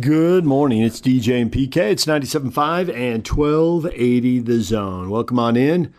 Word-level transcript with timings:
Good 0.00 0.46
morning. 0.46 0.80
It's 0.80 1.02
DJ 1.02 1.42
and 1.42 1.52
PK. 1.52 1.76
It's 1.76 2.06
97.5 2.06 2.88
and 2.96 3.28
1280 3.28 4.38
the 4.38 4.62
zone. 4.62 5.10
Welcome 5.10 5.38
on 5.38 5.54
in. 5.54 5.92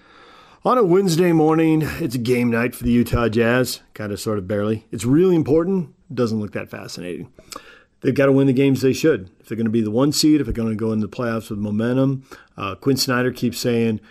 On 0.66 0.80
a 0.80 0.84
Wednesday 0.84 1.32
morning, 1.32 1.84
it's 2.00 2.16
a 2.16 2.18
game 2.18 2.50
night 2.50 2.74
for 2.74 2.86
the 2.86 2.92
Utah 2.92 3.30
Jazz, 3.30 3.82
kind 3.94 4.12
of, 4.12 4.20
sort 4.20 4.40
of, 4.40 4.48
barely. 4.48 4.88
It's 4.92 5.06
really 5.06 5.36
important. 5.36 5.94
Doesn't 6.12 6.40
look 6.40 6.54
that 6.54 6.72
fascinating. 6.72 7.32
They've 8.02 8.16
got 8.16 8.26
to 8.26 8.32
win 8.32 8.48
the 8.48 8.54
games 8.54 8.82
they 8.82 8.94
should. 8.94 9.30
If 9.40 9.48
they're 9.48 9.56
going 9.56 9.66
to 9.66 9.72
be 9.72 9.84
the 9.84 9.92
one 9.92 10.12
seed, 10.12 10.42
if 10.42 10.48
they're 10.48 10.54
going 10.54 10.70
to 10.70 10.76
go 10.76 10.92
into 10.92 11.06
the 11.06 11.16
playoffs 11.16 11.52
with 11.52 11.60
momentum, 11.60 12.24
uh, 12.58 12.74
Quin 12.74 12.98
Snyder 12.98 13.32
keeps 13.32 13.60
saying 13.60 14.02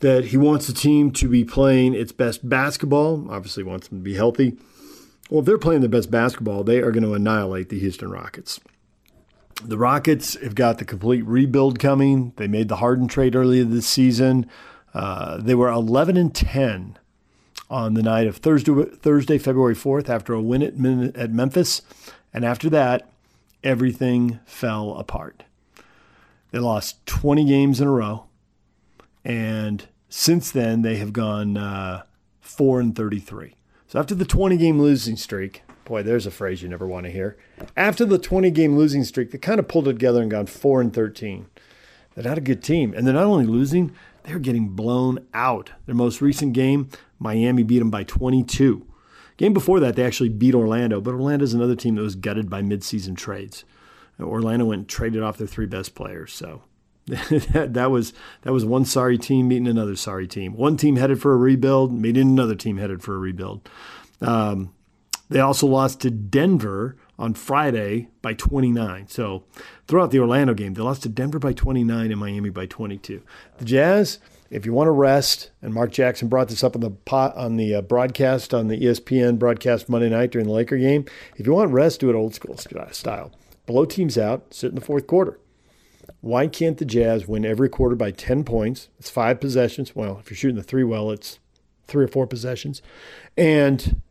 that 0.00 0.24
he 0.24 0.36
wants 0.36 0.66
the 0.66 0.72
team 0.72 1.12
to 1.12 1.28
be 1.28 1.44
playing 1.44 1.94
its 1.94 2.10
best 2.10 2.48
basketball. 2.48 3.30
Obviously, 3.30 3.62
wants 3.62 3.86
them 3.86 3.98
to 3.98 4.02
be 4.04 4.14
healthy. 4.14 4.58
Well, 5.30 5.40
if 5.40 5.46
they're 5.46 5.58
playing 5.58 5.82
their 5.82 5.88
best 5.88 6.10
basketball, 6.10 6.64
they 6.64 6.78
are 6.78 6.90
going 6.90 7.04
to 7.04 7.14
annihilate 7.14 7.68
the 7.68 7.78
Houston 7.78 8.10
Rockets. 8.10 8.58
The 9.62 9.78
Rockets 9.78 10.40
have 10.40 10.54
got 10.54 10.78
the 10.78 10.84
complete 10.84 11.24
rebuild 11.26 11.78
coming. 11.78 12.32
They 12.36 12.48
made 12.48 12.68
the 12.68 12.76
Harden 12.76 13.08
trade 13.08 13.36
earlier 13.36 13.64
this 13.64 13.86
season. 13.86 14.46
Uh, 14.94 15.36
they 15.36 15.54
were 15.54 15.68
11 15.68 16.16
and 16.16 16.34
10 16.34 16.98
on 17.68 17.94
the 17.94 18.02
night 18.02 18.26
of 18.26 18.38
Thursday, 18.38 18.84
Thursday, 18.84 19.38
February 19.38 19.74
4th, 19.74 20.08
after 20.08 20.32
a 20.32 20.40
win 20.40 20.62
at, 20.62 21.16
at 21.16 21.30
Memphis. 21.30 21.82
And 22.32 22.44
after 22.44 22.70
that, 22.70 23.10
everything 23.62 24.40
fell 24.44 24.94
apart. 24.94 25.44
They 26.50 26.58
lost 26.58 27.04
20 27.06 27.44
games 27.44 27.80
in 27.80 27.86
a 27.86 27.92
row. 27.92 28.24
And 29.24 29.86
since 30.08 30.50
then, 30.50 30.82
they 30.82 30.96
have 30.96 31.12
gone 31.12 31.56
uh, 31.56 32.02
4 32.40 32.80
and 32.80 32.96
33. 32.96 33.54
So 33.86 33.98
after 33.98 34.14
the 34.14 34.24
20 34.24 34.56
game 34.56 34.80
losing 34.80 35.16
streak, 35.16 35.62
Boy, 35.90 36.04
there's 36.04 36.24
a 36.24 36.30
phrase 36.30 36.62
you 36.62 36.68
never 36.68 36.86
want 36.86 37.06
to 37.06 37.10
hear. 37.10 37.36
After 37.76 38.04
the 38.04 38.16
20 38.16 38.48
game 38.52 38.76
losing 38.76 39.02
streak, 39.02 39.32
they 39.32 39.38
kind 39.38 39.58
of 39.58 39.66
pulled 39.66 39.88
it 39.88 39.94
together 39.94 40.22
and 40.22 40.30
gone 40.30 40.46
4 40.46 40.80
and 40.80 40.94
13. 40.94 41.46
They're 42.14 42.22
not 42.22 42.38
a 42.38 42.40
good 42.40 42.62
team. 42.62 42.94
And 42.94 43.04
they're 43.04 43.14
not 43.14 43.24
only 43.24 43.44
losing, 43.44 43.90
they're 44.22 44.38
getting 44.38 44.68
blown 44.68 45.26
out. 45.34 45.72
Their 45.86 45.96
most 45.96 46.20
recent 46.20 46.52
game, 46.52 46.90
Miami 47.18 47.64
beat 47.64 47.80
them 47.80 47.90
by 47.90 48.04
22. 48.04 48.86
Game 49.36 49.52
before 49.52 49.80
that, 49.80 49.96
they 49.96 50.04
actually 50.04 50.28
beat 50.28 50.54
Orlando, 50.54 51.00
but 51.00 51.12
Orlando's 51.12 51.54
another 51.54 51.74
team 51.74 51.96
that 51.96 52.02
was 52.02 52.14
gutted 52.14 52.48
by 52.48 52.62
midseason 52.62 53.16
trades. 53.16 53.64
Orlando 54.20 54.66
went 54.66 54.78
and 54.78 54.88
traded 54.88 55.24
off 55.24 55.38
their 55.38 55.48
three 55.48 55.66
best 55.66 55.96
players. 55.96 56.32
So 56.32 56.62
that, 57.06 57.70
that 57.74 57.90
was 57.90 58.12
that 58.42 58.52
was 58.52 58.64
one 58.64 58.84
sorry 58.84 59.18
team 59.18 59.48
meeting 59.48 59.66
another 59.66 59.96
sorry 59.96 60.28
team. 60.28 60.56
One 60.56 60.76
team 60.76 60.94
headed 60.94 61.20
for 61.20 61.32
a 61.32 61.36
rebuild, 61.36 61.92
meeting 61.92 62.30
another 62.30 62.54
team 62.54 62.76
headed 62.76 63.02
for 63.02 63.16
a 63.16 63.18
rebuild. 63.18 63.68
Um, 64.20 64.72
they 65.30 65.40
also 65.40 65.66
lost 65.66 66.00
to 66.00 66.10
Denver 66.10 66.96
on 67.18 67.34
Friday 67.34 68.08
by 68.20 68.34
29. 68.34 69.06
So 69.08 69.44
throughout 69.86 70.10
the 70.10 70.18
Orlando 70.18 70.54
game, 70.54 70.74
they 70.74 70.82
lost 70.82 71.04
to 71.04 71.08
Denver 71.08 71.38
by 71.38 71.52
29 71.52 72.10
and 72.10 72.20
Miami 72.20 72.50
by 72.50 72.66
22. 72.66 73.22
The 73.58 73.64
Jazz, 73.64 74.18
if 74.50 74.66
you 74.66 74.72
want 74.72 74.88
to 74.88 74.92
rest, 74.92 75.50
and 75.62 75.72
Mark 75.72 75.92
Jackson 75.92 76.28
brought 76.28 76.48
this 76.48 76.64
up 76.64 76.74
on 76.74 76.80
the 76.80 76.90
pot, 76.90 77.36
on 77.36 77.56
the 77.56 77.76
uh, 77.76 77.80
broadcast 77.80 78.52
on 78.52 78.68
the 78.68 78.80
ESPN 78.80 79.38
broadcast 79.38 79.88
Monday 79.88 80.08
night 80.08 80.32
during 80.32 80.48
the 80.48 80.52
Laker 80.52 80.76
game. 80.76 81.04
If 81.36 81.46
you 81.46 81.54
want 81.54 81.70
rest, 81.70 82.00
do 82.00 82.10
it 82.10 82.16
old 82.16 82.34
school 82.34 82.56
style. 82.56 83.32
Blow 83.66 83.84
teams 83.84 84.18
out, 84.18 84.52
sit 84.52 84.70
in 84.70 84.74
the 84.74 84.80
fourth 84.80 85.06
quarter. 85.06 85.38
Why 86.22 86.48
can't 86.48 86.76
the 86.76 86.84
Jazz 86.84 87.28
win 87.28 87.46
every 87.46 87.68
quarter 87.68 87.94
by 87.94 88.10
10 88.10 88.42
points? 88.42 88.88
It's 88.98 89.08
five 89.08 89.40
possessions. 89.40 89.94
Well, 89.94 90.18
if 90.18 90.28
you're 90.28 90.36
shooting 90.36 90.56
the 90.56 90.62
three 90.62 90.84
well, 90.84 91.12
it's 91.12 91.38
three 91.86 92.04
or 92.04 92.08
four 92.08 92.26
possessions. 92.26 92.82
And 93.36 94.02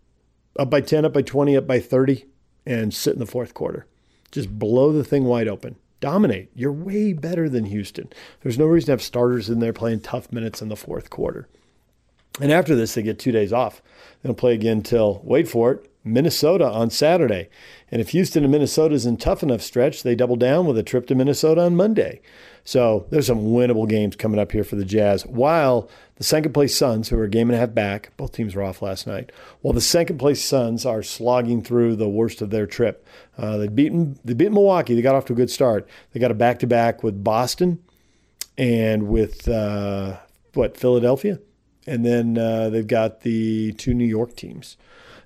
up 0.59 0.69
by 0.69 0.81
10, 0.81 1.05
up 1.05 1.13
by 1.13 1.21
20, 1.21 1.55
up 1.55 1.65
by 1.65 1.79
30, 1.79 2.25
and 2.65 2.93
sit 2.93 3.13
in 3.13 3.19
the 3.19 3.25
fourth 3.25 3.53
quarter. 3.53 3.87
Just 4.31 4.59
blow 4.59 4.91
the 4.91 5.03
thing 5.03 5.23
wide 5.23 5.47
open. 5.47 5.77
Dominate. 6.01 6.51
You're 6.53 6.71
way 6.71 7.13
better 7.13 7.49
than 7.49 7.65
Houston. 7.65 8.09
There's 8.41 8.59
no 8.59 8.65
reason 8.65 8.87
to 8.87 8.91
have 8.93 9.01
starters 9.01 9.49
in 9.49 9.59
there 9.59 9.73
playing 9.73 10.01
tough 10.01 10.31
minutes 10.31 10.61
in 10.61 10.69
the 10.69 10.75
fourth 10.75 11.09
quarter. 11.09 11.47
And 12.39 12.51
after 12.51 12.75
this, 12.75 12.93
they 12.93 13.01
get 13.01 13.19
two 13.19 13.31
days 13.31 13.51
off. 13.51 13.81
They'll 14.21 14.33
play 14.33 14.53
again 14.53 14.81
till, 14.81 15.21
wait 15.23 15.47
for 15.47 15.71
it, 15.71 15.91
Minnesota 16.03 16.69
on 16.69 16.89
Saturday. 16.89 17.49
And 17.91 18.01
if 18.01 18.09
Houston 18.09 18.43
and 18.43 18.51
Minnesota 18.51 18.95
is 18.95 19.05
in 19.05 19.17
tough 19.17 19.43
enough 19.43 19.61
stretch, 19.61 20.03
they 20.03 20.15
double 20.15 20.35
down 20.35 20.65
with 20.65 20.77
a 20.77 20.83
trip 20.83 21.07
to 21.07 21.15
Minnesota 21.15 21.61
on 21.61 21.75
Monday. 21.75 22.21
So 22.69 23.07
there's 23.09 23.25
some 23.25 23.45
winnable 23.45 23.89
games 23.89 24.15
coming 24.15 24.39
up 24.39 24.51
here 24.51 24.63
for 24.63 24.75
the 24.75 24.85
Jazz. 24.85 25.25
While 25.25 25.89
the 26.17 26.23
second 26.23 26.53
place 26.53 26.77
Suns, 26.77 27.09
who 27.09 27.17
are 27.17 27.23
a 27.23 27.27
game 27.27 27.49
and 27.49 27.55
a 27.55 27.59
half 27.59 27.73
back, 27.73 28.15
both 28.15 28.31
teams 28.31 28.53
were 28.53 28.61
off 28.61 28.83
last 28.83 29.07
night. 29.07 29.31
While 29.61 29.73
the 29.73 29.81
second 29.81 30.19
place 30.19 30.45
Suns 30.45 30.85
are 30.85 31.01
slogging 31.01 31.63
through 31.63 31.95
the 31.95 32.07
worst 32.07 32.43
of 32.43 32.51
their 32.51 32.67
trip. 32.67 33.07
Uh, 33.39 33.57
they 33.57 33.69
beaten 33.69 34.19
they 34.23 34.35
beat 34.35 34.51
Milwaukee. 34.51 34.93
They 34.93 35.01
got 35.01 35.15
off 35.15 35.25
to 35.25 35.33
a 35.33 35.35
good 35.35 35.49
start. 35.49 35.89
They 36.11 36.19
got 36.19 36.29
a 36.29 36.35
back 36.35 36.59
to 36.59 36.67
back 36.67 37.01
with 37.01 37.23
Boston 37.23 37.79
and 38.55 39.07
with 39.07 39.49
uh, 39.49 40.17
what 40.53 40.77
Philadelphia, 40.77 41.39
and 41.87 42.05
then 42.05 42.37
uh, 42.37 42.69
they've 42.69 42.85
got 42.85 43.21
the 43.21 43.71
two 43.73 43.95
New 43.95 44.05
York 44.05 44.35
teams. 44.35 44.77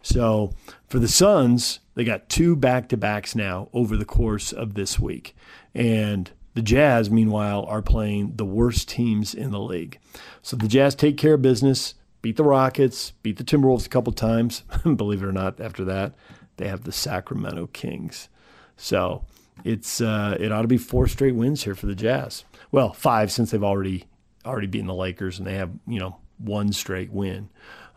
So 0.01 0.53
for 0.87 0.97
the 0.97 1.09
Suns, 1.09 1.81
they 1.95 2.05
got 2.05 2.29
two 2.29 2.55
back 2.55 2.87
to 2.87 2.95
backs 2.95 3.35
now 3.35 3.67
over 3.73 3.97
the 3.97 4.05
course 4.05 4.53
of 4.53 4.75
this 4.75 4.97
week, 4.97 5.35
and 5.75 6.31
the 6.53 6.61
Jazz, 6.61 7.09
meanwhile, 7.09 7.65
are 7.67 7.81
playing 7.81 8.35
the 8.35 8.45
worst 8.45 8.87
teams 8.87 9.33
in 9.33 9.51
the 9.51 9.59
league. 9.59 9.99
So 10.41 10.55
the 10.55 10.67
Jazz 10.67 10.95
take 10.95 11.17
care 11.17 11.33
of 11.35 11.41
business, 11.41 11.95
beat 12.21 12.37
the 12.37 12.43
Rockets, 12.43 13.11
beat 13.23 13.37
the 13.37 13.43
Timberwolves 13.43 13.85
a 13.85 13.89
couple 13.89 14.13
times. 14.13 14.63
Believe 14.83 15.23
it 15.23 15.27
or 15.27 15.31
not, 15.31 15.59
after 15.59 15.83
that, 15.85 16.13
they 16.57 16.67
have 16.67 16.83
the 16.83 16.91
Sacramento 16.91 17.67
Kings. 17.67 18.29
So 18.77 19.25
it's 19.63 20.01
uh, 20.01 20.37
it 20.39 20.51
ought 20.51 20.63
to 20.63 20.67
be 20.67 20.77
four 20.77 21.07
straight 21.07 21.35
wins 21.35 21.63
here 21.63 21.75
for 21.75 21.85
the 21.85 21.95
Jazz. 21.95 22.43
Well, 22.71 22.93
five 22.93 23.31
since 23.31 23.51
they've 23.51 23.63
already 23.63 24.05
already 24.45 24.67
beaten 24.67 24.87
the 24.87 24.93
Lakers 24.93 25.37
and 25.37 25.47
they 25.47 25.55
have 25.55 25.71
you 25.87 25.99
know 25.99 26.17
one 26.37 26.71
straight 26.73 27.11
win. 27.11 27.49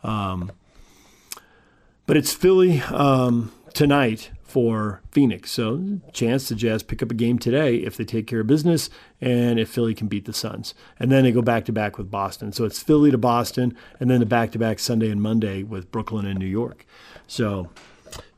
Um, 0.02 0.52
but 2.06 2.16
it's 2.16 2.32
Philly 2.32 2.80
um, 2.82 3.52
tonight 3.74 4.30
for 4.56 5.02
Phoenix. 5.10 5.50
So, 5.50 6.00
chance 6.14 6.48
the 6.48 6.54
Jazz 6.54 6.82
pick 6.82 7.02
up 7.02 7.10
a 7.10 7.14
game 7.14 7.38
today 7.38 7.76
if 7.76 7.98
they 7.98 8.04
take 8.04 8.26
care 8.26 8.40
of 8.40 8.46
business 8.46 8.88
and 9.20 9.60
if 9.60 9.68
Philly 9.68 9.94
can 9.94 10.08
beat 10.08 10.24
the 10.24 10.32
Suns. 10.32 10.72
And 10.98 11.12
then 11.12 11.24
they 11.24 11.30
go 11.30 11.42
back 11.42 11.66
to 11.66 11.72
back 11.72 11.98
with 11.98 12.10
Boston. 12.10 12.52
So, 12.52 12.64
it's 12.64 12.82
Philly 12.82 13.10
to 13.10 13.18
Boston 13.18 13.76
and 14.00 14.10
then 14.10 14.18
the 14.20 14.24
back 14.24 14.52
to 14.52 14.58
back 14.58 14.78
Sunday 14.78 15.10
and 15.10 15.20
Monday 15.20 15.62
with 15.62 15.92
Brooklyn 15.92 16.24
and 16.24 16.38
New 16.38 16.46
York. 16.46 16.86
So, 17.26 17.68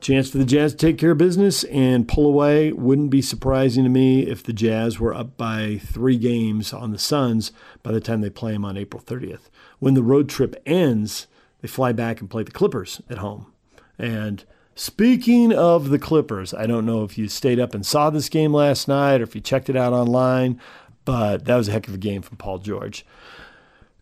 chance 0.01 0.29
for 0.29 0.39
the 0.39 0.43
Jazz 0.43 0.73
to 0.73 0.77
take 0.77 0.97
care 0.97 1.11
of 1.11 1.17
business 1.17 1.63
and 1.63 2.05
pull 2.05 2.25
away. 2.25 2.73
Wouldn't 2.73 3.11
be 3.11 3.21
surprising 3.21 3.85
to 3.85 3.89
me 3.89 4.23
if 4.23 4.43
the 4.43 4.51
Jazz 4.51 4.99
were 4.99 5.15
up 5.15 5.37
by 5.37 5.79
three 5.81 6.17
games 6.17 6.73
on 6.73 6.91
the 6.91 6.99
Suns 6.99 7.53
by 7.81 7.93
the 7.93 8.01
time 8.01 8.19
they 8.19 8.29
play 8.29 8.51
them 8.51 8.65
on 8.65 8.75
April 8.75 9.01
30th. 9.01 9.49
When 9.79 9.93
the 9.93 10.03
road 10.03 10.27
trip 10.27 10.61
ends, 10.65 11.27
they 11.61 11.69
fly 11.69 11.93
back 11.93 12.19
and 12.19 12.29
play 12.29 12.43
the 12.43 12.51
Clippers 12.51 13.01
at 13.09 13.19
home. 13.19 13.53
And 13.97 14.43
Speaking 14.79 15.51
of 15.51 15.89
the 15.89 15.99
Clippers, 15.99 16.53
I 16.53 16.65
don't 16.65 16.85
know 16.85 17.03
if 17.03 17.17
you 17.17 17.27
stayed 17.27 17.59
up 17.59 17.73
and 17.73 17.85
saw 17.85 18.09
this 18.09 18.29
game 18.29 18.53
last 18.53 18.87
night 18.87 19.19
or 19.19 19.25
if 19.25 19.35
you 19.35 19.41
checked 19.41 19.69
it 19.69 19.75
out 19.75 19.91
online, 19.91 20.57
but 21.03 21.43
that 21.43 21.57
was 21.57 21.67
a 21.67 21.73
heck 21.73 21.89
of 21.89 21.95
a 21.95 21.97
game 21.97 22.21
from 22.21 22.37
Paul 22.37 22.59
George. 22.59 23.05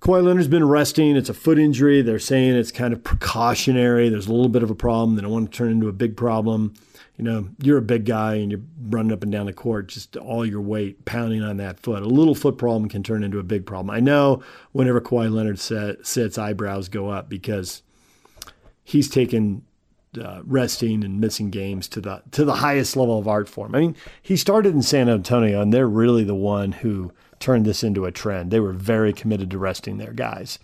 Kawhi 0.02 0.24
Leonard's 0.24 0.48
been 0.48 0.68
resting. 0.68 1.16
It's 1.16 1.30
a 1.30 1.34
foot 1.34 1.58
injury. 1.58 2.04
They're 2.04 2.20
saying 2.20 2.56
it's 2.56 2.72
kind 2.72 2.94
of 2.94 3.04
precautionary. 3.04 4.10
There's 4.10 4.28
a 4.28 4.32
little 4.32 4.50
bit 4.50 4.62
of 4.62 4.70
a 4.70 4.76
problem. 4.76 5.16
They 5.16 5.24
don't 5.24 5.32
want 5.32 5.52
to 5.52 5.58
turn 5.58 5.72
into 5.72 5.88
a 5.88 5.94
big 5.94 6.16
problem. 6.16 6.76
You 7.18 7.24
know, 7.24 7.50
you're 7.60 7.80
a 7.80 7.82
big 7.82 8.06
guy 8.06 8.36
and 8.36 8.52
you're 8.52 8.62
running 8.88 9.12
up 9.12 9.24
and 9.24 9.32
down 9.32 9.48
the 9.48 9.54
court, 9.54 9.88
just 9.88 10.16
all 10.16 10.46
your 10.46 10.62
weight 10.62 11.06
pounding 11.06 11.42
on 11.42 11.58
that 11.58 11.80
foot. 11.80 12.04
A 12.04 12.08
little 12.08 12.36
foot 12.36 12.60
problem 12.60 12.88
can 12.88 13.02
turn 13.02 13.24
into 13.24 13.40
a 13.40 13.44
big 13.44 13.66
problem. 13.66 13.90
I 13.90 14.00
know 14.00 14.44
whenever 14.74 15.02
Kawhi 15.02 15.34
Leonard 15.34 15.58
sits, 16.06 16.38
eyebrows 16.38 16.88
go 16.88 17.10
up 17.10 17.30
because 17.30 17.82
he's 18.84 19.10
taken 19.10 19.64
uh, 20.20 20.42
resting 20.44 21.04
and 21.04 21.20
missing 21.20 21.50
games 21.50 21.88
to 21.90 22.02
the 22.02 22.24
to 22.32 22.46
the 22.46 22.56
highest 22.56 22.96
level 22.96 23.20
of 23.20 23.28
art 23.28 23.50
form. 23.50 23.76
I 23.76 23.80
mean, 23.80 23.96
he 24.22 24.38
started 24.38 24.74
in 24.74 24.82
San 24.82 25.10
Antonio, 25.10 25.62
and 25.62 25.74
they're 25.74 25.88
really 25.88 26.24
the 26.24 26.36
one 26.36 26.72
who 26.72 27.12
turned 27.40 27.66
this 27.66 27.84
into 27.84 28.06
a 28.06 28.12
trend. 28.12 28.52
They 28.52 28.60
were 28.60 28.74
very 28.74 29.14
committed 29.14 29.52
to 29.52 29.58
resting 29.58 29.98
their 29.98 30.14
guys. 30.14 30.60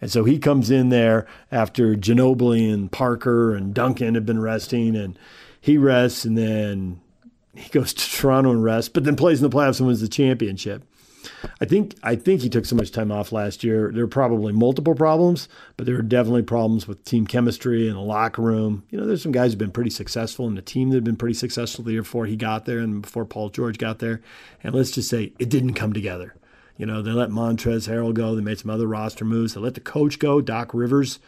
And 0.00 0.10
so 0.10 0.24
he 0.24 0.38
comes 0.38 0.70
in 0.70 0.88
there 0.88 1.26
after 1.50 1.94
Ginobili 1.94 2.72
and 2.72 2.90
Parker 2.90 3.54
and 3.54 3.74
Duncan 3.74 4.14
have 4.14 4.26
been 4.26 4.40
resting, 4.40 4.96
and 4.96 5.18
he 5.60 5.78
rests, 5.78 6.24
and 6.24 6.36
then 6.36 7.00
he 7.54 7.68
goes 7.70 7.94
to 7.94 8.10
Toronto 8.10 8.50
and 8.50 8.64
rests, 8.64 8.88
but 8.88 9.04
then 9.04 9.16
plays 9.16 9.42
in 9.42 9.48
the 9.48 9.56
playoffs 9.56 9.78
and 9.78 9.86
wins 9.86 10.00
the 10.00 10.08
championship. 10.08 10.84
I 11.60 11.64
think 11.64 11.94
I 12.02 12.16
think 12.16 12.40
he 12.40 12.48
took 12.48 12.64
so 12.64 12.76
much 12.76 12.90
time 12.90 13.12
off 13.12 13.32
last 13.32 13.62
year. 13.62 13.90
There 13.92 14.04
were 14.04 14.08
probably 14.08 14.52
multiple 14.52 14.94
problems, 14.94 15.48
but 15.76 15.86
there 15.86 15.96
were 15.96 16.02
definitely 16.02 16.42
problems 16.42 16.88
with 16.88 17.04
team 17.04 17.26
chemistry 17.26 17.88
and 17.88 17.96
the 17.96 18.00
locker 18.00 18.42
room. 18.42 18.84
You 18.90 18.98
know, 18.98 19.06
there's 19.06 19.22
some 19.22 19.32
guys 19.32 19.52
who've 19.52 19.58
been 19.58 19.70
pretty 19.70 19.90
successful 19.90 20.46
in 20.46 20.54
the 20.54 20.62
team 20.62 20.90
that 20.90 20.96
have 20.96 21.04
been 21.04 21.16
pretty 21.16 21.34
successful 21.34 21.84
the 21.84 21.92
year 21.92 22.02
before 22.02 22.26
he 22.26 22.36
got 22.36 22.64
there 22.64 22.78
and 22.78 23.02
before 23.02 23.24
Paul 23.24 23.50
George 23.50 23.78
got 23.78 23.98
there. 23.98 24.20
And 24.62 24.74
let's 24.74 24.90
just 24.90 25.08
say 25.08 25.32
it 25.38 25.48
didn't 25.48 25.74
come 25.74 25.92
together. 25.92 26.34
You 26.76 26.86
know, 26.86 27.02
they 27.02 27.12
let 27.12 27.30
Montrezl 27.30 27.88
Harrell 27.88 28.14
go. 28.14 28.34
They 28.34 28.42
made 28.42 28.58
some 28.58 28.70
other 28.70 28.86
roster 28.86 29.24
moves. 29.24 29.54
They 29.54 29.60
let 29.60 29.74
the 29.74 29.80
coach 29.80 30.18
go. 30.18 30.40
Doc 30.40 30.72
Rivers 30.74 31.18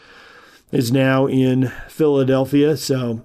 is 0.72 0.90
now 0.90 1.26
in 1.26 1.70
Philadelphia. 1.88 2.76
So 2.76 3.22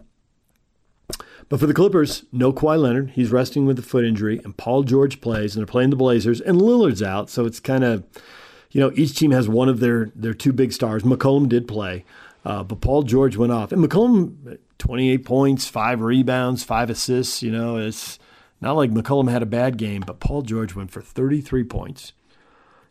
But 1.49 1.59
for 1.59 1.65
the 1.65 1.73
Clippers, 1.73 2.23
no 2.31 2.53
Kawhi 2.53 2.79
Leonard. 2.79 3.11
He's 3.11 3.31
resting 3.31 3.65
with 3.65 3.79
a 3.79 3.81
foot 3.81 4.05
injury, 4.05 4.39
and 4.43 4.55
Paul 4.55 4.83
George 4.83 5.19
plays, 5.19 5.55
and 5.55 5.61
they're 5.61 5.71
playing 5.71 5.89
the 5.89 5.95
Blazers, 5.95 6.39
and 6.39 6.61
Lillard's 6.61 7.01
out. 7.01 7.29
So 7.31 7.45
it's 7.45 7.59
kind 7.59 7.83
of, 7.83 8.03
you 8.71 8.79
know, 8.79 8.91
each 8.93 9.17
team 9.17 9.31
has 9.31 9.49
one 9.49 9.67
of 9.67 9.79
their 9.79 10.11
their 10.15 10.35
two 10.35 10.53
big 10.53 10.71
stars. 10.71 11.01
McCollum 11.01 11.49
did 11.49 11.67
play, 11.67 12.05
uh, 12.45 12.63
but 12.63 12.81
Paul 12.81 13.01
George 13.01 13.35
went 13.35 13.51
off, 13.51 13.71
and 13.71 13.83
McCollum, 13.83 14.59
28 14.77 15.25
points, 15.25 15.67
five 15.67 16.01
rebounds, 16.01 16.63
five 16.63 16.91
assists. 16.91 17.41
You 17.41 17.51
know, 17.51 17.77
it's 17.77 18.19
not 18.61 18.75
like 18.75 18.91
McCollum 18.91 19.31
had 19.31 19.41
a 19.41 19.47
bad 19.47 19.77
game, 19.77 20.03
but 20.05 20.19
Paul 20.19 20.43
George 20.43 20.75
went 20.75 20.91
for 20.91 21.01
33 21.01 21.63
points. 21.63 22.13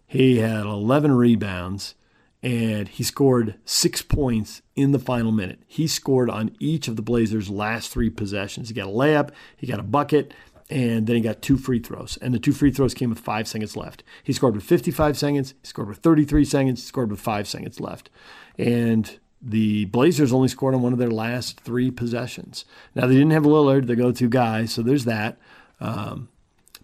He 0.09 0.39
had 0.39 0.65
11 0.65 1.13
rebounds 1.13 1.95
and 2.43 2.88
he 2.88 3.02
scored 3.02 3.56
six 3.64 4.02
points 4.02 4.62
in 4.76 4.93
the 4.93 4.99
final 4.99 5.32
minute. 5.32 5.61
He 5.67 5.87
scored 5.87 6.31
on 6.31 6.55
each 6.61 6.87
of 6.87 6.96
the 6.96 7.02
Blazers' 7.02 7.50
last 7.50 7.90
three 7.90 8.11
possessions. 8.11 8.69
He 8.69 8.75
got 8.75 8.87
a 8.87 8.93
layup, 8.93 9.31
he 9.56 9.67
got 9.67 9.81
a 9.81 9.85
bucket, 9.85 10.32
and 10.70 11.06
then 11.06 11.17
he 11.17 11.23
got 11.23 11.43
two 11.43 11.56
free 11.56 11.81
throws. 11.81 12.17
And 12.20 12.32
the 12.32 12.38
two 12.38 12.52
free 12.52 12.70
throws 12.70 12.94
came 12.94 13.11
with 13.11 13.19
five 13.19 13.49
seconds 13.49 13.76
left. 13.76 14.05
He 14.23 14.32
scored 14.32 14.55
with 14.55 14.64
55 14.64 15.19
seconds, 15.19 15.55
he 15.62 15.67
scored 15.67 15.88
with 15.88 15.99
33 15.99 16.44
seconds, 16.44 16.81
he 16.81 16.87
scored 16.87 17.11
with 17.11 17.20
five 17.20 17.49
seconds 17.49 17.81
left. 17.81 18.11
And 18.56 19.19
the 19.40 19.87
Blazers 19.87 20.32
only 20.32 20.49
scored 20.49 20.75
on 20.75 20.82
one 20.82 20.93
of 20.93 20.99
their 20.99 21.11
last 21.11 21.61
three 21.61 21.90
possessions. 21.90 22.64
Now, 22.94 23.06
they 23.06 23.14
didn't 23.14 23.31
have 23.31 23.44
Lillard, 23.44 23.87
the 23.87 23.96
go 23.96 24.12
to 24.12 24.29
guy, 24.29 24.67
so 24.67 24.82
there's 24.82 25.05
that. 25.05 25.38
Um, 25.81 26.29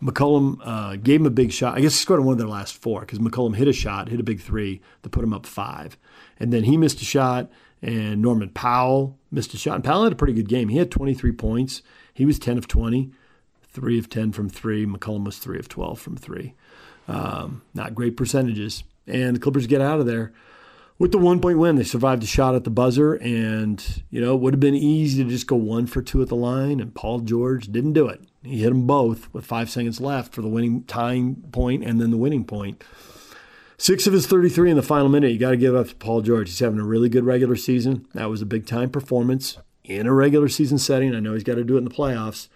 McCollum 0.03 0.59
uh, 0.65 0.97
gave 0.97 1.21
him 1.21 1.27
a 1.27 1.31
big 1.31 1.53
shot. 1.53 1.77
I 1.77 1.81
guess 1.81 1.95
he 1.95 2.03
scored 2.03 2.21
on 2.21 2.27
one 2.27 2.33
of 2.35 2.39
their 2.39 2.49
last 2.49 2.75
four 2.75 3.01
because 3.01 3.19
McCollum 3.19 3.57
hit 3.57 3.69
a 3.69 3.73
shot, 3.73 4.09
hit 4.09 4.21
a 4.21 4.25
big 4.25 4.41
three 4.41 4.81
to 5.03 5.09
put 5.09 5.25
him 5.25 5.33
up 5.33 5.47
five. 5.47 5.97
And 6.39 6.53
then 6.53 6.65
he 6.65 6.77
missed 6.77 7.01
a 7.01 7.05
shot, 7.05 7.51
and 7.81 8.21
Norman 8.21 8.51
Powell 8.51 9.19
missed 9.31 9.55
a 9.55 9.57
shot. 9.57 9.77
And 9.77 9.85
Powell 9.85 10.05
had 10.05 10.13
a 10.13 10.17
pretty 10.17 10.33
good 10.33 10.49
game. 10.49 10.69
He 10.69 10.79
had 10.79 10.91
23 10.91 11.33
points. 11.33 11.83
He 12.13 12.27
was 12.27 12.39
10 12.39 12.59
of 12.59 12.69
20, 12.69 13.11
3 13.63 13.99
of 13.99 14.09
10 14.09 14.33
from 14.33 14.49
3. 14.49 14.87
McCollum 14.87 15.25
was 15.25 15.39
3 15.39 15.59
of 15.59 15.69
12 15.69 15.99
from 15.99 16.17
3. 16.17 16.55
Um, 17.09 17.63
not 17.75 17.95
great 17.95 18.17
percentages. 18.17 18.85
And 19.07 19.37
the 19.37 19.41
Clippers 19.41 19.67
get 19.67 19.81
out 19.81 20.01
of 20.01 20.07
there 20.07 20.33
with 20.99 21.13
the 21.13 21.19
one 21.19 21.41
point 21.41 21.59
win. 21.59 21.77
They 21.77 21.85
survived 21.85 22.23
a 22.23 22.27
shot 22.27 22.55
at 22.55 22.65
the 22.65 22.71
buzzer, 22.71 23.15
and, 23.15 24.03
you 24.11 24.21
know, 24.21 24.35
it 24.35 24.41
would 24.41 24.55
have 24.55 24.61
been 24.61 24.75
easy 24.75 25.23
to 25.23 25.31
just 25.31 25.47
go 25.47 25.57
one 25.57 25.87
for 25.87 26.03
two 26.03 26.23
at 26.23 26.29
the 26.29 26.37
line, 26.37 26.81
and 26.81 26.95
Paul 26.95 27.21
George 27.21 27.71
didn't 27.71 27.93
do 27.93 28.09
it. 28.09 28.23
He 28.45 28.61
hit 28.61 28.69
them 28.69 28.87
both 28.87 29.33
with 29.33 29.47
five 29.47 29.71
seconds 29.71 30.01
left 30.01 30.35
for 30.35 30.43
the 30.43 30.49
winning 30.49 30.85
tying 30.85 31.37
point 31.51 31.83
and 31.83 32.01
then 32.01 32.11
the 32.11 32.17
winning 32.17 32.45
point. 32.45 32.85
Six 33.79 34.07
of 34.07 34.13
his 34.13 34.27
33 34.27 34.71
in 34.71 34.77
the 34.77 34.83
final 34.83 35.09
minute. 35.09 35.33
You 35.33 35.39
got 35.39 35.51
to 35.51 35.57
give 35.57 35.75
up 35.75 35.89
to 35.89 35.95
Paul 35.97 36.21
George. 36.21 36.49
He's 36.49 36.59
having 36.61 36.79
a 36.79 36.85
really 36.85 37.09
good 37.09 37.25
regular 37.25 37.57
season. 37.57 38.07
That 38.15 38.31
was 38.31 38.43
a 38.43 38.47
big 38.47 38.67
time 38.67 38.91
performance 38.91 39.59
in 39.83 40.07
a 40.07 40.13
regular 40.13 40.49
season 40.49 40.79
setting. 40.79 41.15
I 41.15 41.21
know 41.21 41.33
he's 41.33 41.43
got 41.43 41.57
to 41.57 41.65
do 41.65 41.75
it 41.75 41.79
in 41.79 41.85
the 41.85 41.91
playoffs, 41.91 42.49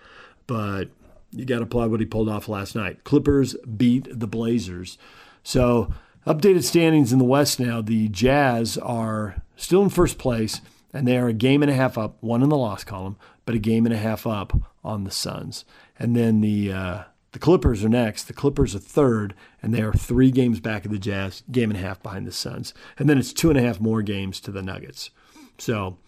but 0.47 0.91
you 1.33 1.45
got 1.45 1.57
to 1.57 1.65
applaud 1.65 1.91
what 1.91 2.01
he 2.01 2.07
pulled 2.07 2.29
off 2.29 2.49
last 2.49 2.75
night. 2.75 3.05
Clippers 3.05 3.55
beat 3.77 4.09
the 4.11 4.27
Blazers. 4.27 4.97
So, 5.43 5.93
updated 6.27 6.65
standings 6.65 7.13
in 7.13 7.19
the 7.19 7.25
West 7.25 7.59
now. 7.59 7.81
The 7.81 8.09
Jazz 8.09 8.79
are 8.79 9.43
still 9.57 9.83
in 9.83 9.91
first 9.91 10.19
place, 10.19 10.61
and 10.93 11.07
they 11.07 11.19
are 11.19 11.29
a 11.29 11.33
game 11.33 11.63
and 11.63 11.71
a 11.71 11.75
half 11.75 11.99
up, 11.99 12.17
one 12.21 12.43
in 12.43 12.49
the 12.49 12.57
loss 12.57 12.85
column, 12.85 13.17
but 13.45 13.55
a 13.55 13.59
game 13.59 13.87
and 13.87 13.95
a 13.95 13.99
half 13.99 14.27
up 14.27 14.53
on 14.85 15.05
the 15.05 15.11
Suns. 15.11 15.65
And 15.99 16.15
then 16.17 16.41
the 16.41 16.73
uh, 16.73 17.03
the 17.33 17.39
Clippers 17.39 17.85
are 17.85 17.89
next. 17.89 18.25
The 18.25 18.33
Clippers 18.33 18.75
are 18.75 18.81
third, 18.81 19.35
and 19.63 19.75
they 19.75 19.83
are 19.83 19.93
three 19.93 20.31
games 20.31 20.61
back 20.61 20.85
of 20.85 20.91
the 20.91 20.99
Jazz, 20.99 21.43
game 21.51 21.71
and 21.71 21.79
a 21.79 21.83
half 21.83 22.03
behind 22.03 22.27
the 22.27 22.33
Suns. 22.33 22.73
And 22.99 23.09
then 23.09 23.19
it's 23.19 23.33
two 23.33 23.51
and 23.51 23.59
a 23.59 23.63
half 23.63 23.81
more 23.81 24.03
games 24.03 24.41
to 24.41 24.51
the 24.51 24.63
Nuggets. 24.63 25.11
So 25.59 25.99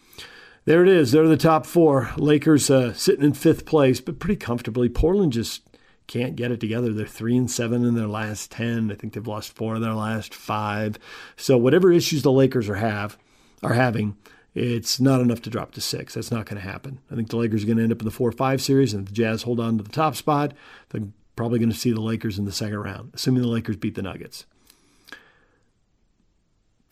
there 0.65 0.83
it 0.83 0.89
is. 0.89 1.13
They're 1.13 1.29
the 1.29 1.37
top 1.37 1.67
four. 1.67 2.11
Lakers 2.17 2.71
uh, 2.71 2.93
sitting 2.95 3.25
in 3.25 3.35
fifth 3.35 3.67
place, 3.67 4.01
but 4.01 4.19
pretty 4.19 4.37
comfortably. 4.37 4.89
Portland 4.89 5.33
just 5.33 5.63
can't 6.07 6.37
get 6.37 6.51
it 6.51 6.59
together. 6.59 6.93
They're 6.93 7.07
three 7.07 7.37
and 7.37 7.51
seven 7.51 7.85
in 7.85 7.95
their 7.95 8.09
last 8.09 8.51
ten. 8.51 8.91
I 8.91 8.95
think 8.95 9.13
they've 9.13 9.27
lost 9.27 9.55
four 9.55 9.77
of 9.77 9.81
their 9.81 9.95
last 9.95 10.35
five. 10.35 10.99
So 11.37 11.57
whatever 11.57 11.93
issues 11.93 12.23
the 12.23 12.33
Lakers 12.33 12.69
are 12.69 12.77
have 12.77 13.17
are 13.63 13.75
having, 13.75 14.17
it's 14.55 15.01
not 15.01 15.21
enough 15.21 15.43
to 15.43 15.51
drop 15.51 15.73
to 15.73 15.81
six. 15.81 16.15
That's 16.15 16.31
not 16.31 16.47
going 16.47 16.61
to 16.61 16.69
happen. 16.69 16.99
I 17.11 17.15
think 17.15 17.31
the 17.31 17.37
Lakers 17.37 17.63
are 17.63 17.67
going 17.67 17.79
to 17.79 17.85
end 17.85 17.93
up 17.93 18.01
in 18.01 18.05
the 18.05 18.11
4 18.11 18.33
5 18.33 18.61
series, 18.63 18.93
and 18.93 19.03
if 19.03 19.09
the 19.09 19.15
Jazz 19.15 19.43
hold 19.43 19.61
on 19.61 19.79
to 19.79 19.85
the 19.85 19.91
top 19.91 20.17
spot, 20.17 20.53
they're 20.89 21.03
probably 21.37 21.59
going 21.59 21.71
to 21.71 21.77
see 21.77 21.93
the 21.93 22.01
Lakers 22.01 22.39
in 22.39 22.45
the 22.45 22.53
second 22.53 22.79
round, 22.79 23.13
assuming 23.15 23.43
the 23.43 23.49
Lakers 23.49 23.77
beat 23.77 23.95
the 23.95 24.03
Nuggets. 24.03 24.45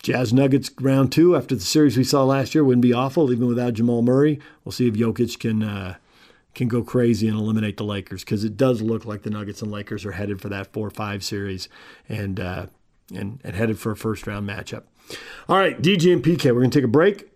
Jazz 0.01 0.31
Nuggets 0.31 0.71
round 0.79 1.11
two 1.11 1.35
after 1.35 1.55
the 1.55 1.61
series 1.61 1.97
we 1.97 2.05
saw 2.05 2.23
last 2.23 2.55
year 2.55 2.63
wouldn't 2.63 2.81
be 2.81 2.93
awful, 2.93 3.31
even 3.31 3.47
without 3.47 3.73
Jamal 3.73 4.01
Murray. 4.01 4.39
We'll 4.63 4.71
see 4.71 4.87
if 4.87 4.93
Jokic 4.93 5.39
can 5.39 5.61
uh, 5.61 5.95
can 6.55 6.69
go 6.69 6.81
crazy 6.83 7.27
and 7.27 7.37
eliminate 7.37 7.77
the 7.77 7.83
Lakers 7.83 8.23
because 8.23 8.43
it 8.45 8.55
does 8.55 8.81
look 8.81 9.05
like 9.05 9.23
the 9.23 9.29
Nuggets 9.29 9.61
and 9.61 9.71
Lakers 9.71 10.05
are 10.05 10.13
headed 10.13 10.41
for 10.41 10.47
that 10.49 10.71
four 10.71 10.89
five 10.89 11.23
series 11.23 11.67
and, 12.07 12.39
uh, 12.39 12.67
and 13.13 13.41
and 13.43 13.55
headed 13.55 13.77
for 13.77 13.91
a 13.91 13.97
first 13.97 14.25
round 14.25 14.47
matchup. 14.47 14.83
All 15.49 15.57
right, 15.57 15.79
DJ 15.81 16.13
and 16.13 16.23
PK, 16.23 16.45
we're 16.45 16.61
going 16.61 16.69
to 16.69 16.77
take 16.77 16.85
a 16.85 16.87
break. 16.87 17.28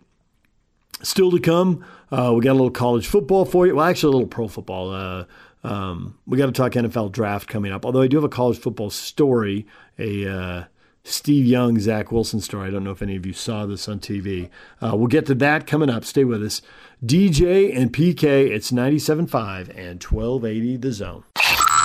Still 1.04 1.32
to 1.32 1.40
come, 1.40 1.86
uh, 2.12 2.34
we 2.36 2.42
got 2.42 2.52
a 2.52 2.54
little 2.54 2.72
college 2.72 3.08
football 3.08 3.46
for 3.46 3.68
you. 3.68 3.76
Well, 3.76 3.86
actually, 3.86 4.12
a 4.12 4.16
little 4.16 4.28
pro 4.28 4.48
football. 4.48 4.92
Uh, 4.92 5.26
um, 5.64 6.18
we 6.26 6.38
got 6.38 6.48
to 6.48 6.52
talk 6.52 6.74
NFL 6.74 7.12
draft 7.12 7.48
coming 7.48 7.72
up. 7.72 7.86
Although 7.86 8.02
I 8.02 8.08
do 8.08 8.18
have 8.18 8.24
a 8.24 8.30
college 8.30 8.58
football 8.58 8.90
story, 8.90 9.68
a 10.00 10.28
uh, 10.28 10.64
Steve 11.04 11.46
Young, 11.46 11.80
Zach 11.80 12.12
Wilson 12.12 12.40
story. 12.40 12.68
I 12.68 12.72
don't 12.72 12.84
know 12.84 12.92
if 12.92 13.02
any 13.02 13.16
of 13.16 13.26
you 13.26 13.34
saw 13.34 13.66
this 13.66 13.88
on 13.88 14.00
TV. 14.00 14.50
Uh, 14.82 14.96
we'll 14.96 15.08
get 15.08 15.26
to 15.28 15.36
that 15.36 15.68
coming 15.68 15.90
up. 15.90 16.06
Stay 16.06 16.24
with 16.24 16.44
us. 16.44 16.62
DJ 17.06 17.76
and 17.76 17.92
PK, 17.92 18.50
it's 18.50 18.72
97.5 18.72 19.70
and 19.78 20.02
1280 20.02 20.78
The 20.78 20.92
Zone. 20.94 21.24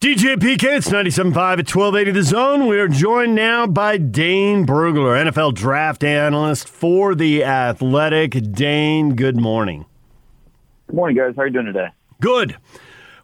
DJ 0.00 0.36
PK, 0.36 0.76
it's 0.76 0.90
97.5 0.90 1.34
at 1.34 1.74
1280 1.74 2.10
The 2.12 2.22
Zone. 2.22 2.68
We 2.68 2.78
are 2.78 2.86
joined 2.86 3.34
now 3.34 3.66
by 3.66 3.96
Dane 3.96 4.64
Brugler, 4.64 5.28
NFL 5.28 5.54
draft 5.54 6.04
analyst 6.04 6.68
for 6.68 7.16
The 7.16 7.42
Athletic. 7.42 8.52
Dane, 8.52 9.16
good 9.16 9.36
morning. 9.36 9.86
Good 10.86 10.94
morning, 10.94 11.16
guys. 11.16 11.34
How 11.34 11.42
are 11.42 11.46
you 11.48 11.52
doing 11.52 11.66
today? 11.66 11.88
Good. 12.20 12.56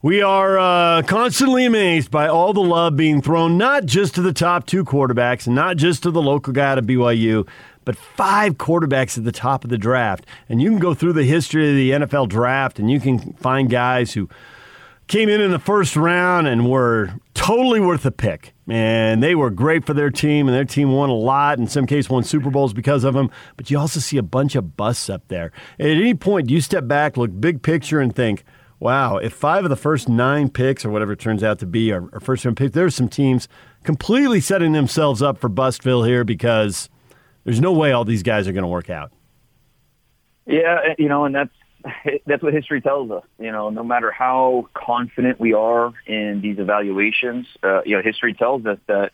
We 0.02 0.20
are 0.20 0.58
uh, 0.58 1.02
constantly 1.02 1.64
amazed 1.64 2.10
by 2.10 2.26
all 2.26 2.52
the 2.52 2.60
love 2.60 2.96
being 2.96 3.22
thrown, 3.22 3.56
not 3.56 3.86
just 3.86 4.16
to 4.16 4.22
the 4.22 4.32
top 4.32 4.66
two 4.66 4.84
quarterbacks, 4.84 5.46
not 5.46 5.76
just 5.76 6.02
to 6.02 6.10
the 6.10 6.20
local 6.20 6.52
guy 6.52 6.72
at 6.72 6.78
BYU, 6.82 7.46
but 7.84 7.94
five 7.94 8.54
quarterbacks 8.54 9.16
at 9.16 9.22
the 9.22 9.30
top 9.30 9.62
of 9.62 9.70
the 9.70 9.78
draft. 9.78 10.26
And 10.48 10.60
you 10.60 10.70
can 10.70 10.80
go 10.80 10.92
through 10.92 11.12
the 11.12 11.22
history 11.22 11.70
of 11.70 11.76
the 11.76 12.04
NFL 12.04 12.30
draft 12.30 12.80
and 12.80 12.90
you 12.90 12.98
can 12.98 13.34
find 13.34 13.70
guys 13.70 14.14
who– 14.14 14.28
came 15.06 15.28
in 15.28 15.40
in 15.40 15.50
the 15.50 15.58
first 15.58 15.96
round 15.96 16.46
and 16.46 16.68
were 16.68 17.14
totally 17.34 17.80
worth 17.80 18.06
a 18.06 18.10
pick. 18.10 18.54
And 18.66 19.22
they 19.22 19.34
were 19.34 19.50
great 19.50 19.84
for 19.84 19.92
their 19.92 20.10
team, 20.10 20.48
and 20.48 20.56
their 20.56 20.64
team 20.64 20.92
won 20.92 21.10
a 21.10 21.14
lot. 21.14 21.58
In 21.58 21.66
some 21.66 21.86
cases, 21.86 22.08
won 22.08 22.24
Super 22.24 22.50
Bowls 22.50 22.72
because 22.72 23.04
of 23.04 23.14
them. 23.14 23.30
But 23.56 23.70
you 23.70 23.78
also 23.78 24.00
see 24.00 24.16
a 24.16 24.22
bunch 24.22 24.54
of 24.54 24.76
busts 24.76 25.10
up 25.10 25.28
there. 25.28 25.52
At 25.78 25.88
any 25.88 26.14
point, 26.14 26.48
do 26.48 26.54
you 26.54 26.60
step 26.60 26.88
back, 26.88 27.16
look 27.16 27.30
big 27.38 27.62
picture, 27.62 28.00
and 28.00 28.14
think, 28.14 28.44
wow, 28.80 29.18
if 29.18 29.34
five 29.34 29.64
of 29.64 29.70
the 29.70 29.76
first 29.76 30.08
nine 30.08 30.48
picks, 30.48 30.84
or 30.84 30.90
whatever 30.90 31.12
it 31.12 31.20
turns 31.20 31.42
out 31.42 31.58
to 31.58 31.66
be, 31.66 31.92
are, 31.92 32.08
are 32.14 32.20
first 32.20 32.44
round 32.44 32.56
picks, 32.56 32.72
there's 32.74 32.94
some 32.94 33.08
teams 33.08 33.48
completely 33.82 34.40
setting 34.40 34.72
themselves 34.72 35.20
up 35.20 35.36
for 35.38 35.50
Bustville 35.50 36.06
here 36.06 36.24
because 36.24 36.88
there's 37.44 37.60
no 37.60 37.72
way 37.72 37.92
all 37.92 38.06
these 38.06 38.22
guys 38.22 38.48
are 38.48 38.52
going 38.52 38.62
to 38.62 38.68
work 38.68 38.88
out. 38.88 39.12
Yeah, 40.46 40.94
you 40.98 41.08
know, 41.08 41.24
and 41.24 41.34
that's 41.34 41.52
that's 42.26 42.42
what 42.42 42.52
history 42.52 42.80
tells 42.80 43.10
us. 43.10 43.24
You 43.38 43.52
know, 43.52 43.70
no 43.70 43.82
matter 43.82 44.10
how 44.10 44.68
confident 44.74 45.38
we 45.38 45.52
are 45.52 45.92
in 46.06 46.40
these 46.40 46.58
evaluations, 46.58 47.46
uh, 47.62 47.82
you 47.84 47.96
know, 47.96 48.02
history 48.02 48.34
tells 48.34 48.64
us 48.66 48.78
that 48.86 49.12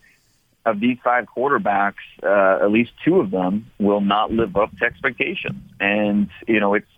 of 0.67 0.79
these 0.79 0.99
five 1.03 1.27
quarterbacks, 1.35 1.95
uh, 2.23 2.63
at 2.63 2.71
least 2.71 2.93
two 3.05 3.19
of 3.19 3.31
them 3.31 3.71
will 3.79 4.01
not 4.01 4.31
live 4.31 4.57
up 4.57 4.77
to 4.79 4.85
expectations. 4.85 5.63
And 5.81 6.29
you 6.47 6.61
know, 6.61 6.75
it's 6.75 6.91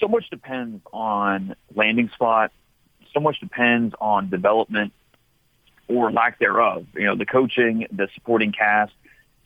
so 0.00 0.08
much 0.08 0.28
depends 0.30 0.82
on 0.92 1.54
landing 1.74 2.10
spot, 2.14 2.52
so 3.12 3.20
much 3.20 3.40
depends 3.40 3.94
on 4.00 4.28
development 4.30 4.92
or 5.88 6.10
lack 6.10 6.38
thereof. 6.38 6.86
You 6.94 7.04
know, 7.04 7.16
the 7.16 7.26
coaching, 7.26 7.86
the 7.92 8.08
supporting 8.14 8.52
cast, 8.52 8.92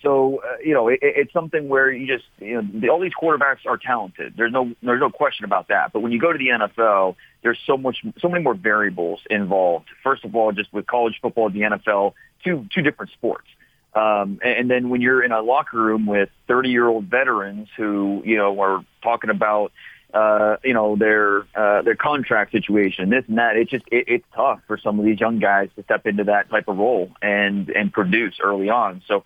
So 0.03 0.43
uh, 0.43 0.57
you 0.65 0.75
know, 0.75 0.89
it, 0.89 1.01
it's 1.03 1.33
something 1.33 1.69
where 1.69 1.91
you 1.91 2.07
just 2.07 2.29
you 2.39 2.55
know 2.55 2.69
the, 2.81 2.89
all 2.89 3.01
these 3.01 3.13
quarterbacks 3.21 3.67
are 3.67 3.77
talented. 3.77 4.35
There's 4.37 4.53
no 4.53 4.73
there's 4.83 5.01
no 5.01 5.11
question 5.11 5.45
about 5.45 5.69
that. 5.69 5.93
But 5.93 6.01
when 6.01 6.13
you 6.13 6.21
go 6.21 6.33
to 6.33 6.39
the 6.39 6.49
NFL, 6.49 7.17
there's 7.43 7.59
so 7.67 7.77
much 7.77 7.99
so 8.19 8.29
many 8.29 8.43
more 8.43 8.55
variables 8.55 9.21
involved. 9.29 9.87
First 10.03 10.25
of 10.25 10.37
all, 10.37 10.53
just 10.53 10.73
with 10.73 10.87
college 10.87 11.19
football, 11.21 11.51
the 11.51 11.61
NFL, 11.61 12.15
two 12.45 12.67
two 12.73 12.83
different 12.83 13.13
sports. 13.13 13.49
Um, 13.95 14.39
and 14.45 14.71
then 14.71 14.91
when 14.91 15.01
you're 15.01 15.25
in 15.25 15.33
a 15.33 15.41
locker 15.41 15.79
room 15.79 16.07
with 16.07 16.29
30 16.47 16.69
year 16.69 16.87
old 16.87 17.07
veterans 17.07 17.69
who 17.77 18.23
you 18.25 18.37
know 18.37 18.61
are 18.61 18.85
talking 19.03 19.31
about 19.31 19.73
uh, 20.15 20.57
you 20.65 20.75
know 20.75 20.97
their 20.97 21.41
uh, 21.55 21.83
their 21.83 21.97
contract 21.97 22.53
situation, 22.53 23.11
this 23.11 23.25
and 23.29 23.39
that. 23.39 23.57
It's 23.57 23.71
just 23.71 23.85
it, 23.91 24.05
it's 24.07 24.25
tough 24.35 24.61
for 24.67 24.79
some 24.79 24.99
of 24.99 25.05
these 25.05 25.21
young 25.21 25.39
guys 25.39 25.69
to 25.77 25.83
step 25.83 26.07
into 26.07 26.25
that 26.25 26.51
type 26.51 26.69
of 26.69 26.79
role 26.79 27.11
and 27.21 27.69
and 27.71 27.93
produce 27.93 28.37
early 28.43 28.71
on. 28.71 29.03
So 29.07 29.25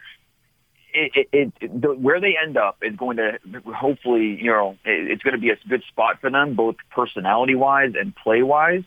it, 0.94 1.28
it, 1.32 1.52
it 1.61 1.82
the, 1.82 1.88
where 1.94 2.20
they 2.20 2.37
end 2.40 2.56
up 2.56 2.78
is 2.82 2.96
going 2.96 3.16
to 3.16 3.38
hopefully 3.75 4.38
you 4.40 4.50
know 4.50 4.76
it, 4.84 5.11
it's 5.11 5.22
going 5.22 5.34
to 5.34 5.40
be 5.40 5.50
a 5.50 5.56
good 5.68 5.82
spot 5.88 6.20
for 6.20 6.30
them 6.30 6.54
both 6.54 6.76
personality 6.90 7.54
wise 7.54 7.92
and 7.99 8.14
play 8.14 8.42
wise. 8.42 8.84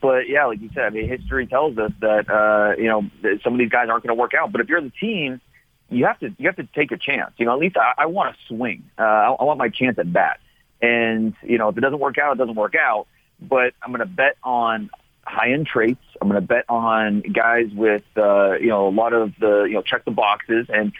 But 0.00 0.28
yeah, 0.28 0.46
like 0.46 0.60
you 0.60 0.70
said, 0.74 0.84
I 0.84 0.90
mean, 0.90 1.08
history 1.08 1.46
tells 1.46 1.78
us 1.78 1.92
that 2.00 2.28
uh, 2.28 2.80
you 2.80 2.88
know 2.88 3.02
that 3.22 3.40
some 3.42 3.52
of 3.52 3.58
these 3.58 3.70
guys 3.70 3.88
aren't 3.88 4.02
going 4.02 4.14
to 4.14 4.20
work 4.20 4.32
out. 4.34 4.52
But 4.52 4.60
if 4.60 4.68
you're 4.68 4.80
the 4.80 4.90
team, 4.90 5.40
you 5.88 6.06
have 6.06 6.18
to 6.20 6.34
you 6.38 6.48
have 6.48 6.56
to 6.56 6.68
take 6.74 6.92
a 6.92 6.96
chance. 6.96 7.32
You 7.36 7.46
know, 7.46 7.52
at 7.52 7.58
least 7.58 7.76
I, 7.76 7.94
I 7.98 8.06
want 8.06 8.34
to 8.34 8.40
swing. 8.46 8.84
Uh, 8.98 9.02
I, 9.02 9.32
I 9.32 9.44
want 9.44 9.58
my 9.58 9.68
chance 9.68 9.98
at 9.98 10.12
bat. 10.12 10.40
And 10.82 11.34
you 11.42 11.58
know, 11.58 11.68
if 11.68 11.78
it 11.78 11.80
doesn't 11.80 12.00
work 12.00 12.18
out, 12.18 12.32
it 12.32 12.38
doesn't 12.38 12.56
work 12.56 12.74
out. 12.74 13.06
But 13.40 13.74
I'm 13.82 13.90
going 13.90 14.00
to 14.00 14.06
bet 14.06 14.36
on 14.42 14.90
high 15.26 15.52
end 15.52 15.66
traits. 15.66 16.04
I'm 16.20 16.28
going 16.28 16.40
to 16.40 16.46
bet 16.46 16.64
on 16.68 17.20
guys 17.20 17.70
with 17.72 18.04
uh, 18.16 18.52
you 18.54 18.68
know 18.68 18.88
a 18.88 18.90
lot 18.90 19.12
of 19.12 19.32
the 19.38 19.64
you 19.64 19.74
know 19.74 19.82
check 19.82 20.04
the 20.04 20.10
boxes 20.10 20.66
and 20.68 20.92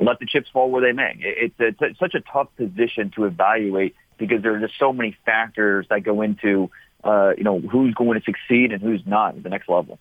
let 0.00 0.18
the 0.18 0.26
chips 0.26 0.48
fall 0.50 0.70
where 0.70 0.82
they 0.82 0.92
may. 0.92 1.16
It's, 1.18 1.54
it's, 1.58 1.98
such 1.98 2.14
a 2.14 2.20
tough 2.20 2.48
position 2.56 3.10
to 3.16 3.24
evaluate 3.24 3.96
because 4.16 4.42
there 4.42 4.54
are 4.54 4.60
just 4.60 4.78
so 4.78 4.92
many 4.92 5.16
factors 5.24 5.86
that 5.90 6.02
go 6.02 6.22
into 6.22 6.70
uh, 7.04 7.32
you 7.36 7.44
know 7.44 7.60
who's 7.60 7.94
going 7.94 8.18
to 8.18 8.24
succeed 8.24 8.72
and 8.72 8.82
who's 8.82 9.02
not 9.06 9.36
at 9.36 9.42
the 9.42 9.48
next 9.48 9.68
level. 9.68 9.98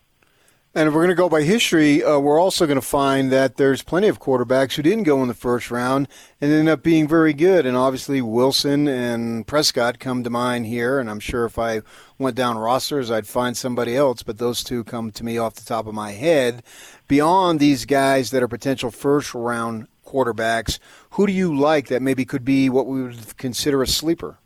And 0.78 0.88
if 0.88 0.94
we're 0.94 1.02
going 1.02 1.10
to 1.10 1.16
go 1.16 1.28
by 1.28 1.42
history, 1.42 2.04
uh, 2.04 2.20
we're 2.20 2.40
also 2.40 2.68
going 2.68 2.80
to 2.80 2.86
find 2.86 3.32
that 3.32 3.58
there's 3.58 3.82
plenty 3.82 4.10
of 4.10 4.20
quarterbacks 4.20 4.76
who 4.76 4.84
didn't 4.84 5.06
go 5.06 5.24
in 5.24 5.28
the 5.28 5.34
first 5.34 5.72
round 5.72 6.08
and 6.40 6.52
ended 6.52 6.72
up 6.72 6.84
being 6.84 7.08
very 7.08 7.34
good. 7.34 7.66
And 7.66 7.76
obviously, 7.76 8.22
Wilson 8.22 8.88
and 8.88 9.48
Prescott 9.48 9.98
come 9.98 10.24
to 10.24 10.30
mind 10.30 10.68
here. 10.68 11.00
And 11.00 11.10
I'm 11.10 11.20
sure 11.20 11.46
if 11.46 11.58
I 11.58 11.82
went 12.20 12.36
down 12.36 12.60
rosters, 12.60 13.10
I'd 13.10 13.26
find 13.26 13.58
somebody 13.58 13.96
else. 13.96 14.22
But 14.22 14.38
those 14.38 14.64
two 14.64 14.84
come 14.84 15.10
to 15.14 15.24
me 15.24 15.40
off 15.40 15.56
the 15.56 15.66
top 15.66 15.88
of 15.88 15.96
my 15.96 16.12
head. 16.12 16.62
Beyond 17.08 17.60
these 17.60 17.86
guys 17.86 18.30
that 18.30 18.44
are 18.44 18.48
potential 18.48 18.92
first 18.92 19.34
round 19.34 19.88
quarterbacks, 20.06 20.78
who 21.10 21.26
do 21.26 21.34
you 21.34 21.58
like 21.58 21.88
that 21.88 22.04
maybe 22.04 22.24
could 22.24 22.46
be 22.46 22.70
what 22.70 22.86
we 22.86 23.02
would 23.02 23.36
consider 23.38 23.82
a 23.82 23.88
sleeper? 23.88 24.38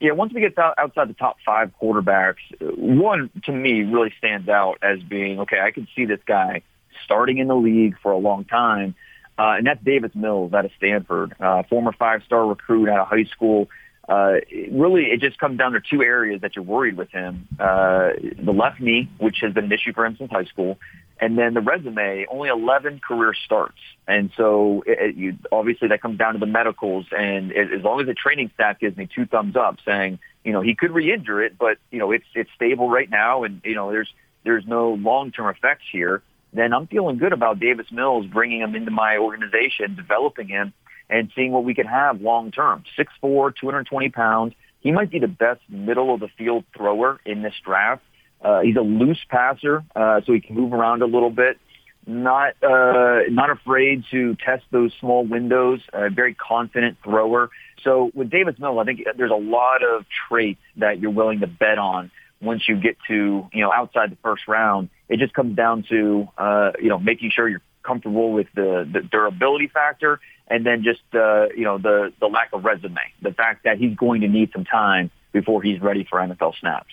Yeah, 0.00 0.12
once 0.12 0.32
we 0.32 0.40
get 0.40 0.58
outside 0.58 1.08
the 1.08 1.14
top 1.14 1.36
five 1.44 1.72
quarterbacks, 1.80 2.38
one 2.58 3.30
to 3.44 3.52
me 3.52 3.82
really 3.82 4.12
stands 4.16 4.48
out 4.48 4.78
as 4.82 5.00
being 5.02 5.40
okay. 5.40 5.60
I 5.60 5.72
can 5.72 5.86
see 5.94 6.06
this 6.06 6.20
guy 6.24 6.62
starting 7.04 7.36
in 7.36 7.48
the 7.48 7.54
league 7.54 7.96
for 8.02 8.10
a 8.10 8.16
long 8.16 8.46
time, 8.46 8.94
uh, 9.38 9.56
and 9.58 9.66
that's 9.66 9.82
Davis 9.84 10.12
Mills 10.14 10.54
out 10.54 10.64
of 10.64 10.70
Stanford, 10.78 11.34
uh, 11.38 11.64
former 11.64 11.92
five-star 11.92 12.46
recruit 12.46 12.88
out 12.88 12.98
of 12.98 13.08
high 13.08 13.24
school. 13.24 13.68
Uh, 14.08 14.36
really, 14.72 15.04
it 15.04 15.20
just 15.20 15.38
comes 15.38 15.58
down 15.58 15.72
to 15.72 15.80
two 15.80 16.02
areas 16.02 16.40
that 16.40 16.56
you're 16.56 16.64
worried 16.64 16.96
with 16.96 17.10
him: 17.10 17.46
uh, 17.58 18.10
the 18.42 18.52
left 18.52 18.80
knee, 18.80 19.08
which 19.18 19.38
has 19.40 19.52
been 19.52 19.64
an 19.64 19.72
issue 19.72 19.92
for 19.92 20.04
him 20.04 20.16
since 20.16 20.30
high 20.30 20.44
school, 20.44 20.78
and 21.20 21.36
then 21.36 21.52
the 21.52 21.60
resume, 21.60 22.26
only 22.30 22.48
11 22.48 23.00
career 23.06 23.34
starts. 23.34 23.78
And 24.08 24.30
so 24.36 24.82
it, 24.86 24.98
it, 25.10 25.16
you, 25.16 25.36
obviously 25.52 25.88
that 25.88 26.00
comes 26.00 26.18
down 26.18 26.32
to 26.32 26.38
the 26.38 26.46
medicals. 26.46 27.06
And 27.12 27.52
it, 27.52 27.72
as 27.72 27.84
long 27.84 28.00
as 28.00 28.06
the 28.06 28.14
training 28.14 28.50
staff 28.54 28.78
gives 28.80 28.96
me 28.96 29.06
two 29.14 29.26
thumbs 29.26 29.54
up 29.54 29.76
saying, 29.84 30.18
you 30.44 30.52
know, 30.52 30.62
he 30.62 30.74
could 30.74 30.92
re-injure 30.92 31.42
it, 31.42 31.58
but, 31.58 31.76
you 31.90 31.98
know, 31.98 32.10
it's, 32.10 32.24
it's 32.34 32.50
stable 32.56 32.88
right 32.88 33.10
now. 33.10 33.44
And, 33.44 33.60
you 33.64 33.74
know, 33.74 33.90
there's, 33.90 34.08
there's 34.44 34.66
no 34.66 34.94
long-term 34.94 35.54
effects 35.54 35.84
here. 35.92 36.22
Then 36.54 36.72
I'm 36.72 36.86
feeling 36.86 37.18
good 37.18 37.34
about 37.34 37.60
Davis 37.60 37.86
Mills 37.92 38.26
bringing 38.26 38.60
him 38.60 38.74
into 38.74 38.90
my 38.90 39.18
organization, 39.18 39.94
developing 39.94 40.48
him 40.48 40.72
and 41.10 41.30
seeing 41.34 41.52
what 41.52 41.64
we 41.64 41.74
could 41.74 41.86
have 41.86 42.20
long-term. 42.20 42.84
6'4", 42.98 43.52
220 43.60 44.08
pounds. 44.10 44.54
He 44.80 44.92
might 44.92 45.10
be 45.10 45.18
the 45.18 45.28
best 45.28 45.60
middle 45.68 46.14
of 46.14 46.20
the 46.20 46.28
field 46.38 46.64
thrower 46.74 47.20
in 47.26 47.42
this 47.42 47.54
draft 47.62 48.02
uh, 48.42 48.60
he's 48.60 48.76
a 48.76 48.80
loose 48.80 49.20
passer, 49.28 49.84
uh, 49.94 50.20
so 50.24 50.32
he 50.32 50.40
can 50.40 50.56
move 50.56 50.72
around 50.72 51.02
a 51.02 51.06
little 51.06 51.30
bit. 51.30 51.58
Not 52.06 52.54
uh, 52.62 53.20
not 53.28 53.50
afraid 53.50 54.04
to 54.10 54.34
test 54.36 54.64
those 54.70 54.92
small 54.98 55.24
windows. 55.24 55.80
A 55.92 56.08
very 56.08 56.34
confident 56.34 56.96
thrower. 57.04 57.50
So 57.84 58.10
with 58.14 58.30
Davis 58.30 58.58
Mills, 58.58 58.78
I 58.80 58.84
think 58.84 59.04
there's 59.16 59.30
a 59.30 59.34
lot 59.34 59.82
of 59.84 60.06
traits 60.28 60.60
that 60.76 60.98
you're 60.98 61.10
willing 61.10 61.40
to 61.40 61.46
bet 61.46 61.78
on 61.78 62.10
once 62.40 62.66
you 62.66 62.80
get 62.80 62.96
to 63.08 63.46
you 63.52 63.62
know 63.62 63.70
outside 63.70 64.10
the 64.10 64.16
first 64.22 64.48
round. 64.48 64.88
It 65.10 65.18
just 65.18 65.34
comes 65.34 65.54
down 65.54 65.84
to 65.90 66.26
uh, 66.38 66.72
you 66.80 66.88
know 66.88 66.98
making 66.98 67.32
sure 67.32 67.46
you're 67.46 67.62
comfortable 67.82 68.32
with 68.32 68.46
the, 68.54 68.88
the 68.90 69.00
durability 69.00 69.68
factor, 69.68 70.20
and 70.50 70.66
then 70.66 70.82
just 70.82 71.00
uh, 71.14 71.46
you 71.56 71.64
know 71.64 71.78
the 71.78 72.12
the 72.20 72.26
lack 72.26 72.50
of 72.52 72.64
resume, 72.64 73.00
the 73.22 73.32
fact 73.32 73.64
that 73.64 73.78
he's 73.78 73.96
going 73.96 74.20
to 74.20 74.28
need 74.28 74.50
some 74.52 74.64
time 74.64 75.10
before 75.32 75.62
he's 75.62 75.80
ready 75.80 76.04
for 76.04 76.18
NFL 76.18 76.58
snaps. 76.58 76.92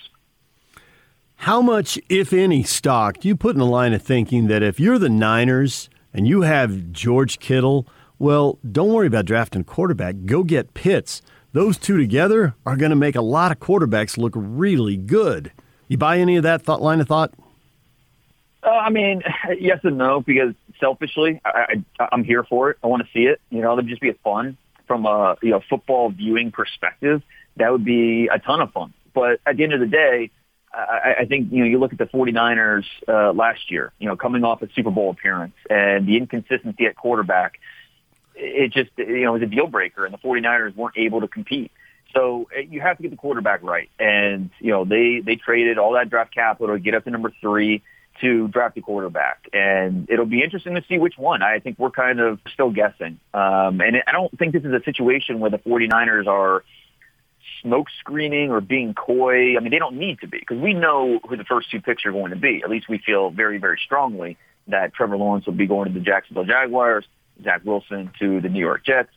How 1.41 1.61
much, 1.61 1.99
if 2.09 2.33
any, 2.33 2.63
stock 2.63 3.19
do 3.19 3.27
you 3.27 3.35
put 3.35 3.55
in 3.55 3.59
the 3.59 3.65
line 3.65 3.93
of 3.93 4.01
thinking 4.01 4.47
that 4.47 4.63
if 4.63 4.79
you're 4.79 4.97
the 4.97 5.09
Niners 5.09 5.89
and 6.13 6.27
you 6.27 6.41
have 6.41 6.91
George 6.91 7.39
Kittle, 7.39 7.87
well, 8.17 8.57
don't 8.69 8.91
worry 8.91 9.07
about 9.07 9.25
drafting 9.25 9.63
quarterback. 9.63 10.15
Go 10.25 10.43
get 10.43 10.73
Pitts. 10.73 11.21
Those 11.53 11.77
two 11.77 11.97
together 11.97 12.55
are 12.65 12.75
going 12.75 12.89
to 12.89 12.95
make 12.95 13.15
a 13.15 13.21
lot 13.21 13.51
of 13.51 13.59
quarterbacks 13.59 14.17
look 14.17 14.33
really 14.35 14.97
good. 14.97 15.51
You 15.87 15.97
buy 15.97 16.17
any 16.17 16.37
of 16.37 16.43
that 16.43 16.63
thought 16.63 16.81
line 16.81 16.99
of 16.99 17.07
thought? 17.07 17.33
Uh, 18.67 18.71
I 18.71 18.89
mean, 18.89 19.23
yes 19.59 19.79
and 19.83 19.97
no, 19.97 20.19
because 20.19 20.53
selfishly, 20.79 21.39
I, 21.45 21.81
I, 21.99 22.07
I'm 22.11 22.25
here 22.25 22.43
for 22.43 22.71
it. 22.71 22.77
I 22.83 22.87
want 22.87 23.03
to 23.05 23.09
see 23.13 23.25
it. 23.25 23.39
You 23.49 23.61
know, 23.61 23.73
it'd 23.73 23.87
just 23.87 24.01
be 24.01 24.11
fun 24.23 24.57
from 24.87 25.05
a 25.05 25.37
you 25.41 25.51
know 25.51 25.61
football 25.69 26.09
viewing 26.09 26.51
perspective. 26.51 27.21
That 27.55 27.71
would 27.71 27.85
be 27.85 28.27
a 28.27 28.39
ton 28.39 28.59
of 28.61 28.73
fun. 28.73 28.93
But 29.13 29.39
at 29.45 29.55
the 29.55 29.63
end 29.63 29.73
of 29.73 29.79
the 29.79 29.87
day, 29.87 30.31
I, 30.73 31.15
I 31.21 31.25
think, 31.25 31.51
you 31.51 31.59
know, 31.59 31.65
you 31.65 31.79
look 31.79 31.93
at 31.93 31.97
the 31.97 32.05
49ers 32.05 32.83
uh, 33.07 33.31
last 33.33 33.71
year, 33.71 33.93
you 33.97 34.07
know, 34.07 34.15
coming 34.15 34.43
off 34.43 34.61
a 34.61 34.69
Super 34.75 34.91
Bowl 34.91 35.09
appearance 35.09 35.55
and 35.69 36.07
the 36.07 36.17
inconsistency 36.17 36.85
at 36.85 36.95
quarterback, 36.95 37.59
it 38.35 38.73
just, 38.73 38.91
you 38.97 39.25
know, 39.25 39.33
was 39.33 39.41
a 39.41 39.47
deal 39.47 39.65
breaker 39.65 40.05
and 40.05 40.13
the 40.13 40.19
49ers 40.19 40.75
weren't 40.75 40.97
able 40.97 41.21
to 41.21 41.27
compete. 41.27 41.71
So 42.13 42.47
uh, 42.55 42.59
you 42.59 42.79
have 42.81 42.97
to 42.97 43.03
get 43.03 43.09
the 43.09 43.17
quarterback 43.17 43.63
right. 43.63 43.89
And, 43.97 44.51
you 44.59 44.71
know, 44.71 44.85
they, 44.85 45.21
they 45.25 45.35
traded 45.35 45.79
all 45.79 45.93
that 45.93 46.11
draft 46.11 46.33
capital 46.33 46.75
to 46.75 46.79
get 46.79 46.93
up 46.93 47.05
to 47.05 47.09
number 47.09 47.33
three 47.41 47.81
to 48.21 48.47
draft 48.47 48.77
a 48.77 48.81
quarterback. 48.81 49.49
And 49.53 50.09
it'll 50.09 50.25
be 50.25 50.43
interesting 50.43 50.75
to 50.75 50.83
see 50.87 50.97
which 50.97 51.17
one. 51.17 51.41
I 51.41 51.59
think 51.59 51.79
we're 51.79 51.91
kind 51.91 52.19
of 52.19 52.39
still 52.53 52.71
guessing. 52.71 53.19
Um, 53.33 53.81
and 53.81 54.03
I 54.07 54.11
don't 54.11 54.37
think 54.37 54.53
this 54.53 54.63
is 54.63 54.73
a 54.73 54.81
situation 54.83 55.39
where 55.39 55.51
the 55.51 55.59
49ers 55.59 56.27
are– 56.27 56.63
smoke 57.61 57.87
screening 57.99 58.51
or 58.51 58.61
being 58.61 58.93
coy. 58.93 59.57
I 59.57 59.59
mean, 59.59 59.71
they 59.71 59.79
don't 59.79 59.97
need 59.97 60.19
to 60.21 60.27
be 60.27 60.39
because 60.39 60.59
we 60.59 60.73
know 60.73 61.19
who 61.27 61.37
the 61.37 61.43
first 61.43 61.71
two 61.71 61.81
picks 61.81 62.05
are 62.05 62.11
going 62.11 62.31
to 62.31 62.37
be. 62.37 62.61
At 62.63 62.69
least 62.69 62.89
we 62.89 62.97
feel 62.97 63.29
very, 63.29 63.57
very 63.57 63.79
strongly 63.83 64.37
that 64.67 64.93
Trevor 64.93 65.17
Lawrence 65.17 65.45
will 65.45 65.53
be 65.53 65.67
going 65.67 65.87
to 65.87 65.93
the 65.93 66.03
Jacksonville 66.03 66.45
Jaguars, 66.45 67.05
Zach 67.43 67.61
Wilson 67.63 68.11
to 68.19 68.41
the 68.41 68.49
New 68.49 68.59
York 68.59 68.85
Jets. 68.85 69.09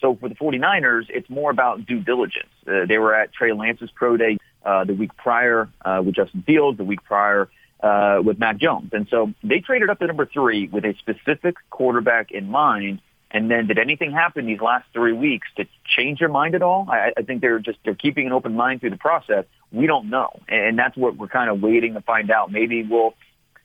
So 0.00 0.14
for 0.14 0.28
the 0.28 0.34
49ers, 0.34 1.06
it's 1.08 1.28
more 1.28 1.50
about 1.50 1.84
due 1.86 2.00
diligence. 2.00 2.50
Uh, 2.66 2.86
they 2.86 2.98
were 2.98 3.14
at 3.14 3.32
Trey 3.32 3.52
Lance's 3.52 3.90
pro 3.94 4.16
day 4.16 4.38
uh, 4.64 4.84
the 4.84 4.94
week 4.94 5.16
prior 5.16 5.68
uh, 5.84 6.02
with 6.04 6.14
Justin 6.14 6.42
Fields, 6.42 6.78
the 6.78 6.84
week 6.84 7.02
prior 7.04 7.48
uh, 7.80 8.20
with 8.24 8.38
Mac 8.38 8.58
Jones. 8.58 8.90
And 8.92 9.06
so 9.08 9.32
they 9.42 9.60
traded 9.60 9.90
up 9.90 9.98
to 10.00 10.06
number 10.06 10.26
three 10.26 10.68
with 10.68 10.84
a 10.84 10.94
specific 10.98 11.56
quarterback 11.70 12.30
in 12.30 12.50
mind 12.50 13.00
and 13.30 13.50
then 13.50 13.66
did 13.66 13.78
anything 13.78 14.10
happen 14.10 14.46
these 14.46 14.60
last 14.60 14.86
three 14.92 15.12
weeks 15.12 15.48
to 15.56 15.66
change 15.84 16.20
your 16.20 16.30
mind 16.30 16.54
at 16.54 16.62
all? 16.62 16.86
I, 16.88 17.12
I 17.16 17.22
think 17.22 17.42
they're 17.42 17.58
just, 17.58 17.78
they're 17.84 17.94
keeping 17.94 18.26
an 18.26 18.32
open 18.32 18.54
mind 18.54 18.80
through 18.80 18.90
the 18.90 18.96
process. 18.96 19.44
We 19.70 19.86
don't 19.86 20.08
know. 20.08 20.40
And 20.48 20.78
that's 20.78 20.96
what 20.96 21.16
we're 21.16 21.28
kind 21.28 21.50
of 21.50 21.60
waiting 21.60 21.94
to 21.94 22.00
find 22.00 22.30
out. 22.30 22.50
Maybe 22.50 22.82
we'll, 22.82 23.14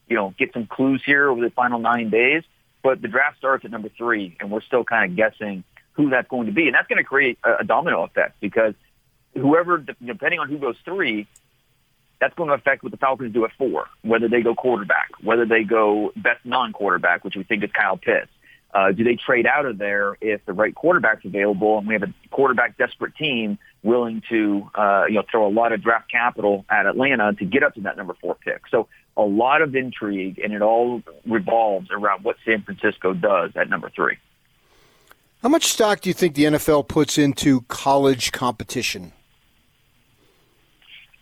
you 0.07 0.17
know, 0.17 0.33
get 0.37 0.51
some 0.53 0.67
clues 0.67 1.01
here 1.05 1.29
over 1.29 1.41
the 1.41 1.49
final 1.49 1.79
nine 1.79 2.09
days, 2.09 2.43
but 2.81 3.01
the 3.01 3.07
draft 3.07 3.37
starts 3.37 3.63
at 3.63 3.71
number 3.71 3.89
three 3.97 4.35
and 4.41 4.51
we're 4.51 4.61
still 4.61 4.83
kind 4.83 5.09
of 5.09 5.15
guessing 5.15 5.63
who 5.93 6.09
that's 6.09 6.27
going 6.27 6.47
to 6.47 6.51
be. 6.51 6.65
And 6.65 6.75
that's 6.75 6.87
going 6.87 6.97
to 6.97 7.05
create 7.05 7.39
a, 7.43 7.59
a 7.59 7.63
domino 7.63 8.03
effect 8.03 8.41
because 8.41 8.73
whoever, 9.33 9.77
depending 9.77 10.39
on 10.41 10.49
who 10.49 10.57
goes 10.57 10.75
three, 10.83 11.25
that's 12.23 12.35
going 12.35 12.49
to 12.49 12.55
affect 12.55 12.83
what 12.83 12.91
the 12.91 12.97
Falcons 12.97 13.33
do 13.33 13.43
at 13.43 13.51
four, 13.57 13.87
whether 14.01 14.29
they 14.29 14.41
go 14.41 14.55
quarterback, 14.55 15.09
whether 15.21 15.45
they 15.45 15.63
go 15.63 16.13
best 16.15 16.45
non-quarterback, 16.45 17.23
which 17.25 17.35
we 17.35 17.43
think 17.43 17.63
is 17.63 17.71
Kyle 17.71 17.97
Pitts 17.97 18.29
uh, 18.73 18.91
do 18.91 19.03
they 19.03 19.15
trade 19.15 19.45
out 19.45 19.65
of 19.65 19.77
there 19.77 20.17
if 20.19 20.43
the 20.45 20.53
right 20.53 20.73
quarterback's 20.73 21.25
available 21.25 21.77
and 21.77 21.87
we 21.87 21.93
have 21.93 22.03
a 22.03 22.13
quarterback 22.31 22.77
desperate 22.77 23.15
team 23.15 23.57
willing 23.83 24.23
to 24.29 24.69
uh, 24.73 25.05
you 25.07 25.15
know 25.15 25.23
throw 25.29 25.47
a 25.47 25.53
lot 25.53 25.71
of 25.71 25.81
draft 25.81 26.09
capital 26.09 26.65
at 26.69 26.85
Atlanta 26.85 27.33
to 27.33 27.45
get 27.45 27.63
up 27.63 27.75
to 27.75 27.81
that 27.81 27.97
number 27.97 28.15
four 28.19 28.35
pick? 28.35 28.63
So 28.71 28.87
a 29.15 29.21
lot 29.21 29.61
of 29.61 29.75
intrigue, 29.75 30.39
and 30.43 30.53
it 30.53 30.63
all 30.63 31.03
revolves 31.25 31.89
around 31.91 32.23
what 32.23 32.37
San 32.45 32.63
Francisco 32.63 33.13
does 33.13 33.51
at 33.55 33.69
number 33.69 33.91
three. 33.95 34.17
How 35.43 35.49
much 35.49 35.65
stock 35.65 36.01
do 36.01 36.09
you 36.09 36.13
think 36.13 36.33
the 36.33 36.45
NFL 36.45 36.87
puts 36.87 37.17
into 37.17 37.61
college 37.67 38.31
competition? 38.31 39.11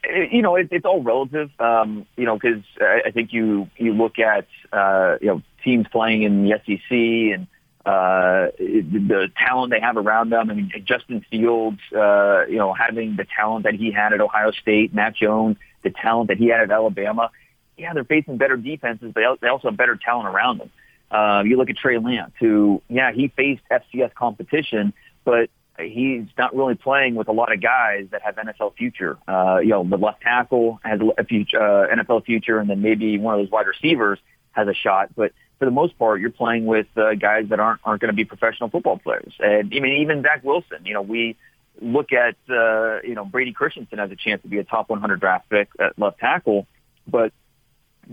You 0.04 0.42
know, 0.42 0.56
it, 0.56 0.70
it's 0.72 0.86
all 0.86 1.02
relative. 1.02 1.52
Um, 1.60 2.06
you 2.18 2.26
know, 2.26 2.38
because 2.38 2.64
I, 2.80 3.04
I 3.08 3.12
think 3.12 3.34
you 3.34 3.70
you 3.78 3.94
look 3.94 4.20
at 4.20 4.48
uh, 4.72 5.18
you 5.22 5.28
know 5.28 5.42
teams 5.64 5.88
playing 5.92 6.24
in 6.24 6.44
the 6.44 6.60
SEC 6.66 6.92
and 6.92 7.48
uh, 7.86 8.52
the 8.58 9.32
talent 9.38 9.72
they 9.72 9.80
have 9.80 9.98
around 9.98 10.32
them. 10.32 10.50
I 10.50 10.54
mean, 10.54 10.72
Justin 10.86 11.26
Fields, 11.30 11.80
uh, 11.96 12.46
you 12.48 12.58
know, 12.58 12.74
having 12.74 13.16
the 13.16 13.26
talent 13.26 13.64
that 13.64 13.76
he 13.76 13.92
had 13.92 14.14
at 14.14 14.22
Ohio 14.22 14.52
State, 14.52 14.94
Mac 14.94 15.16
Jones, 15.16 15.58
the 15.84 15.90
talent 15.90 16.30
that 16.30 16.38
he 16.38 16.48
had 16.48 16.62
at 16.62 16.72
Alabama. 16.72 17.32
Yeah, 17.78 17.94
they're 17.94 18.04
facing 18.04 18.38
better 18.38 18.58
defenses, 18.58 19.12
but 19.14 19.40
they 19.42 19.48
also 19.48 19.70
have 19.70 19.78
better 19.78 19.96
talent 19.96 20.28
around 20.28 20.60
them. 20.60 20.70
Uh, 21.10 21.44
you 21.46 21.58
look 21.58 21.70
at 21.70 21.78
Trey 21.78 21.98
Lance, 21.98 22.32
who, 22.40 22.82
yeah, 22.88 23.12
he 23.12 23.30
faced 23.30 23.64
FCS 23.72 24.14
competition, 24.14 24.94
but 25.26 25.50
he's 25.80 26.26
not 26.38 26.56
really 26.56 26.76
playing 26.76 27.16
with 27.16 27.28
a 27.28 27.32
lot 27.32 27.52
of 27.54 27.62
guys 27.62 28.08
that 28.12 28.22
have 28.22 28.36
NFL 28.36 28.76
future. 28.76 29.18
Uh, 29.28 29.60
you 29.60 29.70
know, 29.70 29.84
the 29.84 29.98
left 29.98 30.22
tackle 30.22 30.80
has 30.84 31.00
a 31.18 31.24
future, 31.24 31.62
uh, 31.62 31.96
NFL 31.96 32.26
future, 32.26 32.60
and 32.60 32.70
then 32.70 32.82
maybe 32.82 33.18
one 33.18 33.36
of 33.36 33.46
those 33.46 33.52
wide 33.52 33.68
receivers 33.68 34.20
has 34.52 34.68
a 34.68 34.74
shot. 34.74 35.10
But 35.16 35.32
for 35.60 35.66
the 35.66 35.72
most 35.72 35.98
part, 35.98 36.22
you're 36.22 36.32
playing 36.32 36.66
with 36.66 36.88
uh, 36.98 37.14
guys 37.16 37.50
that 37.50 37.60
aren't 37.60 37.82
aren't 37.84 38.02
going 38.02 38.12
to 38.12 38.16
be 38.16 38.26
professional 38.26 38.70
football 38.70 38.98
players. 38.98 39.34
And 39.40 39.74
I 39.76 39.80
mean, 39.80 40.02
even 40.02 40.24
Zach 40.24 40.44
Wilson. 40.44 40.86
You 40.86 40.96
know, 40.96 41.02
we 41.02 41.38
look 41.80 42.12
at 42.12 42.36
uh, 42.50 43.02
you 43.04 43.16
know 43.16 43.26
Brady 43.26 43.54
Christensen 43.54 43.98
has 44.00 44.12
a 44.12 44.16
chance 44.16 44.42
to 44.42 44.48
be 44.48 44.58
a 44.58 44.64
top 44.64 44.90
100 44.90 45.20
draft 45.20 45.50
pick 45.50 45.70
at 45.80 45.98
left 45.98 46.20
tackle, 46.20 46.68
but 47.08 47.32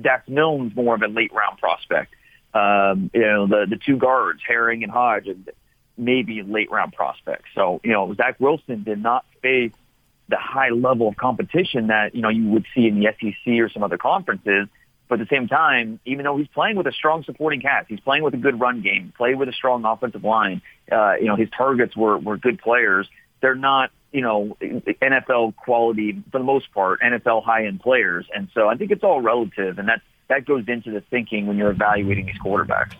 Dax 0.00 0.28
Milne's 0.28 0.74
more 0.76 0.94
of 0.94 1.02
a 1.02 1.08
late 1.08 1.32
round 1.32 1.58
prospect. 1.58 2.14
Um, 2.54 3.10
you 3.12 3.20
know, 3.20 3.46
the 3.46 3.66
the 3.68 3.76
two 3.76 3.96
guards, 3.96 4.40
Herring 4.46 4.82
and 4.84 4.92
Hodge, 4.92 5.26
and 5.26 5.48
maybe 5.98 6.42
late 6.42 6.70
round 6.70 6.92
prospects. 6.92 7.50
So 7.54 7.80
you 7.84 7.92
know, 7.92 8.14
Zach 8.14 8.38
Wilson 8.38 8.84
did 8.84 9.02
not 9.02 9.24
face 9.42 9.72
the 10.28 10.36
high 10.36 10.70
level 10.70 11.08
of 11.08 11.16
competition 11.16 11.88
that 11.88 12.14
you 12.14 12.22
know 12.22 12.28
you 12.28 12.48
would 12.48 12.66
see 12.74 12.86
in 12.86 13.00
the 13.00 13.12
SEC 13.18 13.54
or 13.60 13.68
some 13.68 13.82
other 13.82 13.98
conferences. 13.98 14.68
But 15.08 15.20
at 15.20 15.28
the 15.28 15.34
same 15.34 15.48
time, 15.48 16.00
even 16.04 16.24
though 16.24 16.36
he's 16.36 16.48
playing 16.48 16.76
with 16.76 16.86
a 16.86 16.92
strong 16.92 17.24
supporting 17.24 17.62
cast, 17.62 17.88
he's 17.88 18.00
playing 18.00 18.22
with 18.22 18.34
a 18.34 18.38
good 18.38 18.60
run 18.60 18.82
game, 18.82 19.12
played 19.16 19.38
with 19.38 19.48
a 19.48 19.54
strong 19.54 19.86
offensive 19.86 20.22
line. 20.22 20.60
Uh, 20.92 21.14
you 21.14 21.26
know, 21.26 21.36
his 21.36 21.48
targets 21.56 21.96
were 21.96 22.18
were 22.18 22.36
good 22.36 22.58
players. 22.60 23.08
They're 23.40 23.54
not 23.54 23.90
you 24.12 24.22
know, 24.22 24.56
NFL 24.60 25.56
quality 25.56 26.22
for 26.32 26.38
the 26.38 26.44
most 26.44 26.72
part, 26.72 27.00
NFL 27.00 27.44
high 27.44 27.66
end 27.66 27.80
players. 27.80 28.26
And 28.34 28.48
so 28.54 28.68
I 28.68 28.76
think 28.76 28.90
it's 28.90 29.04
all 29.04 29.20
relative, 29.20 29.78
and 29.78 29.88
that 29.88 30.00
that 30.28 30.44
goes 30.44 30.64
into 30.68 30.90
the 30.90 31.00
thinking 31.00 31.46
when 31.46 31.56
you're 31.56 31.70
evaluating 31.70 32.26
these 32.26 32.38
quarterbacks. 32.38 32.94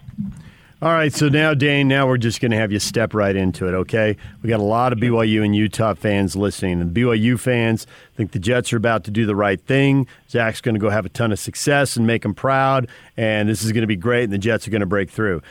All 0.81 0.93
right, 0.93 1.13
so 1.13 1.29
now, 1.29 1.55
Dane, 1.55 1.89
now 1.89 2.07
we're 2.07 2.19
just 2.19 2.41
going 2.41 2.53
to 2.53 2.57
have 2.57 2.71
you 2.71 2.79
step 2.79 3.13
right 3.13 3.35
into 3.35 3.67
it, 3.67 3.73
okay? 3.73 4.17
We 4.43 4.49
got 4.49 4.61
a 4.61 4.63
lot 4.63 4.93
of 4.93 5.01
BYU 5.01 5.45
and 5.45 5.57
Utah 5.57 5.95
fans 5.95 6.37
listening. 6.37 6.81
And 6.81 6.95
BYU 6.95 7.37
fans 7.37 7.85
think 8.15 8.31
the 8.31 8.39
Jets 8.39 8.73
are 8.73 8.77
about 8.77 9.03
to 9.05 9.11
do 9.11 9.27
the 9.27 9.35
right 9.35 9.61
thing. 9.61 10.07
Zach's 10.31 10.61
going 10.61 10.77
to 10.77 10.81
go 10.81 10.89
have 10.89 11.05
a 11.05 11.09
ton 11.09 11.33
of 11.33 11.41
success 11.41 11.97
and 11.97 12.07
make 12.07 12.23
them 12.23 12.33
proud, 12.33 12.89
and 13.17 13.49
this 13.49 13.65
is 13.65 13.73
going 13.73 13.81
to 13.81 13.89
be 13.89 13.97
great, 13.97 14.23
and 14.23 14.33
the 14.33 14.39
Jets 14.39 14.69
are 14.69 14.71
going 14.71 14.79
to 14.79 14.87
break 14.87 15.11
through. 15.11 15.43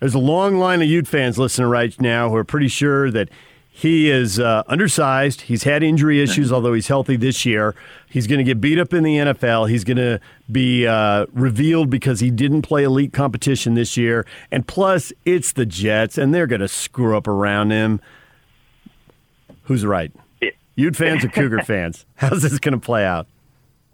There's 0.00 0.14
a 0.14 0.18
long 0.18 0.58
line 0.58 0.82
of 0.82 0.88
Ute 0.88 1.08
fans 1.08 1.38
listening 1.38 1.70
right 1.70 1.98
now 1.98 2.28
who 2.28 2.36
are 2.36 2.44
pretty 2.44 2.68
sure 2.68 3.10
that 3.12 3.30
he 3.76 4.10
is 4.10 4.40
uh, 4.40 4.62
undersized. 4.68 5.42
He's 5.42 5.64
had 5.64 5.82
injury 5.82 6.22
issues, 6.22 6.50
although 6.50 6.72
he's 6.72 6.88
healthy 6.88 7.16
this 7.16 7.44
year. 7.44 7.74
He's 8.08 8.26
going 8.26 8.38
to 8.38 8.44
get 8.44 8.58
beat 8.58 8.78
up 8.78 8.94
in 8.94 9.02
the 9.02 9.16
NFL. 9.16 9.68
He's 9.68 9.84
going 9.84 9.98
to 9.98 10.18
be 10.50 10.86
uh, 10.86 11.26
revealed 11.34 11.90
because 11.90 12.20
he 12.20 12.30
didn't 12.30 12.62
play 12.62 12.84
elite 12.84 13.12
competition 13.12 13.74
this 13.74 13.94
year. 13.94 14.24
And 14.50 14.66
plus, 14.66 15.12
it's 15.26 15.52
the 15.52 15.66
Jets, 15.66 16.16
and 16.16 16.32
they're 16.32 16.46
going 16.46 16.62
to 16.62 16.68
screw 16.68 17.18
up 17.18 17.28
around 17.28 17.70
him. 17.70 18.00
Who's 19.64 19.84
right? 19.84 20.10
Ute 20.74 20.96
fans 20.96 21.22
or 21.22 21.28
Cougar 21.28 21.60
fans? 21.66 22.06
How's 22.14 22.40
this 22.40 22.58
going 22.58 22.72
to 22.72 22.80
play 22.80 23.04
out? 23.04 23.26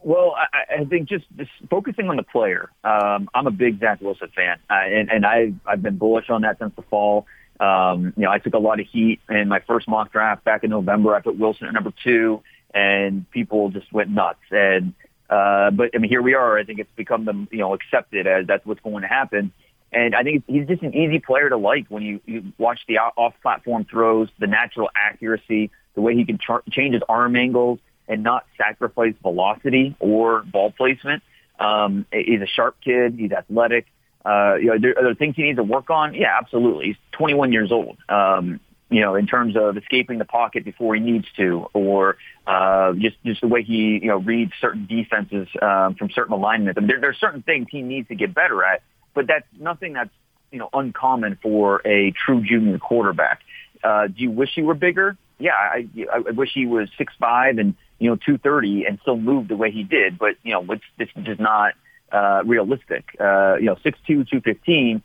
Well, 0.05 0.37
I, 0.37 0.83
I 0.83 0.85
think 0.85 1.09
just, 1.09 1.25
just 1.37 1.51
focusing 1.69 2.09
on 2.09 2.15
the 2.15 2.23
player. 2.23 2.71
Um, 2.85 3.29
I'm 3.35 3.49
a 3.49 3.51
big 3.51 3.81
Zach 3.81 4.01
Wilson 4.01 4.29
fan, 4.33 4.59
uh, 4.71 4.75
and, 4.75 5.11
and 5.11 5.27
I've, 5.27 5.55
I've 5.67 5.83
been 5.83 5.97
bullish 5.97 6.31
on 6.31 6.43
that 6.43 6.61
since 6.61 6.73
the 6.77 6.83
fall. 6.83 7.27
Um, 7.63 8.13
you 8.17 8.25
know, 8.25 8.31
I 8.31 8.39
took 8.39 8.55
a 8.55 8.59
lot 8.59 8.81
of 8.81 8.87
heat 8.89 9.21
in 9.29 9.47
my 9.47 9.61
first 9.61 9.87
mock 9.87 10.11
draft 10.11 10.43
back 10.43 10.65
in 10.65 10.71
November. 10.71 11.15
I 11.15 11.21
put 11.21 11.39
Wilson 11.39 11.69
at 11.69 11.75
number 11.75 11.93
two, 12.03 12.43
and 12.75 13.31
people 13.31 13.71
just 13.71 13.93
went 13.93 14.11
nuts. 14.11 14.41
And 14.51 14.95
uh, 15.31 15.71
but 15.71 15.91
I 15.95 15.99
mean, 15.99 16.11
here 16.11 16.23
we 16.23 16.35
are. 16.35 16.59
I 16.59 16.65
think 16.65 16.81
it's 16.81 16.91
become 16.97 17.25
the 17.25 17.47
you 17.53 17.59
know 17.59 17.73
accepted 17.73 18.27
as 18.27 18.49
that's 18.49 18.67
what's 18.67 18.81
going 18.81 19.03
to 19.03 19.09
happen. 19.09 19.53
And 19.93 20.15
I 20.15 20.23
think 20.23 20.45
he's 20.49 20.67
just 20.67 20.83
an 20.83 20.95
easy 20.97 21.21
player 21.21 21.51
to 21.51 21.57
like 21.57 21.87
when 21.89 22.03
you, 22.03 22.21
you 22.25 22.53
watch 22.57 22.81
the 22.89 22.97
off-platform 22.99 23.85
throws, 23.85 24.31
the 24.39 24.47
natural 24.47 24.89
accuracy, 24.97 25.71
the 25.95 26.01
way 26.01 26.17
he 26.17 26.25
can 26.25 26.39
char- 26.39 26.63
change 26.71 26.95
his 26.95 27.03
arm 27.11 27.37
angles 27.37 27.79
and 28.09 28.23
not 28.23 28.47
sacrifice 28.57 29.13
velocity 29.21 29.95
or 30.01 30.43
ball 30.45 30.73
placement. 30.73 31.23
Um, 31.61 32.07
he's 32.11 32.41
a 32.41 32.47
sharp 32.47 32.77
kid. 32.83 33.17
He's 33.19 33.33
athletic. 33.33 33.87
Uh, 34.25 34.55
you 34.55 34.67
know, 34.67 34.79
there, 34.79 34.99
are 34.99 35.05
there 35.05 35.15
things 35.15 35.35
he 35.37 35.43
needs 35.43 35.59
to 35.59 35.65
work 35.65 35.91
on? 35.91 36.15
Yeah, 36.15 36.37
absolutely. 36.39 36.87
He's 36.87 36.97
21 37.13 37.53
years 37.53 37.73
old. 37.73 37.97
Um, 38.09 38.61
you 38.93 39.01
know, 39.01 39.15
in 39.15 39.27
terms 39.27 39.57
of 39.57 39.77
escaping 39.77 40.19
the 40.19 40.25
pocket 40.27 40.65
before 40.65 40.95
he 40.95 41.01
needs 41.01 41.27
to, 41.39 41.67
or 41.73 42.19
uh, 42.47 42.93
just 42.93 43.17
just 43.25 43.41
the 43.41 43.49
way 43.49 43.63
he 43.63 43.99
you 44.03 44.09
know 44.09 44.19
reads 44.19 44.53
certain 44.61 44.87
defenses 44.87 45.49
um, 45.63 45.95
from 45.95 46.11
certain 46.11 46.35
alignments. 46.35 46.77
I 46.77 46.81
mean, 46.81 46.89
there, 46.89 47.01
there 47.01 47.11
are 47.11 47.15
certain 47.15 47.43
things 47.43 47.69
he 47.71 47.81
needs 47.81 48.09
to 48.09 48.15
get 48.15 48.35
better 48.35 48.63
at, 48.63 48.83
but 49.15 49.27
that's 49.27 49.47
nothing 49.59 49.95
that's 49.95 50.11
you 50.51 50.59
know 50.59 50.69
uncommon 50.75 51.39
for 51.43 51.81
a 51.87 52.13
true 52.13 52.43
junior 52.45 52.79
quarterback. 52.79 53.41
Uh, 53.83 54.09
do 54.09 54.15
you 54.23 54.31
wish 54.31 54.51
he 54.55 54.63
were 54.63 54.75
bigger? 54.75 55.17
Yeah, 55.39 55.53
I, 55.53 55.89
I 56.15 56.31
wish 56.31 56.51
he 56.53 56.67
was 56.67 56.91
six 56.99 57.15
five 57.19 57.57
and 57.57 57.75
you 57.99 58.11
know 58.11 58.17
two 58.17 58.37
thirty 58.37 58.85
and 58.85 58.99
still 59.01 59.17
moved 59.17 59.49
the 59.49 59.57
way 59.57 59.71
he 59.71 59.85
did. 59.85 60.19
But 60.19 60.37
you 60.43 60.53
know, 60.53 60.67
it's, 60.71 60.85
this 60.99 61.09
is 61.17 61.41
not 61.41 61.73
uh, 62.13 62.43
realistic. 62.45 63.05
Uh, 63.19 63.57
you 63.57 63.67
know, 63.67 63.77
6'2", 63.77 64.05
215 64.07 65.03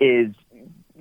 is 0.00 0.34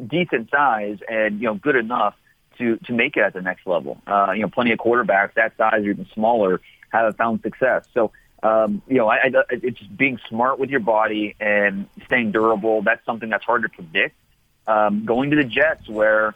decent 0.06 0.50
size 0.52 1.00
and, 1.10 1.40
you 1.40 1.48
know, 1.48 1.56
good 1.56 1.76
enough 1.76 2.16
to, 2.58 2.78
to 2.78 2.94
make 2.94 3.18
it 3.18 3.22
at 3.22 3.34
the 3.34 3.42
next 3.42 3.66
level. 3.66 4.00
Uh, 4.08 4.32
you 4.36 4.42
know, 4.42 4.50
plenty 4.50 4.72
of 4.72 4.80
quarterbacks 4.80 5.34
that 5.36 5.56
size 5.58 5.84
or 5.86 5.90
even 5.90 6.08
smaller 6.14 6.62
have 6.90 7.16
found 7.16 7.42
success. 7.42 7.86
So, 7.94 8.12
um, 8.44 8.82
you 8.88 8.98
know, 8.98 9.08
I, 9.08 9.16
I, 9.16 9.32
it's 9.50 9.80
just 9.80 9.96
being 9.96 10.20
smart 10.30 10.60
with 10.60 10.70
your 10.70 10.80
body 10.80 11.36
and 11.40 11.88
staying 12.06 12.32
durable. 12.32 12.82
That's 12.82 13.04
something 13.06 13.30
that's 13.30 13.46
hard 13.46 13.64
to 13.64 13.70
predict. 13.70 14.16
Um, 14.68 15.06
going 15.06 15.30
to 15.32 15.38
the 15.38 15.44
Jets 15.44 15.88
where 15.88 16.36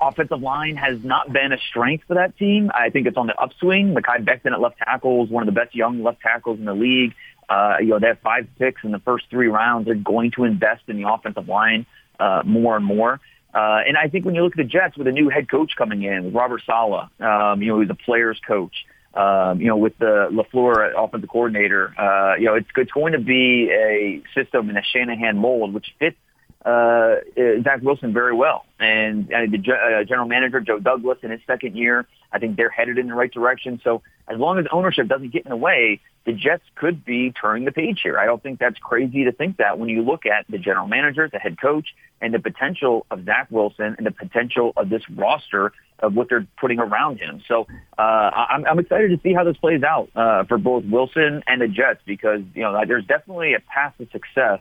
offensive 0.00 0.40
line 0.40 0.76
has 0.76 1.02
not 1.02 1.32
been 1.32 1.52
a 1.52 1.58
strength 1.58 2.04
for 2.06 2.14
that 2.14 2.36
team. 2.36 2.70
I 2.72 2.90
think 2.90 3.06
it's 3.06 3.16
on 3.16 3.26
the 3.26 3.34
upswing. 3.34 3.94
Mekhi 3.94 4.24
Becton 4.24 4.52
at 4.52 4.60
left 4.60 4.78
tackle 4.78 5.24
is 5.24 5.30
one 5.30 5.46
of 5.46 5.52
the 5.52 5.58
best 5.58 5.74
young 5.74 6.02
left 6.02 6.20
tackles 6.20 6.58
in 6.58 6.64
the 6.64 6.74
league. 6.74 7.14
Uh, 7.48 7.76
you 7.80 7.88
know, 7.88 7.98
they 7.98 8.08
have 8.08 8.20
five 8.20 8.46
picks 8.58 8.84
in 8.84 8.92
the 8.92 8.98
first 8.98 9.26
three 9.30 9.48
rounds. 9.48 9.86
They're 9.86 9.94
going 9.94 10.32
to 10.32 10.44
invest 10.44 10.82
in 10.88 11.00
the 11.00 11.10
offensive 11.10 11.48
line 11.48 11.86
uh, 12.20 12.42
more 12.44 12.76
and 12.76 12.84
more. 12.84 13.20
Uh, 13.54 13.80
and 13.86 13.96
I 13.96 14.08
think 14.08 14.24
when 14.26 14.34
you 14.34 14.42
look 14.42 14.52
at 14.52 14.58
the 14.58 14.64
Jets 14.64 14.96
with 14.96 15.06
a 15.06 15.12
new 15.12 15.30
head 15.30 15.50
coach 15.50 15.72
coming 15.76 16.02
in, 16.02 16.32
Robert 16.32 16.62
Saleh, 16.66 17.08
um, 17.20 17.62
you 17.62 17.68
know, 17.68 17.80
he's 17.80 17.90
a 17.90 17.94
player's 17.94 18.38
coach. 18.46 18.74
Um, 19.14 19.60
you 19.60 19.66
know, 19.66 19.78
with 19.78 19.98
the 19.98 20.28
LaFleur 20.30 20.92
offensive 20.96 21.30
coordinator, 21.30 21.98
uh, 21.98 22.36
you 22.36 22.44
know, 22.44 22.54
it's, 22.54 22.68
it's 22.76 22.92
going 22.92 23.14
to 23.14 23.18
be 23.18 23.70
a 23.70 24.22
system 24.34 24.68
in 24.68 24.76
a 24.76 24.82
Shanahan 24.82 25.38
mold, 25.38 25.72
which 25.72 25.86
fits 25.98 26.16
uh, 26.64 27.16
Zach 27.64 27.80
Wilson 27.82 28.12
very 28.12 28.34
well. 28.34 28.66
And 28.78 29.32
uh, 29.32 29.46
the 29.50 29.58
uh, 29.58 30.04
general 30.04 30.28
manager, 30.28 30.60
Joe 30.60 30.78
Douglas, 30.78 31.18
in 31.22 31.30
his 31.30 31.40
second 31.46 31.76
year, 31.76 32.06
I 32.32 32.38
think 32.38 32.56
they're 32.56 32.70
headed 32.70 32.98
in 32.98 33.08
the 33.08 33.14
right 33.14 33.32
direction. 33.32 33.80
So 33.82 34.02
as 34.28 34.38
long 34.38 34.58
as 34.58 34.66
ownership 34.70 35.08
doesn't 35.08 35.32
get 35.32 35.44
in 35.44 35.50
the 35.50 35.56
way, 35.56 36.00
the 36.26 36.32
Jets 36.32 36.64
could 36.74 37.04
be 37.04 37.32
turning 37.32 37.64
the 37.64 37.72
page 37.72 38.00
here. 38.02 38.18
I 38.18 38.26
don't 38.26 38.42
think 38.42 38.58
that's 38.58 38.78
crazy 38.78 39.24
to 39.24 39.32
think 39.32 39.56
that 39.56 39.78
when 39.78 39.88
you 39.88 40.02
look 40.02 40.26
at 40.26 40.44
the 40.48 40.58
general 40.58 40.86
manager, 40.86 41.28
the 41.32 41.38
head 41.38 41.58
coach, 41.60 41.94
and 42.20 42.34
the 42.34 42.38
potential 42.38 43.06
of 43.10 43.24
Zach 43.24 43.48
Wilson 43.50 43.94
and 43.96 44.06
the 44.06 44.10
potential 44.10 44.72
of 44.76 44.90
this 44.90 45.02
roster 45.08 45.72
of 46.00 46.14
what 46.14 46.28
they're 46.28 46.46
putting 46.60 46.78
around 46.78 47.18
him. 47.18 47.42
So 47.48 47.66
uh, 47.96 48.02
I'm, 48.02 48.66
I'm 48.66 48.78
excited 48.78 49.10
to 49.10 49.20
see 49.22 49.32
how 49.32 49.44
this 49.44 49.56
plays 49.56 49.82
out 49.82 50.10
uh, 50.14 50.44
for 50.44 50.58
both 50.58 50.84
Wilson 50.84 51.42
and 51.46 51.60
the 51.60 51.68
Jets 51.68 52.00
because 52.04 52.40
you 52.54 52.62
know 52.62 52.78
there's 52.86 53.06
definitely 53.06 53.54
a 53.54 53.60
path 53.60 53.94
to 53.98 54.06
success 54.10 54.60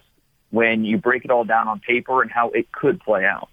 when 0.49 0.85
you 0.85 0.97
break 0.97 1.25
it 1.25 1.31
all 1.31 1.43
down 1.43 1.67
on 1.67 1.79
paper 1.79 2.21
and 2.21 2.31
how 2.31 2.49
it 2.51 2.71
could 2.71 2.99
play 3.01 3.25
out. 3.25 3.49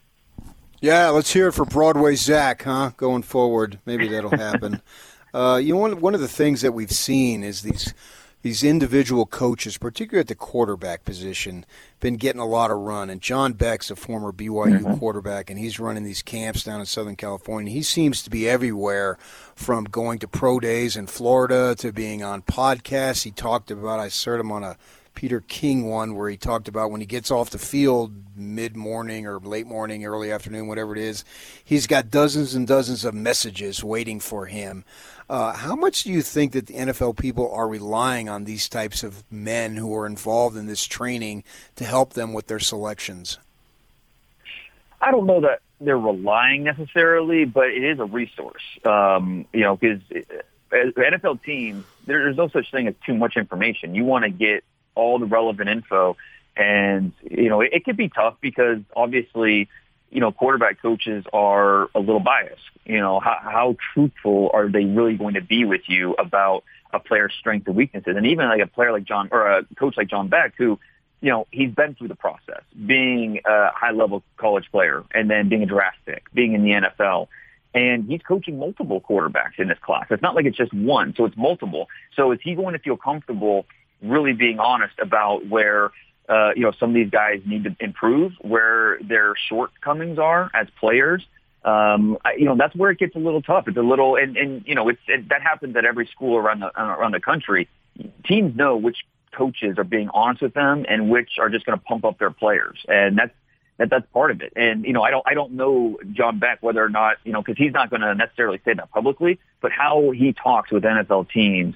Yeah, 0.85 1.09
let's 1.09 1.33
hear 1.33 1.49
it 1.49 1.53
for 1.53 1.65
Broadway 1.65 2.15
Zach, 2.15 2.65
huh? 2.65 2.91
Going 2.99 3.23
forward, 3.23 3.79
maybe 3.87 4.07
that'll 4.07 4.37
happen. 4.37 4.83
uh, 5.35 5.59
you 5.63 5.73
know, 5.73 5.81
one, 5.81 5.99
one 6.03 6.15
of 6.15 6.21
the 6.21 6.29
things 6.29 6.61
that 6.61 6.73
we've 6.73 6.93
seen 6.93 7.43
is 7.43 7.63
these 7.63 7.95
these 8.43 8.63
individual 8.63 9.25
coaches, 9.25 9.79
particularly 9.79 10.21
at 10.21 10.27
the 10.27 10.35
quarterback 10.35 11.07
position, 11.07 11.65
been 12.01 12.17
getting 12.17 12.43
a 12.43 12.47
lot 12.47 12.71
of 12.71 12.77
run. 12.77 13.09
And 13.09 13.23
John 13.23 13.55
Beck's 13.55 13.91
a 13.91 13.97
former 13.97 14.31
BYU 14.31 14.81
mm-hmm. 14.81 14.99
quarterback, 14.99 15.49
and 15.49 15.59
he's 15.59 15.81
running 15.81 16.05
these 16.05 16.21
camps 16.21 16.65
down 16.65 16.81
in 16.81 16.85
Southern 16.85 17.17
California. 17.17 17.73
He 17.73 17.83
seems 17.83 18.23
to 18.23 18.29
be 18.29 18.47
everywhere, 18.47 19.17
from 19.55 19.85
going 19.85 20.19
to 20.19 20.29
pro 20.29 20.61
days 20.61 20.99
in 20.99 21.07
Florida 21.07 21.75
to 21.77 21.93
being 21.95 22.23
on 22.23 22.43
podcasts. 22.43 23.25
He 23.25 23.31
talked 23.31 23.71
about 23.71 24.01
I 24.01 24.11
heard 24.11 24.39
him 24.39 24.53
on 24.53 24.63
a 24.63 24.77
Peter 25.15 25.41
King 25.41 25.89
one 25.89 26.15
where 26.15 26.29
he 26.29 26.37
talked 26.37 26.69
about 26.69 26.91
when 26.91 27.01
he 27.01 27.07
gets 27.07 27.31
off 27.31 27.51
the 27.51 27.59
field 27.59 28.13
mid 28.37 28.77
morning 28.77 29.27
or 29.27 29.39
late 29.39 29.67
morning, 29.67 30.05
early 30.05 30.33
afternoon, 30.33 30.67
whatever 30.67 30.93
it 30.93 30.99
is, 30.99 31.25
he's 31.65 31.87
got 31.87 32.11
dozens 32.11 32.55
and 32.55 32.67
dozens 32.67 33.05
of 33.05 33.15
messages 33.15 33.83
waiting 33.85 34.21
for 34.21 34.47
him. 34.47 34.85
Uh, 35.29 35.53
how 35.53 35.75
much 35.75 36.03
do 36.03 36.13
you 36.13 36.21
think 36.21 36.53
that 36.53 36.67
the 36.67 36.75
NFL 36.75 37.17
people 37.17 37.51
are 37.53 37.69
relying 37.69 38.29
on 38.29 38.45
these 38.45 38.69
types 38.69 39.03
of 39.03 39.25
men 39.31 39.77
who 39.77 39.95
are 39.95 40.07
involved 40.07 40.57
in 40.57 40.67
this 40.67 40.85
training 40.85 41.45
to 41.77 41.85
help 41.85 42.13
them 42.13 42.33
with 42.33 42.47
their 42.47 42.59
selections? 42.59 43.39
I 45.01 45.11
don't 45.11 45.27
know 45.27 45.41
that 45.43 45.61
they're 45.81 45.99
relying 45.99 46.65
necessarily, 46.65 47.45
but 47.45 47.69
it 47.69 47.85
is 47.85 47.99
a 47.99 48.05
resource. 48.05 48.63
Um, 48.85 49.47
you 49.53 49.61
know, 49.61 49.77
because 49.77 50.01
the 50.71 50.93
NFL 50.97 51.43
teams, 51.43 51.85
there's 52.07 52.37
no 52.37 52.49
such 52.49 52.71
thing 52.71 52.89
as 52.89 52.95
too 53.07 53.15
much 53.15 53.37
information. 53.37 53.95
You 53.95 54.05
want 54.05 54.25
to 54.25 54.31
get 54.31 54.65
all 54.95 55.19
the 55.19 55.27
relevant 55.27 55.69
info. 55.69 56.17
And, 56.57 57.13
you 57.23 57.49
know, 57.49 57.61
it, 57.61 57.71
it 57.73 57.85
could 57.85 57.97
be 57.97 58.09
tough 58.09 58.37
because 58.41 58.79
obviously, 58.95 59.69
you 60.11 60.21
know, 60.21 60.31
quarterback 60.31 60.81
coaches 60.81 61.25
are 61.33 61.89
a 61.95 61.99
little 61.99 62.21
biased. 62.21 62.63
You 62.85 63.01
know, 63.01 63.19
how, 63.21 63.39
how 63.43 63.77
truthful 63.93 64.51
are 64.55 64.69
they 64.69 64.85
really 64.85 65.17
going 65.17 65.35
to 65.35 65.41
be 65.41 65.65
with 65.65 65.83
you 65.89 66.15
about 66.15 66.63
a 66.93 67.01
player's 67.01 67.33
strengths 67.39 67.67
and 67.67 67.75
weaknesses? 67.75 68.15
And 68.17 68.27
even 68.27 68.49
like 68.49 68.61
a 68.61 68.69
player 68.69 68.93
like 68.93 69.05
John 69.05 69.29
or 69.33 69.47
a 69.49 69.65
coach 69.77 69.97
like 69.97 70.09
John 70.09 70.29
Beck, 70.29 70.55
who, 70.57 70.79
you 71.21 71.31
know, 71.31 71.47
he's 71.51 71.73
been 71.73 71.97
through 71.97 72.09
the 72.09 72.15
process, 72.15 72.63
being 72.87 73.41
a 73.45 73.71
high 73.75 73.91
level 73.91 74.23
college 74.37 74.67
player 74.71 75.03
and 75.13 75.29
then 75.29 75.49
being 75.49 75.63
a 75.63 75.67
draft 75.67 75.99
pick, 76.07 76.33
being 76.33 76.53
in 76.53 76.63
the 76.63 76.71
NFL. 76.71 77.29
And 77.75 78.05
he's 78.05 78.21
coaching 78.23 78.61
multiple 78.61 79.01
quarterbacks 79.01 79.59
in 79.59 79.67
this 79.67 79.79
class. 79.83 80.07
It's 80.11 80.23
not 80.23 80.37
like 80.37 80.45
it's 80.45 80.57
just 80.57 80.73
one, 80.73 81.13
so 81.17 81.25
it's 81.25 81.37
multiple. 81.37 81.89
So 82.15 82.31
is 82.31 82.39
he 82.41 82.55
going 82.55 82.75
to 82.75 82.79
feel 82.79 82.97
comfortable 82.97 83.67
really 84.05 84.33
being 84.33 84.59
honest 84.59 84.95
about 84.99 85.47
where 85.47 85.91
uh, 86.29 86.51
you 86.55 86.63
know 86.63 86.73
some 86.79 86.91
of 86.91 86.95
these 86.95 87.11
guys 87.11 87.41
need 87.45 87.65
to 87.65 87.77
improve, 87.81 88.33
where 88.41 88.99
their 89.03 89.35
shortcomings 89.49 90.19
are 90.19 90.51
as 90.55 90.69
players. 90.81 91.23
Um, 91.65 92.19
I, 92.25 92.35
you 92.35 92.45
know 92.45 92.57
that's 92.57 92.75
where 92.75 92.91
it 92.91 92.99
gets 92.99 93.17
a 93.17 93.19
little 93.19 93.43
tough. 93.43 93.69
It's 93.69 93.77
a 93.77 93.83
little, 93.83 94.17
and, 94.17 94.37
and 94.37 94.65
you 94.67 94.75
know 94.75 94.89
it's 94.89 95.01
it, 95.09 95.29
that 95.31 95.43
happens 95.43 95.77
at 95.77 95.85
every 95.85 96.07
school 96.07 96.37
around 96.37 96.61
the 96.61 96.71
around 96.81 97.13
the 97.13 97.21
country. 97.21 97.69
Teams 98.25 98.57
know 98.57 98.77
which 98.77 98.99
coaches 99.33 99.79
are 99.79 99.85
being 99.85 100.09
honest 100.11 100.43
with 100.43 100.55
them 100.55 100.85
and 100.89 101.11
which 101.11 101.39
are 101.39 101.49
just 101.49 101.67
going 101.67 101.79
to 101.79 101.85
pump 101.85 102.05
up 102.05 102.19
their 102.19 102.31
players, 102.31 102.79
and 102.89 103.19
that's 103.19 103.35
that 103.79 103.91
that's 103.91 104.07
part 104.13 104.31
of 104.31 104.41
it. 104.41 104.53
And 104.57 104.85
you 104.85 104.93
know, 104.93 105.03
I 105.03 105.11
don't 105.11 105.25
I 105.27 105.35
don't 105.35 105.53
know 105.53 105.99
John 106.13 106.39
Beck 106.39 106.63
whether 106.63 106.85
or 106.85 106.89
not 106.89 107.17
you 107.25 107.33
know 107.33 107.43
because 107.43 107.59
he's 107.59 107.73
not 107.73 107.91
going 107.91 108.03
to 108.03 108.15
necessarily 108.15 108.61
say 108.65 108.75
that 108.75 108.91
publicly, 108.91 109.39
but 109.61 109.73
how 109.73 110.11
he 110.11 110.33
talks 110.33 110.71
with 110.71 110.85
NFL 110.85 111.31
teams, 111.31 111.75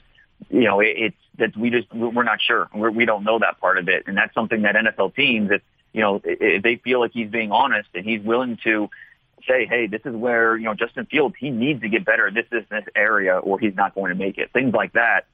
you 0.51 0.65
know, 0.65 0.81
it, 0.81 0.95
it's 0.97 1.17
that 1.39 1.57
we 1.57 1.71
just 1.71 1.93
we're 1.93 2.23
not 2.23 2.41
sure. 2.41 2.69
We're, 2.75 2.91
we 2.91 3.05
don't 3.05 3.25
know 3.25 3.39
that 3.39 3.61
part 3.61 3.79
of 3.79 3.89
it, 3.89 4.05
and 4.07 4.17
that's 4.17 4.35
something 4.35 4.63
that 4.63 4.75
NFL 4.75 5.15
teams, 5.15 5.51
if 5.51 5.63
you 5.93 6.01
know, 6.01 6.21
if 6.25 6.63
they 6.63 6.77
feel 6.77 7.01
like 7.01 7.13
he's 7.13 7.31
being 7.31 7.53
honest 7.53 7.89
and 7.95 8.05
he's 8.05 8.23
willing 8.23 8.59
to 8.65 8.91
say, 9.47 9.67
hey, 9.67 9.87
this 9.87 10.03
is 10.05 10.15
where 10.15 10.57
you 10.57 10.65
know 10.65 10.75
Justin 10.75 11.07
Fields 11.07 11.35
he 11.39 11.51
needs 11.51 11.81
to 11.83 11.89
get 11.89 12.05
better. 12.05 12.31
This 12.31 12.47
is 12.53 12.65
this 12.71 12.85
area, 12.95 13.39
or 13.39 13.59
he's 13.59 13.75
not 13.75 13.95
going 13.95 14.11
to 14.11 14.15
make 14.15 14.39
it. 14.39 14.53
Things 14.53 14.75
like 14.75 14.93
that. 14.93 15.27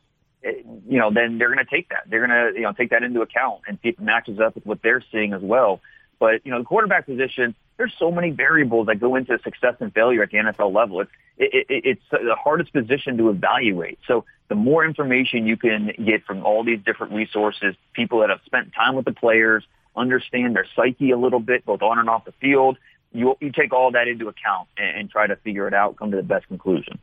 Eh, 0.45 0.63
you 0.89 0.99
know, 0.99 1.11
then 1.13 1.39
they're 1.39 1.53
going 1.53 1.65
to 1.65 1.71
take 1.71 1.89
that. 1.91 2.05
They're 2.09 2.27
going 2.27 2.53
to 2.53 2.59
you 2.59 2.65
know 2.65 2.73
take 2.73 2.91
that 2.91 3.03
into 3.03 3.23
account 3.23 3.63
and 3.67 3.79
see 3.83 3.91
if 3.91 3.99
it 3.99 4.03
matches 4.03 4.39
up 4.41 4.55
with 4.55 4.67
what 4.67 4.83
they're 4.83 5.03
seeing 5.13 5.33
as 5.33 5.43
well. 5.43 5.81
But 6.19 6.45
you 6.45 6.53
know, 6.53 6.59
the 6.59 6.65
quarterback 6.65 7.07
position, 7.07 7.55
there's 7.77 7.93
so 7.99 8.11
many 8.11 8.31
variables 8.31 8.87
that 8.87 9.01
go 9.01 9.17
into 9.17 9.39
success 9.43 9.75
and 9.81 9.93
failure 9.93 10.23
at 10.23 10.31
the 10.31 10.39
NFL 10.39 10.75
level. 10.75 11.01
It's 11.01 11.11
it, 11.37 11.67
it, 11.69 11.83
it's 11.85 12.03
the 12.11 12.37
hardest 12.43 12.73
position 12.73 13.17
to 13.19 13.31
evaluate. 13.31 13.99
So 14.07 14.25
the 14.49 14.55
more 14.55 14.85
information 14.85 15.47
you 15.47 15.57
can 15.57 15.93
get 16.05 16.25
from 16.25 16.45
all 16.45 16.65
these 16.65 16.81
different 16.85 17.13
resources, 17.13 17.75
people 17.93 18.21
that 18.21 18.31
have 18.31 18.41
spent 18.45 18.73
time 18.75 18.95
with 18.95 19.05
the 19.05 19.13
players, 19.13 19.65
understand 19.97 20.55
their 20.55 20.67
psyche 20.77 21.11
a 21.11 21.17
little 21.17 21.41
bit, 21.41 21.65
both 21.65 21.83
on 21.83 21.99
and 21.99 22.11
off 22.11 22.25
the 22.25 22.33
field, 22.41 22.77
you 23.13 23.37
you 23.41 23.53
take 23.53 23.73
all 23.73 23.93
that 23.93 24.09
into 24.09 24.29
account 24.29 24.69
and, 24.77 24.99
and 24.99 25.11
try 25.11 25.27
to 25.27 25.37
figure 25.37 25.67
it 25.69 25.75
out, 25.75 25.97
come 25.97 26.11
to 26.11 26.17
the 26.17 26.23
best 26.23 26.47
conclusion. 26.49 26.99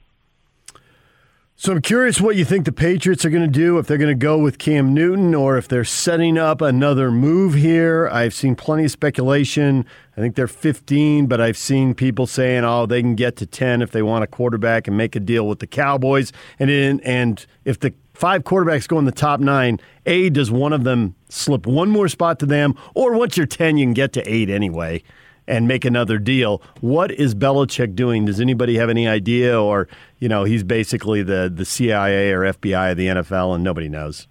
So 1.61 1.73
I'm 1.73 1.81
curious 1.83 2.19
what 2.19 2.35
you 2.35 2.43
think 2.43 2.65
the 2.65 2.71
Patriots 2.71 3.23
are 3.23 3.29
going 3.29 3.43
to 3.43 3.47
do 3.47 3.77
if 3.77 3.85
they're 3.85 3.99
going 3.99 4.09
to 4.09 4.15
go 4.15 4.39
with 4.39 4.57
Cam 4.57 4.95
Newton 4.95 5.35
or 5.35 5.59
if 5.59 5.67
they're 5.67 5.83
setting 5.83 6.35
up 6.35 6.59
another 6.59 7.11
move 7.11 7.53
here. 7.53 8.09
I've 8.11 8.33
seen 8.33 8.55
plenty 8.55 8.85
of 8.85 8.89
speculation. 8.89 9.85
I 10.17 10.21
think 10.21 10.33
they're 10.33 10.47
15, 10.47 11.27
but 11.27 11.39
I've 11.39 11.55
seen 11.55 11.93
people 11.93 12.25
saying, 12.25 12.63
"Oh, 12.63 12.87
they 12.87 12.99
can 13.03 13.13
get 13.13 13.35
to 13.35 13.45
10 13.45 13.83
if 13.83 13.91
they 13.91 14.01
want 14.01 14.23
a 14.23 14.27
quarterback 14.27 14.87
and 14.87 14.97
make 14.97 15.15
a 15.15 15.19
deal 15.19 15.47
with 15.47 15.59
the 15.59 15.67
Cowboys." 15.67 16.33
And 16.57 16.71
in, 16.71 16.99
and 17.01 17.45
if 17.63 17.79
the 17.79 17.93
five 18.15 18.43
quarterbacks 18.43 18.87
go 18.87 18.97
in 18.97 19.05
the 19.05 19.11
top 19.11 19.39
9, 19.39 19.79
A 20.07 20.31
does 20.31 20.49
one 20.49 20.73
of 20.73 20.83
them 20.83 21.13
slip 21.29 21.67
one 21.67 21.91
more 21.91 22.07
spot 22.07 22.39
to 22.39 22.47
them 22.47 22.73
or 22.95 23.15
once 23.15 23.37
you're 23.37 23.45
10 23.45 23.77
you 23.77 23.85
can 23.85 23.93
get 23.93 24.13
to 24.13 24.27
8 24.27 24.49
anyway 24.49 25.03
and 25.51 25.67
make 25.67 25.83
another 25.83 26.17
deal. 26.17 26.61
What 26.79 27.11
is 27.11 27.35
Belichick 27.35 27.93
doing? 27.93 28.23
Does 28.23 28.39
anybody 28.39 28.77
have 28.77 28.89
any 28.89 29.05
idea? 29.07 29.61
Or, 29.61 29.89
you 30.19 30.29
know, 30.29 30.45
he's 30.45 30.63
basically 30.63 31.23
the, 31.23 31.51
the 31.53 31.65
CIA 31.65 32.31
or 32.31 32.41
FBI 32.41 32.91
of 32.91 32.97
the 32.97 33.07
NFL 33.07 33.55
and 33.55 33.63
nobody 33.63 33.89
knows. 33.89 34.27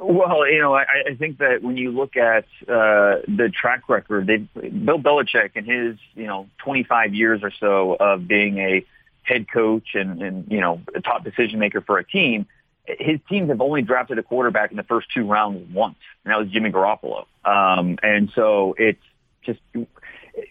Well, 0.00 0.46
you 0.50 0.60
know, 0.60 0.74
I, 0.74 0.84
I 1.10 1.14
think 1.14 1.38
that 1.38 1.62
when 1.62 1.76
you 1.76 1.92
look 1.92 2.16
at 2.16 2.44
uh, 2.62 3.22
the 3.28 3.50
track 3.54 3.88
record, 3.88 4.26
they, 4.26 4.38
Bill 4.38 4.98
Belichick 4.98 5.52
and 5.54 5.64
his, 5.64 5.96
you 6.14 6.26
know, 6.26 6.48
25 6.58 7.14
years 7.14 7.42
or 7.44 7.52
so 7.52 7.94
of 7.94 8.26
being 8.26 8.58
a 8.58 8.84
head 9.22 9.46
coach 9.50 9.94
and, 9.94 10.20
and 10.20 10.50
you 10.50 10.60
know, 10.60 10.80
a 10.96 11.00
top 11.00 11.22
decision 11.22 11.60
maker 11.60 11.80
for 11.80 11.98
a 11.98 12.04
team, 12.04 12.46
his 12.86 13.20
teams 13.28 13.48
have 13.48 13.60
only 13.60 13.82
drafted 13.82 14.18
a 14.18 14.22
quarterback 14.22 14.72
in 14.72 14.76
the 14.76 14.82
first 14.82 15.06
two 15.14 15.26
rounds 15.26 15.72
once, 15.72 15.96
and 16.24 16.32
that 16.32 16.38
was 16.38 16.50
Jimmy 16.50 16.70
Garoppolo. 16.70 17.24
Um, 17.44 17.98
and 18.02 18.30
so 18.34 18.74
it's 18.76 19.00
just 19.42 19.60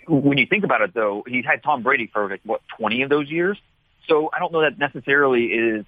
when 0.07 0.37
you 0.37 0.45
think 0.45 0.63
about 0.63 0.81
it, 0.81 0.93
though, 0.93 1.23
he's 1.27 1.45
had 1.45 1.63
Tom 1.63 1.83
Brady 1.83 2.07
for 2.07 2.29
like, 2.29 2.41
what 2.43 2.61
20 2.77 3.01
of 3.03 3.09
those 3.09 3.29
years. 3.29 3.57
So 4.07 4.29
I 4.33 4.39
don't 4.39 4.51
know 4.51 4.61
that 4.61 4.77
necessarily 4.77 5.45
is 5.45 5.85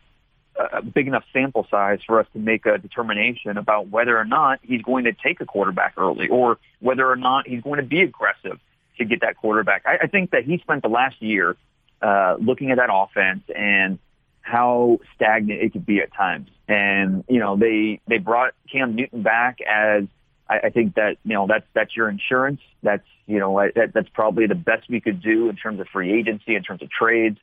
a 0.57 0.81
big 0.81 1.07
enough 1.07 1.23
sample 1.33 1.67
size 1.69 1.99
for 2.05 2.19
us 2.19 2.27
to 2.33 2.39
make 2.39 2.65
a 2.65 2.77
determination 2.77 3.57
about 3.57 3.89
whether 3.89 4.17
or 4.17 4.23
not 4.23 4.59
he's 4.63 4.81
going 4.81 5.03
to 5.03 5.11
take 5.11 5.41
a 5.41 5.45
quarterback 5.45 5.95
early 5.97 6.29
or 6.29 6.57
whether 6.79 7.09
or 7.09 7.17
not 7.17 7.47
he's 7.47 7.61
going 7.61 7.77
to 7.77 7.85
be 7.85 8.01
aggressive 8.01 8.59
to 8.97 9.05
get 9.05 9.21
that 9.21 9.35
quarterback. 9.35 9.83
I, 9.85 9.97
I 10.03 10.07
think 10.07 10.31
that 10.31 10.45
he 10.45 10.57
spent 10.59 10.81
the 10.81 10.89
last 10.89 11.21
year 11.21 11.57
uh, 12.01 12.37
looking 12.39 12.71
at 12.71 12.77
that 12.77 12.89
offense 12.91 13.43
and 13.53 13.99
how 14.41 14.99
stagnant 15.15 15.61
it 15.61 15.73
could 15.73 15.85
be 15.85 15.99
at 15.99 16.13
times. 16.13 16.49
And, 16.67 17.25
you 17.27 17.39
know, 17.39 17.57
they, 17.57 17.99
they 18.07 18.19
brought 18.19 18.53
Cam 18.71 18.95
Newton 18.95 19.23
back 19.23 19.59
as 19.61 20.05
I, 20.49 20.59
I 20.65 20.69
think 20.69 20.95
that 20.95 21.17
you 21.23 21.33
know 21.33 21.47
that's 21.47 21.65
that's 21.73 21.95
your 21.95 22.09
insurance. 22.09 22.61
That's 22.83 23.05
you 23.27 23.39
know 23.39 23.59
that, 23.75 23.93
that's 23.93 24.09
probably 24.09 24.47
the 24.47 24.55
best 24.55 24.89
we 24.89 25.01
could 25.01 25.21
do 25.21 25.49
in 25.49 25.55
terms 25.55 25.79
of 25.79 25.87
free 25.87 26.13
agency, 26.17 26.55
in 26.55 26.63
terms 26.63 26.81
of 26.81 26.89
trades. 26.89 27.37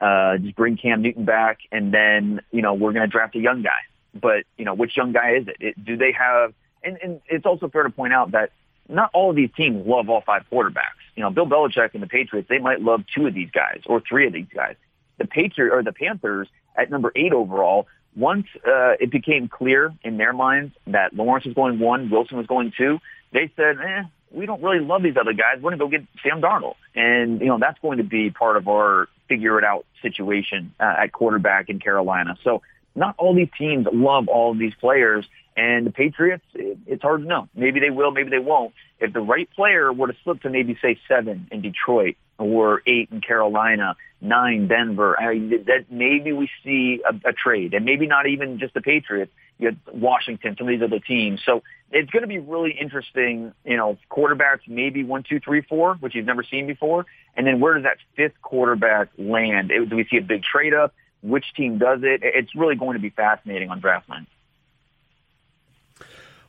Uh, 0.00 0.36
just 0.38 0.56
bring 0.56 0.76
Cam 0.76 1.02
Newton 1.02 1.24
back, 1.24 1.58
and 1.72 1.92
then 1.92 2.40
you 2.50 2.62
know 2.62 2.74
we're 2.74 2.92
going 2.92 3.06
to 3.06 3.10
draft 3.10 3.34
a 3.36 3.40
young 3.40 3.62
guy. 3.62 3.80
But 4.14 4.44
you 4.56 4.64
know 4.64 4.74
which 4.74 4.96
young 4.96 5.12
guy 5.12 5.36
is 5.36 5.48
it? 5.48 5.56
it 5.60 5.84
do 5.84 5.96
they 5.96 6.12
have? 6.12 6.52
And, 6.82 6.98
and 7.02 7.20
it's 7.28 7.46
also 7.46 7.68
fair 7.68 7.82
to 7.82 7.90
point 7.90 8.12
out 8.12 8.32
that 8.32 8.52
not 8.88 9.10
all 9.12 9.30
of 9.30 9.36
these 9.36 9.50
teams 9.56 9.86
love 9.86 10.08
all 10.08 10.20
five 10.20 10.44
quarterbacks. 10.50 11.02
You 11.16 11.22
know, 11.22 11.30
Bill 11.30 11.46
Belichick 11.46 11.94
and 11.94 12.02
the 12.02 12.06
Patriots, 12.06 12.48
they 12.48 12.58
might 12.58 12.80
love 12.80 13.02
two 13.12 13.26
of 13.26 13.34
these 13.34 13.50
guys 13.50 13.80
or 13.86 14.00
three 14.00 14.26
of 14.26 14.32
these 14.32 14.46
guys. 14.54 14.76
The 15.18 15.26
Patriot 15.26 15.72
or 15.72 15.82
the 15.82 15.92
Panthers 15.92 16.46
at 16.76 16.90
number 16.90 17.10
eight 17.16 17.32
overall 17.32 17.88
once 18.16 18.46
uh, 18.66 18.92
it 18.98 19.10
became 19.10 19.48
clear 19.48 19.94
in 20.02 20.16
their 20.16 20.32
minds 20.32 20.74
that 20.86 21.14
Lawrence 21.14 21.44
was 21.44 21.54
going 21.54 21.78
one, 21.78 22.10
Wilson 22.10 22.38
was 22.38 22.46
going 22.46 22.72
two, 22.76 22.98
they 23.32 23.50
said, 23.56 23.76
eh, 23.78 24.02
we 24.30 24.46
don't 24.46 24.62
really 24.62 24.80
love 24.80 25.02
these 25.02 25.16
other 25.16 25.32
guys. 25.32 25.56
We're 25.56 25.70
going 25.70 25.78
to 25.78 25.84
go 25.84 25.88
get 25.88 26.06
Sam 26.22 26.40
Darnold. 26.40 26.76
And, 26.94 27.40
you 27.40 27.46
know, 27.46 27.58
that's 27.58 27.78
going 27.80 27.98
to 27.98 28.04
be 28.04 28.30
part 28.30 28.56
of 28.56 28.68
our 28.68 29.08
figure 29.28 29.58
it 29.58 29.64
out 29.64 29.84
situation 30.02 30.74
uh, 30.80 30.94
at 30.98 31.12
quarterback 31.12 31.68
in 31.68 31.78
Carolina. 31.78 32.36
So 32.42 32.62
not 32.94 33.14
all 33.18 33.34
these 33.34 33.50
teams 33.58 33.86
love 33.92 34.28
all 34.28 34.52
of 34.52 34.58
these 34.58 34.74
players. 34.80 35.26
And 35.56 35.86
the 35.86 35.90
Patriots, 35.90 36.44
it, 36.54 36.78
it's 36.86 37.02
hard 37.02 37.22
to 37.22 37.26
know. 37.26 37.48
Maybe 37.54 37.80
they 37.80 37.90
will, 37.90 38.10
maybe 38.10 38.28
they 38.30 38.38
won't. 38.38 38.74
If 39.00 39.12
the 39.12 39.20
right 39.20 39.48
player 39.56 39.92
were 39.92 40.08
to 40.08 40.16
slip 40.22 40.42
to 40.42 40.50
maybe 40.50 40.76
say 40.82 40.98
seven 41.08 41.48
in 41.50 41.62
Detroit 41.62 42.16
or 42.38 42.82
eight 42.86 43.08
in 43.10 43.22
Carolina, 43.22 43.96
nine 44.20 44.68
Denver, 44.68 45.18
I 45.18 45.34
mean, 45.34 45.64
that 45.66 45.86
maybe 45.90 46.32
we 46.32 46.50
see 46.62 47.00
a, 47.08 47.30
a 47.30 47.32
trade, 47.32 47.72
and 47.72 47.84
maybe 47.84 48.06
not 48.06 48.26
even 48.26 48.58
just 48.58 48.74
the 48.74 48.82
Patriots. 48.82 49.32
You 49.58 49.68
have 49.68 49.76
Washington, 49.94 50.54
some 50.58 50.68
of 50.68 50.72
these 50.72 50.82
other 50.82 50.98
teams. 50.98 51.42
So 51.42 51.62
it's 51.90 52.10
going 52.10 52.22
to 52.22 52.28
be 52.28 52.38
really 52.38 52.72
interesting. 52.72 53.54
You 53.64 53.78
know, 53.78 53.98
quarterbacks 54.10 54.68
maybe 54.68 55.04
one, 55.04 55.24
two, 55.26 55.40
three, 55.40 55.62
four, 55.62 55.94
which 55.94 56.14
you've 56.14 56.26
never 56.26 56.42
seen 56.42 56.66
before, 56.66 57.06
and 57.34 57.46
then 57.46 57.60
where 57.60 57.74
does 57.74 57.84
that 57.84 57.96
fifth 58.14 58.40
quarterback 58.42 59.08
land? 59.16 59.70
It, 59.70 59.88
do 59.88 59.96
we 59.96 60.06
see 60.10 60.18
a 60.18 60.22
big 60.22 60.42
trade 60.42 60.74
up? 60.74 60.94
Which 61.22 61.46
team 61.54 61.78
does 61.78 62.00
it? 62.02 62.20
It's 62.22 62.54
really 62.54 62.76
going 62.76 62.94
to 62.94 63.00
be 63.00 63.10
fascinating 63.10 63.70
on 63.70 63.80
draft 63.80 64.08
night. 64.10 64.26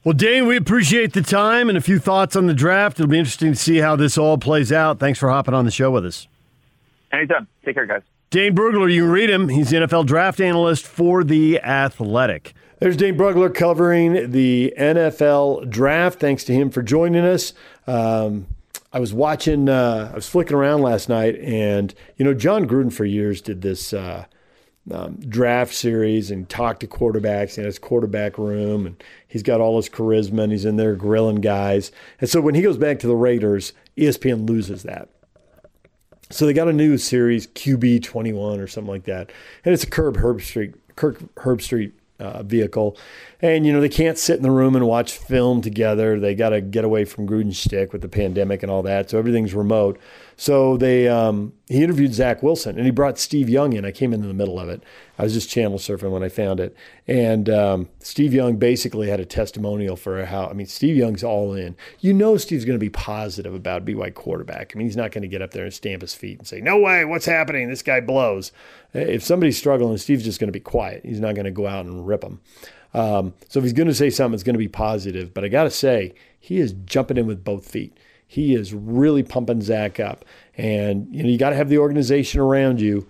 Well, 0.08 0.14
Dane, 0.14 0.48
we 0.48 0.56
appreciate 0.56 1.12
the 1.12 1.22
time 1.22 1.68
and 1.68 1.78
a 1.78 1.82
few 1.82 2.00
thoughts 2.00 2.38
on 2.38 2.48
the 2.48 2.54
draft. 2.54 2.98
It'll 2.98 3.10
be 3.10 3.20
interesting 3.20 3.52
to 3.52 3.58
see 3.58 3.80
how 3.80 3.98
this 3.98 4.18
all 4.18 4.38
plays 4.38 4.72
out. 4.72 5.02
Thanks 5.02 5.20
for 5.20 5.28
hopping 5.28 5.54
on 5.54 5.66
the 5.66 5.72
show 5.72 5.92
with 5.92 6.06
us. 6.06 6.30
Anytime. 7.12 7.46
Take 7.66 7.76
care, 7.76 7.86
guys. 7.86 8.04
Dane 8.30 8.56
Brugler, 8.56 8.90
you 8.90 9.02
can 9.02 9.12
read 9.12 9.30
him. 9.30 9.50
He's 9.50 9.70
the 9.70 9.76
NFL 9.76 10.06
draft 10.06 10.40
analyst 10.40 10.88
for 10.88 11.26
The 11.26 11.60
Athletic. 11.60 12.54
There's 12.80 12.96
Dane 12.96 13.18
Brugler 13.18 13.54
covering 13.54 14.32
the 14.32 14.74
NFL 14.80 15.70
draft. 15.70 16.22
Thanks 16.22 16.46
to 16.46 16.54
him 16.54 16.70
for 16.70 16.82
joining 16.82 17.26
us. 17.26 17.52
Um, 17.86 18.48
I 18.94 19.02
was 19.02 19.14
watching, 19.14 19.68
uh, 19.68 20.12
I 20.14 20.16
was 20.16 20.30
flicking 20.30 20.56
around 20.56 20.84
last 20.84 21.10
night, 21.10 21.36
and, 21.40 21.94
you 22.16 22.24
know, 22.24 22.34
Jon 22.34 22.66
Gruden 22.66 22.94
for 22.94 23.04
years 23.04 23.42
did 23.42 23.62
this. 23.62 23.92
Uh, 23.92 24.24
um, 24.92 25.16
draft 25.16 25.74
series 25.74 26.32
and 26.32 26.48
talk 26.50 26.80
to 26.80 26.88
quarterbacks 26.88 27.58
in 27.58 27.66
his 27.66 27.80
quarterback 27.80 28.38
room, 28.38 28.86
and 28.86 29.04
he's 29.28 29.44
got 29.44 29.62
all 29.62 29.78
his 29.78 29.90
charisma 29.90 30.44
and 30.44 30.52
he's 30.52 30.66
in 30.66 30.78
there 30.78 30.96
grilling 30.96 31.42
guys. 31.42 31.92
And 32.20 32.30
so 32.30 32.42
when 32.42 32.56
he 32.56 32.62
goes 32.62 32.78
back 32.78 33.00
to 33.00 33.08
the 33.08 33.16
Raiders, 33.16 33.74
ESPN 33.98 34.48
loses 34.48 34.84
that. 34.84 35.10
So 36.30 36.46
they 36.46 36.54
got 36.54 36.68
a 36.68 36.74
new 36.74 36.98
series, 36.98 37.48
QB 37.48 38.04
21 38.04 38.60
or 38.60 38.68
something 38.68 38.92
like 38.92 39.06
that, 39.06 39.32
and 39.64 39.74
it's 39.74 39.84
a 39.84 39.90
Kirk 39.90 40.16
Herbstreit, 40.16 40.74
Kirk 40.96 41.20
Herbstreit 41.36 41.94
uh, 42.20 42.44
vehicle. 42.44 42.98
And, 43.42 43.66
you 43.66 43.74
know, 43.74 43.82
they 43.82 43.90
can't 43.90 44.18
sit 44.18 44.38
in 44.38 44.44
the 44.44 44.52
room 44.52 44.76
and 44.76 44.88
watch 44.88 45.18
film 45.18 45.62
together. 45.62 46.20
They 46.20 46.36
got 46.36 46.50
to 46.50 46.62
get 46.62 46.84
away 46.84 47.06
from 47.06 47.28
Gruden's 47.28 47.60
stick 47.60 47.94
with 47.94 48.02
the 48.02 48.10
pandemic 48.10 48.64
and 48.64 48.72
all 48.72 48.82
that. 48.84 49.10
So 49.10 49.20
everything's 49.20 49.54
remote. 49.54 50.00
So 50.40 50.78
they 50.78 51.08
um, 51.08 51.54
he 51.68 51.84
interviewed 51.84 52.14
Zach 52.14 52.44
Wilson 52.44 52.78
and 52.78 52.86
he 52.86 52.92
brought 52.92 53.18
Steve 53.18 53.50
Young 53.50 53.74
in. 53.74 53.86
I 53.86 53.92
came 53.92 54.14
in, 54.14 54.22
in 54.22 54.28
the 54.28 54.36
middle 54.36 54.60
of 54.60 54.70
it. 54.70 54.84
I 55.18 55.24
was 55.24 55.34
just 55.34 55.50
channel 55.50 55.80
surfing 55.80 56.12
when 56.12 56.22
I 56.22 56.30
found 56.30 56.60
it, 56.60 56.78
and 57.08 57.50
um, 57.50 57.90
Steve 58.00 58.36
Young 58.36 58.58
basically 58.58 59.10
had 59.10 59.20
a 59.20 59.26
testimonial 59.26 59.96
for 59.96 60.24
how. 60.26 60.46
I 60.46 60.54
mean, 60.54 60.68
Steve 60.68 60.96
Young's 60.96 61.24
all 61.24 61.56
in. 61.56 61.76
You 62.02 62.14
know, 62.14 62.38
Steve's 62.38 62.66
going 62.66 62.80
to 62.80 62.84
be 62.84 62.92
positive 62.92 63.56
about 63.56 63.84
BYU 63.84 64.14
quarterback. 64.14 64.74
I 64.74 64.78
mean, 64.78 64.86
he's 64.86 64.96
not 64.96 65.12
going 65.12 65.24
to 65.24 65.28
get 65.28 65.42
up 65.42 65.52
there 65.52 65.64
and 65.64 65.74
stamp 65.74 66.04
his 66.04 66.14
feet 66.14 66.38
and 66.38 66.48
say, 66.48 66.62
"No 66.62 66.78
way, 66.78 67.04
what's 67.04 67.26
happening? 67.26 67.68
This 67.68 67.82
guy 67.82 68.00
blows." 68.00 68.52
If 68.94 69.24
somebody's 69.24 69.58
struggling, 69.58 69.98
Steve's 69.98 70.24
just 70.24 70.40
going 70.40 70.50
to 70.50 70.54
be 70.54 70.60
quiet. 70.60 71.02
He's 71.04 71.20
not 71.20 71.34
going 71.34 71.46
to 71.46 71.52
go 71.52 71.66
out 71.66 71.86
and 71.86 72.08
rip 72.08 72.22
them. 72.22 72.42
Um, 72.94 73.34
so 73.50 73.60
if 73.60 73.64
he's 73.64 73.74
going 73.74 73.88
to 73.88 73.96
say 73.96 74.12
something, 74.12 74.36
it's 74.36 74.44
going 74.44 74.54
to 74.54 74.60
be 74.60 74.68
positive. 74.68 75.34
But 75.34 75.44
I 75.44 75.48
got 75.48 75.64
to 75.64 75.72
say, 75.72 76.14
he 76.40 76.60
is 76.60 76.74
jumping 76.86 77.18
in 77.18 77.26
with 77.26 77.44
both 77.44 77.70
feet. 77.70 77.98
He 78.28 78.54
is 78.54 78.74
really 78.74 79.24
pumping 79.24 79.62
Zach 79.62 80.00
up. 80.00 80.26
And 80.58 81.08
you 81.16 81.24
know, 81.24 81.30
you 81.30 81.38
got 81.38 81.52
to 81.52 81.56
have 81.56 81.70
the 81.70 81.78
organization 81.78 82.42
around 82.42 82.82
you. 82.82 83.08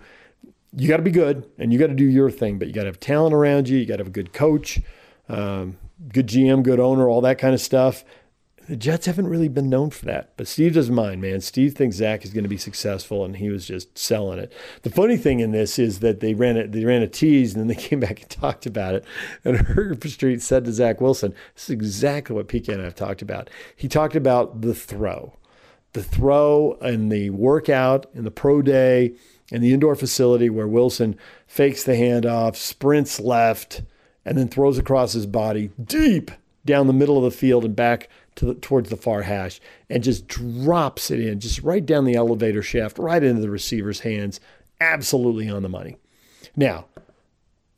You 0.76 0.86
got 0.86 0.98
to 0.98 1.02
be 1.02 1.10
good 1.10 1.48
and 1.58 1.72
you 1.72 1.78
got 1.78 1.88
to 1.88 1.94
do 1.94 2.04
your 2.04 2.30
thing, 2.30 2.58
but 2.58 2.68
you 2.68 2.74
got 2.74 2.82
to 2.82 2.88
have 2.88 3.00
talent 3.00 3.34
around 3.34 3.68
you. 3.68 3.78
You 3.78 3.86
got 3.86 3.96
to 3.96 4.02
have 4.02 4.08
a 4.08 4.10
good 4.10 4.32
coach, 4.32 4.80
um, 5.28 5.76
good 6.12 6.28
GM, 6.28 6.62
good 6.62 6.78
owner, 6.78 7.08
all 7.08 7.20
that 7.22 7.38
kind 7.38 7.54
of 7.54 7.60
stuff. 7.60 8.04
The 8.68 8.76
Jets 8.76 9.06
haven't 9.06 9.28
really 9.28 9.48
been 9.48 9.70
known 9.70 9.88
for 9.88 10.04
that, 10.04 10.34
but 10.36 10.46
Steve 10.46 10.74
doesn't 10.74 10.94
mind, 10.94 11.22
man. 11.22 11.40
Steve 11.40 11.72
thinks 11.72 11.96
Zach 11.96 12.22
is 12.22 12.34
going 12.34 12.44
to 12.44 12.50
be 12.50 12.58
successful, 12.58 13.24
and 13.24 13.36
he 13.36 13.48
was 13.48 13.66
just 13.66 13.96
selling 13.96 14.38
it. 14.38 14.52
The 14.82 14.90
funny 14.90 15.16
thing 15.16 15.40
in 15.40 15.52
this 15.52 15.78
is 15.78 16.00
that 16.00 16.20
they 16.20 16.34
ran 16.34 16.58
it, 16.58 16.72
they 16.72 16.84
ran 16.84 17.00
a 17.00 17.08
tease, 17.08 17.54
and 17.54 17.60
then 17.60 17.68
they 17.68 17.82
came 17.82 17.98
back 17.98 18.20
and 18.20 18.28
talked 18.28 18.66
about 18.66 18.94
it. 18.94 19.06
And 19.42 19.56
Herbert 19.68 20.00
Herbstreit 20.00 20.42
said 20.42 20.66
to 20.66 20.72
Zach 20.72 21.00
Wilson, 21.00 21.34
"This 21.54 21.64
is 21.64 21.70
exactly 21.70 22.36
what 22.36 22.48
PK 22.48 22.68
and 22.68 22.82
I 22.82 22.84
have 22.84 22.94
talked 22.94 23.22
about." 23.22 23.48
He 23.74 23.88
talked 23.88 24.14
about 24.14 24.60
the 24.60 24.74
throw, 24.74 25.32
the 25.94 26.02
throw 26.02 26.76
and 26.82 27.10
the 27.10 27.30
workout 27.30 28.04
and 28.12 28.26
the 28.26 28.30
pro 28.30 28.60
day 28.60 29.14
and 29.50 29.64
the 29.64 29.72
indoor 29.72 29.94
facility 29.94 30.50
where 30.50 30.68
Wilson 30.68 31.16
fakes 31.46 31.84
the 31.84 31.92
handoff, 31.92 32.54
sprints 32.54 33.18
left, 33.18 33.80
and 34.26 34.36
then 34.36 34.48
throws 34.48 34.76
across 34.76 35.14
his 35.14 35.26
body 35.26 35.70
deep 35.82 36.30
down 36.66 36.86
the 36.86 36.92
middle 36.92 37.16
of 37.16 37.24
the 37.24 37.30
field 37.30 37.64
and 37.64 37.74
back 37.74 38.10
to 38.38 38.46
the, 38.46 38.54
towards 38.54 38.88
the 38.88 38.96
far 38.96 39.22
hash 39.22 39.60
and 39.90 40.04
just 40.04 40.28
drops 40.28 41.10
it 41.10 41.20
in, 41.20 41.40
just 41.40 41.60
right 41.62 41.84
down 41.84 42.04
the 42.04 42.14
elevator 42.14 42.62
shaft, 42.62 42.98
right 42.98 43.22
into 43.22 43.40
the 43.40 43.50
receiver's 43.50 44.00
hands. 44.00 44.38
Absolutely 44.80 45.50
on 45.50 45.64
the 45.64 45.68
money. 45.68 45.96
Now, 46.54 46.86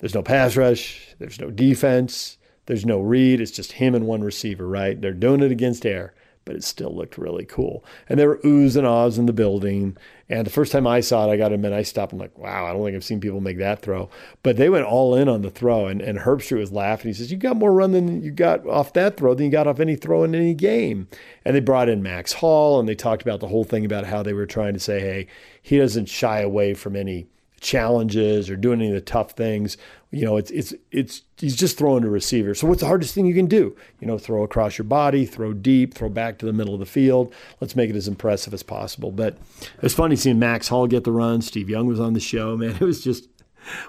there's 0.01 0.15
no 0.15 0.23
pass 0.23 0.57
rush, 0.57 1.15
there's 1.19 1.41
no 1.41 1.51
defense, 1.51 2.37
there's 2.67 2.85
no 2.85 3.01
read. 3.01 3.41
It's 3.41 3.51
just 3.51 3.73
him 3.73 3.95
and 3.95 4.07
one 4.07 4.23
receiver, 4.23 4.69
right? 4.69 5.01
They're 5.01 5.13
doing 5.13 5.43
it 5.43 5.51
against 5.51 5.87
air 5.87 6.13
but 6.45 6.57
it 6.57 6.65
still 6.65 6.95
looked 6.95 7.19
really 7.19 7.45
cool. 7.45 7.85
And 8.09 8.19
there 8.19 8.29
were 8.29 8.39
oohs 8.39 8.77
and 8.77 8.87
ahs 8.87 9.19
in 9.19 9.27
the 9.27 9.33
building. 9.33 9.97
And 10.31 10.47
the 10.47 10.51
first 10.51 10.71
time 10.71 10.87
I 10.87 11.01
saw 11.01 11.27
it, 11.27 11.33
I 11.33 11.37
got 11.37 11.49
to 11.49 11.57
admit, 11.57 11.73
I 11.73 11.83
stopped 11.83 12.13
and 12.13 12.21
like, 12.21 12.39
wow, 12.39 12.65
I 12.65 12.73
don't 12.73 12.85
think 12.85 12.95
I've 12.95 13.03
seen 13.03 13.21
people 13.21 13.41
make 13.41 13.59
that 13.59 13.83
throw. 13.83 14.09
But 14.45 14.57
they 14.57 14.71
went 14.71 14.87
all 14.87 15.17
in 15.17 15.29
on 15.29 15.43
the 15.43 15.51
throw. 15.51 15.89
And, 15.89 16.01
and 16.01 16.21
Herbstreit 16.21 16.61
was 16.61 16.71
laughing. 16.71 17.09
He 17.09 17.15
says, 17.15 17.33
You 17.33 17.37
got 17.37 17.57
more 17.57 17.73
run 17.73 17.91
than 17.91 18.23
you 18.23 18.31
got 18.31 18.65
off 18.65 18.93
that 18.93 19.17
throw 19.17 19.35
than 19.35 19.47
you 19.47 19.53
got 19.53 19.67
off 19.67 19.81
any 19.81 19.97
throw 19.97 20.23
in 20.23 20.37
any 20.37 20.55
game. 20.55 21.09
And 21.45 21.57
they 21.57 21.61
brought 21.61 21.89
in 21.89 22.01
Max 22.01 22.33
Hall 22.35 22.79
and 22.79 22.89
they 22.89 22.95
talked 22.95 23.23
about 23.23 23.41
the 23.41 23.49
whole 23.49 23.65
thing 23.65 23.85
about 23.85 24.07
how 24.07 24.23
they 24.23 24.33
were 24.33 24.47
trying 24.47 24.75
to 24.75 24.81
say, 24.81 25.01
hey, 25.01 25.27
he 25.61 25.79
doesn't 25.79 26.09
shy 26.09 26.41
away 26.41 26.75
from 26.75 26.95
any 26.95 27.27
challenges 27.61 28.49
or 28.49 28.57
doing 28.57 28.81
any 28.81 28.89
of 28.89 28.95
the 28.95 29.01
tough 29.01 29.33
things. 29.33 29.77
You 30.11 30.25
know, 30.25 30.37
it's 30.37 30.51
it's 30.51 30.75
it's 30.91 31.23
he's 31.37 31.55
just 31.55 31.79
throwing 31.79 32.03
to 32.03 32.11
receiver. 32.11 32.55
So 32.55 32.67
what's 32.67 32.81
the 32.81 32.87
hardest 32.87 33.15
thing 33.15 33.27
you 33.27 33.35
can 33.35 33.47
do? 33.47 33.77
You 34.01 34.09
know, 34.09 34.19
throw 34.19 34.43
across 34.43 34.77
your 34.77 34.85
body, 34.85 35.25
throw 35.25 35.53
deep, 35.53 35.95
throw 35.95 36.09
back 36.09 36.39
to 36.39 36.47
the 36.47 36.53
middle 36.53 36.75
of 36.75 36.81
the 36.81 36.87
field. 36.87 37.33
Let's 37.61 37.77
make 37.77 37.91
it 37.91 37.97
as 37.97 38.09
impressive 38.09 38.53
as 38.53 38.65
possible. 38.65 39.13
But 39.13 39.37
it 39.61 39.83
was 39.83 39.95
funny 39.95 40.17
seeing 40.17 40.41
Max 40.41 40.67
Hall 40.67 40.89
get 40.89 41.05
the 41.05 41.13
run. 41.13 41.43
Steve 41.43 41.71
Young 41.71 41.87
was 41.87 42.01
on 42.01 42.15
the 42.15 42.21
show. 42.21 42.57
Man, 42.57 42.71
it 42.75 42.81
was 42.81 43.05
just 43.05 43.29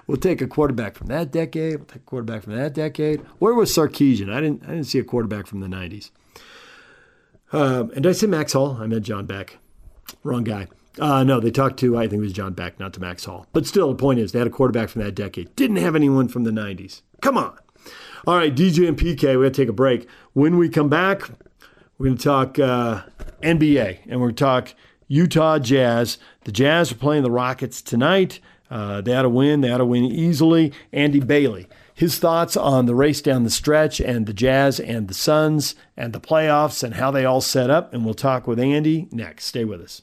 we'll 0.06 0.16
take 0.16 0.40
a 0.40 0.46
quarterback 0.46 0.94
from 0.94 1.08
that 1.08 1.32
decade. 1.32 1.76
We'll 1.76 1.86
take 1.86 1.96
a 1.96 2.00
quarterback 2.00 2.44
from 2.44 2.54
that 2.54 2.72
decade. 2.72 3.20
Where 3.40 3.54
was 3.54 3.74
Sarkisian? 3.74 4.32
I 4.32 4.40
didn't 4.40 4.62
I 4.62 4.68
didn't 4.68 4.84
see 4.84 5.00
a 5.00 5.04
quarterback 5.04 5.48
from 5.48 5.58
the 5.58 5.66
'90s. 5.66 6.10
Um, 7.52 7.90
and 7.90 8.04
did 8.04 8.06
I 8.06 8.12
say 8.12 8.28
Max 8.28 8.52
Hall? 8.52 8.78
I 8.80 8.86
meant 8.86 9.04
John 9.04 9.26
Beck. 9.26 9.58
Wrong 10.22 10.44
guy. 10.44 10.68
Uh, 10.98 11.24
no, 11.24 11.40
they 11.40 11.50
talked 11.50 11.78
to, 11.80 11.96
I 11.96 12.02
think 12.02 12.20
it 12.20 12.24
was 12.24 12.32
John 12.32 12.52
Beck, 12.52 12.78
not 12.78 12.92
to 12.94 13.00
Max 13.00 13.24
Hall. 13.24 13.46
But 13.52 13.66
still, 13.66 13.88
the 13.88 13.94
point 13.94 14.20
is, 14.20 14.32
they 14.32 14.38
had 14.38 14.48
a 14.48 14.50
quarterback 14.50 14.88
from 14.88 15.02
that 15.02 15.14
decade. 15.14 15.54
Didn't 15.56 15.76
have 15.76 15.96
anyone 15.96 16.28
from 16.28 16.44
the 16.44 16.50
90s. 16.50 17.02
Come 17.20 17.38
on. 17.38 17.56
All 18.26 18.36
right, 18.36 18.54
DJ 18.54 18.86
and 18.86 18.96
PK, 18.96 19.38
we 19.38 19.44
got 19.44 19.54
to 19.54 19.62
take 19.62 19.68
a 19.68 19.72
break. 19.72 20.06
When 20.32 20.58
we 20.58 20.68
come 20.68 20.88
back, 20.88 21.28
we're 21.98 22.06
going 22.06 22.18
to 22.18 22.24
talk 22.24 22.58
uh, 22.58 23.02
NBA 23.42 24.00
and 24.06 24.20
we're 24.20 24.28
going 24.28 24.34
to 24.34 24.44
talk 24.44 24.74
Utah 25.08 25.58
Jazz. 25.58 26.18
The 26.44 26.52
Jazz 26.52 26.92
are 26.92 26.96
playing 26.96 27.22
the 27.22 27.30
Rockets 27.30 27.82
tonight. 27.82 28.38
Uh, 28.70 29.00
they 29.00 29.12
had 29.12 29.22
to 29.22 29.28
win, 29.28 29.60
they 29.60 29.68
had 29.68 29.78
to 29.78 29.84
win 29.84 30.04
easily. 30.04 30.72
Andy 30.92 31.20
Bailey, 31.20 31.68
his 31.94 32.18
thoughts 32.18 32.56
on 32.56 32.86
the 32.86 32.94
race 32.94 33.20
down 33.20 33.44
the 33.44 33.50
stretch 33.50 34.00
and 34.00 34.26
the 34.26 34.32
Jazz 34.32 34.80
and 34.80 35.08
the 35.08 35.14
Suns 35.14 35.74
and 35.96 36.12
the 36.12 36.20
playoffs 36.20 36.82
and 36.82 36.94
how 36.94 37.10
they 37.10 37.24
all 37.24 37.40
set 37.40 37.70
up. 37.70 37.92
And 37.92 38.04
we'll 38.04 38.14
talk 38.14 38.46
with 38.46 38.58
Andy 38.58 39.08
next. 39.10 39.46
Stay 39.46 39.64
with 39.64 39.80
us. 39.80 40.02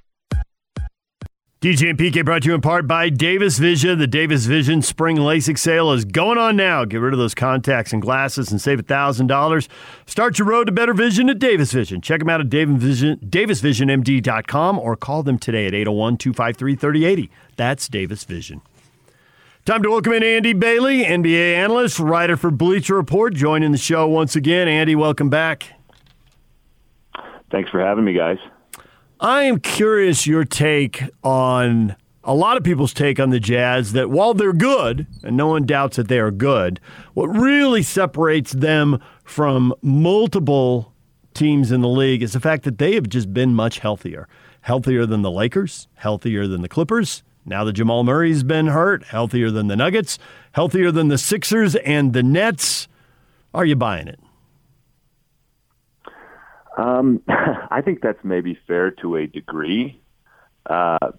DJ 1.61 1.89
and 1.91 1.99
PK 1.99 2.25
brought 2.25 2.41
to 2.41 2.47
you 2.47 2.55
in 2.55 2.61
part 2.61 2.87
by 2.87 3.09
Davis 3.09 3.59
Vision. 3.59 3.99
The 3.99 4.07
Davis 4.07 4.47
Vision 4.47 4.81
Spring 4.81 5.17
LASIK 5.17 5.59
sale 5.59 5.91
is 5.91 6.05
going 6.05 6.39
on 6.39 6.55
now. 6.55 6.85
Get 6.85 6.97
rid 6.97 7.13
of 7.13 7.19
those 7.19 7.35
contacts 7.35 7.93
and 7.93 8.01
glasses 8.01 8.51
and 8.51 8.59
save 8.59 8.79
$1,000. 8.79 9.67
Start 10.07 10.39
your 10.39 10.47
road 10.47 10.65
to 10.65 10.71
better 10.71 10.95
vision 10.95 11.29
at 11.29 11.37
Davis 11.37 11.71
Vision. 11.71 12.01
Check 12.01 12.21
them 12.21 12.31
out 12.31 12.41
at 12.41 12.49
davisvisionmd.com 12.49 14.79
or 14.79 14.95
call 14.95 15.21
them 15.21 15.37
today 15.37 15.67
at 15.67 15.75
801 15.75 16.17
253 16.17 16.75
3080. 16.75 17.29
That's 17.57 17.87
Davis 17.87 18.23
Vision. 18.23 18.61
Time 19.63 19.83
to 19.83 19.91
welcome 19.91 20.13
in 20.13 20.23
Andy 20.23 20.53
Bailey, 20.53 21.03
NBA 21.03 21.53
analyst, 21.53 21.99
writer 21.99 22.37
for 22.37 22.49
Bleacher 22.49 22.95
Report, 22.95 23.35
joining 23.35 23.71
the 23.71 23.77
show 23.77 24.07
once 24.07 24.35
again. 24.35 24.67
Andy, 24.67 24.95
welcome 24.95 25.29
back. 25.29 25.79
Thanks 27.51 27.69
for 27.69 27.79
having 27.79 28.03
me, 28.03 28.13
guys. 28.13 28.39
I 29.21 29.43
am 29.43 29.59
curious 29.59 30.25
your 30.25 30.45
take 30.45 31.03
on 31.23 31.95
a 32.23 32.33
lot 32.33 32.57
of 32.57 32.63
people's 32.63 32.91
take 32.91 33.19
on 33.19 33.29
the 33.29 33.39
Jazz 33.39 33.93
that 33.93 34.09
while 34.09 34.33
they're 34.33 34.51
good, 34.51 35.05
and 35.21 35.37
no 35.37 35.45
one 35.45 35.67
doubts 35.67 35.97
that 35.97 36.07
they 36.07 36.17
are 36.17 36.31
good, 36.31 36.79
what 37.13 37.27
really 37.27 37.83
separates 37.83 38.51
them 38.51 38.99
from 39.23 39.75
multiple 39.83 40.91
teams 41.35 41.71
in 41.71 41.81
the 41.81 41.87
league 41.87 42.23
is 42.23 42.33
the 42.33 42.39
fact 42.39 42.63
that 42.63 42.79
they 42.79 42.95
have 42.95 43.09
just 43.09 43.31
been 43.31 43.53
much 43.53 43.77
healthier. 43.77 44.27
Healthier 44.61 45.05
than 45.05 45.21
the 45.21 45.29
Lakers, 45.29 45.87
healthier 45.93 46.47
than 46.47 46.63
the 46.63 46.69
Clippers. 46.69 47.21
Now 47.45 47.63
that 47.63 47.73
Jamal 47.73 48.03
Murray's 48.03 48.41
been 48.41 48.67
hurt, 48.67 49.03
healthier 49.03 49.51
than 49.51 49.67
the 49.67 49.75
Nuggets, 49.75 50.17
healthier 50.53 50.91
than 50.91 51.09
the 51.09 51.19
Sixers 51.19 51.75
and 51.75 52.13
the 52.13 52.23
Nets. 52.23 52.87
Are 53.53 53.65
you 53.65 53.75
buying 53.75 54.07
it? 54.07 54.19
Um, 56.77 57.21
I 57.27 57.81
think 57.83 58.01
that's 58.01 58.23
maybe 58.23 58.57
fair 58.67 58.91
to 58.91 59.15
a 59.17 59.27
degree. 59.27 60.01
Uh, 60.65 61.11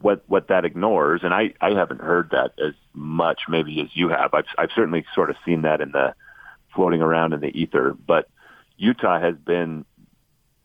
what 0.00 0.24
what 0.26 0.48
that 0.48 0.64
ignores, 0.64 1.22
and 1.22 1.32
I, 1.32 1.54
I 1.60 1.70
haven't 1.70 2.00
heard 2.00 2.30
that 2.30 2.52
as 2.58 2.74
much 2.92 3.42
maybe 3.48 3.80
as 3.80 3.88
you 3.94 4.08
have. 4.08 4.34
I've 4.34 4.46
I've 4.58 4.70
certainly 4.74 5.04
sort 5.14 5.30
of 5.30 5.36
seen 5.44 5.62
that 5.62 5.80
in 5.80 5.92
the 5.92 6.14
floating 6.74 7.00
around 7.02 7.32
in 7.32 7.40
the 7.40 7.56
ether, 7.58 7.96
but 8.06 8.28
Utah 8.76 9.20
has 9.20 9.36
been 9.36 9.84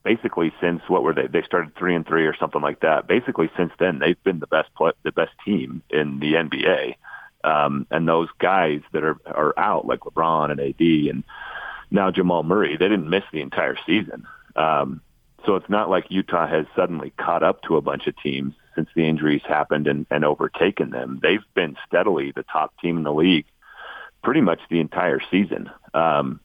basically 0.04 0.52
since 0.60 0.82
what 0.88 1.04
were 1.04 1.14
they? 1.14 1.28
They 1.28 1.44
started 1.44 1.76
three 1.76 1.96
and 1.96 2.06
three 2.06 2.26
or 2.26 2.36
something 2.36 2.62
like 2.62 2.80
that. 2.82 3.08
Basically 3.08 3.50
since 3.56 3.72
then, 3.80 4.00
they've 4.00 4.22
been 4.24 4.40
the 4.40 4.48
best 4.48 4.74
play, 4.76 4.92
the 5.04 5.12
best 5.12 5.32
team 5.46 5.84
in 5.90 6.20
the 6.20 6.34
NBA. 6.34 6.96
Um, 7.44 7.88
and 7.90 8.08
those 8.08 8.28
guys 8.40 8.82
that 8.92 9.04
are 9.04 9.18
are 9.26 9.54
out 9.58 9.86
like 9.86 10.02
LeBron 10.02 10.52
and 10.52 10.60
AD 10.60 10.82
and 11.14 11.24
now 11.92 12.12
Jamal 12.12 12.44
Murray, 12.44 12.78
they 12.78 12.88
didn't 12.88 13.10
miss 13.10 13.24
the 13.32 13.42
entire 13.42 13.78
season. 13.86 14.28
Um, 14.56 15.02
so 15.46 15.56
it's 15.56 15.70
not 15.70 15.90
like 15.90 16.06
Utah 16.10 16.48
has 16.48 16.66
suddenly 16.76 17.12
caught 17.18 17.44
up 17.44 17.62
to 17.64 17.78
a 17.78 17.82
bunch 17.82 18.08
of 18.08 18.16
teams 18.22 18.54
since 18.76 18.90
the 18.96 19.08
injuries 19.08 19.42
happened 19.48 19.88
and, 19.88 20.06
and 20.12 20.26
overtaken 20.26 20.90
them. 20.90 21.20
They've 21.22 21.44
been 21.54 21.78
steadily 21.88 22.32
the 22.32 22.44
top 22.44 22.74
team 22.82 22.98
in 22.98 23.04
the 23.04 23.14
league 23.14 23.46
pretty 24.24 24.42
much 24.42 24.60
the 24.70 24.80
entire 24.80 25.20
season. 25.32 25.70
Um, 25.94 26.40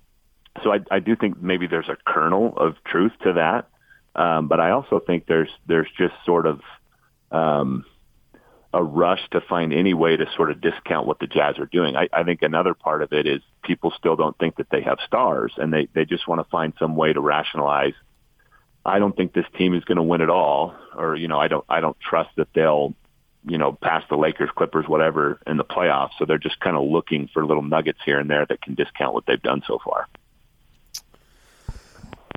so 0.63 0.73
I, 0.73 0.81
I 0.91 1.01
do 1.01 1.17
think 1.17 1.43
maybe 1.43 1.67
there's 1.67 1.89
a 1.89 1.97
kernel 2.07 2.57
of 2.57 2.77
truth 2.85 3.13
to 3.23 3.33
that, 3.35 3.69
um, 4.15 4.47
but 4.47 4.61
I 4.61 4.71
also 4.71 5.01
think 5.01 5.27
there's 5.27 5.51
there's 5.67 5.89
just 5.99 6.15
sort 6.25 6.47
of 6.47 6.61
um, 7.33 7.85
a 8.75 8.83
rush 8.83 9.21
to 9.31 9.41
find 9.41 9.73
any 9.73 9.95
way 9.95 10.17
to 10.17 10.27
sort 10.35 10.51
of 10.51 10.61
discount 10.61 11.07
what 11.07 11.21
the 11.21 11.29
Jazz 11.29 11.59
are 11.61 11.67
doing. 11.67 11.95
I, 11.95 12.09
I 12.13 12.25
think 12.25 12.43
another 12.43 12.75
part 12.75 13.03
of 13.03 13.13
it 13.13 13.25
is 13.25 13.41
people 13.63 13.93
still 13.97 14.17
don't 14.17 14.37
think 14.37 14.57
that 14.57 14.69
they 14.69 14.83
have 14.83 14.99
stars, 15.07 15.53
and 15.57 15.73
they 15.73 15.89
they 15.95 16.05
just 16.05 16.27
want 16.27 16.41
to 16.41 16.51
find 16.51 16.73
some 16.79 16.97
way 16.97 17.13
to 17.13 17.21
rationalize. 17.21 17.95
I 18.85 18.99
don't 18.99 19.17
think 19.17 19.33
this 19.33 19.47
team 19.57 19.75
is 19.75 19.85
going 19.85 19.97
to 19.97 20.03
win 20.03 20.21
at 20.21 20.29
all, 20.29 20.75
or 20.97 21.15
you 21.15 21.29
know, 21.29 21.39
I 21.39 21.47
don't 21.47 21.65
I 21.69 21.81
don't 21.81 21.97
trust 22.01 22.31
that 22.37 22.49
they'll 22.53 22.95
you 23.47 23.59
know 23.59 23.73
pass 23.73 24.03
the 24.11 24.17
Lakers, 24.17 24.51
Clippers, 24.57 24.89
whatever 24.89 25.39
in 25.47 25.57
the 25.57 25.65
playoffs. 25.65 26.11
So 26.19 26.25
they're 26.25 26.37
just 26.37 26.59
kind 26.59 26.77
of 26.77 26.83
looking 26.83 27.29
for 27.33 27.47
little 27.47 27.63
nuggets 27.63 28.01
here 28.05 28.19
and 28.19 28.29
there 28.29 28.45
that 28.45 28.61
can 28.61 28.75
discount 28.75 29.15
what 29.15 29.25
they've 29.25 29.41
done 29.41 29.63
so 29.69 29.79
far. 29.85 30.09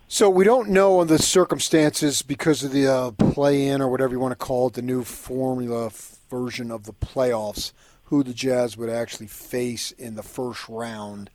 So 0.08 0.30
we 0.30 0.46
don't 0.46 0.70
know 0.70 1.00
on 1.00 1.08
the 1.08 1.18
circumstances 1.18 2.22
because 2.22 2.64
of 2.64 2.72
the 2.72 2.88
uh, 2.88 3.12
play-in 3.12 3.82
or 3.82 3.90
whatever 3.90 4.14
you 4.14 4.20
want 4.20 4.32
to 4.32 4.38
call 4.38 4.68
it, 4.68 4.76
the 4.76 4.82
new 4.82 5.04
formula 5.04 5.90
version 6.30 6.72
of 6.72 6.84
the 6.84 6.94
playoffs, 6.94 7.72
who 8.06 8.24
the 8.24 8.34
Jazz 8.34 8.78
would 8.78 8.90
actually 8.90 9.28
face 9.28 9.92
in 9.92 10.16
the 10.16 10.24
first 10.24 10.68
round. 10.70 11.30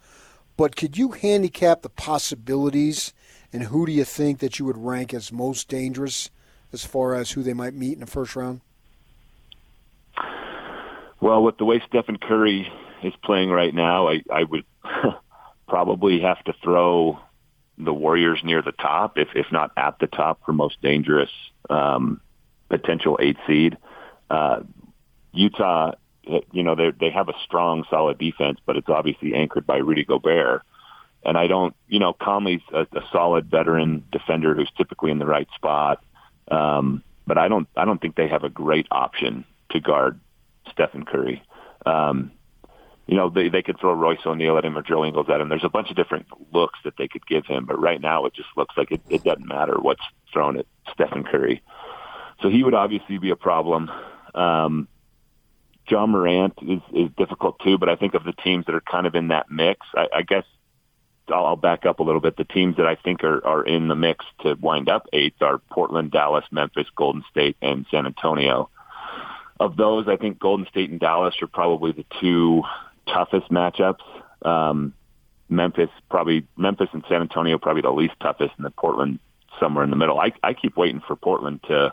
But 0.57 0.77
could 0.77 0.97
you 0.97 1.13
handicap 1.13 1.83
the 1.83 1.89
possibilities, 1.89 3.13
and 3.53 3.65
who 3.65 3.87
do 3.87 3.93
you 3.93 4.05
think 4.05 4.39
that 4.39 4.59
you 4.59 4.65
would 4.65 4.79
rank 4.79 5.13
as 5.13 5.33
most 5.33 5.69
dangerous 5.69 6.31
as 6.73 6.85
far 6.85 7.15
as 7.15 7.33
who 7.33 7.43
they 7.43 7.55
might 7.55 7.75
meet 7.75 7.95
in 7.95 8.01
the 8.01 8.07
first 8.07 8.37
round? 8.37 8.61
Well, 11.21 11.43
with 11.43 11.59
the 11.59 11.65
way 11.65 11.81
Stephen 11.87 12.17
Curry 12.17 12.71
is 13.03 13.15
playing 13.23 13.51
right 13.51 13.75
now, 13.75 14.09
I, 14.09 14.23
I 14.33 14.45
would 14.45 14.65
probably 15.69 16.21
have 16.21 16.43
to 16.45 16.53
throw 16.63 17.19
the 17.79 17.93
Warriors 17.93 18.41
near 18.45 18.63
the 18.63 18.73
top, 18.73 19.19
if 19.19 19.29
if 19.35 19.47
not 19.51 19.71
at 19.77 19.99
the 19.99 20.07
top, 20.07 20.41
for 20.45 20.53
most 20.53 20.81
dangerous 20.83 21.31
um, 21.71 22.21
potential 22.69 23.19
eight 23.21 23.37
seed. 23.47 23.77
Uh, 24.31 24.61
Utah, 25.33 25.93
you 26.53 26.63
know, 26.63 26.75
they 26.75 26.91
they 26.99 27.11
have 27.11 27.29
a 27.29 27.35
strong, 27.45 27.85
solid 27.91 28.19
defense, 28.19 28.59
but 28.65 28.77
it's 28.77 28.89
obviously 28.89 29.35
anchored 29.35 29.67
by 29.67 29.79
Rudy 29.79 30.05
Gobert. 30.05 30.63
And 31.25 31.39
I 31.39 31.47
don't, 31.47 31.75
you 31.89 32.01
know, 32.01 32.13
Conley's 32.13 32.63
a, 32.73 32.81
a 32.81 33.03
solid 33.13 33.51
veteran 33.51 34.05
defender 34.11 34.55
who's 34.55 34.71
typically 34.77 35.11
in 35.11 35.19
the 35.19 35.27
right 35.27 35.49
spot. 35.55 36.03
Um, 36.51 37.03
but 37.27 37.39
I 37.39 37.47
don't, 37.47 37.69
I 37.77 37.85
don't 37.85 38.01
think 38.01 38.17
they 38.17 38.29
have 38.29 38.43
a 38.43 38.49
great 38.49 38.89
option 38.91 39.45
to 39.71 39.81
guard 39.81 40.19
Stephen 40.73 41.05
Curry. 41.05 41.43
Um, 41.87 42.33
you 43.07 43.17
know, 43.17 43.31
they 43.31 43.49
they 43.49 43.63
could 43.63 43.79
throw 43.81 43.93
Royce 43.93 44.25
O'Neale 44.25 44.59
at 44.59 44.65
him 44.65 44.77
or 44.77 44.83
Joe 44.83 45.05
Ingles 45.05 45.29
at 45.29 45.41
him. 45.41 45.49
There's 45.49 45.65
a 45.65 45.69
bunch 45.69 45.91
of 45.91 45.97
different 45.97 46.27
looks 46.53 46.79
that 46.85 46.95
they 46.99 47.09
could 47.09 47.27
give 47.27 47.47
him, 47.47 47.67
but 47.67 47.81
right 47.81 48.01
now 48.01 48.27
it 48.27 48.35
just 48.35 48.49
looks 48.57 48.77
like 48.77 48.93
it, 48.93 49.01
it 49.09 49.25
doesn't 49.25 49.47
matter 49.47 49.77
what's 49.81 50.03
thrown 50.33 50.59
at 50.59 50.67
Stephen 50.93 51.25
Curry. 51.25 51.63
So 52.41 52.49
he 52.49 52.63
would 52.63 52.75
obviously 52.75 53.19
be 53.19 53.31
a 53.31 53.37
problem. 53.37 53.91
Um, 54.35 54.89
Ja 55.93 56.07
Morant 56.07 56.55
is, 56.63 56.81
is 56.95 57.11
difficult 57.19 57.61
too, 57.63 57.77
but 57.77 57.91
I 57.91 57.97
think 57.97 58.15
of 58.15 58.25
the 58.25 58.33
teams 58.33 58.65
that 58.65 58.75
are 58.75 58.81
kind 58.81 59.07
of 59.07 59.15
in 59.15 59.29
that 59.29 59.51
mix, 59.51 59.87
I, 59.95 60.07
I 60.17 60.23
guess 60.23 60.45
I'll, 61.29 61.45
I'll 61.45 61.57
back 61.57 61.85
up 61.85 62.01
a 62.01 62.03
little 62.03 62.21
bit. 62.21 62.39
The 62.39 62.45
teams 62.45 62.79
that 62.79 62.87
I 62.87 62.95
think 62.95 63.23
are, 63.23 63.47
are 63.47 63.63
in 63.63 63.89
the 63.89 63.95
mix 63.95 64.25
to 64.41 64.55
wind 64.55 64.89
up 64.89 65.07
eighth 65.13 65.43
are 65.43 65.59
Portland, 65.59 66.11
Dallas, 66.11 66.47
Memphis, 66.51 66.87
Golden 66.97 67.23
State, 67.31 67.59
and 67.61 67.85
San 67.91 68.07
Antonio. 68.07 68.71
Of 69.61 69.77
those, 69.77 70.09
I 70.09 70.17
think 70.17 70.39
Golden 70.39 70.67
State 70.67 70.89
and 70.91 70.99
Dallas 70.99 71.35
are 71.43 71.47
probably 71.47 71.93
the 71.93 72.07
two 72.21 72.63
toughest 73.07 73.51
matchups. 73.51 74.01
Um, 74.41 74.95
Memphis 75.51 75.91
probably 76.09 76.47
Memphis 76.57 76.89
and 76.95 77.05
San 77.07 77.21
Antonio 77.21 77.59
probably 77.59 77.83
the 77.83 77.91
least 77.91 78.15
toughest, 78.19 78.55
and 78.57 78.65
then 78.65 78.73
Portland 78.79 79.19
somewhere 79.61 79.85
in 79.85 79.91
the 79.91 79.97
middle. 79.97 80.19
I, 80.19 80.33
I 80.43 80.55
keep 80.55 80.79
waiting 80.79 81.03
for 81.07 81.17
Portland 81.17 81.61
to 81.69 81.93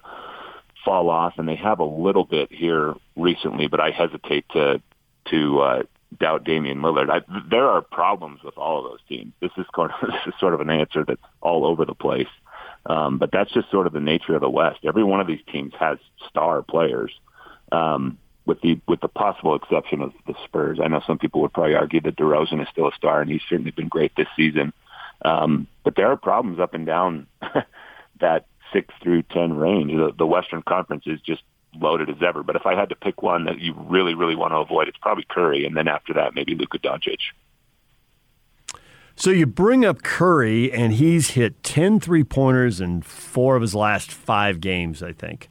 fall 0.86 1.10
off, 1.10 1.34
and 1.38 1.48
they 1.48 1.56
have 1.56 1.80
a 1.80 1.84
little 1.84 2.26
bit 2.26 2.52
here 2.52 2.96
recently, 3.16 3.68
but 3.68 3.80
I 3.80 3.92
hesitate 3.92 4.46
to 4.54 4.82
to 5.30 5.60
uh, 5.60 5.84
doubt 6.18 6.44
Damian 6.44 6.80
Lillard. 6.80 7.10
I, 7.10 7.22
there 7.50 7.68
are 7.68 7.82
problems 7.82 8.42
with 8.44 8.58
all 8.58 8.84
of 8.84 8.92
those 8.92 9.00
teams. 9.08 9.34
This 9.42 9.52
is 9.58 9.66
of, 9.76 9.90
this 10.02 10.22
is 10.28 10.34
sort 10.40 10.54
of 10.54 10.62
an 10.62 10.70
answer 10.70 11.04
that's 11.06 11.22
all 11.42 11.66
over 11.66 11.86
the 11.86 11.94
place, 11.94 12.28
um, 12.86 13.18
but 13.18 13.32
that's 13.32 13.52
just 13.52 13.70
sort 13.70 13.88
of 13.88 13.94
the 13.94 14.00
nature 14.00 14.36
of 14.36 14.42
the 14.42 14.50
West. 14.50 14.80
Every 14.84 15.04
one 15.04 15.20
of 15.20 15.28
these 15.28 15.44
teams 15.52 15.74
has 15.80 15.98
star 16.30 16.62
players, 16.62 17.12
um, 17.72 18.18
with 18.46 18.62
the 18.62 18.80
with 18.88 19.02
the 19.02 19.08
possible 19.08 19.56
exception 19.56 20.02
of 20.02 20.14
the 20.26 20.34
Spurs. 20.46 20.80
I 20.84 20.88
know 20.88 21.02
some 21.06 21.20
people 21.20 21.42
would 21.42 21.54
probably 21.54 21.76
argue 21.76 22.02
that 22.02 22.18
DeRozan 22.18 22.62
is 22.62 22.68
still 22.72 22.88
a 22.88 22.96
star, 22.96 23.22
and 23.22 23.30
he's 23.30 23.42
certainly 23.48 23.72
been 23.72 23.90
great 23.90 24.16
this 24.16 24.28
season. 24.36 24.74
Um, 25.24 25.68
but 25.84 25.96
there 25.96 26.08
are 26.08 26.18
problems 26.18 26.60
up 26.60 26.74
and 26.74 26.86
down 26.86 27.28
that 28.22 28.46
six 28.74 28.94
through 29.02 29.24
ten 29.24 29.54
range. 29.54 29.92
The, 29.92 30.14
the 30.18 30.26
Western 30.26 30.62
Conference 30.62 31.04
is 31.06 31.20
just 31.22 31.42
loaded 31.76 32.10
as 32.10 32.22
ever. 32.26 32.44
But 32.44 32.56
if 32.56 32.66
I 32.66 32.76
had 32.76 32.90
to 32.90 32.96
pick 32.96 33.22
one 33.22 33.46
that 33.46 33.60
you 33.60 33.74
really, 33.74 34.16
really 34.16 34.36
want 34.36 34.52
to 34.52 34.58
avoid, 34.58 34.88
it's 34.88 34.98
probably 34.98 35.26
Curry, 35.30 35.66
and 35.66 35.76
then 35.76 35.88
after 35.88 36.14
that, 36.14 36.36
maybe 36.36 36.56
Luka 36.56 36.80
Doncic. 36.80 37.20
So 39.16 39.32
you 39.32 39.46
bring 39.46 39.84
up 39.84 40.02
Curry, 40.02 40.72
and 40.72 40.94
he's 40.94 41.32
hit 41.32 41.62
10 41.64 42.00
three 42.00 42.24
pointers 42.24 42.80
in 42.80 43.02
four 43.02 43.58
of 43.58 43.62
his 43.62 43.76
last 43.76 44.12
five 44.12 44.62
games, 44.62 45.04
I 45.04 45.12
think. 45.12 45.50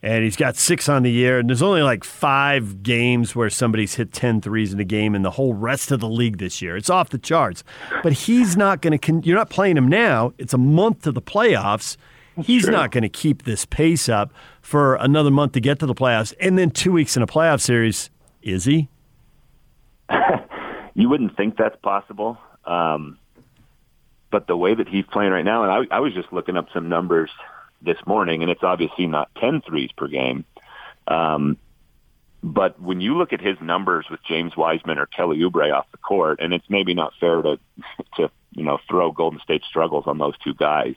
And 0.00 0.22
he's 0.22 0.36
got 0.36 0.54
six 0.54 0.88
on 0.88 1.02
the 1.02 1.10
year. 1.10 1.40
And 1.40 1.48
there's 1.50 1.60
only 1.60 1.82
like 1.82 2.04
five 2.04 2.84
games 2.84 3.34
where 3.34 3.50
somebody's 3.50 3.96
hit 3.96 4.12
10 4.12 4.40
threes 4.40 4.72
in 4.72 4.78
a 4.78 4.84
game 4.84 5.16
in 5.16 5.22
the 5.22 5.32
whole 5.32 5.54
rest 5.54 5.90
of 5.90 5.98
the 5.98 6.08
league 6.08 6.38
this 6.38 6.62
year. 6.62 6.76
It's 6.76 6.88
off 6.88 7.08
the 7.08 7.18
charts. 7.18 7.64
But 8.04 8.12
he's 8.12 8.56
not 8.56 8.80
going 8.80 8.92
to, 8.92 8.98
con- 8.98 9.24
you're 9.24 9.36
not 9.36 9.50
playing 9.50 9.76
him 9.76 9.88
now. 9.88 10.32
It's 10.38 10.54
a 10.54 10.58
month 10.58 11.02
to 11.02 11.10
the 11.10 11.20
playoffs 11.20 11.96
he's 12.42 12.64
true. 12.64 12.72
not 12.72 12.90
going 12.90 13.02
to 13.02 13.08
keep 13.08 13.44
this 13.44 13.64
pace 13.64 14.08
up 14.08 14.32
for 14.62 14.96
another 14.96 15.30
month 15.30 15.52
to 15.52 15.60
get 15.60 15.78
to 15.80 15.86
the 15.86 15.94
playoffs, 15.94 16.34
and 16.40 16.58
then 16.58 16.70
two 16.70 16.92
weeks 16.92 17.16
in 17.16 17.22
a 17.22 17.26
playoff 17.26 17.60
series. 17.60 18.10
Is 18.42 18.64
he? 18.64 18.88
you 20.94 21.08
wouldn't 21.08 21.36
think 21.36 21.56
that's 21.56 21.76
possible, 21.82 22.38
um, 22.64 23.18
but 24.30 24.46
the 24.46 24.56
way 24.56 24.74
that 24.74 24.88
he's 24.88 25.04
playing 25.06 25.32
right 25.32 25.44
now, 25.44 25.64
and 25.64 25.88
I, 25.90 25.96
I 25.96 26.00
was 26.00 26.14
just 26.14 26.32
looking 26.32 26.56
up 26.56 26.68
some 26.72 26.88
numbers 26.88 27.30
this 27.82 27.98
morning, 28.06 28.42
and 28.42 28.50
it's 28.50 28.62
obviously 28.62 29.06
not 29.06 29.30
10 29.40 29.62
threes 29.62 29.90
per 29.96 30.08
game. 30.08 30.44
Um, 31.06 31.58
but 32.42 32.80
when 32.80 33.00
you 33.00 33.16
look 33.16 33.32
at 33.32 33.40
his 33.40 33.56
numbers 33.60 34.06
with 34.10 34.20
James 34.28 34.56
Wiseman 34.56 34.98
or 34.98 35.06
Kelly 35.06 35.38
Oubre 35.38 35.72
off 35.74 35.86
the 35.90 35.98
court, 35.98 36.38
and 36.40 36.54
it's 36.54 36.68
maybe 36.68 36.94
not 36.94 37.12
fair 37.18 37.42
to 37.42 37.58
to 38.16 38.30
you 38.52 38.64
know 38.64 38.78
throw 38.88 39.12
Golden 39.12 39.40
State 39.40 39.62
struggles 39.68 40.04
on 40.06 40.18
those 40.18 40.38
two 40.38 40.54
guys, 40.54 40.94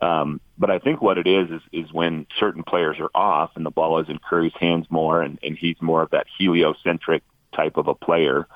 um, 0.00 0.40
but 0.58 0.70
I 0.70 0.78
think 0.78 1.00
what 1.00 1.18
it 1.18 1.26
is, 1.26 1.50
is 1.50 1.62
is 1.72 1.92
when 1.92 2.26
certain 2.38 2.62
players 2.62 2.96
are 3.00 3.10
off 3.14 3.50
and 3.56 3.64
the 3.64 3.70
ball 3.70 3.98
is 4.00 4.08
in 4.08 4.18
Curry's 4.18 4.52
hands 4.58 4.86
more, 4.90 5.22
and, 5.22 5.38
and 5.42 5.56
he's 5.56 5.76
more 5.80 6.02
of 6.02 6.10
that 6.10 6.26
heliocentric 6.38 7.22
type 7.54 7.76
of 7.76 7.88
a 7.88 7.94
player 7.94 8.46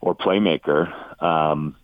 or 0.00 0.14
playmaker. 0.14 1.22
Um, 1.22 1.76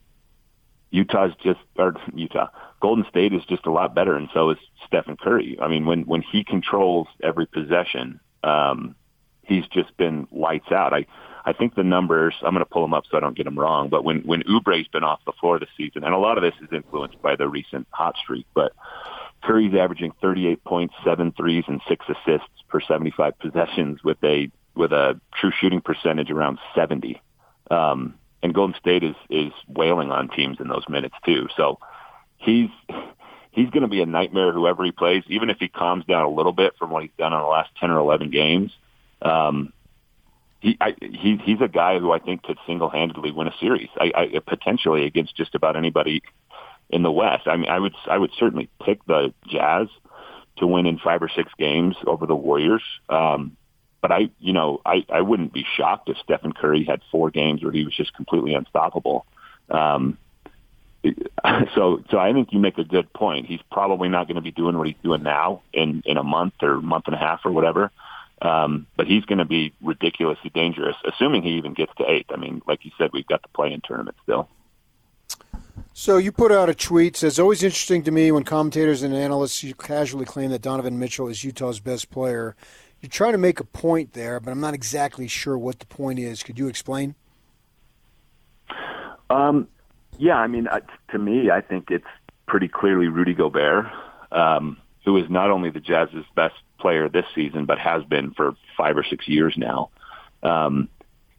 Utah's 0.91 1.33
just 1.43 1.61
or 1.77 1.95
Utah 2.15 2.49
Golden 2.81 3.05
State 3.09 3.33
is 3.33 3.43
just 3.49 3.67
a 3.67 3.71
lot 3.71 3.95
better, 3.95 4.17
and 4.17 4.29
so 4.35 4.51
is 4.51 4.59
Stephen 4.87 5.17
Curry. 5.17 5.57
I 5.61 5.69
mean, 5.69 5.87
when 5.87 6.03
when 6.03 6.23
he 6.23 6.43
controls 6.43 7.07
every 7.23 7.47
possession, 7.47 8.19
um, 8.43 8.97
he's 9.45 9.67
just 9.69 9.97
been 9.97 10.27
lights 10.33 10.73
out. 10.73 10.93
I 10.93 11.07
I 11.45 11.53
think 11.53 11.75
the 11.75 11.83
numbers, 11.83 12.35
I'm 12.43 12.53
going 12.53 12.65
to 12.65 12.71
pull 12.71 12.83
them 12.83 12.95
up 12.95 13.05
so 13.11 13.17
I 13.17 13.21
don't 13.21 13.37
get 13.37 13.45
them 13.45 13.59
wrong, 13.59 13.89
but 13.89 14.05
when, 14.05 14.21
when 14.21 14.43
Oubre's 14.49 14.89
been 14.89 15.05
off 15.05 15.21
the 15.27 15.33
floor 15.41 15.59
this 15.59 15.69
season, 15.77 16.05
and 16.05 16.15
a 16.15 16.19
lot 16.19 16.39
of 16.39 16.43
this 16.43 16.55
is 16.63 16.69
influenced 16.73 17.21
by 17.23 17.37
the 17.37 17.49
recent 17.49 17.87
hot 17.91 18.17
streak, 18.23 18.47
but 18.55 18.73
Curry's 19.43 19.75
averaging 19.75 20.13
38 20.21 20.63
points, 20.65 20.95
seven 21.05 21.33
threes, 21.33 21.65
and 21.67 21.81
six 21.89 22.05
assists 22.09 22.49
per 22.69 22.81
75 22.81 23.39
possessions 23.39 24.05
with 24.05 24.19
a, 24.23 24.51
with 24.75 24.93
a 24.93 25.19
true 25.35 25.53
shooting 25.59 25.81
percentage 25.81 26.31
around 26.31 26.59
70. 26.75 27.21
Um, 27.71 28.15
and 28.43 28.55
Golden 28.55 28.77
State 28.79 29.05
is 29.05 29.17
is 29.29 29.53
wailing 29.69 30.11
on 30.11 30.29
teams 30.29 30.59
in 30.61 30.69
those 30.69 30.89
minutes 30.89 31.15
too. 31.25 31.49
So 31.57 31.79
he's 32.39 32.71
he's 33.51 33.71
going 33.71 33.83
to 33.83 33.89
be 33.89 34.01
a 34.01 34.07
nightmare 34.07 34.53
whoever 34.53 34.85
he 34.85 34.93
plays, 34.93 35.23
even 35.29 35.51
if 35.51 35.59
he 35.59 35.69
calms 35.69 36.05
down 36.07 36.25
a 36.25 36.31
little 36.31 36.53
bit 36.53 36.75
from 36.79 36.91
what 36.91 37.03
he's 37.03 37.13
done 37.19 37.33
on 37.33 37.43
the 37.43 37.49
last 37.49 37.71
ten 37.79 37.91
or 37.91 37.99
eleven 37.99 38.31
games. 38.31 38.73
Um, 39.23 39.73
he, 40.61 40.77
I, 40.81 40.95
he 41.01 41.41
he's 41.43 41.61
a 41.61 41.69
guy 41.69 41.99
who 41.99 42.13
I 42.13 42.19
think 42.19 42.43
could 42.43 42.59
single 42.67 42.91
handedly 42.91 43.33
win 43.33 43.49
a 43.49 43.55
series. 43.59 43.89
I, 43.99 44.13
I 44.15 44.39
potentially 44.47 45.07
against 45.07 45.37
just 45.37 45.55
about 45.55 45.77
anybody 45.77 46.23
in 46.91 47.03
the 47.03 47.11
West. 47.11 47.47
I 47.47 47.57
mean, 47.57 47.69
I 47.69 47.79
would 47.79 47.95
I 48.09 48.19
would 48.19 48.31
certainly 48.39 48.69
pick 48.85 49.05
the 49.07 49.33
Jazz 49.49 49.89
to 50.59 50.67
win 50.67 50.87
in 50.87 50.99
five 50.99 51.23
or 51.23 51.29
six 51.29 51.51
games 51.59 51.97
over 52.07 52.27
the 52.27 52.35
Warriors. 52.35 52.83
Um, 53.09 53.57
but 54.01 54.13
I, 54.13 54.31
you 54.39 54.53
know, 54.53 54.81
I, 54.85 55.05
I 55.13 55.21
wouldn't 55.21 55.53
be 55.53 55.65
shocked 55.77 56.09
if 56.09 56.17
Stephen 56.19 56.53
Curry 56.53 56.85
had 56.85 57.01
four 57.11 57.31
games 57.31 57.63
where 57.63 57.73
he 57.73 57.85
was 57.85 57.95
just 57.95 58.15
completely 58.15 58.55
unstoppable. 58.55 59.27
Um, 59.69 60.17
so, 61.75 62.03
so 62.11 62.19
I 62.19 62.33
think 62.33 62.53
you 62.53 62.59
make 62.59 62.79
a 62.79 62.85
good 62.85 63.13
point. 63.13 63.47
He's 63.47 63.61
probably 63.71 64.09
not 64.09 64.27
going 64.27 64.37
to 64.37 64.43
be 64.43 64.53
doing 64.53 64.77
what 64.77 64.87
he's 64.87 64.97
doing 65.03 65.23
now 65.23 65.63
in 65.73 66.03
in 66.05 66.17
a 66.17 66.23
month 66.23 66.55
or 66.63 66.81
month 66.81 67.05
and 67.07 67.15
a 67.15 67.19
half 67.19 67.41
or 67.45 67.53
whatever. 67.53 67.91
Um, 68.43 68.87
but 68.97 69.07
he's 69.07 69.25
going 69.25 69.39
to 69.39 69.45
be 69.45 69.75
ridiculously 69.83 70.51
dangerous, 70.51 70.97
assuming 71.05 71.43
he 71.43 71.51
even 71.59 71.75
gets 71.75 71.93
to 71.99 72.11
eight. 72.11 72.27
I 72.31 72.37
mean, 72.37 72.63
like 72.67 72.85
you 72.85 72.91
said, 72.97 73.11
we've 73.13 73.27
got 73.27 73.43
the 73.43 73.49
play-in 73.49 73.83
tournament 73.85 74.17
still. 74.23 74.49
So 75.93 76.17
you 76.17 76.33
put 76.33 76.53
out 76.53 76.69
a 76.69 76.75
tweet 76.75 77.17
says 77.17 77.39
always 77.39 77.63
interesting 77.63 78.03
to 78.05 78.11
me 78.11 78.33
when 78.33 78.45
commentators 78.45 79.03
and 79.03 79.15
analysts 79.15 79.65
casually 79.79 80.25
claim 80.25 80.51
that 80.51 80.63
Donovan 80.63 80.99
Mitchell 80.99 81.29
is 81.29 81.45
Utah's 81.45 81.81
best 81.81 82.11
player. 82.11 82.57
You're 83.01 83.11
trying 83.11 83.33
to 83.33 83.39
make 83.39 83.61
a 83.61 83.65
point 83.65 84.13
there, 84.13 84.41
but 84.41 84.51
I'm 84.51 84.61
not 84.61 84.75
exactly 84.75 85.27
sure 85.27 85.59
what 85.59 85.79
the 85.79 85.87
point 85.87 86.19
is. 86.19 86.43
Could 86.43 86.59
you 86.59 86.69
explain? 86.69 87.15
Um, 89.29 89.69
yeah, 90.19 90.37
I 90.37 90.47
mean, 90.47 90.69
to 91.11 91.19
me, 91.19 91.51
I 91.51 91.61
think 91.61 91.91
it's 91.91 92.05
pretty 92.47 92.69
clearly 92.69 93.09
Rudy 93.09 93.35
Gobert, 93.35 93.87
um, 94.33 94.77
who 95.05 95.17
is 95.17 95.31
not 95.31 95.51
only 95.51 95.71
the 95.71 95.81
Jazz's 95.81 96.25
best 96.35 96.57
player 96.81 97.09
this 97.09 97.27
season, 97.35 97.67
but 97.67 97.79
has 97.79 98.03
been 98.05 98.33
for 98.33 98.55
five 98.77 98.97
or 98.97 99.05
six 99.05 99.29
years 99.29 99.55
now. 99.57 99.91
Um, 100.43 100.89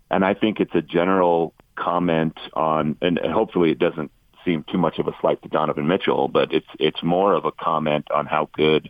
and 0.10 0.24
I 0.26 0.34
think 0.34 0.60
it's 0.60 0.76
a 0.76 0.82
general 0.82 1.54
comment 1.76 2.38
on, 2.54 2.98
and, 3.02 3.20
hopefully 3.20 3.72
it 3.72 3.80
doesn't 3.80 4.12
seem 4.46 4.64
too 4.72 4.78
much 4.78 5.00
of 5.00 5.08
a 5.08 5.14
slight 5.22 5.42
to 5.44 5.50
Donovan 5.50 5.88
Mitchell, 5.88 6.28
but 6.28 6.54
it's 6.54 6.68
it's 6.80 7.02
more 7.04 7.34
of 7.34 7.46
a 7.46 7.52
comment 7.52 8.10
on 8.12 8.26
how 8.26 8.50
good 8.54 8.90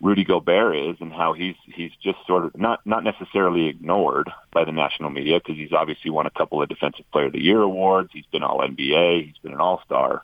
Rudy 0.00 0.24
Gobert 0.24 0.76
is 0.76 0.96
and 1.00 1.12
how 1.12 1.32
he's 1.32 1.56
he's 1.64 1.90
just 2.02 2.18
sort 2.26 2.44
of 2.44 2.56
not 2.56 2.80
not 2.84 3.04
necessarily 3.04 3.68
ignored 3.68 4.30
by 4.52 4.64
the 4.64 4.72
national 4.72 5.10
media 5.10 5.38
because 5.38 5.56
he's 5.56 5.72
obviously 5.72 6.10
won 6.10 6.26
a 6.26 6.30
couple 6.30 6.62
of 6.62 6.68
Defensive 6.68 7.10
Player 7.12 7.26
of 7.26 7.32
the 7.32 7.42
Year 7.42 7.62
awards. 7.62 8.10
He's 8.12 8.26
been 8.26 8.42
All 8.42 8.60
NBA. 8.60 9.26
He's 9.26 9.38
been 9.42 9.54
an 9.54 9.60
All 9.60 9.80
Star. 9.84 10.22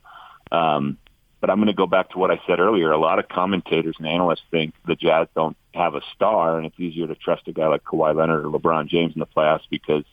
Um, 0.52 0.98
but 1.41 1.51
I'm 1.51 1.57
going 1.57 1.68
to 1.68 1.72
go 1.72 1.86
back 1.86 2.11
to 2.11 2.18
what 2.18 2.30
I 2.30 2.41
said 2.47 2.61
earlier. 2.61 2.91
A 2.91 2.99
lot 2.99 3.18
of 3.18 3.28
commentators 3.28 3.97
and 3.99 4.07
analysts 4.07 4.43
think 4.51 4.74
the 4.86 4.95
Jazz 4.95 5.28
don't 5.34 5.57
have 5.74 5.95
a 5.95 6.03
star, 6.14 6.57
and 6.57 6.66
it's 6.66 6.78
easier 6.78 7.07
to 7.07 7.14
trust 7.14 7.49
a 7.49 7.53
guy 7.53 7.66
like 7.66 7.84
Kawhi 7.84 8.14
Leonard 8.14 8.45
or 8.45 8.49
LeBron 8.49 8.88
James 8.88 9.14
in 9.14 9.20
the 9.20 9.26
playoffs 9.26 9.68
because 9.70 10.05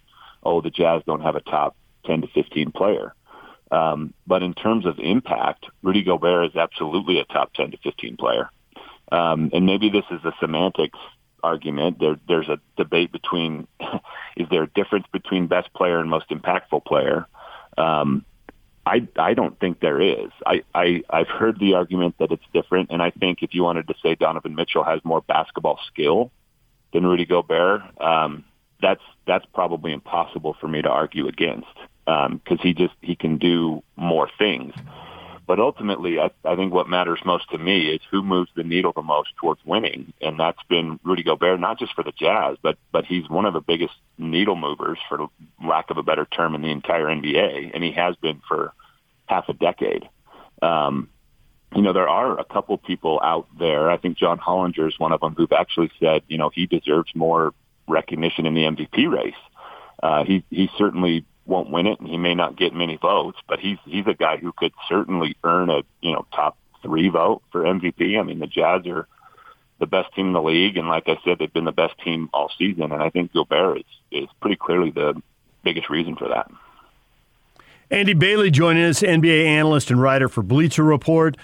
oh, 0.43 0.61
the 0.61 0.69
Jazz 0.69 1.01
don't 1.05 1.21
have 1.21 1.36
a 1.36 1.41
top 1.41 1.75
10 2.05 2.21
to 2.21 2.28
15 2.28 2.71
player. 2.71 3.13
Um, 3.69 4.13
but 4.25 4.43
in 4.43 4.53
terms 4.53 4.86
of 4.86 4.97
impact, 4.99 5.65
Rudy 5.84 6.03
Gobert 6.03 6.51
is 6.51 6.55
absolutely 6.55 7.19
a 7.19 7.25
top 7.25 7.53
10 7.53 7.71
to 7.71 7.78
15 7.78 8.15
player. 8.17 8.49
Um, 9.11 9.49
and 9.53 9.65
maybe 9.65 9.89
this 9.89 10.05
is 10.11 10.23
a 10.23 10.34
semantics 10.39 10.99
argument. 11.43 11.99
There, 11.99 12.17
there's 12.28 12.47
a 12.47 12.59
debate 12.78 13.11
between 13.11 13.67
is 14.38 14.47
there 14.49 14.63
a 14.63 14.69
difference 14.69 15.05
between 15.11 15.47
best 15.47 15.73
player 15.73 15.99
and 15.99 16.09
most 16.09 16.30
impactful 16.30 16.86
player? 16.86 17.28
Um, 17.78 18.25
I, 18.88 19.07
I 19.17 19.33
don't 19.33 19.59
think 19.59 19.81
there 19.81 20.01
is. 20.01 20.31
I, 20.45 20.63
I, 20.73 21.03
I've 21.09 21.27
heard 21.27 21.59
the 21.59 21.73
argument 21.73 22.15
that 22.19 22.31
it's 22.31 22.43
different, 22.53 22.89
and 22.89 23.01
I 23.01 23.11
think 23.11 23.43
if 23.43 23.53
you 23.53 23.63
wanted 23.63 23.88
to 23.89 23.95
say 24.01 24.15
Donovan 24.15 24.55
Mitchell 24.55 24.83
has 24.83 25.01
more 25.03 25.21
basketball 25.21 25.77
skill 25.88 26.31
than 26.93 27.05
Rudy 27.05 27.25
Gobert, 27.25 27.81
um, 27.99 28.45
that's 28.81 29.01
that's 29.25 29.45
probably 29.53 29.91
impossible 29.91 30.55
for 30.61 30.67
me 30.69 30.81
to 30.81 30.89
argue 30.89 31.27
against 31.27 31.67
because 32.05 32.31
um, 32.31 32.59
he 32.61 32.73
just 32.73 32.93
he 33.01 33.15
can 33.15 33.38
do 33.38 33.83
more 33.97 34.29
things. 34.38 34.73
But 35.47 35.61
ultimately, 35.61 36.19
I, 36.19 36.29
I 36.43 36.57
think 36.57 36.73
what 36.73 36.89
matters 36.89 37.19
most 37.25 37.49
to 37.51 37.57
me 37.57 37.87
is 37.87 38.01
who 38.11 38.21
moves 38.21 38.51
the 38.55 38.63
needle 38.63 38.91
the 38.93 39.01
most 39.01 39.29
towards 39.37 39.61
winning, 39.65 40.11
and 40.21 40.37
that's 40.37 40.61
been 40.67 40.99
Rudy 41.05 41.23
Gobert, 41.23 41.61
not 41.61 41.79
just 41.79 41.93
for 41.95 42.03
the 42.03 42.11
Jazz, 42.11 42.57
but 42.61 42.77
but 42.91 43.05
he's 43.05 43.29
one 43.29 43.45
of 43.45 43.53
the 43.53 43.61
biggest 43.61 43.93
needle 44.17 44.57
movers, 44.57 44.99
for 45.07 45.27
lack 45.65 45.89
of 45.89 45.97
a 45.97 46.03
better 46.03 46.25
term, 46.25 46.53
in 46.53 46.61
the 46.61 46.69
entire 46.69 47.05
NBA, 47.05 47.71
and 47.73 47.81
he 47.81 47.93
has 47.93 48.17
been 48.17 48.41
for 48.45 48.73
half 49.27 49.47
a 49.47 49.53
decade. 49.53 50.09
Um, 50.61 51.09
you 51.73 51.81
know, 51.81 51.93
there 51.93 52.09
are 52.09 52.37
a 52.37 52.45
couple 52.45 52.77
people 52.77 53.21
out 53.23 53.47
there. 53.57 53.89
I 53.89 53.97
think 53.97 54.17
John 54.17 54.39
Hollinger 54.39 54.87
is 54.87 54.99
one 54.99 55.13
of 55.13 55.21
them 55.21 55.33
who've 55.35 55.51
actually 55.53 55.91
said, 55.99 56.23
you 56.27 56.37
know, 56.37 56.49
he 56.53 56.65
deserves 56.65 57.11
more 57.15 57.53
recognition 57.87 58.45
in 58.45 58.53
the 58.53 58.63
MVP 58.63 59.09
race. 59.09 59.33
Uh, 60.03 60.25
he 60.25 60.43
he 60.49 60.69
certainly 60.77 61.25
won't 61.47 61.69
win 61.69 61.87
it, 61.87 61.99
and 61.99 62.07
he 62.07 62.17
may 62.17 62.35
not 62.35 62.57
get 62.57 62.73
many 62.73 62.97
votes, 62.97 63.39
but 63.47 63.59
he's 63.59 63.77
he's 63.85 64.07
a 64.07 64.13
guy 64.13 64.37
who 64.37 64.51
could 64.51 64.73
certainly 64.87 65.35
earn 65.43 65.69
a 65.69 65.81
you 66.01 66.11
know 66.11 66.25
top 66.33 66.57
three 66.81 67.09
vote 67.09 67.41
for 67.51 67.63
MVP. 67.63 68.19
I 68.19 68.23
mean, 68.23 68.39
the 68.39 68.47
Jazz 68.47 68.85
are 68.87 69.07
the 69.79 69.87
best 69.87 70.13
team 70.13 70.27
in 70.27 70.33
the 70.33 70.41
league, 70.41 70.77
and 70.77 70.87
like 70.87 71.07
I 71.07 71.17
said, 71.23 71.39
they've 71.39 71.51
been 71.51 71.65
the 71.65 71.71
best 71.71 71.97
team 72.03 72.29
all 72.33 72.51
season, 72.57 72.83
and 72.83 73.01
I 73.01 73.09
think 73.09 73.33
Gobert 73.33 73.79
is 73.79 73.85
is 74.23 74.29
pretty 74.41 74.57
clearly 74.57 74.91
the 74.91 75.21
biggest 75.63 75.89
reason 75.89 76.15
for 76.15 76.29
that. 76.29 76.51
Andy 77.89 78.13
Bailey 78.13 78.51
joining 78.51 78.83
us, 78.83 79.01
NBA 79.01 79.45
analyst 79.45 79.89
and 79.91 80.01
writer 80.01 80.27
for 80.27 80.43
Bleacher 80.43 80.83
Report. 80.83 81.37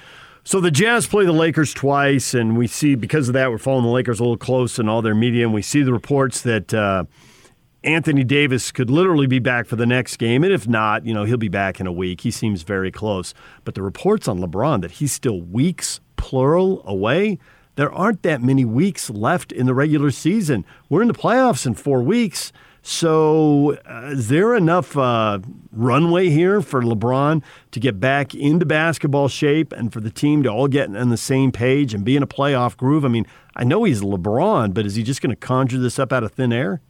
So 0.43 0.59
the 0.59 0.71
Jazz 0.71 1.07
play 1.07 1.23
the 1.25 1.31
Lakers 1.31 1.73
twice, 1.73 2.33
and 2.33 2.57
we 2.57 2.67
see 2.67 2.95
because 2.95 3.29
of 3.29 3.33
that 3.33 3.49
we're 3.49 3.57
following 3.57 3.85
the 3.85 3.91
Lakers 3.91 4.19
a 4.19 4.23
little 4.23 4.37
close 4.37 4.77
in 4.77 4.89
all 4.89 5.01
their 5.01 5.15
media, 5.15 5.45
and 5.45 5.53
we 5.53 5.61
see 5.61 5.83
the 5.83 5.93
reports 5.93 6.41
that 6.41 6.73
uh, 6.73 7.05
Anthony 7.83 8.23
Davis 8.23 8.71
could 8.71 8.89
literally 8.89 9.27
be 9.27 9.39
back 9.39 9.65
for 9.65 9.75
the 9.75 9.85
next 9.85 10.17
game, 10.17 10.43
and 10.43 10.53
if 10.53 10.67
not, 10.67 11.05
you 11.05 11.13
know 11.13 11.25
he'll 11.25 11.37
be 11.37 11.49
back 11.49 11.79
in 11.79 11.87
a 11.87 11.91
week. 11.91 12.21
He 12.21 12.31
seems 12.31 12.63
very 12.63 12.91
close. 12.91 13.33
But 13.65 13.75
the 13.75 13.81
reports 13.81 14.27
on 14.27 14.39
LeBron 14.39 14.81
that 14.81 14.91
he's 14.91 15.11
still 15.11 15.41
weeks 15.41 15.99
plural 16.15 16.81
away. 16.85 17.39
There 17.75 17.91
aren't 17.91 18.21
that 18.21 18.41
many 18.41 18.63
weeks 18.63 19.09
left 19.09 19.51
in 19.51 19.65
the 19.65 19.73
regular 19.73 20.11
season. 20.11 20.63
We're 20.89 21.01
in 21.01 21.07
the 21.07 21.13
playoffs 21.13 21.65
in 21.65 21.73
four 21.73 22.01
weeks. 22.01 22.53
So, 22.85 23.77
uh, 23.89 24.09
is 24.11 24.27
there 24.27 24.55
enough 24.55 24.97
uh, 24.97 25.39
runway 25.71 26.29
here 26.29 26.61
for 26.61 26.81
LeBron 26.81 27.41
to 27.71 27.79
get 27.79 27.99
back 27.99 28.35
into 28.35 28.65
basketball 28.65 29.29
shape 29.29 29.71
and 29.71 29.91
for 29.91 30.01
the 30.01 30.09
team 30.09 30.43
to 30.43 30.49
all 30.49 30.67
get 30.67 30.93
on 30.93 31.09
the 31.09 31.17
same 31.17 31.51
page 31.51 31.93
and 31.93 32.03
be 32.03 32.17
in 32.17 32.23
a 32.23 32.27
playoff 32.27 32.75
groove? 32.75 33.05
I 33.05 33.07
mean, 33.07 33.25
I 33.55 33.63
know 33.63 33.85
he's 33.85 34.01
LeBron, 34.01 34.73
but 34.73 34.85
is 34.85 34.95
he 34.95 35.03
just 35.03 35.21
going 35.21 35.29
to 35.29 35.35
conjure 35.37 35.79
this 35.79 35.97
up 35.97 36.11
out 36.11 36.23
of 36.23 36.33
thin 36.33 36.51
air? 36.51 36.81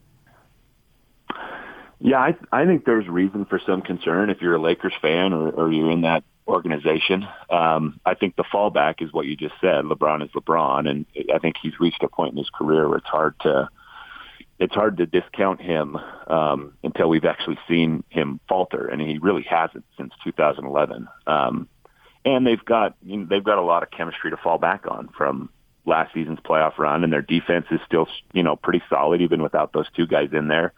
Yeah, 2.00 2.18
I, 2.18 2.36
I 2.52 2.66
think 2.66 2.84
there's 2.84 3.08
reason 3.08 3.44
for 3.44 3.60
some 3.64 3.82
concern 3.82 4.30
if 4.30 4.40
you're 4.40 4.56
a 4.56 4.60
Lakers 4.60 4.92
fan 5.00 5.32
or, 5.32 5.50
or 5.50 5.72
you're 5.72 5.90
in 5.90 6.02
that 6.02 6.24
organization. 6.46 7.26
Um, 7.48 8.00
I 8.04 8.14
think 8.14 8.36
the 8.36 8.44
fallback 8.44 9.02
is 9.02 9.12
what 9.12 9.26
you 9.26 9.36
just 9.36 9.54
said. 9.60 9.84
LeBron 9.84 10.22
is 10.22 10.30
LeBron, 10.32 10.88
and 10.88 11.06
I 11.32 11.38
think 11.38 11.56
he's 11.62 11.78
reached 11.80 12.02
a 12.02 12.08
point 12.08 12.32
in 12.32 12.38
his 12.38 12.50
career 12.50 12.88
where 12.88 12.98
it's 12.98 13.08
hard 13.08 13.34
to– 13.40 13.68
it's 14.58 14.74
hard 14.74 14.98
to 14.98 15.06
discount 15.06 15.60
him 15.60 15.96
um, 16.26 16.74
until 16.82 17.08
we've 17.08 17.24
actually 17.24 17.58
seen 17.68 18.04
him 18.08 18.40
falter, 18.48 18.86
and 18.86 19.00
he 19.00 19.18
really 19.18 19.42
hasn't 19.42 19.84
since 19.96 20.12
2011. 20.22 21.08
Um, 21.26 21.68
and 22.24 22.46
they've 22.46 22.64
got 22.64 22.96
you 23.02 23.18
know, 23.18 23.26
they've 23.28 23.44
got 23.44 23.58
a 23.58 23.62
lot 23.62 23.82
of 23.82 23.90
chemistry 23.90 24.30
to 24.30 24.36
fall 24.36 24.58
back 24.58 24.84
on 24.88 25.08
from 25.16 25.50
last 25.84 26.14
season's 26.14 26.38
playoff 26.38 26.78
run, 26.78 27.04
and 27.04 27.12
their 27.12 27.22
defense 27.22 27.66
is 27.70 27.80
still 27.86 28.06
you 28.32 28.42
know 28.42 28.56
pretty 28.56 28.82
solid 28.88 29.20
even 29.20 29.42
without 29.42 29.72
those 29.72 29.86
two 29.96 30.06
guys 30.06 30.30
in 30.32 30.48
there. 30.48 30.72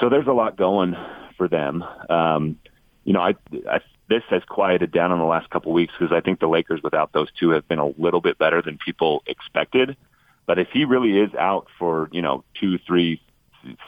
So 0.00 0.08
there's 0.08 0.26
a 0.26 0.32
lot 0.32 0.56
going 0.56 0.96
for 1.36 1.48
them. 1.48 1.84
Um, 2.08 2.58
you 3.04 3.12
know, 3.12 3.20
I, 3.20 3.34
I 3.70 3.80
this 4.08 4.22
has 4.28 4.42
quieted 4.44 4.92
down 4.92 5.12
in 5.12 5.18
the 5.18 5.24
last 5.24 5.48
couple 5.50 5.72
of 5.72 5.74
weeks 5.74 5.94
because 5.98 6.14
I 6.14 6.20
think 6.20 6.40
the 6.40 6.46
Lakers 6.46 6.82
without 6.82 7.12
those 7.12 7.28
two 7.38 7.50
have 7.50 7.66
been 7.68 7.78
a 7.78 7.88
little 7.98 8.20
bit 8.20 8.38
better 8.38 8.60
than 8.60 8.78
people 8.78 9.22
expected. 9.26 9.96
But 10.46 10.58
if 10.58 10.68
he 10.72 10.84
really 10.84 11.18
is 11.18 11.34
out 11.34 11.68
for, 11.78 12.10
you 12.12 12.20
know, 12.20 12.44
two, 12.60 12.78
three, 12.86 13.22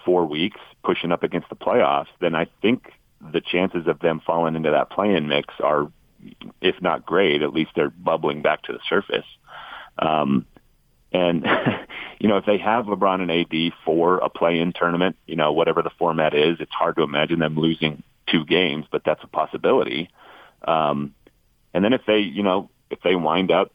four 0.04 0.24
weeks 0.24 0.60
pushing 0.82 1.12
up 1.12 1.22
against 1.22 1.50
the 1.50 1.56
playoffs, 1.56 2.06
then 2.20 2.34
I 2.34 2.46
think 2.62 2.92
the 3.32 3.42
chances 3.42 3.86
of 3.86 3.98
them 3.98 4.20
falling 4.24 4.56
into 4.56 4.70
that 4.70 4.90
play-in 4.90 5.28
mix 5.28 5.52
are, 5.60 5.90
if 6.62 6.80
not 6.80 7.04
great, 7.04 7.42
at 7.42 7.52
least 7.52 7.72
they're 7.76 7.90
bubbling 7.90 8.40
back 8.40 8.62
to 8.62 8.72
the 8.72 8.80
surface. 8.88 9.26
Um, 9.98 10.46
and, 11.12 11.46
you 12.20 12.28
know, 12.28 12.36
if 12.36 12.46
they 12.46 12.58
have 12.58 12.86
LeBron 12.86 13.22
and 13.22 13.30
AD 13.30 13.72
for 13.84 14.18
a 14.18 14.28
play-in 14.28 14.72
tournament, 14.72 15.16
you 15.26 15.36
know, 15.36 15.52
whatever 15.52 15.82
the 15.82 15.90
format 15.98 16.34
is, 16.34 16.58
it's 16.60 16.72
hard 16.72 16.96
to 16.96 17.02
imagine 17.02 17.38
them 17.38 17.56
losing 17.56 18.02
two 18.30 18.44
games, 18.44 18.86
but 18.90 19.02
that's 19.04 19.22
a 19.22 19.28
possibility. 19.28 20.10
Um, 20.66 21.14
and 21.72 21.84
then 21.84 21.92
if 21.92 22.02
they, 22.06 22.18
you 22.18 22.42
know, 22.42 22.70
if 22.90 23.00
they 23.02 23.14
wind 23.14 23.50
up 23.50 23.72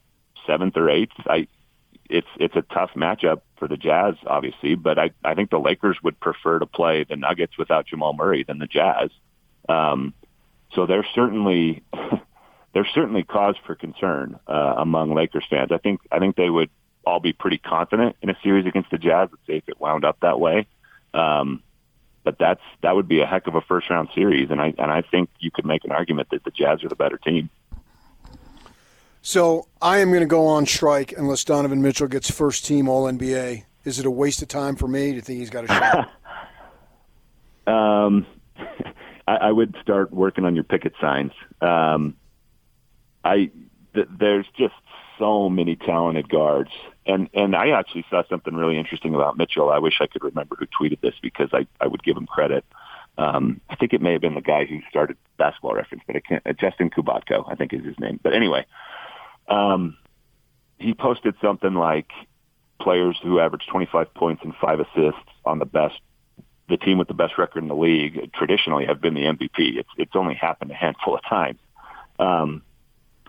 seventh 0.47 0.75
or 0.77 0.89
eighth, 0.89 1.13
I, 1.25 1.47
it's 2.09 2.27
it's 2.37 2.55
a 2.55 2.61
tough 2.61 2.91
matchup 2.95 3.41
for 3.57 3.67
the 3.67 3.77
Jazz, 3.77 4.15
obviously, 4.25 4.75
but 4.75 4.99
I 4.99 5.11
I 5.23 5.35
think 5.35 5.49
the 5.49 5.59
Lakers 5.59 5.97
would 6.03 6.19
prefer 6.19 6.59
to 6.59 6.65
play 6.65 7.05
the 7.07 7.15
Nuggets 7.15 7.57
without 7.57 7.87
Jamal 7.87 8.13
Murray 8.13 8.43
than 8.43 8.59
the 8.59 8.67
Jazz. 8.67 9.09
Um, 9.69 10.13
so 10.73 10.85
there's 10.85 11.05
certainly 11.13 11.83
there's 12.73 12.87
certainly 12.93 13.23
cause 13.23 13.55
for 13.65 13.75
concern 13.75 14.39
uh, 14.47 14.75
among 14.77 15.13
Lakers 15.13 15.45
fans. 15.49 15.71
I 15.71 15.77
think 15.77 16.01
I 16.11 16.19
think 16.19 16.35
they 16.35 16.49
would 16.49 16.69
all 17.05 17.19
be 17.19 17.33
pretty 17.33 17.57
confident 17.57 18.15
in 18.21 18.29
a 18.29 18.37
series 18.43 18.65
against 18.65 18.91
the 18.91 18.97
Jazz. 18.97 19.29
Let's 19.31 19.47
say 19.47 19.57
if 19.57 19.69
it 19.69 19.79
wound 19.79 20.05
up 20.05 20.19
that 20.21 20.39
way. 20.39 20.67
Um, 21.13 21.63
but 22.23 22.37
that's 22.37 22.61
that 22.83 22.95
would 22.95 23.07
be 23.07 23.21
a 23.21 23.25
heck 23.25 23.47
of 23.47 23.55
a 23.55 23.61
first 23.61 23.89
round 23.89 24.09
series, 24.13 24.51
and 24.51 24.61
I 24.61 24.73
and 24.77 24.91
I 24.91 25.01
think 25.01 25.29
you 25.39 25.51
could 25.51 25.65
make 25.65 25.83
an 25.83 25.91
argument 25.91 26.29
that 26.31 26.43
the 26.43 26.51
Jazz 26.51 26.83
are 26.83 26.89
the 26.89 26.95
better 26.95 27.17
team. 27.17 27.49
So 29.23 29.67
I 29.81 29.99
am 29.99 30.09
going 30.09 30.21
to 30.21 30.27
go 30.27 30.47
on 30.47 30.65
strike 30.65 31.13
unless 31.15 31.43
Donovan 31.43 31.81
Mitchell 31.81 32.07
gets 32.07 32.29
first 32.31 32.65
team 32.65 32.87
All 32.87 33.05
NBA. 33.05 33.65
Is 33.83 33.99
it 33.99 34.05
a 34.05 34.11
waste 34.11 34.41
of 34.41 34.47
time 34.47 34.75
for 34.75 34.87
me? 34.87 35.09
Do 35.09 35.15
you 35.15 35.21
think 35.21 35.39
he's 35.39 35.49
got 35.49 35.63
a 35.63 35.67
shot? 35.67 36.11
um, 37.67 38.25
I, 39.27 39.35
I 39.35 39.51
would 39.51 39.75
start 39.81 40.11
working 40.11 40.45
on 40.45 40.55
your 40.55 40.63
picket 40.63 40.93
signs. 40.99 41.31
Um, 41.61 42.15
I 43.23 43.51
th- 43.93 44.07
there's 44.19 44.45
just 44.57 44.73
so 45.21 45.49
many 45.49 45.75
talented 45.75 46.27
guards, 46.27 46.71
and 47.05 47.29
and 47.33 47.55
I 47.55 47.69
actually 47.69 48.05
saw 48.09 48.23
something 48.27 48.55
really 48.55 48.77
interesting 48.77 49.13
about 49.13 49.37
Mitchell. 49.37 49.69
I 49.69 49.77
wish 49.77 49.99
I 50.01 50.07
could 50.07 50.23
remember 50.23 50.57
who 50.57 50.65
tweeted 50.65 50.99
this 51.01 51.13
because 51.21 51.49
I 51.53 51.67
I 51.79 51.87
would 51.87 52.03
give 52.03 52.17
him 52.17 52.25
credit. 52.25 52.65
Um, 53.19 53.61
I 53.69 53.75
think 53.75 53.93
it 53.93 54.01
may 54.01 54.13
have 54.13 54.21
been 54.21 54.33
the 54.33 54.41
guy 54.41 54.65
who 54.65 54.79
started 54.89 55.17
Basketball 55.37 55.75
Reference, 55.75 56.03
but 56.07 56.15
I 56.15 56.21
can't. 56.21 56.41
Uh, 56.45 56.53
Justin 56.53 56.89
Kubatko, 56.89 57.45
I 57.47 57.55
think 57.55 57.71
is 57.71 57.85
his 57.85 57.99
name. 57.99 58.19
But 58.23 58.33
anyway, 58.33 58.65
um, 59.47 59.95
he 60.79 60.95
posted 60.95 61.35
something 61.39 61.75
like 61.75 62.09
players 62.79 63.15
who 63.21 63.39
average 63.39 63.67
25 63.69 64.13
points 64.15 64.41
and 64.43 64.55
five 64.59 64.79
assists 64.79 65.29
on 65.45 65.59
the 65.59 65.65
best, 65.65 65.99
the 66.67 66.77
team 66.77 66.97
with 66.97 67.07
the 67.07 67.13
best 67.13 67.37
record 67.37 67.61
in 67.61 67.67
the 67.67 67.75
league 67.75 68.31
traditionally 68.33 68.87
have 68.87 68.99
been 68.99 69.13
the 69.13 69.25
MVP. 69.25 69.77
It's 69.77 69.89
it's 69.97 70.15
only 70.15 70.33
happened 70.33 70.71
a 70.71 70.75
handful 70.75 71.13
of 71.13 71.21
times. 71.23 71.59
Um, 72.17 72.63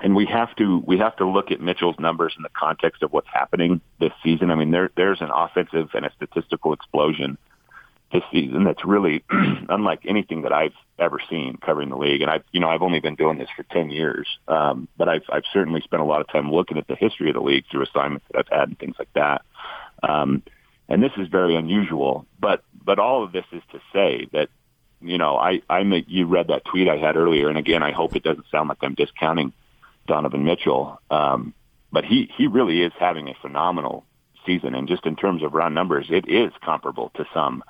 and 0.02 0.16
we 0.16 0.26
have 0.26 0.54
to 0.56 0.82
we 0.84 0.98
have 0.98 1.16
to 1.16 1.26
look 1.26 1.50
at 1.50 1.60
Mitchell's 1.60 1.98
numbers 1.98 2.34
in 2.36 2.42
the 2.42 2.50
context 2.50 3.02
of 3.02 3.12
what's 3.12 3.28
happening 3.32 3.80
this 4.00 4.12
season. 4.22 4.50
I 4.50 4.56
mean, 4.56 4.72
there 4.72 4.90
there's 4.96 5.20
an 5.20 5.30
offensive 5.32 5.90
and 5.94 6.04
a 6.04 6.12
statistical 6.16 6.72
explosion 6.72 7.38
this 8.12 8.22
season 8.30 8.64
that's 8.64 8.84
really 8.84 9.24
unlike 9.30 10.00
anything 10.06 10.42
that 10.42 10.52
I've 10.52 10.74
ever 10.98 11.18
seen 11.30 11.56
covering 11.56 11.88
the 11.88 11.96
league. 11.96 12.20
And 12.20 12.30
I've, 12.30 12.44
you 12.52 12.60
know, 12.60 12.68
I've 12.68 12.82
only 12.82 13.00
been 13.00 13.14
doing 13.14 13.38
this 13.38 13.48
for 13.56 13.62
10 13.62 13.90
years. 13.90 14.28
Um, 14.48 14.86
but 14.98 15.08
I've, 15.08 15.22
I've 15.30 15.44
certainly 15.52 15.80
spent 15.80 16.02
a 16.02 16.04
lot 16.04 16.20
of 16.20 16.28
time 16.28 16.50
looking 16.50 16.76
at 16.76 16.86
the 16.86 16.94
history 16.94 17.30
of 17.30 17.34
the 17.34 17.40
league 17.40 17.64
through 17.70 17.84
assignments 17.84 18.26
that 18.30 18.38
I've 18.40 18.58
had 18.58 18.68
and 18.68 18.78
things 18.78 18.96
like 18.98 19.12
that. 19.14 19.42
Um, 20.02 20.42
and 20.88 21.02
this 21.02 21.12
is 21.16 21.28
very 21.28 21.56
unusual, 21.56 22.26
but, 22.38 22.62
but 22.84 22.98
all 22.98 23.24
of 23.24 23.32
this 23.32 23.46
is 23.50 23.62
to 23.72 23.80
say 23.94 24.28
that, 24.32 24.50
you 25.00 25.16
know, 25.16 25.36
I, 25.36 25.62
I 25.70 25.82
make, 25.84 26.04
you 26.08 26.26
read 26.26 26.48
that 26.48 26.66
tweet 26.66 26.88
I 26.88 26.98
had 26.98 27.16
earlier. 27.16 27.48
And 27.48 27.56
again, 27.56 27.82
I 27.82 27.92
hope 27.92 28.14
it 28.14 28.22
doesn't 28.22 28.46
sound 28.50 28.68
like 28.68 28.78
I'm 28.82 28.94
discounting 28.94 29.54
Donovan 30.06 30.44
Mitchell. 30.44 31.00
Um, 31.10 31.54
but 31.92 32.04
he, 32.04 32.30
he 32.36 32.46
really 32.46 32.82
is 32.82 32.92
having 32.98 33.28
a 33.28 33.34
phenomenal 33.40 34.04
season. 34.46 34.74
And 34.74 34.88
just 34.88 35.06
in 35.06 35.16
terms 35.16 35.42
of 35.42 35.52
round 35.52 35.74
numbers, 35.74 36.06
it 36.10 36.28
is 36.28 36.52
comparable 36.64 37.10
to 37.16 37.24
some 37.34 37.62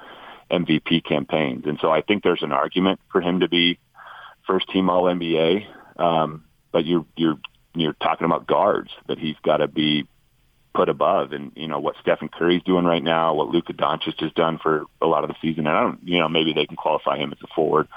MVP 0.50 1.04
campaigns. 1.04 1.64
And 1.66 1.78
so 1.80 1.90
I 1.90 2.02
think 2.02 2.22
there's 2.22 2.42
an 2.42 2.52
argument 2.52 3.00
for 3.10 3.20
him 3.20 3.40
to 3.40 3.48
be 3.48 3.78
first 4.46 4.68
team 4.70 4.90
All 4.90 5.04
NBA. 5.04 5.66
Um, 5.96 6.44
but 6.72 6.86
you're 6.86 7.06
you're 7.16 7.38
you're 7.74 7.92
talking 7.94 8.24
about 8.24 8.46
guards 8.46 8.90
that 9.06 9.18
he's 9.18 9.36
got 9.42 9.58
to 9.58 9.68
be 9.68 10.06
put 10.74 10.88
above, 10.88 11.32
and 11.32 11.52
you 11.54 11.68
know 11.68 11.78
what 11.78 11.96
Stephen 12.00 12.28
Curry's 12.28 12.62
doing 12.62 12.84
right 12.84 13.02
now, 13.02 13.34
what 13.34 13.48
Luka 13.48 13.72
Doncic 13.74 14.20
has 14.20 14.32
done 14.32 14.58
for 14.58 14.84
a 15.00 15.06
lot 15.06 15.24
of 15.24 15.28
the 15.28 15.36
season. 15.42 15.66
And 15.66 15.76
I 15.76 15.82
don't, 15.82 16.00
you 16.02 16.18
know, 16.18 16.28
maybe 16.28 16.52
they 16.54 16.66
can 16.66 16.76
qualify 16.76 17.18
him 17.18 17.32
as 17.32 17.38
a 17.42 17.54
forward. 17.54 17.88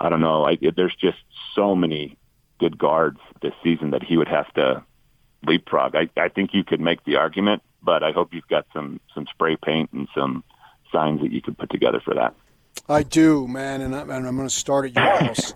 I 0.00 0.08
don't 0.08 0.20
know. 0.20 0.44
I, 0.44 0.58
there's 0.76 0.94
just 1.00 1.18
so 1.54 1.74
many 1.74 2.16
good 2.58 2.78
guards 2.78 3.18
this 3.42 3.54
season 3.62 3.90
that 3.90 4.02
he 4.02 4.16
would 4.16 4.28
have 4.28 4.52
to 4.54 4.84
leapfrog. 5.46 5.94
I, 5.94 6.08
I 6.20 6.28
think 6.28 6.50
you 6.52 6.64
could 6.64 6.80
make 6.80 7.04
the 7.04 7.16
argument, 7.16 7.62
but 7.82 8.02
I 8.02 8.12
hope 8.12 8.34
you've 8.34 8.48
got 8.48 8.66
some 8.72 9.00
some 9.14 9.26
spray 9.26 9.56
paint 9.56 9.90
and 9.92 10.08
some 10.14 10.44
signs 10.92 11.20
that 11.20 11.32
you 11.32 11.40
could 11.40 11.56
put 11.58 11.70
together 11.70 12.00
for 12.04 12.14
that. 12.14 12.34
I 12.88 13.02
do, 13.02 13.46
man, 13.46 13.80
and 13.80 13.94
I'm, 13.94 14.10
and 14.10 14.26
I'm 14.26 14.36
going 14.36 14.48
to 14.48 14.54
start 14.54 14.86
at 14.86 14.94
your 14.94 15.04
house. 15.26 15.54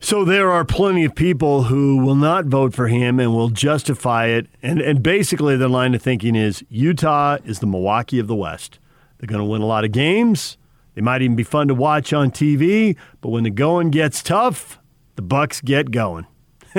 so 0.00 0.24
there 0.24 0.50
are 0.50 0.64
plenty 0.64 1.04
of 1.04 1.14
people 1.14 1.64
who 1.64 1.98
will 1.98 2.14
not 2.14 2.46
vote 2.46 2.74
for 2.74 2.88
him 2.88 3.20
and 3.20 3.32
will 3.32 3.48
justify 3.48 4.26
it. 4.26 4.46
And, 4.62 4.80
and 4.80 5.02
basically, 5.02 5.56
their 5.56 5.68
line 5.68 5.94
of 5.94 6.02
thinking 6.02 6.36
is 6.36 6.64
Utah 6.68 7.38
is 7.44 7.60
the 7.60 7.66
Milwaukee 7.66 8.18
of 8.18 8.26
the 8.26 8.34
West. 8.34 8.78
They're 9.18 9.28
going 9.28 9.40
to 9.40 9.50
win 9.50 9.62
a 9.62 9.66
lot 9.66 9.84
of 9.84 9.92
games. 9.92 10.58
They 10.94 11.02
might 11.02 11.22
even 11.22 11.36
be 11.36 11.42
fun 11.42 11.68
to 11.68 11.74
watch 11.74 12.12
on 12.12 12.30
TV. 12.30 12.96
But 13.20 13.30
when 13.30 13.44
the 13.44 13.50
going 13.50 13.90
gets 13.90 14.22
tough, 14.22 14.78
the 15.16 15.22
Bucks 15.22 15.60
get 15.60 15.90
going. 15.90 16.26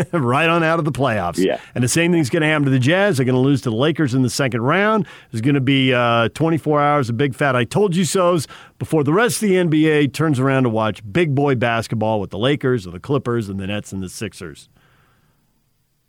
right 0.11 0.49
on 0.49 0.63
out 0.63 0.80
of 0.80 0.86
the 0.86 0.91
playoffs. 0.91 1.38
Yeah. 1.38 1.59
And 1.74 1.84
the 1.84 1.88
same 1.88 2.11
thing's 2.11 2.30
going 2.30 2.41
to 2.41 2.47
happen 2.47 2.66
to 2.66 2.72
the 2.72 2.80
Jazz. 2.80 3.18
They're 3.18 3.26
going 3.26 3.36
to 3.36 3.39
lose 3.39 3.61
to 3.61 3.70
the 3.70 3.76
Lakers 3.76 4.13
in 4.13 4.22
the 4.24 4.30
second 4.30 4.61
round. 4.61 5.07
There's 5.32 5.41
going 5.41 5.55
to 5.55 5.61
be 5.61 5.93
uh, 5.93 6.30
24 6.30 6.82
hours 6.82 7.09
of 7.09 7.18
big 7.18 7.34
fat 7.34 7.55
I 7.55 7.63
told 7.63 7.95
you 7.95 8.03
so's 8.03 8.47
before 8.78 9.03
the 9.03 9.13
rest 9.13 9.41
of 9.41 9.49
the 9.49 9.55
NBA 9.55 10.13
turns 10.13 10.39
around 10.39 10.63
to 10.63 10.70
watch 10.70 11.01
big 11.11 11.34
boy 11.34 11.55
basketball 11.55 12.20
with 12.20 12.30
the 12.30 12.38
Lakers 12.38 12.86
and 12.86 12.93
the 12.93 12.99
Clippers 12.99 13.47
and 13.49 13.59
the 13.59 13.68
Nets 13.68 13.93
and 13.93 14.03
the 14.03 14.09
Sixers. 14.09 14.70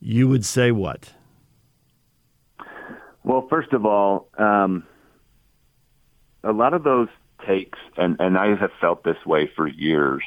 You 0.00 0.28
would 0.28 0.44
say 0.44 0.72
what? 0.72 1.12
Well, 3.24 3.46
first 3.48 3.72
of 3.72 3.84
all, 3.84 4.28
um, 4.38 4.84
a 6.44 6.52
lot 6.52 6.74
of 6.74 6.84
those 6.84 7.08
takes, 7.46 7.78
and, 7.96 8.16
and 8.20 8.38
I 8.38 8.54
have 8.54 8.70
felt 8.80 9.04
this 9.04 9.24
way 9.26 9.50
for 9.54 9.66
years, 9.66 10.22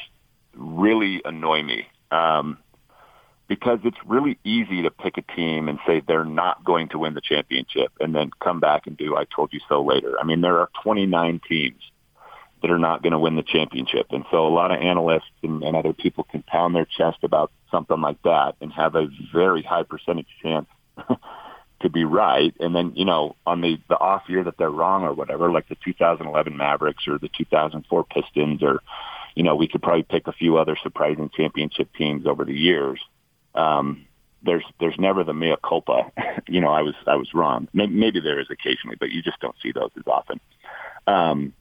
really 0.53 1.21
annoy 1.25 1.63
me. 1.63 1.87
Um, 2.11 2.57
because 3.47 3.79
it's 3.83 3.97
really 4.05 4.37
easy 4.43 4.83
to 4.83 4.91
pick 4.91 5.17
a 5.17 5.23
team 5.35 5.67
and 5.67 5.79
say 5.85 6.01
they're 6.07 6.23
not 6.23 6.63
going 6.63 6.87
to 6.89 6.99
win 6.99 7.15
the 7.15 7.21
championship 7.21 7.91
and 7.99 8.13
then 8.13 8.29
come 8.39 8.59
back 8.59 8.85
and 8.85 8.95
do 8.95 9.17
I 9.17 9.25
told 9.25 9.51
you 9.51 9.59
so 9.67 9.81
later. 9.83 10.17
I 10.19 10.23
mean, 10.23 10.41
there 10.41 10.59
are 10.59 10.69
29 10.83 11.41
teams 11.49 11.81
that 12.61 12.69
are 12.69 12.77
not 12.77 13.01
going 13.01 13.13
to 13.13 13.19
win 13.19 13.35
the 13.35 13.43
championship. 13.43 14.07
And 14.11 14.23
so 14.29 14.47
a 14.47 14.53
lot 14.53 14.71
of 14.71 14.79
analysts 14.79 15.31
and, 15.41 15.63
and 15.63 15.75
other 15.75 15.93
people 15.93 16.25
can 16.25 16.43
pound 16.43 16.75
their 16.75 16.85
chest 16.85 17.17
about 17.23 17.51
something 17.71 17.99
like 17.99 18.21
that 18.23 18.55
and 18.61 18.71
have 18.71 18.95
a 18.95 19.07
very 19.33 19.63
high 19.63 19.83
percentage 19.83 20.27
chance 20.43 20.67
to 21.81 21.89
be 21.89 22.03
right. 22.03 22.53
And 22.59 22.75
then, 22.75 22.93
you 22.95 23.05
know, 23.05 23.35
on 23.45 23.61
the, 23.61 23.79
the 23.87 23.97
off 23.97 24.23
year 24.27 24.43
that 24.43 24.57
they're 24.57 24.69
wrong 24.69 25.03
or 25.03 25.13
whatever, 25.13 25.51
like 25.51 25.67
the 25.69 25.77
2011 25.83 26.55
Mavericks 26.55 27.07
or 27.07 27.17
the 27.17 27.29
2004 27.29 28.03
Pistons 28.05 28.63
or, 28.63 28.81
you 29.35 29.43
know, 29.43 29.55
we 29.55 29.67
could 29.67 29.81
probably 29.81 30.03
pick 30.03 30.27
a 30.27 30.33
few 30.33 30.57
other 30.57 30.77
surprising 30.81 31.29
championship 31.35 31.89
teams 31.95 32.25
over 32.25 32.43
the 32.45 32.53
years 32.53 32.99
um, 33.55 34.05
there's 34.43 34.63
there's 34.79 34.97
never 34.97 35.23
the 35.23 35.33
mea 35.33 35.55
culpa. 35.63 36.11
you 36.47 36.61
know, 36.61 36.69
I 36.69 36.81
was 36.81 36.95
I 37.07 37.15
was 37.15 37.33
wrong. 37.33 37.67
Maybe, 37.73 37.93
maybe 37.93 38.19
there 38.21 38.39
is 38.39 38.47
occasionally, 38.49 38.97
but 38.99 39.11
you 39.11 39.21
just 39.21 39.39
don't 39.39 39.55
see 39.61 39.71
those 39.71 39.91
as 39.97 40.07
often. 40.07 40.39
Um, 41.07 41.53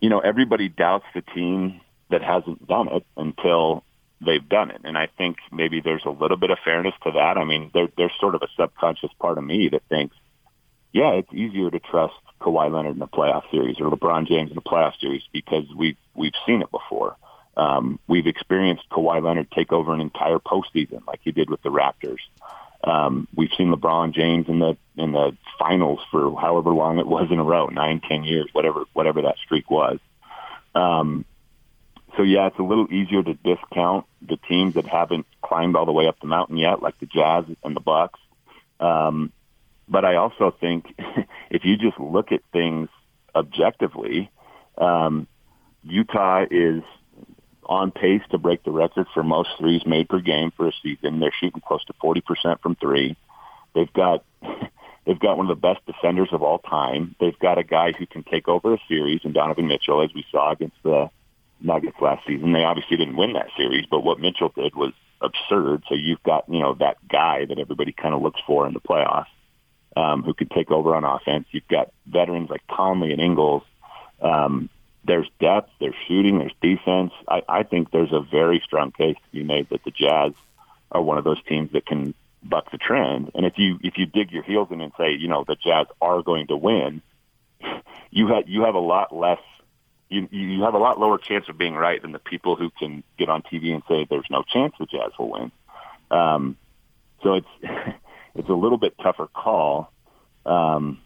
you 0.00 0.08
know, 0.08 0.20
everybody 0.20 0.68
doubts 0.68 1.06
the 1.14 1.22
team 1.22 1.80
that 2.10 2.22
hasn't 2.22 2.66
done 2.66 2.88
it 2.88 3.06
until 3.16 3.84
they've 4.24 4.48
done 4.48 4.70
it, 4.70 4.80
and 4.84 4.96
I 4.96 5.08
think 5.18 5.36
maybe 5.52 5.80
there's 5.80 6.04
a 6.04 6.10
little 6.10 6.36
bit 6.36 6.50
of 6.50 6.58
fairness 6.64 6.94
to 7.04 7.12
that. 7.12 7.38
I 7.38 7.44
mean, 7.44 7.70
there, 7.74 7.88
there's 7.96 8.12
sort 8.20 8.34
of 8.34 8.42
a 8.42 8.48
subconscious 8.56 9.10
part 9.20 9.38
of 9.38 9.44
me 9.44 9.68
that 9.70 9.82
thinks, 9.88 10.16
yeah, 10.92 11.10
it's 11.12 11.32
easier 11.32 11.70
to 11.70 11.80
trust 11.80 12.14
Kawhi 12.40 12.72
Leonard 12.72 12.96
in 12.96 13.02
a 13.02 13.08
playoff 13.08 13.50
series 13.50 13.80
or 13.80 13.90
LeBron 13.90 14.28
James 14.28 14.50
in 14.50 14.58
a 14.58 14.62
playoff 14.62 14.98
series 15.00 15.22
because 15.32 15.64
we've 15.76 15.96
we've 16.14 16.34
seen 16.46 16.62
it 16.62 16.70
before. 16.70 17.16
Um, 17.56 17.98
we've 18.06 18.26
experienced 18.26 18.88
Kawhi 18.90 19.22
Leonard 19.22 19.50
take 19.50 19.72
over 19.72 19.94
an 19.94 20.00
entire 20.00 20.38
postseason 20.38 21.06
like 21.06 21.20
he 21.22 21.32
did 21.32 21.50
with 21.50 21.62
the 21.62 21.70
Raptors. 21.70 22.18
Um, 22.84 23.28
we've 23.34 23.50
seen 23.56 23.72
LeBron 23.72 24.12
James 24.12 24.48
in 24.48 24.58
the 24.58 24.76
in 24.96 25.12
the 25.12 25.36
finals 25.58 26.00
for 26.10 26.38
however 26.38 26.70
long 26.70 26.98
it 26.98 27.06
was 27.06 27.28
in 27.30 27.38
a 27.38 27.44
row, 27.44 27.66
nine, 27.66 28.00
ten 28.00 28.24
years, 28.24 28.48
whatever 28.52 28.84
whatever 28.92 29.22
that 29.22 29.36
streak 29.44 29.70
was. 29.70 29.98
Um, 30.74 31.24
so 32.16 32.22
yeah, 32.22 32.46
it's 32.48 32.58
a 32.58 32.62
little 32.62 32.92
easier 32.92 33.22
to 33.22 33.34
discount 33.34 34.06
the 34.22 34.36
teams 34.48 34.74
that 34.74 34.86
haven't 34.86 35.26
climbed 35.42 35.76
all 35.76 35.86
the 35.86 35.92
way 35.92 36.06
up 36.06 36.20
the 36.20 36.26
mountain 36.26 36.56
yet, 36.56 36.82
like 36.82 36.98
the 37.00 37.06
Jazz 37.06 37.44
and 37.62 37.76
the 37.76 37.80
Bucks. 37.80 38.20
Um, 38.80 39.32
but 39.88 40.04
I 40.04 40.16
also 40.16 40.54
think 40.60 40.86
if 41.50 41.64
you 41.64 41.76
just 41.76 41.98
look 41.98 42.32
at 42.32 42.40
things 42.52 42.88
objectively, 43.34 44.30
um, 44.78 45.26
Utah 45.82 46.44
is 46.50 46.82
on 47.66 47.90
pace 47.90 48.22
to 48.30 48.38
break 48.38 48.62
the 48.62 48.70
record 48.70 49.06
for 49.14 49.22
most 49.22 49.50
threes 49.58 49.82
made 49.86 50.08
per 50.08 50.20
game 50.20 50.52
for 50.56 50.68
a 50.68 50.72
season. 50.82 51.20
They're 51.20 51.32
shooting 51.40 51.62
close 51.66 51.84
to 51.86 51.94
40% 51.94 52.60
from 52.60 52.76
three. 52.76 53.16
They've 53.74 53.92
got 53.92 54.24
they've 55.06 55.18
got 55.18 55.36
one 55.36 55.50
of 55.50 55.60
the 55.60 55.60
best 55.60 55.84
defenders 55.86 56.28
of 56.32 56.42
all 56.42 56.58
time. 56.58 57.14
They've 57.20 57.38
got 57.38 57.58
a 57.58 57.64
guy 57.64 57.92
who 57.92 58.06
can 58.06 58.22
take 58.22 58.48
over 58.48 58.74
a 58.74 58.78
series 58.88 59.20
and 59.24 59.34
Donovan 59.34 59.66
Mitchell, 59.66 60.02
as 60.02 60.10
we 60.14 60.24
saw 60.30 60.52
against 60.52 60.76
the 60.82 61.10
Nuggets 61.64 61.96
last 62.00 62.26
season. 62.26 62.52
They 62.52 62.64
obviously 62.64 62.96
didn't 62.96 63.16
win 63.16 63.32
that 63.34 63.48
series, 63.56 63.86
but 63.90 64.00
what 64.00 64.20
Mitchell 64.20 64.52
did 64.54 64.74
was 64.74 64.92
absurd. 65.20 65.84
So 65.88 65.94
you've 65.94 66.22
got, 66.22 66.48
you 66.48 66.60
know, 66.60 66.74
that 66.74 66.96
guy 67.08 67.46
that 67.46 67.58
everybody 67.58 67.92
kind 67.92 68.14
of 68.14 68.22
looks 68.22 68.40
for 68.46 68.66
in 68.66 68.74
the 68.74 68.80
playoffs, 68.80 69.26
um, 69.96 70.22
who 70.22 70.34
could 70.34 70.50
take 70.50 70.70
over 70.70 70.94
on 70.94 71.04
offense. 71.04 71.46
You've 71.50 71.68
got 71.68 71.92
veterans 72.06 72.50
like 72.50 72.66
Conley 72.68 73.12
and 73.12 73.20
Ingles, 73.20 73.62
um, 74.20 74.68
there's 75.06 75.28
depth, 75.38 75.70
there's 75.80 75.94
shooting, 76.08 76.38
there's 76.38 76.54
defense. 76.62 77.12
I, 77.28 77.42
I 77.48 77.62
think 77.62 77.90
there's 77.90 78.12
a 78.12 78.20
very 78.20 78.62
strong 78.64 78.90
case 78.90 79.16
to 79.16 79.36
be 79.36 79.42
made 79.42 79.68
that 79.68 79.84
the 79.84 79.90
Jazz 79.90 80.32
are 80.90 81.02
one 81.02 81.18
of 81.18 81.24
those 81.24 81.42
teams 81.44 81.72
that 81.72 81.86
can 81.86 82.14
buck 82.42 82.70
the 82.70 82.78
trend. 82.78 83.30
And 83.34 83.44
if 83.44 83.58
you 83.58 83.78
if 83.82 83.98
you 83.98 84.06
dig 84.06 84.32
your 84.32 84.42
heels 84.42 84.68
in 84.70 84.80
and 84.80 84.92
say, 84.98 85.12
you 85.12 85.28
know, 85.28 85.44
the 85.46 85.56
Jazz 85.56 85.86
are 86.00 86.22
going 86.22 86.46
to 86.48 86.56
win, 86.56 87.02
you 88.10 88.28
have 88.28 88.48
you 88.48 88.62
have 88.62 88.74
a 88.74 88.80
lot 88.80 89.14
less 89.14 89.40
you 90.08 90.28
you 90.30 90.62
have 90.62 90.74
a 90.74 90.78
lot 90.78 90.98
lower 90.98 91.18
chance 91.18 91.48
of 91.48 91.58
being 91.58 91.74
right 91.74 92.00
than 92.00 92.12
the 92.12 92.18
people 92.18 92.56
who 92.56 92.70
can 92.70 93.02
get 93.18 93.28
on 93.28 93.42
TV 93.42 93.72
and 93.72 93.82
say 93.88 94.06
there's 94.08 94.26
no 94.30 94.42
chance 94.42 94.74
the 94.78 94.86
Jazz 94.86 95.12
will 95.18 95.30
win. 95.30 95.52
Um, 96.10 96.56
so 97.22 97.34
it's 97.34 97.48
it's 98.34 98.48
a 98.48 98.54
little 98.54 98.78
bit 98.78 98.94
tougher 99.02 99.26
call. 99.26 99.90
Um, 100.46 101.00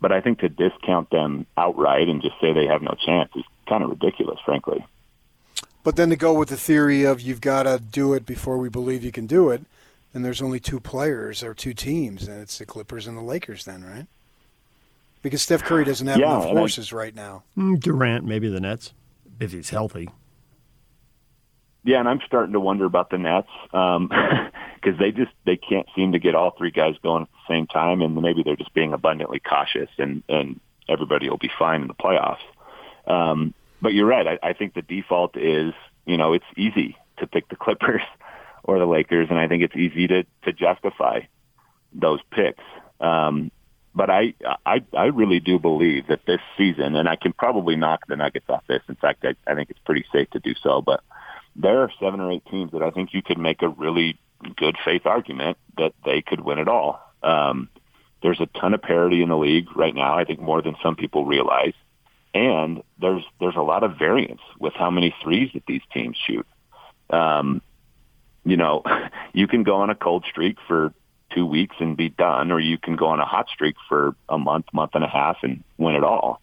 but 0.00 0.12
I 0.12 0.20
think 0.20 0.40
to 0.40 0.48
discount 0.48 1.10
them 1.10 1.46
outright 1.56 2.08
and 2.08 2.22
just 2.22 2.34
say 2.40 2.52
they 2.52 2.66
have 2.66 2.80
no 2.80 2.94
chance 3.04 3.30
is 3.36 3.44
kind 3.68 3.84
of 3.84 3.90
ridiculous, 3.90 4.38
frankly. 4.44 4.84
But 5.82 5.96
then 5.96 6.10
to 6.10 6.16
go 6.16 6.32
with 6.32 6.48
the 6.48 6.56
theory 6.56 7.04
of 7.04 7.20
you've 7.20 7.40
got 7.40 7.64
to 7.64 7.78
do 7.78 8.14
it 8.14 8.26
before 8.26 8.58
we 8.58 8.68
believe 8.68 9.04
you 9.04 9.12
can 9.12 9.26
do 9.26 9.50
it, 9.50 9.62
and 10.12 10.24
there's 10.24 10.42
only 10.42 10.60
two 10.60 10.80
players 10.80 11.42
or 11.42 11.54
two 11.54 11.74
teams, 11.74 12.26
and 12.28 12.40
it's 12.40 12.58
the 12.58 12.66
Clippers 12.66 13.06
and 13.06 13.16
the 13.16 13.22
Lakers, 13.22 13.64
then, 13.64 13.84
right? 13.84 14.06
Because 15.22 15.42
Steph 15.42 15.62
Curry 15.62 15.84
doesn't 15.84 16.06
have 16.06 16.18
yeah, 16.18 16.36
enough 16.36 16.44
horses 16.44 16.92
I, 16.92 16.96
right 16.96 17.14
now. 17.14 17.44
Mm, 17.56 17.78
Durant, 17.78 18.24
maybe 18.24 18.48
the 18.48 18.60
Nets, 18.60 18.94
if 19.38 19.52
he's 19.52 19.70
healthy. 19.70 20.08
Yeah, 21.82 22.00
and 22.00 22.08
I'm 22.08 22.20
starting 22.26 22.52
to 22.52 22.60
wonder 22.60 22.84
about 22.84 23.10
the 23.10 23.18
Nets 23.18 23.48
because 23.64 23.96
um, 23.96 24.10
they 24.98 25.12
just 25.12 25.32
they 25.46 25.56
can't 25.56 25.86
seem 25.96 26.12
to 26.12 26.18
get 26.18 26.34
all 26.34 26.52
three 26.56 26.70
guys 26.70 26.94
going 27.02 27.22
at 27.22 27.28
the 27.28 27.54
same 27.54 27.66
time, 27.66 28.02
and 28.02 28.14
maybe 28.16 28.42
they're 28.42 28.56
just 28.56 28.74
being 28.74 28.92
abundantly 28.92 29.40
cautious, 29.40 29.88
and 29.98 30.22
and 30.28 30.60
everybody 30.88 31.30
will 31.30 31.38
be 31.38 31.50
fine 31.58 31.82
in 31.82 31.88
the 31.88 31.94
playoffs. 31.94 32.36
Um, 33.06 33.54
but 33.80 33.94
you're 33.94 34.06
right. 34.06 34.26
I, 34.26 34.50
I 34.50 34.52
think 34.52 34.74
the 34.74 34.82
default 34.82 35.36
is 35.36 35.72
you 36.04 36.18
know 36.18 36.34
it's 36.34 36.44
easy 36.56 36.96
to 37.18 37.26
pick 37.26 37.48
the 37.48 37.56
Clippers 37.60 38.02
or 38.62 38.78
the 38.78 38.86
Lakers, 38.86 39.28
and 39.30 39.38
I 39.38 39.48
think 39.48 39.62
it's 39.62 39.76
easy 39.76 40.06
to 40.08 40.24
to 40.44 40.52
justify 40.52 41.20
those 41.94 42.20
picks. 42.30 42.62
Um, 43.00 43.50
but 43.94 44.10
I, 44.10 44.34
I 44.64 44.82
I 44.96 45.06
really 45.06 45.40
do 45.40 45.58
believe 45.58 46.06
that 46.08 46.24
this 46.26 46.40
season, 46.56 46.94
and 46.94 47.08
I 47.08 47.16
can 47.16 47.32
probably 47.32 47.76
knock 47.76 48.06
the 48.06 48.16
Nuggets 48.16 48.46
off 48.48 48.64
this. 48.68 48.82
In 48.88 48.94
fact, 48.94 49.24
I, 49.24 49.34
I 49.50 49.54
think 49.54 49.70
it's 49.70 49.80
pretty 49.84 50.04
safe 50.12 50.30
to 50.30 50.38
do 50.38 50.54
so. 50.62 50.80
But 50.80 51.02
there 51.56 51.80
are 51.80 51.90
seven 52.00 52.20
or 52.20 52.30
eight 52.30 52.44
teams 52.46 52.72
that 52.72 52.82
I 52.82 52.90
think 52.90 53.12
you 53.12 53.22
could 53.22 53.38
make 53.38 53.62
a 53.62 53.68
really 53.68 54.18
good 54.56 54.76
faith 54.84 55.06
argument 55.06 55.58
that 55.76 55.92
they 56.04 56.22
could 56.22 56.40
win 56.40 56.58
it 56.58 56.68
all. 56.68 57.00
Um, 57.22 57.68
there's 58.22 58.40
a 58.40 58.46
ton 58.46 58.74
of 58.74 58.82
parity 58.82 59.22
in 59.22 59.28
the 59.28 59.36
league 59.36 59.74
right 59.76 59.94
now. 59.94 60.16
I 60.16 60.24
think 60.24 60.40
more 60.40 60.62
than 60.62 60.76
some 60.82 60.94
people 60.94 61.24
realize, 61.24 61.74
and 62.32 62.82
there's 63.00 63.24
there's 63.40 63.56
a 63.56 63.62
lot 63.62 63.82
of 63.82 63.98
variance 63.98 64.42
with 64.58 64.74
how 64.74 64.90
many 64.90 65.14
threes 65.22 65.50
that 65.54 65.66
these 65.66 65.82
teams 65.92 66.16
shoot. 66.26 66.46
Um, 67.10 67.60
you 68.44 68.56
know, 68.56 68.82
you 69.32 69.46
can 69.46 69.62
go 69.64 69.76
on 69.76 69.90
a 69.90 69.94
cold 69.94 70.24
streak 70.28 70.58
for 70.68 70.92
two 71.34 71.46
weeks 71.46 71.76
and 71.80 71.96
be 71.96 72.08
done, 72.08 72.52
or 72.52 72.60
you 72.60 72.78
can 72.78 72.96
go 72.96 73.06
on 73.06 73.20
a 73.20 73.24
hot 73.24 73.48
streak 73.48 73.76
for 73.88 74.14
a 74.28 74.38
month, 74.38 74.66
month 74.72 74.92
and 74.94 75.04
a 75.04 75.08
half, 75.08 75.38
and 75.42 75.62
win 75.78 75.94
it 75.94 76.04
all. 76.04 76.40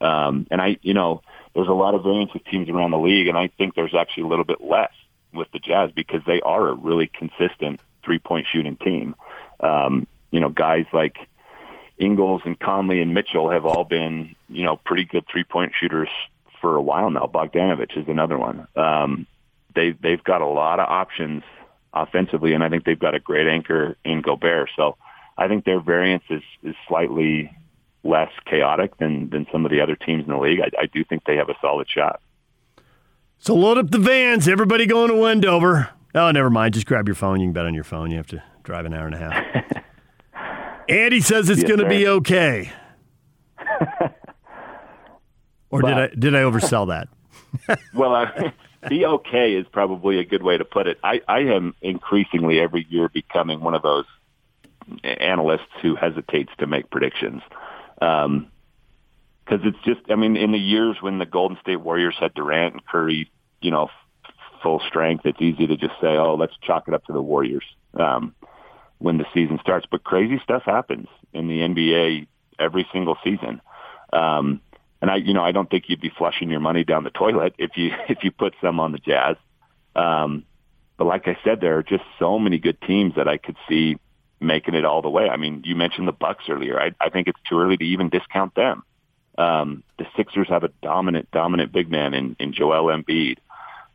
Um, 0.00 0.46
and 0.50 0.60
I, 0.60 0.78
you 0.82 0.94
know, 0.94 1.22
there's 1.54 1.68
a 1.68 1.72
lot 1.72 1.94
of 1.94 2.02
variance 2.02 2.32
with 2.34 2.44
teams 2.44 2.68
around 2.68 2.90
the 2.90 2.98
league, 2.98 3.28
and 3.28 3.38
I 3.38 3.48
think 3.48 3.74
there's 3.74 3.94
actually 3.94 4.24
a 4.24 4.26
little 4.26 4.44
bit 4.44 4.60
less 4.60 4.92
with 5.32 5.48
the 5.52 5.58
Jazz 5.58 5.90
because 5.94 6.22
they 6.26 6.40
are 6.40 6.68
a 6.68 6.74
really 6.74 7.06
consistent 7.06 7.80
three 8.04 8.18
point 8.18 8.46
shooting 8.50 8.76
team. 8.76 9.14
Um, 9.60 10.06
you 10.30 10.40
know, 10.40 10.50
guys 10.50 10.84
like 10.92 11.16
Ingles 11.98 12.42
and 12.44 12.58
Conley 12.58 13.00
and 13.00 13.14
Mitchell 13.14 13.50
have 13.50 13.64
all 13.64 13.84
been, 13.84 14.34
you 14.48 14.64
know, 14.64 14.76
pretty 14.76 15.04
good 15.04 15.24
three 15.30 15.44
point 15.44 15.72
shooters 15.78 16.08
for 16.60 16.76
a 16.76 16.82
while 16.82 17.10
now. 17.10 17.30
Bogdanovich 17.32 17.96
is 17.96 18.08
another 18.08 18.38
one. 18.38 18.66
Um, 18.76 19.26
they 19.74 19.92
they've 19.92 20.22
got 20.22 20.42
a 20.42 20.46
lot 20.46 20.80
of 20.80 20.88
options 20.88 21.42
offensively, 22.02 22.52
and 22.52 22.62
I 22.62 22.68
think 22.68 22.84
they've 22.84 22.98
got 22.98 23.14
a 23.14 23.20
great 23.20 23.46
anchor 23.46 23.96
in 24.04 24.22
Gobert. 24.22 24.70
So 24.76 24.96
I 25.38 25.48
think 25.48 25.64
their 25.64 25.80
variance 25.80 26.24
is 26.30 26.42
is 26.62 26.74
slightly 26.88 27.50
less 28.04 28.30
chaotic 28.46 28.96
than 28.98 29.30
than 29.30 29.46
some 29.50 29.64
of 29.64 29.70
the 29.70 29.80
other 29.80 29.96
teams 29.96 30.24
in 30.24 30.30
the 30.30 30.38
league. 30.38 30.60
I, 30.60 30.82
I 30.82 30.86
do 30.86 31.04
think 31.04 31.24
they 31.24 31.36
have 31.36 31.48
a 31.48 31.56
solid 31.60 31.88
shot. 31.88 32.20
So 33.38 33.54
load 33.54 33.78
up 33.78 33.90
the 33.90 33.98
vans. 33.98 34.48
Everybody 34.48 34.86
going 34.86 35.08
to 35.08 35.16
Wendover. 35.16 35.90
Oh, 36.14 36.30
never 36.30 36.50
mind. 36.50 36.74
Just 36.74 36.86
grab 36.86 37.06
your 37.06 37.14
phone. 37.14 37.40
You 37.40 37.46
can 37.46 37.52
bet 37.52 37.66
on 37.66 37.74
your 37.74 37.84
phone. 37.84 38.10
You 38.10 38.16
have 38.16 38.26
to 38.28 38.42
drive 38.62 38.86
an 38.86 38.94
hour 38.94 39.06
and 39.06 39.14
a 39.14 39.18
half. 39.18 39.84
Andy 40.88 41.20
says 41.20 41.50
it's 41.50 41.60
yes, 41.60 41.68
going 41.68 41.80
to 41.80 41.88
be 41.88 42.06
okay. 42.08 42.70
or 45.70 45.80
but, 45.82 45.88
did 45.88 45.98
I 45.98 46.08
did 46.18 46.34
I 46.34 46.40
oversell 46.40 46.88
that? 46.88 47.08
well, 47.94 48.14
I, 48.14 48.52
be 48.88 49.06
okay 49.06 49.54
is 49.54 49.66
probably 49.70 50.18
a 50.18 50.24
good 50.24 50.42
way 50.42 50.56
to 50.56 50.64
put 50.64 50.86
it. 50.86 50.98
I, 51.02 51.20
I 51.28 51.40
am 51.40 51.74
increasingly 51.80 52.60
every 52.60 52.86
year 52.88 53.08
becoming 53.08 53.60
one 53.60 53.74
of 53.74 53.82
those 53.82 54.04
analysts 55.04 55.68
who 55.82 55.96
hesitates 55.96 56.50
to 56.58 56.66
make 56.66 56.90
predictions. 56.90 57.42
Um, 58.00 58.48
cause 59.46 59.60
it's 59.64 59.78
just, 59.84 60.00
I 60.10 60.16
mean, 60.16 60.36
in 60.36 60.52
the 60.52 60.58
years 60.58 60.96
when 61.00 61.18
the 61.18 61.26
Golden 61.26 61.58
State 61.60 61.76
Warriors 61.76 62.14
had 62.18 62.34
Durant 62.34 62.74
and 62.74 62.86
Curry, 62.86 63.30
you 63.60 63.70
know, 63.70 63.88
full 64.62 64.80
strength, 64.88 65.26
it's 65.26 65.40
easy 65.40 65.66
to 65.66 65.76
just 65.76 65.94
say, 66.00 66.16
oh, 66.16 66.34
let's 66.34 66.54
chalk 66.62 66.88
it 66.88 66.94
up 66.94 67.04
to 67.06 67.12
the 67.12 67.22
Warriors, 67.22 67.64
um, 67.94 68.34
when 68.98 69.18
the 69.18 69.26
season 69.34 69.58
starts. 69.60 69.86
But 69.90 70.04
crazy 70.04 70.40
stuff 70.42 70.62
happens 70.64 71.08
in 71.32 71.48
the 71.48 71.58
NBA 71.60 72.26
every 72.58 72.86
single 72.92 73.16
season. 73.22 73.60
Um, 74.12 74.60
and 75.02 75.10
I, 75.10 75.16
you 75.16 75.34
know, 75.34 75.44
I 75.44 75.52
don't 75.52 75.68
think 75.68 75.84
you'd 75.88 76.00
be 76.00 76.12
flushing 76.16 76.50
your 76.50 76.60
money 76.60 76.84
down 76.84 77.04
the 77.04 77.10
toilet 77.10 77.54
if 77.58 77.76
you 77.76 77.92
if 78.08 78.18
you 78.22 78.30
put 78.30 78.54
some 78.60 78.80
on 78.80 78.92
the 78.92 78.98
Jazz. 78.98 79.36
Um, 79.94 80.44
but 80.96 81.06
like 81.06 81.28
I 81.28 81.36
said, 81.44 81.60
there 81.60 81.76
are 81.78 81.82
just 81.82 82.04
so 82.18 82.38
many 82.38 82.58
good 82.58 82.80
teams 82.80 83.14
that 83.16 83.28
I 83.28 83.36
could 83.36 83.56
see 83.68 83.98
making 84.40 84.74
it 84.74 84.84
all 84.84 85.02
the 85.02 85.10
way. 85.10 85.28
I 85.28 85.36
mean, 85.36 85.62
you 85.64 85.74
mentioned 85.74 86.08
the 86.08 86.12
Bucks 86.12 86.44
earlier. 86.48 86.80
I, 86.80 86.92
I 87.00 87.10
think 87.10 87.28
it's 87.28 87.40
too 87.48 87.58
early 87.58 87.76
to 87.76 87.84
even 87.84 88.08
discount 88.08 88.54
them. 88.54 88.82
Um, 89.38 89.82
the 89.98 90.06
Sixers 90.16 90.48
have 90.48 90.64
a 90.64 90.70
dominant, 90.82 91.30
dominant 91.30 91.72
big 91.72 91.90
man 91.90 92.14
in, 92.14 92.36
in 92.38 92.52
Joel 92.52 92.86
Embiid. 92.86 93.38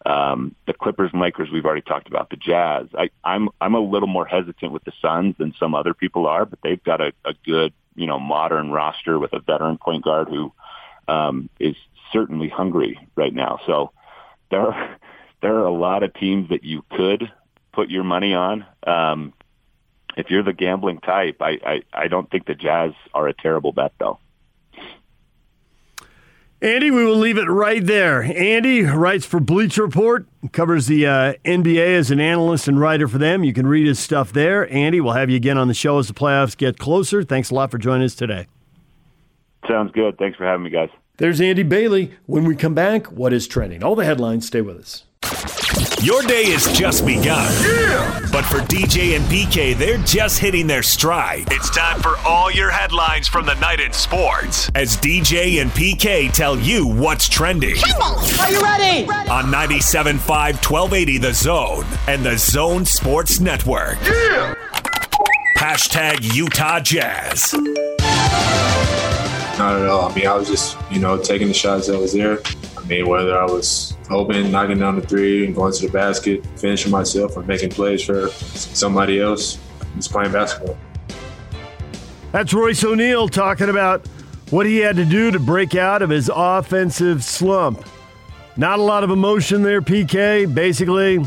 Um, 0.03 0.55
the 0.65 0.73
Clippers 0.73 1.11
and 1.13 1.21
Lakers, 1.21 1.49
we've 1.51 1.65
already 1.65 1.81
talked 1.81 2.07
about. 2.07 2.29
The 2.31 2.35
Jazz, 2.35 2.87
I, 2.97 3.09
I'm 3.23 3.49
I'm 3.59 3.75
a 3.75 3.79
little 3.79 4.07
more 4.07 4.25
hesitant 4.25 4.71
with 4.71 4.83
the 4.83 4.93
Suns 4.99 5.35
than 5.37 5.53
some 5.59 5.75
other 5.75 5.93
people 5.93 6.25
are, 6.25 6.45
but 6.45 6.57
they've 6.63 6.83
got 6.83 7.01
a, 7.01 7.13
a 7.23 7.33
good, 7.45 7.71
you 7.95 8.07
know, 8.07 8.19
modern 8.19 8.71
roster 8.71 9.19
with 9.19 9.33
a 9.33 9.39
veteran 9.39 9.77
point 9.77 10.03
guard 10.03 10.27
who 10.27 10.51
um, 11.07 11.49
is 11.59 11.75
certainly 12.11 12.49
hungry 12.49 12.99
right 13.15 13.33
now. 13.33 13.59
So 13.65 13.91
there 14.49 14.61
are, 14.61 14.97
there 15.41 15.55
are 15.55 15.65
a 15.65 15.73
lot 15.73 16.03
of 16.03 16.13
teams 16.13 16.49
that 16.49 16.63
you 16.63 16.83
could 16.91 17.31
put 17.71 17.89
your 17.89 18.03
money 18.03 18.33
on. 18.33 18.65
Um, 18.85 19.33
if 20.17 20.29
you're 20.29 20.43
the 20.43 20.53
gambling 20.53 20.99
type, 20.99 21.37
I, 21.41 21.57
I, 21.65 21.81
I 21.93 22.07
don't 22.07 22.29
think 22.29 22.45
the 22.45 22.55
Jazz 22.55 22.91
are 23.13 23.27
a 23.27 23.33
terrible 23.33 23.71
bet, 23.71 23.93
though. 23.97 24.19
Andy, 26.63 26.91
we 26.91 27.03
will 27.03 27.15
leave 27.15 27.39
it 27.39 27.49
right 27.49 27.83
there. 27.83 28.21
Andy 28.21 28.83
writes 28.83 29.25
for 29.25 29.39
Bleacher 29.39 29.81
Report, 29.81 30.27
covers 30.51 30.85
the 30.85 31.07
uh, 31.07 31.33
NBA 31.43 31.95
as 31.97 32.11
an 32.11 32.19
analyst 32.19 32.67
and 32.67 32.79
writer 32.79 33.07
for 33.07 33.17
them. 33.17 33.43
You 33.43 33.51
can 33.51 33.65
read 33.65 33.87
his 33.87 33.97
stuff 33.97 34.31
there. 34.31 34.71
Andy, 34.71 35.01
we'll 35.01 35.13
have 35.13 35.31
you 35.31 35.37
again 35.37 35.57
on 35.57 35.67
the 35.67 35.73
show 35.73 35.97
as 35.97 36.07
the 36.07 36.13
playoffs 36.13 36.55
get 36.55 36.77
closer. 36.77 37.23
Thanks 37.23 37.49
a 37.49 37.55
lot 37.55 37.71
for 37.71 37.79
joining 37.79 38.05
us 38.05 38.13
today. 38.13 38.45
Sounds 39.71 39.91
good. 39.93 40.17
Thanks 40.17 40.37
for 40.37 40.45
having 40.45 40.63
me, 40.63 40.69
guys. 40.69 40.89
There's 41.17 41.39
Andy 41.39 41.63
Bailey. 41.63 42.11
When 42.25 42.43
we 42.43 42.55
come 42.55 42.73
back, 42.73 43.07
what 43.11 43.31
is 43.31 43.47
trending? 43.47 43.83
All 43.83 43.95
the 43.95 44.03
headlines. 44.03 44.47
Stay 44.47 44.59
with 44.61 44.77
us. 44.77 45.05
Your 46.03 46.23
day 46.23 46.41
is 46.41 46.65
just 46.73 47.05
begun. 47.05 47.53
Yeah! 47.63 48.19
But 48.31 48.43
for 48.43 48.57
DJ 48.57 49.15
and 49.15 49.23
PK, 49.25 49.77
they're 49.77 49.99
just 49.99 50.39
hitting 50.39 50.65
their 50.65 50.81
stride. 50.81 51.43
It's 51.51 51.69
time 51.69 52.01
for 52.01 52.17
all 52.25 52.51
your 52.51 52.71
headlines 52.71 53.27
from 53.27 53.45
the 53.45 53.53
night 53.55 53.79
in 53.79 53.93
sports 53.93 54.69
as 54.73 54.97
DJ 54.97 55.61
and 55.61 55.69
PK 55.71 56.31
tell 56.33 56.57
you 56.57 56.87
what's 56.87 57.29
trending. 57.29 57.75
Are 58.39 58.51
you 58.51 58.61
ready? 58.61 59.07
On 59.29 59.45
97.5 59.45 60.17
1280 60.27 61.17
The 61.19 61.33
Zone 61.33 61.85
and 62.07 62.25
The 62.25 62.37
Zone 62.37 62.83
Sports 62.83 63.39
Network. 63.39 63.99
Yeah! 64.01 64.55
Hashtag 65.55 66.35
Utah 66.35 66.79
Jazz. 66.79 67.53
Not 69.57 69.75
at 69.75 69.87
all. 69.87 70.09
I 70.09 70.15
mean, 70.15 70.25
I 70.25 70.33
was 70.33 70.47
just, 70.47 70.77
you 70.89 70.99
know, 70.99 71.17
taking 71.17 71.47
the 71.47 71.53
shots 71.53 71.87
that 71.87 71.99
was 71.99 72.13
there. 72.13 72.39
I 72.77 72.83
mean, 72.85 73.07
whether 73.07 73.37
I 73.37 73.45
was 73.45 73.95
open, 74.09 74.51
knocking 74.51 74.79
down 74.79 74.95
the 74.95 75.05
three, 75.05 75.45
and 75.45 75.55
going 75.55 75.73
to 75.73 75.85
the 75.85 75.91
basket, 75.91 76.45
finishing 76.57 76.91
myself, 76.91 77.37
or 77.37 77.43
making 77.43 77.69
plays 77.69 78.01
for 78.03 78.29
somebody 78.29 79.19
else, 79.19 79.59
just 79.95 80.11
playing 80.11 80.31
basketball. 80.31 80.77
That's 82.31 82.53
Royce 82.53 82.83
O'Neale 82.83 83.27
talking 83.27 83.69
about 83.69 84.07
what 84.49 84.65
he 84.65 84.77
had 84.77 84.95
to 84.95 85.05
do 85.05 85.31
to 85.31 85.39
break 85.39 85.75
out 85.75 86.01
of 86.01 86.09
his 86.09 86.29
offensive 86.33 87.23
slump. 87.23 87.85
Not 88.57 88.79
a 88.79 88.81
lot 88.81 89.03
of 89.03 89.11
emotion 89.11 89.61
there, 89.61 89.81
PK. 89.81 90.53
Basically, 90.53 91.19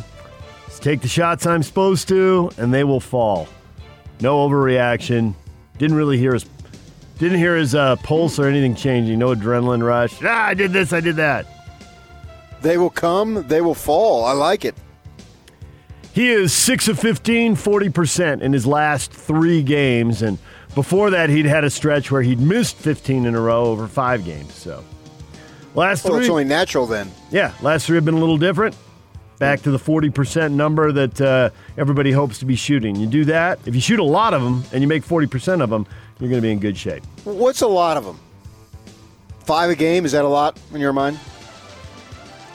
take 0.81 1.01
the 1.01 1.09
shots 1.09 1.47
I'm 1.47 1.63
supposed 1.63 2.09
to, 2.09 2.51
and 2.59 2.73
they 2.73 2.85
will 2.85 3.01
fall. 3.01 3.49
No 4.21 4.47
overreaction. 4.47 5.35
Didn't 5.79 5.97
really 5.97 6.19
hear 6.19 6.35
his 6.35 6.45
Didn't 7.19 7.39
hear 7.39 7.57
his 7.57 7.75
uh, 7.75 7.97
pulse 7.97 8.39
or 8.39 8.47
anything 8.47 8.75
changing. 8.75 9.19
No 9.19 9.35
adrenaline 9.35 9.85
rush. 9.85 10.23
Ah, 10.23 10.47
I 10.47 10.55
did 10.55 10.73
this. 10.73 10.93
I 10.93 11.01
did 11.01 11.17
that. 11.17 11.47
They 12.61 12.77
will 12.79 12.91
come. 12.91 13.47
They 13.47 13.61
will 13.61 13.75
fall. 13.75 14.25
I 14.25 14.33
like 14.33 14.65
it. 14.65 14.75
He 16.13 16.31
is 16.31 16.53
6 16.53 16.89
of 16.89 16.99
15, 16.99 17.57
40% 17.57 18.41
in 18.41 18.53
his 18.53 18.67
last 18.67 19.13
three 19.13 19.63
games. 19.63 20.23
And 20.23 20.39
before 20.75 21.11
that, 21.11 21.29
he'd 21.29 21.47
had 21.47 21.65
a 21.65 21.71
stretch 21.71 22.11
where 22.11 22.23
he'd 22.23 22.41
missed 22.41 22.77
15 22.77 23.27
in 23.27 23.35
a 23.35 23.41
row 23.41 23.65
over 23.65 23.89
five 23.89 24.25
games. 24.25 24.55
So, 24.55 24.85
last 25.75 26.03
three. 26.03 26.13
Well, 26.13 26.21
it's 26.21 26.31
only 26.31 26.45
natural 26.45 26.87
then. 26.87 27.11
Yeah, 27.31 27.53
last 27.63 27.87
three 27.87 27.97
have 27.97 28.05
been 28.05 28.15
a 28.15 28.21
little 28.21 28.39
different. 28.39 28.77
Back 29.39 29.63
to 29.63 29.73
the 29.73 29.79
40% 29.79 30.53
number 30.53 30.93
that 30.93 31.21
uh, 31.21 31.51
everybody 31.77 32.13
hopes 32.13 32.39
to 32.39 32.45
be 32.45 32.55
shooting. 32.55 32.95
You 32.95 33.09
do 33.09 33.25
that, 33.27 33.59
if 33.67 33.75
you 33.75 33.81
shoot 33.81 33.99
a 33.99 34.05
lot 34.05 34.33
of 34.33 34.43
them 34.43 34.63
and 34.73 34.81
you 34.81 34.87
make 34.87 35.05
40% 35.05 35.61
of 35.61 35.71
them, 35.71 35.87
you're 36.21 36.31
going 36.31 36.41
to 36.41 36.47
be 36.47 36.53
in 36.53 36.59
good 36.61 36.77
shape. 36.77 37.05
What's 37.25 37.61
a 37.63 37.67
lot 37.67 37.97
of 37.97 38.05
them? 38.05 38.19
Five 39.45 39.71
a 39.71 39.75
game? 39.75 40.05
Is 40.05 40.13
that 40.13 40.25
a 40.25 40.29
lot 40.29 40.59
in 40.73 40.81
your 40.81 40.93
mind? 40.93 41.19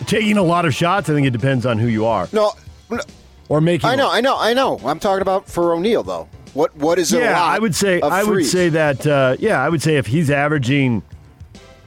Taking 0.07 0.37
a 0.37 0.43
lot 0.43 0.65
of 0.65 0.73
shots, 0.73 1.09
I 1.09 1.13
think 1.13 1.27
it 1.27 1.31
depends 1.31 1.65
on 1.65 1.77
who 1.77 1.87
you 1.87 2.05
are. 2.05 2.27
No, 2.31 2.53
no, 2.89 2.99
Or 3.49 3.59
making 3.61 3.89
I 3.89 3.95
know, 3.95 4.09
I 4.09 4.21
know, 4.21 4.37
I 4.39 4.53
know. 4.53 4.79
I'm 4.85 4.99
talking 4.99 5.21
about 5.21 5.47
for 5.47 5.73
O'Neale 5.73 6.03
though. 6.03 6.29
What 6.53 6.75
what 6.77 6.97
is 6.97 7.13
a 7.13 7.19
Yeah, 7.19 7.39
lot? 7.39 7.55
I 7.55 7.59
would 7.59 7.75
say 7.75 8.01
I 8.01 8.23
would 8.23 8.45
say 8.45 8.69
that 8.69 9.05
uh, 9.05 9.35
yeah, 9.39 9.61
I 9.63 9.69
would 9.69 9.81
say 9.83 9.97
if 9.97 10.07
he's 10.07 10.31
averaging 10.31 11.03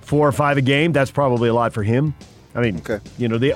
four 0.02 0.28
or 0.28 0.32
five 0.32 0.56
a 0.56 0.60
game, 0.62 0.92
that's 0.92 1.10
probably 1.10 1.48
a 1.48 1.54
lot 1.54 1.72
for 1.72 1.82
him. 1.82 2.14
I 2.54 2.60
mean, 2.60 2.76
Okay. 2.76 3.00
you 3.18 3.26
know, 3.28 3.38
the 3.38 3.54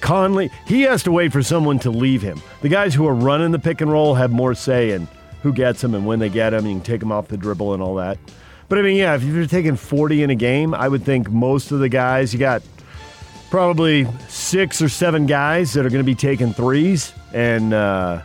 Conley, 0.00 0.50
he 0.66 0.82
has 0.82 1.02
to 1.04 1.10
wait 1.10 1.32
for 1.32 1.42
someone 1.42 1.78
to 1.80 1.90
leave 1.90 2.20
him. 2.22 2.40
The 2.60 2.68
guys 2.68 2.94
who 2.94 3.06
are 3.08 3.14
running 3.14 3.50
the 3.52 3.58
pick 3.58 3.80
and 3.80 3.90
roll 3.90 4.14
have 4.14 4.30
more 4.30 4.54
say 4.54 4.90
in 4.92 5.08
who 5.44 5.52
gets 5.52 5.82
them 5.82 5.94
and 5.94 6.06
when 6.06 6.18
they 6.18 6.30
get 6.30 6.50
them. 6.50 6.66
You 6.66 6.72
can 6.72 6.80
take 6.80 7.00
them 7.00 7.12
off 7.12 7.28
the 7.28 7.36
dribble 7.36 7.74
and 7.74 7.82
all 7.82 7.94
that. 7.96 8.18
But 8.68 8.78
I 8.78 8.82
mean, 8.82 8.96
yeah, 8.96 9.14
if 9.14 9.22
you're 9.22 9.46
taking 9.46 9.76
40 9.76 10.22
in 10.22 10.30
a 10.30 10.34
game, 10.34 10.74
I 10.74 10.88
would 10.88 11.04
think 11.04 11.30
most 11.30 11.70
of 11.70 11.80
the 11.80 11.88
guys 11.90 12.32
you 12.32 12.40
got 12.40 12.62
probably 13.50 14.08
six 14.26 14.80
or 14.80 14.88
seven 14.88 15.26
guys 15.26 15.74
that 15.74 15.84
are 15.84 15.90
going 15.90 16.02
to 16.02 16.02
be 16.02 16.14
taking 16.14 16.54
threes, 16.54 17.12
and 17.34 17.74
uh, 17.74 18.22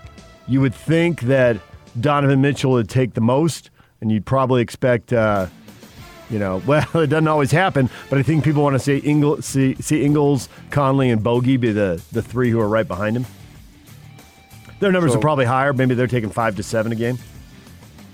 you 0.47 0.61
would 0.61 0.73
think 0.73 1.21
that 1.23 1.57
Donovan 1.99 2.39
Mitchell 2.39 2.71
would 2.71 2.87
take 2.87 3.15
the 3.15 3.21
most, 3.21 3.69
and 3.99 4.09
you'd 4.09 4.25
probably 4.25 4.61
expect, 4.61 5.11
uh, 5.11 5.47
you 6.29 6.39
know, 6.39 6.63
well, 6.65 6.87
it 6.95 7.07
doesn't 7.07 7.27
always 7.27 7.51
happen, 7.51 7.89
but 8.09 8.17
I 8.17 8.23
think 8.23 8.45
people 8.45 8.63
want 8.63 8.75
to 8.75 8.79
see, 8.79 9.01
see, 9.41 9.75
see 9.75 10.05
Ingles, 10.05 10.47
Conley, 10.71 11.09
and 11.09 11.21
Bogey 11.21 11.57
be 11.57 11.73
the, 11.73 12.01
the 12.13 12.21
three 12.21 12.49
who 12.49 12.61
are 12.61 12.69
right 12.69 12.87
behind 12.87 13.17
him. 13.17 13.25
Their 14.79 14.91
numbers 14.91 15.11
So- 15.11 15.17
are 15.17 15.21
probably 15.21 15.45
higher. 15.45 15.73
Maybe 15.73 15.95
they're 15.95 16.07
taking 16.07 16.29
five 16.29 16.55
to 16.57 16.63
seven 16.63 16.91
a 16.91 16.95
game. 16.95 17.17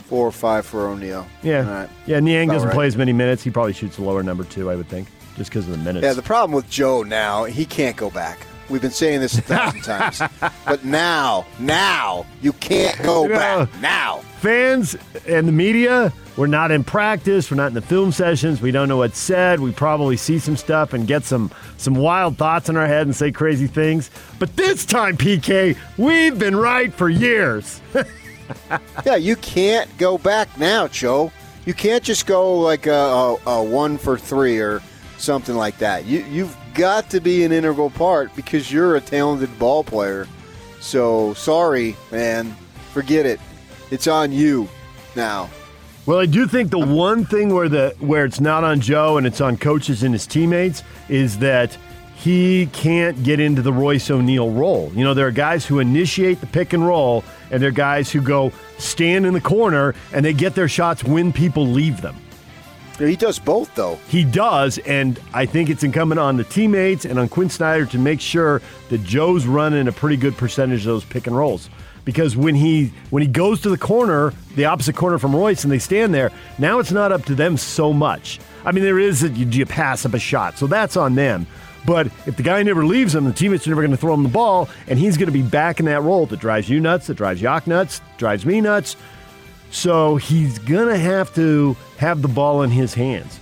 four 0.08 0.28
or 0.28 0.32
five 0.32 0.66
for 0.66 0.88
O'Neale. 0.88 1.26
Yeah, 1.42 1.68
right. 1.80 1.90
yeah. 2.06 2.20
Niang 2.20 2.48
About 2.50 2.54
doesn't 2.56 2.68
right. 2.70 2.76
play 2.76 2.88
as 2.88 2.96
many 2.96 3.12
minutes. 3.14 3.44
He 3.44 3.50
probably 3.50 3.74
shoots 3.74 3.98
a 3.98 4.04
lower 4.04 4.22
number 4.24 4.44
too. 4.44 4.70
I 4.70 4.76
would 4.76 4.88
think, 4.88 5.08
just 5.36 5.50
because 5.50 5.66
of 5.66 5.72
the 5.72 5.78
minutes. 5.80 6.04
Yeah, 6.04 6.14
the 6.14 6.22
problem 6.22 6.52
with 6.56 6.70
Joe 6.70 7.02
now, 7.04 7.46
he 7.46 7.66
can't 7.66 7.96
go 7.98 8.10
back. 8.12 8.40
We've 8.70 8.82
been 8.82 8.92
saying 8.92 9.20
this 9.22 9.38
a 9.38 9.42
thousand 9.42 9.82
times, 9.84 10.22
but 10.66 10.84
now, 10.86 11.46
now 11.60 12.26
you 12.42 12.52
can't 12.54 13.00
go 13.04 13.28
back. 13.28 13.70
Now, 13.82 14.22
fans 14.36 14.96
and 15.28 15.48
the 15.48 15.52
media, 15.52 16.14
we're 16.38 16.48
not 16.48 16.72
in 16.72 16.84
practice. 16.84 17.50
We're 17.50 17.58
not 17.58 17.68
in 17.68 17.74
the 17.74 17.82
film 17.82 18.12
sessions. 18.12 18.62
We 18.62 18.72
don't 18.72 18.90
know 18.90 18.98
what's 18.98 19.18
said. 19.18 19.60
We 19.60 19.72
probably 19.72 20.18
see 20.18 20.38
some 20.40 20.58
stuff 20.58 20.94
and 20.94 21.08
get 21.08 21.24
some 21.24 21.52
some 21.78 21.96
wild 21.96 22.38
thoughts 22.38 22.68
in 22.68 22.76
our 22.76 22.88
head 22.88 23.08
and 23.08 23.16
say 23.16 23.32
crazy 23.32 23.68
things. 23.68 24.12
But 24.38 24.56
this 24.56 24.86
time, 24.86 25.18
PK, 25.18 25.78
we've 25.98 26.38
been 26.38 26.56
right 26.56 26.94
for 26.94 27.10
years. 27.10 27.82
yeah, 29.06 29.16
you 29.16 29.38
can't 29.38 29.90
go 29.98 30.18
back 30.18 30.58
now, 30.58 30.88
Joe. 30.88 31.32
You 31.66 31.74
can't 31.74 32.04
just 32.04 32.26
go 32.26 32.60
like 32.60 32.86
a, 32.86 32.92
a, 32.92 33.38
a 33.48 33.64
one 33.64 33.98
for 33.98 34.18
three 34.18 34.60
or 34.60 34.82
something 35.18 35.56
like 35.56 35.78
that. 35.78 36.06
You 36.06 36.26
you've 36.30 36.56
got 36.74 37.10
to 37.12 37.22
be 37.22 37.46
an 37.46 37.54
integral 37.54 37.90
part 37.90 38.36
because 38.36 38.72
you're 38.72 38.98
a 38.98 39.02
talented 39.02 39.58
ball 39.58 39.84
player. 39.84 40.28
So 40.82 41.34
sorry, 41.36 41.96
man. 42.12 42.56
Forget 42.92 43.26
it. 43.26 43.40
It's 43.96 44.08
on 44.08 44.34
you 44.34 44.68
now. 45.16 45.50
Well, 46.06 46.20
I 46.20 46.26
do 46.26 46.48
think 46.48 46.70
the 46.70 46.78
one 46.78 47.24
thing 47.24 47.54
where 47.54 47.70
the 47.70 47.96
where 48.02 48.26
it's 48.26 48.42
not 48.42 48.66
on 48.66 48.82
Joe 48.82 49.16
and 49.16 49.26
it's 49.26 49.40
on 49.40 49.56
coaches 49.56 50.04
and 50.04 50.14
his 50.14 50.28
teammates 50.28 50.84
is 51.08 51.40
that 51.40 51.78
he 52.14 52.66
can't 52.74 53.24
get 53.24 53.40
into 53.40 53.62
the 53.62 53.72
Royce 53.72 54.12
O'Neale 54.12 54.52
role. 54.52 54.92
You 54.94 55.06
know, 55.06 55.14
there 55.14 55.28
are 55.28 55.32
guys 55.32 55.66
who 55.66 55.80
initiate 55.80 56.42
the 56.42 56.46
pick 56.46 56.74
and 56.74 56.86
roll, 56.86 57.24
and 57.52 57.62
there 57.62 57.70
are 57.70 57.72
guys 57.72 58.12
who 58.12 58.20
go 58.20 58.52
stand 58.80 59.26
in 59.26 59.34
the 59.34 59.40
corner 59.40 59.96
and 60.12 60.26
they 60.26 60.34
get 60.34 60.56
their 60.56 60.68
shots 60.68 61.06
when 61.06 61.32
people 61.32 61.66
leave 61.66 62.02
them. 62.02 62.18
He 63.00 63.16
does 63.16 63.40
both 63.40 63.74
though. 63.76 63.98
He 64.10 64.26
does, 64.26 64.78
and 64.80 65.18
I 65.34 65.46
think 65.46 65.70
it's 65.70 65.84
incumbent 65.84 66.20
on 66.20 66.36
the 66.36 66.44
teammates 66.44 67.06
and 67.06 67.18
on 67.18 67.30
Quin 67.30 67.50
Snyder 67.50 67.86
to 67.86 67.98
make 67.98 68.20
sure 68.20 68.62
that 68.90 69.06
Joe's 69.06 69.46
running 69.46 69.88
a 69.88 69.94
pretty 69.94 70.18
good 70.18 70.36
percentage 70.36 70.82
of 70.82 70.88
those 70.88 71.06
pick 71.06 71.28
and 71.28 71.38
rolls. 71.38 71.70
Because 72.06 72.38
when 72.38 72.56
he 72.56 72.94
when 73.10 73.22
he 73.22 73.28
goes 73.28 73.62
to 73.62 73.70
the 73.70 73.78
corner, 73.78 74.32
the 74.56 74.66
opposite 74.66 74.96
corner 74.96 75.18
from 75.18 75.36
Royce, 75.36 75.64
and 75.64 75.72
they 75.72 75.80
stand 75.80 76.14
there, 76.14 76.32
now 76.60 76.80
it's 76.80 76.92
not 76.92 77.12
up 77.12 77.26
to 77.26 77.36
them 77.36 77.58
so 77.58 77.92
much. 77.92 78.40
I 78.64 78.72
mean, 78.72 78.84
there 78.84 79.00
is 79.00 79.24
a, 79.24 79.30
you, 79.30 79.46
you 79.48 79.66
pass 79.66 80.06
up 80.06 80.14
a 80.14 80.20
shot, 80.20 80.58
so 80.58 80.68
that's 80.68 80.96
on 80.96 81.16
them. 81.16 81.48
But 81.86 82.08
if 82.26 82.36
the 82.38 82.44
guy 82.44 82.64
never 82.64 82.86
leaves 82.86 83.14
him, 83.14 83.26
the 83.26 83.34
teammates 83.34 83.68
are 83.68 83.70
never 83.70 83.82
going 83.82 83.92
to 83.92 83.98
throw 83.98 84.14
him 84.14 84.24
the 84.24 84.30
ball, 84.30 84.70
and 84.88 84.98
he's 84.98 85.18
going 85.18 85.28
to 85.28 85.34
be 85.34 85.44
back 85.44 85.80
in 85.80 85.86
that 85.86 86.02
role 86.02 86.26
that 86.28 86.40
drives 86.40 86.70
you 86.70 86.80
nuts, 86.80 87.08
that 87.08 87.16
drives 87.16 87.42
Yak 87.42 87.68
nuts, 87.68 88.02
drives 88.18 88.46
me 88.46 88.62
nuts. 88.62 88.96
So 89.72 90.16
he's 90.16 90.58
going 90.60 90.88
to 90.88 90.98
have 90.98 91.34
to 91.36 91.76
have 91.98 92.22
the 92.22 92.28
ball 92.28 92.64
in 92.64 92.72
his 92.72 92.94
hands. 92.94 93.40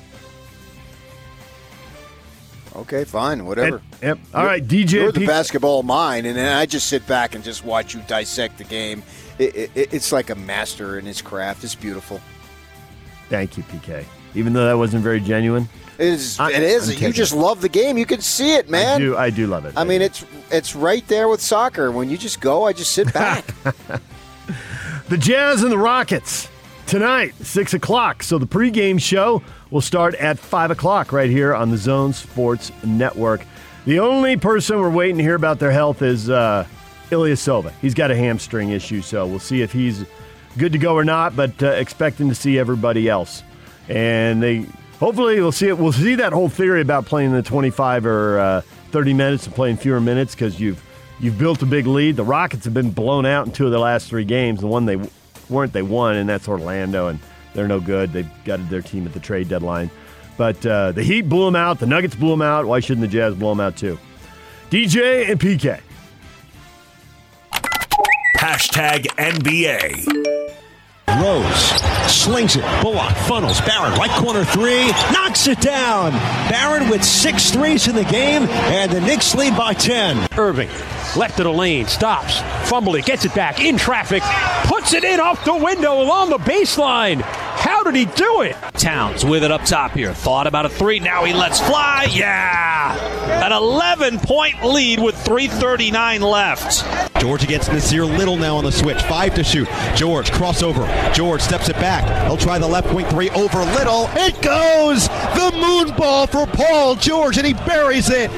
Okay, 2.76 3.04
fine, 3.04 3.46
whatever. 3.46 3.82
And- 4.02 4.02
yep. 4.02 4.20
All 4.34 4.46
right, 4.46 4.66
DJ. 4.66 4.94
You're 4.94 5.12
the 5.12 5.20
Pete- 5.22 5.30
basketball 5.30 5.84
mind, 5.84 6.26
and 6.26 6.36
then 6.38 6.56
I 6.58 6.66
just 6.66 6.88
sit 6.88 7.06
back 7.08 7.36
and 7.36 7.44
just 7.44 7.64
watch 7.64 7.94
you 7.94 8.02
dissect 8.08 8.58
the 8.58 8.64
game. 8.64 9.04
It, 9.40 9.56
it, 9.76 9.94
it's 9.94 10.12
like 10.12 10.30
a 10.30 10.36
master 10.36 10.98
in 11.00 11.06
his 11.06 11.22
craft. 11.22 11.64
It's 11.64 11.76
beautiful. 11.76 12.20
Thank 13.30 13.58
you, 13.58 13.64
PK. 13.64 14.06
Even 14.36 14.54
though 14.54 14.66
that 14.66 14.78
wasn't 14.78 15.04
very 15.04 15.20
genuine, 15.20 15.70
It 16.00 16.08
is. 16.08 16.40
I- 16.40 16.52
it 16.52 16.64
is. 16.64 17.00
You 17.00 17.14
just 17.14 17.34
love 17.34 17.62
the 17.62 17.70
game. 17.70 17.98
You 17.98 18.06
can 18.08 18.22
see 18.22 18.56
it, 18.56 18.70
man. 18.70 18.96
I 18.96 18.98
do. 19.00 19.18
I 19.18 19.30
do 19.30 19.46
love 19.48 19.66
it. 19.66 19.74
I 19.78 19.84
mean, 19.84 20.02
it's 20.02 20.26
it's 20.50 20.76
right 20.76 21.08
there 21.08 21.28
with 21.28 21.42
soccer. 21.42 21.92
When 21.92 22.10
you 22.10 22.18
just 22.18 22.42
go, 22.42 22.66
I 22.66 22.74
just 22.74 22.92
sit 22.92 23.14
back. 23.14 23.46
the 25.10 25.18
Jazz 25.18 25.62
and 25.64 25.72
the 25.72 25.78
Rockets 25.78 26.50
tonight, 26.88 27.36
six 27.36 27.74
o'clock. 27.74 28.24
So 28.24 28.38
the 28.38 28.48
pregame 28.48 29.00
show 29.02 29.42
will 29.72 29.82
start 29.82 30.16
at 30.16 30.38
five 30.40 30.72
o'clock 30.72 31.12
right 31.12 31.30
here 31.30 31.54
on 31.54 31.72
the 31.72 31.78
Zone 31.78 32.14
Sports 32.14 32.72
Network. 32.84 33.46
The 33.86 34.00
only 34.00 34.38
person 34.38 34.80
we're 34.80 34.90
waiting 34.90 35.18
to 35.18 35.24
hear 35.24 35.36
about 35.36 35.60
their 35.60 35.72
health 35.72 36.02
is 36.02 36.30
uh, 36.30 36.66
Ilyasova. 37.10 37.74
He's 37.82 37.94
got 37.94 38.12
a 38.12 38.16
hamstring 38.16 38.70
issue, 38.70 39.02
so 39.02 39.28
we'll 39.28 39.40
see 39.40 39.62
if 39.62 39.72
he's 39.72 40.06
good 40.58 40.72
to 40.72 40.78
go 40.78 40.96
or 40.96 41.04
not. 41.04 41.36
But 41.36 41.62
uh, 41.62 41.68
expecting 41.68 42.30
to 42.30 42.36
see 42.36 42.58
everybody 42.58 43.10
else, 43.10 43.44
and 43.90 44.42
they 44.42 44.66
hopefully 45.00 45.40
we'll 45.42 45.52
see 45.52 45.68
it. 45.68 45.78
We'll 45.78 45.92
see 45.92 46.16
that 46.16 46.32
whole 46.32 46.50
theory 46.50 46.82
about 46.82 47.06
playing 47.06 47.34
the 47.34 47.44
twenty-five 47.44 48.06
or 48.06 48.40
uh, 48.40 48.62
thirty 48.92 49.14
minutes 49.14 49.46
and 49.48 49.56
playing 49.56 49.78
fewer 49.78 50.00
minutes 50.00 50.34
because 50.34 50.60
you've 50.60 50.82
you've 51.20 51.38
built 51.38 51.62
a 51.62 51.66
big 51.66 51.88
lead. 51.88 52.16
The 52.16 52.24
Rockets 52.24 52.66
have 52.66 52.74
been 52.74 52.92
blown 52.92 53.26
out 53.26 53.48
in 53.48 53.52
two 53.52 53.66
of 53.66 53.72
their 53.72 53.80
last 53.80 54.08
three 54.08 54.26
games. 54.26 54.62
The 54.62 54.68
one 54.68 54.86
they 54.86 54.98
weren't, 55.50 55.74
they 55.74 55.82
won, 55.82 56.16
and 56.16 56.28
that's 56.28 56.48
Orlando, 56.48 57.08
and 57.08 57.20
they're 57.54 57.68
no 57.68 57.80
good. 57.80 58.14
They've 58.14 58.30
gutted 58.46 58.70
their 58.70 58.82
team 58.82 59.06
at 59.06 59.14
the 59.14 59.20
trade 59.20 59.50
deadline. 59.50 59.90
But 60.38 60.66
uh, 60.66 60.92
the 60.92 61.04
Heat 61.04 61.24
blew 61.24 61.46
them 61.46 61.56
out. 61.56 61.80
The 61.80 61.86
Nuggets 61.86 62.16
blew 62.16 62.32
them 62.32 62.42
out. 62.42 62.66
Why 62.66 62.80
shouldn't 62.80 63.02
the 63.02 63.08
Jazz 63.08 63.36
blow 63.36 63.50
them 63.50 63.60
out 63.60 63.78
too? 63.78 64.00
DJ 64.70 65.30
and 65.30 65.40
PK. 65.40 65.80
Hashtag 68.38 69.06
NBA. 69.18 70.06
Rose 71.22 71.93
slings 72.14 72.56
it. 72.56 72.64
Bullock 72.82 73.16
funnels. 73.28 73.60
Barrett, 73.62 73.98
right 73.98 74.12
corner 74.12 74.44
three. 74.44 74.88
Knocks 75.12 75.48
it 75.48 75.60
down. 75.60 76.12
Barrett 76.50 76.90
with 76.90 77.04
six 77.04 77.52
threes 77.52 77.88
in 77.88 77.96
the 77.96 78.04
game, 78.06 78.44
and 78.44 78.92
the 78.92 79.02
Knicks 79.02 79.36
lead 79.36 79.56
by 79.56 79.74
10. 79.74 80.28
Irving, 80.38 80.70
left 81.16 81.40
of 81.40 81.46
the 81.46 81.54
lane, 81.54 81.88
stops, 81.88 82.40
fumbled 82.70 82.96
it, 82.96 83.06
gets 83.06 83.26
it 83.26 83.34
back 83.34 83.60
in 83.60 83.78
traffic, 83.78 84.24
puts 84.66 84.94
it 84.94 85.04
in 85.04 85.20
off 85.20 85.44
the 85.46 85.56
window 85.56 86.02
along 86.02 86.30
the 86.30 86.38
baseline. 86.38 87.22
How 87.64 87.82
did 87.84 87.96
he 87.96 88.06
do 88.06 88.42
it? 88.42 88.58
Towns 88.74 89.24
with 89.24 89.44
it 89.44 89.50
up 89.50 89.64
top 89.64 89.92
here. 89.92 90.14
Thought 90.14 90.48
about 90.48 90.66
a 90.66 90.70
three. 90.70 91.00
Now 91.00 91.24
he 91.24 91.32
lets 91.32 91.62
fly. 91.62 92.08
Yeah. 92.12 93.44
An 93.46 93.54
11 93.54 94.20
point 94.20 94.66
lead 94.66 95.00
with 95.00 95.16
3.39 95.16 96.30
left. 96.30 97.22
George 97.22 97.42
against 97.44 97.70
Nassir 97.70 98.06
Little 98.18 98.36
now 98.36 98.58
on 98.58 98.66
the 98.66 98.72
switch. 98.72 99.02
Five 99.04 99.36
to 99.36 99.46
shoot. 99.46 99.70
George 99.96 100.30
crossover. 100.32 101.14
George 101.14 101.42
steps 101.42 101.70
it 101.70 101.76
back. 101.76 102.03
He'll 102.26 102.38
try 102.38 102.58
the 102.58 102.68
left 102.68 102.94
wing 102.94 103.06
three 103.08 103.30
over 103.32 103.60
Little. 103.60 104.10
It 104.14 104.42
goes! 104.42 105.08
The 105.08 105.52
moon 105.54 105.96
ball 105.96 106.28
for 106.28 106.46
Paul 106.48 106.96
George, 106.96 107.38
and 107.38 107.46
he 107.46 107.54
buries 107.54 108.10
it. 108.10 108.32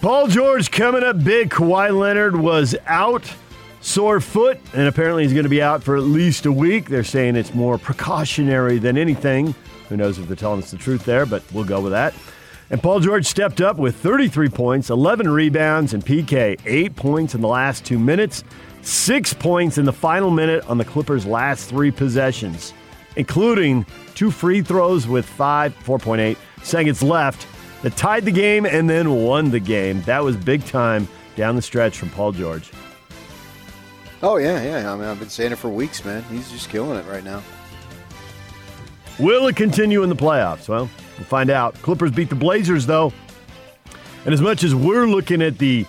Paul 0.00 0.28
George 0.28 0.70
coming 0.70 1.02
up 1.02 1.22
big. 1.24 1.50
Kawhi 1.50 1.96
Leonard 1.96 2.36
was 2.36 2.74
out. 2.86 3.24
sore 3.80 4.20
foot, 4.20 4.58
and 4.74 4.88
apparently 4.88 5.22
he's 5.22 5.32
going 5.32 5.44
to 5.44 5.48
be 5.50 5.62
out 5.62 5.82
for 5.82 5.96
at 5.96 6.02
least 6.02 6.46
a 6.46 6.52
week. 6.52 6.88
They're 6.88 7.04
saying 7.04 7.36
it's 7.36 7.54
more 7.54 7.78
precautionary 7.78 8.78
than 8.78 8.98
anything. 8.98 9.54
Who 9.88 9.96
knows 9.96 10.18
if 10.18 10.26
they're 10.26 10.36
telling 10.36 10.60
us 10.60 10.70
the 10.72 10.76
truth 10.76 11.04
there, 11.04 11.24
but 11.24 11.42
we'll 11.52 11.64
go 11.64 11.80
with 11.80 11.92
that. 11.92 12.12
And 12.68 12.82
Paul 12.82 12.98
George 12.98 13.26
stepped 13.26 13.60
up 13.60 13.76
with 13.76 13.94
33 13.96 14.48
points, 14.48 14.90
11 14.90 15.28
rebounds, 15.28 15.94
and 15.94 16.04
PK, 16.04 16.58
eight 16.66 16.96
points 16.96 17.36
in 17.36 17.40
the 17.40 17.46
last 17.48 17.84
two 17.84 17.98
minutes, 17.98 18.42
six 18.86 19.32
points 19.32 19.78
in 19.78 19.84
the 19.84 19.92
final 19.92 20.30
minute 20.30 20.64
on 20.68 20.78
the 20.78 20.84
Clippers' 20.84 21.26
last 21.26 21.68
three 21.68 21.90
possessions, 21.90 22.72
including 23.16 23.84
two 24.14 24.30
free 24.30 24.62
throws 24.62 25.06
with 25.06 25.26
five, 25.26 25.76
4.8 25.84 26.36
seconds 26.62 27.02
left 27.02 27.46
that 27.82 27.96
tied 27.96 28.24
the 28.24 28.30
game 28.30 28.64
and 28.64 28.88
then 28.88 29.10
won 29.24 29.50
the 29.50 29.60
game. 29.60 30.02
That 30.02 30.22
was 30.22 30.36
big 30.36 30.64
time 30.64 31.08
down 31.34 31.56
the 31.56 31.62
stretch 31.62 31.98
from 31.98 32.10
Paul 32.10 32.32
George. 32.32 32.70
Oh 34.22 34.38
yeah, 34.38 34.62
yeah. 34.62 34.92
I 34.92 34.96
mean, 34.96 35.04
I've 35.04 35.18
been 35.18 35.28
saying 35.28 35.52
it 35.52 35.56
for 35.56 35.68
weeks, 35.68 36.04
man. 36.04 36.22
He's 36.24 36.50
just 36.50 36.70
killing 36.70 36.98
it 36.98 37.06
right 37.06 37.24
now. 37.24 37.42
Will 39.18 39.46
it 39.46 39.56
continue 39.56 40.02
in 40.02 40.08
the 40.08 40.16
playoffs? 40.16 40.68
Well, 40.68 40.88
we'll 41.18 41.26
find 41.26 41.50
out. 41.50 41.74
Clippers 41.82 42.10
beat 42.10 42.28
the 42.28 42.34
Blazers, 42.34 42.86
though. 42.86 43.12
And 44.24 44.32
as 44.32 44.40
much 44.40 44.64
as 44.64 44.74
we're 44.74 45.06
looking 45.06 45.42
at 45.42 45.58
the 45.58 45.86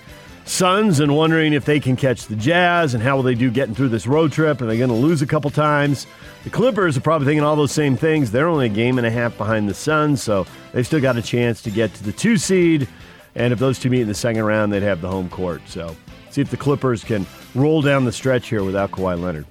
Suns 0.48 1.02
and 1.02 1.16
wondering 1.16 1.52
if 1.52 1.66
they 1.66 1.80
can 1.80 1.96
catch 1.96 2.28
the 2.28 2.36
Jazz 2.36 2.94
and 2.94 3.04
how 3.04 3.18
will 3.18 3.24
they 3.24 3.36
do 3.36 3.52
getting 3.52 3.76
through 3.76 3.90
this 3.90 4.08
road 4.08 4.32
trip, 4.32 4.62
are 4.62 4.66
they 4.66 4.78
going 4.78 4.90
to 4.90 4.96
lose 4.96 5.22
a 5.22 5.28
couple 5.28 5.52
times? 5.52 6.08
The 6.46 6.50
Clippers 6.50 6.96
are 6.96 7.02
probably 7.02 7.26
thinking 7.26 7.44
all 7.44 7.56
those 7.56 7.74
same 7.74 7.98
things. 7.98 8.32
They're 8.32 8.48
only 8.48 8.68
a 8.68 8.70
game 8.70 8.98
and 8.98 9.06
a 9.06 9.12
half 9.12 9.38
behind 9.38 9.68
the 9.68 9.74
Suns, 9.74 10.24
so 10.24 10.46
they've 10.72 10.86
still 10.86 11.02
got 11.02 11.18
a 11.18 11.22
chance 11.22 11.62
to 11.64 11.70
get 11.70 11.94
to 11.96 12.04
the 12.04 12.14
two 12.14 12.38
seed. 12.38 12.88
And 13.36 13.52
if 13.52 13.60
those 13.60 13.78
two 13.78 13.90
meet 13.90 14.02
in 14.02 14.08
the 14.08 14.14
second 14.14 14.44
round, 14.44 14.72
they'd 14.72 14.84
have 14.84 15.02
the 15.02 15.10
home 15.10 15.30
court. 15.30 15.62
So 15.68 15.96
see 16.30 16.42
if 16.42 16.50
the 16.50 16.58
Clippers 16.58 17.04
can 17.04 17.26
roll 17.54 17.82
down 17.82 18.06
the 18.06 18.12
stretch 18.14 18.48
here 18.48 18.64
without 18.64 18.92
Kawhi 18.92 19.22
Leonard. 19.22 19.46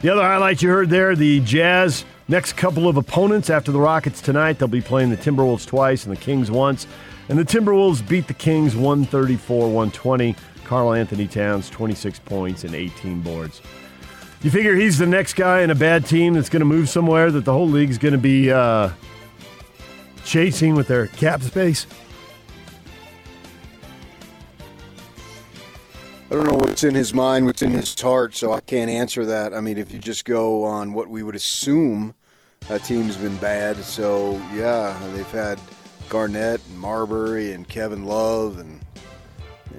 The 0.00 0.10
other 0.10 0.22
highlight 0.22 0.62
you 0.62 0.68
heard 0.68 0.88
there 0.88 1.16
the 1.16 1.40
Jazz 1.40 2.04
Next 2.30 2.58
couple 2.58 2.86
of 2.86 2.98
opponents 2.98 3.48
after 3.48 3.72
the 3.72 3.80
Rockets 3.80 4.20
tonight, 4.20 4.58
they'll 4.58 4.68
be 4.68 4.82
playing 4.82 5.08
the 5.08 5.16
Timberwolves 5.16 5.66
twice 5.66 6.04
and 6.04 6.14
the 6.14 6.20
Kings 6.20 6.50
once. 6.50 6.86
And 7.28 7.38
the 7.38 7.44
Timberwolves 7.44 8.06
beat 8.06 8.26
the 8.26 8.34
Kings 8.34 8.74
134 8.74 9.66
120. 9.66 10.34
Karl-Anthony 10.68 11.26
Towns, 11.26 11.70
26 11.70 12.18
points 12.20 12.62
and 12.62 12.74
18 12.74 13.22
boards. 13.22 13.62
You 14.42 14.50
figure 14.50 14.74
he's 14.74 14.98
the 14.98 15.06
next 15.06 15.32
guy 15.32 15.62
in 15.62 15.70
a 15.70 15.74
bad 15.74 16.04
team 16.04 16.34
that's 16.34 16.50
going 16.50 16.60
to 16.60 16.66
move 16.66 16.90
somewhere 16.90 17.30
that 17.30 17.46
the 17.46 17.52
whole 17.52 17.66
league's 17.66 17.96
going 17.96 18.12
to 18.12 18.18
be 18.18 18.52
uh, 18.52 18.90
chasing 20.24 20.74
with 20.74 20.86
their 20.86 21.06
cap 21.06 21.40
space? 21.40 21.86
I 26.30 26.34
don't 26.34 26.44
know 26.44 26.58
what's 26.58 26.84
in 26.84 26.94
his 26.94 27.14
mind, 27.14 27.46
what's 27.46 27.62
in 27.62 27.70
his 27.70 27.98
heart, 27.98 28.36
so 28.36 28.52
I 28.52 28.60
can't 28.60 28.90
answer 28.90 29.24
that. 29.24 29.54
I 29.54 29.62
mean, 29.62 29.78
if 29.78 29.90
you 29.90 29.98
just 29.98 30.26
go 30.26 30.64
on 30.64 30.92
what 30.92 31.08
we 31.08 31.22
would 31.22 31.34
assume, 31.34 32.14
that 32.68 32.84
team's 32.84 33.16
been 33.16 33.36
bad. 33.38 33.76
So 33.78 34.32
yeah, 34.54 35.00
they've 35.14 35.30
had 35.30 35.58
Garnett 36.08 36.60
and 36.68 36.78
Marbury 36.78 37.52
and 37.52 37.68
Kevin 37.68 38.04
Love, 38.04 38.58
and 38.58 38.80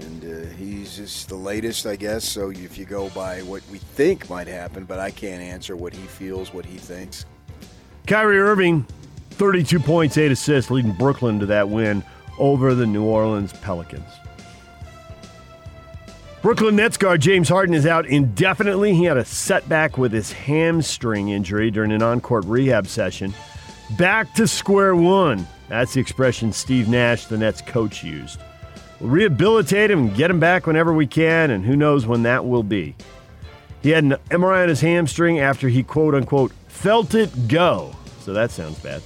and 0.02 0.24
uh, 0.24 0.50
he's 0.56 0.96
just 0.96 1.30
the 1.30 1.36
latest, 1.36 1.86
I 1.86 1.96
guess. 1.96 2.24
So 2.24 2.52
if 2.52 2.78
you 2.78 2.86
go 2.86 3.10
by 3.10 3.42
what 3.42 3.62
we 3.72 3.80
think 3.80 4.30
might 4.30 4.48
happen, 4.48 4.86
but 4.86 5.00
I 5.00 5.12
can't 5.12 5.42
answer 5.42 5.76
what 5.76 5.94
he 5.94 6.04
feels, 6.04 6.54
what 6.54 6.66
he 6.66 6.78
thinks. 6.78 7.26
Kyrie 8.08 8.40
Irving, 8.40 8.86
32 9.32 9.80
points, 9.80 10.18
eight 10.18 10.32
assists, 10.32 10.72
leading 10.72 10.94
Brooklyn 10.94 11.40
to 11.40 11.46
that 11.48 11.70
win 11.70 12.04
over 12.38 12.74
the 12.74 12.86
New 12.86 13.04
Orleans 13.04 13.54
Pelicans. 13.54 14.10
Brooklyn 16.42 16.78
Nets 16.78 16.96
guard 16.96 17.20
James 17.20 17.50
Harden 17.50 17.76
is 17.76 17.86
out 17.86 18.06
indefinitely. 18.06 18.94
He 18.94 19.04
had 19.04 19.18
a 19.18 19.26
setback 19.26 19.98
with 19.98 20.14
his 20.14 20.32
hamstring 20.32 21.30
injury 21.30 21.70
during 21.70 21.92
an 21.92 22.02
on 22.02 22.22
court 22.22 22.46
rehab 22.46 22.88
session. 22.88 23.34
Back 23.98 24.34
to 24.36 24.48
square 24.48 24.96
one. 24.96 25.48
That's 25.68 25.94
the 25.94 26.00
expression 26.00 26.52
Steve 26.52 26.88
Nash, 26.88 27.26
the 27.26 27.38
Nets 27.38 27.62
coach, 27.62 28.04
used. 28.04 28.40
We'll 29.00 29.10
rehabilitate 29.10 29.90
him 29.90 30.00
and 30.00 30.16
get 30.16 30.30
him 30.30 30.40
back 30.40 30.68
whenever 30.68 30.94
we 30.94 31.08
can, 31.08 31.52
and 31.52 31.66
who 31.66 31.76
knows 31.76 32.06
when 32.06 32.24
that 32.24 32.46
will 32.46 32.64
be. 32.64 32.96
He 33.82 33.92
had 33.92 34.04
an 34.04 34.16
MRI 34.30 34.64
on 34.64 34.70
his 34.70 34.82
hamstring 34.82 35.40
after 35.40 35.70
he 35.70 35.84
quote 35.84 36.14
unquote 36.14 36.52
felt 36.68 37.16
it 37.16 37.48
go. 37.48 37.96
So 38.22 38.34
that 38.34 38.52
sounds 38.52 38.78
bad. 38.80 39.02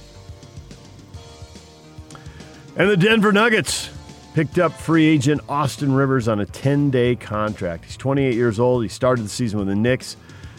And 2.76 2.90
the 2.90 2.96
Denver 2.96 3.32
Nuggets 3.32 3.90
picked 4.34 4.58
up 4.58 4.72
free 4.72 5.06
agent 5.06 5.40
Austin 5.48 5.94
Rivers 5.94 6.26
on 6.26 6.40
a 6.40 6.46
10 6.46 6.90
day 6.90 7.14
contract. 7.14 7.84
He's 7.84 7.96
28 7.96 8.34
years 8.34 8.58
old. 8.58 8.82
He 8.82 8.88
started 8.88 9.24
the 9.24 9.28
season 9.28 9.60
with 9.60 9.68
the 9.68 9.76
Knicks. 9.76 10.16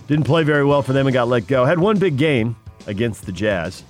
Didn't 0.07 0.25
play 0.25 0.43
very 0.43 0.63
well 0.63 0.81
for 0.81 0.93
them 0.93 1.07
and 1.07 1.13
got 1.13 1.27
let 1.27 1.45
go. 1.47 1.65
Had 1.65 1.79
one 1.79 1.99
big 1.99 2.15
game 2.15 2.55
against 2.87 3.25
the 3.25 3.31
Jazz. 3.31 3.83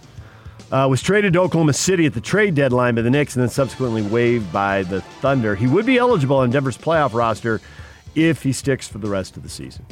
Uh, 0.72 0.88
was 0.90 1.02
traded 1.02 1.34
to 1.34 1.40
Oklahoma 1.40 1.74
City 1.74 2.06
at 2.06 2.14
the 2.14 2.22
trade 2.22 2.56
deadline 2.56 2.96
by 2.96 3.02
the 3.02 3.10
Knicks 3.10 3.36
and 3.36 3.44
then 3.44 3.50
subsequently 3.50 4.02
waived 4.02 4.52
by 4.52 4.84
the 4.84 5.02
Thunder. 5.02 5.56
He 5.56 5.68
would 5.68 5.86
be 5.86 5.98
eligible 5.98 6.38
on 6.38 6.50
Denver's 6.50 6.78
playoff 6.78 7.14
roster 7.14 7.62
if 8.16 8.42
he 8.42 8.52
sticks 8.52 8.88
for 8.88 8.98
the 8.98 9.08
rest 9.08 9.38
of 9.38 9.44
the 9.44 9.50
season. 9.50 9.86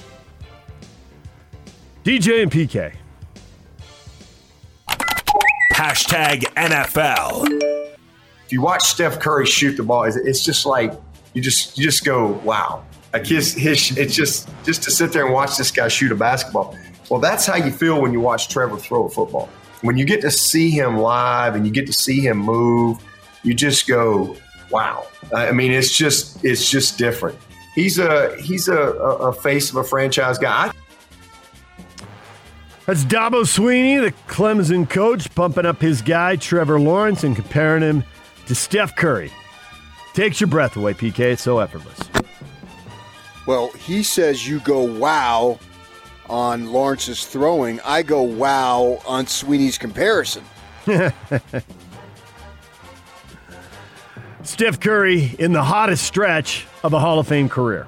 DJ 2.03 2.41
and 2.43 2.51
PK. 2.51 2.95
Hashtag 5.73 6.43
NFL 6.55 7.47
If 8.45 8.51
you 8.51 8.61
watch 8.61 8.83
Steph 8.83 9.19
Curry 9.19 9.45
shoot 9.45 9.75
the 9.77 9.83
ball, 9.83 10.03
it's 10.03 10.43
just 10.43 10.65
like 10.65 10.93
you 11.33 11.41
just 11.41 11.77
you 11.77 11.83
just 11.83 12.05
go, 12.05 12.39
wow. 12.43 12.83
Like 13.11 13.25
his 13.25 13.53
his 13.53 13.97
it's 13.97 14.15
just 14.15 14.49
just 14.63 14.83
to 14.83 14.91
sit 14.91 15.11
there 15.11 15.25
and 15.25 15.33
watch 15.33 15.57
this 15.57 15.71
guy 15.71 15.87
shoot 15.87 16.11
a 16.11 16.15
basketball. 16.15 16.77
Well, 17.09 17.19
that's 17.19 17.45
how 17.45 17.55
you 17.55 17.71
feel 17.71 18.01
when 18.01 18.13
you 18.13 18.19
watch 18.19 18.49
Trevor 18.49 18.77
throw 18.77 19.05
a 19.05 19.09
football. 19.09 19.49
When 19.83 19.97
you 19.97 20.05
get 20.05 20.21
to 20.21 20.31
see 20.31 20.69
him 20.69 20.97
live 20.97 21.55
and 21.55 21.67
you 21.67 21.71
get 21.71 21.85
to 21.87 21.93
see 21.93 22.21
him 22.21 22.37
move, 22.37 22.99
you 23.43 23.53
just 23.53 23.85
go, 23.85 24.37
wow. 24.71 25.05
I 25.35 25.51
mean, 25.51 25.73
it's 25.73 25.95
just 25.95 26.43
it's 26.43 26.69
just 26.69 26.97
different. 26.97 27.37
He's 27.75 27.99
a 27.99 28.33
he's 28.41 28.69
a, 28.69 28.77
a 28.77 29.33
face 29.33 29.69
of 29.69 29.75
a 29.75 29.83
franchise 29.83 30.37
guy. 30.37 30.71
That's 32.85 33.03
Dabo 33.03 33.43
Swinney, 33.43 34.01
the 34.01 34.13
Clemson 34.31 34.89
coach, 34.89 35.33
pumping 35.35 35.65
up 35.65 35.81
his 35.81 36.01
guy 36.01 36.37
Trevor 36.37 36.79
Lawrence 36.79 37.25
and 37.25 37.35
comparing 37.35 37.81
him 37.81 38.05
to 38.47 38.55
Steph 38.55 38.95
Curry. 38.95 39.33
Takes 40.13 40.39
your 40.39 40.47
breath 40.47 40.77
away, 40.77 40.93
PK. 40.93 41.19
It's 41.19 41.41
so 41.41 41.59
effortless. 41.59 41.99
Well, 43.45 43.71
he 43.71 44.01
says 44.01 44.47
you 44.47 44.61
go 44.61 44.81
wow 44.83 45.59
on 46.29 46.71
Lawrence's 46.71 47.25
throwing. 47.25 47.79
I 47.81 48.03
go 48.03 48.21
wow 48.23 49.01
on 49.05 49.25
Swinney's 49.25 49.77
comparison. 49.77 50.43
Steph 54.43 54.79
Curry 54.79 55.35
in 55.39 55.53
the 55.53 55.63
hottest 55.63 56.03
stretch 56.03 56.67
of 56.83 56.93
a 56.93 56.99
Hall 56.99 57.19
of 57.19 57.27
Fame 57.27 57.47
career. 57.47 57.87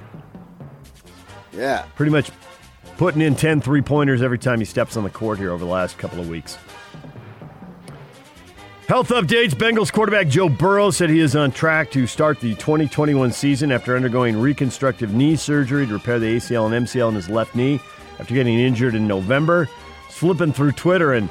Yeah. 1.52 1.86
Pretty 1.96 2.12
much 2.12 2.32
putting 2.98 3.22
in 3.22 3.36
10 3.36 3.62
three 3.62 3.82
pointers 3.82 4.22
every 4.22 4.40
time 4.40 4.60
he 4.60 4.66
steps 4.66 4.96
on 4.96 5.04
the 5.04 5.10
court 5.10 5.38
here 5.38 5.52
over 5.52 5.64
the 5.64 5.70
last 5.72 5.98
couple 5.98 6.20
of 6.20 6.30
weeks. 6.30 6.58
Health 8.88 9.10
updates 9.10 9.50
Bengals 9.50 9.92
quarterback 9.92 10.28
Joe 10.28 10.48
Burrow 10.48 10.92
said 10.92 11.10
he 11.10 11.20
is 11.20 11.36
on 11.36 11.52
track 11.52 11.90
to 11.92 12.06
start 12.06 12.40
the 12.40 12.54
2021 12.54 13.32
season 13.32 13.72
after 13.72 13.96
undergoing 13.96 14.40
reconstructive 14.40 15.12
knee 15.12 15.36
surgery 15.36 15.88
to 15.88 15.94
repair 15.94 16.20
the 16.20 16.38
ACL 16.38 16.72
and 16.72 16.86
MCL 16.86 17.10
in 17.10 17.16
his 17.16 17.28
left 17.28 17.56
knee 17.56 17.80
after 18.20 18.34
getting 18.34 18.60
injured 18.60 18.96
in 18.96 19.08
November. 19.08 19.68
Flipping 20.10 20.54
through 20.54 20.72
Twitter 20.72 21.14
and 21.14 21.30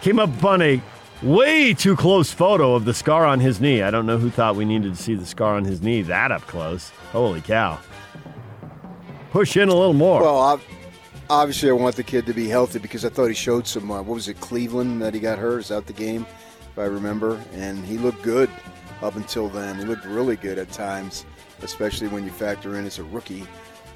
came 0.00 0.18
up 0.18 0.32
upon 0.38 0.62
a 0.62 0.80
way 1.22 1.74
too 1.74 1.96
close 1.96 2.32
photo 2.32 2.74
of 2.74 2.84
the 2.84 2.94
scar 2.94 3.26
on 3.26 3.40
his 3.40 3.60
knee. 3.60 3.82
I 3.82 3.90
don't 3.90 4.06
know 4.06 4.18
who 4.18 4.30
thought 4.30 4.56
we 4.56 4.64
needed 4.64 4.94
to 4.94 5.02
see 5.02 5.14
the 5.14 5.26
scar 5.26 5.56
on 5.56 5.64
his 5.64 5.82
knee 5.82 6.02
that 6.02 6.30
up 6.30 6.42
close. 6.42 6.90
Holy 7.12 7.40
cow. 7.40 7.78
Push 9.32 9.56
in 9.56 9.68
a 9.68 9.74
little 9.74 9.92
more. 9.92 10.22
Well, 10.22 10.60
obviously, 11.28 11.68
I 11.68 11.72
want 11.72 11.96
the 11.96 12.02
kid 12.02 12.26
to 12.26 12.32
be 12.32 12.48
healthy 12.48 12.78
because 12.78 13.04
I 13.04 13.08
thought 13.08 13.28
he 13.28 13.34
showed 13.34 13.66
some, 13.66 13.90
uh, 13.90 14.02
what 14.02 14.14
was 14.14 14.28
it, 14.28 14.40
Cleveland 14.40 15.02
that 15.02 15.14
he 15.14 15.20
got 15.20 15.38
hurt? 15.38 15.58
Is 15.60 15.68
that 15.68 15.86
the 15.86 15.92
game? 15.92 16.26
if 16.72 16.78
I 16.78 16.84
remember, 16.84 17.42
and 17.52 17.84
he 17.84 17.98
looked 17.98 18.22
good 18.22 18.48
up 19.02 19.16
until 19.16 19.48
then. 19.48 19.76
He 19.76 19.84
looked 19.84 20.04
really 20.04 20.36
good 20.36 20.58
at 20.58 20.70
times, 20.70 21.24
especially 21.62 22.08
when 22.08 22.24
you 22.24 22.30
factor 22.30 22.76
in 22.76 22.86
as 22.86 22.98
a 22.98 23.04
rookie. 23.04 23.46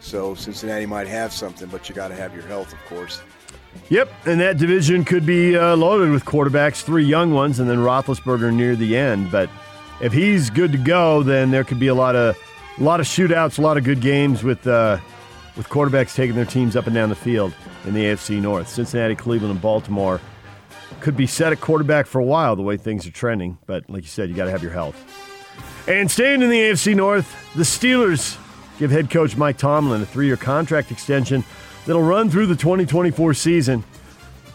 So 0.04 0.34
Cincinnati 0.34 0.84
might 0.84 1.06
have 1.06 1.32
something, 1.32 1.66
but 1.68 1.88
you 1.88 1.94
got 1.94 2.08
to 2.08 2.14
have 2.14 2.34
your 2.34 2.44
health, 2.44 2.74
of 2.74 2.78
course. 2.84 3.22
Yep, 3.88 4.12
and 4.26 4.38
that 4.38 4.58
division 4.58 5.02
could 5.02 5.24
be 5.24 5.56
uh, 5.56 5.74
loaded 5.76 6.10
with 6.10 6.26
quarterbacks, 6.26 6.82
three 6.82 7.04
young 7.04 7.32
ones, 7.32 7.58
and 7.58 7.68
then 7.68 7.78
Roethlisberger 7.78 8.52
near 8.54 8.76
the 8.76 8.98
end. 8.98 9.32
But 9.32 9.48
if 10.02 10.12
he's 10.12 10.50
good 10.50 10.72
to 10.72 10.78
go, 10.78 11.22
then 11.22 11.50
there 11.50 11.64
could 11.64 11.80
be 11.80 11.86
a 11.88 11.94
lot 11.94 12.16
of 12.16 12.36
a 12.78 12.82
lot 12.82 13.00
of 13.00 13.06
shootouts, 13.06 13.58
a 13.58 13.62
lot 13.62 13.78
of 13.78 13.84
good 13.84 14.02
games 14.02 14.44
with 14.44 14.66
uh, 14.66 14.98
with 15.56 15.70
quarterbacks 15.70 16.14
taking 16.14 16.36
their 16.36 16.44
teams 16.44 16.76
up 16.76 16.86
and 16.86 16.94
down 16.94 17.08
the 17.08 17.14
field 17.14 17.54
in 17.86 17.94
the 17.94 18.04
AFC 18.04 18.42
North. 18.42 18.68
Cincinnati, 18.68 19.14
Cleveland, 19.14 19.52
and 19.52 19.62
Baltimore 19.62 20.20
could 21.00 21.16
be 21.16 21.26
set 21.26 21.50
at 21.50 21.62
quarterback 21.62 22.06
for 22.06 22.20
a 22.20 22.24
while 22.24 22.56
the 22.56 22.62
way 22.62 22.76
things 22.76 23.06
are 23.06 23.10
trending. 23.10 23.56
But 23.64 23.88
like 23.88 24.02
you 24.02 24.08
said, 24.08 24.28
you 24.28 24.34
got 24.34 24.44
to 24.44 24.50
have 24.50 24.62
your 24.62 24.72
health. 24.72 25.02
And 25.88 26.10
staying 26.10 26.42
in 26.42 26.50
the 26.50 26.60
AFC 26.60 26.94
North, 26.94 27.34
the 27.54 27.62
Steelers 27.62 28.38
give 28.78 28.90
head 28.90 29.10
coach 29.10 29.36
Mike 29.36 29.58
Tomlin 29.58 30.02
a 30.02 30.06
three 30.06 30.26
year 30.26 30.36
contract 30.36 30.90
extension 30.90 31.44
that'll 31.86 32.02
run 32.02 32.30
through 32.30 32.46
the 32.46 32.56
2024 32.56 33.34
season. 33.34 33.84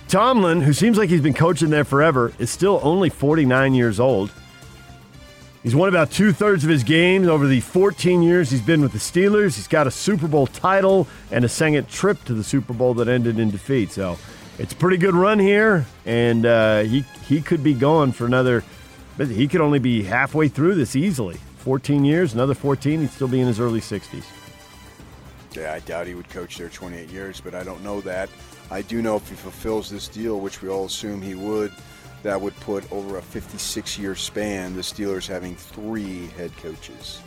Tomlin, 0.08 0.62
who 0.62 0.74
seems 0.74 0.98
like 0.98 1.10
he's 1.10 1.22
been 1.22 1.34
coaching 1.34 1.70
there 1.70 1.84
forever, 1.84 2.34
is 2.40 2.50
still 2.50 2.80
only 2.82 3.10
49 3.10 3.74
years 3.76 4.00
old. 4.00 4.32
He's 5.62 5.76
won 5.76 5.90
about 5.90 6.10
two 6.10 6.32
thirds 6.32 6.64
of 6.64 6.70
his 6.70 6.84
games 6.84 7.28
over 7.28 7.46
the 7.46 7.60
14 7.60 8.22
years 8.22 8.50
he's 8.50 8.62
been 8.62 8.82
with 8.82 8.94
the 8.94 8.98
Steelers. 8.98 9.56
He's 9.56 9.68
got 9.68 9.88
a 9.88 9.92
Super 9.92 10.28
Bowl 10.28 10.48
title 10.48 11.08
and 11.32 11.44
a 11.44 11.50
second 11.50 11.90
trip 11.90 12.24
to 12.26 12.34
the 12.34 12.44
Super 12.44 12.74
Bowl 12.74 12.94
that 12.96 13.10
ended 13.10 13.40
in 13.40 13.52
defeat. 13.52 13.92
So 13.92 14.18
it's 14.58 14.74
a 14.74 14.76
pretty 14.76 14.98
good 14.98 15.16
run 15.16 15.38
here, 15.38 15.86
and 16.06 16.46
uh, 16.46 16.80
he 16.82 17.02
he 17.28 17.42
could 17.42 17.64
be 17.64 17.74
going 17.74 18.14
for 18.14 18.26
another. 18.26 18.64
He 19.18 19.50
could 19.50 19.60
only 19.60 19.80
be 19.80 20.04
halfway 20.04 20.48
through 20.48 20.76
this 20.76 20.96
easily. 20.96 21.40
14 21.70 22.04
years, 22.04 22.34
another 22.34 22.56
14, 22.56 23.02
he'd 23.02 23.12
still 23.12 23.28
be 23.28 23.42
in 23.42 23.46
his 23.46 23.60
early 23.60 23.80
60s. 23.80 24.26
Yeah, 25.56 25.72
I 25.72 25.78
doubt 25.82 26.08
he 26.08 26.16
would 26.16 26.28
coach 26.28 26.58
there 26.58 26.68
28 26.68 27.12
years, 27.12 27.40
but 27.40 27.54
I 27.54 27.64
don't 27.64 27.84
know 27.84 28.02
that. 28.02 28.28
I 28.72 28.82
do 28.82 29.04
know 29.04 29.18
if 29.18 29.30
he 29.30 29.36
fulfills 29.36 29.88
this 29.88 30.08
deal, 30.08 30.40
which 30.40 30.64
we 30.64 30.70
all 30.70 30.86
assume 30.86 31.22
he 31.22 31.36
would, 31.36 31.72
that 32.24 32.42
would 32.42 32.56
put 32.62 32.92
over 32.92 33.20
a 33.20 33.22
56 33.22 34.00
year 34.00 34.16
span 34.16 34.74
the 34.74 34.82
Steelers 34.82 35.28
having 35.28 35.54
three 35.54 36.26
head 36.38 36.52
coaches. 36.58 37.22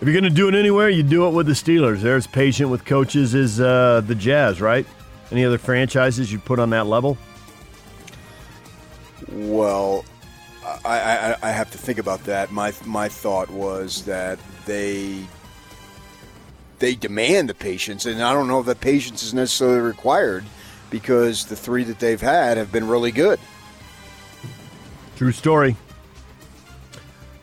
If 0.00 0.08
you're 0.08 0.20
going 0.20 0.24
to 0.24 0.30
do 0.30 0.48
it 0.48 0.56
anywhere, 0.56 0.88
you 0.88 1.04
do 1.04 1.28
it 1.28 1.30
with 1.30 1.46
the 1.46 1.52
Steelers. 1.52 2.00
They're 2.00 2.16
as 2.16 2.26
patient 2.26 2.70
with 2.70 2.84
coaches 2.84 3.32
as 3.36 3.60
uh, 3.60 4.02
the 4.04 4.16
Jazz, 4.16 4.60
right? 4.60 4.86
Any 5.30 5.44
other 5.44 5.58
franchises 5.58 6.32
you'd 6.32 6.44
put 6.44 6.58
on 6.58 6.70
that 6.70 6.88
level? 6.88 7.16
Well, 9.30 10.04
I, 10.64 10.78
I, 10.84 11.36
I 11.42 11.50
have 11.50 11.70
to 11.72 11.78
think 11.78 11.98
about 11.98 12.24
that. 12.24 12.50
My 12.50 12.72
my 12.84 13.08
thought 13.08 13.50
was 13.50 14.04
that 14.04 14.38
they 14.66 15.26
they 16.78 16.94
demand 16.94 17.48
the 17.48 17.54
patience, 17.54 18.06
and 18.06 18.22
I 18.22 18.32
don't 18.32 18.48
know 18.48 18.60
if 18.60 18.66
that 18.66 18.80
patience 18.80 19.22
is 19.22 19.34
necessarily 19.34 19.80
required 19.80 20.44
because 20.90 21.46
the 21.46 21.56
three 21.56 21.84
that 21.84 21.98
they've 21.98 22.20
had 22.20 22.56
have 22.56 22.72
been 22.72 22.88
really 22.88 23.12
good. 23.12 23.38
True 25.16 25.32
story. 25.32 25.76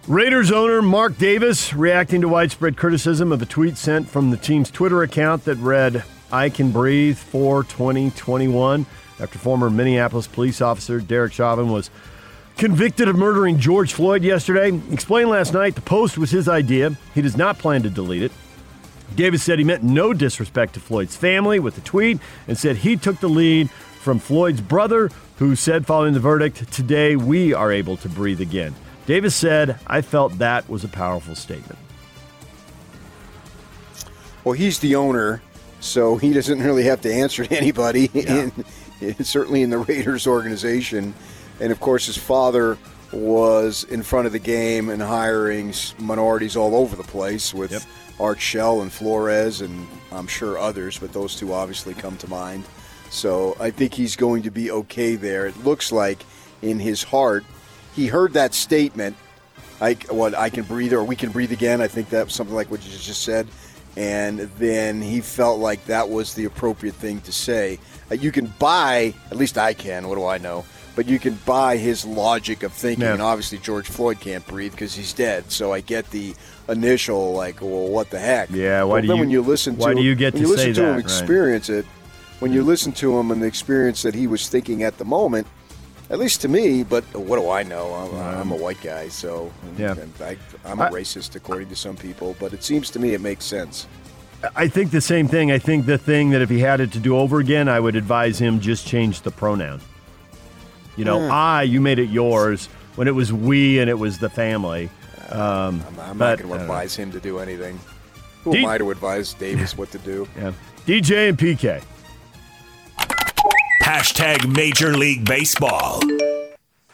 Raiders 0.07 0.51
owner 0.51 0.81
Mark 0.81 1.17
Davis 1.17 1.73
reacting 1.73 2.21
to 2.21 2.27
widespread 2.27 2.75
criticism 2.75 3.31
of 3.31 3.41
a 3.41 3.45
tweet 3.45 3.77
sent 3.77 4.09
from 4.09 4.31
the 4.31 4.37
team's 4.37 4.71
Twitter 4.71 5.03
account 5.03 5.45
that 5.45 5.55
read, 5.57 6.03
I 6.31 6.49
can 6.49 6.71
breathe 6.71 7.17
for 7.17 7.63
2021 7.63 8.85
after 9.19 9.37
former 9.37 9.69
Minneapolis 9.69 10.27
police 10.27 10.59
officer 10.59 10.99
Derek 10.99 11.33
Chauvin 11.33 11.71
was 11.71 11.91
convicted 12.57 13.07
of 13.07 13.15
murdering 13.15 13.59
George 13.59 13.93
Floyd 13.93 14.23
yesterday. 14.23 14.79
Explained 14.91 15.29
last 15.29 15.53
night 15.53 15.75
the 15.75 15.81
post 15.81 16.17
was 16.17 16.31
his 16.31 16.47
idea. 16.47 16.97
He 17.13 17.21
does 17.21 17.37
not 17.37 17.57
plan 17.57 17.83
to 17.83 17.89
delete 17.89 18.23
it. 18.23 18.31
Davis 19.15 19.43
said 19.43 19.59
he 19.59 19.65
meant 19.65 19.83
no 19.83 20.13
disrespect 20.13 20.73
to 20.75 20.79
Floyd's 20.79 21.15
family 21.15 21.59
with 21.59 21.75
the 21.75 21.81
tweet 21.81 22.19
and 22.47 22.57
said 22.57 22.77
he 22.77 22.95
took 22.95 23.19
the 23.19 23.27
lead 23.27 23.69
from 23.69 24.19
Floyd's 24.19 24.61
brother, 24.61 25.09
who 25.37 25.55
said 25.55 25.85
following 25.85 26.13
the 26.13 26.19
verdict, 26.19 26.71
Today 26.71 27.15
we 27.15 27.53
are 27.53 27.71
able 27.71 27.97
to 27.97 28.09
breathe 28.09 28.41
again. 28.41 28.73
Davis 29.05 29.35
said, 29.35 29.79
I 29.87 30.01
felt 30.01 30.37
that 30.37 30.69
was 30.69 30.83
a 30.83 30.87
powerful 30.87 31.35
statement. 31.35 31.77
Well, 34.43 34.53
he's 34.53 34.79
the 34.79 34.95
owner, 34.95 35.41
so 35.79 36.17
he 36.17 36.33
doesn't 36.33 36.61
really 36.61 36.83
have 36.83 37.01
to 37.01 37.13
answer 37.13 37.45
to 37.45 37.55
anybody, 37.55 38.09
yeah. 38.13 38.49
in, 39.01 39.23
certainly 39.23 39.61
in 39.61 39.69
the 39.69 39.79
Raiders 39.79 40.25
organization. 40.25 41.13
And 41.61 41.71
of 41.71 41.79
course, 41.79 42.07
his 42.07 42.17
father 42.17 42.77
was 43.13 43.83
in 43.85 44.03
front 44.03 44.25
of 44.25 44.33
the 44.33 44.39
game 44.39 44.89
and 44.89 45.01
hiring 45.01 45.73
minorities 45.99 46.55
all 46.55 46.75
over 46.75 46.95
the 46.95 47.03
place 47.03 47.53
with 47.53 47.71
yep. 47.71 47.83
Art 48.19 48.39
Shell 48.39 48.81
and 48.81 48.91
Flores, 48.91 49.61
and 49.61 49.87
I'm 50.11 50.27
sure 50.27 50.57
others, 50.57 50.97
but 50.97 51.13
those 51.13 51.35
two 51.35 51.53
obviously 51.53 51.93
come 51.93 52.17
to 52.17 52.29
mind. 52.29 52.65
So 53.09 53.55
I 53.59 53.69
think 53.69 53.93
he's 53.93 54.15
going 54.15 54.43
to 54.43 54.51
be 54.51 54.71
okay 54.71 55.15
there. 55.15 55.45
It 55.45 55.63
looks 55.63 55.91
like 55.91 56.25
in 56.61 56.79
his 56.79 57.03
heart, 57.03 57.43
he 57.93 58.07
heard 58.07 58.33
that 58.33 58.53
statement, 58.53 59.15
I, 59.81 59.93
what, 60.09 60.33
I 60.33 60.49
can 60.49 60.63
breathe 60.63 60.93
or 60.93 61.03
we 61.03 61.15
can 61.15 61.31
breathe 61.31 61.51
again. 61.51 61.81
I 61.81 61.87
think 61.87 62.09
that's 62.09 62.33
something 62.33 62.55
like 62.55 62.71
what 62.71 62.83
you 62.85 62.91
just 62.97 63.23
said. 63.23 63.47
And 63.97 64.39
then 64.57 65.01
he 65.01 65.19
felt 65.19 65.59
like 65.59 65.85
that 65.85 66.09
was 66.09 66.33
the 66.33 66.45
appropriate 66.45 66.95
thing 66.95 67.19
to 67.21 67.31
say. 67.31 67.77
Uh, 68.09 68.15
you 68.15 68.31
can 68.31 68.47
buy, 68.57 69.13
at 69.29 69.35
least 69.35 69.57
I 69.57 69.73
can, 69.73 70.07
what 70.07 70.15
do 70.15 70.25
I 70.25 70.37
know? 70.37 70.63
But 70.95 71.07
you 71.07 71.19
can 71.19 71.35
buy 71.45 71.77
his 71.77 72.05
logic 72.05 72.63
of 72.63 72.73
thinking. 72.73 73.05
Yeah. 73.05 73.13
And 73.13 73.21
obviously, 73.21 73.59
George 73.59 73.87
Floyd 73.87 74.19
can't 74.19 74.45
breathe 74.45 74.71
because 74.71 74.93
he's 74.93 75.13
dead. 75.13 75.51
So 75.51 75.71
I 75.71 75.79
get 75.79 76.09
the 76.11 76.35
initial, 76.67 77.33
like, 77.33 77.61
well, 77.61 77.87
what 77.87 78.09
the 78.09 78.19
heck? 78.19 78.49
Yeah, 78.51 78.83
why 78.83 78.93
well, 78.93 79.01
do 79.01 79.07
then 79.07 79.15
you, 79.17 79.21
when 79.21 79.29
you 79.29 79.41
listen 79.41 79.75
to 79.75 79.81
why 79.81 79.93
do 79.93 80.01
you 80.01 80.15
get 80.15 80.33
when 80.33 80.43
to 80.43 80.49
you 80.49 80.55
listen 80.55 80.73
to 80.73 80.81
that? 80.81 80.93
him 80.93 80.99
experience 80.99 81.69
right. 81.69 81.79
it, 81.79 81.85
when 82.39 82.51
you 82.51 82.63
listen 82.63 82.91
to 82.93 83.17
him 83.17 83.31
and 83.31 83.41
the 83.41 83.45
experience 83.45 84.01
that 84.01 84.15
he 84.15 84.27
was 84.27 84.49
thinking 84.49 84.83
at 84.83 84.97
the 84.97 85.05
moment, 85.05 85.47
at 86.09 86.19
least 86.19 86.41
to 86.41 86.47
me. 86.47 86.83
But 86.83 87.03
what 87.15 87.37
do 87.37 87.49
I 87.49 87.63
know? 87.63 87.93
I'm, 87.93 88.39
I'm 88.39 88.51
a 88.51 88.55
white 88.55 88.81
guy, 88.81 89.07
so 89.07 89.51
yeah. 89.77 89.95
I, 90.19 90.37
am 90.65 90.81
a 90.81 90.89
racist 90.89 91.35
according 91.35 91.69
to 91.69 91.75
some 91.75 91.95
people. 91.95 92.35
But 92.39 92.53
it 92.53 92.63
seems 92.63 92.89
to 92.91 92.99
me 92.99 93.13
it 93.13 93.21
makes 93.21 93.45
sense. 93.45 93.87
I 94.55 94.67
think 94.67 94.91
the 94.91 95.01
same 95.01 95.27
thing. 95.27 95.51
I 95.51 95.59
think 95.59 95.85
the 95.85 95.97
thing 95.97 96.31
that 96.31 96.41
if 96.41 96.49
he 96.49 96.59
had 96.59 96.81
it 96.81 96.91
to 96.93 96.99
do 96.99 97.15
over 97.15 97.39
again, 97.39 97.69
I 97.69 97.79
would 97.79 97.95
advise 97.95 98.39
him 98.39 98.59
just 98.59 98.87
change 98.87 99.21
the 99.21 99.31
pronoun. 99.31 99.81
You 100.97 101.05
know, 101.05 101.19
mm. 101.19 101.31
I, 101.31 101.63
you 101.63 101.81
made 101.81 101.99
it 101.99 102.09
yours 102.09 102.67
when 102.95 103.07
it 103.07 103.15
was 103.15 103.31
we 103.31 103.79
and 103.79 103.89
it 103.89 103.97
was 103.97 104.19
the 104.19 104.29
family. 104.29 104.89
Um, 105.29 105.39
I'm, 105.87 105.99
I'm 105.99 106.17
but, 106.17 106.39
not 106.39 106.47
going 106.47 106.49
to 106.49 106.61
advise 106.61 106.95
him 106.95 107.11
to 107.11 107.19
do 107.19 107.39
anything. 107.39 107.79
Who 108.43 108.53
D- 108.53 108.59
am 108.59 108.65
I 108.65 108.77
to 108.77 108.91
advise 108.91 109.33
Davis 109.33 109.77
what 109.77 109.91
to 109.91 109.97
do? 109.99 110.27
Yeah. 110.37 110.53
DJ 110.85 111.29
and 111.29 111.37
PK. 111.37 111.83
Hashtag 113.83 114.51
Major 114.55 114.97
League 114.97 115.25
Baseball. 115.25 115.99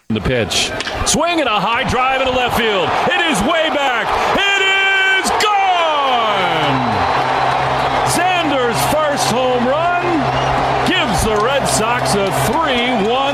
The 0.09 0.21
pitch. 0.21 0.71
Swing 1.07 1.39
and 1.39 1.49
a 1.49 1.59
high 1.59 1.87
drive 1.89 2.21
into 2.21 2.33
left 2.33 2.57
field. 2.57 2.89
It 3.11 3.21
is 3.31 3.39
way 3.41 3.69
back. 3.75 4.07
It 4.35 4.61
is 5.23 5.29
gone! 5.43 6.79
Xander's 8.11 8.79
first 8.93 9.27
home 9.31 9.67
run 9.67 10.03
gives 10.87 11.23
the 11.23 11.35
Red 11.43 11.65
Sox 11.65 12.15
a 12.15 12.31
3 12.51 13.07
1 13.07 13.07
lead. 13.07 13.26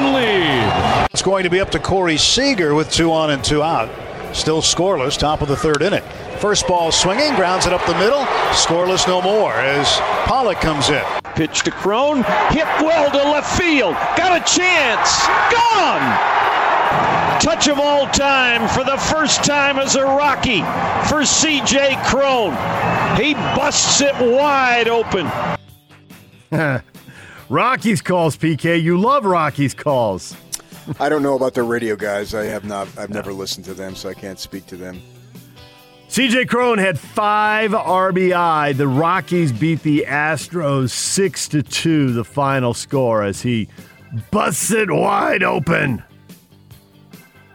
It's 1.14 1.22
going 1.22 1.44
to 1.44 1.50
be 1.52 1.60
up 1.60 1.70
to 1.70 1.80
Corey 1.80 2.18
Seager 2.18 2.74
with 2.74 2.92
two 2.92 3.12
on 3.12 3.30
and 3.30 3.44
two 3.44 3.62
out. 3.62 3.88
Still 4.36 4.64
scoreless, 4.64 5.16
top 5.16 5.44
of 5.44 5.48
the 5.48 5.56
third 5.56 5.84
inning. 5.84 6.02
First 6.40 6.66
ball 6.68 6.92
swinging, 6.92 7.36
grounds 7.36 7.68
it 7.68 7.72
up 7.72 7.86
the 7.86 7.94
middle. 8.00 8.26
Scoreless 8.50 9.08
no 9.08 9.22
more 9.22 9.54
as 9.54 9.88
Pollock 10.26 10.60
comes 10.60 10.90
in. 10.90 11.04
Pitch 11.36 11.62
to 11.66 11.70
Cron, 11.70 12.24
hit 12.50 12.66
well 12.82 13.12
to 13.12 13.30
left 13.30 13.56
field. 13.56 13.94
Got 14.18 14.42
a 14.42 14.44
chance. 14.44 15.28
Gone! 15.54 16.02
Touch 17.40 17.68
of 17.68 17.78
all 17.78 18.08
time 18.08 18.68
for 18.70 18.84
the 18.84 18.98
first 18.98 19.44
time 19.44 19.78
as 19.78 19.96
a 19.96 20.04
Rocky 20.04 20.62
for 21.08 21.22
CJ 21.22 22.04
Cron. 22.08 22.54
He 23.22 23.36
busts 23.36 24.02
it 24.02 24.16
wide 24.16 24.88
open. 24.88 25.30
Rocky's 27.50 28.02
calls, 28.02 28.36
PK. 28.36 28.82
You 28.82 29.00
love 29.00 29.26
Rocky's 29.26 29.76
calls. 29.76 30.36
I 31.00 31.10
don't 31.10 31.24
know 31.24 31.36
about 31.36 31.54
the 31.54 31.64
radio 31.64 31.96
guys. 31.96 32.34
I 32.34 32.46
have 32.46 32.66
not. 32.66 32.88
I've 32.98 33.10
never 33.10 33.34
listened 33.34 33.66
to 33.66 33.74
them, 33.74 33.96
so 33.96 34.10
I 34.10 34.14
can't 34.14 34.40
speak 34.40 34.66
to 34.68 34.78
them. 34.78 35.02
CJ 36.10 36.48
Cron 36.48 36.78
had 36.78 37.00
five 37.00 37.72
RBI. 37.72 38.78
The 38.78 38.88
Rockies 38.88 39.52
beat 39.52 39.82
the 39.82 40.06
Astros 40.08 40.92
six 40.92 41.48
to 41.50 41.64
two. 41.64 42.14
The 42.14 42.24
final 42.24 42.74
score 42.74 43.24
as 43.24 43.42
he 43.42 43.68
busts 44.30 44.72
it 44.72 44.92
wide 44.92 45.42
open. 45.44 46.04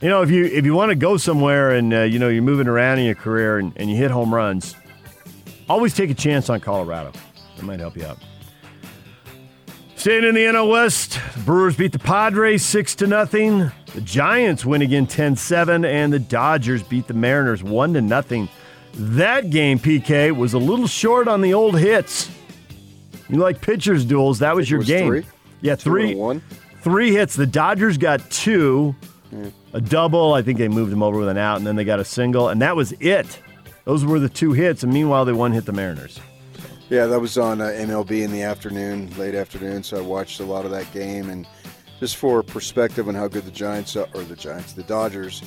You 0.00 0.08
know, 0.08 0.22
if 0.22 0.30
you 0.30 0.44
if 0.44 0.64
you 0.64 0.74
want 0.74 0.90
to 0.90 0.96
go 0.96 1.16
somewhere 1.16 1.70
and 1.70 1.92
uh, 1.92 2.02
you 2.02 2.18
know 2.18 2.28
you're 2.28 2.42
moving 2.42 2.68
around 2.68 2.98
in 2.98 3.06
your 3.06 3.14
career 3.14 3.58
and, 3.58 3.72
and 3.76 3.90
you 3.90 3.96
hit 3.96 4.10
home 4.10 4.34
runs, 4.34 4.74
always 5.68 5.94
take 5.94 6.10
a 6.10 6.14
chance 6.14 6.48
on 6.50 6.60
Colorado. 6.60 7.12
It 7.56 7.62
might 7.64 7.80
help 7.80 7.96
you 7.96 8.06
out. 8.06 8.18
Staying 9.98 10.22
in 10.22 10.36
the 10.36 10.42
NL 10.42 10.70
West, 10.70 11.18
the 11.34 11.40
Brewers 11.40 11.76
beat 11.76 11.90
the 11.90 11.98
Padres 11.98 12.64
6 12.64 12.94
to 12.94 13.08
nothing. 13.08 13.72
The 13.94 14.00
Giants 14.00 14.64
win 14.64 14.80
again 14.80 15.08
10-7 15.08 15.84
and 15.84 16.12
the 16.12 16.20
Dodgers 16.20 16.84
beat 16.84 17.08
the 17.08 17.14
Mariners 17.14 17.64
1 17.64 17.94
to 17.94 18.00
nothing. 18.00 18.48
That 18.94 19.50
game, 19.50 19.80
PK, 19.80 20.30
was 20.30 20.54
a 20.54 20.58
little 20.58 20.86
short 20.86 21.26
on 21.26 21.40
the 21.40 21.52
old 21.52 21.76
hits. 21.76 22.30
You 23.28 23.38
like 23.38 23.60
pitchers 23.60 24.04
duels, 24.04 24.38
that 24.38 24.54
was 24.54 24.70
your 24.70 24.78
was 24.78 24.86
game. 24.86 25.08
Three? 25.08 25.26
Yeah, 25.62 25.74
three. 25.74 26.14
One. 26.14 26.42
Three 26.82 27.10
hits. 27.10 27.34
The 27.34 27.46
Dodgers 27.46 27.98
got 27.98 28.30
two, 28.30 28.94
mm. 29.34 29.52
a 29.72 29.80
double. 29.80 30.32
I 30.32 30.42
think 30.42 30.58
they 30.58 30.68
moved 30.68 30.92
them 30.92 31.02
over 31.02 31.18
with 31.18 31.28
an 31.28 31.38
out, 31.38 31.56
and 31.56 31.66
then 31.66 31.74
they 31.74 31.84
got 31.84 31.98
a 31.98 32.04
single, 32.04 32.50
and 32.50 32.62
that 32.62 32.76
was 32.76 32.92
it. 33.00 33.40
Those 33.84 34.04
were 34.04 34.20
the 34.20 34.28
two 34.28 34.52
hits, 34.52 34.84
and 34.84 34.92
meanwhile, 34.92 35.24
they 35.24 35.32
one 35.32 35.50
hit 35.50 35.64
the 35.64 35.72
Mariners. 35.72 36.20
Yeah, 36.90 37.06
that 37.06 37.20
was 37.20 37.36
on 37.36 37.60
uh, 37.60 37.66
MLB 37.66 38.22
in 38.22 38.32
the 38.32 38.42
afternoon, 38.42 39.14
late 39.18 39.34
afternoon. 39.34 39.82
So 39.82 39.98
I 39.98 40.00
watched 40.00 40.40
a 40.40 40.44
lot 40.44 40.64
of 40.64 40.70
that 40.70 40.90
game, 40.92 41.28
and 41.28 41.46
just 42.00 42.16
for 42.16 42.42
perspective 42.42 43.08
on 43.08 43.14
how 43.14 43.28
good 43.28 43.44
the 43.44 43.50
Giants 43.50 43.94
are, 43.94 44.08
or 44.14 44.22
the 44.22 44.36
Giants, 44.36 44.72
the 44.72 44.82
Dodgers. 44.84 45.42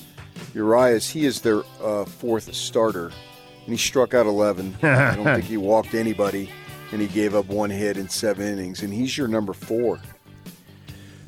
Urias, 0.53 1.09
he 1.09 1.25
is 1.25 1.41
their 1.41 1.63
uh, 1.81 2.05
fourth 2.05 2.53
starter, 2.53 3.07
and 3.07 3.67
he 3.67 3.77
struck 3.77 4.13
out 4.13 4.27
11. 4.27 4.77
I 4.83 5.15
don't 5.15 5.25
think 5.25 5.45
he 5.45 5.57
walked 5.57 5.95
anybody, 5.95 6.51
and 6.91 7.01
he 7.01 7.07
gave 7.07 7.33
up 7.33 7.47
one 7.47 7.69
hit 7.69 7.97
in 7.97 8.07
seven 8.07 8.47
innings, 8.47 8.83
and 8.83 8.93
he's 8.93 9.17
your 9.17 9.27
number 9.27 9.53
four. 9.53 9.99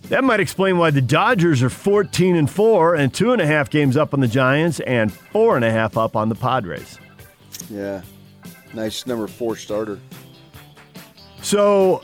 That 0.10 0.24
might 0.24 0.42
explain 0.42 0.78
why 0.78 0.92
the 0.92 1.02
Dodgers 1.02 1.64
are 1.64 1.70
14 1.70 2.36
and 2.36 2.50
4 2.50 2.96
and 2.96 3.14
two 3.14 3.32
and 3.32 3.42
a 3.42 3.48
half 3.48 3.70
games 3.70 3.98
up 3.98 4.14
on 4.14 4.20
the 4.20 4.28
Giants 4.28 4.80
and 4.82 5.12
four 5.12 5.56
and 5.56 5.64
a 5.64 5.72
half 5.72 5.98
up 5.98 6.16
on 6.16 6.30
the 6.30 6.36
Padres. 6.36 7.00
Yeah. 7.70 8.02
Nice 8.74 9.06
number 9.06 9.28
four 9.28 9.56
starter. 9.56 10.00
So, 11.42 12.02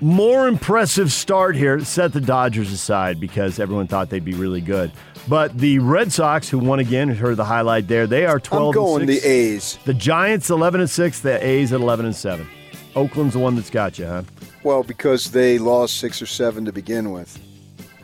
more 0.00 0.48
impressive 0.48 1.12
start 1.12 1.56
here. 1.56 1.80
Set 1.84 2.12
the 2.12 2.20
Dodgers 2.20 2.72
aside 2.72 3.20
because 3.20 3.58
everyone 3.58 3.86
thought 3.86 4.10
they'd 4.10 4.24
be 4.24 4.34
really 4.34 4.60
good. 4.60 4.92
But 5.28 5.56
the 5.58 5.78
Red 5.78 6.12
Sox, 6.12 6.48
who 6.48 6.58
won 6.58 6.78
again, 6.80 7.08
heard 7.08 7.36
the 7.36 7.44
highlight 7.44 7.88
there. 7.88 8.06
They 8.06 8.26
are 8.26 8.40
12 8.40 8.66
I'm 8.68 8.72
going 8.72 9.02
and 9.02 9.10
6. 9.10 9.22
the 9.22 9.28
A's. 9.28 9.78
The 9.84 9.94
Giants 9.94 10.50
11 10.50 10.80
and 10.80 10.90
6, 10.90 11.20
the 11.20 11.44
A's 11.46 11.72
at 11.72 11.80
11 11.80 12.06
and 12.06 12.16
7. 12.16 12.46
Oakland's 12.96 13.34
the 13.34 13.38
one 13.38 13.54
that's 13.54 13.70
got 13.70 13.98
you, 13.98 14.06
huh? 14.06 14.22
Well, 14.64 14.82
because 14.82 15.30
they 15.30 15.58
lost 15.58 15.98
six 15.98 16.20
or 16.20 16.26
seven 16.26 16.64
to 16.64 16.72
begin 16.72 17.12
with. 17.12 17.38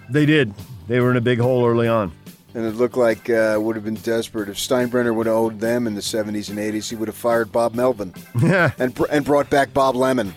They 0.08 0.24
did. 0.24 0.54
They 0.86 1.00
were 1.00 1.10
in 1.10 1.16
a 1.16 1.20
big 1.22 1.38
hole 1.40 1.66
early 1.66 1.88
on. 1.88 2.12
And 2.56 2.64
it 2.64 2.76
looked 2.76 2.96
like 2.96 3.28
uh, 3.28 3.58
would 3.60 3.76
have 3.76 3.84
been 3.84 3.96
desperate 3.96 4.48
if 4.48 4.56
Steinbrenner 4.56 5.14
would 5.14 5.26
have 5.26 5.36
owed 5.36 5.60
them 5.60 5.86
in 5.86 5.94
the 5.94 6.00
70s 6.00 6.48
and 6.48 6.58
80s. 6.58 6.88
He 6.88 6.96
would 6.96 7.06
have 7.06 7.14
fired 7.14 7.52
Bob 7.52 7.74
Melvin 7.74 8.14
and 8.42 8.94
br- 8.94 9.04
and 9.10 9.26
brought 9.26 9.50
back 9.50 9.74
Bob 9.74 9.94
Lemon. 9.94 10.34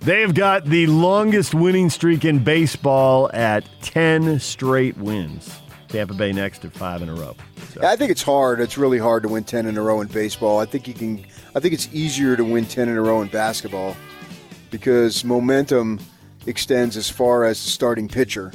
They've 0.00 0.34
got 0.34 0.64
the 0.64 0.88
longest 0.88 1.54
winning 1.54 1.90
streak 1.90 2.24
in 2.24 2.40
baseball 2.42 3.30
at 3.32 3.64
10 3.82 4.40
straight 4.40 4.96
wins. 4.96 5.60
Tampa 5.86 6.12
Bay 6.12 6.32
next 6.32 6.64
at 6.64 6.72
five 6.72 7.02
in 7.02 7.08
a 7.08 7.14
row. 7.14 7.36
So. 7.70 7.86
I 7.86 7.94
think 7.94 8.10
it's 8.10 8.22
hard. 8.22 8.58
It's 8.58 8.76
really 8.76 8.98
hard 8.98 9.22
to 9.22 9.28
win 9.28 9.44
10 9.44 9.66
in 9.66 9.78
a 9.78 9.82
row 9.82 10.00
in 10.00 10.08
baseball. 10.08 10.58
I 10.58 10.64
think 10.64 10.88
you 10.88 10.94
can 10.94 11.24
I 11.54 11.60
think 11.60 11.72
it's 11.72 11.88
easier 11.92 12.36
to 12.36 12.42
win 12.42 12.66
10 12.66 12.88
in 12.88 12.96
a 12.96 13.00
row 13.00 13.22
in 13.22 13.28
basketball 13.28 13.96
because 14.72 15.24
momentum 15.24 16.00
extends 16.46 16.96
as 16.96 17.08
far 17.08 17.44
as 17.44 17.62
the 17.62 17.70
starting 17.70 18.08
pitcher. 18.08 18.50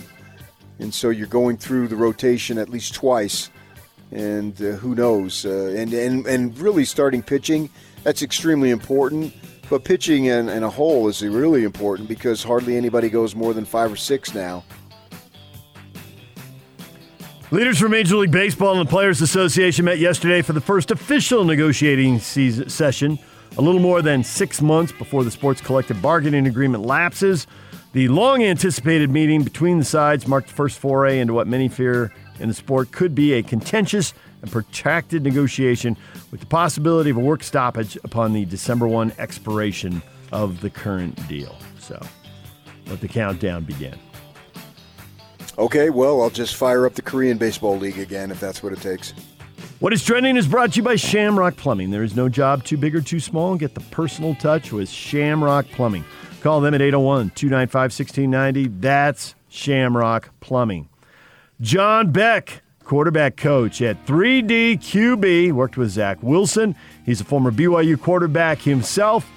And 0.82 0.92
so 0.92 1.12
you're 1.12 1.28
going 1.28 1.58
through 1.58 1.88
the 1.88 1.96
rotation 1.96 2.58
at 2.58 2.68
least 2.68 2.96
twice. 2.96 3.52
And 4.12 4.60
uh, 4.62 4.72
who 4.72 4.96
knows? 4.96 5.46
Uh, 5.46 5.74
and, 5.78 5.94
and, 5.94 6.26
and 6.26 6.58
really 6.58 6.86
starting 6.86 7.22
pitching, 7.22 7.70
that's 8.04 8.24
extremely 8.24 8.72
important. 8.72 9.34
But 9.70 9.86
pitching 9.86 10.26
in, 10.26 10.50
in 10.50 10.64
a 10.64 10.70
whole 10.70 11.08
is 11.08 11.22
really 11.22 11.64
important 11.64 12.10
because 12.10 12.44
hardly 12.44 12.76
anybody 12.76 13.10
goes 13.10 13.36
more 13.36 13.54
than 13.54 13.64
five 13.64 13.94
or 13.94 13.96
six 13.96 14.34
now. 14.34 14.66
Leaders 17.52 17.80
from 17.80 17.92
Major 17.92 18.16
League 18.16 18.32
Baseball 18.32 18.80
and 18.80 18.88
the 18.88 18.90
Players 18.90 19.22
Association 19.22 19.86
met 19.86 20.00
yesterday 20.00 20.42
for 20.42 20.54
the 20.54 20.62
first 20.62 20.90
official 20.90 21.46
negotiating 21.46 22.20
season, 22.20 22.70
session, 22.70 23.20
a 23.58 23.62
little 23.62 23.82
more 23.82 24.02
than 24.02 24.24
six 24.24 24.62
months 24.62 24.92
before 24.92 25.24
the 25.24 25.32
sports 25.32 25.62
collective 25.62 26.02
bargaining 26.02 26.48
agreement 26.48 26.86
lapses. 26.86 27.46
The 27.94 28.08
long 28.08 28.42
anticipated 28.42 29.12
meeting 29.12 29.44
between 29.44 29.78
the 29.78 29.84
sides 29.84 30.26
marked 30.26 30.48
the 30.48 30.54
first 30.54 30.80
foray 30.80 31.20
into 31.20 31.34
what 31.34 31.46
many 31.46 31.68
fear 31.68 32.14
in 32.39 32.48
the 32.48 32.54
sport 32.54 32.92
could 32.94 33.14
be 33.14 33.34
a 33.34 33.44
contentious 33.44 34.14
and 34.42 34.50
protracted 34.50 35.24
negotiation 35.24 35.98
with 36.32 36.39
the 36.39 36.46
possibility 36.46 37.10
of 37.10 37.18
a 37.18 37.20
work 37.20 37.44
stoppage 37.44 37.98
upon 38.06 38.32
the 38.32 38.46
December 38.46 38.88
1 38.88 39.12
expiration 39.18 40.02
of 40.32 40.62
the 40.62 40.70
current 40.70 41.28
deal. 41.28 41.54
So 41.80 42.02
let 42.88 43.02
the 43.02 43.10
countdown 43.10 43.66
begin. 43.66 44.00
Okay, 45.58 45.89
well, 45.89 46.22
I'll 46.22 46.30
just 46.30 46.56
fire 46.56 46.86
up 46.86 46.96
the 46.96 47.02
Korean 47.02 47.38
Baseball 47.38 47.78
League 47.78 48.00
again 48.00 48.32
if 48.32 48.39
that's 48.39 48.64
what 48.64 48.72
it 48.72 48.80
takes. 48.80 49.14
What 49.80 49.92
is 49.92 50.04
trending 50.04 50.38
is 50.38 50.48
brought 50.48 50.72
to 50.74 50.78
you 50.78 50.84
by 50.84 50.96
Shamrock 50.96 51.58
Plumbing. 51.58 51.92
There 51.92 52.04
is 52.04 52.16
no 52.16 52.30
job 52.30 52.64
too 52.64 52.78
big 52.78 52.96
or 52.96 53.02
too 53.02 53.20
small. 53.20 53.58
Get 53.58 53.74
the 53.74 53.82
personal 53.82 54.34
touch 54.36 54.72
with 54.72 54.89
Shamrock 54.89 55.68
Plumbing. 55.72 56.06
Call 56.42 56.60
them 56.62 56.74
at 56.74 56.82
801 56.82 57.32
295 57.36 57.82
1690. 57.82 58.68
That's 58.80 59.36
Shamrock 59.48 60.30
Plumbing. 60.39 60.89
John 61.62 62.12
Beck, 62.12 62.64
quarterback 62.84 63.38
coach 63.38 63.82
at 63.82 64.04
3D 64.08 64.80
QB, 64.80 65.52
worked 65.52 65.78
with 65.78 65.92
Zach 65.92 66.18
Wilson. 66.24 66.76
He's 67.06 67.22
a 67.22 67.24
former 67.24 67.52
BYU 67.52 68.00
quarterback 68.02 68.60
himself. 68.60 69.30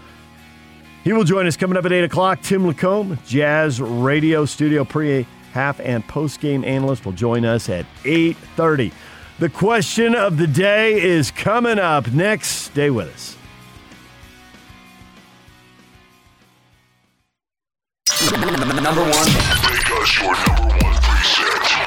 He 1.03 1.13
will 1.13 1.25
join 1.25 1.47
us 1.47 1.59
coming 1.59 1.77
up 1.77 1.85
at 1.85 1.93
8 1.93 2.05
o'clock. 2.05 2.41
Tim 2.41 2.67
Lacombe, 2.67 3.19
Jazz 3.27 3.83
Radio 3.83 4.47
Studio 4.47 4.87
pre 4.87 5.27
half 5.53 5.79
and 5.81 6.07
post 6.09 6.41
game 6.41 6.65
analyst, 6.65 7.05
will 7.05 7.13
join 7.13 7.45
us 7.45 7.69
at 7.69 7.85
8.30. 8.05 8.93
The 9.39 9.51
question 9.51 10.15
of 10.15 10.39
the 10.39 10.47
day 10.47 11.03
is 11.03 11.31
coming 11.31 11.79
up 11.79 12.11
next. 12.13 12.49
Stay 12.49 12.89
with 12.89 13.13
us. 13.13 13.37
Number 18.31 19.03
one. 19.03 19.27
Because 19.27 20.19
you're 20.19 20.35
number 20.47 20.77
one. 20.77 20.84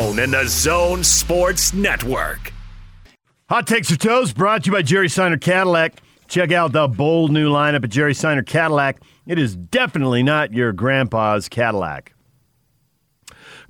and 0.00 0.32
the 0.32 0.46
Zone 0.48 1.04
Sports 1.04 1.74
Network. 1.74 2.54
Hot 3.50 3.66
Takes 3.66 3.92
or 3.92 3.96
Toast 3.96 4.34
brought 4.34 4.64
to 4.64 4.68
you 4.68 4.72
by 4.72 4.80
Jerry 4.80 5.10
Seiner 5.10 5.36
Cadillac. 5.36 6.00
Check 6.26 6.52
out 6.52 6.72
the 6.72 6.88
bold 6.88 7.30
new 7.32 7.52
lineup 7.52 7.84
at 7.84 7.90
Jerry 7.90 8.14
Seiner 8.14 8.42
Cadillac. 8.42 9.02
It 9.26 9.38
is 9.38 9.56
definitely 9.56 10.22
not 10.22 10.54
your 10.54 10.72
grandpa's 10.72 11.50
Cadillac. 11.50 12.14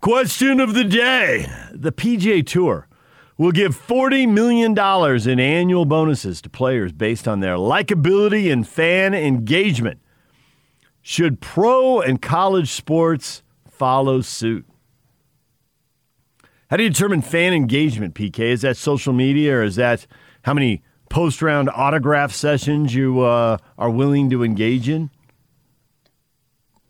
Question 0.01 0.61
of 0.61 0.75
the 0.75 0.85
day 0.85 1.51
The 1.73 1.91
PGA 1.91 2.47
Tour 2.47 2.87
will 3.37 3.51
give 3.51 3.77
$40 3.77 4.29
million 4.29 4.79
in 5.29 5.41
annual 5.41 5.85
bonuses 5.85 6.41
to 6.43 6.49
players 6.49 6.93
based 6.93 7.27
on 7.27 7.41
their 7.41 7.57
likability 7.57 8.53
and 8.53 8.69
fan 8.69 9.15
engagement. 9.15 9.99
Should 11.03 11.41
pro 11.41 12.01
and 12.01 12.23
college 12.23 12.71
sports 12.71 13.43
follow 13.69 14.21
suit? 14.21 14.70
How 16.71 16.77
do 16.77 16.85
you 16.85 16.89
determine 16.89 17.21
fan 17.21 17.53
engagement, 17.53 18.15
PK? 18.15 18.39
Is 18.39 18.63
that 18.63 18.77
social 18.77 19.13
media 19.13 19.57
or 19.57 19.65
is 19.65 19.75
that 19.75 20.07
how 20.43 20.55
many 20.55 20.85
post 21.09 21.43
round 21.43 21.69
autograph 21.69 22.33
sessions 22.33 22.95
you 22.95 23.23
uh, 23.23 23.59
are 23.77 23.91
willing 23.91 24.31
to 24.31 24.45
engage 24.45 24.89
in? 24.89 25.11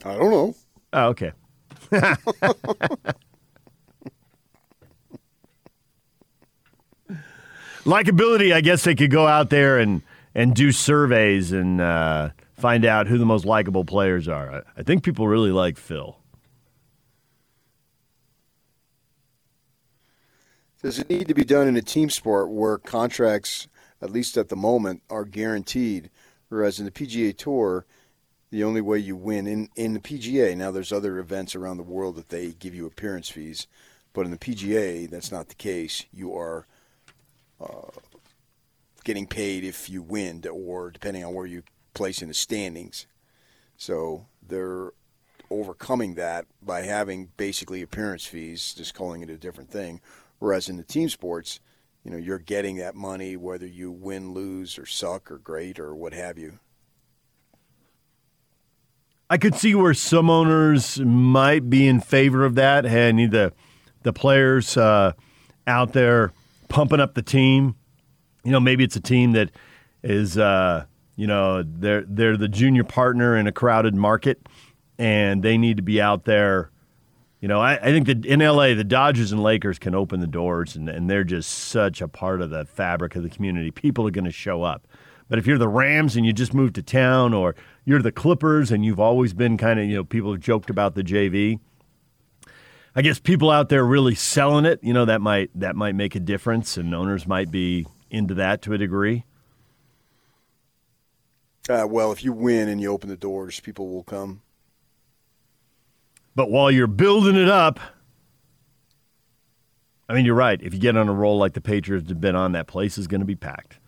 I 0.05 0.18
don't 0.18 0.31
know. 0.31 0.55
Oh, 0.93 1.09
okay. 1.09 1.33
Likability, 7.84 8.53
I 8.53 8.61
guess 8.61 8.84
they 8.84 8.95
could 8.95 9.11
go 9.11 9.26
out 9.26 9.49
there 9.49 9.79
and, 9.79 10.03
and 10.34 10.55
do 10.55 10.72
surveys 10.72 11.53
and 11.53 11.80
uh, 11.80 12.29
find 12.53 12.84
out 12.84 13.07
who 13.07 13.17
the 13.17 13.25
most 13.25 13.46
likable 13.46 13.87
players 13.87 14.29
are. 14.29 14.57
I, 14.57 14.61
I 14.76 14.83
think 14.83 15.03
people 15.05 15.26
really 15.26 15.53
like 15.53 15.79
Phil. 15.79 16.20
Does 20.83 20.99
it 20.99 21.11
need 21.11 21.29
to 21.29 21.35
be 21.35 21.45
done 21.45 21.69
in 21.69 21.77
a 21.77 21.83
team 21.83 22.09
sport 22.09 22.49
where 22.51 22.79
contracts, 22.79 23.69
at 24.01 24.11
least 24.11 24.39
at 24.39 24.49
the 24.49 24.57
moment, 24.57 25.03
are 25.11 25.27
guaranteed? 25.27 26.09
Whereas 26.49 26.79
in 26.79 26.87
the 26.87 26.91
PGA 26.91 27.37
Tour, 27.37 27.85
the 28.51 28.65
only 28.65 28.81
way 28.81 28.99
you 28.99 29.15
win 29.15 29.47
in, 29.47 29.69
in 29.77 29.93
the 29.93 30.01
PGA, 30.01 30.57
now 30.57 30.71
there's 30.71 30.93
other 30.93 31.19
events 31.19 31.55
around 31.55 31.77
the 31.77 31.83
world 31.83 32.17
that 32.17 32.31
they 32.31 32.53
give 32.53 32.75
you 32.75 32.87
appearance 32.87 33.29
fees, 33.29 33.67
but 34.15 34.25
in 34.25 34.31
the 34.31 34.39
PGA, 34.39 35.09
that's 35.09 35.31
not 35.31 35.49
the 35.49 35.55
case. 35.55 36.07
You 36.13 36.35
are 36.35 36.67
uh, 37.61 37.91
getting 39.05 39.27
paid 39.27 39.65
if 39.65 39.91
you 39.91 40.01
win, 40.01 40.43
or 40.51 40.91
depending 40.91 41.25
on 41.25 41.35
where 41.35 41.47
you 41.47 41.63
place 41.93 42.23
in 42.23 42.29
the 42.29 42.35
standings. 42.35 43.07
So 43.77 44.27
they're 44.43 44.93
overcoming 45.51 46.15
that 46.15 46.47
by 46.63 46.83
having 46.83 47.31
basically 47.37 47.83
appearance 47.83 48.25
fees, 48.25 48.73
just 48.73 48.95
calling 48.95 49.21
it 49.23 49.29
a 49.29 49.37
different 49.37 49.71
thing. 49.71 50.01
Whereas 50.41 50.68
in 50.68 50.76
the 50.76 50.83
team 50.83 51.08
sports, 51.08 51.61
you 52.03 52.11
know, 52.11 52.17
you're 52.17 52.38
getting 52.38 52.76
that 52.76 52.96
money 52.96 53.37
whether 53.37 53.67
you 53.67 53.92
win, 53.92 54.33
lose, 54.33 54.79
or 54.79 54.87
suck, 54.87 55.30
or 55.30 55.38
great, 55.38 55.79
or 55.79 55.95
what 55.95 56.12
have 56.12 56.38
you. 56.38 56.58
I 59.29 59.38
could 59.38 59.54
see 59.54 59.76
where 59.76 59.95
some 59.95 60.29
owners 60.29 60.99
might 60.99 61.71
be 61.71 61.87
in 61.87 62.00
favor 62.00 62.45
of 62.45 62.57
that. 62.57 62.84
Hey, 62.84 63.08
I 63.08 63.12
need 63.12 63.30
the 63.30 63.53
the 64.03 64.12
players 64.12 64.76
uh, 64.76 65.12
out 65.67 65.92
there 65.92 66.33
pumping 66.68 67.00
up 67.00 67.14
the 67.14 67.22
team. 67.22 67.76
You 68.42 68.50
know, 68.50 68.61
maybe 68.61 68.83
it's 68.83 68.96
a 68.96 69.00
team 69.00 69.33
that 69.33 69.50
is 70.03 70.37
uh, 70.37 70.87
you 71.17 71.26
know 71.26 71.62
they're 71.62 72.04
they're 72.08 72.37
the 72.37 72.49
junior 72.49 72.83
partner 72.83 73.37
in 73.37 73.46
a 73.46 73.53
crowded 73.53 73.95
market, 73.95 74.49
and 74.99 75.42
they 75.42 75.58
need 75.58 75.76
to 75.76 75.83
be 75.83 76.00
out 76.00 76.25
there. 76.25 76.71
You 77.41 77.49
know, 77.49 77.58
I, 77.61 77.76
I 77.76 77.91
think 77.91 78.07
that 78.07 78.26
in 78.26 78.41
LA, 78.41 78.75
the 78.75 78.84
Dodgers 78.84 79.33
and 79.33 79.42
Lakers 79.42 79.79
can 79.79 79.95
open 79.95 80.21
the 80.21 80.26
doors, 80.26 80.76
and, 80.76 80.88
and 80.88 81.08
they're 81.08 81.25
just 81.25 81.50
such 81.50 82.03
a 82.03 82.08
part 82.08 82.42
of 82.42 82.50
the 82.50 82.67
fabric 82.67 83.17
of 83.17 83.22
the 83.22 83.30
community. 83.30 83.71
People 83.71 84.07
are 84.07 84.11
going 84.11 84.26
to 84.26 84.30
show 84.30 84.62
up. 84.62 84.87
But 85.29 85.38
if 85.38 85.46
you're 85.46 85.58
the 85.58 85.68
Rams 85.68 86.17
and 86.17 86.26
you 86.26 86.33
just 86.33 86.53
moved 86.53 86.75
to 86.75 86.83
town, 86.83 87.33
or 87.33 87.54
you're 87.84 88.03
the 88.03 88.12
Clippers 88.12 88.71
and 88.71 88.84
you've 88.84 89.00
always 89.00 89.33
been 89.33 89.57
kind 89.57 89.80
of, 89.80 89.87
you 89.87 89.95
know, 89.95 90.04
people 90.04 90.33
have 90.33 90.41
joked 90.41 90.68
about 90.68 90.95
the 90.95 91.03
JV. 91.03 91.61
I 92.95 93.03
guess 93.03 93.21
people 93.21 93.50
out 93.50 93.68
there 93.68 93.84
really 93.84 94.17
selling 94.17 94.67
it, 94.67 94.80
you 94.83 94.92
know, 94.92 95.04
that 95.04 95.21
might 95.21 95.50
that 95.54 95.76
might 95.76 95.95
make 95.95 96.17
a 96.17 96.21
difference, 96.21 96.76
and 96.76 96.92
owners 96.92 97.26
might 97.26 97.50
be 97.50 97.87
into 98.11 98.34
that 98.34 98.62
to 98.62 98.72
a 98.72 98.79
degree. 98.79 99.25
Uh, 101.68 101.87
well, 101.88 102.11
if 102.11 102.25
you 102.25 102.33
win 102.33 102.68
and 102.68 102.80
you 102.80 102.91
open 102.91 103.08
the 103.08 103.17
doors, 103.17 103.61
people 103.61 103.88
will 103.88 104.03
come. 104.03 104.42
But 106.35 106.51
while 106.51 106.71
you're 106.71 106.87
building 106.87 107.37
it 107.37 107.49
up, 107.49 107.81
I 110.09 110.15
mean, 110.15 110.25
you're 110.25 110.35
right. 110.35 110.61
If 110.61 110.75
you 110.75 110.81
get 110.81 110.97
on 110.97 111.09
a 111.09 111.13
roll 111.13 111.39
like 111.39 111.53
the 111.53 111.61
Patriots 111.61 112.09
have 112.09 112.21
been 112.21 112.35
on, 112.35 112.53
that 112.53 112.67
place 112.67 112.99
is 112.99 113.07
going 113.07 113.21
to 113.21 113.27
be 113.27 113.37
packed. 113.37 113.79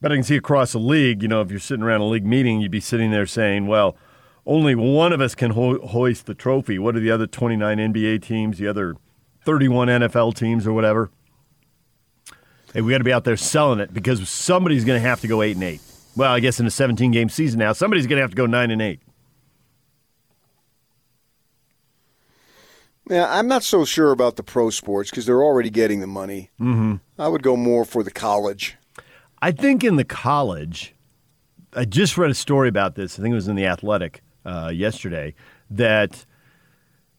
But 0.00 0.12
I 0.12 0.16
can 0.16 0.24
see 0.24 0.36
across 0.36 0.72
the 0.72 0.78
league, 0.78 1.22
you 1.22 1.28
know, 1.28 1.40
if 1.40 1.50
you're 1.50 1.60
sitting 1.60 1.82
around 1.82 2.00
a 2.00 2.06
league 2.06 2.26
meeting, 2.26 2.60
you'd 2.60 2.70
be 2.70 2.80
sitting 2.80 3.10
there 3.10 3.26
saying, 3.26 3.66
well, 3.66 3.96
only 4.44 4.74
one 4.74 5.12
of 5.12 5.20
us 5.20 5.34
can 5.34 5.52
ho- 5.52 5.78
hoist 5.86 6.26
the 6.26 6.34
trophy. 6.34 6.78
What 6.78 6.96
are 6.96 7.00
the 7.00 7.10
other 7.10 7.26
29 7.26 7.78
NBA 7.78 8.22
teams, 8.22 8.58
the 8.58 8.68
other 8.68 8.96
31 9.44 9.88
NFL 9.88 10.34
teams, 10.34 10.66
or 10.66 10.72
whatever? 10.72 11.10
Hey, 12.74 12.82
we 12.82 12.92
got 12.92 12.98
to 12.98 13.04
be 13.04 13.12
out 13.12 13.24
there 13.24 13.36
selling 13.36 13.80
it 13.80 13.94
because 13.94 14.28
somebody's 14.28 14.84
going 14.84 15.00
to 15.00 15.08
have 15.08 15.20
to 15.22 15.28
go 15.28 15.40
eight 15.40 15.56
and 15.56 15.64
eight. 15.64 15.80
Well, 16.14 16.32
I 16.32 16.40
guess 16.40 16.60
in 16.60 16.66
a 16.66 16.70
17 16.70 17.10
game 17.10 17.28
season 17.28 17.58
now, 17.58 17.72
somebody's 17.72 18.06
going 18.06 18.16
to 18.16 18.22
have 18.22 18.30
to 18.30 18.36
go 18.36 18.46
nine 18.46 18.70
and 18.70 18.82
eight. 18.82 19.00
Yeah, 23.08 23.26
I'm 23.30 23.46
not 23.46 23.62
so 23.62 23.84
sure 23.84 24.10
about 24.10 24.36
the 24.36 24.42
pro 24.42 24.70
sports 24.70 25.10
because 25.10 25.26
they're 25.26 25.42
already 25.42 25.70
getting 25.70 26.00
the 26.00 26.06
money. 26.06 26.50
Mm-hmm. 26.60 26.96
I 27.18 27.28
would 27.28 27.42
go 27.42 27.56
more 27.56 27.84
for 27.84 28.02
the 28.02 28.10
college. 28.10 28.76
I 29.40 29.52
think 29.52 29.84
in 29.84 29.96
the 29.96 30.04
college, 30.04 30.94
I 31.72 31.84
just 31.84 32.18
read 32.18 32.30
a 32.30 32.34
story 32.34 32.68
about 32.68 32.96
this. 32.96 33.18
I 33.18 33.22
think 33.22 33.32
it 33.32 33.36
was 33.36 33.48
in 33.48 33.56
the 33.56 33.66
Athletic 33.66 34.22
uh, 34.44 34.72
yesterday 34.74 35.34
that 35.70 36.26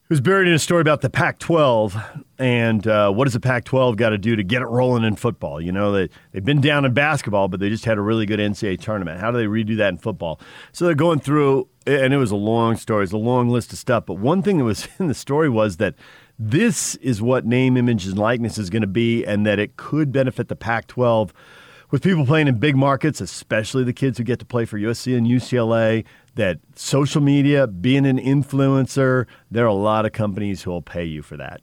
was 0.10 0.22
buried 0.22 0.48
in 0.48 0.54
a 0.54 0.60
story 0.60 0.82
about 0.82 1.02
the 1.02 1.10
Pac-12 1.10 2.24
and 2.40 2.88
uh, 2.88 3.12
what 3.12 3.26
does 3.26 3.34
the 3.34 3.40
Pac-12 3.40 3.98
got 3.98 4.10
to 4.10 4.18
do 4.18 4.36
to 4.36 4.44
get 4.44 4.62
it 4.62 4.68
rolling 4.68 5.04
in 5.04 5.16
football? 5.16 5.60
You 5.60 5.72
know, 5.72 5.92
they 5.92 6.10
they've 6.32 6.46
been 6.46 6.62
down 6.62 6.86
in 6.86 6.94
basketball, 6.94 7.48
but 7.48 7.60
they 7.60 7.70
just 7.70 7.86
had 7.86 7.98
a 7.98 8.02
really 8.02 8.26
good 8.26 8.40
NCAA 8.40 8.80
tournament. 8.80 9.20
How 9.20 9.32
do 9.32 9.38
they 9.38 9.46
redo 9.46 9.76
that 9.78 9.90
in 9.90 9.98
football? 9.98 10.40
So 10.72 10.86
they're 10.86 10.96
going 10.96 11.20
through, 11.20 11.68
and 11.86 12.14
it 12.14 12.18
was 12.18 12.32
a 12.32 12.36
long 12.36 12.78
story. 12.78 13.04
It's 13.04 13.14
a 13.14 13.18
long 13.18 13.50
list 13.50 13.74
of 13.74 13.80
stuff. 13.80 14.06
But 14.06 14.16
one 14.16 14.44
thing 14.44 14.60
that 14.60 14.66
was 14.66 14.88
in 15.00 15.08
the 15.08 15.16
story 15.16 15.50
was 15.50 15.78
that 15.78 15.96
this 16.40 16.96
is 16.96 17.22
what 17.22 17.46
name, 17.46 17.76
image, 17.76 18.06
and 18.06 18.18
likeness 18.18 18.60
is 18.60 18.70
going 18.70 18.84
to 18.84 18.88
be, 18.88 19.26
and 19.26 19.46
that 19.46 19.58
it 19.58 19.78
could 19.78 20.12
benefit 20.12 20.48
the 20.48 20.56
Pac-12 20.56 21.32
with 21.90 22.04
people 22.04 22.26
playing 22.26 22.48
in 22.48 22.60
big 22.60 22.76
markets, 22.76 23.22
especially 23.22 23.84
the 23.84 23.94
kids 23.94 24.18
who 24.18 24.24
get 24.24 24.40
to 24.40 24.46
play 24.46 24.66
for 24.66 24.78
USC 24.78 25.18
and 25.18 25.26
UCLA, 25.26 26.06
that 26.36 26.60
social 26.76 27.22
media, 27.22 27.68
being 27.68 28.06
an 28.06 28.20
influencer, 28.20 29.26
there 29.50 29.64
are 29.66 29.70
a 29.70 29.74
lot 29.74 30.06
of 30.06 30.12
companies 30.12 30.64
who 30.64 30.72
will 30.72 30.82
pay 30.82 31.06
you 31.06 31.22
for 31.22 31.38
that. 31.38 31.62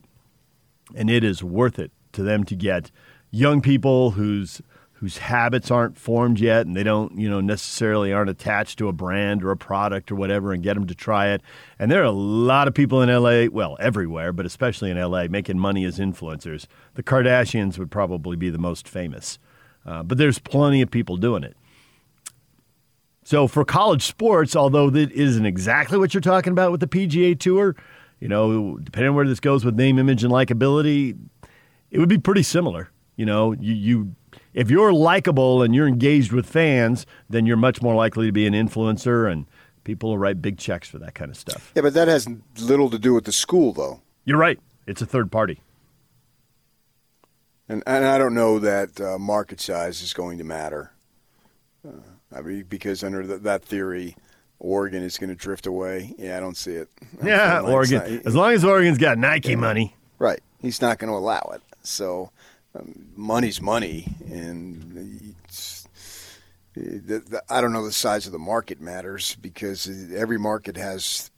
And 0.95 1.09
it 1.09 1.23
is 1.23 1.43
worth 1.43 1.79
it 1.79 1.91
to 2.13 2.23
them 2.23 2.43
to 2.45 2.55
get 2.55 2.91
young 3.31 3.61
people 3.61 4.11
whose 4.11 4.61
whose 4.99 5.17
habits 5.17 5.69
aren't 5.69 5.97
formed 5.97 6.39
yet 6.39 6.65
and 6.65 6.75
they 6.75 6.81
don't, 6.81 7.19
you 7.19 7.29
know, 7.29 7.41
necessarily 7.41 8.13
aren't 8.13 8.29
attached 8.29 8.77
to 8.77 8.87
a 8.87 8.93
brand 8.93 9.43
or 9.43 9.51
a 9.51 9.57
product 9.57 10.09
or 10.09 10.15
whatever 10.15 10.53
and 10.53 10.63
get 10.63 10.73
them 10.73 10.87
to 10.87 10.95
try 10.95 11.27
it. 11.27 11.41
And 11.77 11.91
there 11.91 12.01
are 12.01 12.05
a 12.05 12.11
lot 12.11 12.67
of 12.69 12.73
people 12.73 13.01
in 13.01 13.09
LA, 13.09 13.47
well, 13.51 13.75
everywhere, 13.79 14.31
but 14.31 14.45
especially 14.45 14.89
in 14.89 14.97
LA 14.97 15.27
making 15.27 15.59
money 15.59 15.83
as 15.83 15.99
influencers. 15.99 16.65
The 16.93 17.03
Kardashians 17.03 17.77
would 17.77 17.91
probably 17.91 18.37
be 18.37 18.49
the 18.49 18.57
most 18.57 18.87
famous. 18.87 19.37
Uh, 19.85 20.03
but 20.03 20.17
there's 20.17 20.39
plenty 20.39 20.81
of 20.81 20.89
people 20.89 21.17
doing 21.17 21.43
it. 21.43 21.55
So 23.23 23.47
for 23.47 23.65
college 23.65 24.03
sports, 24.03 24.55
although 24.55 24.89
that 24.91 25.11
isn't 25.11 25.45
exactly 25.45 25.97
what 25.97 26.13
you're 26.13 26.21
talking 26.21 26.51
about 26.51 26.71
with 26.71 26.79
the 26.79 26.87
PGA 26.87 27.39
Tour, 27.39 27.75
you 28.19 28.27
know, 28.27 28.77
depending 28.77 29.09
on 29.09 29.15
where 29.15 29.27
this 29.27 29.39
goes 29.39 29.65
with 29.65 29.75
name, 29.75 29.97
image, 29.97 30.23
and 30.23 30.31
likability, 30.31 31.17
it 31.91 31.99
would 31.99 32.09
be 32.09 32.17
pretty 32.17 32.43
similar. 32.43 32.91
You 33.15 33.25
know, 33.25 33.53
you, 33.53 33.73
you 33.73 34.15
if 34.53 34.69
you're 34.69 34.93
likable 34.93 35.61
and 35.61 35.73
you're 35.73 35.87
engaged 35.87 36.31
with 36.31 36.45
fans, 36.45 37.05
then 37.29 37.45
you're 37.45 37.57
much 37.57 37.81
more 37.81 37.95
likely 37.95 38.27
to 38.27 38.31
be 38.31 38.45
an 38.45 38.53
influencer, 38.53 39.31
and 39.31 39.45
people 39.83 40.09
will 40.09 40.17
write 40.17 40.41
big 40.41 40.57
checks 40.57 40.87
for 40.87 40.99
that 40.99 41.15
kind 41.15 41.31
of 41.31 41.37
stuff. 41.37 41.71
Yeah, 41.75 41.81
but 41.81 41.93
that 41.93 42.07
has 42.07 42.27
little 42.59 42.89
to 42.89 42.99
do 42.99 43.13
with 43.13 43.25
the 43.25 43.31
school, 43.31 43.73
though. 43.73 44.01
You're 44.23 44.37
right. 44.37 44.59
It's 44.85 45.01
a 45.01 45.05
third 45.05 45.31
party. 45.31 45.61
And, 47.67 47.81
and 47.87 48.05
I 48.05 48.17
don't 48.17 48.35
know 48.35 48.59
that 48.59 48.99
uh, 49.01 49.17
market 49.17 49.59
size 49.59 50.01
is 50.01 50.13
going 50.13 50.37
to 50.37 50.43
matter. 50.43 50.91
Uh, 51.87 51.91
I 52.35 52.41
mean, 52.41 52.65
because 52.69 53.03
under 53.03 53.25
the, 53.25 53.37
that 53.39 53.63
theory, 53.63 54.15
Oregon 54.59 55.01
is 55.03 55.17
going 55.17 55.29
to 55.29 55.35
drift 55.35 55.65
away. 55.65 56.13
Yeah, 56.17 56.37
I 56.37 56.39
don't 56.39 56.57
see 56.57 56.73
it. 56.73 56.89
Yeah, 57.23 57.59
like 57.61 57.73
Oregon. 57.73 57.97
not- 58.17 58.25
as 58.25 58.35
long 58.35 58.51
as 58.53 58.63
Oregon's 58.63 58.97
got 58.97 59.17
Nike 59.17 59.49
Yeah. 59.51 59.55
money. 59.55 59.95
Right. 60.19 60.39
He's 60.61 60.81
not 60.81 60.99
going 60.99 61.11
to 61.11 61.17
allow 61.17 61.51
it. 61.53 61.61
So 61.83 62.31
um, 62.77 63.07
money's 63.15 63.61
money, 63.61 64.15
and 64.31 65.35
the, 66.73 67.19
the, 67.19 67.43
I 67.49 67.61
don't 67.61 67.73
know 67.73 67.85
the 67.85 67.91
size 67.91 68.25
of 68.25 68.31
the 68.31 68.39
market 68.39 68.81
matters 68.81 69.35
because 69.35 69.87
every 70.13 70.37
market 70.39 70.75
has 70.77 71.31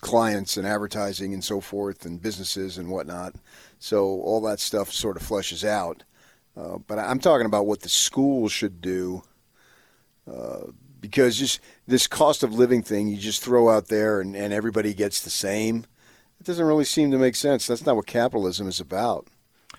clients 0.00 0.56
and 0.56 0.66
advertising 0.66 1.32
and 1.34 1.42
so 1.44 1.60
forth 1.60 2.04
and 2.04 2.20
businesses 2.20 2.78
and 2.78 2.88
whatnot. 2.90 3.34
So 3.78 4.04
all 4.04 4.40
that 4.42 4.60
stuff 4.60 4.92
sort 4.92 5.16
of 5.16 5.22
flushes 5.22 5.64
out. 5.64 6.04
Uh, 6.56 6.78
but 6.86 6.98
I'm 6.98 7.20
talking 7.20 7.46
about 7.46 7.66
what 7.66 7.80
the 7.80 7.88
schools 7.88 8.50
should 8.50 8.80
do 8.80 9.22
uh, 10.30 10.66
because 11.00 11.38
just 11.38 11.60
this 11.86 12.06
cost 12.06 12.42
of 12.42 12.52
living 12.52 12.82
thing 12.82 13.08
you 13.08 13.16
just 13.16 13.42
throw 13.42 13.68
out 13.68 13.86
there 13.88 14.20
and, 14.20 14.34
and 14.34 14.52
everybody 14.52 14.92
gets 14.94 15.20
the 15.20 15.30
same. 15.30 15.86
It 16.40 16.46
doesn't 16.46 16.64
really 16.64 16.84
seem 16.84 17.10
to 17.12 17.18
make 17.18 17.36
sense. 17.36 17.66
That's 17.66 17.86
not 17.86 17.96
what 17.96 18.06
capitalism 18.06 18.68
is 18.68 18.80
about. 18.80 19.28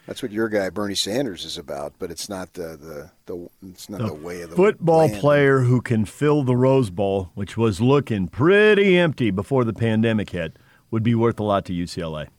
That's 0.05 0.23
what 0.23 0.31
your 0.31 0.49
guy 0.49 0.69
Bernie 0.69 0.95
Sanders 0.95 1.45
is 1.45 1.57
about, 1.57 1.93
but 1.99 2.09
it's 2.09 2.30
not 2.30 2.53
the 2.53 2.77
the, 2.77 3.11
the 3.27 3.49
it's 3.69 3.89
not 3.89 4.01
the, 4.01 4.13
way 4.13 4.41
of 4.41 4.49
the 4.49 4.55
football 4.55 5.07
land. 5.07 5.19
player 5.19 5.59
who 5.59 5.81
can 5.81 6.05
fill 6.05 6.43
the 6.43 6.55
Rose 6.55 6.89
Bowl, 6.89 7.31
which 7.35 7.57
was 7.57 7.80
looking 7.80 8.27
pretty 8.27 8.97
empty 8.97 9.30
before 9.30 9.63
the 9.63 9.73
pandemic 9.73 10.31
hit, 10.31 10.57
would 10.89 11.03
be 11.03 11.13
worth 11.13 11.39
a 11.39 11.43
lot 11.43 11.65
to 11.65 11.73
UCLA. 11.73 12.30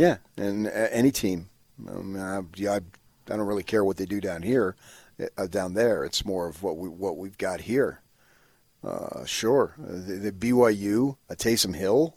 Yeah, 0.00 0.16
and 0.38 0.66
uh, 0.66 0.70
any 0.70 1.10
team. 1.10 1.50
Um, 1.86 2.16
I, 2.16 2.40
yeah, 2.56 2.76
I, 2.76 2.80
don't 3.26 3.46
really 3.46 3.62
care 3.62 3.84
what 3.84 3.98
they 3.98 4.06
do 4.06 4.18
down 4.18 4.40
here, 4.40 4.74
uh, 5.36 5.46
down 5.46 5.74
there. 5.74 6.06
It's 6.06 6.24
more 6.24 6.48
of 6.48 6.62
what 6.62 6.78
we 6.78 6.88
what 6.88 7.18
we've 7.18 7.36
got 7.36 7.60
here. 7.60 8.00
Uh, 8.82 9.26
sure, 9.26 9.74
uh, 9.78 9.92
the, 9.92 10.30
the 10.30 10.32
BYU, 10.32 11.18
a 11.28 11.36
Taysom 11.36 11.76
Hill. 11.76 12.16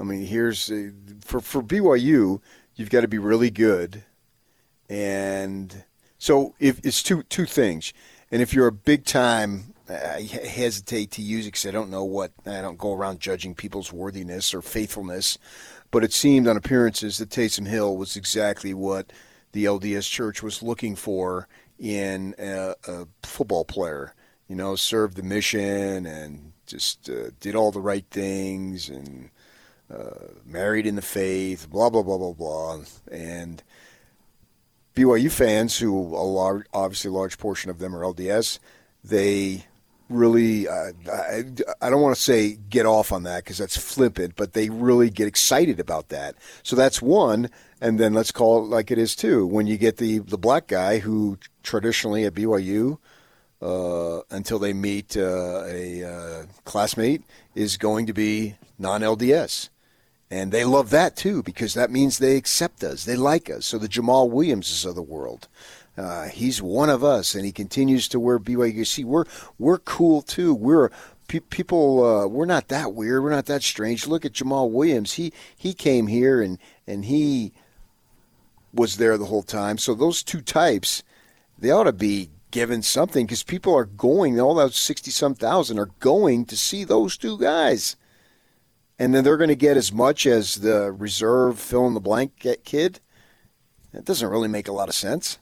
I 0.00 0.04
mean, 0.04 0.24
here's 0.24 0.70
uh, 0.70 0.88
for 1.20 1.40
for 1.40 1.62
BYU, 1.62 2.40
you've 2.76 2.88
got 2.88 3.02
to 3.02 3.08
be 3.08 3.18
really 3.18 3.50
good, 3.50 4.02
and 4.88 5.84
so 6.16 6.54
if 6.58 6.80
it's 6.82 7.02
two 7.02 7.24
two 7.24 7.44
things, 7.44 7.92
and 8.30 8.40
if 8.40 8.54
you're 8.54 8.68
a 8.68 8.72
big 8.72 9.04
time, 9.04 9.74
I 9.86 10.22
hesitate 10.22 11.10
to 11.12 11.22
use 11.22 11.44
it 11.44 11.48
because 11.48 11.66
I 11.66 11.72
don't 11.72 11.90
know 11.90 12.04
what 12.04 12.32
I 12.46 12.62
don't 12.62 12.78
go 12.78 12.94
around 12.94 13.20
judging 13.20 13.54
people's 13.54 13.92
worthiness 13.92 14.54
or 14.54 14.62
faithfulness, 14.62 15.36
but 15.94 16.02
it 16.02 16.12
seemed 16.12 16.48
on 16.48 16.56
appearances 16.56 17.18
that 17.18 17.30
Taysom 17.30 17.68
Hill 17.68 17.96
was 17.96 18.16
exactly 18.16 18.74
what 18.74 19.12
the 19.52 19.64
LDS 19.64 20.10
Church 20.10 20.42
was 20.42 20.60
looking 20.60 20.96
for 20.96 21.46
in 21.78 22.34
a, 22.36 22.74
a 22.88 23.06
football 23.22 23.64
player. 23.64 24.12
You 24.48 24.56
know, 24.56 24.74
served 24.74 25.16
the 25.16 25.22
mission 25.22 26.04
and 26.04 26.52
just 26.66 27.08
uh, 27.08 27.30
did 27.38 27.54
all 27.54 27.70
the 27.70 27.80
right 27.80 28.04
things 28.10 28.88
and 28.88 29.30
uh, 29.88 30.32
married 30.44 30.84
in 30.84 30.96
the 30.96 31.00
faith, 31.00 31.70
blah 31.70 31.90
blah 31.90 32.02
blah 32.02 32.18
blah 32.18 32.32
blah, 32.32 32.80
and 33.12 33.62
BYU 34.96 35.30
fans, 35.30 35.78
who 35.78 36.16
a 36.16 36.26
large, 36.26 36.66
obviously 36.74 37.10
a 37.10 37.14
large 37.14 37.38
portion 37.38 37.70
of 37.70 37.78
them 37.78 37.94
are 37.94 38.02
LDS, 38.02 38.58
they 39.04 39.66
really, 40.08 40.68
uh, 40.68 40.92
I, 41.12 41.44
I 41.80 41.90
don't 41.90 42.02
want 42.02 42.14
to 42.14 42.20
say 42.20 42.58
get 42.68 42.86
off 42.86 43.12
on 43.12 43.22
that 43.24 43.44
because 43.44 43.58
that's 43.58 43.76
flippant, 43.76 44.36
but 44.36 44.52
they 44.52 44.70
really 44.70 45.10
get 45.10 45.26
excited 45.26 45.80
about 45.80 46.08
that. 46.10 46.34
So 46.62 46.76
that's 46.76 47.00
one, 47.02 47.50
and 47.80 47.98
then 47.98 48.14
let's 48.14 48.32
call 48.32 48.64
it 48.64 48.68
like 48.68 48.90
it 48.90 48.98
is 48.98 49.16
too. 49.16 49.46
When 49.46 49.66
you 49.66 49.76
get 49.76 49.96
the 49.98 50.18
the 50.18 50.38
black 50.38 50.66
guy 50.66 50.98
who 50.98 51.38
traditionally 51.62 52.24
at 52.24 52.34
BYU. 52.34 52.98
Uh, 53.62 54.20
until 54.30 54.58
they 54.58 54.74
meet 54.74 55.16
uh, 55.16 55.62
a 55.64 56.04
uh, 56.04 56.44
classmate, 56.66 57.22
is 57.54 57.78
going 57.78 58.04
to 58.04 58.12
be 58.12 58.56
non 58.78 59.00
LDS 59.00 59.70
And 60.30 60.52
they 60.52 60.64
love 60.64 60.90
that 60.90 61.16
too 61.16 61.42
because 61.42 61.72
that 61.74 61.90
means 61.90 62.18
they 62.18 62.36
accept 62.36 62.84
us, 62.84 63.04
they 63.04 63.16
like 63.16 63.48
us. 63.48 63.64
So 63.64 63.78
the 63.78 63.88
Jamaal 63.88 64.28
Williamses 64.30 64.84
of 64.84 64.94
the 64.96 65.02
world, 65.02 65.48
uh, 65.96 66.28
he's 66.28 66.60
one 66.60 66.90
of 66.90 67.04
us, 67.04 67.34
and 67.34 67.44
he 67.44 67.52
continues 67.52 68.08
to 68.08 68.20
wear 68.20 68.38
BYU. 68.38 68.86
See, 68.86 69.04
we're 69.04 69.24
we're 69.58 69.78
cool 69.78 70.22
too. 70.22 70.54
We're 70.54 70.90
pe- 71.28 71.40
people. 71.40 72.04
Uh, 72.04 72.26
we're 72.26 72.46
not 72.46 72.68
that 72.68 72.94
weird. 72.94 73.22
We're 73.22 73.30
not 73.30 73.46
that 73.46 73.62
strange. 73.62 74.06
Look 74.06 74.24
at 74.24 74.32
Jamaal 74.32 74.70
Williams. 74.70 75.14
He 75.14 75.32
he 75.56 75.72
came 75.72 76.08
here 76.08 76.42
and 76.42 76.58
and 76.86 77.04
he 77.04 77.52
was 78.72 78.96
there 78.96 79.16
the 79.16 79.26
whole 79.26 79.42
time. 79.42 79.78
So 79.78 79.94
those 79.94 80.22
two 80.22 80.40
types, 80.40 81.02
they 81.58 81.70
ought 81.70 81.84
to 81.84 81.92
be 81.92 82.30
given 82.50 82.82
something 82.82 83.26
because 83.26 83.42
people 83.42 83.74
are 83.74 83.84
going. 83.84 84.40
All 84.40 84.54
those 84.54 84.76
sixty 84.76 85.10
some 85.10 85.34
thousand 85.34 85.78
are 85.78 85.90
going 86.00 86.44
to 86.46 86.56
see 86.56 86.84
those 86.84 87.16
two 87.16 87.38
guys 87.38 87.96
and 88.98 89.14
then 89.14 89.24
they're 89.24 89.36
going 89.36 89.48
to 89.48 89.56
get 89.56 89.76
as 89.76 89.92
much 89.92 90.26
as 90.26 90.56
the 90.56 90.92
reserve 90.92 91.58
fill 91.58 91.86
in 91.86 91.94
the 91.94 92.00
blank 92.00 92.46
kid. 92.64 93.00
It 93.92 94.04
doesn't 94.04 94.28
really 94.28 94.48
make 94.48 94.68
a 94.68 94.72
lot 94.72 94.88
of 94.88 94.94
sense. 94.94 95.38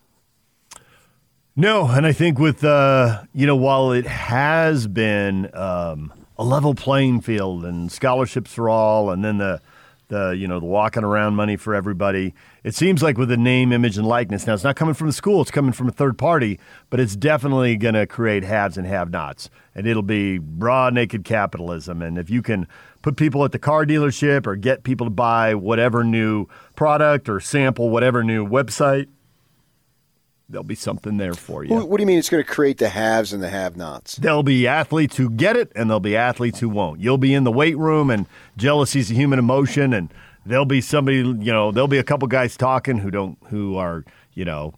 No, 1.54 1.86
and 1.86 2.06
I 2.06 2.12
think 2.12 2.38
with 2.38 2.64
uh, 2.64 3.24
you 3.34 3.46
know 3.46 3.56
while 3.56 3.92
it 3.92 4.06
has 4.06 4.86
been 4.86 5.54
um, 5.54 6.10
a 6.38 6.44
level 6.44 6.74
playing 6.74 7.20
field 7.20 7.66
and 7.66 7.92
scholarships 7.92 8.54
for 8.54 8.70
all, 8.70 9.10
and 9.10 9.22
then 9.22 9.36
the 9.36 9.60
the 10.08 10.30
you 10.30 10.48
know 10.48 10.58
the 10.58 10.66
walking 10.66 11.04
around 11.04 11.34
money 11.34 11.58
for 11.58 11.74
everybody, 11.74 12.32
it 12.64 12.74
seems 12.74 13.02
like 13.02 13.18
with 13.18 13.28
the 13.28 13.36
name, 13.36 13.70
image, 13.70 13.98
and 13.98 14.06
likeness. 14.06 14.46
Now 14.46 14.54
it's 14.54 14.64
not 14.64 14.76
coming 14.76 14.94
from 14.94 15.08
the 15.08 15.12
school; 15.12 15.42
it's 15.42 15.50
coming 15.50 15.72
from 15.72 15.88
a 15.88 15.92
third 15.92 16.16
party, 16.16 16.58
but 16.88 16.98
it's 17.00 17.16
definitely 17.16 17.76
going 17.76 17.94
to 17.94 18.06
create 18.06 18.44
haves 18.44 18.78
and 18.78 18.86
have-nots, 18.86 19.50
and 19.74 19.86
it'll 19.86 20.02
be 20.02 20.38
raw, 20.38 20.88
naked 20.88 21.22
capitalism. 21.22 22.00
And 22.00 22.16
if 22.16 22.30
you 22.30 22.40
can 22.40 22.66
put 23.02 23.16
people 23.18 23.44
at 23.44 23.52
the 23.52 23.58
car 23.58 23.84
dealership 23.84 24.46
or 24.46 24.56
get 24.56 24.84
people 24.84 25.04
to 25.04 25.10
buy 25.10 25.54
whatever 25.54 26.02
new 26.02 26.46
product 26.76 27.28
or 27.28 27.40
sample 27.40 27.90
whatever 27.90 28.24
new 28.24 28.46
website, 28.46 29.08
there'll 30.52 30.62
be 30.62 30.74
something 30.74 31.16
there 31.16 31.32
for 31.34 31.64
you. 31.64 31.74
What 31.74 31.96
do 31.96 32.02
you 32.02 32.06
mean 32.06 32.18
it's 32.18 32.28
going 32.28 32.44
to 32.44 32.48
create 32.48 32.78
the 32.78 32.90
haves 32.90 33.32
and 33.32 33.42
the 33.42 33.48
have 33.48 33.76
nots? 33.76 34.16
There'll 34.16 34.42
be 34.42 34.68
athletes 34.68 35.16
who 35.16 35.30
get 35.30 35.56
it 35.56 35.72
and 35.74 35.88
there'll 35.88 35.98
be 35.98 36.14
athletes 36.14 36.60
who 36.60 36.68
won't. 36.68 37.00
You'll 37.00 37.18
be 37.18 37.34
in 37.34 37.44
the 37.44 37.50
weight 37.50 37.76
room 37.76 38.10
and 38.10 38.26
jealousy's 38.56 39.10
a 39.10 39.14
human 39.14 39.38
emotion 39.38 39.94
and 39.94 40.12
there'll 40.44 40.66
be 40.66 40.82
somebody, 40.82 41.18
you 41.18 41.52
know, 41.52 41.72
there'll 41.72 41.88
be 41.88 41.98
a 41.98 42.04
couple 42.04 42.28
guys 42.28 42.56
talking 42.56 42.98
who 42.98 43.10
don't 43.10 43.38
who 43.48 43.76
are, 43.76 44.04
you 44.34 44.44
know, 44.44 44.74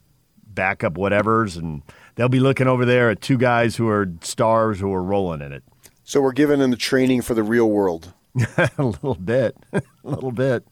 backup 0.47 0.95
whatevers 0.95 1.59
and 1.59 1.83
they'll 2.15 2.29
be 2.29 2.41
looking 2.41 2.69
over 2.69 2.85
there 2.85 3.11
at 3.11 3.21
two 3.21 3.37
guys 3.37 3.75
who 3.77 3.89
are 3.89 4.11
stars 4.23 4.79
who 4.79 4.93
are 4.93 5.03
rolling 5.03 5.43
in 5.43 5.53
it. 5.53 5.65
So 6.05 6.21
we're 6.21 6.33
giving 6.33 6.61
them 6.61 6.71
the 6.71 6.77
training 6.77 7.23
for 7.23 7.35
the 7.35 7.43
real 7.43 7.69
world. 7.69 8.13
a 8.57 8.71
little 8.79 9.17
bit. 9.17 9.57
a 9.73 9.83
little 10.05 10.33
bit. 10.33 10.65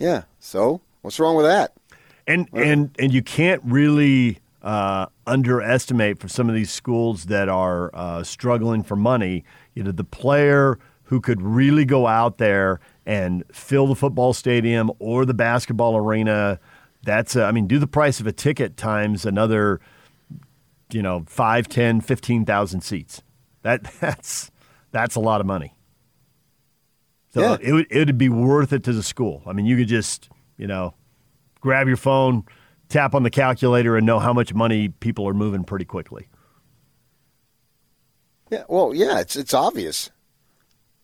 Yeah. 0.00 0.24
So 0.40 0.80
what's 1.02 1.20
wrong 1.20 1.36
with 1.36 1.46
that? 1.46 1.75
And 2.26 2.48
and 2.52 2.90
and 2.98 3.12
you 3.12 3.22
can't 3.22 3.62
really 3.64 4.38
uh, 4.62 5.06
underestimate 5.26 6.18
for 6.18 6.28
some 6.28 6.48
of 6.48 6.54
these 6.54 6.70
schools 6.70 7.26
that 7.26 7.48
are 7.48 7.90
uh, 7.94 8.22
struggling 8.24 8.82
for 8.82 8.96
money. 8.96 9.44
You 9.74 9.84
know, 9.84 9.92
the 9.92 10.04
player 10.04 10.78
who 11.04 11.20
could 11.20 11.40
really 11.40 11.84
go 11.84 12.06
out 12.08 12.38
there 12.38 12.80
and 13.04 13.44
fill 13.52 13.86
the 13.86 13.94
football 13.94 14.32
stadium 14.32 14.90
or 14.98 15.24
the 15.24 15.34
basketball 15.34 15.96
arena. 15.96 16.58
That's, 17.04 17.36
uh, 17.36 17.44
I 17.44 17.52
mean, 17.52 17.68
do 17.68 17.78
the 17.78 17.86
price 17.86 18.18
of 18.18 18.26
a 18.26 18.32
ticket 18.32 18.76
times 18.76 19.24
another 19.24 19.80
you 20.92 21.02
know, 21.02 21.24
5, 21.26 21.68
10, 21.68 22.00
15,000 22.00 22.80
seats. 22.80 23.22
That 23.62 23.82
that's 24.00 24.50
that's 24.92 25.14
a 25.16 25.20
lot 25.20 25.40
of 25.40 25.46
money. 25.46 25.74
So 27.34 27.40
Yeah. 27.40 27.56
it 27.60 27.72
would 27.72 27.86
it 27.90 27.98
would 28.06 28.18
be 28.18 28.28
worth 28.28 28.72
it 28.72 28.82
to 28.84 28.92
the 28.92 29.02
school. 29.02 29.42
I 29.46 29.52
mean, 29.52 29.66
you 29.66 29.76
could 29.76 29.88
just, 29.88 30.28
you 30.56 30.66
know, 30.66 30.94
grab 31.66 31.88
your 31.88 31.96
phone, 31.96 32.44
tap 32.88 33.12
on 33.12 33.24
the 33.24 33.30
calculator 33.30 33.96
and 33.96 34.06
know 34.06 34.20
how 34.20 34.32
much 34.32 34.54
money 34.54 34.88
people 34.88 35.28
are 35.28 35.34
moving 35.34 35.64
pretty 35.64 35.84
quickly. 35.84 36.28
Yeah. 38.50 38.62
Well, 38.68 38.94
yeah. 38.94 39.18
It's 39.18 39.34
it's 39.34 39.52
obvious, 39.52 40.10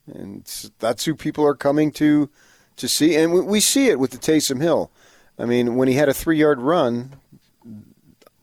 and 0.06 0.42
it's, 0.42 0.70
that's 0.78 1.04
who 1.04 1.16
people 1.16 1.44
are 1.44 1.56
coming 1.56 1.90
to 1.92 2.30
to 2.76 2.86
see, 2.88 3.16
and 3.16 3.32
we, 3.32 3.40
we 3.40 3.58
see 3.58 3.88
it 3.88 3.98
with 3.98 4.12
the 4.12 4.18
Taysom 4.18 4.62
Hill. 4.62 4.92
I 5.36 5.46
mean, 5.46 5.74
when 5.74 5.88
he 5.88 5.94
had 5.94 6.08
a 6.08 6.14
three 6.14 6.38
yard 6.38 6.60
run, 6.60 7.16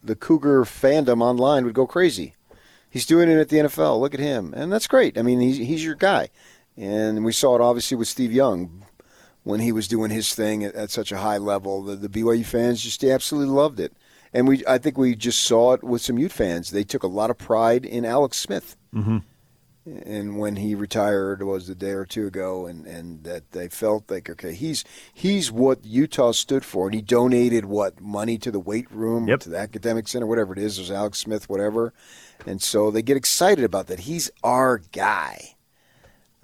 the 0.03 0.17
Cougar 0.17 0.65
fandom 0.65 1.21
online 1.21 1.63
would 1.63 1.73
go 1.73 1.87
crazy. 1.87 2.35
He's 2.89 3.05
doing 3.05 3.29
it 3.29 3.39
at 3.39 3.47
the 3.47 3.57
NFL. 3.57 4.01
Look 4.01 4.13
at 4.13 4.19
him, 4.19 4.53
and 4.53 4.73
that's 4.73 4.87
great. 4.87 5.17
I 5.17 5.21
mean, 5.21 5.39
he's 5.39 5.55
he's 5.55 5.85
your 5.85 5.95
guy, 5.95 6.27
and 6.75 7.23
we 7.23 7.31
saw 7.31 7.55
it 7.55 7.61
obviously 7.61 7.95
with 7.95 8.09
Steve 8.09 8.33
Young 8.33 8.83
when 9.43 9.59
he 9.59 9.71
was 9.71 9.87
doing 9.87 10.11
his 10.11 10.33
thing 10.35 10.63
at, 10.63 10.75
at 10.75 10.91
such 10.91 11.11
a 11.11 11.17
high 11.17 11.37
level. 11.37 11.81
The, 11.83 11.95
the 11.95 12.09
BYU 12.09 12.45
fans 12.45 12.81
just 12.83 13.03
absolutely 13.03 13.53
loved 13.53 13.79
it, 13.79 13.93
and 14.33 14.47
we 14.47 14.63
I 14.67 14.77
think 14.77 14.97
we 14.97 15.15
just 15.15 15.41
saw 15.43 15.73
it 15.73 15.83
with 15.83 16.01
some 16.01 16.17
Ute 16.17 16.31
fans. 16.31 16.71
They 16.71 16.83
took 16.83 17.03
a 17.03 17.07
lot 17.07 17.29
of 17.29 17.37
pride 17.37 17.85
in 17.85 18.05
Alex 18.05 18.37
Smith 18.37 18.75
Mm-hmm. 18.93 19.17
and 19.85 20.37
when 20.39 20.55
he 20.57 20.75
retired 20.75 21.41
was 21.43 21.69
a 21.69 21.75
day 21.75 21.91
or 21.91 22.05
two 22.05 22.27
ago, 22.27 22.65
and, 22.67 22.85
and 22.85 23.23
that 23.23 23.51
they 23.51 23.69
felt 23.69 24.09
like 24.11 24.29
okay, 24.29 24.53
he's 24.53 24.83
he's 25.13 25.51
what 25.51 25.85
Utah 25.85 26.31
stood 26.31 26.65
for, 26.65 26.87
and 26.87 26.95
he 26.95 27.01
donated 27.01 27.65
what 27.65 28.01
money 28.01 28.37
to 28.39 28.51
the 28.51 28.59
weight 28.59 28.91
room, 28.91 29.27
or 29.35 29.37
to 29.37 29.49
the 29.49 29.57
academic 29.57 30.07
center, 30.07 30.25
whatever 30.27 30.53
it 30.53 30.59
is. 30.59 30.75
There's 30.75 30.91
Alex 30.91 31.19
Smith, 31.19 31.49
whatever, 31.49 31.93
and 32.45 32.61
so 32.61 32.91
they 32.91 33.01
get 33.01 33.17
excited 33.17 33.63
about 33.63 33.87
that. 33.87 34.01
He's 34.01 34.29
our 34.43 34.79
guy. 34.91 35.55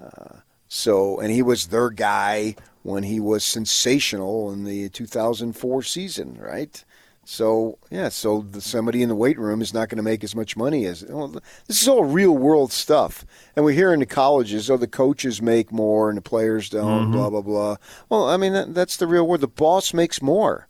Uh, 0.02 0.40
so, 0.68 1.20
and 1.20 1.32
he 1.32 1.42
was 1.42 1.68
their 1.68 1.90
guy 1.90 2.56
when 2.86 3.02
he 3.02 3.20
was 3.20 3.44
sensational 3.44 4.52
in 4.54 4.64
the 4.64 4.88
2004 4.90 5.82
season, 5.82 6.38
right? 6.40 6.86
So, 7.24 7.80
yeah, 7.90 8.10
so 8.10 8.42
the, 8.42 8.62
somebody 8.62 9.02
in 9.02 9.10
the 9.10 9.16
weight 9.16 9.40
room 9.40 9.60
is 9.64 9.74
not 9.74 9.90
going 9.90 9.98
to 9.98 10.04
make 10.04 10.24
as 10.24 10.36
much 10.36 10.56
money 10.56 10.86
as 10.86 11.04
well, 11.10 11.30
this 11.66 11.82
is 11.82 11.88
all 11.88 12.04
real 12.04 12.38
world 12.38 12.72
stuff. 12.72 13.26
And 13.56 13.66
we 13.66 13.74
hear 13.74 13.92
in 13.92 14.02
the 14.02 14.06
colleges, 14.06 14.70
oh, 14.70 14.78
the 14.78 14.86
coaches 14.86 15.42
make 15.42 15.72
more 15.72 16.10
and 16.10 16.18
the 16.18 16.22
players 16.22 16.70
don't, 16.70 17.08
Mhm. 17.08 17.14
blah, 17.14 17.32
blah, 17.32 17.42
blah. 17.42 17.78
Well, 18.08 18.30
I 18.30 18.38
mean, 18.38 18.54
that, 18.54 18.76
that's 18.76 18.98
the 18.98 19.08
real 19.08 19.26
world. 19.28 19.42
The 19.42 19.48
boss 19.48 19.92
makes 19.92 20.22
more 20.22 20.68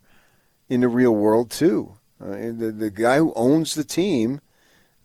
in 0.69 0.79
the 0.79 0.87
real 0.87 1.13
world, 1.13 1.51
too. 1.51 1.95
Uh, 2.23 2.29
and 2.31 2.59
the, 2.59 2.71
the 2.71 2.89
guy 2.89 3.17
who 3.17 3.33
owns 3.35 3.75
the 3.75 3.83
team, 3.83 4.39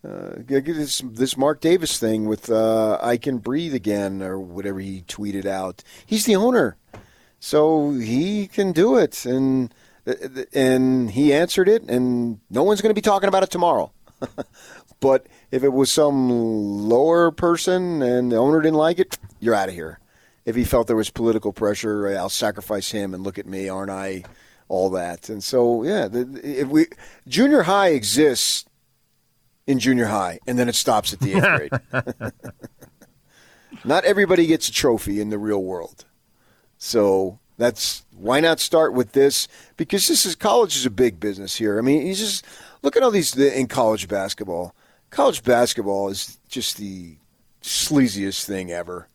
uh, 0.02 0.36
this, 0.46 1.02
this 1.04 1.36
Mark 1.36 1.60
Davis 1.60 1.98
thing 1.98 2.26
with 2.26 2.50
uh, 2.50 2.98
I 3.02 3.16
Can 3.16 3.38
Breathe 3.38 3.74
Again 3.74 4.22
or 4.22 4.38
whatever 4.38 4.80
he 4.80 5.02
tweeted 5.02 5.44
out. 5.44 5.82
He's 6.06 6.24
the 6.24 6.36
owner. 6.36 6.76
So 7.38 7.92
he 7.92 8.46
can 8.46 8.72
do 8.72 8.96
it. 8.96 9.24
And 9.24 9.72
and 10.54 11.10
he 11.10 11.32
answered 11.32 11.68
it, 11.68 11.82
and 11.82 12.40
no 12.50 12.62
one's 12.62 12.80
going 12.80 12.90
to 12.90 12.98
be 12.98 13.02
talking 13.02 13.28
about 13.28 13.42
it 13.42 13.50
tomorrow. 13.50 13.92
but 15.00 15.26
if 15.50 15.62
it 15.62 15.72
was 15.72 15.90
some 15.90 16.88
lower 16.88 17.30
person 17.30 18.02
and 18.02 18.32
the 18.32 18.36
owner 18.36 18.60
didn't 18.60 18.78
like 18.78 18.98
it, 18.98 19.18
you're 19.40 19.54
out 19.54 19.68
of 19.68 19.74
here. 19.74 19.98
If 20.44 20.56
he 20.56 20.64
felt 20.64 20.86
there 20.86 20.96
was 20.96 21.10
political 21.10 21.52
pressure, 21.52 22.08
I'll 22.08 22.28
sacrifice 22.28 22.90
him 22.90 23.14
and 23.14 23.22
look 23.22 23.38
at 23.38 23.46
me, 23.46 23.68
aren't 23.68 23.90
I? 23.90 24.24
All 24.68 24.88
that, 24.90 25.28
and 25.28 25.42
so 25.42 25.82
yeah, 25.82 26.08
if 26.12 26.68
we 26.68 26.86
junior 27.26 27.62
high 27.62 27.88
exists 27.88 28.66
in 29.70 29.78
junior 29.78 30.06
high, 30.06 30.40
and 30.46 30.58
then 30.58 30.68
it 30.68 30.74
stops 30.74 31.12
at 31.12 31.20
the 31.20 31.34
eighth 31.34 31.70
grade. 31.92 32.32
not 33.84 34.04
everybody 34.04 34.46
gets 34.46 34.68
a 34.68 34.72
trophy 34.72 35.20
in 35.20 35.30
the 35.30 35.38
real 35.38 35.62
world. 35.62 36.04
So 36.78 37.38
that's 37.56 38.04
why 38.16 38.40
not 38.40 38.58
start 38.58 38.94
with 38.94 39.12
this 39.12 39.46
because 39.76 40.08
this 40.08 40.26
is 40.26 40.34
college 40.34 40.76
is 40.76 40.86
a 40.86 40.90
big 40.90 41.20
business 41.20 41.56
here. 41.56 41.78
I 41.78 41.82
mean, 41.82 42.06
you 42.06 42.14
just 42.14 42.44
look 42.82 42.96
at 42.96 43.02
all 43.02 43.10
these 43.10 43.36
in 43.36 43.68
college 43.68 44.08
basketball. 44.08 44.74
College 45.10 45.42
basketball 45.42 46.08
is 46.08 46.38
just 46.48 46.76
the 46.76 47.16
sleaziest 47.62 48.44
thing 48.44 48.72
ever. 48.72 49.08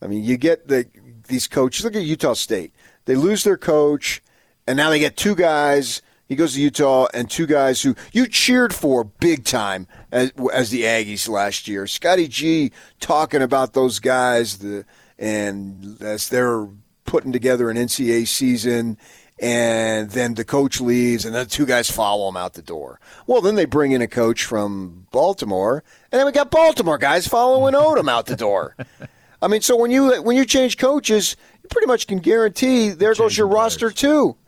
I 0.00 0.06
mean, 0.06 0.24
you 0.24 0.36
get 0.36 0.68
the 0.68 0.86
these 1.28 1.46
coaches. 1.46 1.84
Look 1.84 1.94
at 1.94 2.02
Utah 2.02 2.34
State. 2.34 2.72
They 3.04 3.14
lose 3.14 3.44
their 3.44 3.56
coach, 3.56 4.22
and 4.66 4.76
now 4.76 4.90
they 4.90 4.98
get 4.98 5.16
two 5.16 5.34
guys. 5.34 6.02
He 6.32 6.36
goes 6.36 6.54
to 6.54 6.62
Utah, 6.62 7.08
and 7.12 7.28
two 7.28 7.46
guys 7.46 7.82
who 7.82 7.94
you 8.10 8.26
cheered 8.26 8.74
for 8.74 9.04
big 9.04 9.44
time 9.44 9.86
as, 10.10 10.32
as 10.50 10.70
the 10.70 10.84
Aggies 10.84 11.28
last 11.28 11.68
year. 11.68 11.86
Scotty 11.86 12.26
G 12.26 12.72
talking 13.00 13.42
about 13.42 13.74
those 13.74 13.98
guys, 13.98 14.56
the 14.56 14.86
and 15.18 16.00
as 16.00 16.30
they're 16.30 16.66
putting 17.04 17.32
together 17.32 17.68
an 17.68 17.76
NCAA 17.76 18.26
season, 18.26 18.96
and 19.38 20.08
then 20.08 20.32
the 20.32 20.42
coach 20.42 20.80
leaves, 20.80 21.26
and 21.26 21.34
then 21.34 21.48
two 21.48 21.66
guys 21.66 21.90
follow 21.90 22.30
him 22.30 22.38
out 22.38 22.54
the 22.54 22.62
door. 22.62 22.98
Well, 23.26 23.42
then 23.42 23.56
they 23.56 23.66
bring 23.66 23.92
in 23.92 24.00
a 24.00 24.08
coach 24.08 24.42
from 24.42 25.06
Baltimore, 25.10 25.84
and 26.10 26.18
then 26.18 26.24
we 26.24 26.32
got 26.32 26.50
Baltimore 26.50 26.96
guys 26.96 27.28
following 27.28 27.74
Odom 27.74 28.08
out 28.08 28.24
the 28.24 28.36
door. 28.36 28.74
I 29.42 29.48
mean, 29.48 29.60
so 29.60 29.76
when 29.76 29.90
you 29.90 30.22
when 30.22 30.38
you 30.38 30.46
change 30.46 30.78
coaches, 30.78 31.36
you 31.62 31.68
pretty 31.68 31.88
much 31.88 32.06
can 32.06 32.20
guarantee 32.20 32.88
there 32.88 33.14
goes 33.14 33.36
your 33.36 33.48
roster 33.48 33.90
too. 33.90 34.38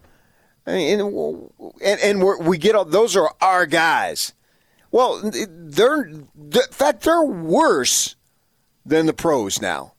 I 0.67 0.73
mean, 0.73 1.01
and 1.01 1.51
and, 1.83 2.01
and 2.01 2.23
we're, 2.23 2.39
we 2.41 2.59
get 2.59 2.75
all, 2.75 2.85
those 2.85 3.17
are 3.17 3.31
our 3.41 3.67
guys. 3.67 4.33
Well, 4.91 5.21
they're 5.49 6.05
in 6.05 6.29
fact 6.71 7.03
they're 7.03 7.23
worse 7.23 8.17
than 8.87 9.07
the 9.07 9.13
pros 9.13 9.61
now. 9.61 9.95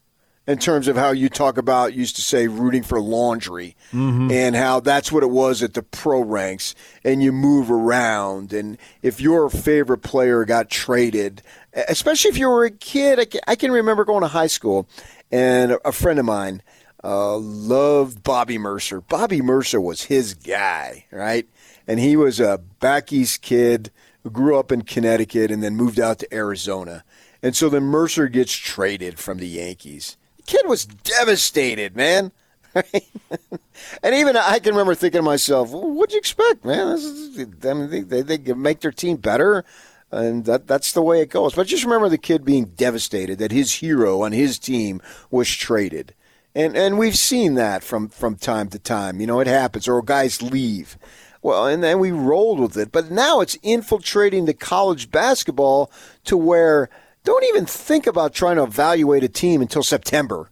in 0.48 0.58
terms 0.60 0.88
of 0.88 0.96
how 0.96 1.12
you 1.12 1.30
talk 1.30 1.58
about 1.58 1.94
used 1.94 2.16
to 2.16 2.22
say 2.22 2.48
rooting 2.48 2.84
for 2.84 3.02
laundry 3.02 3.76
mm-hmm. 3.92 4.30
and 4.32 4.56
how 4.56 4.80
that's 4.80 5.12
what 5.12 5.24
it 5.24 5.30
was 5.30 5.64
at 5.64 5.74
the 5.74 5.82
pro 5.84 6.22
ranks 6.22 6.76
and 7.04 7.24
you 7.24 7.32
move 7.32 7.72
around 7.72 8.54
and 8.54 8.78
if 9.02 9.20
your 9.20 9.50
favorite 9.50 10.00
player 10.00 10.46
got 10.46 10.70
traded 10.70 11.42
especially 11.88 12.30
if 12.30 12.38
you 12.38 12.48
were 12.48 12.66
a 12.66 12.72
kid 12.72 13.38
I 13.48 13.56
can 13.56 13.72
remember 13.72 14.06
going 14.06 14.22
to 14.22 14.28
high 14.28 14.48
school 14.48 14.88
and 15.32 15.78
a 15.84 15.92
friend 15.92 16.20
of 16.20 16.26
mine 16.26 16.62
uh, 17.06 17.38
loved 17.38 18.24
Bobby 18.24 18.58
Murcer. 18.58 19.00
Bobby 19.00 19.40
Murcer 19.40 19.80
was 19.80 20.04
his 20.04 20.34
guy, 20.34 21.06
right? 21.12 21.48
And 21.88 22.00
he 22.00 22.16
was 22.16 22.40
a 22.40 22.60
back 22.80 23.14
east 23.14 23.44
kid 23.44 23.92
who 24.24 24.32
grew 24.32 24.58
up 24.58 24.72
in 24.72 24.82
Connecticut 24.82 25.52
and 25.52 25.62
then 25.62 25.76
moved 25.76 26.00
out 26.00 26.18
to 26.20 26.34
Arizona. 26.34 27.04
And 27.44 27.56
so 27.56 27.70
then 27.70 27.84
Murcer 27.84 28.28
gets 28.28 28.54
traded 28.54 29.20
from 29.20 29.38
the 29.38 29.48
Yankees. 29.48 30.18
The 30.38 30.44
kid 30.44 30.68
was 30.68 30.86
devastated, 30.86 31.96
man. 31.96 32.32
and 32.74 34.16
even 34.16 34.36
I 34.36 34.58
can 34.60 34.74
remember 34.74 34.96
thinking 34.96 35.20
to 35.20 35.24
myself, 35.24 35.72
well, 35.72 35.90
"What'd 35.92 36.14
you 36.14 36.20
expect, 36.20 36.66
man? 36.66 36.88
Is, 36.88 37.40
I 37.64 37.74
mean, 37.74 37.90
they, 37.90 38.02
they, 38.02 38.38
they 38.38 38.54
make 38.54 38.82
their 38.82 38.92
team 38.92 39.18
better, 39.18 39.64
and 40.12 40.44
that 40.46 40.68
that's 40.68 40.92
the 40.92 41.02
way 41.02 41.22
it 41.22 41.30
goes." 41.30 41.54
But 41.54 41.68
just 41.68 41.86
remember 41.86 42.10
the 42.10 42.18
kid 42.18 42.44
being 42.44 42.66
devastated 42.66 43.38
that 43.40 43.54
his 43.54 43.76
hero 43.76 44.24
on 44.24 44.34
his 44.34 44.60
team 44.60 45.02
was 45.32 45.50
traded, 45.50 46.14
and 46.56 46.76
and 46.76 46.98
we've 46.98 47.18
seen 47.18 47.56
that 47.56 47.84
from 47.84 48.10
from 48.10 48.36
time 48.36 48.70
to 48.70 48.80
time. 48.80 49.20
You 49.20 49.28
know, 49.28 49.40
it 49.40 49.48
happens, 49.48 49.88
or 49.88 50.02
guys 50.02 50.42
leave. 50.42 50.98
Well, 51.42 51.68
and 51.68 51.84
then 51.84 52.00
we 52.00 52.12
rolled 52.12 52.60
with 52.60 52.76
it. 52.76 52.92
But 52.92 53.12
now 53.12 53.42
it's 53.42 53.58
infiltrating 53.62 54.46
the 54.46 54.54
college 54.54 55.12
basketball 55.12 55.92
to 56.24 56.36
where 56.36 56.90
don't 57.24 57.44
even 57.46 57.66
think 57.66 58.08
about 58.08 58.34
trying 58.34 58.56
to 58.56 58.64
evaluate 58.64 59.24
a 59.24 59.30
team 59.30 59.62
until 59.62 59.84
September 59.84 60.50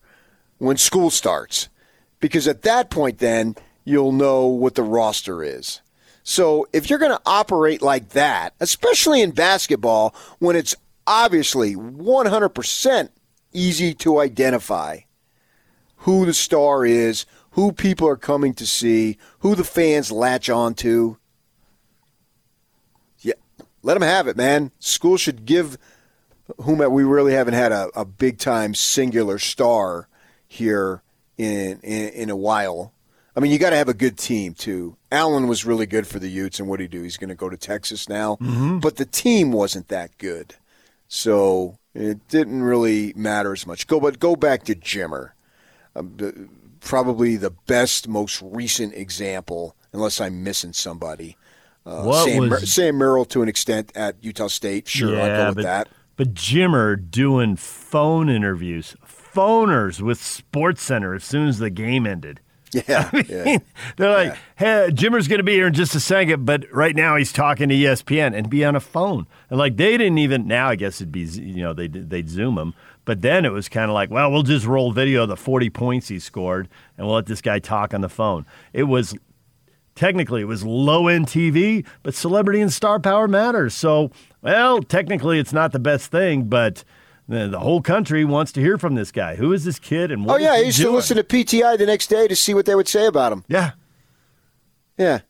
when 0.60 0.78
school 0.78 1.10
starts. 1.10 1.70
Because 2.20 2.48
at 2.48 2.62
that 2.62 2.90
point, 2.90 3.20
then 3.20 3.56
you'll 3.86 4.12
know 4.12 4.46
what 4.46 4.76
the 4.76 4.84
roster 4.84 5.44
is. 5.44 5.82
So 6.24 6.68
if 6.72 6.90
you're 6.90 7.00
going 7.00 7.12
to 7.12 7.22
operate 7.26 7.82
like 7.82 8.10
that, 8.10 8.54
especially 8.60 9.22
in 9.22 9.32
basketball, 9.32 10.16
when 10.40 10.56
it's 10.56 10.76
obviously 11.06 11.76
100% 11.76 13.10
easy 13.52 13.94
to 13.96 14.20
identify 14.20 15.00
who 16.04 16.26
the 16.26 16.34
star 16.34 16.86
is, 16.86 17.26
who 17.52 17.72
people 17.72 18.08
are 18.08 18.18
coming 18.18 18.54
to 18.54 18.66
see, 18.66 19.18
who 19.40 19.56
the 19.56 19.64
fans 19.64 20.12
latch 20.12 20.50
on 20.50 20.74
to. 20.74 21.18
Yeah, 23.20 23.34
let 23.82 23.94
them 23.94 24.04
have 24.04 24.28
it, 24.28 24.36
man. 24.36 24.72
School 24.80 25.18
should 25.18 25.46
give 25.46 25.78
whom 26.62 26.80
we 26.92 27.04
really 27.04 27.34
haven't 27.34 27.54
had 27.54 27.72
a, 27.72 27.90
a 27.96 28.04
big 28.04 28.38
time 28.38 28.76
singular 28.76 29.40
star 29.40 30.10
here 30.46 31.02
in, 31.38 31.80
in, 31.82 32.10
in 32.10 32.30
a 32.30 32.36
while. 32.36 32.92
I 33.36 33.40
mean, 33.40 33.52
you 33.52 33.58
got 33.58 33.70
to 33.70 33.78
have 33.78 33.90
a 33.90 33.94
good 33.94 34.18
team 34.18 34.54
too. 34.54 34.98
Allen 35.10 35.48
was 35.48 35.66
really 35.66 35.86
good 35.86 36.06
for 36.06 36.20
the 36.20 36.30
Utes, 36.30 36.60
and 36.60 36.68
what 36.68 36.78
did 36.78 36.92
he 36.92 36.98
do? 36.98 37.04
He's 37.04 37.18
going 37.18 37.30
to 37.30 37.36
go 37.36 37.50
to 37.50 37.58
Texas 37.58 38.10
now, 38.10 38.36
mm-hmm. 38.36 38.80
but 38.80 38.98
the 38.98 39.06
team 39.06 39.54
wasn't 39.54 39.88
that 39.88 40.18
good, 40.18 40.56
so 41.08 41.78
it 41.96 42.28
didn't 42.28 42.62
really 42.62 43.14
matter 43.16 43.54
as 43.54 43.66
much. 43.66 43.88
Go, 43.88 44.02
but 44.02 44.20
go 44.20 44.36
back 44.36 44.64
to 44.64 44.76
Jimmer. 44.76 45.32
Um, 45.96 46.50
probably 46.80 47.36
the 47.36 47.52
best, 47.52 48.08
most 48.08 48.42
recent 48.44 48.94
example, 48.94 49.76
unless 49.92 50.20
I'm 50.20 50.44
missing 50.44 50.74
somebody. 50.74 51.38
Uh, 51.86 52.24
Sam, 52.24 52.50
was, 52.50 52.74
Sam 52.74 52.98
Merrill 52.98 53.26
to 53.26 53.42
an 53.42 53.50
extent 53.50 53.92
at 53.96 54.16
Utah 54.22 54.48
State. 54.48 54.88
Sure, 54.88 55.16
yeah, 55.16 55.24
I'll 55.24 55.38
go 55.38 55.48
with 55.48 55.56
but, 55.58 55.64
that. 55.64 55.90
But 56.16 56.34
Jimmer 56.34 56.96
doing 56.96 57.56
phone 57.56 58.30
interviews, 58.30 58.96
phoners 59.06 60.00
with 60.00 60.22
Sports 60.22 60.82
Center 60.82 61.16
as 61.16 61.24
soon 61.24 61.48
as 61.48 61.58
the 61.58 61.70
game 61.70 62.06
ended. 62.06 62.40
Yeah, 62.72 63.10
I 63.14 63.16
mean, 63.16 63.26
yeah. 63.30 63.58
they're 63.98 64.12
like, 64.12 64.28
yeah. 64.30 64.38
"Hey, 64.86 64.90
Jimmer's 64.92 65.28
going 65.28 65.40
to 65.40 65.44
be 65.44 65.54
here 65.54 65.68
in 65.68 65.74
just 65.74 65.96
a 65.96 66.00
second, 66.00 66.46
but 66.46 66.66
right 66.72 66.96
now 66.96 67.16
he's 67.16 67.32
talking 67.32 67.70
to 67.70 67.76
ESPN 67.76 68.36
and 68.36 68.50
be 68.50 68.66
on 68.66 68.76
a 68.76 68.80
phone." 68.80 69.28
And 69.50 69.60
like 69.60 69.78
they 69.78 69.98
didn't 69.98 70.18
even 70.18 70.48
now, 70.48 70.70
I 70.70 70.76
guess 70.76 71.02
it'd 71.02 71.12
be 71.12 71.22
you 71.22 71.62
know 71.64 71.74
they 71.74 71.88
they'd 71.88 72.30
zoom 72.30 72.58
him, 72.58 72.74
but 73.06 73.22
then 73.22 73.46
it 73.46 73.52
was 73.52 73.70
kind 73.70 73.90
of 73.90 73.94
like, 73.94 74.10
well, 74.10 74.32
we'll 74.32 74.44
just 74.44 74.66
roll 74.66 74.92
video 74.92 75.24
of 75.24 75.30
the 75.30 75.38
40 75.38 75.70
points 75.70 76.08
he 76.08 76.20
scored 76.20 76.70
and 76.98 77.06
we'll 77.06 77.16
let 77.16 77.26
this 77.26 77.42
guy 77.42 77.60
talk 77.60 77.94
on 77.94 78.02
the 78.02 78.10
phone. 78.10 78.46
It 78.72 78.84
was 78.84 79.16
technically 79.96 80.42
it 80.42 80.46
was 80.46 80.64
low 80.64 81.08
end 81.08 81.28
TV, 81.28 81.86
but 82.02 82.14
celebrity 82.14 82.62
and 82.62 82.72
star 82.72 83.00
power 83.00 83.28
matters. 83.28 83.74
So, 83.74 84.12
well, 84.42 84.82
technically 84.82 85.40
it's 85.40 85.54
not 85.54 85.72
the 85.72 85.80
best 85.80 86.12
thing, 86.12 86.44
but 86.44 86.84
the, 87.28 87.60
whole 87.60 87.82
country 87.82 88.26
wants 88.26 88.52
to 88.54 88.62
hear 88.62 88.78
from 88.78 88.96
this 88.96 89.12
guy. 89.12 89.36
Who 89.36 89.54
is 89.54 89.66
this 89.66 89.80
kid? 89.80 90.12
And 90.12 90.30
oh 90.30 90.38
yeah, 90.38 90.58
he 90.58 90.66
used 90.66 90.78
doing? 90.78 90.92
to 90.92 90.96
listen 90.96 91.18
to 91.18 91.24
PTI 91.24 91.78
the 91.78 91.86
next 91.86 92.08
day 92.08 92.28
to 92.28 92.36
see 92.36 92.54
what 92.54 92.66
they 92.66 92.76
would 92.76 92.88
say 92.88 93.06
about 93.06 93.32
him. 93.32 93.44
Yeah, 93.48 93.72
yeah, 94.98 95.22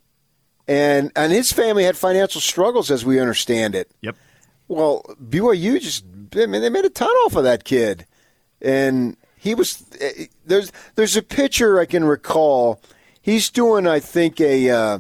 and 0.68 1.12
and 1.16 1.32
his 1.32 1.52
family 1.52 1.84
had 1.84 1.98
financial 1.98 2.42
struggles, 2.42 2.90
as 2.90 3.06
we 3.06 3.20
understand 3.20 3.76
it. 3.76 3.92
Yep. 4.02 4.18
Well, 4.68 5.04
BYU 5.24 5.80
just 5.80 6.06
I 6.36 6.46
mean, 6.46 6.62
they 6.62 6.70
made 6.70 6.86
a 6.86 6.90
ton 6.90 7.10
off 7.10 7.36
of 7.36 7.44
that 7.44 7.64
kid, 7.64 8.06
and 8.62 9.18
he 9.38 9.56
was 9.56 9.84
eh, 10.00 10.26
there's 10.46 10.72
there's 10.96 11.18
a 11.18 11.22
picture 11.22 11.80
I 11.80 11.86
can 11.86 12.04
recall. 12.04 12.80
He's 13.22 13.50
doing, 13.50 13.88
I 13.88 14.00
think, 14.00 14.40
a 14.42 14.70
uh, 14.70 15.00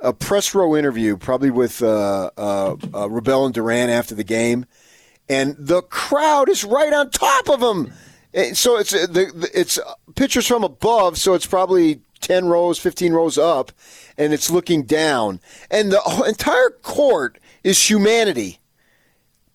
a 0.00 0.12
press 0.12 0.54
row 0.54 0.76
interview, 0.76 1.16
probably 1.16 1.50
with 1.50 1.82
uh, 1.82 2.30
uh, 2.36 2.72
uh, 2.72 2.76
Wrubell 3.08 3.44
and 3.46 3.54
Durrant 3.54 3.90
after 3.90 4.14
the 4.14 4.24
game, 4.24 4.66
and 5.28 5.56
the 5.58 5.82
crowd 5.82 6.48
is 6.48 6.64
right 6.64 6.92
on 6.92 7.10
top 7.10 7.48
of 7.48 7.60
him. 7.60 7.92
And 8.32 8.56
so 8.56 8.76
it's 8.76 8.94
uh, 8.94 9.06
the, 9.10 9.50
it's 9.54 9.78
pictures 10.14 10.46
from 10.46 10.62
above, 10.62 11.18
so 11.18 11.34
it's 11.34 11.46
probably 11.46 12.00
10 12.20 12.46
rows, 12.46 12.78
15 12.78 13.12
rows 13.12 13.38
up, 13.38 13.72
and 14.18 14.32
it's 14.32 14.50
looking 14.50 14.82
down. 14.82 15.40
And 15.70 15.90
the 15.90 16.24
entire 16.28 16.70
court 16.70 17.38
is 17.64 17.90
humanity 17.90 18.60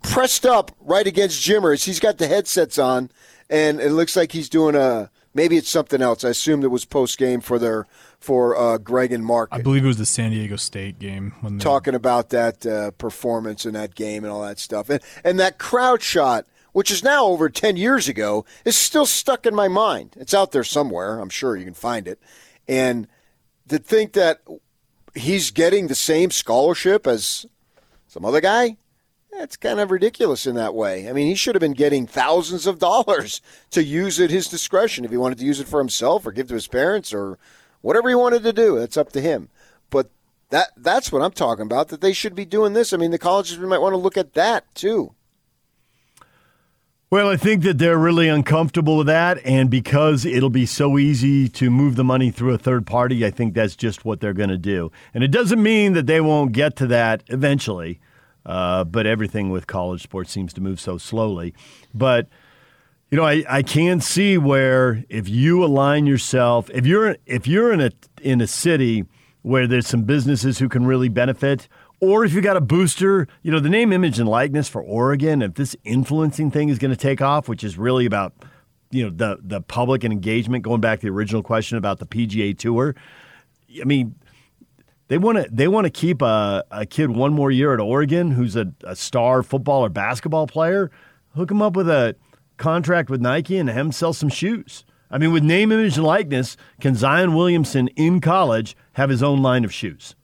pressed 0.01 0.45
up 0.45 0.71
right 0.79 1.05
against 1.05 1.41
Jimmers. 1.41 1.83
He's 1.83 1.99
got 1.99 2.17
the 2.17 2.27
headsets 2.27 2.77
on, 2.77 3.09
and 3.49 3.79
it 3.79 3.91
looks 3.91 4.15
like 4.15 4.31
he's 4.31 4.49
doing 4.49 4.75
a 4.75 5.09
maybe 5.33 5.57
it's 5.57 5.69
something 5.69 6.01
else. 6.01 6.23
I 6.23 6.29
assume 6.29 6.63
it 6.63 6.71
was 6.71 6.85
post 6.85 7.17
game 7.17 7.41
for 7.41 7.59
their 7.59 7.87
for 8.19 8.55
uh, 8.57 8.77
Greg 8.77 9.11
and 9.11 9.25
Mark. 9.25 9.49
I 9.51 9.61
believe 9.61 9.83
it 9.83 9.87
was 9.87 9.97
the 9.97 10.05
San 10.05 10.31
Diego 10.31 10.55
State 10.55 10.99
game 10.99 11.33
when 11.41 11.57
they... 11.57 11.63
talking 11.63 11.95
about 11.95 12.29
that 12.29 12.65
uh, 12.65 12.91
performance 12.91 13.65
in 13.65 13.73
that 13.73 13.95
game 13.95 14.23
and 14.23 14.31
all 14.31 14.41
that 14.41 14.59
stuff, 14.59 14.89
and 14.89 15.01
and 15.23 15.39
that 15.39 15.57
crowd 15.57 16.01
shot. 16.01 16.45
Which 16.73 16.89
is 16.89 17.03
now 17.03 17.25
over 17.25 17.49
10 17.49 17.75
years 17.75 18.07
ago, 18.07 18.45
is 18.63 18.77
still 18.77 19.05
stuck 19.05 19.45
in 19.45 19.53
my 19.53 19.67
mind. 19.67 20.15
It's 20.17 20.33
out 20.33 20.53
there 20.53 20.63
somewhere. 20.63 21.19
I'm 21.19 21.27
sure 21.27 21.57
you 21.57 21.65
can 21.65 21.73
find 21.73 22.07
it. 22.07 22.17
And 22.65 23.09
to 23.67 23.77
think 23.77 24.13
that 24.13 24.39
he's 25.13 25.51
getting 25.51 25.87
the 25.87 25.95
same 25.95 26.31
scholarship 26.31 27.07
as 27.07 27.45
some 28.07 28.23
other 28.23 28.39
guy, 28.39 28.77
that's 29.41 29.57
kind 29.57 29.79
of 29.79 29.89
ridiculous 29.89 30.45
in 30.45 30.53
that 30.53 30.75
way. 30.75 31.09
I 31.09 31.13
mean, 31.13 31.25
he 31.25 31.33
should 31.33 31.55
have 31.55 31.61
been 31.61 31.73
getting 31.73 32.05
thousands 32.05 32.67
of 32.67 32.77
dollars 32.77 33.41
to 33.71 33.83
use 33.83 34.19
at 34.19 34.29
his 34.29 34.47
discretion 34.47 35.03
if 35.03 35.09
he 35.09 35.17
wanted 35.17 35.39
to 35.39 35.45
use 35.45 35.59
it 35.59 35.67
for 35.67 35.79
himself 35.79 36.27
or 36.27 36.31
give 36.31 36.47
to 36.49 36.53
his 36.53 36.67
parents 36.67 37.11
or 37.11 37.39
whatever 37.81 38.07
he 38.07 38.13
wanted 38.13 38.43
to 38.43 38.53
do. 38.53 38.77
That's 38.77 38.97
up 38.97 39.11
to 39.13 39.21
him. 39.21 39.49
But 39.89 40.11
that 40.51 40.69
that's 40.77 41.11
what 41.11 41.23
I'm 41.23 41.31
talking 41.31 41.65
about. 41.65 41.87
That 41.87 42.01
they 42.01 42.13
should 42.13 42.35
be 42.35 42.45
doing 42.45 42.73
this. 42.73 42.93
I 42.93 42.97
mean, 42.97 43.09
the 43.09 43.17
colleges 43.17 43.57
might 43.57 43.81
want 43.81 43.93
to 43.93 43.97
look 43.97 44.15
at 44.15 44.33
that 44.33 44.73
too. 44.75 45.15
Well, 47.09 47.27
I 47.27 47.35
think 47.35 47.63
that 47.63 47.79
they're 47.79 47.97
really 47.97 48.29
uncomfortable 48.29 48.95
with 48.95 49.07
that, 49.07 49.39
and 49.43 49.69
because 49.69 50.23
it'll 50.23 50.49
be 50.49 50.65
so 50.65 50.97
easy 50.97 51.49
to 51.49 51.69
move 51.69 51.97
the 51.97 52.05
money 52.05 52.31
through 52.31 52.53
a 52.53 52.57
third 52.57 52.85
party, 52.85 53.25
I 53.25 53.31
think 53.31 53.53
that's 53.53 53.75
just 53.75 54.05
what 54.05 54.21
they're 54.21 54.31
going 54.33 54.49
to 54.49 54.57
do. 54.57 54.93
And 55.13 55.21
it 55.21 55.29
doesn't 55.29 55.61
mean 55.61 55.91
that 55.91 56.05
they 56.05 56.21
won't 56.21 56.53
get 56.53 56.77
to 56.77 56.87
that 56.87 57.23
eventually. 57.27 57.99
Uh, 58.45 58.83
but 58.83 59.05
everything 59.05 59.49
with 59.49 59.67
college 59.67 60.01
sports 60.01 60.31
seems 60.31 60.53
to 60.53 60.61
move 60.61 60.79
so 60.79 60.97
slowly. 60.97 61.53
But 61.93 62.27
you 63.11 63.17
know, 63.17 63.25
I, 63.25 63.43
I 63.49 63.61
can 63.61 63.99
see 63.99 64.37
where 64.37 65.03
if 65.09 65.27
you 65.27 65.63
align 65.63 66.05
yourself, 66.05 66.69
if 66.73 66.85
you're 66.85 67.17
if 67.25 67.45
you're 67.45 67.73
in 67.73 67.81
a 67.81 67.91
in 68.21 68.39
a 68.39 68.47
city 68.47 69.05
where 69.41 69.67
there's 69.67 69.87
some 69.87 70.03
businesses 70.03 70.59
who 70.59 70.69
can 70.69 70.85
really 70.85 71.09
benefit, 71.09 71.67
or 71.99 72.23
if 72.23 72.33
you 72.33 72.41
got 72.41 72.55
a 72.55 72.61
booster, 72.61 73.27
you 73.43 73.51
know, 73.51 73.59
the 73.59 73.69
name, 73.69 73.91
image, 73.91 74.17
and 74.17 74.29
likeness 74.29 74.69
for 74.69 74.81
Oregon, 74.81 75.41
if 75.41 75.55
this 75.55 75.75
influencing 75.83 76.51
thing 76.51 76.69
is 76.69 76.79
going 76.79 76.91
to 76.91 76.97
take 76.97 77.21
off, 77.21 77.49
which 77.49 77.63
is 77.63 77.77
really 77.77 78.05
about 78.05 78.33
you 78.91 79.03
know 79.03 79.09
the 79.09 79.39
the 79.43 79.61
public 79.61 80.05
and 80.05 80.13
engagement, 80.13 80.63
going 80.63 80.79
back 80.81 81.01
to 81.01 81.05
the 81.05 81.11
original 81.11 81.43
question 81.43 81.77
about 81.77 81.99
the 81.99 82.05
PGA 82.05 82.57
Tour. 82.57 82.95
I 83.79 83.83
mean, 83.83 84.15
they 85.11 85.17
want 85.17 85.37
to 85.39 85.49
they 85.51 85.67
want 85.67 85.83
to 85.83 85.89
keep 85.91 86.21
a, 86.21 86.63
a 86.71 86.85
kid 86.85 87.11
one 87.11 87.33
more 87.33 87.51
year 87.51 87.73
at 87.73 87.81
Oregon 87.81 88.31
who's 88.31 88.55
a, 88.55 88.71
a 88.85 88.95
star 88.95 89.43
football 89.43 89.83
or 89.83 89.89
basketball 89.89 90.47
player. 90.47 90.89
Hook 91.35 91.51
him 91.51 91.61
up 91.61 91.75
with 91.75 91.89
a 91.89 92.15
contract 92.55 93.09
with 93.09 93.19
Nike 93.19 93.57
and 93.57 93.67
have 93.67 93.87
him 93.87 93.91
sell 93.91 94.13
some 94.13 94.29
shoes. 94.29 94.85
I 95.09 95.17
mean, 95.17 95.33
with 95.33 95.43
name, 95.43 95.69
image, 95.73 95.97
and 95.97 96.05
likeness, 96.05 96.55
can 96.79 96.95
Zion 96.95 97.35
Williamson 97.35 97.89
in 97.89 98.21
college 98.21 98.77
have 98.93 99.09
his 99.09 99.21
own 99.21 99.41
line 99.41 99.65
of 99.65 99.73
shoes? 99.73 100.15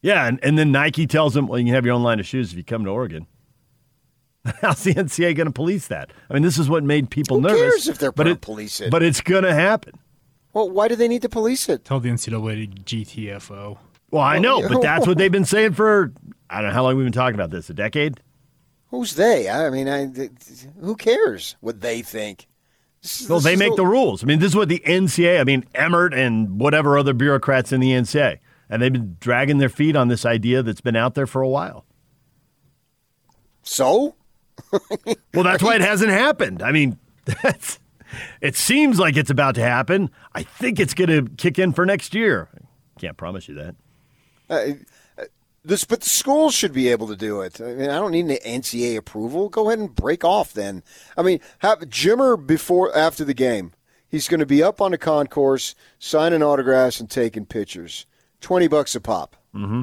Yeah, 0.00 0.26
and, 0.26 0.40
and 0.42 0.58
then 0.58 0.72
Nike 0.72 1.06
tells 1.06 1.36
him, 1.36 1.46
well, 1.46 1.60
you 1.60 1.66
can 1.66 1.74
have 1.74 1.86
your 1.86 1.94
own 1.94 2.02
line 2.02 2.18
of 2.18 2.26
shoes 2.26 2.50
if 2.50 2.58
you 2.58 2.64
come 2.64 2.84
to 2.84 2.90
Oregon. 2.90 3.28
How's 4.60 4.82
the 4.82 4.94
NCAA 4.94 5.36
going 5.36 5.46
to 5.46 5.52
police 5.52 5.86
that? 5.86 6.10
I 6.28 6.34
mean, 6.34 6.42
this 6.42 6.58
is 6.58 6.68
what 6.68 6.82
made 6.82 7.10
people 7.10 7.36
Who 7.36 7.42
nervous. 7.42 7.60
cares 7.60 7.88
if 7.88 7.98
they're 7.98 8.10
gonna 8.10 8.34
police 8.34 8.80
it? 8.80 8.90
But 8.90 9.04
it's 9.04 9.20
going 9.20 9.44
to 9.44 9.54
happen. 9.54 10.00
Well, 10.52 10.68
why 10.70 10.88
do 10.88 10.96
they 10.96 11.08
need 11.08 11.22
to 11.22 11.28
police 11.28 11.68
it? 11.68 11.84
Tell 11.84 12.00
the 12.00 12.10
NCAA 12.10 12.84
to 12.84 12.96
GTFO. 12.96 13.78
Well, 14.10 14.22
I 14.22 14.38
know, 14.38 14.66
but 14.68 14.82
that's 14.82 15.06
what 15.06 15.16
they've 15.16 15.32
been 15.32 15.46
saying 15.46 15.72
for 15.72 16.12
I 16.50 16.60
don't 16.60 16.68
know 16.68 16.74
how 16.74 16.82
long 16.82 16.96
we've 16.96 17.06
been 17.06 17.12
talking 17.12 17.34
about 17.34 17.50
this. 17.50 17.70
A 17.70 17.74
decade. 17.74 18.20
Who's 18.88 19.14
they? 19.14 19.48
I 19.48 19.70
mean, 19.70 19.88
I, 19.88 20.06
who 20.80 20.94
cares 20.96 21.56
what 21.60 21.80
they 21.80 22.02
think? 22.02 22.46
This 23.00 23.26
Well, 23.26 23.38
this 23.38 23.44
they 23.44 23.56
make 23.56 23.70
the- 23.72 23.76
the 23.76 23.86
rules. 23.86 24.22
I 24.22 24.26
mean, 24.26 24.38
this 24.38 24.48
is 24.50 24.56
what 24.56 24.68
the 24.68 24.80
NCAA. 24.84 25.40
I 25.40 25.44
mean, 25.44 25.64
Emmert 25.74 26.12
and 26.12 26.60
whatever 26.60 26.98
other 26.98 27.14
bureaucrats 27.14 27.72
in 27.72 27.80
the 27.80 27.90
NCAA, 27.92 28.38
and 28.68 28.82
they've 28.82 28.92
been 28.92 29.16
dragging 29.18 29.56
their 29.58 29.70
feet 29.70 29.96
on 29.96 30.08
this 30.08 30.26
idea 30.26 30.62
that's 30.62 30.82
been 30.82 30.94
out 30.96 31.14
there 31.14 31.26
for 31.26 31.40
a 31.40 31.48
while. 31.48 31.86
So, 33.62 34.16
Well, 35.34 35.44
that's 35.44 35.62
why 35.62 35.76
it 35.76 35.80
hasn't 35.80 36.10
happened. 36.10 36.62
I 36.62 36.72
mean, 36.72 36.98
that's, 37.42 37.78
it 38.40 38.56
seems 38.56 38.98
like 38.98 39.16
it's 39.16 39.30
about 39.30 39.54
to 39.56 39.62
happen. 39.62 40.10
I 40.34 40.42
think 40.42 40.80
it's 40.80 40.94
going 40.94 41.10
to 41.10 41.30
kick 41.36 41.58
in 41.58 41.72
for 41.72 41.86
next 41.86 42.14
year. 42.14 42.48
Can't 42.98 43.16
promise 43.16 43.48
you 43.48 43.54
that. 43.54 43.74
uh, 44.50 44.54
uh, 45.18 45.24
this, 45.64 45.84
but 45.84 46.00
the 46.00 46.08
schools 46.08 46.54
should 46.54 46.72
be 46.72 46.88
able 46.88 47.06
to 47.08 47.16
do 47.16 47.40
it. 47.40 47.60
I 47.60 47.74
mean, 47.74 47.90
I 47.90 47.98
don't 47.98 48.10
need 48.10 48.26
an 48.26 48.36
NCAA 48.60 48.96
approval. 48.96 49.48
Go 49.48 49.68
ahead 49.68 49.78
and 49.78 49.94
break 49.94 50.24
off 50.24 50.52
then. 50.52 50.82
I 51.16 51.22
mean, 51.22 51.40
have 51.60 51.80
Jimmer 51.80 52.44
before 52.44 52.94
after 52.96 53.24
the 53.24 53.34
game. 53.34 53.72
He's 54.08 54.28
going 54.28 54.40
to 54.40 54.46
be 54.46 54.62
up 54.62 54.80
on 54.82 54.90
the 54.90 54.98
concourse, 54.98 55.74
signing 55.98 56.42
autographs 56.42 57.00
and 57.00 57.10
taking 57.10 57.46
pictures. 57.46 58.04
Twenty 58.42 58.68
bucks 58.68 58.94
a 58.94 59.00
pop. 59.00 59.36
Mm-hmm. 59.54 59.82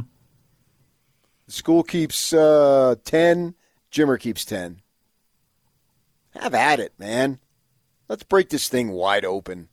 The 1.47 1.51
school 1.51 1.81
keeps 1.81 2.31
uh, 2.31 2.95
ten. 3.05 3.55
Jimmer 3.91 4.19
keeps 4.19 4.45
ten. 4.45 4.81
Have 6.35 6.53
at 6.53 6.79
it, 6.79 6.93
man. 6.99 7.39
Let's 8.09 8.23
break 8.23 8.49
this 8.49 8.67
thing 8.67 8.89
wide 8.89 9.23
open. 9.23 9.69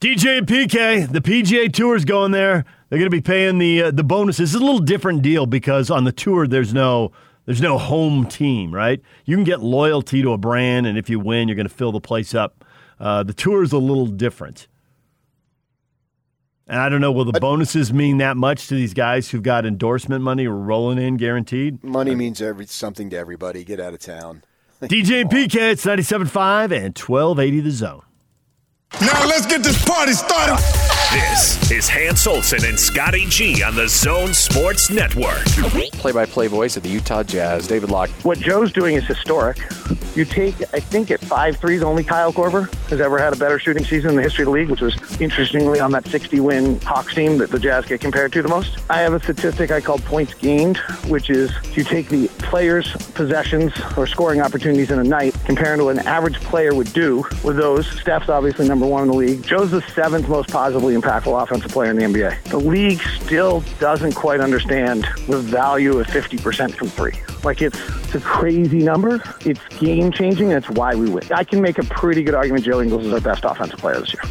DJ 0.00 0.38
and 0.38 0.46
PK, 0.46 1.12
the 1.12 1.20
PGA 1.20 1.70
Tour's 1.70 2.06
going 2.06 2.32
there. 2.32 2.64
They're 2.88 2.98
going 2.98 3.10
to 3.10 3.16
be 3.16 3.20
paying 3.20 3.58
the 3.58 3.82
uh, 3.82 3.90
the 3.90 4.02
bonuses. 4.02 4.54
It's 4.54 4.60
a 4.60 4.64
little 4.64 4.80
different 4.80 5.20
deal 5.20 5.44
because 5.44 5.90
on 5.90 6.04
the 6.04 6.12
tour 6.12 6.46
there's 6.46 6.72
no 6.72 7.12
there's 7.44 7.60
no 7.60 7.76
home 7.76 8.26
team, 8.26 8.74
right? 8.74 9.02
You 9.26 9.36
can 9.36 9.44
get 9.44 9.60
loyalty 9.60 10.22
to 10.22 10.32
a 10.32 10.38
brand, 10.38 10.86
and 10.86 10.96
if 10.96 11.10
you 11.10 11.20
win, 11.20 11.48
you're 11.48 11.54
going 11.54 11.68
to 11.68 11.74
fill 11.74 11.92
the 11.92 12.00
place 12.00 12.34
up. 12.34 12.64
Uh, 12.98 13.22
the 13.22 13.34
tour 13.34 13.62
is 13.62 13.72
a 13.72 13.78
little 13.78 14.06
different. 14.06 14.66
And 16.66 16.78
I 16.80 16.88
don't 16.88 17.00
know, 17.00 17.10
will 17.10 17.24
the 17.24 17.40
bonuses 17.40 17.92
mean 17.92 18.18
that 18.18 18.36
much 18.36 18.68
to 18.68 18.76
these 18.76 18.94
guys 18.94 19.28
who've 19.28 19.42
got 19.42 19.66
endorsement 19.66 20.22
money 20.22 20.46
rolling 20.46 20.98
in 20.98 21.16
guaranteed? 21.16 21.82
Money 21.82 22.14
means 22.14 22.40
every 22.40 22.66
something 22.66 23.10
to 23.10 23.16
everybody. 23.16 23.64
Get 23.64 23.80
out 23.80 23.92
of 23.92 23.98
town. 23.98 24.44
DJ 24.82 25.20
and 25.22 25.30
PK, 25.30 25.72
it's 25.72 25.84
97.5 25.84 26.72
and 26.72 26.96
1280 26.96 27.60
the 27.60 27.70
zone. 27.70 28.02
Now 29.00 29.26
let's 29.26 29.46
get 29.46 29.62
this 29.62 29.82
party 29.84 30.12
started. 30.12 30.89
This 31.12 31.72
is 31.72 31.88
Hans 31.88 32.24
Olsen 32.24 32.64
and 32.64 32.78
Scotty 32.78 33.26
G 33.26 33.64
on 33.64 33.74
the 33.74 33.88
Zone 33.88 34.32
Sports 34.32 34.90
Network. 34.90 35.44
Play-by-play 35.94 36.46
voice 36.46 36.76
of 36.76 36.84
the 36.84 36.88
Utah 36.88 37.24
Jazz, 37.24 37.66
David 37.66 37.90
Locke. 37.90 38.10
What 38.22 38.38
Joe's 38.38 38.72
doing 38.72 38.94
is 38.94 39.04
historic. 39.04 39.58
You 40.14 40.24
take, 40.24 40.54
I 40.72 40.80
think 40.80 41.10
at 41.10 41.20
five 41.20 41.56
threes, 41.56 41.82
only 41.82 42.04
Kyle 42.04 42.32
Korver 42.32 42.72
has 42.90 43.00
ever 43.00 43.18
had 43.18 43.32
a 43.32 43.36
better 43.36 43.58
shooting 43.58 43.84
season 43.84 44.10
in 44.10 44.16
the 44.16 44.22
history 44.22 44.42
of 44.42 44.46
the 44.46 44.52
league, 44.52 44.68
which 44.70 44.80
was 44.80 45.20
interestingly 45.20 45.80
on 45.80 45.92
that 45.92 46.04
60-win 46.04 46.80
Hawks 46.80 47.14
team 47.14 47.38
that 47.38 47.50
the 47.50 47.58
Jazz 47.58 47.86
get 47.86 48.00
compared 48.00 48.32
to 48.32 48.42
the 48.42 48.48
most. 48.48 48.78
I 48.88 49.00
have 49.00 49.12
a 49.12 49.20
statistic 49.20 49.70
I 49.70 49.80
call 49.80 49.98
points 49.98 50.34
gained, 50.34 50.78
which 51.06 51.30
is 51.30 51.52
you 51.76 51.84
take 51.84 52.08
the 52.08 52.28
players' 52.38 52.92
possessions 53.14 53.72
or 53.96 54.06
scoring 54.06 54.40
opportunities 54.40 54.90
in 54.90 54.98
a 54.98 55.04
night, 55.04 55.34
comparing 55.44 55.78
to 55.78 55.84
what 55.84 55.98
an 55.98 56.06
average 56.06 56.40
player 56.40 56.74
would 56.74 56.92
do 56.92 57.24
with 57.44 57.56
those. 57.56 57.86
Steph's 58.00 58.28
obviously 58.28 58.68
number 58.68 58.86
one 58.86 59.02
in 59.02 59.08
the 59.08 59.16
league. 59.16 59.42
Joe's 59.44 59.70
the 59.70 59.82
seventh 59.92 60.28
most 60.28 60.50
positively 60.50 60.94
impactful 61.00 61.42
offensive 61.42 61.70
player 61.70 61.90
in 61.90 61.96
the 61.96 62.04
NBA. 62.04 62.44
The 62.44 62.58
league 62.58 63.00
still 63.22 63.62
doesn't 63.78 64.14
quite 64.14 64.40
understand 64.40 65.06
the 65.26 65.38
value 65.38 65.98
of 65.98 66.06
50% 66.06 66.74
from 66.74 66.88
three. 66.88 67.14
Like 67.42 67.62
it's, 67.62 67.78
it's 68.04 68.14
a 68.14 68.20
crazy 68.20 68.78
number. 68.78 69.22
It's 69.44 69.60
game 69.78 70.12
changing. 70.12 70.48
That's 70.50 70.68
why 70.70 70.94
we 70.94 71.08
win. 71.08 71.24
I 71.32 71.44
can 71.44 71.60
make 71.60 71.78
a 71.78 71.84
pretty 71.84 72.22
good 72.22 72.34
argument. 72.34 72.64
Joe 72.64 72.80
Ingles 72.80 73.06
is 73.06 73.12
our 73.12 73.20
best 73.20 73.44
offensive 73.44 73.78
player 73.78 74.00
this 74.00 74.14
year. 74.14 74.22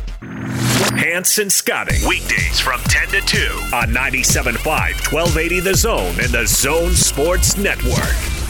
Hanson 0.98 1.50
Scotty, 1.50 1.96
weekdays 2.08 2.60
from 2.60 2.82
10 2.82 3.08
to 3.10 3.22
2 3.22 3.38
on 3.74 3.90
97.5, 3.90 4.66
1280 4.66 5.60
The 5.62 5.76
Zone 5.76 6.16
and 6.20 6.30
the 6.30 6.46
Zone 6.46 6.92
Sports 6.92 7.58
Network. 7.58 8.49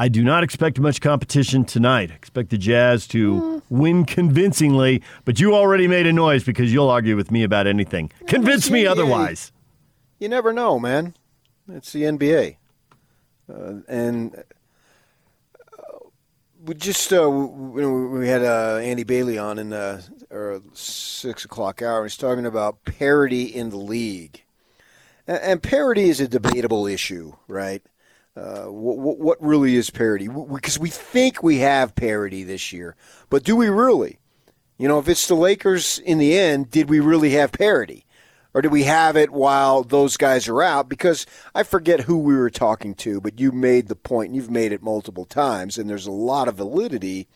I 0.00 0.06
do 0.06 0.22
not 0.22 0.44
expect 0.44 0.78
much 0.78 1.00
competition 1.00 1.64
tonight. 1.64 2.12
Expect 2.12 2.50
the 2.50 2.56
Jazz 2.56 3.08
to 3.08 3.60
win 3.68 4.04
convincingly, 4.04 5.02
but 5.24 5.40
you 5.40 5.56
already 5.56 5.88
made 5.88 6.06
a 6.06 6.12
noise 6.12 6.44
because 6.44 6.72
you'll 6.72 6.88
argue 6.88 7.16
with 7.16 7.32
me 7.32 7.42
about 7.42 7.66
anything. 7.66 8.12
Convince 8.28 8.70
me 8.70 8.82
yeah, 8.82 8.84
yeah. 8.84 8.90
otherwise. 8.92 9.50
You 10.20 10.28
never 10.28 10.52
know, 10.52 10.78
man. 10.78 11.14
It's 11.68 11.92
the 11.92 12.02
NBA, 12.02 12.56
uh, 13.52 13.72
and 13.88 14.36
uh, 14.36 15.98
we 16.64 16.76
just 16.76 17.12
uh, 17.12 17.28
we, 17.28 17.84
we 17.84 18.28
had 18.28 18.44
uh, 18.44 18.76
Andy 18.76 19.02
Bailey 19.02 19.36
on 19.36 19.58
in 19.58 19.70
the 19.70 20.04
uh, 20.32 20.60
six 20.74 21.44
o'clock 21.44 21.82
hour. 21.82 22.04
He's 22.04 22.16
talking 22.16 22.46
about 22.46 22.84
parity 22.84 23.42
in 23.46 23.70
the 23.70 23.76
league, 23.76 24.44
and, 25.26 25.38
and 25.38 25.62
parity 25.62 26.08
is 26.08 26.20
a 26.20 26.28
debatable 26.28 26.86
issue, 26.86 27.32
right? 27.48 27.82
Uh, 28.38 28.66
what, 28.70 29.18
what 29.18 29.42
really 29.42 29.74
is 29.74 29.90
parity? 29.90 30.28
Because 30.28 30.78
we 30.78 30.90
think 30.90 31.42
we 31.42 31.58
have 31.58 31.96
parity 31.96 32.44
this 32.44 32.72
year, 32.72 32.94
but 33.30 33.42
do 33.42 33.56
we 33.56 33.68
really? 33.68 34.18
You 34.76 34.86
know, 34.86 35.00
if 35.00 35.08
it's 35.08 35.26
the 35.26 35.34
Lakers 35.34 35.98
in 35.98 36.18
the 36.18 36.38
end, 36.38 36.70
did 36.70 36.88
we 36.88 37.00
really 37.00 37.30
have 37.30 37.50
parity? 37.50 38.04
Or 38.54 38.62
do 38.62 38.70
we 38.70 38.84
have 38.84 39.16
it 39.16 39.30
while 39.30 39.82
those 39.82 40.16
guys 40.16 40.46
are 40.46 40.62
out? 40.62 40.88
Because 40.88 41.26
I 41.54 41.64
forget 41.64 42.02
who 42.02 42.16
we 42.18 42.36
were 42.36 42.50
talking 42.50 42.94
to, 42.96 43.20
but 43.20 43.40
you 43.40 43.50
made 43.50 43.88
the 43.88 43.96
point, 43.96 44.28
and 44.28 44.36
you've 44.36 44.50
made 44.50 44.72
it 44.72 44.82
multiple 44.82 45.24
times, 45.24 45.76
and 45.76 45.90
there's 45.90 46.06
a 46.06 46.12
lot 46.12 46.46
of 46.46 46.56
validity 46.56 47.26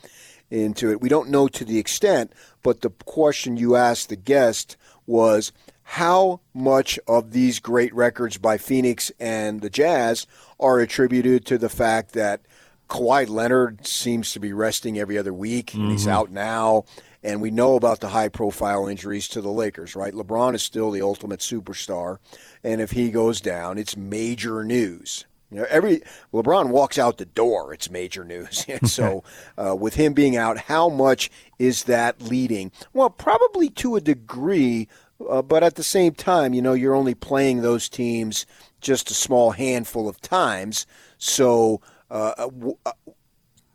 into 0.50 0.90
it. 0.90 1.00
We 1.00 1.08
don't 1.08 1.30
know 1.30 1.48
to 1.48 1.64
the 1.64 1.78
extent, 1.78 2.32
but 2.62 2.80
the 2.80 2.90
question 2.90 3.56
you 3.56 3.74
asked 3.74 4.08
the 4.08 4.16
guest 4.16 4.76
was 5.06 5.52
how 5.82 6.40
much 6.54 6.98
of 7.06 7.32
these 7.32 7.58
great 7.58 7.94
records 7.94 8.38
by 8.38 8.58
Phoenix 8.58 9.10
and 9.18 9.60
the 9.60 9.70
Jazz 9.70 10.26
are 10.58 10.80
attributed 10.80 11.44
to 11.46 11.58
the 11.58 11.68
fact 11.68 12.12
that 12.12 12.40
Kawhi 12.88 13.28
Leonard 13.28 13.86
seems 13.86 14.32
to 14.32 14.40
be 14.40 14.52
resting 14.52 14.98
every 14.98 15.16
other 15.16 15.32
week, 15.32 15.72
and 15.74 15.90
he's 15.90 16.06
out 16.06 16.30
now. 16.30 16.84
And 17.22 17.40
we 17.40 17.50
know 17.50 17.76
about 17.76 18.00
the 18.00 18.08
high 18.08 18.28
profile 18.28 18.86
injuries 18.86 19.28
to 19.28 19.40
the 19.40 19.50
Lakers, 19.50 19.94
right? 19.94 20.12
LeBron 20.12 20.54
is 20.54 20.62
still 20.62 20.90
the 20.90 21.02
ultimate 21.02 21.40
superstar. 21.40 22.18
And 22.64 22.80
if 22.80 22.90
he 22.90 23.10
goes 23.10 23.40
down, 23.40 23.78
it's 23.78 23.96
major 23.96 24.64
news. 24.64 25.24
You 25.52 25.58
know, 25.58 25.66
every 25.68 26.02
LeBron 26.32 26.68
walks 26.68 26.98
out 26.98 27.18
the 27.18 27.26
door, 27.26 27.74
it's 27.74 27.90
major 27.90 28.24
news. 28.24 28.64
And 28.68 28.90
so, 28.90 29.22
uh, 29.58 29.76
with 29.76 29.94
him 29.94 30.14
being 30.14 30.36
out, 30.36 30.58
how 30.58 30.88
much 30.88 31.30
is 31.58 31.84
that 31.84 32.20
leading? 32.20 32.72
Well, 32.92 33.10
probably 33.10 33.68
to 33.70 33.96
a 33.96 34.00
degree, 34.00 34.88
uh, 35.28 35.42
but 35.42 35.62
at 35.62 35.74
the 35.74 35.84
same 35.84 36.14
time, 36.14 36.54
you 36.54 36.62
know, 36.62 36.74
you're 36.74 36.94
only 36.94 37.14
playing 37.14 37.62
those 37.62 37.88
teams 37.88 38.46
just 38.80 39.10
a 39.10 39.14
small 39.14 39.52
handful 39.52 40.08
of 40.08 40.20
times. 40.20 40.86
So, 41.18 41.80
uh, 42.10 42.34
w- 42.34 42.76
uh, 42.84 42.92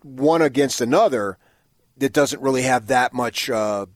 one 0.02 0.42
against 0.42 0.82
another, 0.82 1.38
that 1.98 2.14
doesn't 2.14 2.42
really 2.42 2.62
have 2.62 2.88
that 2.88 3.14
much 3.14 3.50
uh, 3.50 3.88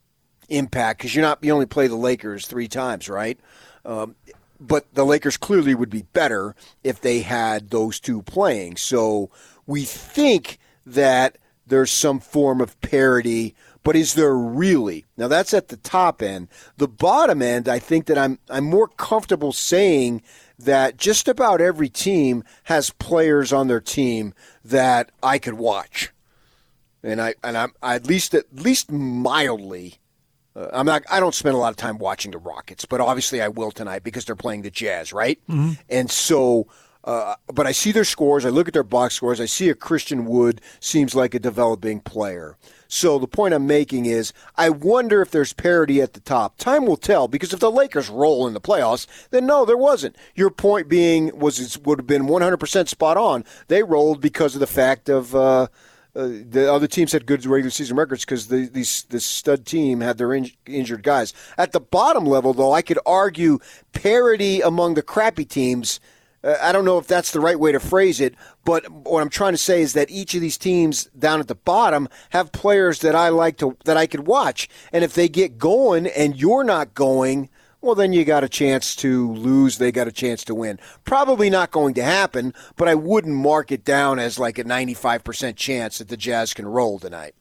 impact 0.49 0.99
because 0.99 1.15
you're 1.15 1.21
not 1.21 1.43
you 1.43 1.53
only 1.53 1.65
play 1.65 1.87
the 1.87 1.95
Lakers 1.95 2.47
three 2.47 2.67
times, 2.67 3.07
right? 3.09 3.39
Um, 3.85 4.15
but 4.59 4.93
the 4.93 5.05
Lakers 5.05 5.37
clearly 5.37 5.73
would 5.73 5.89
be 5.89 6.03
better 6.13 6.55
if 6.83 7.01
they 7.01 7.21
had 7.21 7.69
those 7.69 7.99
two 7.99 8.21
playing. 8.21 8.77
So 8.77 9.29
we 9.65 9.83
think 9.83 10.59
that 10.85 11.37
there's 11.65 11.91
some 11.91 12.19
form 12.19 12.61
of 12.61 12.79
parity, 12.81 13.55
but 13.83 13.95
is 13.95 14.13
there 14.13 14.35
really? 14.35 15.05
Now 15.17 15.27
that's 15.27 15.53
at 15.53 15.69
the 15.69 15.77
top 15.77 16.21
end. 16.21 16.47
The 16.77 16.87
bottom 16.87 17.41
end, 17.41 17.67
I 17.67 17.79
think 17.79 18.05
that 18.05 18.17
I'm 18.17 18.39
I'm 18.49 18.65
more 18.65 18.87
comfortable 18.87 19.53
saying 19.53 20.21
that 20.59 20.97
just 20.97 21.27
about 21.27 21.61
every 21.61 21.89
team 21.89 22.43
has 22.63 22.91
players 22.91 23.51
on 23.51 23.67
their 23.67 23.81
team 23.81 24.33
that 24.63 25.11
I 25.23 25.39
could 25.39 25.55
watch, 25.55 26.11
and 27.03 27.21
I 27.21 27.35
and 27.43 27.57
I'm 27.57 27.73
I 27.81 27.95
at 27.95 28.05
least 28.07 28.33
at 28.35 28.45
least 28.53 28.91
mildly. 28.91 29.95
Uh, 30.55 30.67
I'm 30.73 30.85
not. 30.85 31.03
I 31.09 31.19
don't 31.19 31.35
spend 31.35 31.55
a 31.55 31.59
lot 31.59 31.69
of 31.69 31.77
time 31.77 31.97
watching 31.97 32.31
the 32.31 32.37
Rockets, 32.37 32.85
but 32.85 33.01
obviously 33.01 33.41
I 33.41 33.47
will 33.47 33.71
tonight 33.71 34.03
because 34.03 34.25
they're 34.25 34.35
playing 34.35 34.61
the 34.61 34.71
Jazz, 34.71 35.13
right? 35.13 35.39
Mm-hmm. 35.49 35.73
And 35.89 36.11
so, 36.11 36.67
uh, 37.03 37.35
but 37.47 37.65
I 37.65 37.71
see 37.71 37.91
their 37.91 38.03
scores. 38.03 38.45
I 38.45 38.49
look 38.49 38.67
at 38.67 38.73
their 38.73 38.83
box 38.83 39.15
scores. 39.15 39.39
I 39.39 39.45
see 39.45 39.69
a 39.69 39.75
Christian 39.75 40.25
Wood 40.25 40.61
seems 40.79 41.15
like 41.15 41.33
a 41.33 41.39
developing 41.39 42.01
player. 42.01 42.57
So 42.93 43.17
the 43.17 43.27
point 43.27 43.53
I'm 43.53 43.67
making 43.67 44.05
is, 44.05 44.33
I 44.57 44.69
wonder 44.69 45.21
if 45.21 45.31
there's 45.31 45.53
parity 45.53 46.01
at 46.01 46.11
the 46.11 46.19
top. 46.19 46.57
Time 46.57 46.85
will 46.85 46.97
tell 46.97 47.29
because 47.29 47.53
if 47.53 47.61
the 47.61 47.71
Lakers 47.71 48.09
roll 48.09 48.45
in 48.47 48.53
the 48.53 48.59
playoffs, 48.59 49.07
then 49.29 49.45
no, 49.45 49.63
there 49.63 49.77
wasn't. 49.77 50.17
Your 50.35 50.49
point 50.49 50.89
being 50.89 51.31
was 51.39 51.79
would 51.85 51.99
have 51.99 52.07
been 52.07 52.23
100% 52.23 52.89
spot 52.89 53.15
on. 53.15 53.45
They 53.69 53.81
rolled 53.81 54.19
because 54.19 54.55
of 54.55 54.59
the 54.59 54.67
fact 54.67 55.07
of. 55.07 55.33
Uh, 55.33 55.67
uh, 56.13 56.27
the 56.49 56.69
other 56.69 56.87
teams 56.87 57.13
had 57.13 57.25
good 57.25 57.45
regular 57.45 57.69
season 57.69 57.95
records 57.95 58.25
because 58.25 58.47
the, 58.47 58.67
these 58.67 59.03
this 59.03 59.25
stud 59.25 59.65
team 59.65 60.01
had 60.01 60.17
their 60.17 60.33
in, 60.33 60.51
injured 60.65 61.03
guys. 61.03 61.33
At 61.57 61.71
the 61.71 61.79
bottom 61.79 62.25
level, 62.25 62.53
though, 62.53 62.73
I 62.73 62.81
could 62.81 62.99
argue 63.05 63.59
parity 63.93 64.59
among 64.59 64.95
the 64.95 65.01
crappy 65.01 65.45
teams. 65.45 66.01
Uh, 66.43 66.55
I 66.61 66.71
don't 66.71 66.85
know 66.85 66.97
if 66.97 67.07
that's 67.07 67.31
the 67.31 67.39
right 67.39 67.59
way 67.59 67.71
to 67.71 67.79
phrase 67.79 68.19
it, 68.19 68.35
but 68.65 68.89
what 68.89 69.21
I'm 69.21 69.29
trying 69.29 69.53
to 69.53 69.57
say 69.57 69.81
is 69.81 69.93
that 69.93 70.09
each 70.09 70.33
of 70.33 70.41
these 70.41 70.57
teams 70.57 71.05
down 71.17 71.39
at 71.39 71.47
the 71.47 71.55
bottom 71.55 72.09
have 72.31 72.51
players 72.51 72.99
that 72.99 73.15
I 73.15 73.29
like 73.29 73.57
to 73.57 73.77
that 73.85 73.97
I 73.97 74.07
could 74.07 74.27
watch, 74.27 74.67
and 74.91 75.03
if 75.03 75.13
they 75.13 75.29
get 75.29 75.57
going 75.57 76.07
and 76.07 76.35
you're 76.35 76.63
not 76.63 76.93
going, 76.93 77.49
well, 77.81 77.95
then 77.95 78.13
you 78.13 78.23
got 78.25 78.43
a 78.43 78.49
chance 78.49 78.95
to 78.97 79.31
lose. 79.33 79.77
They 79.77 79.91
got 79.91 80.07
a 80.07 80.11
chance 80.11 80.43
to 80.45 80.55
win. 80.55 80.79
Probably 81.03 81.49
not 81.49 81.71
going 81.71 81.95
to 81.95 82.03
happen, 82.03 82.53
but 82.75 82.87
I 82.87 82.95
wouldn't 82.95 83.35
mark 83.35 83.71
it 83.71 83.83
down 83.83 84.19
as 84.19 84.37
like 84.37 84.59
a 84.59 84.63
95% 84.63 85.55
chance 85.55 85.97
that 85.97 86.07
the 86.07 86.17
Jazz 86.17 86.53
can 86.53 86.67
roll 86.67 86.99
tonight. 86.99 87.33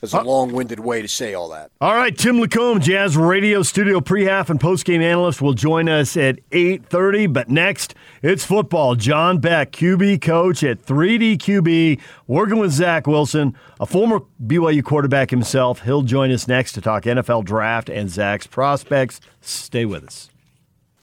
That's 0.00 0.14
a 0.14 0.22
long 0.22 0.52
winded 0.52 0.80
way 0.80 1.02
to 1.02 1.08
say 1.08 1.34
all 1.34 1.50
that. 1.50 1.70
All 1.78 1.94
right, 1.94 2.16
Tim 2.16 2.40
Lacombe, 2.40 2.80
Jazz 2.80 3.18
Radio 3.18 3.62
Studio 3.62 4.00
pre-half 4.00 4.48
and 4.48 4.58
post-game 4.58 5.02
analyst, 5.02 5.42
will 5.42 5.52
join 5.52 5.90
us 5.90 6.16
at 6.16 6.38
8.30. 6.50 7.30
But 7.32 7.50
next, 7.50 7.94
it's 8.22 8.44
football. 8.44 8.94
John 8.94 9.40
Beck, 9.40 9.72
QB 9.72 10.22
coach 10.22 10.64
at 10.64 10.82
3D 10.82 11.36
QB, 11.36 12.00
working 12.26 12.58
with 12.58 12.72
Zach 12.72 13.06
Wilson, 13.06 13.54
a 13.78 13.84
former 13.84 14.20
BYU 14.42 14.82
quarterback 14.82 15.28
himself. 15.28 15.82
He'll 15.82 16.02
join 16.02 16.30
us 16.30 16.48
next 16.48 16.72
to 16.72 16.80
talk 16.80 17.02
NFL 17.02 17.44
draft 17.44 17.90
and 17.90 18.08
Zach's 18.08 18.46
prospects. 18.46 19.20
Stay 19.42 19.84
with 19.84 20.04
us. 20.04 20.30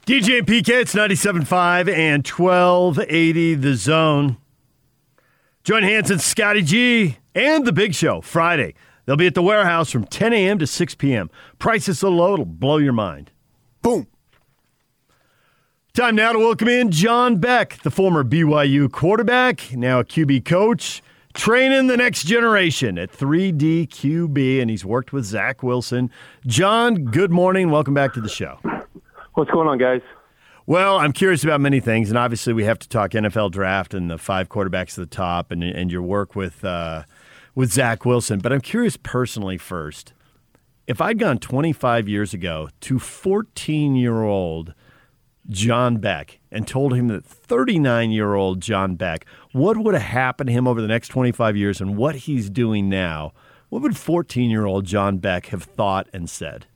DJ 0.06 0.38
and 0.38 0.46
PK, 0.46 0.70
it's 0.70 0.94
97.5 0.94 1.88
and 1.94 2.26
1280 2.26 3.54
The 3.54 3.74
Zone. 3.74 4.38
Join 5.62 5.82
Hanson, 5.82 6.18
Scotty 6.18 6.62
G, 6.62 7.18
and 7.34 7.66
The 7.66 7.72
Big 7.72 7.94
Show 7.94 8.22
Friday. 8.22 8.74
They'll 9.08 9.16
be 9.16 9.26
at 9.26 9.34
the 9.34 9.42
warehouse 9.42 9.90
from 9.90 10.04
10 10.04 10.34
a.m. 10.34 10.58
to 10.58 10.66
6 10.66 10.94
p.m. 10.96 11.30
Prices 11.58 12.00
so 12.00 12.10
low, 12.10 12.34
it'll 12.34 12.44
blow 12.44 12.76
your 12.76 12.92
mind. 12.92 13.30
Boom. 13.80 14.06
Time 15.94 16.14
now 16.14 16.34
to 16.34 16.38
welcome 16.38 16.68
in 16.68 16.90
John 16.90 17.38
Beck, 17.38 17.80
the 17.82 17.90
former 17.90 18.22
BYU 18.22 18.92
quarterback, 18.92 19.74
now 19.74 20.00
a 20.00 20.04
QB 20.04 20.44
coach, 20.44 21.02
training 21.32 21.86
the 21.86 21.96
next 21.96 22.24
generation 22.24 22.98
at 22.98 23.10
3D 23.10 23.88
QB, 23.88 24.60
and 24.60 24.68
he's 24.68 24.84
worked 24.84 25.14
with 25.14 25.24
Zach 25.24 25.62
Wilson. 25.62 26.10
John, 26.46 27.06
good 27.06 27.30
morning. 27.30 27.70
Welcome 27.70 27.94
back 27.94 28.12
to 28.12 28.20
the 28.20 28.28
show. 28.28 28.58
What's 29.32 29.50
going 29.50 29.68
on, 29.68 29.78
guys? 29.78 30.02
Well, 30.66 30.98
I'm 30.98 31.12
curious 31.12 31.42
about 31.42 31.62
many 31.62 31.80
things, 31.80 32.10
and 32.10 32.18
obviously 32.18 32.52
we 32.52 32.64
have 32.64 32.78
to 32.80 32.88
talk 32.90 33.12
NFL 33.12 33.52
draft 33.52 33.94
and 33.94 34.10
the 34.10 34.18
five 34.18 34.50
quarterbacks 34.50 34.90
at 34.90 34.96
the 34.96 35.06
top, 35.06 35.50
and 35.50 35.64
and 35.64 35.90
your 35.90 36.02
work 36.02 36.36
with 36.36 36.62
uh, 36.62 37.04
with 37.58 37.72
Zach 37.72 38.04
Wilson. 38.04 38.38
But 38.38 38.52
I'm 38.52 38.60
curious 38.60 38.96
personally 38.96 39.58
first. 39.58 40.12
If 40.86 41.00
I'd 41.00 41.18
gone 41.18 41.40
25 41.40 42.08
years 42.08 42.32
ago 42.32 42.68
to 42.82 43.00
14 43.00 43.96
year 43.96 44.22
old 44.22 44.74
John 45.48 45.96
Beck 45.96 46.38
and 46.52 46.68
told 46.68 46.94
him 46.94 47.08
that 47.08 47.24
39 47.24 48.12
year 48.12 48.34
old 48.34 48.60
John 48.60 48.94
Beck, 48.94 49.26
what 49.50 49.76
would 49.76 49.94
have 49.94 50.04
happened 50.04 50.46
to 50.46 50.52
him 50.52 50.68
over 50.68 50.80
the 50.80 50.86
next 50.86 51.08
25 51.08 51.56
years 51.56 51.80
and 51.80 51.96
what 51.96 52.14
he's 52.14 52.48
doing 52.48 52.88
now, 52.88 53.32
what 53.70 53.82
would 53.82 53.96
14 53.96 54.48
year 54.48 54.64
old 54.64 54.84
John 54.84 55.18
Beck 55.18 55.46
have 55.46 55.64
thought 55.64 56.06
and 56.12 56.30
said? 56.30 56.66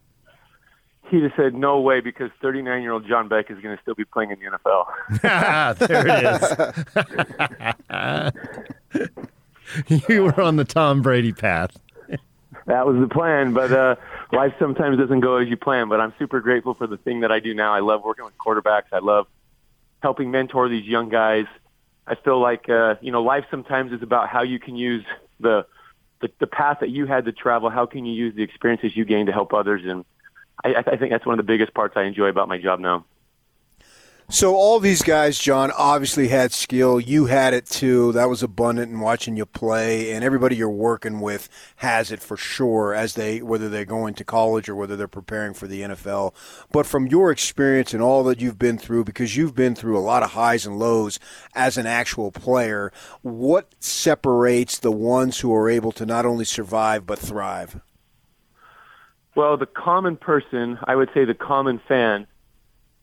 He'd 1.10 1.22
have 1.22 1.32
said, 1.36 1.54
no 1.54 1.80
way, 1.80 2.00
because 2.00 2.30
39 2.40 2.82
year 2.82 2.90
old 2.90 3.06
John 3.06 3.28
Beck 3.28 3.52
is 3.52 3.58
going 3.60 3.76
to 3.76 3.82
still 3.82 3.94
be 3.94 4.04
playing 4.04 4.32
in 4.32 4.38
the 4.40 4.46
NFL. 4.58 5.78
there 5.78 6.06
it 8.92 9.10
is. 9.12 9.26
you 10.08 10.24
were 10.24 10.40
on 10.40 10.56
the 10.56 10.64
Tom 10.64 11.02
Brady 11.02 11.32
path. 11.32 11.76
that 12.66 12.86
was 12.86 12.96
the 13.00 13.08
plan, 13.08 13.52
but 13.52 13.72
uh, 13.72 13.96
life 14.32 14.54
sometimes 14.58 14.98
doesn't 14.98 15.20
go 15.20 15.36
as 15.36 15.48
you 15.48 15.56
plan. 15.56 15.88
But 15.88 16.00
I'm 16.00 16.12
super 16.18 16.40
grateful 16.40 16.74
for 16.74 16.86
the 16.86 16.96
thing 16.96 17.20
that 17.20 17.32
I 17.32 17.40
do 17.40 17.54
now. 17.54 17.74
I 17.74 17.80
love 17.80 18.02
working 18.04 18.24
with 18.24 18.36
quarterbacks. 18.38 18.92
I 18.92 18.98
love 18.98 19.26
helping 20.02 20.30
mentor 20.30 20.68
these 20.68 20.86
young 20.86 21.08
guys. 21.08 21.46
I 22.06 22.16
feel 22.16 22.40
like 22.40 22.68
uh, 22.68 22.96
you 23.00 23.12
know 23.12 23.22
life 23.22 23.44
sometimes 23.50 23.92
is 23.92 24.02
about 24.02 24.28
how 24.28 24.42
you 24.42 24.58
can 24.58 24.76
use 24.76 25.04
the, 25.40 25.66
the 26.20 26.30
the 26.40 26.46
path 26.46 26.78
that 26.80 26.90
you 26.90 27.06
had 27.06 27.24
to 27.26 27.32
travel. 27.32 27.70
How 27.70 27.86
can 27.86 28.04
you 28.04 28.12
use 28.12 28.34
the 28.34 28.42
experiences 28.42 28.96
you 28.96 29.04
gained 29.04 29.26
to 29.26 29.32
help 29.32 29.54
others? 29.54 29.82
And 29.84 30.04
I, 30.64 30.74
I 30.86 30.96
think 30.96 31.12
that's 31.12 31.26
one 31.26 31.38
of 31.38 31.44
the 31.44 31.50
biggest 31.50 31.74
parts 31.74 31.96
I 31.96 32.02
enjoy 32.02 32.26
about 32.26 32.48
my 32.48 32.58
job 32.58 32.80
now. 32.80 33.04
So 34.32 34.54
all 34.54 34.80
these 34.80 35.02
guys, 35.02 35.38
John, 35.38 35.70
obviously 35.76 36.28
had 36.28 36.52
skill. 36.52 36.98
You 36.98 37.26
had 37.26 37.52
it 37.52 37.66
too. 37.66 38.12
That 38.12 38.30
was 38.30 38.42
abundant 38.42 38.90
in 38.90 38.98
watching 38.98 39.36
you 39.36 39.44
play, 39.44 40.10
and 40.10 40.24
everybody 40.24 40.56
you're 40.56 40.70
working 40.70 41.20
with 41.20 41.50
has 41.76 42.10
it 42.10 42.22
for 42.22 42.38
sure. 42.38 42.94
As 42.94 43.12
they 43.12 43.42
whether 43.42 43.68
they're 43.68 43.84
going 43.84 44.14
to 44.14 44.24
college 44.24 44.70
or 44.70 44.74
whether 44.74 44.96
they're 44.96 45.06
preparing 45.06 45.52
for 45.52 45.66
the 45.66 45.82
NFL. 45.82 46.32
But 46.72 46.86
from 46.86 47.08
your 47.08 47.30
experience 47.30 47.92
and 47.92 48.02
all 48.02 48.24
that 48.24 48.40
you've 48.40 48.58
been 48.58 48.78
through, 48.78 49.04
because 49.04 49.36
you've 49.36 49.54
been 49.54 49.74
through 49.74 49.98
a 49.98 50.00
lot 50.00 50.22
of 50.22 50.30
highs 50.30 50.64
and 50.64 50.78
lows 50.78 51.20
as 51.54 51.76
an 51.76 51.84
actual 51.86 52.32
player, 52.32 52.90
what 53.20 53.74
separates 53.80 54.78
the 54.78 54.90
ones 54.90 55.40
who 55.40 55.54
are 55.54 55.68
able 55.68 55.92
to 55.92 56.06
not 56.06 56.24
only 56.24 56.46
survive 56.46 57.04
but 57.04 57.18
thrive? 57.18 57.82
Well, 59.34 59.58
the 59.58 59.66
common 59.66 60.16
person, 60.16 60.78
I 60.84 60.96
would 60.96 61.10
say, 61.12 61.26
the 61.26 61.34
common 61.34 61.82
fan 61.86 62.26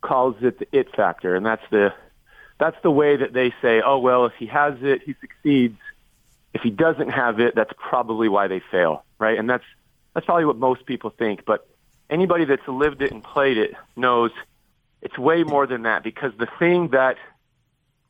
calls 0.02 0.36
it 0.42 0.60
the 0.60 0.68
it 0.72 0.96
factor, 0.96 1.36
and 1.36 1.46
that's 1.46 1.64
the 1.72 1.94
that's 2.60 2.78
the 2.84 2.92
way 2.92 3.16
that 3.16 3.34
they 3.34 3.54
say, 3.62 3.82
oh 3.86 4.00
well, 4.00 4.26
if 4.26 4.34
he 4.38 4.48
has 4.48 4.76
it, 4.82 5.02
he 5.06 5.16
succeeds. 5.22 5.78
If 6.54 6.62
he 6.62 6.72
doesn't 6.72 7.10
have 7.10 7.40
it, 7.40 7.54
that's 7.56 7.72
probably 7.78 8.28
why 8.28 8.48
they 8.48 8.62
fail, 8.72 9.04
right? 9.20 9.38
And 9.38 9.50
that's 9.50 9.64
that's 10.14 10.26
probably 10.26 10.46
what 10.46 10.58
most 10.58 10.86
people 10.86 11.12
think. 11.12 11.46
But 11.46 11.68
anybody 12.10 12.46
that's 12.46 12.68
lived 12.68 13.02
it 13.02 13.12
and 13.12 13.24
played 13.24 13.58
it 13.58 13.74
knows 13.96 14.32
it's 15.02 15.18
way 15.18 15.44
more 15.44 15.66
than 15.68 15.84
that 15.84 16.04
because 16.04 16.32
the 16.38 16.48
thing 16.58 16.90
that 16.90 17.18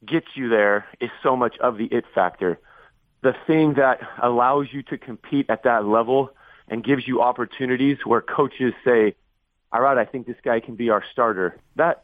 gets 0.05 0.27
you 0.35 0.49
there 0.49 0.87
is 0.99 1.09
so 1.21 1.35
much 1.35 1.57
of 1.59 1.77
the 1.77 1.85
it 1.85 2.05
factor. 2.15 2.59
The 3.21 3.35
thing 3.45 3.73
that 3.73 3.99
allows 4.21 4.67
you 4.71 4.81
to 4.83 4.97
compete 4.97 5.49
at 5.49 5.63
that 5.63 5.85
level 5.85 6.31
and 6.69 6.83
gives 6.83 7.07
you 7.07 7.21
opportunities 7.21 7.97
where 8.05 8.21
coaches 8.21 8.73
say, 8.85 9.15
all 9.71 9.81
right, 9.81 9.97
I 9.97 10.05
think 10.05 10.25
this 10.25 10.37
guy 10.43 10.59
can 10.59 10.75
be 10.75 10.89
our 10.89 11.03
starter. 11.11 11.57
That 11.75 12.03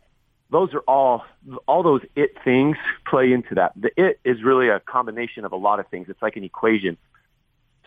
those 0.52 0.74
are 0.74 0.82
all 0.82 1.26
all 1.68 1.84
those 1.84 2.02
it 2.16 2.36
things 2.44 2.78
play 3.06 3.34
into 3.34 3.56
that. 3.56 3.74
The 3.76 3.90
it 3.98 4.20
is 4.24 4.44
really 4.44 4.70
a 4.70 4.80
combination 4.80 5.46
of 5.46 5.52
a 5.52 5.56
lot 5.56 5.80
of 5.80 5.88
things. 5.88 6.08
It's 6.10 6.22
like 6.22 6.36
an 6.36 6.44
equation. 6.44 6.98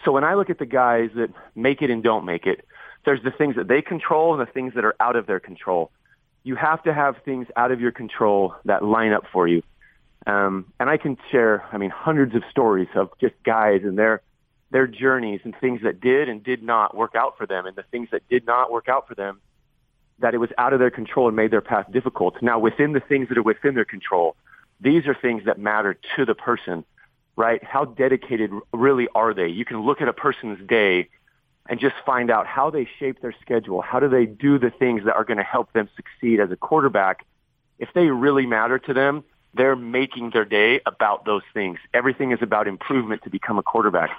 So 0.04 0.12
when 0.12 0.24
I 0.24 0.34
look 0.34 0.50
at 0.50 0.58
the 0.58 0.66
guys 0.66 1.10
that 1.16 1.30
make 1.54 1.82
it 1.82 1.90
and 1.90 2.02
don't 2.02 2.24
make 2.24 2.46
it, 2.46 2.64
there's 3.04 3.22
the 3.22 3.30
things 3.30 3.56
that 3.56 3.68
they 3.68 3.82
control 3.82 4.38
and 4.38 4.46
the 4.46 4.50
things 4.50 4.74
that 4.74 4.84
are 4.84 4.96
out 5.00 5.16
of 5.16 5.26
their 5.26 5.40
control. 5.40 5.90
You 6.44 6.56
have 6.56 6.82
to 6.84 6.94
have 6.94 7.16
things 7.24 7.46
out 7.56 7.72
of 7.72 7.80
your 7.80 7.92
control 7.92 8.54
that 8.64 8.84
line 8.84 9.12
up 9.12 9.24
for 9.32 9.48
you. 9.48 9.62
Um, 10.26 10.72
and 10.78 10.90
I 10.90 10.96
can 10.96 11.16
share, 11.30 11.64
I 11.72 11.78
mean, 11.78 11.90
hundreds 11.90 12.34
of 12.34 12.42
stories 12.50 12.88
of 12.94 13.10
just 13.20 13.34
guys 13.44 13.82
and 13.84 13.98
their 13.98 14.22
their 14.70 14.86
journeys 14.86 15.40
and 15.44 15.54
things 15.58 15.80
that 15.82 15.98
did 16.00 16.28
and 16.28 16.44
did 16.44 16.62
not 16.62 16.94
work 16.94 17.14
out 17.14 17.38
for 17.38 17.46
them, 17.46 17.64
and 17.64 17.74
the 17.74 17.84
things 17.84 18.08
that 18.12 18.28
did 18.28 18.44
not 18.44 18.70
work 18.70 18.88
out 18.88 19.08
for 19.08 19.14
them 19.14 19.40
that 20.20 20.34
it 20.34 20.38
was 20.38 20.50
out 20.58 20.72
of 20.72 20.78
their 20.78 20.90
control 20.90 21.28
and 21.28 21.36
made 21.36 21.50
their 21.50 21.60
path 21.60 21.86
difficult. 21.92 22.42
Now, 22.42 22.58
within 22.58 22.92
the 22.92 23.00
things 23.00 23.28
that 23.28 23.38
are 23.38 23.42
within 23.42 23.74
their 23.74 23.84
control, 23.84 24.36
these 24.80 25.06
are 25.06 25.14
things 25.14 25.44
that 25.44 25.58
matter 25.58 25.96
to 26.16 26.24
the 26.24 26.34
person, 26.34 26.84
right? 27.36 27.62
How 27.62 27.84
dedicated 27.84 28.50
really 28.72 29.08
are 29.14 29.34
they? 29.34 29.48
You 29.48 29.64
can 29.64 29.80
look 29.82 30.00
at 30.00 30.08
a 30.08 30.12
person's 30.12 30.66
day 30.68 31.08
and 31.68 31.78
just 31.78 31.96
find 32.06 32.30
out 32.30 32.46
how 32.46 32.70
they 32.70 32.88
shape 32.98 33.20
their 33.20 33.34
schedule. 33.40 33.82
How 33.82 34.00
do 34.00 34.08
they 34.08 34.26
do 34.26 34.58
the 34.58 34.70
things 34.70 35.04
that 35.04 35.14
are 35.14 35.24
going 35.24 35.36
to 35.36 35.44
help 35.44 35.72
them 35.72 35.88
succeed 35.96 36.40
as 36.40 36.50
a 36.50 36.56
quarterback? 36.56 37.26
If 37.78 37.90
they 37.94 38.06
really 38.06 38.46
matter 38.46 38.78
to 38.78 38.94
them, 38.94 39.24
they're 39.54 39.76
making 39.76 40.30
their 40.30 40.44
day 40.44 40.80
about 40.86 41.24
those 41.24 41.42
things. 41.52 41.78
Everything 41.92 42.32
is 42.32 42.38
about 42.42 42.68
improvement 42.68 43.22
to 43.24 43.30
become 43.30 43.58
a 43.58 43.62
quarterback. 43.62 44.10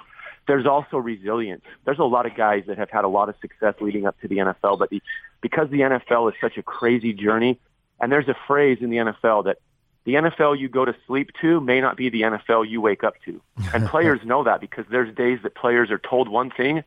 There's 0.50 0.66
also 0.66 0.96
resilience. 0.96 1.62
There's 1.84 2.00
a 2.00 2.04
lot 2.04 2.26
of 2.26 2.34
guys 2.34 2.64
that 2.66 2.76
have 2.76 2.90
had 2.90 3.04
a 3.04 3.08
lot 3.08 3.28
of 3.28 3.36
success 3.40 3.76
leading 3.80 4.04
up 4.04 4.20
to 4.20 4.26
the 4.26 4.38
NFL, 4.38 4.80
but 4.80 4.90
the, 4.90 5.00
because 5.40 5.70
the 5.70 5.78
NFL 5.78 6.28
is 6.32 6.34
such 6.40 6.58
a 6.58 6.62
crazy 6.64 7.12
journey, 7.12 7.60
And 8.00 8.10
there's 8.10 8.26
a 8.26 8.34
phrase 8.48 8.78
in 8.80 8.90
the 8.90 8.96
NFL 8.96 9.44
that 9.44 9.58
the 10.06 10.14
NFL 10.14 10.58
you 10.58 10.68
go 10.68 10.84
to 10.84 10.92
sleep 11.06 11.30
to 11.40 11.60
may 11.60 11.80
not 11.80 11.96
be 11.96 12.10
the 12.10 12.22
NFL 12.22 12.68
you 12.68 12.80
wake 12.80 13.04
up 13.04 13.14
to. 13.26 13.40
And 13.72 13.86
players 13.94 14.24
know 14.24 14.42
that 14.42 14.60
because 14.60 14.86
there's 14.90 15.14
days 15.14 15.38
that 15.44 15.54
players 15.54 15.88
are 15.92 15.98
told 16.00 16.28
one 16.28 16.50
thing, 16.50 16.82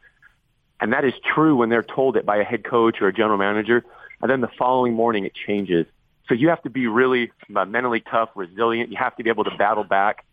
and 0.81 0.91
that 0.91 1.05
is 1.05 1.13
true 1.33 1.55
when 1.55 1.69
they're 1.69 1.83
told 1.83 2.17
it 2.17 2.25
by 2.25 2.35
a 2.35 2.43
head 2.43 2.65
coach 2.65 3.01
or 3.01 3.07
a 3.07 3.13
general 3.13 3.37
manager, 3.37 3.85
and 4.21 4.29
then 4.29 4.41
the 4.41 4.51
following 4.59 4.93
morning 4.93 5.23
it 5.23 5.35
changes. 5.35 5.85
So 6.27 6.33
you 6.33 6.49
have 6.49 6.61
to 6.63 6.69
be 6.69 6.87
really 6.87 7.31
uh, 7.55 7.63
mentally 7.63 8.01
tough, 8.01 8.31
resilient. 8.35 8.91
You 8.91 8.97
have 8.97 9.15
to 9.15 9.23
be 9.23 9.29
able 9.29 9.45
to 9.45 9.55
battle 9.55 9.85
back. 9.85 10.25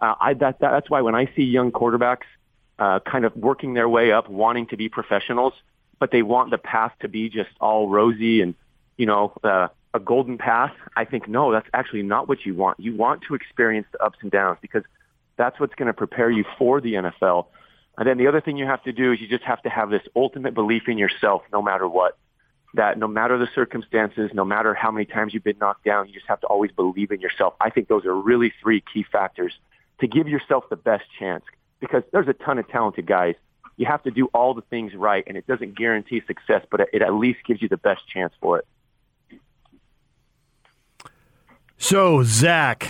Uh, 0.00 0.14
I, 0.20 0.34
that, 0.34 0.60
that, 0.60 0.70
that's 0.70 0.88
why 0.88 1.00
when 1.00 1.16
I 1.16 1.28
see 1.34 1.42
young 1.42 1.72
quarterbacks 1.72 2.26
uh, 2.78 3.00
kind 3.00 3.24
of 3.24 3.34
working 3.36 3.74
their 3.74 3.88
way 3.88 4.12
up, 4.12 4.28
wanting 4.28 4.66
to 4.68 4.76
be 4.76 4.88
professionals, 4.88 5.54
but 5.98 6.10
they 6.10 6.22
want 6.22 6.50
the 6.50 6.58
path 6.58 6.92
to 7.00 7.08
be 7.08 7.28
just 7.28 7.50
all 7.60 7.88
rosy 7.88 8.42
and, 8.42 8.54
you 8.96 9.06
know, 9.06 9.32
uh, 9.42 9.68
a 9.94 10.00
golden 10.00 10.38
path. 10.38 10.72
I 10.94 11.04
think, 11.04 11.28
no, 11.28 11.52
that's 11.52 11.68
actually 11.72 12.02
not 12.02 12.28
what 12.28 12.44
you 12.44 12.54
want. 12.54 12.78
You 12.78 12.94
want 12.94 13.22
to 13.28 13.34
experience 13.34 13.86
the 13.92 14.02
ups 14.02 14.18
and 14.20 14.30
downs 14.30 14.58
because 14.60 14.82
that's 15.36 15.58
what's 15.58 15.74
going 15.74 15.86
to 15.86 15.94
prepare 15.94 16.30
you 16.30 16.44
for 16.58 16.80
the 16.80 16.94
NFL. 16.94 17.46
And 17.98 18.06
then 18.06 18.18
the 18.18 18.26
other 18.26 18.40
thing 18.40 18.56
you 18.56 18.66
have 18.66 18.82
to 18.84 18.92
do 18.92 19.12
is 19.12 19.20
you 19.20 19.28
just 19.28 19.44
have 19.44 19.62
to 19.62 19.70
have 19.70 19.90
this 19.90 20.02
ultimate 20.14 20.54
belief 20.54 20.82
in 20.88 20.98
yourself 20.98 21.42
no 21.52 21.62
matter 21.62 21.88
what. 21.88 22.18
That 22.74 22.98
no 22.98 23.08
matter 23.08 23.38
the 23.38 23.48
circumstances, 23.54 24.30
no 24.34 24.44
matter 24.44 24.74
how 24.74 24.90
many 24.90 25.06
times 25.06 25.32
you've 25.32 25.44
been 25.44 25.56
knocked 25.58 25.84
down, 25.84 26.08
you 26.08 26.12
just 26.12 26.26
have 26.26 26.40
to 26.40 26.46
always 26.46 26.70
believe 26.72 27.10
in 27.10 27.20
yourself. 27.20 27.54
I 27.58 27.70
think 27.70 27.88
those 27.88 28.04
are 28.04 28.14
really 28.14 28.52
three 28.60 28.82
key 28.92 29.02
factors 29.10 29.54
to 30.00 30.06
give 30.06 30.28
yourself 30.28 30.68
the 30.68 30.76
best 30.76 31.04
chance 31.18 31.44
because 31.80 32.02
there's 32.12 32.28
a 32.28 32.32
ton 32.32 32.58
of 32.58 32.68
talented 32.68 33.06
guys. 33.06 33.34
You 33.76 33.86
have 33.86 34.02
to 34.04 34.10
do 34.10 34.26
all 34.32 34.54
the 34.54 34.62
things 34.62 34.94
right, 34.94 35.22
and 35.26 35.36
it 35.36 35.46
doesn't 35.46 35.76
guarantee 35.76 36.22
success, 36.26 36.64
but 36.70 36.80
it 36.92 37.02
at 37.02 37.14
least 37.14 37.40
gives 37.46 37.60
you 37.60 37.68
the 37.68 37.76
best 37.76 38.08
chance 38.08 38.32
for 38.40 38.58
it. 38.58 38.66
So, 41.76 42.22
Zach, 42.22 42.88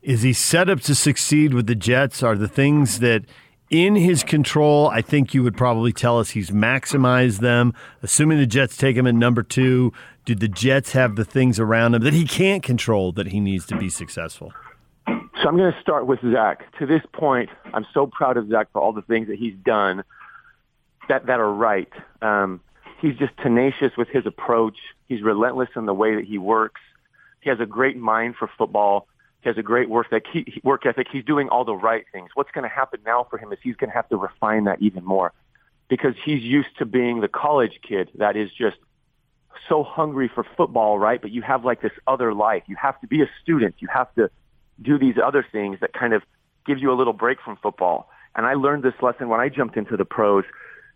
is 0.00 0.22
he 0.22 0.32
set 0.32 0.70
up 0.70 0.80
to 0.82 0.94
succeed 0.94 1.52
with 1.52 1.66
the 1.66 1.74
Jets? 1.74 2.22
Are 2.22 2.36
the 2.36 2.48
things 2.48 3.00
that 3.00 3.24
in 3.70 3.94
his 3.94 4.24
control? 4.24 4.88
I 4.88 5.02
think 5.02 5.34
you 5.34 5.42
would 5.42 5.56
probably 5.56 5.92
tell 5.92 6.18
us 6.18 6.30
he's 6.30 6.50
maximized 6.50 7.40
them. 7.40 7.74
Assuming 8.02 8.38
the 8.38 8.46
Jets 8.46 8.76
take 8.76 8.96
him 8.96 9.06
at 9.06 9.14
number 9.14 9.42
two, 9.42 9.92
do 10.24 10.34
the 10.34 10.48
Jets 10.48 10.92
have 10.92 11.16
the 11.16 11.24
things 11.24 11.60
around 11.60 11.94
him 11.94 12.02
that 12.02 12.14
he 12.14 12.24
can't 12.24 12.62
control 12.62 13.12
that 13.12 13.28
he 13.28 13.38
needs 13.38 13.66
to 13.66 13.76
be 13.76 13.90
successful? 13.90 14.52
So 15.06 15.48
I'm 15.48 15.56
going 15.56 15.72
to 15.72 15.80
start 15.80 16.06
with 16.06 16.20
Zach. 16.32 16.64
To 16.78 16.86
this 16.86 17.02
point, 17.12 17.50
I'm 17.72 17.86
so 17.94 18.06
proud 18.06 18.36
of 18.36 18.48
Zach 18.48 18.68
for 18.72 18.80
all 18.80 18.92
the 18.92 19.02
things 19.02 19.28
that 19.28 19.38
he's 19.38 19.54
done 19.54 20.02
that 21.08 21.26
that 21.26 21.40
are 21.40 21.52
right. 21.52 21.92
Um, 22.22 22.60
he's 23.00 23.16
just 23.16 23.36
tenacious 23.36 23.96
with 23.96 24.08
his 24.08 24.26
approach. 24.26 24.76
He's 25.06 25.22
relentless 25.22 25.68
in 25.76 25.86
the 25.86 25.94
way 25.94 26.16
that 26.16 26.24
he 26.24 26.38
works. 26.38 26.80
He 27.40 27.50
has 27.50 27.60
a 27.60 27.66
great 27.66 27.96
mind 27.96 28.36
for 28.36 28.50
football. 28.58 29.06
He 29.42 29.48
has 29.48 29.58
a 29.58 29.62
great 29.62 29.88
work 29.88 30.08
ethic. 30.10 30.26
Work 30.64 30.86
ethic. 30.86 31.06
He's 31.12 31.24
doing 31.24 31.48
all 31.48 31.64
the 31.64 31.76
right 31.76 32.04
things. 32.10 32.30
What's 32.34 32.50
going 32.50 32.68
to 32.68 32.74
happen 32.74 33.00
now 33.04 33.26
for 33.30 33.38
him 33.38 33.52
is 33.52 33.58
he's 33.62 33.76
going 33.76 33.90
to 33.90 33.94
have 33.94 34.08
to 34.08 34.16
refine 34.16 34.64
that 34.64 34.82
even 34.82 35.04
more 35.04 35.32
because 35.88 36.14
he's 36.24 36.42
used 36.42 36.76
to 36.78 36.84
being 36.84 37.20
the 37.20 37.28
college 37.28 37.78
kid 37.86 38.10
that 38.16 38.36
is 38.36 38.50
just 38.50 38.78
so 39.68 39.84
hungry 39.84 40.28
for 40.34 40.44
football, 40.56 40.98
right? 40.98 41.22
But 41.22 41.30
you 41.30 41.42
have 41.42 41.64
like 41.64 41.80
this 41.80 41.92
other 42.06 42.34
life. 42.34 42.64
You 42.66 42.76
have 42.76 43.00
to 43.00 43.06
be 43.06 43.22
a 43.22 43.30
student. 43.42 43.76
You 43.78 43.88
have 43.92 44.12
to 44.16 44.30
do 44.80 44.98
these 44.98 45.16
other 45.22 45.44
things 45.50 45.78
that 45.80 45.92
kind 45.92 46.12
of 46.12 46.22
give 46.66 46.78
you 46.78 46.92
a 46.92 46.96
little 46.96 47.12
break 47.12 47.38
from 47.40 47.56
football. 47.62 48.08
And 48.34 48.46
I 48.46 48.54
learned 48.54 48.82
this 48.82 48.94
lesson 49.00 49.28
when 49.28 49.40
I 49.40 49.48
jumped 49.48 49.76
into 49.76 49.96
the 49.96 50.04
pros. 50.04 50.44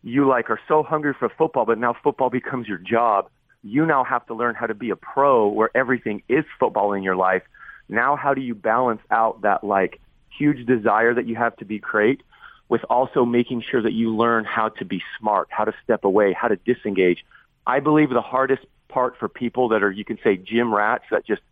You 0.02 0.27
like 0.27 0.51
are 0.51 0.61
so 0.69 0.82
hungry 0.82 1.15
for 1.19 1.28
football, 1.28 1.65
but 1.65 1.78
now 1.78 1.94
football 2.02 2.31
becomes 2.31 2.66
your 2.69 2.78
job 2.78 3.31
you 3.62 3.85
now 3.86 4.05
have 4.05 4.27
to 4.27 4.35
learn 4.35 4.55
how 4.55 4.66
to 4.66 4.74
be 4.74 4.90
a 4.90 4.97
pro 4.97 5.48
where 5.48 5.70
everything 5.74 6.23
is 6.28 6.44
football 6.59 6.93
in 6.93 7.02
your 7.02 7.16
life. 7.16 7.43
Now, 7.89 8.16
how 8.16 8.35
do 8.35 8.40
you 8.40 8.55
balance 8.55 9.02
out 9.11 9.43
that 9.43 9.65
like 9.65 10.01
huge 10.36 10.66
desire 10.66 11.12
that 11.15 11.27
you 11.27 11.36
have 11.36 11.57
to 11.57 11.65
be 11.65 11.78
great 11.78 12.23
with 12.69 12.82
also 12.89 13.24
making 13.24 13.62
sure 13.69 13.82
that 13.82 13.93
you 13.93 14.15
learn 14.15 14.44
how 14.44 14.69
to 14.69 14.85
be 14.85 15.02
smart, 15.19 15.48
how 15.51 15.65
to 15.65 15.74
step 15.85 16.05
away, 16.05 16.32
how 16.32 16.48
to 16.48 16.57
disengage? 16.57 17.24
I 17.66 17.81
believe 17.81 18.11
the 18.11 18.23
hardest 18.23 18.65
part 18.89 19.19
for 19.19 19.28
people 19.28 19.69
that 19.69 19.82
are, 19.82 19.90
you 19.90 20.05
can 20.05 20.19
say 20.24 20.36
gym 20.36 20.74
rats 20.74 21.05
that 21.11 21.27
just 21.27 21.43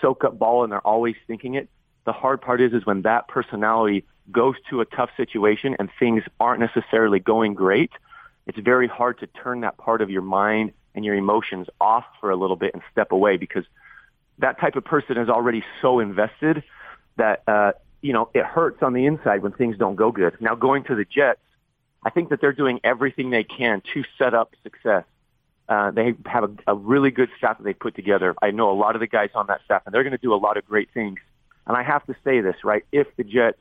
soak 0.00 0.24
up 0.24 0.38
ball 0.38 0.64
and 0.64 0.72
they're 0.72 0.86
always 0.86 1.16
thinking 1.26 1.54
it. 1.54 1.68
The 2.04 2.12
hard 2.12 2.40
part 2.40 2.60
is, 2.60 2.72
is 2.72 2.86
when 2.86 3.02
that 3.02 3.28
personality 3.28 4.04
goes 4.30 4.54
to 4.70 4.80
a 4.80 4.84
tough 4.84 5.10
situation 5.16 5.76
and 5.78 5.88
things 5.98 6.22
aren't 6.40 6.60
necessarily 6.60 7.18
going 7.18 7.54
great. 7.54 7.90
It's 8.46 8.58
very 8.58 8.88
hard 8.88 9.18
to 9.20 9.26
turn 9.26 9.60
that 9.60 9.76
part 9.76 10.02
of 10.02 10.10
your 10.10 10.22
mind 10.22 10.72
and 10.94 11.04
your 11.04 11.14
emotions 11.14 11.68
off 11.80 12.04
for 12.20 12.30
a 12.30 12.36
little 12.36 12.56
bit 12.56 12.74
and 12.74 12.82
step 12.90 13.12
away 13.12 13.36
because 13.36 13.64
that 14.38 14.60
type 14.60 14.76
of 14.76 14.84
person 14.84 15.16
is 15.16 15.28
already 15.28 15.62
so 15.82 16.00
invested 16.00 16.62
that 17.16 17.42
uh, 17.46 17.72
you 18.02 18.12
know 18.12 18.28
it 18.34 18.44
hurts 18.44 18.82
on 18.82 18.92
the 18.92 19.06
inside 19.06 19.42
when 19.42 19.52
things 19.52 19.76
don't 19.78 19.96
go 19.96 20.12
good. 20.12 20.36
Now 20.40 20.54
going 20.54 20.84
to 20.84 20.94
the 20.94 21.04
Jets, 21.04 21.40
I 22.04 22.10
think 22.10 22.30
that 22.30 22.40
they're 22.40 22.52
doing 22.52 22.80
everything 22.84 23.30
they 23.30 23.44
can 23.44 23.82
to 23.94 24.04
set 24.18 24.34
up 24.34 24.54
success. 24.62 25.04
Uh, 25.68 25.90
they 25.90 26.14
have 26.26 26.44
a, 26.44 26.50
a 26.68 26.74
really 26.74 27.10
good 27.10 27.28
staff 27.38 27.58
that 27.58 27.64
they 27.64 27.72
put 27.72 27.96
together. 27.96 28.34
I 28.40 28.52
know 28.52 28.70
a 28.70 28.78
lot 28.78 28.94
of 28.94 29.00
the 29.00 29.06
guys 29.06 29.30
on 29.34 29.48
that 29.48 29.60
staff, 29.64 29.82
and 29.84 29.94
they're 29.94 30.04
going 30.04 30.12
to 30.12 30.18
do 30.18 30.32
a 30.32 30.36
lot 30.36 30.56
of 30.56 30.64
great 30.64 30.90
things. 30.94 31.18
And 31.66 31.76
I 31.76 31.82
have 31.82 32.06
to 32.06 32.14
say 32.24 32.40
this, 32.40 32.56
right? 32.62 32.84
If 32.92 33.08
the 33.16 33.24
Jets 33.24 33.58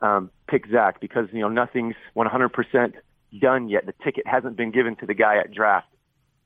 um, 0.00 0.30
pick 0.48 0.66
Zach, 0.70 1.00
because 1.00 1.28
you 1.32 1.40
know 1.40 1.48
nothing's 1.48 1.96
100% 2.16 2.92
done 3.40 3.68
yet, 3.68 3.86
the 3.86 3.94
ticket 4.04 4.26
hasn't 4.26 4.56
been 4.56 4.70
given 4.70 4.96
to 4.96 5.06
the 5.06 5.14
guy 5.14 5.38
at 5.38 5.52
draft. 5.52 5.88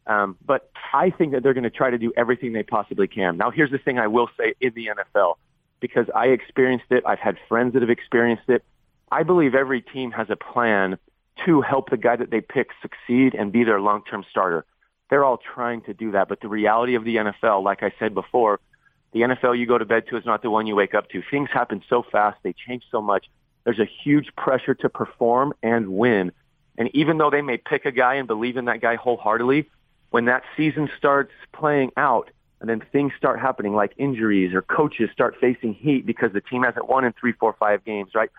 Um, 0.06 0.36
but 0.44 0.70
I 0.94 1.10
think 1.10 1.32
that 1.32 1.43
they're 1.43 1.55
going 1.55 1.64
to 1.64 1.70
try 1.70 1.90
to 1.90 1.98
do 1.98 2.12
everything 2.16 2.52
they 2.52 2.62
possibly 2.62 3.09
can. 3.09 3.36
Now, 3.36 3.51
here's 3.51 3.73
the 3.73 3.78
thing 3.78 3.98
I 3.98 4.06
will 4.06 4.28
say 4.39 4.55
in 4.60 4.73
the 4.74 4.86
NFL, 4.86 5.35
because 5.81 6.06
I 6.14 6.27
experienced 6.27 6.86
it. 6.90 7.02
I've 7.05 7.18
had 7.18 7.36
friends 7.48 7.73
that 7.73 7.82
have 7.82 7.90
experienced 7.90 8.48
it. 8.48 8.64
I 9.10 9.24
believe 9.24 9.55
every 9.55 9.82
team 9.82 10.12
has 10.12 10.28
a 10.31 10.36
plan 10.36 10.98
to 11.44 11.60
help 11.60 11.90
the 11.90 11.97
guy 11.97 12.16
that 12.16 12.31
they 12.31 12.40
pick 12.40 12.68
succeed 12.81 13.35
and 13.35 13.52
be 13.52 13.64
their 13.64 13.81
long-term 13.81 14.24
starter. 14.31 14.64
They're 15.11 15.24
all 15.24 15.39
trying 15.39 15.83
to 15.83 15.95
do 15.95 16.12
that. 16.12 16.28
But 16.28 16.41
the 16.41 16.49
reality 16.49 16.95
of 16.95 17.05
the 17.05 17.16
NFL, 17.16 17.62
like 17.62 17.83
I 17.83 17.93
said 17.99 18.15
before, 18.15 18.61
the 19.12 19.20
NFL 19.20 19.59
you 19.59 19.66
go 19.66 19.78
to 19.78 19.85
bed 19.85 20.09
to 20.09 20.16
is 20.16 20.27
not 20.27 20.43
the 20.43 20.51
one 20.51 20.66
you 20.66 20.74
wake 20.74 20.95
up 20.95 21.09
to. 21.11 21.23
Things 21.31 21.49
happen 21.53 21.83
so 21.89 22.03
fast. 22.03 22.39
They 22.43 22.53
change 22.53 22.85
so 22.91 23.01
much. 23.01 23.27
There's 23.65 23.78
a 23.78 23.89
huge 24.05 24.35
pressure 24.37 24.74
to 24.74 24.89
perform 24.89 25.55
and 25.62 25.89
win. 25.89 26.33
And 26.78 26.91
even 26.95 27.19
though 27.19 27.31
they 27.31 27.43
may 27.43 27.57
pick 27.57 27.87
a 27.87 27.93
guy 27.93 28.15
and 28.15 28.27
believe 28.27 28.57
in 28.57 28.66
that 28.66 28.81
guy 28.81 28.97
wholeheartedly, 28.97 29.70
when 30.11 30.27
that 30.27 30.43
season 30.57 30.91
starts 30.97 31.33
playing 31.53 31.93
out 31.97 32.31
and 32.61 32.69
then 32.69 32.83
things 32.93 33.12
start 33.16 33.41
happening 33.41 33.74
like 33.74 33.93
injuries 33.97 34.55
or 34.55 34.62
coaches 34.62 35.11
start 35.12 35.37
facing 35.41 35.74
heat 35.74 36.07
because 36.07 36.33
the 36.33 36.41
team 36.41 36.62
hasn't 36.62 36.89
won 36.89 37.05
in 37.05 37.12
three, 37.12 37.33
four, 37.33 37.55
five 37.59 37.85
games, 37.85 38.11
right? 38.15 38.31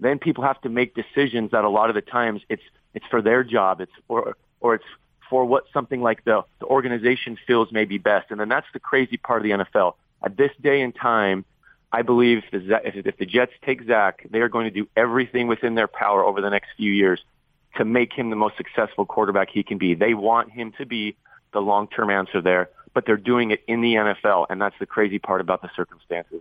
Then 0.00 0.18
people 0.18 0.44
have 0.44 0.60
to 0.62 0.68
make 0.68 0.94
decisions 0.94 1.52
that 1.52 1.64
a 1.64 1.68
lot 1.68 1.88
of 1.88 1.94
the 1.94 2.02
times 2.02 2.42
it's 2.48 2.62
it's 2.94 3.06
for 3.06 3.22
their 3.22 3.42
job, 3.42 3.80
it's 3.80 3.92
or 4.08 4.36
or 4.60 4.74
it's 4.74 4.84
for 5.28 5.44
what 5.44 5.64
something 5.72 6.02
like 6.02 6.24
the, 6.24 6.42
the 6.60 6.66
organization 6.66 7.38
feels 7.46 7.72
may 7.72 7.84
be 7.84 7.98
best. 7.98 8.30
And 8.30 8.40
then 8.40 8.48
that's 8.48 8.66
the 8.72 8.80
crazy 8.80 9.16
part 9.16 9.40
of 9.40 9.44
the 9.44 9.64
NFL. 9.64 9.94
At 10.24 10.36
this 10.36 10.50
day 10.60 10.82
and 10.82 10.94
time, 10.94 11.44
I 11.92 12.02
believe 12.02 12.42
if, 12.52 13.04
if 13.06 13.16
the 13.18 13.26
Jets 13.26 13.52
take 13.64 13.84
Zach, 13.84 14.26
they 14.30 14.40
are 14.40 14.48
going 14.48 14.64
to 14.64 14.70
do 14.70 14.88
everything 14.96 15.46
within 15.46 15.74
their 15.74 15.86
power 15.86 16.24
over 16.24 16.40
the 16.40 16.50
next 16.50 16.70
few 16.76 16.92
years 16.92 17.20
to 17.76 17.84
make 17.84 18.12
him 18.12 18.30
the 18.30 18.36
most 18.36 18.56
successful 18.56 19.04
quarterback 19.04 19.48
he 19.50 19.62
can 19.62 19.78
be. 19.78 19.94
They 19.94 20.14
want 20.14 20.50
him 20.50 20.72
to 20.78 20.86
be 20.86 21.16
the 21.52 21.60
long-term 21.60 22.10
answer 22.10 22.40
there, 22.40 22.70
but 22.94 23.06
they're 23.06 23.16
doing 23.16 23.50
it 23.50 23.62
in 23.66 23.80
the 23.80 23.94
NFL, 23.94 24.46
and 24.50 24.60
that's 24.60 24.76
the 24.78 24.86
crazy 24.86 25.18
part 25.18 25.40
about 25.40 25.62
the 25.62 25.70
circumstances. 25.76 26.40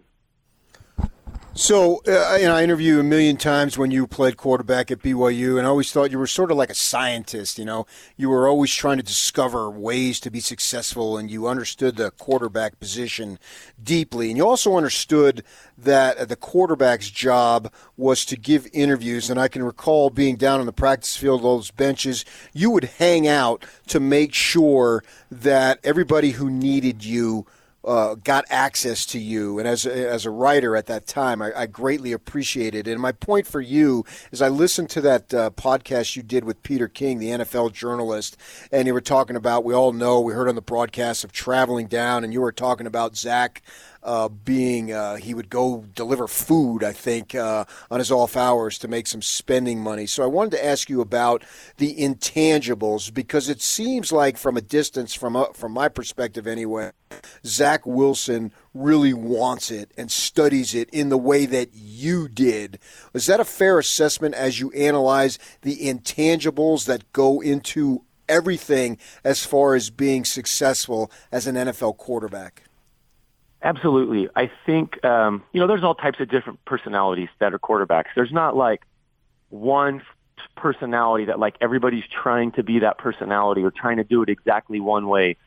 So, 1.56 2.02
uh, 2.08 2.40
know, 2.42 2.56
I 2.56 2.64
interviewed 2.64 2.96
you 2.96 3.00
a 3.00 3.04
million 3.04 3.38
times 3.38 3.78
when 3.78 3.92
you 3.92 4.08
played 4.08 4.38
quarterback 4.38 4.90
at 4.90 5.04
BYU, 5.04 5.60
and 5.60 5.68
I 5.68 5.70
always 5.70 5.92
thought 5.92 6.10
you 6.10 6.18
were 6.18 6.26
sort 6.26 6.50
of 6.50 6.58
like 6.58 6.72
a 6.72 6.76
scientist. 6.76 7.60
You 7.60 7.66
know, 7.66 7.86
you 8.18 8.28
were 8.28 8.48
always 8.48 8.74
trying 8.74 8.98
to 8.98 9.04
discover 9.04 9.70
ways 9.70 10.20
to 10.22 10.32
be 10.32 10.40
successful, 10.40 11.16
and 11.16 11.30
you 11.30 11.46
understood 11.48 11.96
the 11.96 12.10
quarterback 12.10 12.80
position 12.80 13.38
deeply. 13.82 14.30
And 14.30 14.38
you 14.38 14.48
also 14.48 14.76
understood 14.76 15.44
that 15.78 16.28
the 16.28 16.36
quarterback's 16.36 17.12
job 17.12 17.72
was 17.98 18.26
to 18.26 18.36
give 18.36 18.68
interviews. 18.74 19.30
And 19.30 19.40
I 19.40 19.48
can 19.48 19.62
recall 19.62 20.10
being 20.10 20.38
down 20.38 20.60
on 20.60 20.66
the 20.66 20.74
practice 20.74 21.16
field, 21.16 21.44
those 21.44 21.70
benches, 21.70 22.26
you 22.54 22.72
would 22.72 22.86
hang 22.86 23.28
out 23.28 23.64
to 23.90 24.00
make 24.00 24.34
sure 24.34 25.04
that 25.30 25.80
everybody 25.84 26.32
who 26.32 26.50
needed 26.50 27.06
you 27.06 27.46
uh, 27.86 28.16
got 28.16 28.46
access 28.50 29.06
to 29.08 29.20
you. 29.20 29.60
And 29.60 29.68
as 29.68 29.86
as 29.86 30.26
a 30.26 30.30
writer 30.30 30.76
at 30.76 30.86
that 30.88 31.06
time, 31.06 31.42
I, 31.42 31.52
I 31.56 31.66
greatly 31.66 32.12
appreciated 32.12 32.88
it. 32.88 32.92
And 32.92 33.02
my 33.02 33.12
point 33.12 33.46
for 33.46 33.62
you 33.62 34.06
is 34.32 34.42
I 34.42 34.50
listened 34.50 34.90
to 34.92 35.02
that 35.02 35.34
uh, 35.34 35.50
podcast 35.52 36.16
you 36.16 36.24
did 36.24 36.44
with 36.46 36.64
Peter 36.64 36.88
King, 36.88 37.20
the 37.20 37.30
NFL 37.30 37.74
journalist, 37.74 38.38
and 38.72 38.88
you 38.88 38.94
were 38.94 39.02
talking 39.02 39.36
about, 39.36 39.64
we 39.64 39.74
all 39.74 39.92
know, 39.92 40.22
we 40.22 40.34
heard 40.34 40.48
on 40.48 40.56
the 40.56 40.62
broadcast 40.62 41.24
of 41.24 41.32
traveling 41.32 41.88
down, 41.88 42.24
and 42.24 42.34
you 42.34 42.42
were 42.42 42.52
talking 42.52 42.88
about 42.88 43.16
Zach 43.16 43.62
uh, 44.04 44.30
being 44.30 44.92
uh, 44.92 45.16
he 45.16 45.34
would 45.34 45.50
go 45.50 45.86
deliver 45.96 46.28
food, 46.28 46.84
I 46.84 46.92
think, 46.92 47.36
uh, 47.36 47.66
on 47.90 48.00
his 48.00 48.12
off 48.12 48.36
hours 48.36 48.78
to 48.80 48.88
make 48.88 49.08
some 49.08 49.22
spending 49.22 49.80
money. 49.80 50.06
So 50.06 50.24
I 50.24 50.28
wanted 50.28 50.52
to 50.52 50.66
ask 50.66 50.90
you 50.90 51.02
about 51.02 51.44
the 51.78 51.96
intangibles 51.96 53.14
because 53.14 53.50
it 53.50 53.62
seems 53.62 54.12
like 54.12 54.38
from 54.38 54.58
a 54.58 54.62
distance, 54.62 55.14
from 55.14 55.36
a, 55.36 55.54
from 55.54 55.72
my 55.72 55.90
perspective 55.90 56.48
anyway, 56.48 56.92
Zach 57.46 57.86
Wilson 57.86 58.52
really 58.74 59.14
wants 59.14 59.72
it 59.72 59.92
and 59.98 60.12
studies 60.12 60.74
it 60.76 60.90
in 60.90 61.10
the 61.10 61.18
way 61.18 61.46
that 61.46 61.70
you 61.74 62.28
did. 62.28 62.80
Is 63.14 63.28
that 63.28 63.40
a 63.40 63.46
fair 63.46 63.80
assessment 63.80 64.36
as 64.36 64.60
you 64.60 64.72
analyze 64.72 65.40
the 65.62 65.78
intangibles 65.78 66.86
that 66.86 67.12
go 67.14 67.42
into 67.42 68.04
everything 68.28 68.98
as 69.24 69.46
far 69.46 69.76
as 69.76 69.90
being 69.90 70.26
successful 70.26 71.12
as 71.32 71.48
an 71.48 71.56
NFL 71.56 71.98
quarterback? 71.98 72.64
Absolutely. 73.64 74.28
I 74.36 74.52
think, 74.66 75.04
um, 75.06 75.42
you 75.54 75.62
know, 75.62 75.68
there's 75.68 75.84
all 75.84 75.96
types 75.96 76.20
of 76.20 76.30
different 76.30 76.64
personalities 76.66 77.30
that 77.40 77.54
are 77.54 77.60
quarterbacks. 77.60 78.08
There's 78.14 78.32
not 78.32 78.58
like 78.58 78.82
one 79.50 80.02
personality 80.58 81.26
that 81.26 81.40
like 81.40 81.56
everybody's 81.62 82.04
trying 82.12 82.52
to 82.54 82.64
be 82.64 82.80
that 82.80 82.98
personality 82.98 83.64
or 83.64 83.72
trying 83.72 83.98
to 83.98 84.04
do 84.04 84.22
it 84.22 84.30
exactly 84.30 84.82
one 84.82 85.08
way 85.08 85.38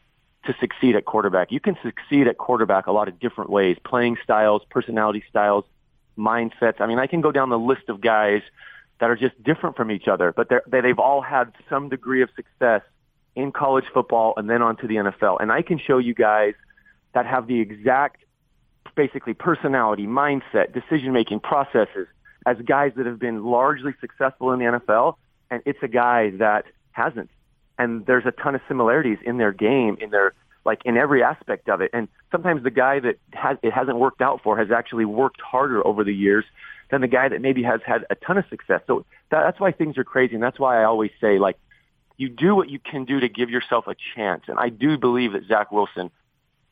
to 0.46 0.54
succeed 0.60 0.96
at 0.96 1.04
quarterback. 1.04 1.52
You 1.52 1.60
can 1.60 1.76
succeed 1.82 2.26
at 2.26 2.38
quarterback 2.38 2.86
a 2.86 2.92
lot 2.92 3.08
of 3.08 3.20
different 3.20 3.50
ways, 3.50 3.76
playing 3.84 4.16
styles, 4.24 4.62
personality 4.70 5.22
styles, 5.28 5.64
mindsets. 6.16 6.80
I 6.80 6.86
mean, 6.86 6.98
I 6.98 7.06
can 7.06 7.20
go 7.20 7.32
down 7.32 7.50
the 7.50 7.58
list 7.58 7.88
of 7.88 8.00
guys 8.00 8.40
that 8.98 9.10
are 9.10 9.16
just 9.16 9.40
different 9.42 9.76
from 9.76 9.90
each 9.90 10.08
other, 10.08 10.32
but 10.32 10.48
they're, 10.48 10.62
they've 10.66 10.98
all 10.98 11.20
had 11.20 11.52
some 11.68 11.90
degree 11.90 12.22
of 12.22 12.30
success 12.34 12.80
in 13.34 13.52
college 13.52 13.84
football 13.92 14.32
and 14.38 14.48
then 14.48 14.62
onto 14.62 14.88
the 14.88 14.94
NFL. 14.94 15.36
And 15.40 15.52
I 15.52 15.60
can 15.60 15.78
show 15.78 15.98
you 15.98 16.14
guys 16.14 16.54
that 17.16 17.24
have 17.24 17.46
the 17.46 17.60
exact, 17.60 18.18
basically, 18.94 19.32
personality, 19.32 20.06
mindset, 20.06 20.74
decision-making 20.74 21.40
processes 21.40 22.06
as 22.44 22.58
guys 22.58 22.92
that 22.96 23.06
have 23.06 23.18
been 23.18 23.42
largely 23.42 23.94
successful 24.02 24.52
in 24.52 24.58
the 24.58 24.66
NFL, 24.66 25.16
and 25.50 25.62
it's 25.64 25.78
a 25.82 25.88
guy 25.88 26.30
that 26.32 26.66
hasn't 26.92 27.30
and 27.78 28.04
there's 28.06 28.26
a 28.26 28.32
ton 28.32 28.54
of 28.54 28.60
similarities 28.68 29.18
in 29.24 29.38
their 29.38 29.52
game, 29.52 29.96
in 30.00 30.10
their 30.10 30.34
like 30.66 30.80
in 30.84 30.98
every 30.98 31.22
aspect 31.22 31.70
of 31.70 31.80
it. 31.80 31.90
And 31.94 32.08
sometimes 32.30 32.62
the 32.64 32.70
guy 32.70 33.00
that 33.00 33.16
has 33.32 33.56
it 33.62 33.72
hasn't 33.72 33.98
worked 33.98 34.20
out 34.20 34.42
for 34.42 34.58
has 34.58 34.70
actually 34.70 35.06
worked 35.06 35.40
harder 35.40 35.86
over 35.86 36.04
the 36.04 36.14
years 36.14 36.44
than 36.90 37.00
the 37.00 37.08
guy 37.08 37.28
that 37.28 37.40
maybe 37.40 37.62
has 37.62 37.80
had 37.86 38.04
a 38.10 38.14
ton 38.14 38.36
of 38.36 38.44
success. 38.50 38.82
So 38.86 39.06
that, 39.30 39.42
that's 39.42 39.58
why 39.58 39.72
things 39.72 39.96
are 39.96 40.04
crazy, 40.04 40.34
and 40.34 40.42
that's 40.42 40.58
why 40.58 40.82
I 40.82 40.84
always 40.84 41.12
say 41.20 41.38
like 41.38 41.56
you 42.18 42.28
do 42.28 42.54
what 42.54 42.70
you 42.70 42.78
can 42.78 43.04
do 43.04 43.20
to 43.20 43.28
give 43.28 43.50
yourself 43.50 43.86
a 43.86 43.94
chance. 44.14 44.44
And 44.48 44.58
I 44.58 44.68
do 44.68 44.98
believe 44.98 45.32
that 45.32 45.46
Zach 45.46 45.70
Wilson, 45.70 46.10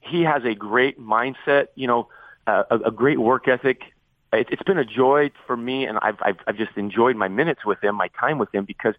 he 0.04 0.22
has 0.22 0.44
a 0.44 0.54
great 0.54 1.00
mindset, 1.00 1.68
you 1.74 1.86
know, 1.86 2.08
uh, 2.46 2.64
a, 2.70 2.76
a 2.76 2.90
great 2.90 3.18
work 3.18 3.48
ethic. 3.48 3.82
It, 4.32 4.48
it's 4.50 4.62
been 4.62 4.78
a 4.78 4.84
joy 4.84 5.30
for 5.46 5.56
me, 5.56 5.86
and 5.86 5.98
I've, 6.02 6.16
I've 6.20 6.38
I've 6.46 6.56
just 6.56 6.76
enjoyed 6.76 7.16
my 7.16 7.28
minutes 7.28 7.64
with 7.64 7.82
him, 7.82 7.94
my 7.94 8.08
time 8.18 8.38
with 8.38 8.54
him, 8.54 8.64
because 8.64 8.94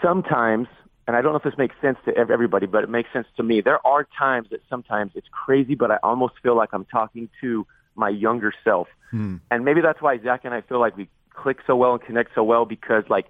sometimes 0.00 0.68
and 1.06 1.16
I 1.16 1.22
don't 1.22 1.32
know 1.32 1.38
if 1.38 1.42
this 1.42 1.58
makes 1.58 1.74
sense 1.80 1.98
to 2.04 2.16
everybody, 2.16 2.66
but 2.66 2.84
it 2.84 2.88
makes 2.88 3.12
sense 3.12 3.26
to 3.36 3.42
me. 3.42 3.60
There 3.60 3.84
are 3.86 4.06
times 4.16 4.48
that 4.50 4.60
sometimes 4.70 5.12
it's 5.14 5.26
crazy, 5.30 5.74
but 5.74 5.90
I 5.90 5.98
almost 6.02 6.34
feel 6.42 6.56
like 6.56 6.70
I'm 6.72 6.84
talking 6.84 7.28
to 7.40 7.66
my 7.96 8.08
younger 8.08 8.52
self. 8.62 8.88
Hmm. 9.10 9.36
And 9.50 9.64
maybe 9.64 9.80
that's 9.80 10.00
why 10.00 10.18
Zach 10.18 10.44
and 10.44 10.54
I 10.54 10.60
feel 10.60 10.78
like 10.78 10.96
we 10.96 11.08
click 11.30 11.58
so 11.66 11.74
well 11.74 11.94
and 11.94 12.02
connect 12.02 12.34
so 12.34 12.44
well 12.44 12.64
because 12.64 13.04
like, 13.08 13.26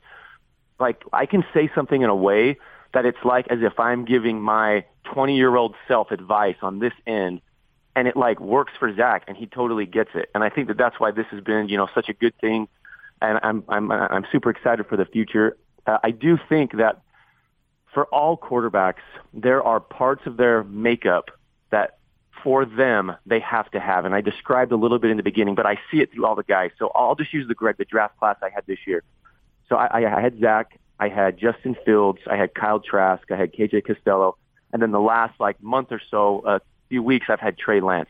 like 0.78 1.02
I 1.12 1.24
can 1.26 1.44
say 1.54 1.70
something 1.74 2.02
in 2.02 2.10
a 2.10 2.14
way 2.14 2.58
that 2.92 3.06
it's 3.06 3.24
like 3.24 3.48
as 3.48 3.60
if 3.62 3.78
I'm 3.78 4.04
giving 4.04 4.40
my 4.40 4.84
20 5.04 5.36
year 5.36 5.54
old 5.56 5.74
self 5.88 6.10
advice 6.10 6.56
on 6.62 6.78
this 6.78 6.92
end 7.06 7.40
and 7.94 8.08
it 8.08 8.16
like 8.16 8.40
works 8.40 8.72
for 8.78 8.94
Zach 8.94 9.24
and 9.28 9.36
he 9.36 9.46
totally 9.46 9.86
gets 9.86 10.10
it. 10.14 10.30
And 10.34 10.42
I 10.42 10.48
think 10.48 10.68
that 10.68 10.76
that's 10.76 10.98
why 10.98 11.10
this 11.10 11.26
has 11.30 11.42
been, 11.42 11.68
you 11.68 11.76
know, 11.76 11.88
such 11.94 12.08
a 12.08 12.14
good 12.14 12.34
thing. 12.40 12.68
And 13.20 13.38
I'm, 13.42 13.64
I'm, 13.68 13.92
I'm 13.92 14.26
super 14.32 14.50
excited 14.50 14.86
for 14.86 14.96
the 14.96 15.04
future. 15.04 15.56
Uh, 15.86 15.98
I 16.02 16.10
do 16.10 16.38
think 16.48 16.76
that 16.76 17.02
for 17.92 18.06
all 18.06 18.36
quarterbacks, 18.36 19.02
there 19.32 19.62
are 19.62 19.78
parts 19.78 20.26
of 20.26 20.36
their 20.36 20.64
makeup 20.64 21.30
that 21.70 21.98
for 22.42 22.64
them 22.64 23.14
they 23.26 23.40
have 23.40 23.70
to 23.72 23.80
have. 23.80 24.04
And 24.04 24.14
I 24.14 24.20
described 24.20 24.72
a 24.72 24.76
little 24.76 24.98
bit 24.98 25.10
in 25.10 25.16
the 25.16 25.22
beginning, 25.22 25.54
but 25.54 25.66
I 25.66 25.78
see 25.90 26.00
it 26.00 26.12
through 26.12 26.26
all 26.26 26.34
the 26.34 26.42
guys. 26.42 26.70
So 26.78 26.90
I'll 26.94 27.14
just 27.14 27.32
use 27.32 27.46
the 27.46 27.54
Greg, 27.54 27.76
the 27.76 27.84
draft 27.84 28.18
class 28.18 28.36
I 28.42 28.48
had 28.48 28.64
this 28.66 28.78
year. 28.86 29.02
So 29.68 29.76
I, 29.76 30.16
I 30.16 30.20
had 30.20 30.40
Zach, 30.40 30.78
I 30.98 31.08
had 31.08 31.38
Justin 31.38 31.76
Fields, 31.84 32.20
I 32.30 32.36
had 32.36 32.54
Kyle 32.54 32.80
Trask, 32.80 33.30
I 33.30 33.36
had 33.36 33.52
KJ 33.52 33.86
Costello, 33.86 34.36
and 34.72 34.80
then 34.80 34.92
the 34.92 35.00
last 35.00 35.38
like 35.40 35.62
month 35.62 35.92
or 35.92 36.00
so, 36.10 36.42
a 36.46 36.60
few 36.88 37.02
weeks, 37.02 37.26
I've 37.28 37.40
had 37.40 37.58
Trey 37.58 37.80
Lance. 37.80 38.08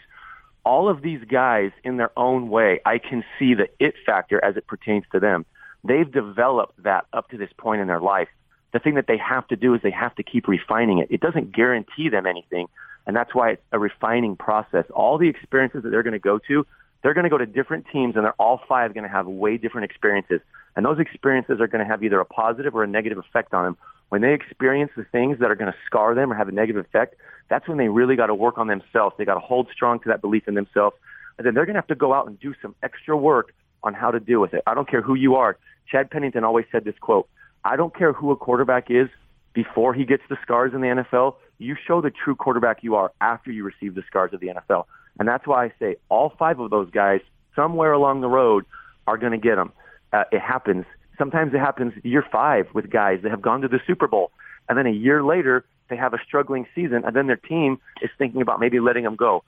All 0.64 0.88
of 0.88 1.02
these 1.02 1.20
guys 1.24 1.72
in 1.82 1.96
their 1.96 2.16
own 2.16 2.48
way, 2.48 2.80
I 2.84 2.98
can 2.98 3.24
see 3.38 3.54
the 3.54 3.68
it 3.78 3.94
factor 4.06 4.42
as 4.44 4.56
it 4.56 4.66
pertains 4.66 5.04
to 5.12 5.20
them. 5.20 5.44
They've 5.82 6.10
developed 6.10 6.82
that 6.84 7.06
up 7.12 7.30
to 7.30 7.36
this 7.36 7.50
point 7.56 7.80
in 7.80 7.88
their 7.88 8.00
life 8.00 8.28
the 8.72 8.78
thing 8.78 8.94
that 8.94 9.06
they 9.06 9.18
have 9.18 9.46
to 9.48 9.56
do 9.56 9.74
is 9.74 9.82
they 9.82 9.90
have 9.90 10.14
to 10.16 10.22
keep 10.22 10.48
refining 10.48 10.98
it. 10.98 11.08
It 11.10 11.20
doesn't 11.20 11.52
guarantee 11.52 12.08
them 12.08 12.26
anything, 12.26 12.68
and 13.06 13.14
that's 13.14 13.34
why 13.34 13.52
it's 13.52 13.62
a 13.70 13.78
refining 13.78 14.36
process. 14.36 14.84
All 14.94 15.18
the 15.18 15.28
experiences 15.28 15.82
that 15.82 15.90
they're 15.90 16.02
going 16.02 16.14
to 16.14 16.18
go 16.18 16.38
to, 16.48 16.66
they're 17.02 17.14
going 17.14 17.24
to 17.24 17.30
go 17.30 17.38
to 17.38 17.46
different 17.46 17.86
teams, 17.92 18.16
and 18.16 18.24
they're 18.24 18.40
all 18.40 18.60
five 18.68 18.94
going 18.94 19.04
to 19.04 19.10
have 19.10 19.26
way 19.26 19.56
different 19.56 19.84
experiences. 19.84 20.40
And 20.76 20.86
those 20.86 20.98
experiences 20.98 21.60
are 21.60 21.66
going 21.66 21.84
to 21.84 21.90
have 21.90 22.02
either 22.02 22.20
a 22.20 22.24
positive 22.24 22.74
or 22.74 22.84
a 22.84 22.86
negative 22.86 23.18
effect 23.18 23.52
on 23.52 23.64
them. 23.64 23.76
When 24.08 24.20
they 24.20 24.34
experience 24.34 24.92
the 24.96 25.04
things 25.04 25.38
that 25.40 25.50
are 25.50 25.54
going 25.54 25.72
to 25.72 25.78
scar 25.86 26.14
them 26.14 26.30
or 26.30 26.34
have 26.34 26.48
a 26.48 26.52
negative 26.52 26.84
effect, 26.84 27.16
that's 27.48 27.66
when 27.66 27.78
they 27.78 27.88
really 27.88 28.16
got 28.16 28.26
to 28.26 28.34
work 28.34 28.58
on 28.58 28.68
themselves. 28.68 29.14
They 29.18 29.24
got 29.24 29.34
to 29.34 29.40
hold 29.40 29.68
strong 29.72 30.00
to 30.00 30.08
that 30.08 30.20
belief 30.20 30.46
in 30.46 30.54
themselves. 30.54 30.96
And 31.38 31.46
then 31.46 31.54
they're 31.54 31.66
going 31.66 31.74
to 31.74 31.80
have 31.80 31.88
to 31.88 31.94
go 31.94 32.12
out 32.12 32.26
and 32.26 32.38
do 32.38 32.54
some 32.62 32.74
extra 32.82 33.16
work 33.16 33.52
on 33.82 33.94
how 33.94 34.10
to 34.10 34.20
deal 34.20 34.40
with 34.40 34.54
it. 34.54 34.62
I 34.66 34.74
don't 34.74 34.88
care 34.88 35.02
who 35.02 35.14
you 35.14 35.34
are. 35.36 35.58
Chad 35.90 36.10
Pennington 36.10 36.44
always 36.44 36.66
said 36.70 36.84
this 36.84 36.94
quote, 37.00 37.28
I 37.64 37.76
don't 37.76 37.96
care 37.96 38.12
who 38.12 38.30
a 38.30 38.36
quarterback 38.36 38.90
is 38.90 39.08
before 39.54 39.94
he 39.94 40.04
gets 40.04 40.22
the 40.28 40.36
scars 40.42 40.72
in 40.74 40.80
the 40.80 40.88
NFL. 40.88 41.36
You 41.58 41.76
show 41.86 42.00
the 42.00 42.10
true 42.10 42.34
quarterback 42.34 42.82
you 42.82 42.94
are 42.96 43.12
after 43.20 43.50
you 43.50 43.64
receive 43.64 43.94
the 43.94 44.02
scars 44.06 44.32
of 44.32 44.40
the 44.40 44.48
NFL. 44.48 44.84
And 45.18 45.28
that's 45.28 45.46
why 45.46 45.66
I 45.66 45.72
say 45.78 45.96
all 46.08 46.32
five 46.38 46.58
of 46.58 46.70
those 46.70 46.90
guys, 46.90 47.20
somewhere 47.54 47.92
along 47.92 48.20
the 48.20 48.28
road, 48.28 48.64
are 49.06 49.18
going 49.18 49.32
to 49.32 49.38
get 49.38 49.56
them. 49.56 49.72
Uh, 50.12 50.24
it 50.32 50.40
happens. 50.40 50.84
Sometimes 51.18 51.54
it 51.54 51.58
happens 51.58 51.92
year 52.02 52.24
five 52.30 52.66
with 52.72 52.90
guys 52.90 53.20
that 53.22 53.30
have 53.30 53.42
gone 53.42 53.60
to 53.62 53.68
the 53.68 53.80
Super 53.86 54.08
Bowl. 54.08 54.30
And 54.68 54.78
then 54.78 54.86
a 54.86 54.92
year 54.92 55.22
later, 55.22 55.64
they 55.88 55.96
have 55.96 56.14
a 56.14 56.18
struggling 56.24 56.66
season, 56.74 57.04
and 57.04 57.14
then 57.14 57.26
their 57.26 57.36
team 57.36 57.78
is 58.00 58.10
thinking 58.16 58.40
about 58.40 58.60
maybe 58.60 58.80
letting 58.80 59.04
them 59.04 59.16
go. 59.16 59.44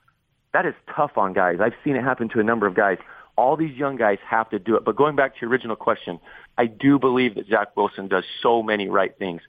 That 0.53 0.65
is 0.65 0.73
tough 0.95 1.17
on 1.17 1.33
guys. 1.33 1.57
I've 1.59 1.73
seen 1.83 1.95
it 1.95 2.03
happen 2.03 2.29
to 2.29 2.39
a 2.39 2.43
number 2.43 2.67
of 2.67 2.75
guys. 2.75 2.97
All 3.35 3.57
these 3.57 3.75
young 3.75 3.97
guys 3.97 4.19
have 4.25 4.49
to 4.51 4.59
do 4.59 4.75
it. 4.75 4.85
But 4.85 4.95
going 4.95 5.15
back 5.15 5.33
to 5.33 5.41
your 5.41 5.49
original 5.49 5.75
question, 5.75 6.19
I 6.57 6.67
do 6.67 6.99
believe 6.99 7.35
that 7.35 7.47
Zach 7.47 7.75
Wilson 7.75 8.07
does 8.07 8.23
so 8.41 8.63
many 8.63 8.87
right 8.87 9.17
things. 9.17 9.41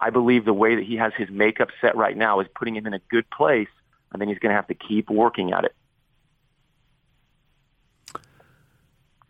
I 0.00 0.10
believe 0.10 0.44
the 0.44 0.52
way 0.52 0.74
that 0.74 0.84
he 0.84 0.96
has 0.96 1.12
his 1.16 1.30
makeup 1.30 1.68
set 1.80 1.96
right 1.96 2.16
now 2.16 2.40
is 2.40 2.48
putting 2.54 2.76
him 2.76 2.86
in 2.86 2.92
a 2.92 3.00
good 3.08 3.30
place, 3.30 3.68
and 4.12 4.20
then 4.20 4.28
he's 4.28 4.38
going 4.38 4.50
to 4.50 4.56
have 4.56 4.68
to 4.68 4.74
keep 4.74 5.10
working 5.10 5.52
at 5.52 5.64
it. 5.64 5.74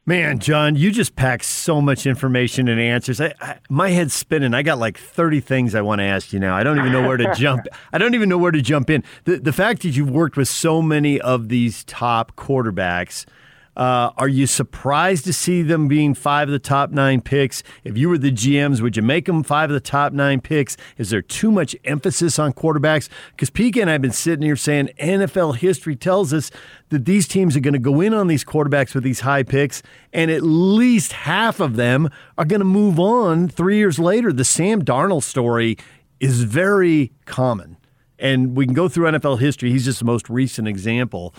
Man, 0.05 0.41
John, 0.41 0.75
you 0.75 0.91
just 0.91 1.15
packed 1.15 1.45
so 1.45 1.81
much 1.81 2.07
information 2.07 2.67
and 2.67 2.81
answers. 2.81 3.21
I, 3.21 3.35
I, 3.41 3.59
my 3.71 3.91
head's 3.91 4.13
spinning. 4.13 4.53
I 4.53 4.63
got 4.63 4.79
like 4.79 4.99
30 4.99 5.39
things 5.39 5.77
I 5.77 5.81
want 5.81 6.01
to 6.01 6.05
ask 6.05 6.33
you 6.33 6.41
now. 6.41 6.57
I 6.57 6.65
don't 6.65 6.77
even 6.79 6.91
know 6.91 7.07
where 7.07 7.17
to 7.17 7.33
jump. 7.37 7.67
I 7.93 7.99
don't 7.99 8.15
even 8.17 8.29
know 8.29 8.39
where 8.39 8.51
to 8.51 8.61
jump 8.61 8.91
in. 8.91 9.05
The, 9.25 9.39
the 9.39 9.53
fact 9.53 9.83
that 9.83 9.91
you've 9.91 10.11
worked 10.11 10.37
with 10.37 10.49
so 10.49 10.83
many 10.83 11.21
of 11.21 11.49
these 11.49 11.85
top 11.85 12.35
quarterbacks– 12.35 13.27
uh, 13.77 14.11
are 14.19 14.29
you 14.29 14.47
surprised 14.47 15.25
to 15.25 15.33
see 15.33 15.63
them 15.63 15.89
being 15.89 16.15
five 16.15 16.49
of 16.49 16.53
the 16.53 16.59
top 16.59 16.91
nine 16.91 17.21
picks? 17.23 17.63
If 17.85 17.97
you 17.97 18.09
were 18.09 18.19
the 18.19 18.31
GMs, 18.31 18.83
would 18.83 18.97
you 18.97 19.03
make 19.03 19.25
them 19.25 19.43
five 19.43 19.71
of 19.71 19.75
the 19.75 19.81
top 19.81 20.13
nine 20.13 20.41
picks? 20.41 20.77
Is 20.99 21.11
there 21.11 21.23
too 21.23 21.51
much 21.51 21.75
emphasis 21.85 22.39
on 22.39 22.53
quarterbacks? 22.53 23.09
Because 23.31 23.51
PK 23.51 23.81
and 23.81 23.89
I 23.89 23.95
have 23.95 24.03
been 24.03 24.13
sitting 24.13 24.45
here 24.45 24.57
saying 24.57 24.91
NFL 25.01 25.57
history 25.57 25.97
tells 25.97 26.35
us 26.35 26.51
that 26.91 27.07
these 27.07 27.27
teams 27.27 27.57
are 27.57 27.61
going 27.61 27.73
to 27.73 27.81
go 27.81 28.03
in 28.03 28.13
on 28.13 28.27
these 28.27 28.45
quarterbacks 28.45 28.95
with 28.95 29.05
these 29.05 29.21
high 29.21 29.43
picks, 29.43 29.83
and 30.13 30.31
at 30.31 30.43
least 30.43 31.13
half 31.13 31.59
of 31.59 31.77
them 31.77 32.11
are 32.37 32.45
going 32.45 32.61
to 32.61 32.67
move 32.67 33.01
on 33.01 33.49
three 33.49 33.79
years 33.79 33.99
later. 33.99 34.33
The 34.33 34.45
Sam 34.45 34.85
Darnold 34.85 35.23
story 35.23 35.79
is 36.21 36.45
very 36.45 37.13
common. 37.25 37.79
And 38.19 38.57
we 38.57 38.67
can 38.67 38.75
go 38.75 38.89
through 38.89 39.11
NFL 39.11 39.41
history. 39.41 39.71
He's 39.71 39.85
just 39.85 39.99
the 39.99 40.05
most 40.05 40.31
recent 40.31 40.69
example. 40.69 41.35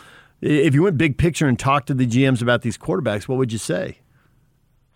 If 0.45 0.74
you 0.74 0.84
went 0.84 0.98
big 0.98 1.18
picture 1.18 1.48
and 1.48 1.57
talked 1.57 1.88
to 1.88 1.94
the 1.94 2.06
GMs 2.06 2.41
about 2.41 2.64
these 2.64 2.78
quarterbacks, 2.78 3.30
what 3.30 3.38
would 3.38 3.53
you 3.53 3.57
say? 3.57 3.99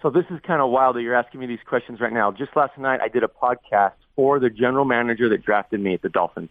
So 0.01 0.09
this 0.09 0.25
is 0.29 0.41
kind 0.45 0.61
of 0.61 0.69
wild 0.71 0.97
that 0.97 1.03
you're 1.03 1.15
asking 1.15 1.39
me 1.39 1.45
these 1.45 1.63
questions 1.65 2.01
right 2.01 2.11
now. 2.11 2.33
Just 2.33 2.53
last 2.57 2.77
night, 2.77 2.99
I 2.99 3.07
did 3.07 3.23
a 3.23 3.29
podcast 3.29 3.93
for 4.17 4.39
the 4.39 4.49
general 4.49 4.83
manager 4.83 5.29
that 5.29 5.45
drafted 5.45 5.79
me 5.79 5.93
at 5.93 6.01
the 6.01 6.09
Dolphins. 6.09 6.49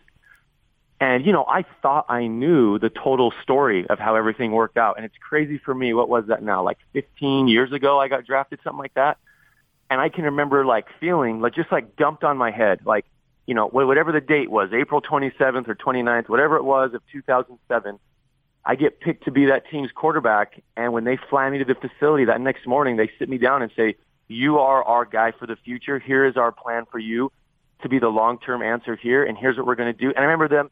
And, 0.99 1.27
you 1.27 1.33
know, 1.33 1.45
I 1.47 1.67
thought 1.83 2.07
I 2.09 2.27
knew 2.27 2.79
the 2.79 2.89
total 2.89 3.35
story 3.43 3.87
of 3.87 3.99
how 3.99 4.17
everything 4.17 4.53
worked 4.53 4.79
out. 4.79 4.97
And 4.97 5.05
it's 5.05 5.19
crazy 5.21 5.59
for 5.59 5.75
me. 5.75 5.93
What 5.93 6.09
was 6.09 6.29
that 6.29 6.43
now? 6.43 6.63
Like 6.63 6.79
15 6.95 7.49
years 7.49 7.73
ago, 7.73 8.01
I 8.01 8.09
got 8.09 8.25
drafted, 8.25 8.61
something 8.65 8.79
like 8.79 8.95
that. 8.95 9.19
And 9.91 10.01
I 10.01 10.09
can 10.09 10.25
remember 10.25 10.65
like 10.65 10.87
feeling 10.99 11.43
like 11.43 11.55
just 11.55 11.71
like 11.71 11.97
dumped 11.97 12.25
on 12.25 12.39
my 12.39 12.51
head, 12.51 12.81
like, 12.87 13.05
you 13.47 13.55
know, 13.55 13.69
whatever 13.69 14.11
the 14.11 14.23
date 14.23 14.51
was, 14.51 14.71
April 14.73 15.03
27th 15.03 15.69
or 15.69 15.75
29th, 15.75 16.31
whatever 16.31 16.57
it 16.57 16.65
was 16.65 16.95
of 16.95 17.03
2007. 17.13 17.99
I 18.69 18.75
get 18.75 19.01
picked 19.01 19.25
to 19.25 19.31
be 19.31 19.47
that 19.47 19.71
team's 19.71 19.93
quarterback, 19.93 20.61
and 20.77 20.93
when 20.93 21.05
they 21.05 21.17
fly 21.31 21.49
me 21.49 21.59
to 21.59 21.65
the 21.65 21.77
facility 21.77 22.25
that 22.25 22.41
next 22.41 22.67
morning, 22.67 22.97
they 22.97 23.09
sit 23.19 23.29
me 23.29 23.39
down 23.39 23.63
and 23.63 23.71
say, 23.77 23.95
"You 24.27 24.59
are 24.59 24.83
our 24.83 25.05
guy 25.05 25.31
for 25.31 25.47
the 25.47 25.55
future. 25.55 26.01
Here 26.01 26.25
is 26.27 26.37
our 26.37 26.51
plan 26.51 26.85
for 26.91 26.99
you 26.99 27.31
to 27.83 27.89
be 27.89 28.01
the 28.01 28.09
long-term 28.09 28.63
answer 28.63 28.97
here, 28.97 29.23
and 29.23 29.39
here's 29.39 29.57
what 29.57 29.67
we're 29.67 29.77
going 29.77 29.93
to 29.95 29.99
do." 29.99 30.09
And 30.09 30.19
I 30.19 30.23
remember 30.23 30.49
them, 30.49 30.71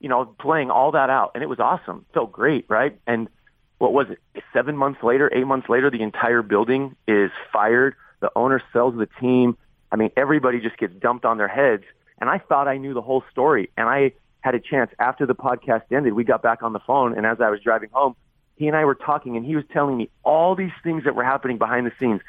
you 0.00 0.08
know, 0.08 0.24
playing 0.24 0.70
all 0.70 0.92
that 0.92 1.10
out, 1.10 1.32
and 1.34 1.42
it 1.42 1.48
was 1.48 1.60
awesome. 1.60 2.06
Felt 2.14 2.32
great, 2.32 2.64
right? 2.68 2.98
And 3.06 3.28
what 3.76 3.92
was 3.92 4.06
it? 4.08 4.18
Seven 4.54 4.76
months 4.76 5.02
later, 5.02 5.30
eight 5.34 5.46
months 5.46 5.68
later, 5.68 5.90
the 5.90 6.02
entire 6.02 6.40
building 6.40 6.96
is 7.06 7.30
fired. 7.52 7.94
The 8.20 8.30
owner 8.34 8.62
sells 8.72 8.96
the 8.96 9.08
team. 9.20 9.58
I 9.92 9.96
mean, 9.96 10.10
everybody 10.16 10.60
just 10.60 10.78
gets 10.78 10.94
dumped 10.94 11.26
on 11.26 11.36
their 11.36 11.48
heads. 11.48 11.84
And 12.18 12.30
I 12.30 12.38
thought 12.38 12.68
I 12.68 12.78
knew 12.78 12.94
the 12.94 13.02
whole 13.02 13.22
story. 13.30 13.68
And 13.76 13.86
I 13.86 14.12
had 14.44 14.54
a 14.54 14.60
chance 14.60 14.90
after 14.98 15.24
the 15.24 15.34
podcast 15.34 15.84
ended. 15.90 16.12
We 16.12 16.22
got 16.22 16.42
back 16.42 16.62
on 16.62 16.74
the 16.74 16.78
phone, 16.78 17.16
and 17.16 17.24
as 17.24 17.40
I 17.40 17.48
was 17.48 17.60
driving 17.60 17.88
home, 17.90 18.14
he 18.56 18.68
and 18.68 18.76
I 18.76 18.84
were 18.84 18.94
talking, 18.94 19.38
and 19.38 19.46
he 19.46 19.56
was 19.56 19.64
telling 19.72 19.96
me 19.96 20.10
all 20.22 20.54
these 20.54 20.70
things 20.82 21.04
that 21.04 21.14
were 21.14 21.24
happening 21.24 21.56
behind 21.56 21.86
the 21.86 21.92
scenes. 21.98 22.20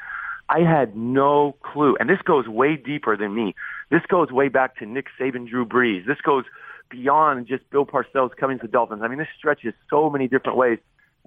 I 0.48 0.60
had 0.60 0.96
no 0.96 1.56
clue. 1.62 1.94
And 2.00 2.08
this 2.08 2.22
goes 2.24 2.48
way 2.48 2.76
deeper 2.76 3.18
than 3.18 3.34
me. 3.34 3.54
This 3.90 4.00
goes 4.08 4.32
way 4.32 4.48
back 4.48 4.78
to 4.78 4.86
Nick 4.86 5.08
Saban, 5.20 5.46
Drew 5.46 5.66
Brees. 5.66 6.06
This 6.06 6.20
goes 6.22 6.44
beyond 6.88 7.48
just 7.48 7.68
Bill 7.68 7.84
Parcells 7.84 8.34
coming 8.34 8.58
to 8.60 8.66
the 8.66 8.72
Dolphins. 8.72 9.02
I 9.02 9.08
mean, 9.08 9.18
this 9.18 9.28
stretches 9.36 9.74
so 9.90 10.08
many 10.08 10.26
different 10.26 10.56
ways. 10.56 10.78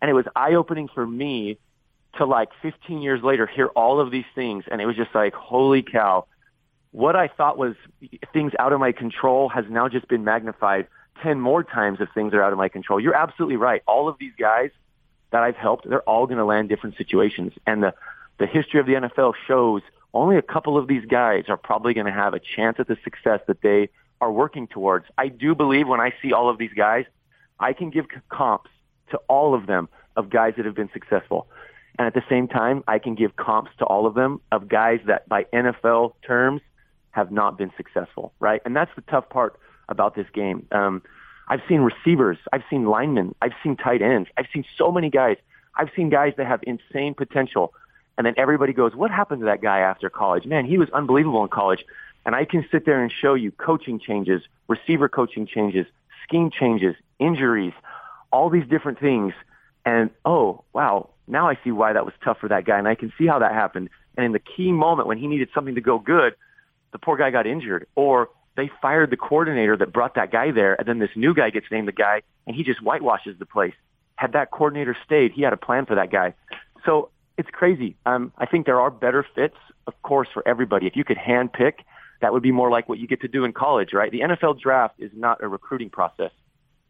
And 0.01 0.09
it 0.09 0.13
was 0.13 0.25
eye 0.35 0.55
opening 0.55 0.87
for 0.87 1.05
me 1.05 1.59
to 2.17 2.25
like 2.25 2.49
15 2.63 3.01
years 3.03 3.21
later 3.21 3.45
hear 3.45 3.67
all 3.67 3.99
of 3.99 4.09
these 4.09 4.25
things. 4.33 4.63
And 4.71 4.81
it 4.81 4.87
was 4.87 4.95
just 4.95 5.13
like, 5.13 5.35
holy 5.35 5.83
cow. 5.83 6.25
What 6.91 7.15
I 7.15 7.27
thought 7.27 7.57
was 7.57 7.75
things 8.33 8.53
out 8.59 8.73
of 8.73 8.79
my 8.79 8.91
control 8.91 9.49
has 9.49 9.65
now 9.69 9.87
just 9.87 10.07
been 10.07 10.23
magnified 10.23 10.87
10 11.21 11.39
more 11.39 11.63
times 11.63 11.99
if 12.01 12.09
things 12.13 12.33
are 12.33 12.41
out 12.41 12.51
of 12.51 12.57
my 12.57 12.69
control. 12.69 12.99
You're 12.99 13.15
absolutely 13.15 13.57
right. 13.57 13.83
All 13.87 14.07
of 14.07 14.17
these 14.19 14.33
guys 14.39 14.71
that 15.31 15.43
I've 15.43 15.55
helped, 15.55 15.87
they're 15.87 16.01
all 16.01 16.25
going 16.25 16.37
to 16.37 16.45
land 16.45 16.69
different 16.69 16.97
situations. 16.97 17.53
And 17.67 17.83
the, 17.83 17.93
the 18.39 18.47
history 18.47 18.79
of 18.79 18.85
the 18.85 18.93
NFL 18.93 19.33
shows 19.47 19.81
only 20.13 20.37
a 20.37 20.41
couple 20.41 20.77
of 20.77 20.87
these 20.87 21.05
guys 21.05 21.45
are 21.49 21.57
probably 21.57 21.93
going 21.93 22.07
to 22.07 22.11
have 22.11 22.33
a 22.33 22.39
chance 22.39 22.77
at 22.79 22.87
the 22.87 22.97
success 23.03 23.41
that 23.47 23.61
they 23.61 23.89
are 24.21 24.31
working 24.31 24.67
towards. 24.67 25.05
I 25.17 25.27
do 25.27 25.53
believe 25.55 25.87
when 25.87 25.99
I 25.99 26.13
see 26.21 26.33
all 26.33 26.49
of 26.49 26.57
these 26.57 26.73
guys, 26.75 27.05
I 27.59 27.73
can 27.73 27.89
give 27.89 28.05
comps 28.29 28.69
to 29.11 29.17
all 29.27 29.53
of 29.53 29.67
them 29.67 29.89
of 30.15 30.29
guys 30.29 30.53
that 30.57 30.65
have 30.65 30.75
been 30.75 30.89
successful. 30.91 31.47
And 31.97 32.07
at 32.07 32.13
the 32.13 32.23
same 32.29 32.47
time, 32.47 32.83
I 32.87 32.99
can 32.99 33.15
give 33.15 33.35
comps 33.35 33.71
to 33.79 33.85
all 33.85 34.05
of 34.05 34.15
them 34.15 34.41
of 34.51 34.67
guys 34.67 34.99
that 35.05 35.27
by 35.29 35.43
NFL 35.53 36.13
terms 36.25 36.61
have 37.11 37.31
not 37.31 37.57
been 37.57 37.71
successful, 37.77 38.33
right? 38.39 38.61
And 38.65 38.75
that's 38.75 38.91
the 38.95 39.01
tough 39.01 39.29
part 39.29 39.59
about 39.87 40.15
this 40.15 40.27
game. 40.33 40.67
Um, 40.71 41.01
I've 41.47 41.61
seen 41.67 41.81
receivers, 41.81 42.37
I've 42.53 42.63
seen 42.69 42.85
linemen, 42.85 43.33
I've 43.41 43.53
seen 43.63 43.75
tight 43.75 44.01
ends, 44.01 44.29
I've 44.37 44.45
seen 44.53 44.63
so 44.77 44.91
many 44.91 45.09
guys. 45.09 45.37
I've 45.75 45.89
seen 45.95 46.09
guys 46.09 46.33
that 46.37 46.45
have 46.45 46.59
insane 46.63 47.13
potential. 47.13 47.73
And 48.17 48.25
then 48.25 48.33
everybody 48.37 48.73
goes, 48.73 48.95
what 48.95 49.11
happened 49.11 49.41
to 49.41 49.45
that 49.45 49.61
guy 49.61 49.79
after 49.79 50.09
college? 50.09 50.45
Man, 50.45 50.65
he 50.65 50.77
was 50.77 50.89
unbelievable 50.89 51.41
in 51.43 51.49
college. 51.49 51.85
And 52.25 52.35
I 52.35 52.43
can 52.43 52.65
sit 52.69 52.85
there 52.85 53.01
and 53.01 53.11
show 53.11 53.33
you 53.33 53.51
coaching 53.51 53.97
changes, 53.97 54.41
receiver 54.67 55.07
coaching 55.07 55.47
changes, 55.47 55.85
scheme 56.23 56.51
changes, 56.51 56.95
injuries, 57.17 57.73
all 58.31 58.49
these 58.49 58.67
different 58.67 58.99
things. 58.99 59.33
And 59.85 60.09
oh, 60.25 60.63
wow, 60.73 61.09
now 61.27 61.47
I 61.47 61.57
see 61.63 61.71
why 61.71 61.93
that 61.93 62.03
was 62.03 62.13
tough 62.23 62.39
for 62.39 62.49
that 62.49 62.65
guy. 62.65 62.77
And 62.77 62.87
I 62.87 62.95
can 62.95 63.13
see 63.17 63.25
how 63.25 63.39
that 63.39 63.53
happened. 63.53 63.89
And 64.17 64.25
in 64.25 64.31
the 64.33 64.39
key 64.39 64.73
moment 64.73 65.07
when 65.07 65.17
he 65.17 65.27
needed 65.27 65.47
something 65.55 65.75
to 65.75 65.81
go 65.81 65.97
good, 65.97 66.35
the 66.91 66.99
poor 66.99 67.17
guy 67.17 67.31
got 67.31 67.47
injured. 67.47 67.87
Or 67.95 68.29
they 68.55 68.69
fired 68.81 69.09
the 69.09 69.17
coordinator 69.17 69.77
that 69.77 69.93
brought 69.93 70.15
that 70.15 70.31
guy 70.31 70.51
there. 70.51 70.75
And 70.75 70.87
then 70.87 70.99
this 70.99 71.11
new 71.15 71.33
guy 71.33 71.49
gets 71.49 71.67
named 71.71 71.87
the 71.87 71.93
guy 71.93 72.21
and 72.45 72.55
he 72.55 72.63
just 72.63 72.79
whitewashes 72.79 73.37
the 73.39 73.45
place. 73.45 73.73
Had 74.15 74.33
that 74.33 74.51
coordinator 74.51 74.97
stayed, 75.05 75.31
he 75.31 75.41
had 75.41 75.53
a 75.53 75.57
plan 75.57 75.85
for 75.85 75.95
that 75.95 76.11
guy. 76.11 76.33
So 76.85 77.09
it's 77.37 77.49
crazy. 77.51 77.95
Um, 78.05 78.33
I 78.37 78.45
think 78.45 78.65
there 78.65 78.81
are 78.81 78.91
better 78.91 79.25
fits, 79.35 79.55
of 79.87 79.93
course, 80.01 80.27
for 80.33 80.45
everybody. 80.47 80.87
If 80.87 80.95
you 80.95 81.05
could 81.05 81.17
hand 81.17 81.53
pick, 81.53 81.85
that 82.21 82.33
would 82.33 82.43
be 82.43 82.51
more 82.51 82.69
like 82.69 82.89
what 82.89 82.99
you 82.99 83.07
get 83.07 83.21
to 83.21 83.29
do 83.29 83.45
in 83.45 83.53
college, 83.53 83.93
right? 83.93 84.11
The 84.11 84.21
NFL 84.21 84.59
draft 84.59 84.95
is 84.97 85.11
not 85.15 85.41
a 85.41 85.47
recruiting 85.47 85.89
process. 85.89 86.31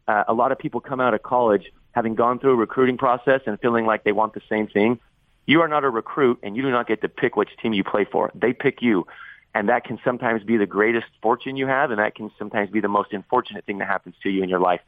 Uh, 0.08 0.24
a 0.26 0.34
lot 0.34 0.50
of 0.50 0.58
people 0.58 0.80
come 0.80 1.00
out 1.00 1.14
of 1.14 1.22
college 1.22 1.72
having 1.92 2.14
gone 2.14 2.38
through 2.38 2.52
a 2.52 2.56
recruiting 2.56 2.98
process 2.98 3.42
and 3.46 3.60
feeling 3.60 3.86
like 3.86 4.04
they 4.04 4.12
want 4.12 4.34
the 4.34 4.42
same 4.48 4.66
thing. 4.66 4.98
You 5.46 5.60
are 5.62 5.68
not 5.68 5.84
a 5.84 5.90
recruit 5.90 6.38
and 6.42 6.56
you 6.56 6.62
do 6.62 6.70
not 6.70 6.86
get 6.86 7.00
to 7.02 7.08
pick 7.08 7.36
which 7.36 7.50
team 7.62 7.72
you 7.72 7.84
play 7.84 8.04
for. 8.10 8.30
They 8.34 8.52
pick 8.52 8.82
you. 8.82 9.06
And 9.54 9.68
that 9.68 9.84
can 9.84 9.98
sometimes 10.04 10.44
be 10.44 10.56
the 10.56 10.66
greatest 10.66 11.06
fortune 11.22 11.56
you 11.56 11.66
have 11.66 11.90
and 11.90 11.98
that 11.98 12.14
can 12.14 12.30
sometimes 12.38 12.70
be 12.70 12.80
the 12.80 12.88
most 12.88 13.12
unfortunate 13.12 13.64
thing 13.64 13.78
that 13.78 13.88
happens 13.88 14.14
to 14.22 14.30
you 14.30 14.42
in 14.42 14.48
your 14.48 14.60
life. 14.60 14.80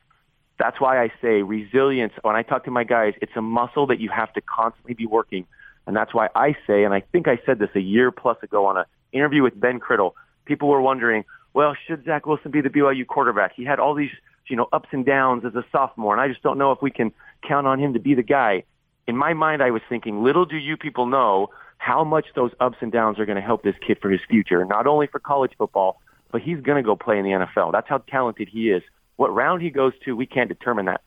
That's 0.59 0.81
why 0.81 1.03
I 1.03 1.13
say 1.21 1.43
resilience. 1.43 2.13
When 2.23 2.37
I 2.37 2.43
talk 2.43 2.65
to 2.65 2.71
my 2.71 2.85
guys, 2.85 3.15
it's 3.21 3.33
a 3.35 3.43
muscle 3.43 3.87
that 3.89 3.99
you 3.99 4.11
have 4.11 4.33
to 4.35 4.41
constantly 4.41 4.95
be 4.95 5.07
working. 5.07 5.47
And 5.87 5.97
that's 5.97 6.15
why 6.15 6.29
I 6.35 6.55
say, 6.67 6.85
and 6.85 6.95
I 6.95 7.01
think 7.01 7.27
I 7.27 7.41
said 7.45 7.59
this 7.59 7.71
a 7.75 7.81
year 7.81 8.13
plus 8.13 8.37
ago 8.43 8.67
on 8.67 8.77
an 8.77 8.85
interview 9.13 9.43
with 9.43 9.59
Ben 9.59 9.81
Criddle, 9.81 10.13
people 10.45 10.69
were 10.69 10.81
wondering, 10.81 11.25
well, 11.55 11.75
should 11.87 12.05
Zach 12.05 12.27
Wilson 12.27 12.53
be 12.53 12.61
the 12.61 12.71
BYU 12.71 13.07
quarterback? 13.07 13.53
He 13.57 13.65
had 13.65 13.81
all 13.81 13.95
these 13.95 14.13
you 14.49 14.57
know, 14.57 14.69
ups 14.73 14.89
and 14.93 15.07
downs 15.07 15.45
as 15.45 15.55
a 15.55 15.65
sophomore, 15.73 16.13
and 16.13 16.21
I 16.21 16.29
just 16.29 16.43
don't 16.43 16.59
know 16.59 16.73
if 16.73 16.83
we 16.83 16.91
can 16.91 17.13
count 17.47 17.67
on 17.67 17.79
him 17.79 17.95
to 17.95 17.99
be 17.99 18.15
the 18.15 18.23
guy. 18.23 18.65
In 19.07 19.17
my 19.17 19.33
mind, 19.33 19.63
I 19.63 19.71
was 19.71 19.83
thinking, 19.89 20.23
little 20.23 20.45
do 20.45 20.57
you 20.57 20.77
people 20.77 21.07
know 21.07 21.49
how 21.83 22.05
much 22.05 22.27
those 22.37 22.53
ups 22.61 22.77
and 22.81 22.93
downs 22.93 23.19
are 23.19 23.27
going 23.27 23.35
to 23.35 23.43
help 23.43 23.65
this 23.65 23.75
kid 23.85 23.99
for 24.01 24.09
his 24.09 24.21
future, 24.31 24.65
not 24.65 24.87
only 24.87 25.09
for 25.09 25.19
college 25.19 25.51
football, 25.59 26.01
but 26.31 26.41
he's 26.41 26.61
going 26.61 26.77
to 26.77 26.87
go 26.87 26.95
play 26.95 27.19
in 27.19 27.25
the 27.25 27.33
NFL. 27.33 27.73
That's 27.73 27.89
how 27.89 27.99
talented 27.99 28.49
he 28.49 28.71
is. 28.71 28.85
What 29.17 29.35
round 29.35 29.63
he 29.63 29.71
goes 29.71 29.93
to, 30.05 30.15
we 30.15 30.25
can't 30.25 30.49
determine 30.49 30.87
that. 30.87 31.01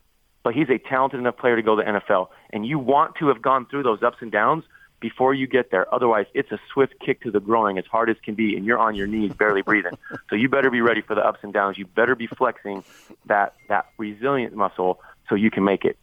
But 0.43 0.53
he's 0.53 0.69
a 0.69 0.77
talented 0.77 1.21
enough 1.21 1.37
player 1.37 1.55
to 1.55 1.61
go 1.61 1.77
to 1.77 1.81
the 1.81 1.89
NFL. 1.89 2.27
And 2.49 2.65
you 2.65 2.77
want 2.77 3.15
to 3.19 3.29
have 3.29 3.41
gone 3.41 3.65
through 3.67 3.83
those 3.83 4.03
ups 4.03 4.17
and 4.19 4.33
downs 4.33 4.65
before 4.99 5.33
you 5.33 5.47
get 5.47 5.71
there. 5.71 5.91
Otherwise, 5.95 6.25
it's 6.33 6.51
a 6.51 6.59
swift 6.73 6.95
kick 6.99 7.21
to 7.21 7.31
the 7.31 7.39
groin 7.39 7.77
as 7.77 7.85
hard 7.85 8.09
as 8.09 8.17
can 8.21 8.35
be, 8.35 8.57
and 8.57 8.65
you're 8.65 8.77
on 8.77 8.95
your 8.95 9.07
knees 9.07 9.31
barely 9.33 9.61
breathing. 9.61 9.97
So 10.29 10.35
you 10.35 10.49
better 10.49 10.71
be 10.71 10.81
ready 10.81 11.01
for 11.01 11.15
the 11.15 11.21
ups 11.21 11.39
and 11.43 11.53
downs. 11.53 11.77
You 11.77 11.85
better 11.85 12.15
be 12.15 12.27
flexing 12.27 12.83
that 13.27 13.53
that 13.69 13.85
resilient 13.97 14.55
muscle 14.55 14.99
so 15.29 15.35
you 15.35 15.51
can 15.51 15.63
make 15.63 15.85
it. 15.85 15.97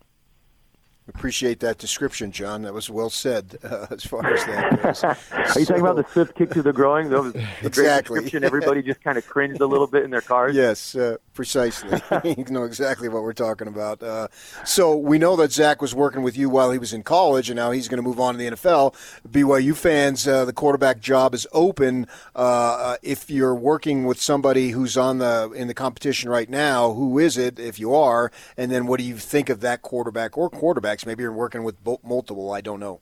Appreciate 1.08 1.58
that 1.60 1.78
description, 1.78 2.30
John. 2.30 2.62
That 2.62 2.72
was 2.72 2.88
well 2.88 3.10
said 3.10 3.58
uh, 3.64 3.86
as 3.90 4.04
far 4.04 4.24
as 4.24 4.44
that 4.46 4.82
goes. 4.82 5.02
Are 5.32 5.58
you 5.58 5.64
so, 5.64 5.74
talking 5.74 5.80
about 5.80 5.96
the 5.96 6.06
swift 6.12 6.36
kick 6.36 6.50
to 6.50 6.62
the 6.62 6.72
groin? 6.72 7.10
That 7.10 7.22
was 7.22 7.34
exactly. 7.60 8.20
description. 8.20 8.44
Everybody 8.44 8.82
just 8.82 9.02
kind 9.02 9.18
of 9.18 9.26
cringed 9.26 9.60
a 9.60 9.66
little 9.66 9.88
bit 9.88 10.04
in 10.04 10.12
their 10.12 10.20
cars. 10.20 10.54
Yes, 10.54 10.94
uh, 10.94 11.16
precisely. 11.34 12.00
you 12.36 12.44
know 12.50 12.62
exactly 12.62 13.08
what 13.08 13.24
we're 13.24 13.32
talking 13.32 13.66
about. 13.66 14.00
Uh, 14.00 14.28
so 14.64 14.96
we 14.96 15.18
know 15.18 15.34
that 15.34 15.50
Zach 15.50 15.82
was 15.82 15.92
working 15.92 16.22
with 16.22 16.36
you 16.36 16.48
while 16.48 16.70
he 16.70 16.78
was 16.78 16.92
in 16.92 17.02
college, 17.02 17.50
and 17.50 17.56
now 17.56 17.72
he's 17.72 17.88
going 17.88 17.98
to 17.98 18.08
move 18.08 18.20
on 18.20 18.34
to 18.34 18.38
the 18.38 18.50
NFL. 18.56 18.94
BYU 19.28 19.74
fans, 19.74 20.28
uh, 20.28 20.44
the 20.44 20.52
quarterback 20.52 21.00
job 21.00 21.34
is 21.34 21.48
open. 21.52 22.06
Uh, 22.36 22.96
if 23.02 23.28
you're 23.28 23.56
working 23.56 24.04
with 24.04 24.20
somebody 24.20 24.70
who's 24.70 24.96
on 24.96 25.18
the 25.18 25.50
in 25.56 25.66
the 25.66 25.74
competition 25.74 26.30
right 26.30 26.48
now, 26.48 26.92
who 26.92 27.18
is 27.18 27.36
it? 27.36 27.58
If 27.58 27.80
you 27.80 27.92
are, 27.92 28.30
and 28.56 28.70
then 28.70 28.86
what 28.86 29.00
do 29.00 29.04
you 29.04 29.16
think 29.16 29.48
of 29.48 29.60
that 29.62 29.82
quarterback 29.82 30.38
or 30.38 30.48
quarterback? 30.48 30.91
Quarterbacks? 30.93 31.06
Maybe 31.06 31.23
you're 31.23 31.32
working 31.32 31.64
with 31.64 31.77
multiple. 32.02 32.52
I 32.52 32.60
don't 32.60 32.81
know. 32.81 33.01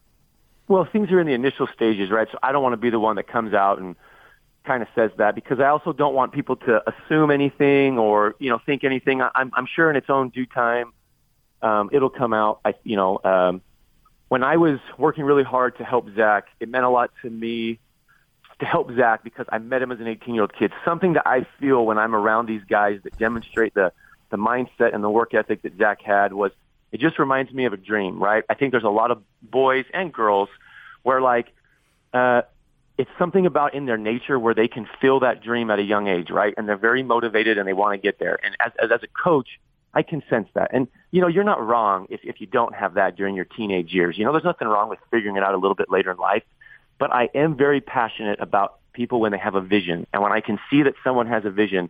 Well, 0.68 0.86
things 0.90 1.10
are 1.10 1.20
in 1.20 1.26
the 1.26 1.34
initial 1.34 1.66
stages, 1.74 2.10
right? 2.10 2.28
So 2.30 2.38
I 2.42 2.52
don't 2.52 2.62
want 2.62 2.74
to 2.74 2.78
be 2.78 2.90
the 2.90 3.00
one 3.00 3.16
that 3.16 3.26
comes 3.26 3.54
out 3.54 3.80
and 3.80 3.96
kind 4.64 4.82
of 4.82 4.88
says 4.94 5.10
that 5.16 5.34
because 5.34 5.58
I 5.58 5.68
also 5.68 5.92
don't 5.92 6.14
want 6.14 6.32
people 6.32 6.56
to 6.56 6.82
assume 6.88 7.30
anything 7.30 7.98
or 7.98 8.34
you 8.38 8.50
know 8.50 8.60
think 8.64 8.84
anything. 8.84 9.22
I'm, 9.22 9.50
I'm 9.54 9.66
sure 9.66 9.90
in 9.90 9.96
its 9.96 10.08
own 10.08 10.28
due 10.28 10.46
time, 10.46 10.92
um, 11.62 11.90
it'll 11.92 12.10
come 12.10 12.32
out. 12.32 12.60
I, 12.64 12.74
you 12.84 12.96
know, 12.96 13.18
um, 13.24 13.62
when 14.28 14.44
I 14.44 14.58
was 14.58 14.78
working 14.96 15.24
really 15.24 15.42
hard 15.42 15.78
to 15.78 15.84
help 15.84 16.08
Zach, 16.14 16.46
it 16.60 16.68
meant 16.68 16.84
a 16.84 16.90
lot 16.90 17.10
to 17.22 17.30
me 17.30 17.80
to 18.60 18.66
help 18.66 18.94
Zach 18.94 19.24
because 19.24 19.46
I 19.50 19.58
met 19.58 19.82
him 19.82 19.90
as 19.90 19.98
an 19.98 20.06
18 20.06 20.34
year 20.34 20.42
old 20.42 20.52
kid. 20.52 20.72
Something 20.84 21.14
that 21.14 21.26
I 21.26 21.46
feel 21.58 21.84
when 21.84 21.98
I'm 21.98 22.14
around 22.14 22.46
these 22.46 22.62
guys 22.68 23.00
that 23.02 23.18
demonstrate 23.18 23.74
the 23.74 23.92
the 24.30 24.36
mindset 24.36 24.94
and 24.94 25.02
the 25.02 25.10
work 25.10 25.34
ethic 25.34 25.62
that 25.62 25.76
Zach 25.76 26.00
had 26.00 26.32
was 26.32 26.52
it 26.92 27.00
just 27.00 27.18
reminds 27.18 27.52
me 27.52 27.64
of 27.66 27.72
a 27.72 27.76
dream, 27.76 28.22
right? 28.22 28.44
I 28.48 28.54
think 28.54 28.72
there's 28.72 28.84
a 28.84 28.88
lot 28.88 29.10
of 29.10 29.22
boys 29.42 29.84
and 29.92 30.12
girls 30.12 30.48
where 31.02 31.20
like 31.20 31.52
uh, 32.12 32.42
it's 32.98 33.10
something 33.18 33.46
about 33.46 33.74
in 33.74 33.86
their 33.86 33.96
nature 33.96 34.38
where 34.38 34.54
they 34.54 34.68
can 34.68 34.86
feel 35.00 35.20
that 35.20 35.42
dream 35.42 35.70
at 35.70 35.78
a 35.78 35.82
young 35.82 36.08
age, 36.08 36.30
right? 36.30 36.52
And 36.56 36.68
they're 36.68 36.76
very 36.76 37.02
motivated 37.02 37.58
and 37.58 37.66
they 37.66 37.72
want 37.72 37.94
to 37.94 37.98
get 37.98 38.18
there. 38.18 38.38
And 38.44 38.56
as, 38.60 38.72
as, 38.82 38.90
as 38.92 39.02
a 39.02 39.06
coach, 39.06 39.48
I 39.94 40.02
can 40.02 40.22
sense 40.28 40.48
that. 40.54 40.70
And, 40.72 40.86
you 41.10 41.20
know, 41.20 41.26
you're 41.26 41.44
not 41.44 41.64
wrong 41.64 42.06
if, 42.10 42.20
if 42.24 42.40
you 42.40 42.46
don't 42.46 42.74
have 42.74 42.94
that 42.94 43.16
during 43.16 43.34
your 43.34 43.46
teenage 43.46 43.92
years. 43.92 44.18
You 44.18 44.24
know, 44.24 44.32
there's 44.32 44.44
nothing 44.44 44.68
wrong 44.68 44.88
with 44.88 44.98
figuring 45.10 45.36
it 45.36 45.42
out 45.42 45.54
a 45.54 45.56
little 45.56 45.74
bit 45.74 45.90
later 45.90 46.10
in 46.10 46.18
life. 46.18 46.42
But 46.98 47.12
I 47.12 47.30
am 47.34 47.56
very 47.56 47.80
passionate 47.80 48.38
about 48.40 48.78
people 48.92 49.20
when 49.20 49.32
they 49.32 49.38
have 49.38 49.54
a 49.54 49.60
vision. 49.60 50.06
And 50.12 50.22
when 50.22 50.32
I 50.32 50.40
can 50.40 50.58
see 50.68 50.82
that 50.82 50.94
someone 51.02 51.26
has 51.26 51.44
a 51.44 51.50
vision, 51.50 51.88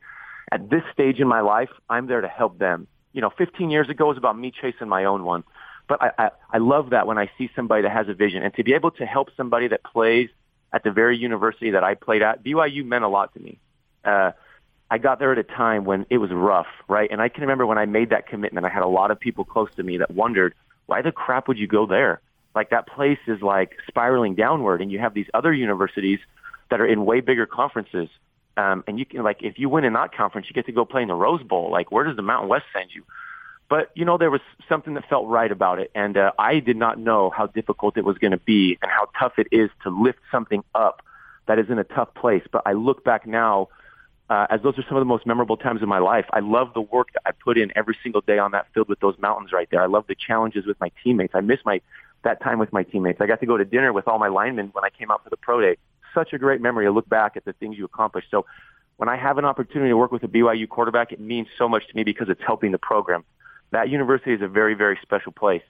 at 0.52 0.70
this 0.70 0.82
stage 0.92 1.18
in 1.20 1.28
my 1.28 1.40
life, 1.40 1.70
I'm 1.88 2.06
there 2.06 2.20
to 2.20 2.28
help 2.28 2.58
them 2.58 2.86
you 3.12 3.20
know, 3.20 3.30
15 3.30 3.70
years 3.70 3.88
ago 3.88 4.06
was 4.06 4.16
about 4.16 4.38
me 4.38 4.50
chasing 4.50 4.88
my 4.88 5.04
own 5.04 5.24
one. 5.24 5.44
But 5.88 6.02
I, 6.02 6.10
I, 6.18 6.30
I 6.52 6.58
love 6.58 6.90
that 6.90 7.06
when 7.06 7.18
I 7.18 7.30
see 7.36 7.50
somebody 7.56 7.82
that 7.82 7.90
has 7.90 8.08
a 8.08 8.14
vision 8.14 8.42
and 8.42 8.54
to 8.54 8.62
be 8.62 8.74
able 8.74 8.92
to 8.92 9.06
help 9.06 9.28
somebody 9.36 9.68
that 9.68 9.82
plays 9.82 10.28
at 10.72 10.84
the 10.84 10.92
very 10.92 11.16
university 11.16 11.72
that 11.72 11.82
I 11.82 11.94
played 11.94 12.22
at, 12.22 12.44
BYU 12.44 12.84
meant 12.84 13.04
a 13.04 13.08
lot 13.08 13.34
to 13.34 13.40
me. 13.40 13.58
Uh, 14.04 14.32
I 14.90 14.98
got 14.98 15.18
there 15.18 15.32
at 15.32 15.38
a 15.38 15.44
time 15.44 15.84
when 15.84 16.06
it 16.10 16.18
was 16.18 16.30
rough, 16.30 16.66
right? 16.88 17.08
And 17.10 17.20
I 17.20 17.28
can 17.28 17.42
remember 17.42 17.64
when 17.66 17.78
I 17.78 17.86
made 17.86 18.10
that 18.10 18.26
commitment, 18.26 18.66
I 18.66 18.68
had 18.68 18.82
a 18.82 18.88
lot 18.88 19.10
of 19.10 19.20
people 19.20 19.44
close 19.44 19.68
to 19.76 19.82
me 19.82 19.98
that 19.98 20.10
wondered, 20.10 20.54
why 20.86 21.02
the 21.02 21.12
crap 21.12 21.46
would 21.46 21.58
you 21.58 21.68
go 21.68 21.86
there? 21.86 22.20
Like 22.54 22.70
that 22.70 22.88
place 22.88 23.18
is 23.28 23.40
like 23.40 23.76
spiraling 23.86 24.34
downward, 24.34 24.82
and 24.82 24.90
you 24.90 24.98
have 24.98 25.14
these 25.14 25.28
other 25.32 25.52
universities 25.52 26.18
that 26.70 26.80
are 26.80 26.86
in 26.86 27.04
way 27.04 27.20
bigger 27.20 27.46
conferences. 27.46 28.08
Um, 28.60 28.84
and 28.86 28.98
you 28.98 29.06
can 29.06 29.22
like 29.22 29.42
if 29.42 29.58
you 29.58 29.68
win 29.68 29.84
in 29.84 29.94
that 29.94 30.14
conference, 30.14 30.48
you 30.48 30.54
get 30.54 30.66
to 30.66 30.72
go 30.72 30.84
play 30.84 31.02
in 31.02 31.08
the 31.08 31.14
Rose 31.14 31.42
Bowl. 31.42 31.70
Like 31.70 31.90
where 31.90 32.04
does 32.04 32.16
the 32.16 32.22
Mountain 32.22 32.48
West 32.48 32.66
send 32.76 32.90
you? 32.94 33.04
But 33.68 33.90
you 33.94 34.04
know 34.04 34.18
there 34.18 34.30
was 34.30 34.40
something 34.68 34.94
that 34.94 35.08
felt 35.08 35.26
right 35.28 35.50
about 35.50 35.78
it, 35.78 35.90
and 35.94 36.16
uh, 36.16 36.32
I 36.38 36.60
did 36.60 36.76
not 36.76 36.98
know 36.98 37.30
how 37.30 37.46
difficult 37.46 37.96
it 37.96 38.04
was 38.04 38.18
going 38.18 38.32
to 38.32 38.44
be 38.54 38.78
and 38.82 38.90
how 38.90 39.08
tough 39.18 39.38
it 39.38 39.46
is 39.52 39.70
to 39.84 39.90
lift 39.90 40.18
something 40.30 40.62
up 40.74 41.02
that 41.46 41.58
is 41.58 41.70
in 41.70 41.78
a 41.78 41.84
tough 41.84 42.12
place. 42.14 42.42
But 42.50 42.62
I 42.66 42.72
look 42.72 43.04
back 43.04 43.26
now 43.26 43.68
uh, 44.28 44.46
as 44.50 44.60
those 44.62 44.78
are 44.78 44.84
some 44.88 44.96
of 44.96 45.00
the 45.00 45.06
most 45.06 45.26
memorable 45.26 45.56
times 45.56 45.82
of 45.82 45.88
my 45.88 45.98
life. 45.98 46.26
I 46.32 46.40
love 46.40 46.74
the 46.74 46.80
work 46.80 47.12
that 47.14 47.22
I 47.26 47.32
put 47.32 47.56
in 47.58 47.72
every 47.76 47.96
single 48.02 48.20
day 48.20 48.38
on 48.38 48.50
that 48.52 48.66
field 48.74 48.88
with 48.88 49.00
those 49.00 49.18
mountains 49.18 49.52
right 49.52 49.68
there. 49.70 49.82
I 49.82 49.86
love 49.86 50.06
the 50.06 50.14
challenges 50.14 50.66
with 50.66 50.78
my 50.80 50.90
teammates. 51.02 51.34
I 51.34 51.40
miss 51.40 51.60
my 51.64 51.80
that 52.22 52.42
time 52.42 52.58
with 52.58 52.72
my 52.72 52.82
teammates. 52.82 53.20
I 53.20 53.26
got 53.26 53.40
to 53.40 53.46
go 53.46 53.56
to 53.56 53.64
dinner 53.64 53.92
with 53.92 54.06
all 54.06 54.18
my 54.18 54.28
linemen 54.28 54.70
when 54.72 54.84
I 54.84 54.90
came 54.90 55.10
out 55.10 55.24
for 55.24 55.30
the 55.30 55.38
pro 55.38 55.60
day. 55.60 55.78
Such 56.14 56.32
a 56.32 56.38
great 56.38 56.60
memory 56.60 56.86
to 56.86 56.90
look 56.90 57.08
back 57.08 57.36
at 57.36 57.44
the 57.44 57.52
things 57.52 57.76
you 57.78 57.84
accomplished. 57.84 58.28
So 58.30 58.46
when 58.96 59.08
I 59.08 59.16
have 59.16 59.38
an 59.38 59.44
opportunity 59.44 59.90
to 59.90 59.96
work 59.96 60.12
with 60.12 60.22
a 60.24 60.28
BYU 60.28 60.68
quarterback, 60.68 61.12
it 61.12 61.20
means 61.20 61.48
so 61.56 61.68
much 61.68 61.86
to 61.88 61.96
me 61.96 62.04
because 62.04 62.28
it's 62.28 62.42
helping 62.44 62.72
the 62.72 62.78
program. 62.78 63.24
That 63.70 63.88
university 63.88 64.32
is 64.32 64.42
a 64.42 64.48
very, 64.48 64.74
very 64.74 64.98
special 65.02 65.32
place. 65.32 65.62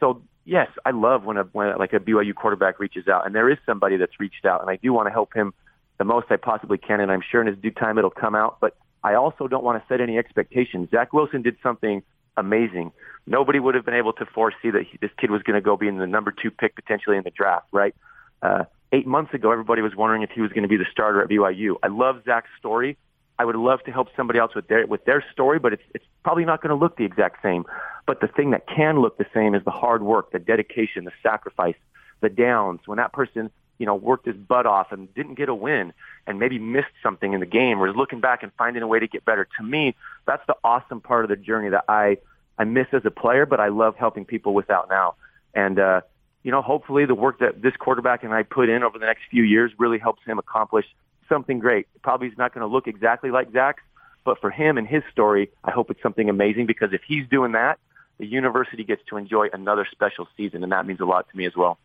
So 0.00 0.22
yes, 0.44 0.68
I 0.84 0.90
love 0.92 1.24
when 1.24 1.36
a 1.36 1.44
when 1.52 1.76
like 1.78 1.92
a 1.92 2.00
BYU 2.00 2.34
quarterback 2.34 2.78
reaches 2.78 3.08
out, 3.08 3.26
and 3.26 3.34
there 3.34 3.50
is 3.50 3.58
somebody 3.66 3.96
that's 3.96 4.18
reached 4.18 4.44
out, 4.46 4.60
and 4.62 4.70
I 4.70 4.76
do 4.76 4.92
want 4.92 5.06
to 5.06 5.12
help 5.12 5.34
him 5.34 5.52
the 5.98 6.04
most 6.04 6.28
I 6.30 6.36
possibly 6.36 6.78
can, 6.78 7.00
and 7.00 7.10
I'm 7.10 7.22
sure 7.28 7.40
in 7.40 7.46
his 7.46 7.58
due 7.58 7.72
time 7.72 7.98
it'll 7.98 8.10
come 8.10 8.34
out. 8.34 8.58
But 8.60 8.76
I 9.02 9.14
also 9.14 9.48
don't 9.48 9.64
want 9.64 9.82
to 9.82 9.88
set 9.88 10.00
any 10.00 10.16
expectations. 10.16 10.90
Zach 10.90 11.12
Wilson 11.12 11.42
did 11.42 11.56
something 11.62 12.02
amazing. 12.36 12.92
Nobody 13.26 13.58
would 13.58 13.74
have 13.74 13.84
been 13.84 13.94
able 13.94 14.12
to 14.14 14.24
foresee 14.24 14.70
that 14.70 14.84
he, 14.90 14.98
this 15.00 15.10
kid 15.18 15.30
was 15.30 15.42
going 15.42 15.56
to 15.56 15.60
go 15.60 15.76
be 15.76 15.88
in 15.88 15.98
the 15.98 16.06
number 16.06 16.32
two 16.32 16.50
pick 16.50 16.74
potentially 16.74 17.16
in 17.16 17.24
the 17.24 17.30
draft, 17.30 17.66
right? 17.72 17.94
Uh, 18.40 18.64
eight 18.92 19.06
months 19.06 19.34
ago, 19.34 19.50
everybody 19.50 19.82
was 19.82 19.94
wondering 19.94 20.22
if 20.22 20.30
he 20.30 20.40
was 20.40 20.50
going 20.50 20.62
to 20.62 20.68
be 20.68 20.76
the 20.76 20.86
starter 20.90 21.22
at 21.22 21.28
BYU. 21.28 21.76
I 21.82 21.88
love 21.88 22.22
Zach's 22.24 22.50
story. 22.58 22.96
I 23.38 23.44
would 23.44 23.56
love 23.56 23.82
to 23.84 23.92
help 23.92 24.08
somebody 24.16 24.38
else 24.40 24.54
with 24.54 24.66
their 24.66 24.86
with 24.86 25.04
their 25.04 25.24
story, 25.32 25.58
but 25.58 25.72
it's 25.72 25.82
it's 25.94 26.04
probably 26.24 26.44
not 26.44 26.60
going 26.60 26.70
to 26.70 26.74
look 26.74 26.96
the 26.96 27.04
exact 27.04 27.42
same. 27.42 27.64
But 28.06 28.20
the 28.20 28.26
thing 28.26 28.50
that 28.50 28.66
can 28.66 29.00
look 29.00 29.16
the 29.16 29.26
same 29.32 29.54
is 29.54 29.64
the 29.64 29.70
hard 29.70 30.02
work, 30.02 30.32
the 30.32 30.40
dedication, 30.40 31.04
the 31.04 31.12
sacrifice, 31.22 31.76
the 32.20 32.28
downs. 32.28 32.80
When 32.86 32.96
that 32.96 33.12
person 33.12 33.50
you 33.78 33.86
know, 33.86 33.94
worked 33.94 34.26
his 34.26 34.36
butt 34.36 34.66
off 34.66 34.92
and 34.92 35.12
didn't 35.14 35.34
get 35.34 35.48
a 35.48 35.54
win 35.54 35.92
and 36.26 36.38
maybe 36.38 36.58
missed 36.58 36.88
something 37.02 37.32
in 37.32 37.40
the 37.40 37.46
game 37.46 37.80
or 37.80 37.88
is 37.88 37.96
looking 37.96 38.20
back 38.20 38.42
and 38.42 38.52
finding 38.58 38.82
a 38.82 38.86
way 38.86 38.98
to 38.98 39.06
get 39.06 39.24
better. 39.24 39.48
To 39.56 39.62
me, 39.62 39.94
that's 40.26 40.44
the 40.46 40.56
awesome 40.64 41.00
part 41.00 41.24
of 41.24 41.30
the 41.30 41.36
journey 41.36 41.70
that 41.70 41.84
I, 41.88 42.18
I 42.58 42.64
miss 42.64 42.88
as 42.92 43.02
a 43.04 43.10
player, 43.10 43.46
but 43.46 43.60
I 43.60 43.68
love 43.68 43.96
helping 43.96 44.24
people 44.24 44.52
without 44.52 44.88
now. 44.88 45.14
And, 45.54 45.78
uh, 45.78 46.00
you 46.48 46.52
know, 46.52 46.62
hopefully 46.62 47.04
the 47.04 47.14
work 47.14 47.40
that 47.40 47.60
this 47.60 47.76
quarterback 47.76 48.24
and 48.24 48.32
I 48.32 48.42
put 48.42 48.70
in 48.70 48.82
over 48.82 48.98
the 48.98 49.04
next 49.04 49.20
few 49.30 49.42
years 49.42 49.70
really 49.78 49.98
helps 49.98 50.24
him 50.24 50.38
accomplish 50.38 50.86
something 51.28 51.58
great. 51.58 51.86
Probably 52.00 52.30
he's 52.30 52.38
not 52.38 52.54
going 52.54 52.66
to 52.66 52.72
look 52.72 52.86
exactly 52.86 53.30
like 53.30 53.52
Zach's, 53.52 53.82
but 54.24 54.40
for 54.40 54.50
him 54.50 54.78
and 54.78 54.88
his 54.88 55.02
story, 55.12 55.50
I 55.62 55.72
hope 55.72 55.90
it's 55.90 56.02
something 56.02 56.30
amazing 56.30 56.64
because 56.64 56.94
if 56.94 57.02
he's 57.06 57.28
doing 57.28 57.52
that, 57.52 57.78
the 58.16 58.24
university 58.24 58.82
gets 58.82 59.02
to 59.10 59.18
enjoy 59.18 59.48
another 59.52 59.86
special 59.92 60.26
season, 60.38 60.62
and 60.62 60.72
that 60.72 60.86
means 60.86 61.00
a 61.00 61.04
lot 61.04 61.28
to 61.30 61.36
me 61.36 61.44
as 61.44 61.54
well. 61.54 61.76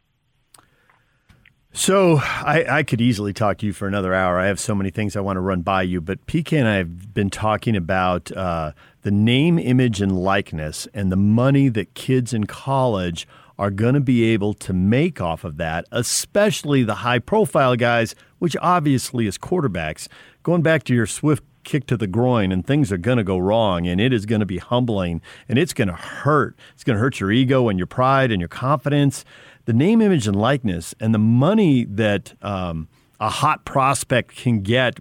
So 1.73 2.19
I, 2.21 2.65
I, 2.69 2.83
could 2.83 3.01
easily 3.01 3.33
talk 3.33 3.57
to 3.57 3.65
you 3.65 3.73
for 3.73 3.85
another 3.85 4.13
hour. 4.13 4.39
I 4.39 4.45
have 4.45 4.61
so 4.61 4.73
many 4.73 4.91
things 4.91 5.17
I 5.17 5.19
want 5.19 5.35
to 5.35 5.41
run 5.41 5.61
by 5.61 5.81
you, 5.81 5.99
but 5.99 6.25
PK 6.25 6.57
and 6.57 6.67
I 6.69 6.75
have 6.75 7.13
been 7.13 7.29
talking 7.29 7.75
about 7.75 8.31
uh, 8.31 8.71
the 9.01 9.11
name, 9.11 9.59
image, 9.59 9.99
and 9.99 10.17
likeness, 10.17 10.87
and 10.93 11.11
the 11.11 11.17
money 11.17 11.67
that 11.67 11.95
kids 11.95 12.33
in 12.33 12.45
college 12.45 13.27
are 13.63 13.71
going 13.71 13.93
to 13.93 14.01
be 14.01 14.25
able 14.25 14.53
to 14.53 14.73
make 14.73 15.21
off 15.21 15.45
of 15.45 15.55
that, 15.55 15.85
especially 15.89 16.83
the 16.83 16.95
high-profile 16.95 17.77
guys, 17.77 18.13
which 18.39 18.57
obviously 18.61 19.25
is 19.25 19.37
quarterbacks. 19.37 20.09
Going 20.43 20.61
back 20.61 20.83
to 20.83 20.93
your 20.93 21.07
Swift 21.07 21.45
kick 21.63 21.87
to 21.87 21.95
the 21.95 22.05
groin, 22.05 22.51
and 22.51 22.67
things 22.67 22.91
are 22.91 22.97
going 22.97 23.19
to 23.19 23.23
go 23.23 23.37
wrong, 23.37 23.87
and 23.87 24.01
it 24.01 24.11
is 24.11 24.25
going 24.25 24.41
to 24.41 24.45
be 24.45 24.57
humbling, 24.57 25.21
and 25.47 25.57
it's 25.57 25.71
going 25.71 25.87
to 25.87 25.93
hurt. 25.93 26.59
It's 26.73 26.83
going 26.83 26.97
to 26.97 26.99
hurt 26.99 27.21
your 27.21 27.31
ego 27.31 27.69
and 27.69 27.79
your 27.79 27.87
pride 27.87 28.33
and 28.33 28.41
your 28.41 28.49
confidence 28.49 29.23
the 29.63 29.71
name, 29.71 30.01
image, 30.01 30.27
and 30.27 30.35
likeness, 30.35 30.93
and 30.99 31.13
the 31.13 31.19
money 31.19 31.85
that 31.85 32.33
um, 32.41 32.89
a 33.21 33.29
hot 33.29 33.63
prospect 33.63 34.35
can 34.35 34.59
get, 34.59 34.99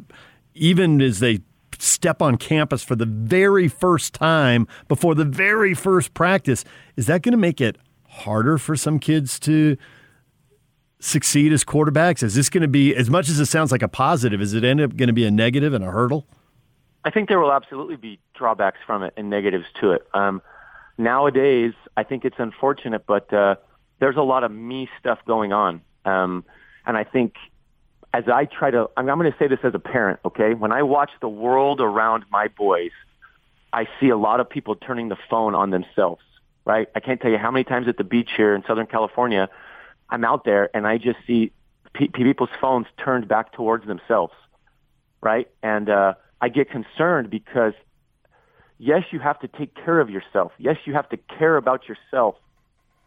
even 0.54 1.00
as 1.00 1.18
they 1.18 1.40
step 1.80 2.22
on 2.22 2.36
campus 2.36 2.84
for 2.84 2.94
the 2.94 3.06
very 3.06 3.66
first 3.66 4.14
time 4.14 4.68
before 4.86 5.16
the 5.16 5.24
very 5.24 5.74
first 5.74 6.14
practice, 6.14 6.64
is 6.94 7.06
that 7.06 7.22
going 7.22 7.32
to 7.32 7.36
make 7.36 7.60
it 7.60 7.76
harder 8.12 8.58
for 8.58 8.76
some 8.76 8.98
kids 8.98 9.40
to 9.40 9.76
succeed 11.00 11.52
as 11.52 11.64
quarterbacks? 11.64 12.22
Is 12.22 12.34
this 12.34 12.48
going 12.48 12.62
to 12.62 12.68
be, 12.68 12.94
as 12.94 13.10
much 13.10 13.28
as 13.28 13.40
it 13.40 13.46
sounds 13.46 13.72
like 13.72 13.82
a 13.82 13.88
positive, 13.88 14.40
is 14.40 14.54
it 14.54 14.64
end 14.64 14.80
up 14.80 14.96
going 14.96 15.08
to 15.08 15.12
be 15.12 15.24
a 15.24 15.30
negative 15.30 15.72
and 15.74 15.82
a 15.82 15.90
hurdle? 15.90 16.26
I 17.04 17.10
think 17.10 17.28
there 17.28 17.40
will 17.40 17.52
absolutely 17.52 17.96
be 17.96 18.20
drawbacks 18.34 18.78
from 18.86 19.02
it 19.02 19.14
and 19.16 19.28
negatives 19.28 19.64
to 19.80 19.92
it. 19.92 20.06
Um, 20.14 20.40
nowadays, 20.98 21.72
I 21.96 22.04
think 22.04 22.24
it's 22.24 22.36
unfortunate, 22.38 23.06
but 23.06 23.32
uh, 23.32 23.56
there's 23.98 24.16
a 24.16 24.22
lot 24.22 24.44
of 24.44 24.52
me 24.52 24.88
stuff 25.00 25.18
going 25.26 25.52
on. 25.52 25.80
Um, 26.04 26.44
and 26.86 26.96
I 26.96 27.04
think 27.04 27.34
as 28.14 28.24
I 28.28 28.44
try 28.44 28.70
to, 28.70 28.88
I'm, 28.96 29.08
I'm 29.08 29.18
going 29.18 29.32
to 29.32 29.38
say 29.38 29.48
this 29.48 29.58
as 29.64 29.74
a 29.74 29.80
parent, 29.80 30.20
okay? 30.24 30.54
When 30.54 30.70
I 30.70 30.82
watch 30.82 31.10
the 31.20 31.28
world 31.28 31.80
around 31.80 32.24
my 32.30 32.48
boys, 32.48 32.90
I 33.72 33.88
see 33.98 34.10
a 34.10 34.16
lot 34.16 34.38
of 34.38 34.48
people 34.48 34.76
turning 34.76 35.08
the 35.08 35.16
phone 35.30 35.54
on 35.54 35.70
themselves, 35.70 36.22
right? 36.64 36.88
I 36.94 37.00
can't 37.00 37.20
tell 37.20 37.30
you 37.30 37.38
how 37.38 37.50
many 37.50 37.64
times 37.64 37.88
at 37.88 37.96
the 37.96 38.04
beach 38.04 38.30
here 38.36 38.54
in 38.54 38.62
Southern 38.66 38.86
California, 38.86 39.48
I'm 40.08 40.24
out 40.24 40.44
there 40.44 40.74
and 40.74 40.86
I 40.86 40.98
just 40.98 41.18
see 41.26 41.52
pe- 41.94 42.08
people's 42.08 42.50
phones 42.60 42.86
turned 43.02 43.28
back 43.28 43.52
towards 43.52 43.86
themselves, 43.86 44.34
right? 45.20 45.48
And 45.62 45.88
uh, 45.88 46.14
I 46.40 46.48
get 46.48 46.70
concerned 46.70 47.30
because 47.30 47.74
yes, 48.78 49.04
you 49.10 49.18
have 49.20 49.40
to 49.40 49.48
take 49.48 49.74
care 49.74 50.00
of 50.00 50.10
yourself. 50.10 50.52
Yes, 50.58 50.76
you 50.84 50.92
have 50.94 51.08
to 51.10 51.16
care 51.16 51.56
about 51.56 51.88
yourself 51.88 52.36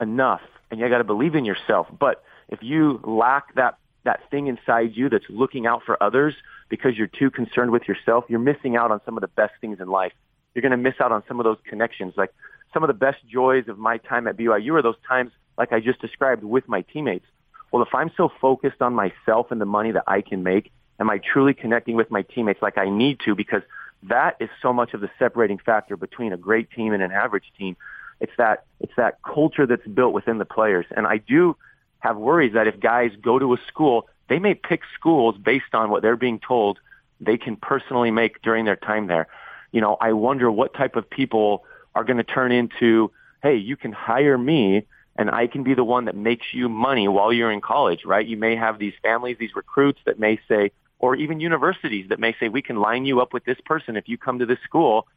enough 0.02 0.42
and 0.72 0.80
you 0.80 0.90
got 0.90 0.98
to 0.98 1.04
believe 1.04 1.36
in 1.36 1.46
yourself. 1.46 1.88
But 1.98 2.24
if 2.50 2.62
you 2.62 3.00
lack 3.04 3.56
that 3.56 3.78
that 4.04 4.30
thing 4.30 4.48
inside 4.48 4.96
you 4.96 5.10
that's 5.10 5.26
looking 5.30 5.66
out 5.66 5.82
for 5.84 6.02
others 6.02 6.36
because 6.70 6.96
you're 6.96 7.08
too 7.08 7.32
concerned 7.32 7.72
with 7.72 7.88
yourself, 7.88 8.24
you're 8.30 8.40
missing 8.40 8.76
out 8.76 8.92
on 8.92 9.02
some 9.04 9.18
of 9.18 9.22
the 9.22 9.28
best 9.28 9.54
things 9.62 9.80
in 9.80 9.88
life. 9.88 10.14
You're 10.54 10.62
going 10.62 10.72
to 10.72 10.78
miss 10.78 10.94
out 11.00 11.12
on 11.12 11.24
some 11.28 11.40
of 11.40 11.44
those 11.44 11.58
connections. 11.68 12.14
Like 12.16 12.32
some 12.76 12.84
of 12.84 12.90
the 12.90 12.94
best 12.94 13.26
joys 13.26 13.70
of 13.70 13.80
my 13.80 13.98
time 14.00 14.28
at 14.28 14.36
BYU 14.36 14.74
are 14.74 14.82
those 14.82 14.98
times, 15.08 15.32
like 15.58 15.72
I 15.72 15.80
just 15.80 16.02
described, 16.02 16.44
with 16.44 16.68
my 16.68 16.82
teammates. 16.82 17.26
Well, 17.72 17.82
if 17.82 17.96
I'm 17.96 18.12
so 18.18 18.30
focused 18.42 18.82
on 18.82 18.94
myself 18.94 19.50
and 19.50 19.62
the 19.62 19.66
money 19.66 19.94
that 19.94 20.04
I 20.08 20.20
can 20.20 20.44
make, 20.44 20.74
am 21.00 21.10
I 21.10 21.20
truly 21.20 21.54
connecting 21.54 21.96
with 21.96 22.12
my 22.12 22.24
teammates 22.24 22.62
like 22.62 22.78
I 22.78 22.90
need 22.90 23.22
to? 23.22 23.34
Because 23.34 23.62
that 24.04 24.36
is 24.42 24.50
so 24.62 24.74
much 24.74 24.94
of 24.94 25.00
the 25.00 25.10
separating 25.18 25.58
factor 25.58 25.96
between 25.96 26.34
a 26.34 26.38
great 26.38 26.70
team 26.70 26.92
and 26.92 27.02
an 27.02 27.14
average 27.14 27.46
team. 27.58 27.78
It's 28.20 28.34
that 28.38 28.66
it's 28.82 28.92
that 28.98 29.20
culture 29.24 29.66
that's 29.66 29.88
built 29.88 30.12
within 30.12 30.38
the 30.38 30.46
players. 30.46 30.86
And 30.96 31.08
I 31.08 31.18
do 31.18 31.56
have 32.00 32.18
worries 32.18 32.56
that 32.56 32.68
if 32.68 32.78
guys 32.78 33.12
go 33.22 33.40
to 33.40 33.54
a 33.54 33.58
school, 33.70 34.10
they 34.28 34.40
may 34.40 34.54
pick 34.54 34.82
schools 35.00 35.36
based 35.38 35.74
on 35.74 35.90
what 35.90 36.02
they're 36.02 36.18
being 36.18 36.40
told 36.40 36.80
they 37.22 37.38
can 37.38 37.56
personally 37.56 38.12
make 38.12 38.42
during 38.42 38.66
their 38.66 38.76
time 38.76 39.08
there. 39.08 39.28
You 39.72 39.80
know, 39.80 39.96
I 40.02 40.12
wonder 40.12 40.52
what 40.52 40.74
type 40.74 40.98
of 40.98 41.10
people 41.10 41.64
are 41.96 42.04
going 42.04 42.18
to 42.18 42.24
turn 42.24 42.52
into, 42.52 43.12
hey, 43.42 43.56
you 43.56 43.76
can 43.76 43.92
hire 43.92 44.38
me 44.38 44.86
and 45.18 45.30
I 45.32 45.48
can 45.48 45.64
be 45.64 45.74
the 45.74 45.84
one 45.84 46.06
that 46.06 46.16
makes 46.16 46.48
you 46.54 46.68
money 46.68 47.08
while 47.08 47.32
you're 47.32 47.52
in 47.52 47.62
college, 47.62 48.04
right? 48.06 48.26
You 48.26 48.38
may 48.38 48.56
have 48.56 48.80
these 48.80 48.94
families, 49.02 49.38
these 49.40 49.56
recruits 49.56 50.00
that 50.06 50.20
may 50.20 50.40
say, 50.48 50.72
or 51.00 51.16
even 51.16 51.40
universities 51.40 52.10
that 52.10 52.20
may 52.20 52.36
say, 52.40 52.50
we 52.50 52.62
can 52.62 52.76
line 52.76 53.06
you 53.06 53.22
up 53.22 53.34
with 53.34 53.46
this 53.46 53.58
person 53.66 53.96
if 53.96 54.10
you 54.10 54.18
come 54.18 54.40
to 54.40 54.46
this 54.46 54.60
school 54.64 55.08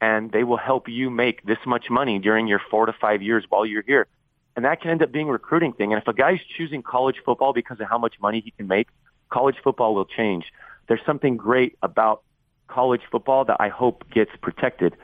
and 0.00 0.32
they 0.32 0.42
will 0.42 0.56
help 0.56 0.88
you 0.88 1.08
make 1.08 1.44
this 1.44 1.58
much 1.66 1.88
money 1.88 2.18
during 2.18 2.46
your 2.48 2.60
four 2.70 2.86
to 2.86 2.92
five 2.92 3.22
years 3.22 3.44
while 3.48 3.64
you're 3.64 3.82
here. 3.82 4.06
And 4.56 4.64
that 4.64 4.80
can 4.80 4.90
end 4.90 5.02
up 5.02 5.12
being 5.12 5.28
a 5.28 5.32
recruiting 5.32 5.72
thing. 5.72 5.92
And 5.92 6.02
if 6.02 6.08
a 6.08 6.12
guy's 6.12 6.40
choosing 6.56 6.82
college 6.82 7.16
football 7.24 7.52
because 7.52 7.80
of 7.80 7.88
how 7.88 7.98
much 7.98 8.14
money 8.20 8.40
he 8.40 8.50
can 8.50 8.66
make, 8.66 8.88
college 9.30 9.56
football 9.62 9.94
will 9.94 10.04
change. 10.04 10.52
There's 10.88 11.00
something 11.06 11.36
great 11.36 11.76
about 11.82 12.22
college 12.68 13.02
football 13.10 13.44
that 13.46 13.56
I 13.60 13.68
hope 13.68 14.04
gets 14.10 14.30
protected. 14.42 14.96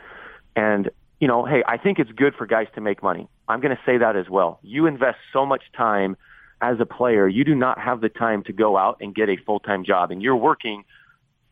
And, 0.54 0.90
you 1.20 1.28
know, 1.28 1.44
hey, 1.44 1.62
I 1.66 1.76
think 1.76 1.98
it's 1.98 2.10
good 2.12 2.34
for 2.34 2.46
guys 2.46 2.66
to 2.74 2.80
make 2.80 3.02
money. 3.02 3.28
I'm 3.46 3.60
going 3.60 3.76
to 3.76 3.82
say 3.84 3.98
that 3.98 4.16
as 4.16 4.28
well. 4.28 4.58
You 4.62 4.86
invest 4.86 5.18
so 5.32 5.46
much 5.46 5.62
time 5.76 6.16
as 6.62 6.78
a 6.80 6.86
player, 6.86 7.26
you 7.26 7.44
do 7.44 7.54
not 7.54 7.78
have 7.78 8.00
the 8.00 8.10
time 8.10 8.42
to 8.44 8.52
go 8.52 8.76
out 8.76 8.98
and 9.00 9.14
get 9.14 9.30
a 9.30 9.36
full-time 9.36 9.84
job. 9.84 10.10
And 10.10 10.22
you're 10.22 10.36
working– 10.36 10.84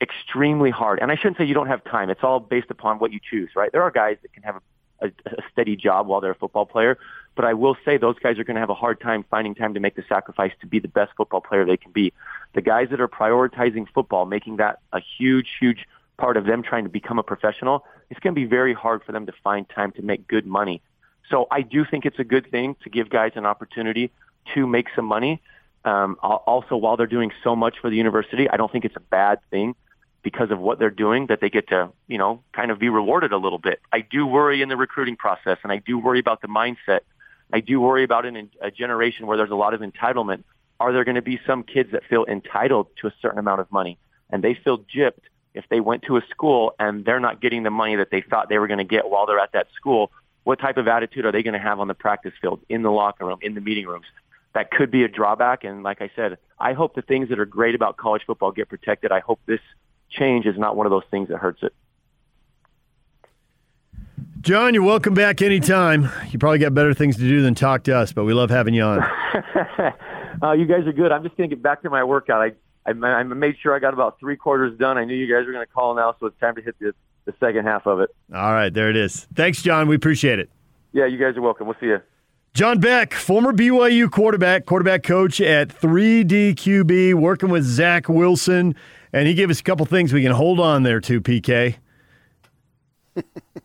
extremely 0.00 0.70
hard. 0.70 0.98
And 1.00 1.10
I 1.10 1.16
shouldn't 1.16 1.38
say 1.38 1.44
you 1.44 1.54
don't 1.54 1.68
have 1.68 1.82
time. 1.84 2.10
It's 2.10 2.22
all 2.22 2.40
based 2.40 2.70
upon 2.70 2.98
what 2.98 3.12
you 3.12 3.20
choose, 3.30 3.50
right? 3.56 3.70
There 3.72 3.82
are 3.82 3.90
guys 3.90 4.16
that 4.22 4.32
can 4.32 4.42
have 4.42 4.56
a, 5.00 5.06
a, 5.06 5.42
steady 5.52 5.76
job 5.76 6.06
while 6.06 6.20
they're 6.20 6.32
a 6.32 6.36
football 6.36 6.66
player, 6.66 6.98
but 7.34 7.44
I 7.44 7.54
will 7.54 7.76
say 7.84 7.96
those 7.96 8.18
guys 8.18 8.38
are 8.38 8.44
going 8.44 8.56
to 8.56 8.60
have 8.60 8.70
a 8.70 8.74
hard 8.74 9.00
time 9.00 9.24
finding 9.30 9.54
time 9.54 9.74
to 9.74 9.80
make 9.80 9.96
the 9.96 10.04
sacrifice 10.08 10.52
to 10.60 10.66
be 10.66 10.78
the 10.78 10.88
best 10.88 11.12
football 11.16 11.40
player 11.40 11.64
they 11.64 11.76
can 11.76 11.92
be. 11.92 12.12
The 12.54 12.62
guys 12.62 12.88
that 12.90 13.00
are 13.00 13.08
prioritizing 13.08 13.86
football, 13.92 14.26
making 14.26 14.56
that 14.56 14.80
a 14.92 15.00
huge, 15.18 15.48
huge 15.60 15.86
part 16.16 16.36
of 16.36 16.46
them 16.46 16.62
trying 16.62 16.84
to 16.84 16.90
become 16.90 17.18
a 17.18 17.22
professional, 17.22 17.84
it's 18.10 18.20
going 18.20 18.34
to 18.34 18.40
be 18.40 18.46
very 18.46 18.74
hard 18.74 19.02
for 19.04 19.12
them 19.12 19.26
to 19.26 19.32
find 19.44 19.68
time 19.68 19.92
to 19.92 20.02
make 20.02 20.26
good 20.26 20.46
money. 20.46 20.82
So 21.30 21.46
I 21.50 21.62
do 21.62 21.84
think 21.84 22.06
it's 22.06 22.18
a 22.18 22.24
good 22.24 22.50
thing 22.50 22.76
to 22.82 22.90
give 22.90 23.10
guys 23.10 23.32
an 23.34 23.46
opportunity 23.46 24.10
to 24.54 24.66
make 24.66 24.86
some 24.96 25.04
money. 25.04 25.42
Um, 25.84 26.16
also, 26.22 26.76
while 26.76 26.96
they're 26.96 27.06
doing 27.06 27.32
so 27.44 27.54
much 27.54 27.76
for 27.80 27.90
the 27.90 27.96
university, 27.96 28.48
I 28.48 28.56
don't 28.56 28.70
think 28.72 28.84
it's 28.84 28.96
a 28.96 29.00
bad 29.00 29.38
thing 29.50 29.74
because 30.22 30.50
of 30.50 30.58
what 30.58 30.78
they're 30.78 30.90
doing 30.90 31.26
that 31.26 31.40
they 31.40 31.48
get 31.48 31.68
to, 31.68 31.90
you 32.06 32.18
know, 32.18 32.42
kind 32.52 32.70
of 32.70 32.78
be 32.78 32.88
rewarded 32.88 33.32
a 33.32 33.36
little 33.36 33.58
bit. 33.58 33.80
I 33.92 34.00
do 34.00 34.26
worry 34.26 34.62
in 34.62 34.68
the 34.68 34.76
recruiting 34.76 35.16
process, 35.16 35.58
and 35.62 35.70
I 35.70 35.76
do 35.78 35.98
worry 35.98 36.18
about 36.18 36.42
the 36.42 36.48
mindset. 36.48 37.00
I 37.52 37.60
do 37.60 37.80
worry 37.80 38.04
about 38.04 38.26
in 38.26 38.50
a 38.60 38.70
generation 38.70 39.26
where 39.26 39.36
there's 39.36 39.50
a 39.50 39.56
lot 39.56 39.74
of 39.74 39.80
entitlement. 39.80 40.44
Are 40.80 40.92
there 40.92 41.04
going 41.04 41.14
to 41.14 41.22
be 41.22 41.40
some 41.46 41.62
kids 41.62 41.92
that 41.92 42.02
feel 42.04 42.24
entitled 42.26 42.88
to 43.00 43.06
a 43.06 43.14
certain 43.22 43.38
amount 43.38 43.60
of 43.60 43.70
money, 43.70 43.98
and 44.30 44.42
they 44.42 44.54
feel 44.54 44.78
gypped 44.78 45.24
if 45.58 45.68
they 45.68 45.80
went 45.80 46.04
to 46.04 46.16
a 46.16 46.22
school 46.30 46.74
and 46.78 47.04
they're 47.04 47.20
not 47.20 47.40
getting 47.40 47.64
the 47.64 47.70
money 47.70 47.96
that 47.96 48.10
they 48.10 48.20
thought 48.22 48.48
they 48.48 48.58
were 48.58 48.68
going 48.68 48.78
to 48.78 48.84
get 48.84 49.10
while 49.10 49.26
they're 49.26 49.40
at 49.40 49.52
that 49.52 49.66
school? 49.74 50.10
What 50.44 50.60
type 50.60 50.76
of 50.76 50.88
attitude 50.88 51.26
are 51.26 51.32
they 51.32 51.42
going 51.42 51.54
to 51.54 51.60
have 51.60 51.80
on 51.80 51.88
the 51.88 51.94
practice 51.94 52.32
field, 52.40 52.60
in 52.68 52.82
the 52.82 52.90
locker 52.90 53.26
room, 53.26 53.38
in 53.42 53.54
the 53.54 53.60
meeting 53.60 53.86
rooms? 53.86 54.06
That 54.54 54.70
could 54.70 54.90
be 54.90 55.04
a 55.04 55.08
drawback. 55.08 55.64
And 55.64 55.82
like 55.82 56.00
I 56.00 56.10
said, 56.16 56.38
I 56.58 56.72
hope 56.72 56.94
the 56.94 57.02
things 57.02 57.28
that 57.28 57.38
are 57.38 57.44
great 57.44 57.74
about 57.74 57.96
college 57.96 58.22
football 58.26 58.52
get 58.52 58.68
protected. 58.68 59.12
I 59.12 59.20
hope 59.20 59.40
this 59.46 59.60
change 60.08 60.46
is 60.46 60.56
not 60.56 60.76
one 60.76 60.86
of 60.86 60.90
those 60.90 61.04
things 61.10 61.28
that 61.28 61.38
hurts 61.38 61.62
it. 61.62 61.74
John, 64.40 64.72
you're 64.72 64.84
welcome 64.84 65.14
back 65.14 65.42
anytime. 65.42 66.08
You 66.30 66.38
probably 66.38 66.60
got 66.60 66.72
better 66.72 66.94
things 66.94 67.16
to 67.16 67.22
do 67.22 67.42
than 67.42 67.56
talk 67.56 67.82
to 67.84 67.96
us, 67.96 68.12
but 68.12 68.24
we 68.24 68.32
love 68.32 68.50
having 68.50 68.72
you 68.72 68.82
on. 68.82 69.00
uh, 70.42 70.52
you 70.52 70.64
guys 70.64 70.86
are 70.86 70.92
good. 70.92 71.10
I'm 71.10 71.24
just 71.24 71.36
going 71.36 71.50
to 71.50 71.56
get 71.56 71.62
back 71.62 71.82
to 71.82 71.90
my 71.90 72.04
workout. 72.04 72.40
I, 72.40 72.52
I, 72.88 73.06
I 73.06 73.22
made 73.22 73.56
sure 73.62 73.74
I 73.74 73.78
got 73.78 73.94
about 73.94 74.18
three 74.18 74.36
quarters 74.36 74.78
done. 74.78 74.98
I 74.98 75.04
knew 75.04 75.14
you 75.14 75.32
guys 75.32 75.46
were 75.46 75.52
going 75.52 75.66
to 75.66 75.72
call 75.72 75.94
now, 75.94 76.14
so 76.18 76.26
it's 76.26 76.38
time 76.40 76.54
to 76.56 76.62
hit 76.62 76.76
the, 76.78 76.94
the 77.24 77.34
second 77.40 77.64
half 77.64 77.86
of 77.86 78.00
it. 78.00 78.14
All 78.34 78.52
right, 78.52 78.72
there 78.72 78.90
it 78.90 78.96
is. 78.96 79.26
Thanks, 79.34 79.62
John. 79.62 79.88
We 79.88 79.96
appreciate 79.96 80.38
it. 80.38 80.50
Yeah, 80.92 81.06
you 81.06 81.18
guys 81.18 81.36
are 81.36 81.42
welcome. 81.42 81.66
We'll 81.66 81.76
see 81.80 81.86
you. 81.86 82.00
John 82.54 82.80
Beck, 82.80 83.14
former 83.14 83.52
BYU 83.52 84.10
quarterback, 84.10 84.66
quarterback 84.66 85.02
coach 85.02 85.40
at 85.40 85.68
3DQB, 85.68 87.14
working 87.14 87.50
with 87.50 87.64
Zach 87.64 88.08
Wilson 88.08 88.74
and 89.12 89.26
he 89.26 89.34
gave 89.34 89.50
us 89.50 89.60
a 89.60 89.62
couple 89.62 89.86
things 89.86 90.12
we 90.12 90.22
can 90.22 90.32
hold 90.32 90.60
on 90.60 90.82
there 90.82 91.00
to, 91.00 91.20
PK. 91.20 91.76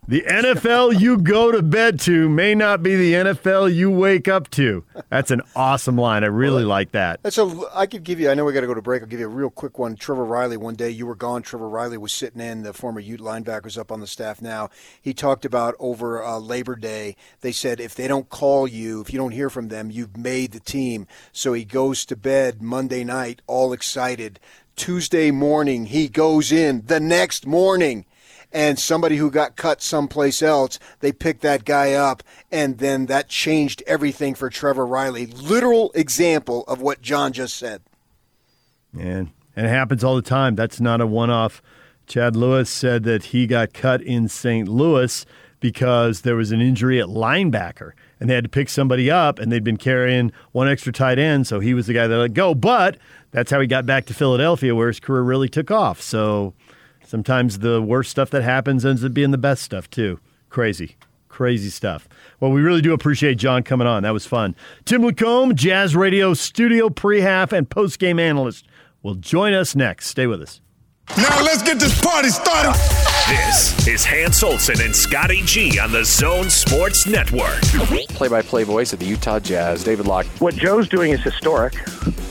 The 0.05 0.21
NFL 0.27 0.99
you 0.99 1.17
go 1.17 1.51
to 1.51 1.61
bed 1.61 1.97
to 2.01 2.27
may 2.27 2.53
not 2.55 2.83
be 2.83 2.95
the 2.95 3.13
NFL 3.13 3.73
you 3.73 3.89
wake 3.89 4.27
up 4.27 4.49
to. 4.51 4.83
That's 5.09 5.31
an 5.31 5.41
awesome 5.55 5.97
line. 5.97 6.25
I 6.25 6.27
really 6.27 6.63
well, 6.63 6.69
like 6.69 6.91
that. 6.91 7.23
That's 7.23 7.37
a. 7.37 7.49
I 7.73 7.85
could 7.85 8.03
give 8.03 8.19
you. 8.19 8.29
I 8.29 8.33
know 8.33 8.43
we 8.43 8.51
got 8.51 8.61
to 8.61 8.67
go 8.67 8.73
to 8.73 8.81
break. 8.81 9.01
I'll 9.01 9.07
give 9.07 9.21
you 9.21 9.27
a 9.27 9.29
real 9.29 9.49
quick 9.49 9.79
one. 9.79 9.95
Trevor 9.95 10.25
Reilly. 10.25 10.57
One 10.57 10.75
day 10.75 10.89
you 10.89 11.05
were 11.05 11.15
gone. 11.15 11.41
Trevor 11.41 11.69
Reilly 11.69 11.97
was 11.97 12.11
sitting 12.11 12.41
in. 12.41 12.63
The 12.63 12.73
former 12.73 12.99
Ute 12.99 13.21
linebackers 13.21 13.77
up 13.77 13.93
on 13.93 14.01
the 14.01 14.07
staff 14.07 14.41
now. 14.41 14.69
He 15.01 15.13
talked 15.13 15.45
about 15.45 15.75
over 15.79 16.21
uh, 16.21 16.37
Labor 16.37 16.75
Day. 16.75 17.15
They 17.39 17.53
said 17.53 17.79
if 17.79 17.95
they 17.95 18.09
don't 18.09 18.27
call 18.27 18.67
you, 18.67 19.01
if 19.01 19.13
you 19.13 19.17
don't 19.17 19.31
hear 19.31 19.49
from 19.49 19.69
them, 19.69 19.89
you've 19.89 20.17
made 20.17 20.51
the 20.51 20.59
team. 20.59 21.07
So 21.31 21.53
he 21.53 21.63
goes 21.63 22.05
to 22.07 22.17
bed 22.17 22.61
Monday 22.61 23.05
night 23.05 23.41
all 23.47 23.71
excited 23.71 24.39
Tuesday 24.75 25.29
morning, 25.29 25.85
he 25.85 26.07
goes 26.07 26.51
in 26.51 26.83
the 26.87 26.99
next 26.99 27.45
morning 27.45 28.05
and 28.53 28.79
somebody 28.79 29.17
who 29.17 29.31
got 29.31 29.55
cut 29.55 29.81
someplace 29.81 30.41
else, 30.41 30.79
they 30.99 31.11
picked 31.11 31.41
that 31.41 31.65
guy 31.65 31.93
up, 31.93 32.23
and 32.51 32.77
then 32.77 33.07
that 33.07 33.27
changed 33.27 33.83
everything 33.87 34.35
for 34.35 34.49
Trevor 34.49 34.85
Reilly. 34.85 35.25
Literal 35.25 35.91
example 35.95 36.63
of 36.65 36.79
what 36.79 37.01
John 37.01 37.33
just 37.33 37.57
said. 37.57 37.81
Man, 38.93 39.31
and 39.55 39.65
it 39.65 39.69
happens 39.69 40.03
all 40.03 40.15
the 40.15 40.21
time. 40.21 40.55
That's 40.55 40.79
not 40.79 41.01
a 41.01 41.07
one 41.07 41.31
off. 41.31 41.61
Chad 42.05 42.35
Lewis 42.35 42.69
said 42.69 43.03
that 43.03 43.25
he 43.25 43.47
got 43.47 43.73
cut 43.73 44.01
in 44.01 44.27
St. 44.27 44.67
Louis 44.67 45.25
because 45.59 46.21
there 46.21 46.35
was 46.35 46.51
an 46.51 46.59
injury 46.61 46.99
at 46.99 47.07
linebacker 47.07 47.93
and 48.19 48.29
they 48.29 48.35
had 48.35 48.43
to 48.43 48.49
pick 48.49 48.69
somebody 48.69 49.09
up 49.09 49.39
and 49.39 49.51
they'd 49.51 49.63
been 49.63 49.77
carrying 49.77 50.31
one 50.51 50.67
extra 50.67 50.93
tight 50.93 51.17
end, 51.17 51.47
so 51.47 51.59
he 51.59 51.73
was 51.73 51.87
the 51.87 51.93
guy 51.93 52.05
that 52.05 52.17
let 52.17 52.33
go. 52.33 52.53
But 52.53 52.97
that's 53.31 53.49
how 53.49 53.59
he 53.59 53.67
got 53.67 53.85
back 53.85 54.05
to 54.05 54.13
Philadelphia, 54.13 54.75
where 54.75 54.89
his 54.89 54.99
career 54.99 55.21
really 55.21 55.49
took 55.49 55.71
off. 55.71 56.01
So 56.01 56.53
sometimes 57.13 57.59
the 57.59 57.79
worst 57.79 58.09
stuff 58.09 58.31
that 58.31 58.41
happens 58.41 58.83
ends 58.83 59.05
up 59.05 59.13
being 59.13 59.29
the 59.29 59.37
best 59.37 59.61
stuff 59.61 59.87
too. 59.87 60.19
Crazy, 60.49 60.95
crazy 61.29 61.69
stuff. 61.69 62.09
Well, 62.39 62.49
we 62.49 62.63
really 62.63 62.81
do 62.81 62.91
appreciate 62.91 63.37
John 63.37 63.61
coming 63.61 63.85
on. 63.85 64.01
That 64.01 64.13
was 64.13 64.25
fun. 64.25 64.55
Tim 64.83 65.03
Lacombe, 65.03 65.53
Jazz 65.53 65.95
Radio 65.95 66.33
studio 66.33 66.89
pre-half 66.89 67.51
and 67.51 67.69
post-game 67.69 68.17
analyst, 68.17 68.65
will 69.03 69.13
join 69.13 69.53
us 69.53 69.75
next. 69.75 70.07
Stay 70.07 70.25
with 70.25 70.41
us. 70.41 70.59
Now 71.09 71.43
let's 71.43 71.61
get 71.61 71.79
this 71.79 71.99
party 72.01 72.29
started. 72.29 72.73
This 73.27 73.87
is 73.87 74.05
Hans 74.05 74.41
Olsen 74.41 74.81
and 74.81 74.95
Scotty 74.95 75.41
G 75.43 75.77
on 75.79 75.91
the 75.91 76.03
Zone 76.03 76.49
Sports 76.49 77.05
Network. 77.05 77.61
Play-by-play 78.09 78.63
voice 78.63 78.93
of 78.93 78.99
the 78.99 79.05
Utah 79.05 79.39
Jazz, 79.39 79.83
David 79.83 80.07
Locke. 80.07 80.25
What 80.39 80.55
Joe's 80.55 80.89
doing 80.89 81.11
is 81.11 81.21
historic. 81.21 81.75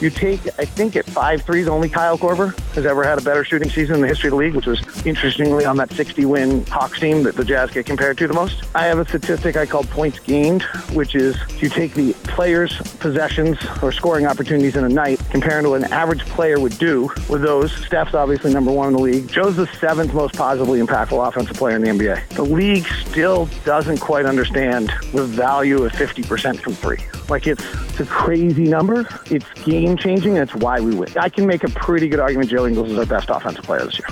You 0.01 0.11
take, 0.11 0.41
I 0.59 0.65
think 0.65 0.97
at 0.97 1.07
five 1.07 1.43
threes, 1.43 1.69
only 1.69 1.89
Kyle 1.89 2.19
Korver 2.19 2.59
has 2.75 2.85
ever 2.85 3.05
had 3.05 3.19
a 3.19 3.23
better 3.23 3.45
shooting 3.45 3.71
season 3.71 3.97
in 3.97 4.01
the 4.01 4.09
history 4.09 4.29
of 4.29 4.33
the 4.33 4.37
league, 4.37 4.55
which 4.55 4.67
was 4.67 5.07
interestingly 5.07 5.65
on 5.65 5.77
that 5.77 5.91
60-win 5.91 6.67
Hawks 6.67 6.99
team 6.99 7.23
that 7.23 7.37
the 7.37 7.45
Jazz 7.45 7.71
get 7.71 7.87
compared 7.87 8.19
to 8.19 8.27
the 8.27 8.35
most. 8.35 8.65
I 8.75 8.87
have 8.87 8.99
a 8.99 9.07
statistic 9.07 9.57
I 9.57 9.65
call 9.65 9.85
points 9.85 10.19
gained, 10.19 10.63
which 10.93 11.15
is 11.15 11.37
you 11.63 11.69
take 11.69 11.95
the 11.95 12.15
players' 12.25 12.77
possessions 12.99 13.59
or 13.83 13.93
scoring 13.93 14.27
opportunities 14.27 14.77
in 14.77 14.85
a 14.85 14.89
night, 14.89 15.21
comparing 15.31 15.65
to 15.65 15.71
what 15.71 15.83
an 15.83 15.93
average 15.93 16.25
player 16.27 16.59
would 16.59 16.77
do 16.79 17.11
with 17.29 17.43
those. 17.43 17.73
Steph's 17.87 18.15
obviously 18.15 18.53
number 18.53 18.62
one 18.71 18.89
in 18.89 18.95
the 18.95 19.01
league. 19.01 19.29
Joe's 19.29 19.57
the 19.57 19.67
seventh 19.79 20.15
most 20.15 20.35
positively 20.35 20.81
impactful 20.81 21.27
offensive 21.27 21.57
player 21.57 21.75
in 21.75 21.83
the 21.83 21.89
NBA. 21.89 22.29
The 22.31 22.45
league 22.45 22.87
still 23.07 23.49
doesn't 23.65 23.99
quite 23.99 24.27
understand 24.27 24.93
the 25.13 25.25
value 25.25 25.83
of 25.83 25.93
50% 25.93 26.61
from 26.61 26.75
three. 26.75 26.99
Like 27.29 27.47
it's, 27.47 27.65
it's 27.91 28.01
a 28.01 28.07
crazy 28.07 28.65
number. 28.65 29.09
It's 29.31 29.47
game 29.65 29.97
changing, 29.97 30.39
and 30.39 30.49
it's 30.49 30.55
why 30.55 30.81
we 30.81 30.95
win. 30.95 31.09
I 31.19 31.29
can 31.29 31.47
make 31.47 31.65
a 31.65 31.69
pretty 31.71 32.09
good 32.09 32.21
argument 32.21 32.51
Joe 32.51 32.67
Ingles 32.67 32.93
is 32.93 32.99
our 32.99 33.07
best 33.07 33.31
offensive 33.31 33.65
player 33.65 33.85
this 33.85 33.99
year. 33.99 34.09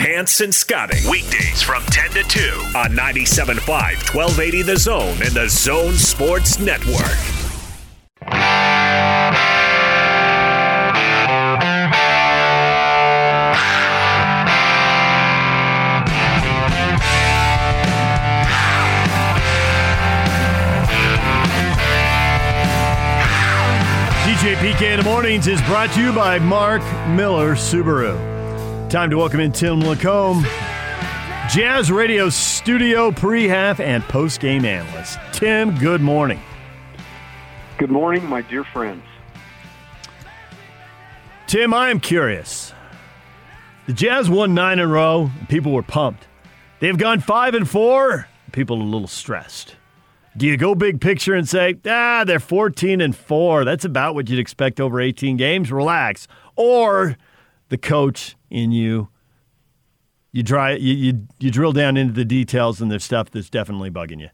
Hans 0.00 0.32
Scotting. 0.56 1.10
Weekdays 1.10 1.62
from 1.62 1.82
10 1.84 2.10
to 2.10 2.22
2 2.22 2.40
on 2.76 2.90
97.5, 2.90 4.14
1280 4.14 4.62
The 4.62 4.76
Zone 4.76 5.16
and 5.22 5.32
The 5.32 5.48
Zone 5.48 5.94
Sports 5.94 6.58
Network. 6.58 7.38
PK 24.38 24.82
in 24.82 24.98
the 24.98 25.02
Mornings 25.02 25.48
is 25.48 25.60
brought 25.62 25.90
to 25.94 26.00
you 26.00 26.12
by 26.12 26.38
Mark 26.38 26.80
Miller 27.08 27.56
Subaru. 27.56 28.16
Time 28.88 29.10
to 29.10 29.16
welcome 29.16 29.40
in 29.40 29.50
Tim 29.50 29.80
Lacombe, 29.80 30.44
Jazz 31.50 31.90
Radio 31.90 32.28
studio 32.28 33.10
pre-half 33.10 33.80
and 33.80 34.00
post-game 34.04 34.64
analyst. 34.64 35.18
Tim, 35.32 35.76
good 35.78 36.00
morning. 36.00 36.40
Good 37.78 37.90
morning, 37.90 38.24
my 38.26 38.42
dear 38.42 38.62
friends. 38.62 39.02
Tim, 41.48 41.74
I 41.74 41.90
am 41.90 41.98
curious. 41.98 42.72
The 43.86 43.92
Jazz 43.92 44.30
won 44.30 44.54
nine 44.54 44.78
in 44.78 44.84
a 44.84 44.86
row, 44.86 45.32
and 45.36 45.48
people 45.48 45.72
were 45.72 45.82
pumped. 45.82 46.28
They've 46.78 46.96
gone 46.96 47.18
five 47.18 47.54
and 47.54 47.68
four, 47.68 48.28
people 48.52 48.78
are 48.78 48.82
a 48.82 48.84
little 48.84 49.08
stressed. 49.08 49.74
Do 50.38 50.46
you 50.46 50.56
go 50.56 50.76
big 50.76 51.00
picture 51.00 51.34
and 51.34 51.48
say, 51.48 51.74
ah, 51.84 52.22
they're 52.24 52.38
14 52.38 53.00
and 53.00 53.14
4. 53.14 53.64
That's 53.64 53.84
about 53.84 54.14
what 54.14 54.30
you'd 54.30 54.38
expect 54.38 54.78
over 54.78 55.00
18 55.00 55.36
games. 55.36 55.72
Relax. 55.72 56.28
Or 56.54 57.16
the 57.70 57.76
coach 57.76 58.36
in 58.48 58.70
you, 58.70 59.08
you, 60.30 60.44
dry, 60.44 60.74
you, 60.74 60.94
you, 60.94 61.26
you 61.40 61.50
drill 61.50 61.72
down 61.72 61.96
into 61.96 62.12
the 62.12 62.24
details 62.24 62.80
and 62.80 62.88
there's 62.88 63.02
stuff 63.02 63.32
that's 63.32 63.50
definitely 63.50 63.90
bugging 63.90 64.20
you. 64.20 64.28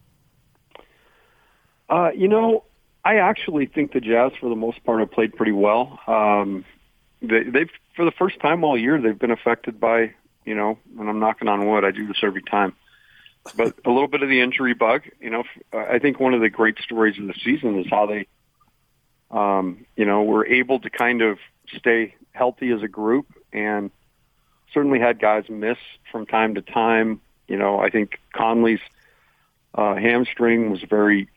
Uh, 1.89 2.11
you 2.15 2.29
know, 2.29 2.65
I 3.03 3.17
actually 3.17 3.65
think 3.65 3.93
the 3.93 4.01
Jazz, 4.01 4.33
for 4.39 4.51
the 4.51 4.57
most 4.57 4.85
part, 4.85 5.01
have 5.01 5.11
played 5.11 5.35
pretty 5.35 5.53
well. 5.53 5.99
Um, 6.07 6.67
they, 7.23 7.45
they've, 7.45 7.71
for 7.97 8.05
the 8.05 8.13
first 8.13 8.39
time 8.41 8.63
all 8.63 8.77
year, 8.77 9.01
they've 9.01 9.19
been 9.19 9.31
affected 9.31 9.81
by, 9.81 10.13
you 10.45 10.55
know, 10.55 10.79
and 10.99 11.09
I'm 11.09 11.19
knocking 11.19 11.49
on 11.49 11.67
wood. 11.67 11.83
I 11.83 11.93
do 11.93 12.07
this 12.07 12.19
every 12.23 12.43
time 12.43 12.75
but 13.57 13.75
a 13.85 13.91
little 13.91 14.09
bit 14.09 14.23
of 14.23 14.29
the 14.29 14.41
injury 14.41 14.75
bug. 14.75 15.03
You 15.21 15.31
know, 15.31 15.45
I 15.73 15.99
think 15.99 16.19
one 16.19 16.35
of 16.35 16.41
the 16.41 16.51
great 16.51 16.79
stories 16.79 17.19
of 17.19 17.27
the 17.27 17.35
season 17.45 17.79
is 17.79 17.87
how 17.91 18.07
they, 18.07 18.27
um, 19.31 19.87
you 19.97 20.05
know, 20.05 20.23
were 20.23 20.47
able 20.47 20.81
to 20.81 20.91
kind 20.91 21.23
of 21.23 21.39
stay 21.77 22.15
healthy 22.33 22.71
as 22.71 22.83
a 22.83 22.89
group, 22.89 23.27
and 23.53 23.91
certainly 24.73 24.99
had 24.99 25.21
guys 25.21 25.45
miss 25.49 25.79
from 26.11 26.27
time 26.27 26.55
to 26.55 26.63
time. 26.63 27.21
You 27.47 27.57
know, 27.57 27.79
I 27.79 27.91
think 27.91 28.19
Conley's 28.35 28.81
uh, 29.75 29.95
hamstring 29.95 30.71
was 30.71 30.83
very, 30.83 31.29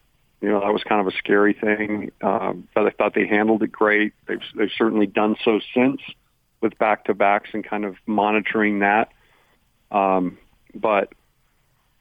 you 0.41 0.49
know, 0.49 0.61
that 0.61 0.71
was 0.71 0.83
kind 0.83 1.01
of 1.01 1.07
a 1.07 1.17
scary 1.17 1.53
thing. 1.53 2.11
Um, 2.21 2.67
but 2.73 2.87
I 2.87 2.89
thought 2.91 3.13
they 3.13 3.27
handled 3.27 3.63
it 3.63 3.71
great. 3.71 4.13
They've 4.27 4.41
they've 4.55 4.71
certainly 4.77 5.07
done 5.07 5.35
so 5.43 5.59
since 5.73 6.01
with 6.61 6.77
back 6.77 7.05
to 7.05 7.13
backs 7.13 7.49
and 7.53 7.63
kind 7.63 7.85
of 7.85 7.95
monitoring 8.05 8.79
that. 8.79 9.11
Um, 9.91 10.37
but 10.73 11.13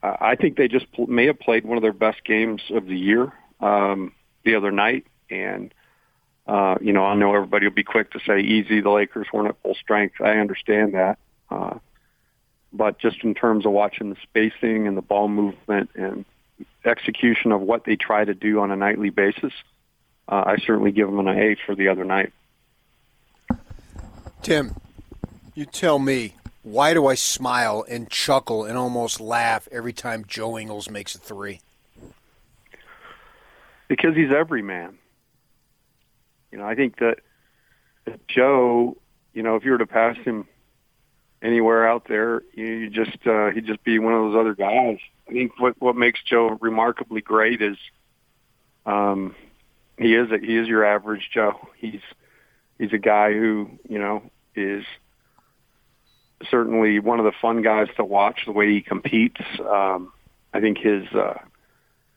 I 0.03 0.37
think 0.37 0.57
they 0.57 0.69
just 0.69 0.91
pl- 0.93 1.07
may 1.07 1.27
have 1.27 1.39
played 1.39 1.65
one 1.65 1.79
of 1.79 1.83
their 1.83 1.93
best 1.93 2.25
games 2.25 2.63
of 2.71 2.87
the 2.87 2.97
year 2.97 3.33
um, 3.61 4.13
the 4.45 4.55
other 4.55 4.71
night, 4.71 5.07
and 5.31 5.73
uh, 6.47 6.77
you 6.81 6.93
know 6.93 7.05
I 7.05 7.15
know 7.15 7.35
everybody 7.35 7.67
will 7.67 7.75
be 7.75 7.85
quick 7.85 8.13
to 8.13 8.21
say 8.27 8.41
easy. 8.41 8.81
The 8.81 8.91
Lakers 8.91 9.27
weren't 9.33 9.49
at 9.49 9.61
full 9.63 9.75
strength. 9.75 10.21
I 10.21 10.39
understand 10.39 10.95
that, 10.95 11.19
uh, 11.51 11.79
but 12.73 12.99
just 12.99 13.25
in 13.25 13.35
terms 13.35 13.67
of 13.67 13.73
watching 13.73 14.11
the 14.11 14.17
spacing 14.23 14.87
and 14.87 14.97
the 14.97 15.03
ball 15.03 15.29
movement 15.29 15.91
and 15.95 16.25
execution 16.85 17.53
of 17.53 17.61
what 17.61 17.85
they 17.85 17.97
try 17.97 18.25
to 18.25 18.35
do 18.35 18.61
on 18.61 18.71
a 18.71 18.77
nightly 18.77 19.11
basis, 19.11 19.53
uh, 20.29 20.45
I 20.47 20.57
certainly 20.59 20.93
give 20.93 21.09
them 21.09 21.19
an 21.27 21.29
A 21.29 21.57
for 21.67 21.75
the 21.75 21.89
other 21.89 22.05
night. 22.05 22.33
Tim, 24.43 24.77
you 25.55 25.65
tell 25.67 25.99
me, 25.99 26.35
why 26.67 26.95
do 26.95 27.07
I 27.07 27.15
smile 27.15 27.85
and 27.89 28.11
chuckle 28.11 28.65
and 28.65 28.77
almost 28.77 29.21
laugh 29.21 29.69
every 29.71 29.93
time 29.93 30.25
Joe 30.27 30.59
Ingles 30.59 30.91
makes 30.91 31.15
a 31.15 31.19
three? 31.19 31.61
Because 33.87 34.17
he's 34.17 34.33
every 34.33 34.63
man. 34.63 34.99
You 36.51 36.59
know, 36.59 36.65
I 36.67 36.75
think 36.75 36.99
that, 36.99 37.21
Joe, 38.27 38.97
you 39.33 39.45
know, 39.45 39.55
if 39.55 39.65
you 39.65 39.71
were 39.71 39.79
to 39.79 39.87
pass 39.87 40.17
him 40.17 40.49
anywhere 41.41 41.89
out 41.89 42.09
there, 42.09 42.43
you, 42.53 42.67
you 42.67 42.91
just 42.91 43.25
uh, 43.29 43.51
he'd 43.51 43.67
just 43.67 43.85
be 43.85 44.01
one 44.01 44.15
of 44.15 44.33
those 44.33 44.41
other 44.41 44.57
guys. 44.57 44.99
I 45.29 45.33
think 45.33 45.53
what 45.61 45.81
what 45.81 45.95
makes 45.95 46.21
Joe 46.25 46.59
remarkably 46.61 47.21
great 47.21 47.63
is 47.63 47.77
um, 48.87 49.37
he 49.97 50.17
is 50.17 50.33
a, 50.33 50.39
he 50.39 50.57
is 50.57 50.67
your 50.67 50.85
average 50.85 51.31
Joe. 51.33 51.69
He's 51.77 52.01
he's 52.77 52.93
a 52.93 52.99
guy 52.99 53.35
who 53.35 53.71
you 53.89 54.01
know 54.01 54.23
is 54.57 54.85
certainly 56.51 56.99
one 56.99 57.19
of 57.19 57.25
the 57.25 57.33
fun 57.41 57.63
guys 57.63 57.89
to 57.97 58.05
watch. 58.05 58.41
The 58.47 58.53
way 58.53 58.71
he 58.71 58.81
competes, 58.81 59.41
um, 59.61 60.13
I 60.53 60.61
think 60.61 60.79
his 60.79 61.07
uh, 61.13 61.39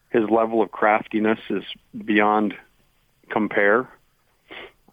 his 0.09 0.29
level 0.29 0.61
of 0.61 0.71
craftiness 0.71 1.39
is 1.49 1.63
beyond 2.05 2.55
compare. 3.29 3.89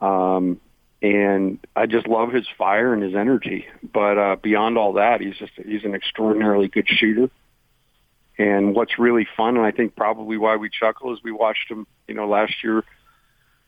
Um, 0.01 0.61
and 1.03 1.59
I 1.75 1.87
just 1.87 2.07
love 2.07 2.33
his 2.33 2.47
fire 2.57 2.93
and 2.93 3.03
his 3.03 3.15
energy. 3.15 3.67
But 3.83 4.19
uh, 4.19 4.37
beyond 4.37 4.79
all 4.79 4.95
that, 4.95 5.21
he's 5.21 5.37
just 5.37 5.53
he's 5.55 5.85
an 5.85 5.95
extraordinarily 5.95 6.69
good 6.69 6.89
shooter. 6.89 7.31
And 8.39 8.75
what's 8.75 8.99
really 8.99 9.27
fun, 9.37 9.57
and 9.57 9.65
I 9.65 9.71
think 9.71 9.97
probably 9.97 10.37
why 10.37 10.57
we 10.57 10.69
chuckle, 10.69 11.15
is 11.15 11.21
we 11.25 11.33
watched 11.33 11.71
him, 11.71 11.87
you 12.07 12.15
know, 12.15 12.29
last 12.29 12.53
year 12.63 12.85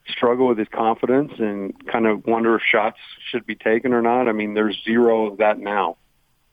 struggle 0.09 0.49
with 0.49 0.59
his 0.59 0.69
confidence 0.69 1.33
and 1.39 1.75
kind 1.87 2.07
of 2.07 2.27
wonder 2.27 2.57
if 2.57 2.63
shots 2.63 2.99
should 3.31 3.47
be 3.47 3.55
taken 3.55 3.93
or 3.93 4.03
not. 4.03 4.29
I 4.29 4.33
mean, 4.33 4.55
there's 4.55 4.79
zero 4.85 5.27
of 5.27 5.39
that 5.39 5.59
now. 5.59 5.97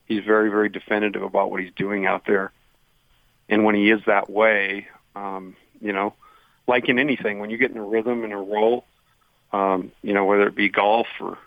He's 0.06 0.24
very, 0.24 0.50
very 0.50 0.68
definitive 0.68 1.22
about 1.22 1.50
what 1.50 1.60
he's 1.60 1.72
doing 1.74 2.06
out 2.06 2.24
there. 2.26 2.52
And 3.48 3.64
when 3.64 3.74
he 3.74 3.90
is 3.90 4.00
that 4.06 4.30
way, 4.30 4.88
um, 5.14 5.56
you 5.80 5.92
know, 5.92 6.14
like 6.66 6.88
in 6.88 6.98
anything, 6.98 7.38
when 7.38 7.50
you 7.50 7.58
get 7.58 7.70
in 7.70 7.76
a 7.76 7.84
rhythm 7.84 8.24
and 8.24 8.32
a 8.32 8.36
roll, 8.36 8.84
um, 9.52 9.92
you 10.02 10.12
know, 10.12 10.24
whether 10.24 10.46
it 10.46 10.56
be 10.56 10.68
golf 10.68 11.06
or, 11.20 11.38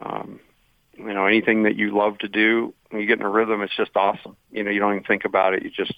um, 0.00 0.40
you 0.96 1.12
know, 1.12 1.26
anything 1.26 1.64
that 1.64 1.76
you 1.76 1.96
love 1.96 2.18
to 2.18 2.28
do, 2.28 2.74
when 2.90 3.00
you 3.00 3.08
get 3.08 3.18
in 3.18 3.24
a 3.24 3.30
rhythm, 3.30 3.62
it's 3.62 3.76
just 3.76 3.96
awesome. 3.96 4.36
You 4.50 4.62
know, 4.62 4.70
you 4.70 4.80
don't 4.80 4.92
even 4.92 5.04
think 5.04 5.24
about 5.24 5.54
it. 5.54 5.62
You 5.62 5.70
just 5.70 5.94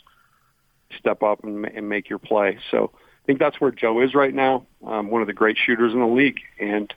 step 0.98 1.22
up 1.22 1.44
and, 1.44 1.64
and 1.66 1.88
make 1.88 2.09
your 2.09 2.18
play. 2.18 2.59
So, 2.70 2.92
think 3.28 3.38
that's 3.38 3.60
where 3.60 3.70
Joe 3.70 4.00
is 4.00 4.14
right 4.14 4.32
now. 4.32 4.66
Um, 4.86 5.10
one 5.10 5.20
of 5.20 5.26
the 5.26 5.34
great 5.34 5.59
shooters 5.59 5.92
in 5.92 6.00
the 6.00 6.06
league, 6.06 6.40
and 6.59 6.92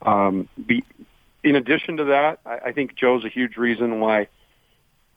um, 0.00 0.48
be, 0.64 0.84
in 1.42 1.56
addition 1.56 1.96
to 1.96 2.04
that, 2.04 2.38
I, 2.46 2.68
I 2.68 2.72
think 2.72 2.94
Joe's 2.94 3.24
a 3.24 3.28
huge 3.28 3.56
reason 3.56 3.98
why. 3.98 4.28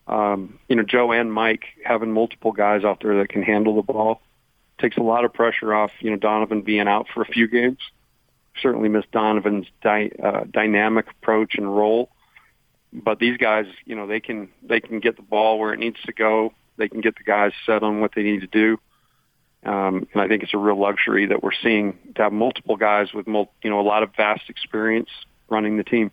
Um, 0.07 0.57
you 0.67 0.75
know, 0.75 0.81
Joe 0.81 1.11
and 1.11 1.31
Mike 1.31 1.65
having 1.85 2.11
multiple 2.11 2.51
guys 2.51 2.83
out 2.83 2.99
there 3.03 3.19
that 3.19 3.29
can 3.29 3.43
handle 3.43 3.75
the 3.75 3.83
ball 3.83 4.21
takes 4.79 4.97
a 4.97 5.03
lot 5.03 5.23
of 5.23 5.31
pressure 5.31 5.71
off. 5.71 5.91
You 5.99 6.09
know, 6.09 6.17
Donovan 6.17 6.63
being 6.63 6.87
out 6.87 7.05
for 7.13 7.21
a 7.21 7.25
few 7.25 7.47
games. 7.47 7.77
Certainly 8.59 8.89
miss 8.89 9.05
Donovan's 9.11 9.67
dy- 9.83 10.13
uh, 10.23 10.45
dynamic 10.49 11.11
approach 11.11 11.55
and 11.59 11.77
role, 11.77 12.09
but 12.91 13.19
these 13.19 13.37
guys, 13.37 13.67
you 13.85 13.95
know, 13.95 14.07
they 14.07 14.19
can 14.19 14.49
they 14.63 14.79
can 14.79 14.99
get 14.99 15.15
the 15.15 15.21
ball 15.21 15.59
where 15.59 15.73
it 15.73 15.79
needs 15.79 16.01
to 16.07 16.11
go. 16.11 16.53
They 16.77 16.89
can 16.89 17.01
get 17.01 17.17
the 17.17 17.23
guys 17.23 17.51
set 17.67 17.83
on 17.83 18.01
what 18.01 18.15
they 18.15 18.23
need 18.23 18.41
to 18.41 18.47
do 18.47 18.79
um, 19.63 20.07
and 20.13 20.21
I 20.21 20.27
think 20.27 20.43
it's 20.43 20.53
a 20.53 20.57
real 20.57 20.79
luxury 20.79 21.25
that 21.27 21.43
we're 21.43 21.51
seeing 21.51 21.97
to 22.15 22.23
have 22.23 22.33
multiple 22.33 22.77
guys 22.77 23.13
with 23.13 23.27
mul- 23.27 23.51
you 23.63 23.69
know 23.69 23.79
a 23.79 23.83
lot 23.83 24.03
of 24.03 24.15
vast 24.15 24.49
experience 24.49 25.09
running 25.49 25.77
the 25.77 25.83
team. 25.83 26.11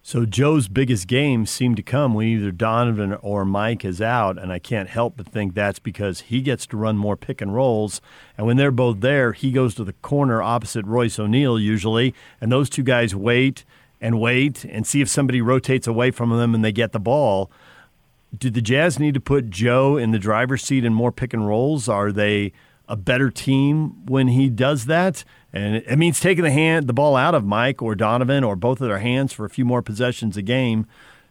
So 0.00 0.24
Joe's 0.24 0.68
biggest 0.68 1.06
games 1.06 1.50
seem 1.50 1.74
to 1.74 1.82
come 1.82 2.14
when 2.14 2.28
either 2.28 2.50
Donovan 2.50 3.14
or 3.14 3.44
Mike 3.44 3.84
is 3.84 4.00
out, 4.00 4.38
and 4.38 4.50
I 4.50 4.58
can't 4.58 4.88
help 4.88 5.18
but 5.18 5.28
think 5.28 5.54
that's 5.54 5.78
because 5.78 6.20
he 6.20 6.40
gets 6.40 6.66
to 6.68 6.78
run 6.78 6.96
more 6.96 7.16
pick 7.16 7.42
and 7.42 7.54
rolls. 7.54 8.00
And 8.38 8.46
when 8.46 8.56
they're 8.56 8.70
both 8.70 9.00
there, 9.00 9.32
he 9.32 9.50
goes 9.50 9.74
to 9.74 9.84
the 9.84 9.92
corner 9.94 10.40
opposite 10.40 10.86
Royce 10.86 11.18
O'Neale 11.18 11.58
usually, 11.58 12.14
and 12.40 12.50
those 12.50 12.70
two 12.70 12.82
guys 12.82 13.14
wait 13.14 13.66
and 14.00 14.20
wait 14.20 14.64
and 14.64 14.86
see 14.86 15.02
if 15.02 15.10
somebody 15.10 15.42
rotates 15.42 15.86
away 15.86 16.10
from 16.10 16.30
them 16.30 16.54
and 16.54 16.64
they 16.64 16.72
get 16.72 16.92
the 16.92 17.00
ball 17.00 17.50
do 18.36 18.50
the 18.50 18.60
Jazz 18.60 18.98
need 18.98 19.14
to 19.14 19.20
put 19.20 19.50
Joe 19.50 19.96
in 19.96 20.10
the 20.10 20.18
driver's 20.18 20.62
seat 20.62 20.84
in 20.84 20.92
more 20.94 21.12
pick 21.12 21.32
and 21.32 21.46
rolls? 21.46 21.88
Are 21.88 22.12
they 22.12 22.52
a 22.88 22.96
better 22.96 23.30
team 23.30 24.06
when 24.06 24.28
he 24.28 24.48
does 24.48 24.86
that? 24.86 25.24
And 25.52 25.76
it 25.76 25.96
means 25.96 26.20
taking 26.20 26.44
the 26.44 26.50
hand, 26.50 26.86
the 26.86 26.92
ball 26.92 27.16
out 27.16 27.34
of 27.34 27.44
Mike 27.44 27.80
or 27.82 27.94
Donovan 27.94 28.44
or 28.44 28.56
both 28.56 28.80
of 28.80 28.88
their 28.88 28.98
hands 28.98 29.32
for 29.32 29.44
a 29.44 29.50
few 29.50 29.64
more 29.64 29.82
possessions 29.82 30.36
a 30.36 30.42
game. 30.42 30.86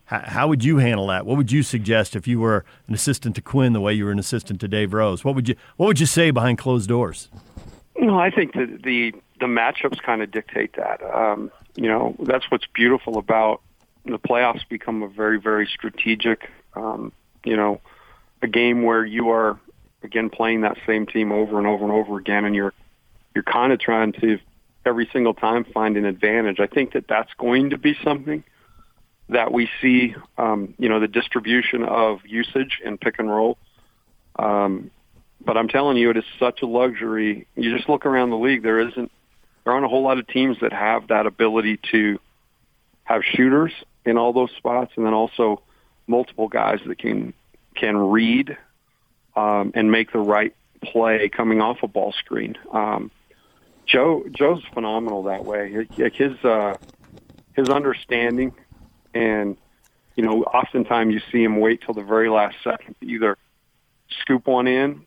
How, 0.05 0.21
how 0.25 0.47
would 0.47 0.63
you 0.63 0.77
handle 0.77 1.07
that? 1.07 1.25
What 1.25 1.37
would 1.37 1.51
you 1.51 1.63
suggest 1.63 2.15
if 2.15 2.27
you 2.27 2.39
were 2.39 2.65
an 2.87 2.93
assistant 2.93 3.35
to 3.35 3.41
Quin 3.41 3.73
the 3.73 3.81
way 3.81 3.93
you 3.93 4.05
were 4.05 4.11
an 4.11 4.19
assistant 4.19 4.59
to 4.61 4.67
Dave 4.67 4.93
Rose? 4.93 5.23
What 5.23 5.35
would 5.35 5.49
you 5.49 5.55
What 5.75 5.87
would 5.87 5.99
you 5.99 6.05
say 6.05 6.31
behind 6.31 6.57
closed 6.57 6.89
doors? 6.89 7.29
No, 7.99 8.17
I 8.17 8.31
think 8.31 8.53
that 8.53 8.83
the 8.83 9.13
the 9.39 9.45
matchups 9.45 10.01
kind 10.01 10.21
of 10.21 10.31
dictate 10.31 10.73
that. 10.77 11.03
Um, 11.03 11.51
you 11.75 11.87
know, 11.87 12.15
that's 12.19 12.49
what's 12.49 12.65
beautiful 12.73 13.17
about 13.17 13.61
the 14.05 14.17
playoffs. 14.17 14.67
Become 14.67 15.03
a 15.03 15.07
very 15.07 15.39
very 15.39 15.67
strategic 15.67 16.49
um, 16.77 17.11
you 17.43 17.55
know, 17.55 17.81
a 18.41 18.47
game 18.47 18.83
where 18.83 19.05
you 19.05 19.29
are 19.29 19.59
again 20.03 20.29
playing 20.29 20.61
that 20.61 20.77
same 20.85 21.05
team 21.05 21.31
over 21.31 21.57
and 21.57 21.67
over 21.67 21.83
and 21.83 21.91
over 21.91 22.17
again, 22.17 22.45
and 22.45 22.55
you're 22.55 22.73
you're 23.33 23.43
kind 23.43 23.73
of 23.73 23.79
trying 23.79 24.13
to 24.13 24.39
every 24.85 25.09
single 25.11 25.33
time 25.33 25.65
find 25.65 25.97
an 25.97 26.05
advantage. 26.05 26.59
I 26.59 26.67
think 26.67 26.93
that 26.93 27.05
that's 27.07 27.33
going 27.37 27.71
to 27.71 27.77
be 27.77 27.95
something 28.03 28.43
that 29.29 29.51
we 29.51 29.69
see. 29.81 30.15
Um, 30.37 30.73
you 30.77 30.89
know, 30.89 30.99
the 30.99 31.07
distribution 31.07 31.83
of 31.83 32.19
usage 32.25 32.79
and 32.85 32.99
pick 32.99 33.19
and 33.19 33.29
roll. 33.29 33.57
Um, 34.37 34.91
but 35.43 35.57
I'm 35.57 35.67
telling 35.67 35.97
you, 35.97 36.09
it 36.09 36.17
is 36.17 36.23
such 36.39 36.61
a 36.61 36.65
luxury. 36.65 37.47
You 37.55 37.75
just 37.75 37.89
look 37.89 38.05
around 38.05 38.29
the 38.29 38.37
league; 38.37 38.63
there 38.63 38.79
isn't, 38.79 39.11
there 39.63 39.73
aren't 39.73 39.85
a 39.85 39.89
whole 39.89 40.03
lot 40.03 40.17
of 40.19 40.27
teams 40.27 40.57
that 40.61 40.73
have 40.73 41.07
that 41.07 41.25
ability 41.25 41.79
to 41.91 42.19
have 43.03 43.21
shooters 43.23 43.71
in 44.05 44.17
all 44.17 44.33
those 44.33 44.51
spots, 44.57 44.91
and 44.95 45.05
then 45.05 45.13
also 45.13 45.61
multiple 46.07 46.47
guys 46.47 46.79
that 46.87 46.97
can 46.97 47.33
can 47.75 47.95
read 47.95 48.57
um, 49.35 49.71
and 49.75 49.91
make 49.91 50.11
the 50.11 50.19
right 50.19 50.55
play 50.81 51.29
coming 51.29 51.61
off 51.61 51.83
a 51.83 51.87
ball 51.87 52.11
screen. 52.11 52.57
Um, 52.71 53.11
Joe 53.85 54.25
Joe's 54.31 54.63
phenomenal 54.73 55.23
that 55.23 55.45
way. 55.45 55.87
Like 55.97 56.15
His 56.15 56.43
uh, 56.43 56.75
his 57.55 57.69
understanding 57.69 58.53
and 59.13 59.57
you 60.15 60.23
know 60.23 60.43
oftentimes 60.43 61.13
you 61.13 61.21
see 61.31 61.43
him 61.43 61.59
wait 61.59 61.81
till 61.81 61.93
the 61.93 62.03
very 62.03 62.29
last 62.29 62.55
second 62.63 62.95
to 62.99 63.05
either 63.05 63.37
scoop 64.21 64.47
one 64.47 64.67
in 64.67 65.05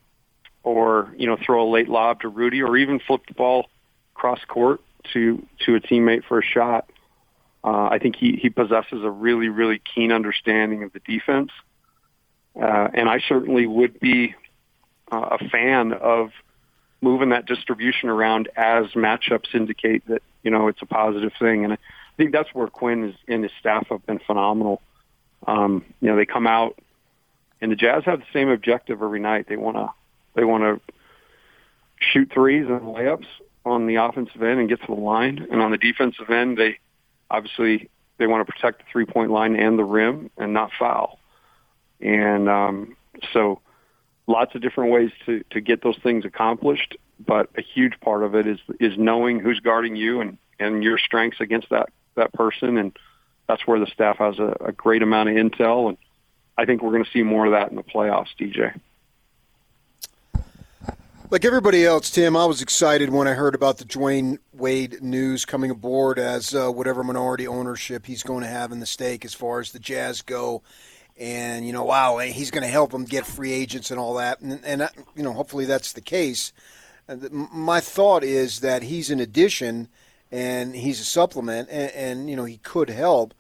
or 0.63 1.13
you 1.17 1.27
know 1.27 1.37
throw 1.37 1.69
a 1.69 1.69
late 1.71 1.89
lob 1.89 2.21
to 2.21 2.29
Rudy 2.29 2.63
or 2.63 2.77
even 2.77 3.01
flip 3.01 3.23
the 3.27 3.35
ball 3.35 3.71
cross 4.15 4.41
court 4.47 4.81
to 5.13 5.47
to 5.65 5.77
a 5.77 5.81
teammate 5.81 6.25
for 6.25 6.39
a 6.39 6.45
shot. 6.45 6.90
Uh, 7.63 7.89
I 7.91 7.99
think 7.99 8.17
he, 8.17 8.37
he 8.37 8.49
possesses 8.49 9.03
a 9.05 9.11
really, 9.11 9.49
really 9.49 9.81
keen 9.95 10.13
understanding 10.13 10.83
of 10.83 10.93
the 10.93 11.01
defense. 11.01 11.51
Uh, 12.61 12.89
and 12.95 13.09
I 13.09 13.21
certainly 13.21 13.67
would 13.67 14.01
be 14.01 14.35
uh, 15.13 15.37
a 15.41 15.49
fan 15.49 15.93
of 15.93 16.31
moving 17.01 17.31
that 17.31 17.47
distribution 17.47 18.09
around 18.09 18.49
as 18.57 18.87
matchups 18.89 19.55
indicate 19.55 20.07
that, 20.09 20.23
you 20.43 20.51
know, 20.51 20.69
it's 20.69 20.83
a 20.83 20.87
positive 20.87 21.33
thing. 21.39 21.65
And 21.65 21.75
I 21.75 21.79
think 22.17 22.33
that's 22.33 22.53
where 22.55 22.67
Quin 22.67 23.11
is, 23.11 23.15
and 23.29 23.43
his 23.43 23.53
staff 23.59 23.89
have 23.89 24.05
been 24.07 24.19
phenomenal. 24.19 24.81
Um, 25.47 25.85
you 26.01 26.09
know, 26.09 26.17
they 26.17 26.27
come 26.27 26.47
out 26.47 26.79
and 27.61 27.71
the 27.71 27.77
Jazz 27.77 28.05
have 28.05 28.21
the 28.21 28.27
same 28.33 28.49
objective 28.49 29.03
every 29.03 29.21
night. 29.21 29.47
They 29.49 29.57
want 29.57 29.77
to, 29.77 29.91
they 30.35 30.45
want 30.45 30.63
to 30.65 30.93
shoot 31.99 32.31
threes 32.33 32.67
and 32.69 32.81
layups 32.81 33.27
on 33.65 33.87
the 33.87 33.97
offensive 33.97 34.43
end 34.43 34.61
and 34.61 34.69
get 34.69 34.81
to 34.81 34.87
the 34.87 34.95
line. 34.95 35.47
And 35.51 35.61
on 35.61 35.71
the 35.71 35.79
defensive 35.79 36.31
end, 36.31 36.57
they, 36.57 36.79
obviously 37.31 37.89
they 38.19 38.27
want 38.27 38.47
to 38.47 38.53
protect 38.53 38.79
the 38.79 38.85
three 38.91 39.07
point 39.07 39.31
line 39.31 39.57
and 39.57 39.79
the 39.79 39.85
rim 39.85 40.31
and 40.37 40.53
not 40.53 40.71
foul. 40.79 41.19
And 42.01 42.49
um, 42.49 42.97
so 43.33 43.61
lots 44.27 44.55
of 44.55 44.63
different 44.63 44.93
ways 44.93 45.11
to, 45.27 45.45
to 45.51 45.61
get 45.61 45.83
those 45.83 45.99
things 46.03 46.25
accomplished. 46.25 46.97
But 47.25 47.51
a 47.57 47.63
huge 47.63 48.01
part 48.01 48.23
of 48.23 48.35
it 48.35 48.47
is 48.47 48.59
is 48.79 48.97
knowing 48.97 49.41
who's 49.41 49.61
guarding 49.61 49.97
you 49.97 50.21
and, 50.21 50.39
and 50.59 50.83
your 50.83 50.99
strengths 50.99 51.41
against 51.41 51.69
that, 51.69 51.91
that 52.15 52.33
person 52.33 52.79
and 52.79 52.97
that's 53.51 53.67
where 53.67 53.81
the 53.81 53.87
staff 53.87 54.19
has 54.19 54.39
a, 54.39 54.57
a 54.67 54.73
great 54.73 55.03
amount 55.03 55.29
of 55.29 55.35
intel, 55.35 55.89
and 55.89 55.99
I 56.57 56.67
think 56.67 56.83
we're 56.83 56.93
going 56.93 57.05
to 57.05 57.11
see 57.11 57.25
more 57.25 57.47
of 57.47 57.53
that 57.53 57.71
in 57.71 57.77
the 57.77 57.83
playoffs, 57.83 58.29
DJ. 58.39 58.79
Like 61.31 61.45
everybody 61.45 61.87
else, 61.87 62.11
Tim, 62.11 62.37
I 62.37 62.45
was 62.45 62.61
excited 62.61 63.11
when 63.11 63.29
I 63.29 63.35
heard 63.35 63.55
about 63.55 63.79
the 63.79 63.85
Dwyane 63.85 64.39
Wade 64.53 65.01
news 65.01 65.45
coming 65.45 65.71
aboard 65.71 66.19
as 66.19 66.53
uh, 66.57 66.73
whatever 66.73 67.05
minority 67.05 67.47
ownership 67.47 68.05
he's 68.07 68.25
going 68.25 68.43
to 68.43 68.49
have 68.49 68.73
in 68.73 68.81
the 68.81 68.87
stake 68.87 69.25
as 69.25 69.33
far 69.33 69.61
as 69.61 69.71
the 69.71 69.79
Jazz 69.79 70.23
go. 70.23 70.65
And, 71.17 71.65
you 71.65 71.73
know, 71.73 71.85
wow, 71.85 72.19
he's 72.19 72.51
going 72.51 72.65
to 72.65 72.69
help 72.69 72.91
them 72.91 73.05
get 73.05 73.27
free 73.27 73.53
agents 73.53 73.93
and 73.93 74.01
all 74.01 74.15
that. 74.15 74.41
And, 74.41 74.61
and, 74.65 74.83
uh, 74.83 74.89
you 75.15 75.23
know, 75.23 75.33
hopefully 75.33 75.67
that's 75.67 75.93
the 75.93 76.01
case. 76.01 76.53
My 77.31 77.79
thought 77.79 78.25
is 78.25 78.59
that 78.59 78.83
he's 78.83 79.09
an 79.09 79.21
addition 79.21 79.87
and 80.33 80.75
he's 80.75 81.01
a 81.01 81.05
supplement 81.05 81.69
and, 81.71 81.93
and 81.93 82.29
you 82.29 82.35
know, 82.35 82.45
he 82.45 82.57
could 82.57 82.91
help. 82.91 83.35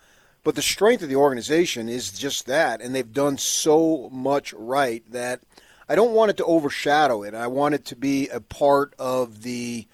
But 0.44 0.54
the 0.54 0.62
strength 0.62 1.02
of 1.02 1.08
the 1.08 1.16
organization 1.16 1.88
is 1.88 2.12
just 2.12 2.46
that. 2.46 2.80
And 2.80 2.94
they've 2.94 3.12
done 3.12 3.36
so 3.36 4.08
much 4.12 4.52
right 4.52 5.02
that 5.10 5.40
I 5.90 5.96
don't 5.96 6.12
want 6.12 6.30
it 6.30 6.36
to 6.36 6.44
overshadow 6.44 7.24
it. 7.24 7.34
I 7.34 7.48
want 7.48 7.74
it 7.74 7.84
to 7.86 7.96
be 7.96 8.28
a 8.28 8.40
part 8.40 8.94
of 8.96 9.42
the 9.42 9.88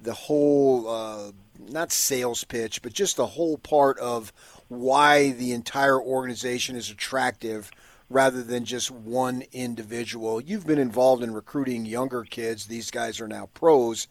the 0.00 0.12
whole 0.12 0.88
uh, 0.88 1.30
not 1.68 1.92
sales 1.92 2.42
pitch, 2.42 2.82
but 2.82 2.92
just 2.92 3.16
the 3.16 3.28
whole 3.28 3.56
part 3.56 3.96
of 4.00 4.32
why 4.66 5.30
the 5.30 5.52
entire 5.52 6.00
organization 6.00 6.74
is 6.74 6.90
attractive 6.90 7.70
rather 8.10 8.42
than 8.42 8.64
just 8.64 8.90
one 8.90 9.44
individual. 9.52 10.40
You've 10.40 10.66
been 10.66 10.80
involved 10.80 11.22
in 11.22 11.32
recruiting 11.32 11.86
younger 11.86 12.24
kids. 12.24 12.66
These 12.66 12.90
guys 12.90 13.20
are 13.20 13.28
now 13.28 13.48
pros, 13.54 14.08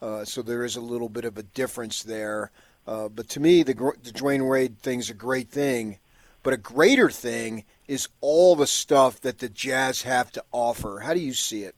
uh, 0.00 0.24
so 0.24 0.40
there 0.40 0.64
is 0.64 0.76
a 0.76 0.80
little 0.80 1.10
bit 1.10 1.26
of 1.26 1.36
a 1.36 1.42
difference 1.42 2.02
there. 2.02 2.50
Uh, 2.86 3.10
but 3.10 3.28
to 3.28 3.40
me, 3.40 3.62
the, 3.62 3.74
the 3.74 4.10
Dwyane 4.10 4.48
Wade 4.48 4.78
thing's 4.78 5.10
a 5.10 5.14
great 5.14 5.50
thing. 5.50 5.98
But 6.42 6.54
a 6.54 6.56
greater 6.56 7.10
thing 7.10 7.64
is 7.88 8.08
all 8.20 8.54
the 8.54 8.66
stuff 8.66 9.20
that 9.22 9.38
the 9.38 9.48
Jazz 9.48 10.02
have 10.02 10.30
to 10.32 10.44
offer. 10.52 11.00
How 11.00 11.14
do 11.14 11.20
you 11.20 11.32
see 11.32 11.64
it? 11.64 11.74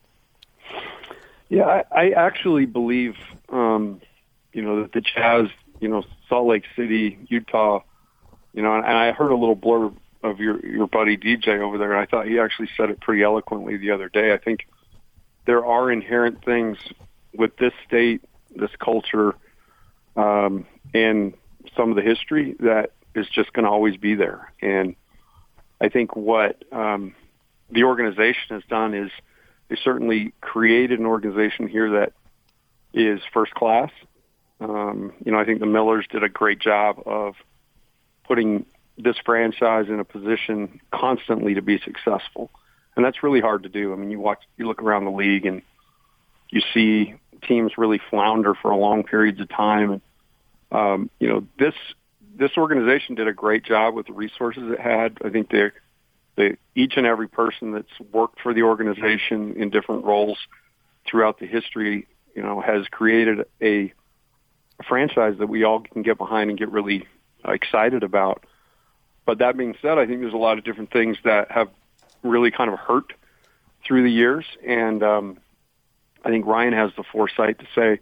Yeah, 1.48 1.64
I, 1.64 1.84
I 1.90 2.10
actually 2.10 2.66
believe, 2.66 3.16
um, 3.48 4.00
you 4.52 4.62
know, 4.62 4.82
that 4.82 4.92
the 4.92 5.00
Jazz, 5.00 5.48
you 5.80 5.88
know, 5.88 6.04
Salt 6.28 6.46
Lake 6.46 6.64
City, 6.76 7.18
Utah, 7.28 7.82
you 8.52 8.62
know, 8.62 8.74
and, 8.74 8.84
and 8.84 8.96
I 8.96 9.12
heard 9.12 9.30
a 9.30 9.36
little 9.36 9.56
blurb 9.56 9.94
of 10.22 10.38
your 10.38 10.64
your 10.64 10.86
buddy 10.86 11.16
DJ 11.16 11.60
over 11.60 11.78
there, 11.78 11.92
and 11.92 12.00
I 12.00 12.06
thought 12.06 12.26
he 12.26 12.38
actually 12.38 12.68
said 12.76 12.90
it 12.90 13.00
pretty 13.00 13.22
eloquently 13.22 13.76
the 13.76 13.92
other 13.92 14.08
day. 14.08 14.32
I 14.32 14.36
think 14.38 14.66
there 15.46 15.64
are 15.64 15.90
inherent 15.90 16.44
things 16.44 16.78
with 17.34 17.56
this 17.56 17.72
state, 17.86 18.22
this 18.54 18.70
culture, 18.78 19.34
um, 20.16 20.66
and 20.92 21.34
some 21.76 21.90
of 21.90 21.96
the 21.96 22.02
history 22.02 22.54
that 22.60 22.92
is 23.14 23.28
just 23.28 23.52
going 23.52 23.64
to 23.64 23.70
always 23.70 23.96
be 23.96 24.14
there. 24.14 24.52
And 24.60 24.94
I 25.80 25.88
think 25.88 26.14
what 26.14 26.62
um, 26.72 27.14
the 27.70 27.84
organization 27.84 28.50
has 28.50 28.62
done 28.68 28.94
is 28.94 29.10
they 29.68 29.76
certainly 29.82 30.32
created 30.40 30.98
an 30.98 31.06
organization 31.06 31.68
here 31.68 31.90
that 31.92 32.12
is 32.92 33.20
first 33.32 33.54
class. 33.54 33.90
Um, 34.60 35.12
you 35.24 35.32
know, 35.32 35.38
I 35.38 35.44
think 35.44 35.60
the 35.60 35.66
Millers 35.66 36.06
did 36.10 36.22
a 36.22 36.28
great 36.28 36.58
job 36.58 37.02
of 37.06 37.34
putting 38.24 38.66
this 38.98 39.16
franchise 39.24 39.88
in 39.88 39.98
a 40.00 40.04
position 40.04 40.80
constantly 40.92 41.54
to 41.54 41.62
be 41.62 41.78
successful, 41.78 42.50
and 42.94 43.04
that's 43.04 43.22
really 43.22 43.40
hard 43.40 43.62
to 43.62 43.68
do. 43.68 43.92
I 43.92 43.96
mean, 43.96 44.10
you 44.10 44.20
watch, 44.20 44.42
you 44.58 44.66
look 44.66 44.82
around 44.82 45.06
the 45.06 45.10
league, 45.12 45.46
and 45.46 45.62
you 46.50 46.60
see 46.74 47.14
teams 47.46 47.78
really 47.78 48.00
flounder 48.10 48.54
for 48.54 48.74
long 48.74 49.04
periods 49.04 49.40
of 49.40 49.48
time. 49.48 49.92
And 49.92 50.00
um, 50.72 51.10
you 51.18 51.28
know, 51.28 51.46
this 51.58 51.74
this 52.40 52.56
organization 52.56 53.16
did 53.16 53.28
a 53.28 53.34
great 53.34 53.64
job 53.64 53.94
with 53.94 54.06
the 54.06 54.14
resources 54.14 54.62
it 54.72 54.80
had. 54.80 55.18
I 55.22 55.28
think 55.28 55.50
they, 55.50 55.70
they 56.36 56.56
each 56.74 56.94
and 56.96 57.06
every 57.06 57.28
person 57.28 57.72
that's 57.72 58.00
worked 58.12 58.40
for 58.40 58.54
the 58.54 58.62
organization 58.62 59.56
in 59.56 59.68
different 59.68 60.06
roles 60.06 60.38
throughout 61.06 61.38
the 61.38 61.46
history, 61.46 62.08
you 62.34 62.42
know, 62.42 62.62
has 62.62 62.86
created 62.88 63.40
a, 63.60 63.92
a 64.78 64.82
franchise 64.88 65.36
that 65.38 65.48
we 65.48 65.64
all 65.64 65.80
can 65.80 66.00
get 66.00 66.16
behind 66.16 66.48
and 66.48 66.58
get 66.58 66.70
really 66.70 67.06
excited 67.44 68.02
about. 68.02 68.44
But 69.26 69.40
that 69.40 69.58
being 69.58 69.74
said, 69.82 69.98
I 69.98 70.06
think 70.06 70.20
there's 70.20 70.32
a 70.32 70.38
lot 70.38 70.56
of 70.56 70.64
different 70.64 70.90
things 70.90 71.18
that 71.24 71.50
have 71.50 71.68
really 72.22 72.50
kind 72.50 72.72
of 72.72 72.78
hurt 72.78 73.12
through 73.86 74.02
the 74.02 74.10
years, 74.10 74.46
and 74.66 75.02
um, 75.02 75.38
I 76.24 76.30
think 76.30 76.46
Ryan 76.46 76.72
has 76.72 76.90
the 76.96 77.04
foresight 77.12 77.58
to 77.58 77.66
say, 77.74 78.00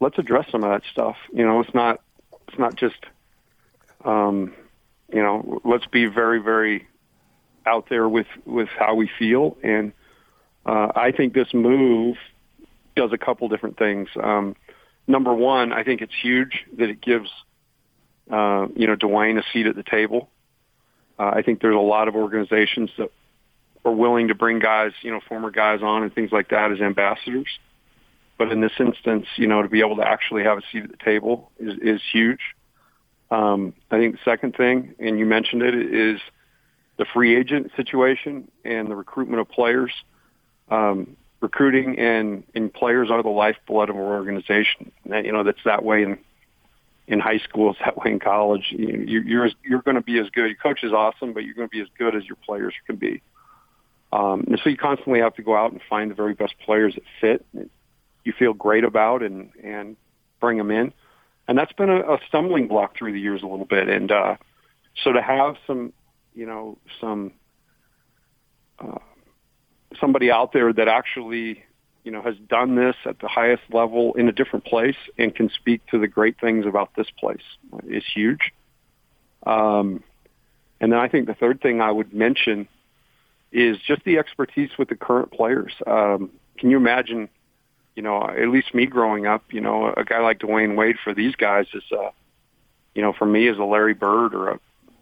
let's 0.00 0.18
address 0.18 0.50
some 0.52 0.64
of 0.64 0.70
that 0.70 0.82
stuff. 0.92 1.16
You 1.32 1.46
know, 1.46 1.60
it's 1.60 1.74
not 1.74 2.02
it's 2.48 2.58
not 2.58 2.74
just 2.76 2.96
um, 4.04 4.52
you 5.12 5.22
know, 5.22 5.60
let's 5.64 5.86
be 5.86 6.06
very, 6.06 6.40
very 6.40 6.86
out 7.66 7.86
there 7.88 8.08
with 8.08 8.26
with 8.44 8.68
how 8.68 8.94
we 8.94 9.10
feel. 9.18 9.56
And 9.62 9.92
uh, 10.66 10.92
I 10.94 11.12
think 11.12 11.34
this 11.34 11.52
move 11.52 12.16
does 12.96 13.12
a 13.12 13.18
couple 13.18 13.48
different 13.48 13.78
things. 13.78 14.08
Um, 14.22 14.56
number 15.06 15.32
one, 15.32 15.72
I 15.72 15.84
think 15.84 16.00
it's 16.00 16.14
huge 16.20 16.64
that 16.78 16.88
it 16.88 17.00
gives 17.00 17.30
uh, 18.30 18.66
you 18.74 18.86
know 18.86 18.96
Dwyane 18.96 19.38
a 19.38 19.44
seat 19.52 19.66
at 19.66 19.76
the 19.76 19.82
table. 19.82 20.30
Uh, 21.18 21.32
I 21.34 21.42
think 21.42 21.60
there's 21.60 21.76
a 21.76 21.78
lot 21.78 22.08
of 22.08 22.14
organizations 22.14 22.90
that 22.96 23.10
are 23.84 23.92
willing 23.92 24.28
to 24.28 24.34
bring 24.34 24.58
guys, 24.58 24.92
you 25.02 25.10
know, 25.10 25.20
former 25.28 25.50
guys 25.50 25.80
on 25.82 26.02
and 26.02 26.14
things 26.14 26.32
like 26.32 26.48
that 26.50 26.72
as 26.72 26.80
ambassadors. 26.80 27.48
But 28.38 28.52
in 28.52 28.60
this 28.60 28.72
instance, 28.78 29.26
you 29.36 29.46
know, 29.46 29.62
to 29.62 29.68
be 29.68 29.80
able 29.80 29.96
to 29.96 30.06
actually 30.06 30.44
have 30.44 30.58
a 30.58 30.62
seat 30.72 30.84
at 30.84 30.90
the 30.90 30.96
table 30.96 31.50
is, 31.58 31.74
is 31.82 32.00
huge. 32.12 32.40
Um, 33.30 33.74
I 33.90 33.98
think 33.98 34.16
the 34.16 34.20
second 34.24 34.56
thing, 34.56 34.94
and 34.98 35.18
you 35.18 35.26
mentioned 35.26 35.62
it, 35.62 35.74
is 35.74 36.20
the 36.96 37.04
free 37.04 37.36
agent 37.36 37.70
situation 37.76 38.50
and 38.64 38.90
the 38.90 38.96
recruitment 38.96 39.40
of 39.40 39.48
players. 39.48 39.92
Um, 40.68 41.16
recruiting 41.40 41.98
and, 41.98 42.44
and 42.54 42.72
players 42.72 43.10
are 43.10 43.22
the 43.22 43.30
lifeblood 43.30 43.88
of 43.88 43.96
our 43.96 44.14
organization. 44.14 44.92
And, 45.10 45.24
you 45.24 45.32
know, 45.32 45.42
that's 45.42 45.62
that 45.64 45.84
way 45.84 46.02
in 46.02 46.18
in 47.10 47.18
high 47.18 47.38
school, 47.38 47.70
it's 47.72 47.80
that 47.80 47.96
way 47.96 48.12
in 48.12 48.20
college. 48.20 48.66
You, 48.70 49.20
you're 49.26 49.50
you're 49.64 49.82
going 49.82 49.96
to 49.96 50.00
be 50.00 50.20
as 50.20 50.30
good. 50.30 50.46
Your 50.46 50.54
coach 50.54 50.84
is 50.84 50.92
awesome, 50.92 51.32
but 51.32 51.42
you're 51.42 51.54
going 51.54 51.68
to 51.68 51.72
be 51.72 51.80
as 51.80 51.88
good 51.98 52.14
as 52.14 52.24
your 52.24 52.36
players 52.36 52.72
can 52.86 52.96
be. 52.96 53.20
Um, 54.12 54.44
and 54.46 54.60
so 54.62 54.70
you 54.70 54.76
constantly 54.76 55.18
have 55.18 55.34
to 55.34 55.42
go 55.42 55.56
out 55.56 55.72
and 55.72 55.80
find 55.90 56.10
the 56.10 56.14
very 56.14 56.34
best 56.34 56.54
players 56.64 56.94
that 56.94 57.02
fit. 57.20 57.68
You 58.24 58.32
feel 58.38 58.52
great 58.52 58.84
about 58.84 59.24
and 59.24 59.50
and 59.60 59.96
bring 60.38 60.56
them 60.56 60.70
in 60.70 60.92
and 61.50 61.58
that's 61.58 61.72
been 61.72 61.90
a, 61.90 61.98
a 61.98 62.18
stumbling 62.28 62.68
block 62.68 62.96
through 62.96 63.12
the 63.12 63.18
years 63.18 63.42
a 63.42 63.46
little 63.46 63.66
bit. 63.66 63.88
And 63.88 64.12
uh, 64.12 64.36
so 65.02 65.12
to 65.12 65.20
have 65.20 65.56
some, 65.66 65.92
you 66.32 66.46
know, 66.46 66.78
some 67.00 67.32
uh, 68.78 69.00
somebody 70.00 70.30
out 70.30 70.52
there 70.52 70.72
that 70.72 70.86
actually, 70.86 71.64
you 72.04 72.12
know, 72.12 72.22
has 72.22 72.36
done 72.48 72.76
this 72.76 72.94
at 73.04 73.18
the 73.18 73.26
highest 73.26 73.64
level 73.72 74.14
in 74.14 74.28
a 74.28 74.32
different 74.32 74.64
place 74.64 74.94
and 75.18 75.34
can 75.34 75.50
speak 75.50 75.84
to 75.86 75.98
the 75.98 76.06
great 76.06 76.40
things 76.40 76.66
about 76.66 76.94
this 76.96 77.08
place 77.18 77.42
is 77.88 78.04
huge. 78.14 78.52
Um, 79.44 80.04
and 80.80 80.92
then 80.92 81.00
I 81.00 81.08
think 81.08 81.26
the 81.26 81.34
third 81.34 81.60
thing 81.60 81.80
I 81.80 81.90
would 81.90 82.14
mention 82.14 82.68
is 83.50 83.76
just 83.84 84.04
the 84.04 84.18
expertise 84.18 84.70
with 84.78 84.88
the 84.88 84.94
current 84.94 85.32
players. 85.32 85.72
Um, 85.84 86.30
can 86.58 86.70
you 86.70 86.76
imagine? 86.76 87.28
You 88.00 88.04
know, 88.04 88.22
at 88.22 88.48
least 88.48 88.74
me 88.74 88.86
growing 88.86 89.26
up, 89.26 89.44
you 89.50 89.60
know, 89.60 89.92
a 89.94 90.04
guy 90.04 90.20
like 90.20 90.38
Dwyane 90.38 90.74
Wade 90.74 90.96
for 91.04 91.12
these 91.12 91.36
guys 91.36 91.66
is, 91.74 91.82
uh, 91.92 92.08
you 92.94 93.02
know, 93.02 93.12
for 93.12 93.26
me 93.26 93.46
is 93.46 93.58
a 93.58 93.62
Larry 93.62 93.92
Bird 93.92 94.34
or 94.34 94.52
a, 94.52 94.60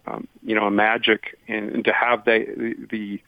um, 0.09 0.27
you 0.43 0.57
know, 0.57 0.67
a 0.67 0.71
Magic, 0.73 1.39
and, 1.47 1.71
and 1.71 1.85
to 1.85 1.93
have 1.93 2.25
the, 2.25 2.75
the 2.91 3.23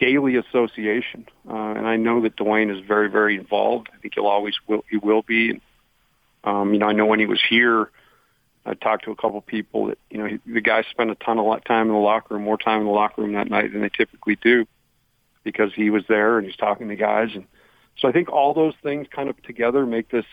daily 0.00 0.34
association. 0.34 1.28
Uh, 1.48 1.54
and 1.54 1.86
I 1.86 1.94
know 1.98 2.22
that 2.22 2.34
Dwyane 2.34 2.76
is 2.76 2.84
very, 2.84 3.08
very 3.08 3.36
involved. 3.36 3.90
I 3.94 3.98
think 3.98 4.14
he'll 4.16 4.26
always 4.26 4.56
will. 4.66 4.84
He 4.90 4.96
will 4.96 5.22
be. 5.22 5.50
And, 5.50 5.60
um, 6.42 6.72
you 6.72 6.80
know, 6.80 6.86
I 6.86 6.92
know 6.94 7.06
when 7.06 7.20
he 7.20 7.26
was 7.26 7.40
here, 7.48 7.90
I 8.66 8.74
talked 8.74 9.04
to 9.04 9.12
a 9.12 9.16
couple 9.16 9.40
people 9.40 9.86
that 9.86 9.98
you 10.10 10.18
know 10.18 10.26
he, 10.26 10.40
the 10.52 10.60
guys 10.60 10.86
spent 10.90 11.12
a 11.12 11.14
ton 11.14 11.38
of 11.38 11.64
time 11.64 11.86
in 11.86 11.92
the 11.92 12.00
locker 12.00 12.34
room, 12.34 12.42
more 12.42 12.58
time 12.58 12.80
in 12.80 12.86
the 12.86 12.92
locker 12.92 13.22
room 13.22 13.34
that 13.34 13.48
night 13.48 13.70
than 13.70 13.82
they 13.82 13.88
typically 13.88 14.34
do, 14.34 14.66
because 15.44 15.72
he 15.72 15.90
was 15.90 16.02
there 16.08 16.38
and 16.38 16.46
he's 16.48 16.56
talking 16.56 16.88
to 16.88 16.96
guys 16.96 17.28
and 17.36 17.46
so 17.98 18.08
I 18.08 18.12
think 18.12 18.30
all 18.30 18.54
those 18.54 18.74
things 18.82 19.06
kind 19.10 19.28
of 19.28 19.40
together 19.42 19.86
make 19.86 20.10
this 20.10 20.24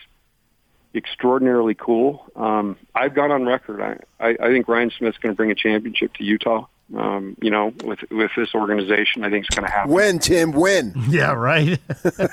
extraordinarily 0.94 1.74
cool. 1.74 2.26
Um, 2.34 2.76
I've 2.94 3.14
gone 3.14 3.30
on 3.30 3.46
record. 3.46 3.80
I, 3.80 3.98
I, 4.24 4.36
I 4.40 4.48
think 4.48 4.66
Ryan 4.66 4.90
Smith's 4.96 5.18
going 5.18 5.32
to 5.32 5.36
bring 5.36 5.50
a 5.50 5.54
championship 5.54 6.14
to 6.14 6.24
Utah. 6.24 6.66
Um, 6.96 7.36
you 7.40 7.50
know, 7.50 7.72
with 7.84 8.00
with 8.10 8.32
this 8.36 8.54
organization, 8.54 9.22
I 9.24 9.30
think 9.30 9.46
it's 9.46 9.54
going 9.56 9.66
to 9.66 9.72
happen. 9.72 9.92
When 9.92 10.18
Tim? 10.18 10.52
When? 10.52 10.92
Yeah, 11.08 11.32
right. 11.32 11.78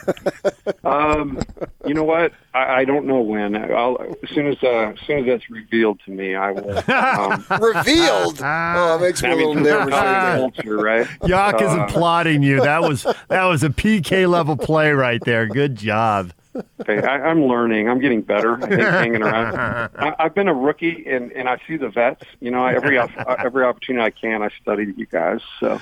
um, 0.83 1.39
you 1.85 1.93
know 1.93 2.03
what? 2.03 2.31
I, 2.53 2.79
I 2.81 2.85
don't 2.85 3.05
know 3.05 3.21
when. 3.21 3.55
I'll, 3.55 3.97
as 4.23 4.29
soon 4.29 4.47
as 4.47 4.57
uh, 4.63 4.93
as 4.93 4.99
soon 5.05 5.19
as 5.19 5.25
that's 5.25 5.49
revealed 5.49 5.99
to 6.05 6.11
me, 6.11 6.35
I 6.35 6.51
will. 6.51 6.83
Um, 6.87 7.45
revealed? 7.61 8.39
oh, 8.43 8.97
it 8.97 9.01
makes 9.01 9.21
me 9.23 9.31
a 9.31 9.35
little 9.35 9.55
nervous. 9.55 9.93
Culture, 9.93 10.77
right? 10.77 11.07
Yak 11.25 11.61
is 11.61 11.69
Uh, 11.71 11.85
applauding 11.87 12.43
you. 12.43 12.61
That 12.61 12.81
was 12.81 13.03
that 13.29 13.45
was 13.45 13.63
a 13.63 13.69
PK 13.69 14.29
level 14.29 14.57
play 14.57 14.91
right 14.91 15.21
there. 15.23 15.45
Good 15.47 15.75
job. 15.75 16.33
Okay, 16.81 17.01
I, 17.01 17.29
I'm 17.29 17.45
learning. 17.45 17.89
I'm 17.89 17.99
getting 17.99 18.21
better. 18.21 18.55
I 18.55 18.67
think 18.67 18.81
hanging 18.81 19.23
around. 19.23 19.55
I, 19.97 20.15
I've 20.19 20.35
been 20.35 20.47
a 20.47 20.53
rookie, 20.53 21.05
and 21.07 21.31
and 21.31 21.49
I 21.49 21.59
see 21.67 21.77
the 21.77 21.89
vets. 21.89 22.23
You 22.39 22.51
know, 22.51 22.65
every 22.65 22.97
op- 22.97 23.11
every 23.39 23.63
opportunity 23.63 24.03
I 24.05 24.09
can, 24.09 24.41
I 24.41 24.49
study 24.61 24.93
you 24.95 25.05
guys. 25.05 25.41
So, 25.59 25.79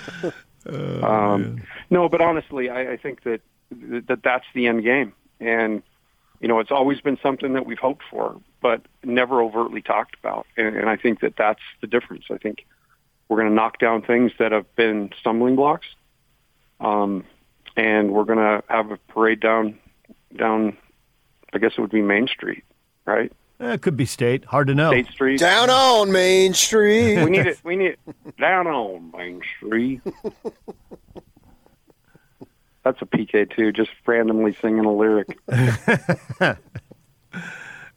um, 1.03 1.61
no, 1.89 2.09
but 2.09 2.21
honestly, 2.21 2.69
I, 2.69 2.93
I 2.93 2.97
think 2.97 3.23
that 3.23 3.41
that 3.71 4.21
that's 4.23 4.45
the 4.53 4.67
end 4.67 4.83
game, 4.83 5.13
and 5.39 5.83
you 6.39 6.47
know, 6.47 6.59
it's 6.59 6.71
always 6.71 6.99
been 7.01 7.17
something 7.21 7.53
that 7.53 7.65
we've 7.65 7.79
hoped 7.79 8.03
for, 8.09 8.39
but 8.61 8.81
never 9.03 9.41
overtly 9.41 9.81
talked 9.81 10.15
about. 10.19 10.45
And, 10.57 10.75
and 10.75 10.89
I 10.89 10.95
think 10.95 11.21
that 11.21 11.35
that's 11.37 11.61
the 11.81 11.87
difference. 11.87 12.25
I 12.29 12.37
think 12.37 12.65
we're 13.29 13.37
going 13.37 13.49
to 13.49 13.55
knock 13.55 13.79
down 13.79 14.01
things 14.01 14.31
that 14.39 14.51
have 14.51 14.75
been 14.75 15.11
stumbling 15.19 15.55
blocks, 15.55 15.87
um, 16.79 17.23
and 17.75 18.11
we're 18.11 18.25
going 18.25 18.39
to 18.39 18.63
have 18.67 18.91
a 18.91 18.97
parade 18.97 19.39
down 19.39 19.79
down. 20.37 20.77
I 21.53 21.57
guess 21.57 21.73
it 21.77 21.81
would 21.81 21.91
be 21.91 22.01
Main 22.01 22.27
Street, 22.27 22.63
right? 23.05 23.31
Eh, 23.59 23.73
it 23.73 23.81
could 23.81 23.95
be 23.95 24.05
state. 24.05 24.45
Hard 24.45 24.67
to 24.67 24.75
know. 24.75 24.91
State 24.91 25.07
Street. 25.07 25.39
Down 25.39 25.69
on 25.69 26.11
Main 26.11 26.53
Street. 26.53 27.23
we 27.23 27.29
need 27.29 27.45
it. 27.45 27.59
We 27.63 27.75
need 27.75 27.97
it 28.07 28.37
down 28.37 28.67
on 28.67 29.11
Main 29.15 29.41
Street. 29.57 30.01
That's 32.83 33.01
a 33.01 33.05
PK 33.05 33.55
too, 33.55 33.71
just 33.71 33.89
randomly 34.05 34.55
singing 34.61 34.85
a 34.85 34.93
lyric. 34.93 35.37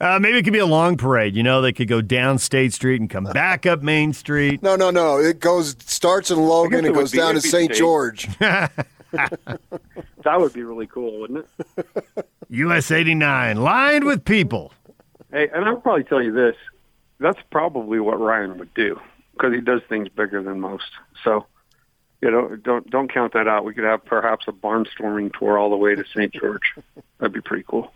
Uh, 0.00 0.18
maybe 0.20 0.38
it 0.38 0.44
could 0.44 0.52
be 0.52 0.60
a 0.60 0.66
long 0.66 0.96
parade. 0.96 1.34
You 1.34 1.42
know, 1.42 1.60
they 1.60 1.72
could 1.72 1.88
go 1.88 2.00
down 2.00 2.38
State 2.38 2.72
Street 2.72 3.00
and 3.00 3.10
come 3.10 3.24
back 3.24 3.66
up 3.66 3.82
Main 3.82 4.12
Street. 4.12 4.62
No, 4.62 4.76
no, 4.76 4.90
no. 4.90 5.18
It 5.18 5.40
goes 5.40 5.74
starts 5.84 6.30
in 6.30 6.38
Logan 6.38 6.84
it 6.84 6.88
and 6.88 6.94
goes 6.94 7.10
down 7.10 7.34
to 7.34 7.40
St. 7.40 7.74
George. 7.74 8.28
that 9.12 10.40
would 10.40 10.52
be 10.52 10.62
really 10.62 10.86
cool, 10.86 11.20
wouldn't 11.20 11.46
it? 11.76 12.26
US 12.50 12.90
89, 12.90 13.56
lined 13.56 14.04
with 14.04 14.24
people. 14.24 14.72
Hey, 15.30 15.48
and 15.52 15.64
I'll 15.64 15.76
probably 15.76 16.04
tell 16.04 16.22
you 16.22 16.32
this: 16.32 16.56
that's 17.20 17.38
probably 17.50 18.00
what 18.00 18.20
Ryan 18.20 18.58
would 18.58 18.72
do 18.74 18.98
because 19.32 19.54
he 19.54 19.60
does 19.60 19.80
things 19.88 20.08
bigger 20.08 20.42
than 20.42 20.60
most. 20.60 20.90
So, 21.24 21.46
you 22.20 22.30
know, 22.30 22.56
don't 22.56 22.88
don't 22.90 23.12
count 23.12 23.32
that 23.34 23.46
out. 23.46 23.64
We 23.64 23.74
could 23.74 23.84
have 23.84 24.04
perhaps 24.04 24.46
a 24.48 24.52
barnstorming 24.52 25.36
tour 25.38 25.58
all 25.58 25.70
the 25.70 25.76
way 25.76 25.94
to 25.94 26.04
St. 26.14 26.32
George. 26.32 26.74
That'd 27.18 27.32
be 27.32 27.40
pretty 27.40 27.64
cool. 27.66 27.92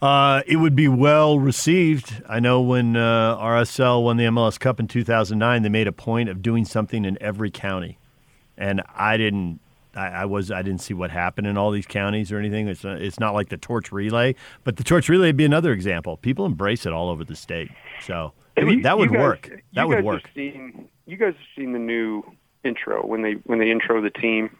Uh, 0.00 0.42
it 0.46 0.56
would 0.56 0.76
be 0.76 0.88
well 0.88 1.38
received. 1.38 2.22
I 2.28 2.38
know 2.38 2.60
when 2.60 2.96
uh, 2.96 3.36
RSL 3.38 4.04
won 4.04 4.18
the 4.18 4.24
MLS 4.24 4.60
Cup 4.60 4.78
in 4.78 4.88
2009, 4.88 5.62
they 5.62 5.68
made 5.70 5.88
a 5.88 5.92
point 5.92 6.28
of 6.28 6.42
doing 6.42 6.66
something 6.66 7.06
in 7.06 7.16
every 7.20 7.50
county, 7.50 7.98
and 8.58 8.82
I 8.94 9.16
didn't. 9.16 9.60
I, 9.94 10.08
I 10.08 10.24
was 10.26 10.50
I 10.50 10.60
didn't 10.60 10.82
see 10.82 10.92
what 10.92 11.10
happened 11.10 11.46
in 11.46 11.56
all 11.56 11.70
these 11.70 11.86
counties 11.86 12.30
or 12.30 12.38
anything. 12.38 12.68
It's 12.68 12.84
not, 12.84 13.00
it's 13.00 13.18
not 13.18 13.32
like 13.32 13.48
the 13.48 13.56
torch 13.56 13.90
relay, 13.92 14.34
but 14.62 14.76
the 14.76 14.84
torch 14.84 15.08
relay 15.08 15.28
would 15.28 15.38
be 15.38 15.44
another 15.46 15.72
example. 15.72 16.18
People 16.18 16.44
embrace 16.44 16.84
it 16.84 16.92
all 16.92 17.08
over 17.08 17.24
the 17.24 17.34
state, 17.36 17.70
so 18.02 18.32
it 18.56 18.66
You- 18.68 18.82
that 18.82 18.98
would 18.98 19.08
guys- 19.10 19.18
work. 19.18 19.48
you 19.48 19.58
That 19.72 19.88
would 19.88 19.94
guys 19.96 20.04
work. 20.04 20.22
Have 20.26 20.34
seen, 20.34 20.88
you 21.06 21.16
guys 21.16 21.32
have 21.34 21.46
seen 21.56 21.72
the 21.72 21.78
new 21.78 22.22
intro 22.62 23.06
when 23.06 23.22
they 23.22 23.32
when 23.44 23.58
they 23.58 23.70
intro 23.70 24.02
the 24.02 24.10
team, 24.10 24.50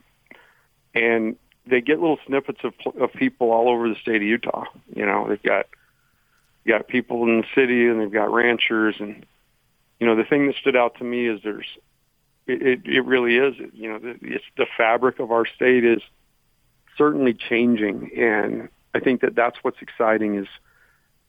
and 0.95 1.37
they 1.67 1.81
get 1.81 2.01
little 2.01 2.19
snippets 2.27 2.61
of 2.65 2.73
of 3.01 3.13
people 3.13 3.51
all 3.53 3.69
over 3.69 3.89
the 3.89 3.97
state 3.97 4.17
of 4.17 4.23
Utah. 4.23 4.65
You 4.95 5.05
know, 5.05 5.29
they've 5.29 5.43
got 5.43 5.67
you 6.65 6.73
got 6.73 6.89
people 6.89 7.25
in 7.25 7.39
the 7.43 7.47
city, 7.55 7.87
and 7.87 8.01
they've 8.01 8.11
got 8.11 8.33
ranchers, 8.33 8.97
and 9.01 9.27
you 10.01 10.07
know 10.07 10.17
the 10.17 10.25
thing 10.25 10.47
that 10.47 10.57
stood 10.57 10.77
out 10.77 10.97
to 10.99 11.05
me 11.05 11.27
is 11.29 11.41
there's 11.43 11.67
it 12.47 12.63
it, 12.63 12.81
it 12.87 13.05
really 13.05 13.37
is 13.37 13.55
you 13.73 13.89
know 13.89 14.01
it's 14.23 14.45
the 14.57 14.67
fabric 14.77 15.19
of 15.19 15.31
our 15.31 15.47
state 15.47 15.85
is 15.85 16.01
certainly 16.97 17.35
changing, 17.35 18.11
and 18.17 18.69
I 18.95 19.01
think 19.01 19.21
that 19.21 19.35
that's 19.35 19.59
what's 19.63 19.83
exciting 19.83 20.37
is 20.37 20.49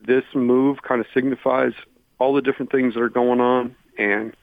this 0.05 0.23
move 0.33 0.81
kind 0.81 1.01
of 1.01 1.07
signifies 1.13 1.73
all 2.19 2.33
the 2.33 2.41
different 2.41 2.71
things 2.71 2.93
that 2.93 3.01
are 3.01 3.09
going 3.09 3.41
on, 3.41 3.75
and 3.97 4.35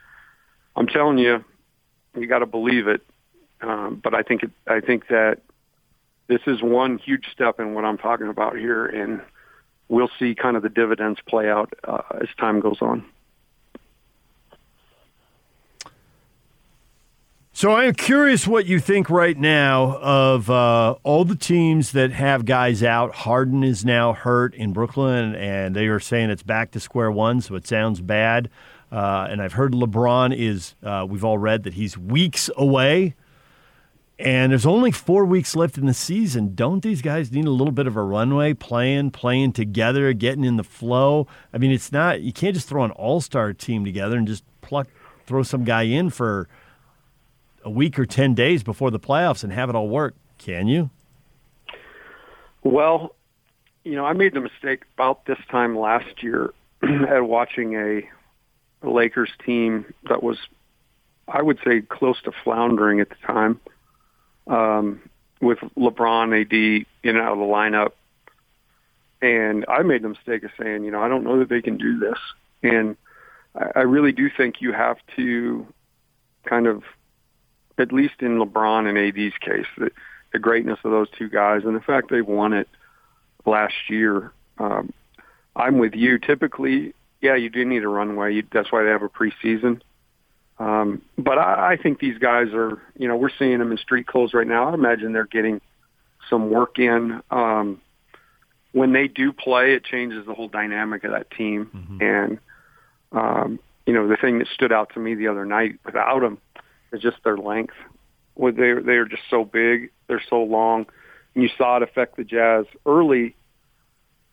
I'm 0.76 0.86
telling 0.86 1.18
you, 1.18 1.44
you 2.16 2.26
got 2.26 2.40
to 2.40 2.46
believe 2.46 2.88
it. 2.88 3.02
Um, 3.60 4.00
but 4.02 4.14
I 4.14 4.22
think 4.22 4.42
it, 4.42 4.50
I 4.66 4.80
think 4.80 5.08
that 5.08 5.38
this 6.26 6.40
is 6.46 6.62
one 6.62 6.98
huge 6.98 7.26
step 7.32 7.60
in 7.60 7.74
what 7.74 7.84
I'm 7.84 7.98
talking 7.98 8.28
about 8.28 8.56
here, 8.56 8.84
and 8.84 9.20
we'll 9.88 10.10
see 10.18 10.34
kind 10.34 10.56
of 10.56 10.62
the 10.62 10.68
dividends 10.68 11.20
play 11.26 11.48
out 11.48 11.72
uh, 11.84 12.02
as 12.20 12.28
time 12.38 12.60
goes 12.60 12.78
on. 12.80 13.04
So 17.56 17.70
I'm 17.70 17.94
curious 17.94 18.48
what 18.48 18.66
you 18.66 18.80
think 18.80 19.08
right 19.08 19.38
now 19.38 19.96
of 19.98 20.50
uh, 20.50 20.96
all 21.04 21.24
the 21.24 21.36
teams 21.36 21.92
that 21.92 22.10
have 22.10 22.46
guys 22.46 22.82
out. 22.82 23.14
Harden 23.14 23.62
is 23.62 23.84
now 23.84 24.12
hurt 24.12 24.56
in 24.56 24.72
Brooklyn, 24.72 25.36
and 25.36 25.76
they 25.76 25.86
are 25.86 26.00
saying 26.00 26.30
it's 26.30 26.42
back 26.42 26.72
to 26.72 26.80
square 26.80 27.12
one, 27.12 27.40
so 27.40 27.54
it 27.54 27.64
sounds 27.64 28.00
bad. 28.00 28.50
Uh, 28.90 29.28
and 29.30 29.40
I've 29.40 29.52
heard 29.52 29.70
LeBron 29.70 30.36
is, 30.36 30.74
uh, 30.82 31.06
we've 31.08 31.24
all 31.24 31.38
read 31.38 31.62
that 31.62 31.74
he's 31.74 31.96
weeks 31.96 32.50
away. 32.56 33.14
And 34.18 34.50
there's 34.50 34.66
only 34.66 34.90
four 34.90 35.24
weeks 35.24 35.54
left 35.54 35.78
in 35.78 35.86
the 35.86 35.94
season. 35.94 36.56
Don't 36.56 36.82
these 36.82 37.02
guys 37.02 37.30
need 37.30 37.46
a 37.46 37.50
little 37.50 37.72
bit 37.72 37.86
of 37.86 37.94
a 37.94 38.02
runway, 38.02 38.54
playing, 38.54 39.12
playing 39.12 39.52
together, 39.52 40.12
getting 40.12 40.44
in 40.44 40.56
the 40.56 40.64
flow? 40.64 41.28
I 41.52 41.58
mean, 41.58 41.70
it's 41.70 41.92
not, 41.92 42.20
you 42.20 42.32
can't 42.32 42.56
just 42.56 42.68
throw 42.68 42.82
an 42.82 42.90
all 42.90 43.20
star 43.20 43.52
team 43.52 43.84
together 43.84 44.18
and 44.18 44.26
just 44.26 44.42
pluck, 44.60 44.88
throw 45.24 45.44
some 45.44 45.62
guy 45.62 45.82
in 45.82 46.10
for 46.10 46.48
a 47.64 47.70
week 47.70 47.98
or 47.98 48.06
10 48.06 48.34
days 48.34 48.62
before 48.62 48.90
the 48.90 49.00
playoffs 49.00 49.42
and 49.42 49.52
have 49.52 49.68
it 49.68 49.74
all 49.74 49.88
work, 49.88 50.14
can 50.38 50.68
you? 50.68 50.90
Well, 52.62 53.14
you 53.84 53.94
know, 53.94 54.04
I 54.04 54.12
made 54.12 54.34
the 54.34 54.40
mistake 54.40 54.82
about 54.94 55.26
this 55.26 55.38
time 55.50 55.76
last 55.76 56.22
year 56.22 56.52
at 56.82 57.22
watching 57.26 57.74
a, 57.74 58.02
Lakers 58.82 59.30
team 59.44 59.94
that 60.10 60.22
was, 60.22 60.36
I 61.26 61.40
would 61.40 61.58
say, 61.64 61.80
close 61.80 62.20
to 62.22 62.32
floundering 62.44 63.00
at 63.00 63.08
the 63.08 63.14
time, 63.26 63.60
um, 64.46 65.00
with 65.40 65.58
LeBron, 65.76 66.38
AD 66.38 66.52
in 66.52 67.16
and 67.16 67.18
out 67.18 67.32
of 67.32 67.38
the 67.38 67.44
lineup. 67.44 67.92
And 69.22 69.64
I 69.68 69.82
made 69.82 70.02
the 70.02 70.10
mistake 70.10 70.42
of 70.44 70.50
saying, 70.60 70.84
you 70.84 70.90
know, 70.90 71.00
I 71.00 71.08
don't 71.08 71.24
know 71.24 71.38
that 71.38 71.48
they 71.48 71.62
can 71.62 71.78
do 71.78 71.98
this. 71.98 72.18
And 72.62 72.96
I, 73.54 73.70
I 73.76 73.82
really 73.84 74.12
do 74.12 74.28
think 74.28 74.60
you 74.60 74.72
have 74.72 74.98
to 75.16 75.66
kind 76.44 76.66
of, 76.66 76.82
at 77.78 77.92
least 77.92 78.14
in 78.20 78.38
LeBron 78.38 78.88
and 78.88 78.98
AD's 78.98 79.36
case, 79.38 79.66
the, 79.76 79.90
the 80.32 80.38
greatness 80.38 80.78
of 80.84 80.90
those 80.90 81.08
two 81.18 81.28
guys 81.28 81.62
and 81.64 81.74
the 81.74 81.80
fact 81.80 82.10
they 82.10 82.22
won 82.22 82.52
it 82.52 82.68
last 83.46 83.74
year. 83.88 84.32
Um, 84.58 84.92
I'm 85.56 85.78
with 85.78 85.94
you. 85.94 86.18
Typically, 86.18 86.94
yeah, 87.20 87.36
you 87.36 87.50
do 87.50 87.64
need 87.64 87.84
a 87.84 87.88
runway. 87.88 88.34
You, 88.34 88.42
that's 88.52 88.70
why 88.70 88.82
they 88.84 88.90
have 88.90 89.02
a 89.02 89.08
preseason. 89.08 89.80
Um, 90.58 91.02
but 91.18 91.38
I, 91.38 91.72
I 91.72 91.76
think 91.76 91.98
these 91.98 92.18
guys 92.18 92.48
are, 92.52 92.80
you 92.96 93.08
know, 93.08 93.16
we're 93.16 93.30
seeing 93.38 93.58
them 93.58 93.72
in 93.72 93.78
street 93.78 94.06
clothes 94.06 94.34
right 94.34 94.46
now. 94.46 94.70
I 94.70 94.74
imagine 94.74 95.12
they're 95.12 95.24
getting 95.24 95.60
some 96.30 96.50
work 96.50 96.78
in. 96.78 97.22
Um, 97.30 97.80
when 98.72 98.92
they 98.92 99.08
do 99.08 99.32
play, 99.32 99.74
it 99.74 99.84
changes 99.84 100.26
the 100.26 100.34
whole 100.34 100.48
dynamic 100.48 101.04
of 101.04 101.12
that 101.12 101.30
team. 101.30 101.70
And, 102.00 102.38
um, 103.12 103.58
you 103.86 103.92
know, 103.92 104.08
the 104.08 104.16
thing 104.16 104.38
that 104.38 104.48
stood 104.48 104.72
out 104.72 104.92
to 104.94 105.00
me 105.00 105.14
the 105.14 105.28
other 105.28 105.44
night 105.44 105.78
without 105.84 106.20
them 106.20 106.38
is 106.94 107.02
just 107.02 107.16
their 107.24 107.36
length. 107.36 107.74
They 108.36 108.50
they 108.52 108.96
are 108.96 109.06
just 109.06 109.22
so 109.30 109.44
big, 109.44 109.90
they're 110.06 110.22
so 110.28 110.42
long, 110.42 110.86
and 111.34 111.42
you 111.42 111.50
saw 111.56 111.76
it 111.76 111.82
affect 111.82 112.16
the 112.16 112.24
Jazz 112.24 112.66
early 112.86 113.36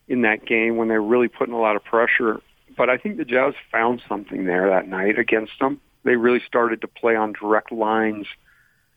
in 0.08 0.22
that 0.22 0.46
game 0.46 0.78
when 0.78 0.88
they 0.88 0.96
were 0.96 1.08
really 1.08 1.28
putting 1.28 1.54
a 1.54 1.60
lot 1.60 1.76
of 1.76 1.84
pressure. 1.84 2.42
But 2.78 2.90
I 2.90 2.98
think 2.98 3.18
the 3.18 3.26
Jazz 3.26 3.54
found 3.72 4.02
something 4.08 4.46
there 4.46 4.70
that 4.70 4.88
night 4.88 5.20
against 5.20 5.54
them. 5.60 5.80
They 6.04 6.16
really 6.16 6.42
started 6.48 6.82
to 6.82 6.88
play 6.88 7.16
on 7.16 7.34
direct 7.34 7.72
lines 7.72 8.26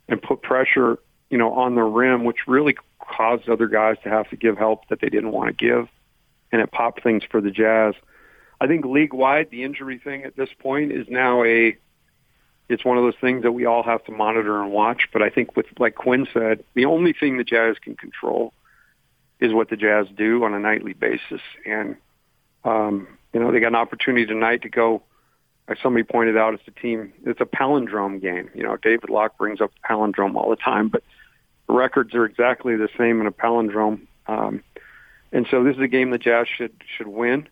and 0.09 0.23
put 0.23 0.43
pressure, 0.43 0.99
you 1.29 1.39
know, 1.39 1.53
on 1.53 1.75
the 1.75 1.83
rim, 1.83 2.25
which 2.25 2.47
really 2.47 2.77
caused 2.99 3.49
other 3.49 3.69
guys 3.69 3.97
to 4.05 4.09
have 4.09 4.29
to 4.31 4.37
give 4.37 4.57
help 4.57 4.89
that 4.89 5.01
they 5.01 5.09
didn't 5.09 5.33
want 5.33 5.49
to 5.49 5.65
give, 5.65 5.89
and 6.51 6.63
it 6.63 6.73
popped 6.73 7.03
things 7.03 7.23
for 7.31 7.41
the 7.41 7.51
Jazz. 7.51 7.95
I 8.61 8.67
think 8.67 8.85
league 8.85 9.13
wide, 9.13 9.51
the 9.51 9.65
injury 9.65 9.99
thing 9.99 10.25
at 10.25 10.37
this 10.37 10.49
point 10.59 10.93
is 10.93 11.07
now 11.09 11.45
a 11.45 11.77
it's 12.69 12.85
one 12.85 12.97
of 12.97 13.05
those 13.05 13.21
things 13.21 13.43
that 13.43 13.53
we 13.53 13.67
all 13.67 13.83
have 13.83 14.05
to 14.05 14.13
monitor 14.13 14.61
and 14.61 14.73
watch. 14.73 15.09
But 15.13 15.23
I 15.23 15.31
think 15.31 15.57
with 15.57 15.67
like 15.79 15.95
Quin 15.95 16.27
said, 16.33 16.65
the 16.75 16.87
only 16.87 17.13
thing 17.13 17.37
the 17.37 17.45
Jazz 17.45 17.77
can 17.79 17.97
control 17.97 18.53
is 19.41 19.53
what 19.53 19.69
the 19.69 19.77
Jazz 19.77 20.07
do 20.17 20.45
on 20.45 20.55
a 20.55 20.61
nightly 20.61 20.93
basis. 20.93 21.43
And 21.67 21.97
um, 22.65 23.09
you 23.33 23.41
know, 23.41 23.53
they 23.53 23.61
got 23.61 23.69
an 23.69 23.75
opportunity 23.75 24.27
tonight 24.27 24.63
to 24.63 24.69
go 24.69 25.03
as 25.67 25.79
somebody 25.83 26.03
pointed 26.03 26.37
out, 26.37 26.55
it's 26.55 26.63
a 26.67 26.71
team 26.71 27.13
it's 27.25 27.41
a 27.41 27.47
palindrome 27.47 28.21
game. 28.21 28.51
You 28.55 28.63
know, 28.63 28.77
David 28.77 29.09
Locke 29.09 29.39
brings 29.39 29.61
up 29.61 29.71
the 29.75 29.89
palindrome 29.89 30.37
all 30.37 30.51
the 30.51 30.57
time, 30.57 30.89
but 30.89 31.03
the 31.67 31.75
records 31.75 32.15
are 32.15 32.25
exactly 32.25 32.77
the 32.77 32.89
same 32.99 33.21
in 33.21 33.27
a 33.27 33.33
palindrome. 33.33 34.07
Um, 34.27 34.63
and 35.33 35.47
so 35.51 35.65
this 35.65 35.77
is 35.77 35.83
a 35.83 35.89
game 35.89 36.11
the 36.11 36.19
Jazz 36.19 36.47
should 36.49 36.73
should 36.97 37.09
win. 37.09 37.49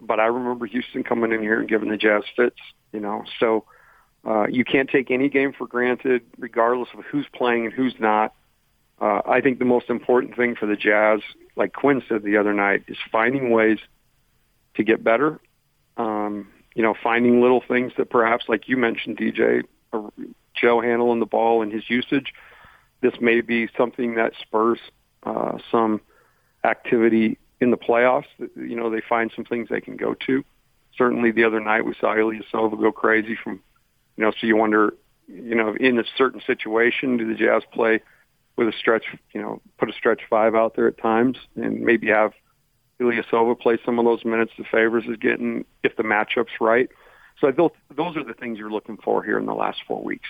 But 0.00 0.20
I 0.20 0.26
remember 0.26 0.66
Houston 0.66 1.02
coming 1.02 1.32
in 1.32 1.42
here 1.42 1.58
and 1.58 1.68
giving 1.68 1.88
the 1.88 1.96
Jazz 1.96 2.22
fits, 2.36 2.60
you 2.92 3.00
know. 3.00 3.24
So 3.40 3.64
uh, 4.26 4.46
you 4.48 4.64
can't 4.64 4.90
take 4.90 5.10
any 5.10 5.28
game 5.28 5.52
for 5.52 5.66
granted, 5.66 6.22
regardless 6.38 6.88
of 6.96 7.04
who's 7.04 7.26
playing 7.32 7.66
and 7.66 7.74
who's 7.74 7.94
not. 7.98 8.34
Uh, 9.00 9.22
I 9.26 9.40
think 9.40 9.58
the 9.58 9.64
most 9.64 9.90
important 9.90 10.36
thing 10.36 10.56
for 10.56 10.66
the 10.66 10.76
Jazz, 10.76 11.20
like 11.56 11.72
Quin 11.72 12.02
said 12.08 12.22
the 12.22 12.36
other 12.36 12.52
night, 12.52 12.84
is 12.88 12.96
finding 13.12 13.50
ways 13.50 13.78
to 14.74 14.82
get 14.82 15.04
better. 15.04 15.40
Um, 15.96 16.48
you 16.74 16.82
know, 16.82 16.94
finding 17.00 17.40
little 17.40 17.62
things 17.66 17.92
that 17.96 18.10
perhaps, 18.10 18.46
like 18.48 18.68
you 18.68 18.76
mentioned, 18.76 19.18
DJ, 19.18 19.64
uh, 19.92 20.08
Joe 20.54 20.80
handling 20.80 21.20
the 21.20 21.26
ball 21.26 21.62
and 21.62 21.72
his 21.72 21.88
usage. 21.88 22.34
This 23.00 23.14
may 23.20 23.40
be 23.40 23.68
something 23.76 24.16
that 24.16 24.32
spurs 24.40 24.78
uh, 25.22 25.58
some 25.70 26.00
activity 26.64 27.38
in 27.60 27.70
the 27.70 27.76
playoffs. 27.76 28.26
You 28.38 28.76
know, 28.76 28.90
they 28.90 29.02
find 29.08 29.32
some 29.34 29.44
things 29.44 29.68
they 29.68 29.80
can 29.80 29.96
go 29.96 30.14
to. 30.26 30.44
Certainly, 30.96 31.32
the 31.32 31.44
other 31.44 31.60
night 31.60 31.84
we 31.84 31.94
saw 32.00 32.14
Ilyasova 32.14 32.80
go 32.80 32.90
crazy 32.90 33.36
from, 33.42 33.60
you 34.18 34.24
know, 34.24 34.32
so 34.32 34.46
you 34.46 34.56
wonder, 34.56 34.94
you 35.28 35.54
know, 35.54 35.74
in 35.78 35.98
a 35.98 36.04
certain 36.16 36.42
situation, 36.44 37.16
do 37.16 37.26
the 37.26 37.34
Jazz 37.34 37.62
play 37.72 38.00
with 38.56 38.66
a 38.66 38.72
stretch, 38.76 39.04
you 39.32 39.40
know, 39.40 39.62
put 39.78 39.88
a 39.88 39.92
stretch 39.92 40.22
five 40.28 40.56
out 40.56 40.74
there 40.74 40.88
at 40.88 40.98
times 40.98 41.38
and 41.54 41.80
maybe 41.80 42.08
have 42.08 42.32
Ilyasova 43.00 43.58
play 43.60 43.78
some 43.86 44.00
of 44.00 44.04
those 44.04 44.24
minutes 44.24 44.50
the 44.58 44.64
Favors 44.64 45.04
is 45.08 45.16
getting 45.18 45.64
if 45.84 45.94
the 45.96 46.02
matchup's 46.02 46.60
right. 46.60 46.88
So 47.40 47.46
I 47.46 47.52
those 47.52 48.16
are 48.16 48.24
the 48.24 48.34
things 48.34 48.58
you're 48.58 48.72
looking 48.72 48.96
for 48.96 49.22
here 49.22 49.38
in 49.38 49.46
the 49.46 49.54
last 49.54 49.78
four 49.86 50.02
weeks. 50.02 50.28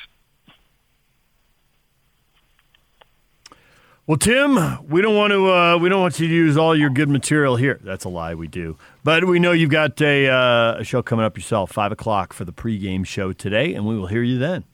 Well, 4.09 4.17
Tim, 4.17 4.55
we 4.89 5.03
don't 5.03 5.15
want 5.15 5.33
to. 5.33 5.53
Uh, 5.53 5.77
we 5.77 5.91
don't 5.91 6.01
want 6.01 6.19
you 6.19 6.29
to 6.29 6.35
use 6.35 6.57
all 6.57 6.75
your 6.75 6.89
good 6.89 7.11
material 7.11 7.57
here. 7.57 7.79
That's 7.85 8.07
a 8.07 8.09
lie. 8.09 8.35
We 8.35 8.49
do, 8.49 8.79
but 9.05 9.27
we 9.27 9.39
know 9.39 9.53
you've 9.53 9.69
got 9.69 10.01
a, 10.01 10.27
uh, 10.27 10.79
a 10.79 10.85
show 10.85 11.03
coming 11.03 11.27
up 11.27 11.37
yourself, 11.37 11.71
five 11.71 11.93
o'clock 11.93 12.33
for 12.33 12.47
the 12.47 12.53
pregame 12.53 13.05
show 13.05 13.35
today, 13.35 13.75
and 13.75 13.87
we 13.87 13.99
will 13.99 14.07
hear 14.07 14.23
you 14.23 14.39
then. 14.39 14.65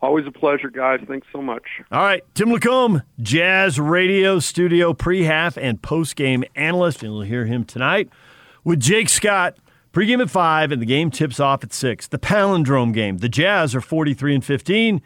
Always 0.00 0.24
a 0.28 0.30
pleasure, 0.30 0.70
guys. 0.70 1.00
Thanks 1.08 1.26
so 1.32 1.42
much. 1.42 1.64
All 1.90 2.00
right, 2.00 2.22
Tim 2.34 2.50
LaComb, 2.50 3.02
Jazz 3.20 3.80
Radio 3.80 4.38
Studio 4.38 4.94
pre-half 4.94 5.58
and 5.58 5.82
post-game 5.82 6.44
analyst, 6.54 7.02
and 7.02 7.12
we'll 7.12 7.22
hear 7.22 7.46
him 7.46 7.64
tonight 7.64 8.08
with 8.62 8.78
Jake 8.78 9.08
Scott. 9.08 9.56
Pregame 9.92 10.22
at 10.22 10.30
five, 10.30 10.70
and 10.70 10.80
the 10.80 10.86
game 10.86 11.10
tips 11.10 11.40
off 11.40 11.64
at 11.64 11.72
six. 11.72 12.06
The 12.06 12.20
palindrome 12.20 12.94
game. 12.94 13.18
The 13.18 13.28
Jazz 13.28 13.74
are 13.74 13.80
forty-three 13.80 14.36
and 14.36 14.44
fifteen. 14.44 15.02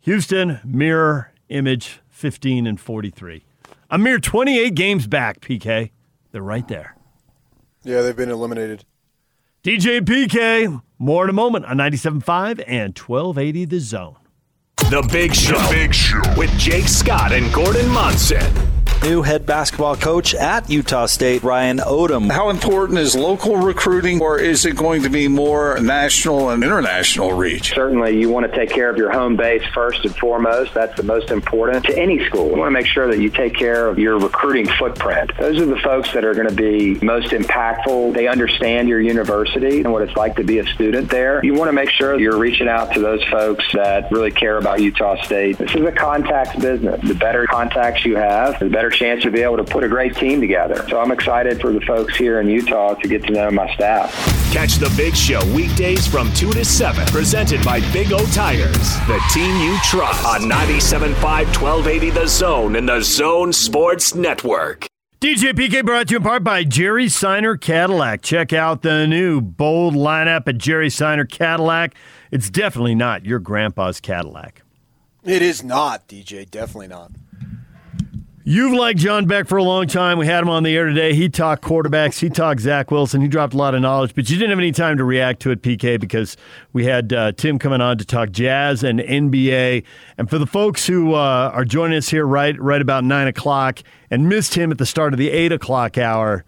Houston 0.00 0.60
mirror 0.62 1.32
image 1.48 2.00
15 2.16 2.66
and 2.66 2.80
43. 2.80 3.44
A 3.90 3.98
mere 3.98 4.18
28 4.18 4.74
games 4.74 5.06
back, 5.06 5.40
PK. 5.40 5.90
They're 6.32 6.40
right 6.40 6.66
there. 6.66 6.96
Yeah, 7.84 8.00
they've 8.00 8.16
been 8.16 8.30
eliminated. 8.30 8.84
DJ 9.62 10.00
PK, 10.00 10.82
more 10.98 11.24
in 11.24 11.30
a 11.30 11.34
moment 11.34 11.66
on 11.66 11.76
97.5 11.76 12.64
and 12.66 12.98
1280 12.98 13.64
The 13.66 13.80
Zone. 13.80 14.16
The 14.78 15.06
Big 15.12 15.34
Show. 15.34 15.58
The 15.58 15.68
Big 15.70 15.94
Show. 15.94 16.22
With 16.38 16.50
Jake 16.58 16.88
Scott 16.88 17.32
and 17.32 17.52
Gordon 17.52 17.88
Monson. 17.90 18.75
New 19.02 19.22
head 19.22 19.46
basketball 19.46 19.94
coach 19.94 20.34
at 20.34 20.68
Utah 20.68 21.06
State, 21.06 21.44
Ryan 21.44 21.78
Odom. 21.78 22.28
How 22.28 22.50
important 22.50 22.98
is 22.98 23.14
local 23.14 23.56
recruiting, 23.56 24.20
or 24.20 24.40
is 24.40 24.64
it 24.64 24.76
going 24.76 25.02
to 25.02 25.08
be 25.08 25.28
more 25.28 25.78
national 25.80 26.50
and 26.50 26.64
international 26.64 27.32
reach? 27.32 27.72
Certainly, 27.72 28.18
you 28.18 28.30
want 28.30 28.50
to 28.50 28.56
take 28.56 28.70
care 28.70 28.90
of 28.90 28.96
your 28.96 29.12
home 29.12 29.36
base 29.36 29.62
first 29.72 30.04
and 30.04 30.16
foremost. 30.16 30.74
That's 30.74 30.96
the 30.96 31.04
most 31.04 31.30
important 31.30 31.84
to 31.84 31.96
any 31.96 32.24
school. 32.26 32.50
You 32.50 32.56
want 32.56 32.66
to 32.66 32.72
make 32.72 32.86
sure 32.86 33.06
that 33.06 33.20
you 33.20 33.30
take 33.30 33.54
care 33.54 33.86
of 33.86 33.96
your 33.98 34.18
recruiting 34.18 34.66
footprint. 34.66 35.30
Those 35.38 35.60
are 35.60 35.66
the 35.66 35.78
folks 35.78 36.12
that 36.12 36.24
are 36.24 36.34
going 36.34 36.48
to 36.48 36.54
be 36.54 36.98
most 37.04 37.28
impactful. 37.28 38.12
They 38.12 38.26
understand 38.26 38.88
your 38.88 39.00
university 39.00 39.82
and 39.82 39.92
what 39.92 40.02
it's 40.02 40.16
like 40.16 40.34
to 40.36 40.44
be 40.44 40.58
a 40.58 40.66
student 40.66 41.10
there. 41.10 41.44
You 41.44 41.54
want 41.54 41.68
to 41.68 41.72
make 41.72 41.90
sure 41.90 42.18
you're 42.18 42.38
reaching 42.38 42.66
out 42.66 42.92
to 42.94 43.00
those 43.00 43.22
folks 43.24 43.64
that 43.72 44.10
really 44.10 44.32
care 44.32 44.56
about 44.58 44.80
Utah 44.80 45.22
State. 45.22 45.58
This 45.58 45.74
is 45.76 45.82
a 45.82 45.92
contacts 45.92 46.58
business. 46.58 47.00
The 47.06 47.14
better 47.14 47.46
contacts 47.46 48.04
you 48.04 48.16
have, 48.16 48.58
the 48.58 48.68
better 48.68 48.85
chance 48.90 49.24
you'll 49.24 49.32
be 49.32 49.42
able 49.42 49.56
to 49.56 49.64
put 49.64 49.84
a 49.84 49.88
great 49.88 50.16
team 50.16 50.40
together. 50.40 50.86
So 50.88 51.00
I'm 51.00 51.10
excited 51.10 51.60
for 51.60 51.72
the 51.72 51.80
folks 51.80 52.16
here 52.16 52.40
in 52.40 52.48
Utah 52.48 52.94
to 52.94 53.08
get 53.08 53.24
to 53.24 53.32
know 53.32 53.50
my 53.50 53.72
staff. 53.74 54.12
Catch 54.52 54.76
the 54.76 54.92
Big 54.96 55.14
Show 55.14 55.44
weekdays 55.54 56.06
from 56.06 56.32
2 56.34 56.52
to 56.52 56.64
7, 56.64 57.06
presented 57.06 57.64
by 57.64 57.80
Big 57.92 58.12
O 58.12 58.24
Tires, 58.26 58.96
the 59.06 59.22
team 59.32 59.54
you 59.60 59.78
trust 59.84 60.24
on 60.24 60.42
97.5 60.42 61.16
1280 61.22 62.10
The 62.10 62.26
Zone 62.26 62.76
and 62.76 62.88
The 62.88 63.00
Zone 63.02 63.52
Sports 63.52 64.14
Network. 64.14 64.86
DJ 65.18 65.52
PK 65.52 65.84
brought 65.84 66.08
to 66.08 66.12
you 66.12 66.16
in 66.18 66.22
part 66.22 66.44
by 66.44 66.62
Jerry 66.62 67.08
Seiner 67.08 67.56
Cadillac. 67.56 68.20
Check 68.22 68.52
out 68.52 68.82
the 68.82 69.06
new 69.06 69.40
bold 69.40 69.94
lineup 69.94 70.46
at 70.46 70.58
Jerry 70.58 70.90
Seiner 70.90 71.24
Cadillac. 71.24 71.94
It's 72.30 72.50
definitely 72.50 72.94
not 72.94 73.24
your 73.24 73.38
grandpa's 73.38 73.98
Cadillac. 73.98 74.62
It 75.24 75.42
is 75.42 75.64
not, 75.64 76.06
DJ. 76.06 76.48
Definitely 76.48 76.88
not. 76.88 77.10
You've 78.48 78.74
liked 78.74 79.00
John 79.00 79.26
Beck 79.26 79.48
for 79.48 79.58
a 79.58 79.62
long 79.64 79.88
time. 79.88 80.18
We 80.18 80.26
had 80.28 80.40
him 80.40 80.48
on 80.48 80.62
the 80.62 80.76
air 80.76 80.86
today. 80.86 81.16
He 81.16 81.28
talked 81.28 81.64
quarterbacks. 81.64 82.20
He 82.20 82.30
talked 82.30 82.60
Zach 82.60 82.92
Wilson. 82.92 83.20
He 83.20 83.26
dropped 83.26 83.54
a 83.54 83.56
lot 83.56 83.74
of 83.74 83.80
knowledge, 83.80 84.14
but 84.14 84.30
you 84.30 84.36
didn't 84.36 84.50
have 84.50 84.60
any 84.60 84.70
time 84.70 84.98
to 84.98 85.04
react 85.04 85.42
to 85.42 85.50
it, 85.50 85.62
PK, 85.62 85.98
because 85.98 86.36
we 86.72 86.84
had 86.84 87.12
uh, 87.12 87.32
Tim 87.32 87.58
coming 87.58 87.80
on 87.80 87.98
to 87.98 88.04
talk 88.04 88.30
Jazz 88.30 88.84
and 88.84 89.00
NBA. 89.00 89.82
And 90.16 90.30
for 90.30 90.38
the 90.38 90.46
folks 90.46 90.86
who 90.86 91.14
uh, 91.14 91.50
are 91.52 91.64
joining 91.64 91.98
us 91.98 92.08
here 92.08 92.24
right 92.24 92.56
right 92.60 92.80
about 92.80 93.02
nine 93.02 93.26
o'clock 93.26 93.80
and 94.12 94.28
missed 94.28 94.54
him 94.54 94.70
at 94.70 94.78
the 94.78 94.86
start 94.86 95.12
of 95.12 95.18
the 95.18 95.30
eight 95.30 95.50
o'clock 95.50 95.98
hour, 95.98 96.44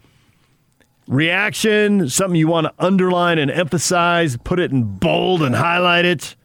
reaction, 1.08 2.08
something 2.08 2.36
you 2.36 2.46
want 2.46 2.66
to 2.66 2.74
underline 2.78 3.38
and 3.38 3.50
emphasize, 3.50 4.36
put 4.44 4.60
it 4.60 4.70
in 4.70 4.84
bold 4.84 5.42
and 5.42 5.56
highlight 5.56 6.04
it. 6.04 6.36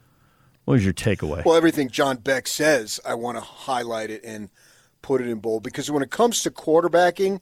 What 0.66 0.74
was 0.74 0.84
your 0.84 0.94
takeaway? 0.94 1.45
Well, 1.45 1.56
everything 1.56 1.90
John 1.90 2.18
Beck 2.18 2.48
says, 2.48 3.00
I 3.06 3.14
want 3.14 3.38
to 3.38 3.42
highlight 3.42 4.10
it 4.10 4.24
and 4.24 4.50
put 5.04 5.22
it 5.22 5.28
in 5.28 5.38
bold 5.38 5.62
because 5.62 5.92
when 5.92 6.02
it 6.02 6.10
comes 6.10 6.42
to 6.42 6.50
quarterbacking, 6.50 7.40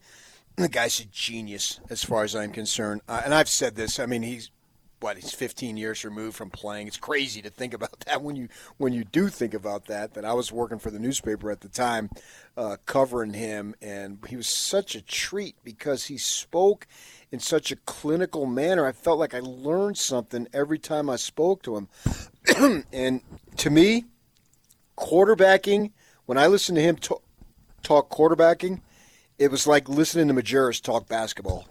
the 0.58 0.68
guy's 0.68 1.00
a 1.00 1.06
genius 1.06 1.80
as 1.90 2.04
far 2.04 2.26
as 2.26 2.36
I'm 2.36 2.52
concerned. 2.52 3.02
Uh, 3.08 3.22
and 3.24 3.34
I've 3.34 3.48
said 3.48 3.76
this. 3.76 4.00
I 4.00 4.06
mean, 4.06 4.24
he's 4.24 4.52
what 5.00 5.18
he's 5.18 5.34
15 5.34 5.78
years 5.78 6.06
removed 6.06 6.36
from 6.36 6.50
playing. 6.50 6.88
It's 6.88 6.98
crazy 6.98 7.42
to 7.42 7.50
think 7.50 7.74
about 7.74 8.00
that 8.06 8.22
when 8.22 8.36
you 8.36 8.50
when 8.78 8.94
you 8.94 9.04
do 9.04 9.30
think 9.30 9.54
about 9.54 9.86
that. 9.86 10.14
That 10.16 10.26
I 10.26 10.34
was 10.34 10.52
working 10.52 10.80
for 10.80 10.92
the 10.92 11.00
newspaper 11.00 11.52
at 11.52 11.62
the 11.62 11.70
time, 11.70 12.10
uh, 12.58 12.78
covering 12.86 13.34
him, 13.34 13.76
and 13.82 14.20
he 14.28 14.36
was 14.36 14.50
such 14.50 14.96
a 14.96 15.02
treat 15.02 15.56
because 15.64 16.06
he 16.06 16.18
spoke 16.18 16.88
in 17.32 17.40
such 17.40 17.72
a 17.72 17.78
clinical 17.78 18.46
manner. 18.46 18.86
I 18.86 18.92
felt 18.92 19.20
like 19.20 19.34
I 19.34 19.40
learned 19.40 19.98
something 19.98 20.48
every 20.54 20.80
time 20.80 21.10
I 21.10 21.16
spoke 21.16 21.64
to 21.64 21.78
him. 21.78 22.84
and 22.94 23.22
to 23.58 23.70
me, 23.70 24.06
quarterbacking, 24.98 25.92
when 26.26 26.38
I 26.38 26.48
listen 26.48 26.76
to 26.76 26.82
him 26.82 26.98
talk, 26.98 27.24
talk 27.82 28.10
quarterbacking, 28.10 28.82
it 29.38 29.50
was 29.52 29.66
like 29.66 29.90
listening 29.90 30.28
to 30.28 30.34
Majerus 30.34 30.82
talk 30.82 31.08
basketball. 31.08 31.66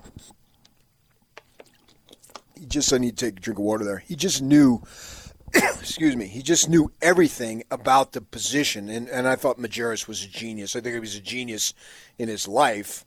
He 2.58 2.66
just 2.66 2.92
I 2.92 2.98
need 2.98 3.16
to 3.16 3.26
take 3.26 3.38
a 3.38 3.40
drink 3.40 3.58
of 3.58 3.64
water 3.64 3.84
there. 3.84 3.98
He 3.98 4.16
just 4.16 4.42
knew 4.42 4.82
excuse 5.54 6.16
me, 6.16 6.26
he 6.26 6.42
just 6.42 6.68
knew 6.68 6.92
everything 7.02 7.64
about 7.70 8.12
the 8.12 8.20
position 8.20 8.88
and, 8.88 9.08
and 9.08 9.26
I 9.26 9.36
thought 9.36 9.58
Majerus 9.58 10.06
was 10.06 10.24
a 10.24 10.28
genius. 10.28 10.76
I 10.76 10.80
think 10.80 10.94
he 10.94 11.00
was 11.00 11.16
a 11.16 11.20
genius 11.20 11.74
in 12.18 12.28
his 12.28 12.46
life, 12.46 13.04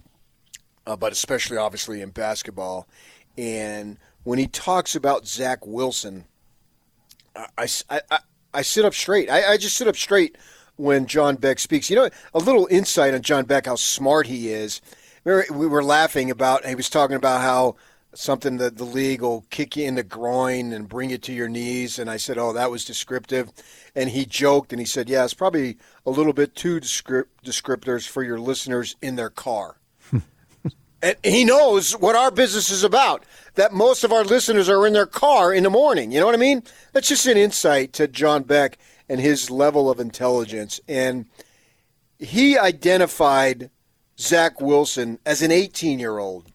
uh, 0.85 0.95
but 0.95 1.11
especially 1.11 1.57
obviously 1.57 2.01
in 2.01 2.09
basketball. 2.09 2.87
And 3.37 3.97
when 4.23 4.39
he 4.39 4.47
talks 4.47 4.95
about 4.95 5.27
Zach 5.27 5.65
Wilson, 5.65 6.25
I, 7.35 7.67
I, 7.89 8.01
I, 8.11 8.19
I 8.53 8.61
sit 8.61 8.85
up 8.85 8.93
straight. 8.93 9.29
I, 9.29 9.53
I 9.53 9.57
just 9.57 9.75
sit 9.75 9.87
up 9.87 9.95
straight 9.95 10.37
when 10.77 11.05
John 11.05 11.35
Beck 11.35 11.59
speaks. 11.59 11.89
You 11.89 11.95
know, 11.95 12.09
a 12.33 12.39
little 12.39 12.67
insight 12.69 13.13
on 13.13 13.21
John 13.21 13.45
Beck, 13.45 13.65
how 13.65 13.75
smart 13.75 14.27
he 14.27 14.49
is. 14.49 14.81
We 15.23 15.67
were 15.67 15.83
laughing 15.83 16.31
about, 16.31 16.65
he 16.65 16.75
was 16.75 16.89
talking 16.89 17.15
about 17.15 17.41
how 17.41 17.75
something 18.13 18.57
that 18.57 18.77
the 18.77 18.83
league 18.83 19.21
will 19.21 19.45
kick 19.49 19.75
you 19.75 19.85
in 19.85 19.95
the 19.95 20.03
groin 20.03 20.73
and 20.73 20.87
bring 20.87 21.09
you 21.09 21.17
to 21.17 21.33
your 21.33 21.49
knees. 21.49 21.97
And 21.97 22.09
I 22.09 22.17
said, 22.17 22.37
oh, 22.37 22.53
that 22.53 22.71
was 22.71 22.85
descriptive. 22.85 23.51
And 23.95 24.09
he 24.09 24.25
joked 24.25 24.71
and 24.71 24.79
he 24.79 24.85
said, 24.85 25.09
yeah, 25.09 25.23
it's 25.23 25.33
probably 25.33 25.77
a 26.05 26.11
little 26.11 26.33
bit 26.33 26.55
too 26.55 26.79
descript- 26.79 27.43
descriptors 27.43 28.07
for 28.07 28.23
your 28.23 28.39
listeners 28.39 28.95
in 29.01 29.15
their 29.15 29.29
car. 29.29 29.77
and 31.01 31.15
he 31.23 31.43
knows 31.43 31.93
what 31.93 32.15
our 32.15 32.31
business 32.31 32.69
is 32.69 32.83
about, 32.83 33.23
that 33.55 33.73
most 33.73 34.03
of 34.03 34.11
our 34.11 34.23
listeners 34.23 34.69
are 34.69 34.85
in 34.85 34.93
their 34.93 35.07
car 35.07 35.53
in 35.53 35.63
the 35.63 35.69
morning. 35.69 36.11
You 36.11 36.19
know 36.19 36.25
what 36.25 36.35
I 36.35 36.39
mean? 36.39 36.63
That's 36.91 37.07
just 37.07 37.25
an 37.25 37.37
insight 37.37 37.93
to 37.93 38.07
John 38.07 38.43
Beck 38.43 38.77
and 39.09 39.19
his 39.19 39.49
level 39.49 39.89
of 39.89 39.99
intelligence. 39.99 40.79
And 40.87 41.25
he 42.19 42.57
identified 42.57 43.69
Zach 44.19 44.61
Wilson 44.61 45.19
as 45.25 45.41
an 45.41 45.51
18 45.51 45.99
year 45.99 46.17
old. 46.17 46.51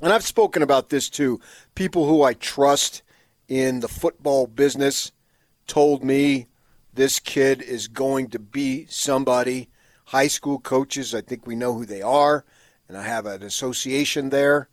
And 0.00 0.12
I've 0.12 0.24
spoken 0.24 0.62
about 0.62 0.90
this 0.90 1.08
too. 1.08 1.40
People 1.74 2.06
who 2.06 2.22
I 2.22 2.34
trust 2.34 3.02
in 3.48 3.80
the 3.80 3.88
football 3.88 4.46
business 4.46 5.12
told 5.66 6.04
me 6.04 6.46
this 6.94 7.18
kid 7.18 7.62
is 7.62 7.88
going 7.88 8.28
to 8.30 8.38
be 8.38 8.86
somebody. 8.86 9.68
High 10.06 10.28
school 10.28 10.58
coaches, 10.58 11.14
I 11.14 11.20
think 11.20 11.46
we 11.46 11.54
know 11.54 11.74
who 11.74 11.84
they 11.84 12.02
are, 12.02 12.44
and 12.88 12.96
I 12.96 13.02
have 13.02 13.26
an 13.26 13.42
association 13.42 14.30
there. 14.30 14.68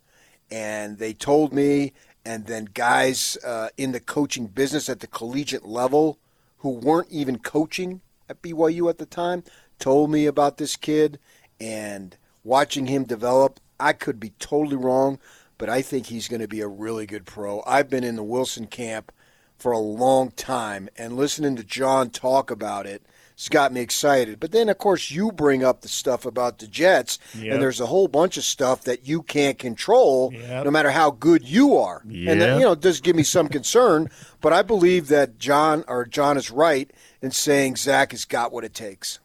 And 0.49 0.97
they 0.97 1.13
told 1.13 1.53
me, 1.53 1.93
and 2.23 2.45
then 2.45 2.65
guys 2.73 3.37
uh, 3.45 3.69
in 3.77 3.91
the 3.91 3.99
coaching 3.99 4.47
business 4.47 4.89
at 4.89 4.99
the 4.99 5.07
collegiate 5.07 5.65
level 5.65 6.19
who 6.65 6.71
weren't 6.71 7.11
even 7.11 7.37
coaching 7.37 8.01
at 8.27 8.41
BYU 8.41 8.89
at 8.89 8.97
the 8.97 9.05
time 9.05 9.43
told 9.77 10.09
me 10.09 10.25
about 10.25 10.57
this 10.57 10.75
kid 10.75 11.19
and 11.59 12.17
watching 12.43 12.87
him 12.87 13.03
develop, 13.03 13.59
I 13.79 13.93
could 13.93 14.19
be 14.19 14.31
totally 14.39 14.75
wrong, 14.75 15.19
but 15.59 15.69
I 15.69 15.83
think 15.83 16.07
he's 16.07 16.27
going 16.27 16.41
to 16.41 16.47
be 16.47 16.61
a 16.61 16.67
really 16.67 17.05
good 17.05 17.27
pro. 17.27 17.61
I've 17.67 17.87
been 17.87 18.03
in 18.03 18.15
the 18.15 18.23
Wilson 18.23 18.65
camp 18.65 19.11
for 19.59 19.73
a 19.73 19.77
long 19.77 20.31
time, 20.31 20.89
and 20.97 21.15
listening 21.15 21.55
to 21.57 21.63
John 21.63 22.09
talk 22.09 22.49
about 22.49 22.87
it 22.87 23.03
has 23.37 23.49
got 23.49 23.73
me 23.73 23.81
excited. 23.81 24.39
But 24.39 24.51
then, 24.51 24.69
of 24.69 24.77
course, 24.77 25.11
you 25.11 25.31
bring 25.31 25.63
up 25.63 25.81
the 25.81 25.87
stuff 25.87 26.25
about 26.25 26.59
the 26.59 26.67
Jets, 26.67 27.19
Yep. 27.37 27.53
and 27.53 27.61
there's 27.61 27.81
a 27.81 27.85
whole 27.85 28.07
bunch 28.07 28.37
of 28.37 28.43
stuff 28.43 28.83
that 28.83 29.07
you 29.07 29.21
can't 29.23 29.59
control, 29.59 30.31
Yep. 30.33 30.65
no 30.65 30.71
matter 30.71 30.91
how 30.91 31.11
good 31.11 31.47
you 31.47 31.75
are. 31.77 32.01
And 32.05 32.39
that, 32.41 32.55
you 32.57 32.65
know, 32.65 32.71
it 32.73 32.81
does 32.81 33.01
give 33.01 33.15
me 33.15 33.23
some 33.23 33.47
concern. 33.47 34.09
But 34.41 34.53
I 34.53 34.61
believe 34.61 35.07
that 35.07 35.39
John 35.39 35.83
or 35.87 36.05
John 36.05 36.37
is 36.37 36.51
right 36.51 36.91
in 37.19 37.31
saying 37.31 37.77
Zach 37.77 38.11
has 38.11 38.25
got 38.25 38.51
what 38.53 38.63
it 38.63 38.75
takes. 38.75 39.17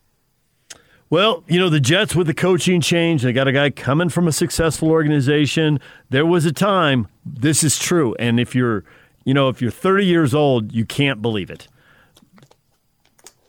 Well, 1.11 1.43
you 1.49 1.59
know, 1.59 1.69
the 1.69 1.81
Jets 1.81 2.15
with 2.15 2.27
the 2.27 2.33
coaching 2.35 2.81
change, 2.81 3.23
they 3.23 3.33
got 3.33 3.49
a 3.49 3.53
guy 3.53 3.69
coming 3.71 4.09
from 4.09 4.29
a 4.29 4.33
successful 4.33 4.91
organization. 4.91 5.79
There 6.09 6.25
was 6.25 6.47
a 6.47 6.53
time, 6.53 7.09
this 7.27 7.63
is 7.65 7.79
true. 7.79 8.15
And 8.19 8.39
if 8.41 8.55
you're, 8.55 8.85
you 9.25 9.35
know, 9.35 9.49
if 9.49 9.61
you're 9.61 9.73
30 9.73 10.07
years 10.07 10.35
old, 10.35 10.73
you 10.73 10.87
can't 10.87 11.21
believe 11.21 11.51
it. 11.51 11.69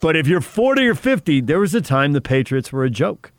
But 0.02 0.16
if 0.16 0.26
you're 0.26 0.40
40 0.40 0.88
or 0.88 0.94
50, 0.96 1.42
there 1.42 1.60
was 1.60 1.74
a 1.76 1.80
time 1.80 2.12
the 2.12 2.20
Patriots 2.20 2.72
were 2.72 2.84
a 2.84 2.90
joke. 2.90 3.30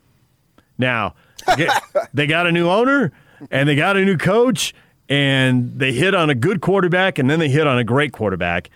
Now, 0.78 1.14
they 2.14 2.26
got 2.26 2.46
a 2.46 2.52
new 2.52 2.70
owner 2.70 3.12
and 3.50 3.68
they 3.68 3.76
got 3.76 3.98
a 3.98 4.04
new 4.04 4.16
coach 4.16 4.74
and 5.06 5.78
they 5.78 5.92
hit 5.92 6.14
on 6.14 6.30
a 6.30 6.34
good 6.34 6.62
quarterback 6.62 7.18
and 7.18 7.28
then 7.28 7.38
they 7.38 7.50
hit 7.50 7.66
on 7.66 7.78
a 7.78 7.84
great 7.84 8.12
quarterback 8.12 8.70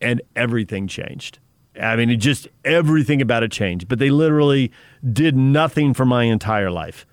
and 0.00 0.22
everything 0.36 0.86
changed. 0.86 1.40
I 1.82 1.96
mean, 1.96 2.10
it 2.10 2.16
just 2.16 2.46
everything 2.64 3.20
about 3.20 3.42
it 3.42 3.50
changed. 3.50 3.88
But 3.88 3.98
they 3.98 4.08
literally 4.08 4.70
did 5.12 5.36
nothing 5.36 5.94
for 5.94 6.04
my 6.06 6.22
entire 6.24 6.70
life. 6.70 7.06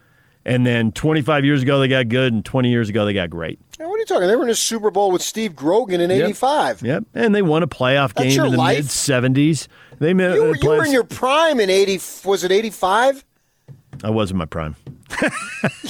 And 0.46 0.66
then 0.66 0.92
25 0.92 1.46
years 1.46 1.62
ago, 1.64 1.80
they 1.80 1.88
got 1.88 2.10
good, 2.10 2.34
and 2.34 2.44
20 2.44 2.70
years 2.70 2.90
ago, 2.90 3.06
they 3.06 3.14
got 3.14 3.30
great. 3.30 3.60
Now, 3.80 3.88
what 3.88 3.96
are 3.96 4.00
you 4.00 4.06
talking? 4.06 4.28
They 4.28 4.36
were 4.36 4.44
in 4.44 4.50
a 4.50 4.56
Super 4.56 4.92
Bowl 4.92 5.10
with 5.12 5.22
Steve 5.22 5.56
Grogan 5.56 6.02
in 6.02 6.12
'85. 6.12 6.82
Yep. 6.82 7.06
And 7.14 7.34
they 7.34 7.42
won 7.42 7.64
a 7.64 7.68
playoff 7.68 8.14
That's 8.14 8.36
game 8.36 8.46
in 8.46 8.52
the 8.52 8.58
mid 8.58 8.86
70s. 8.86 9.68
They 10.00 10.14
made 10.14 10.36
You, 10.36 10.44
were- 10.44 10.56
you 10.58 10.70
were 10.70 10.86
in 10.86 10.92
your 10.92 11.06
prime 11.06 11.60
in 11.62 11.70
'80. 11.70 12.28
Was 12.28 12.44
it 12.44 12.52
'85? 12.52 13.24
I 14.04 14.10
was 14.10 14.32
in 14.32 14.38
my 14.38 14.46
prime. 14.46 14.76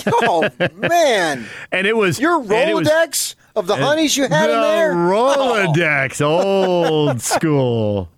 Oh 0.05 0.47
man! 0.75 1.47
And 1.71 1.87
it 1.87 1.95
was 1.97 2.19
your 2.19 2.35
it 2.43 2.73
was- 2.75 2.87
Rolodex 2.87 3.35
of 3.55 3.67
the 3.67 3.75
honeys 3.75 4.15
you 4.17 4.23
had 4.27 4.47
the 4.49 4.53
in 4.55 4.61
there. 4.61 4.93
Rolodex, 4.93 6.21
oh. 6.21 6.85
old 7.07 7.21
school. 7.33 8.09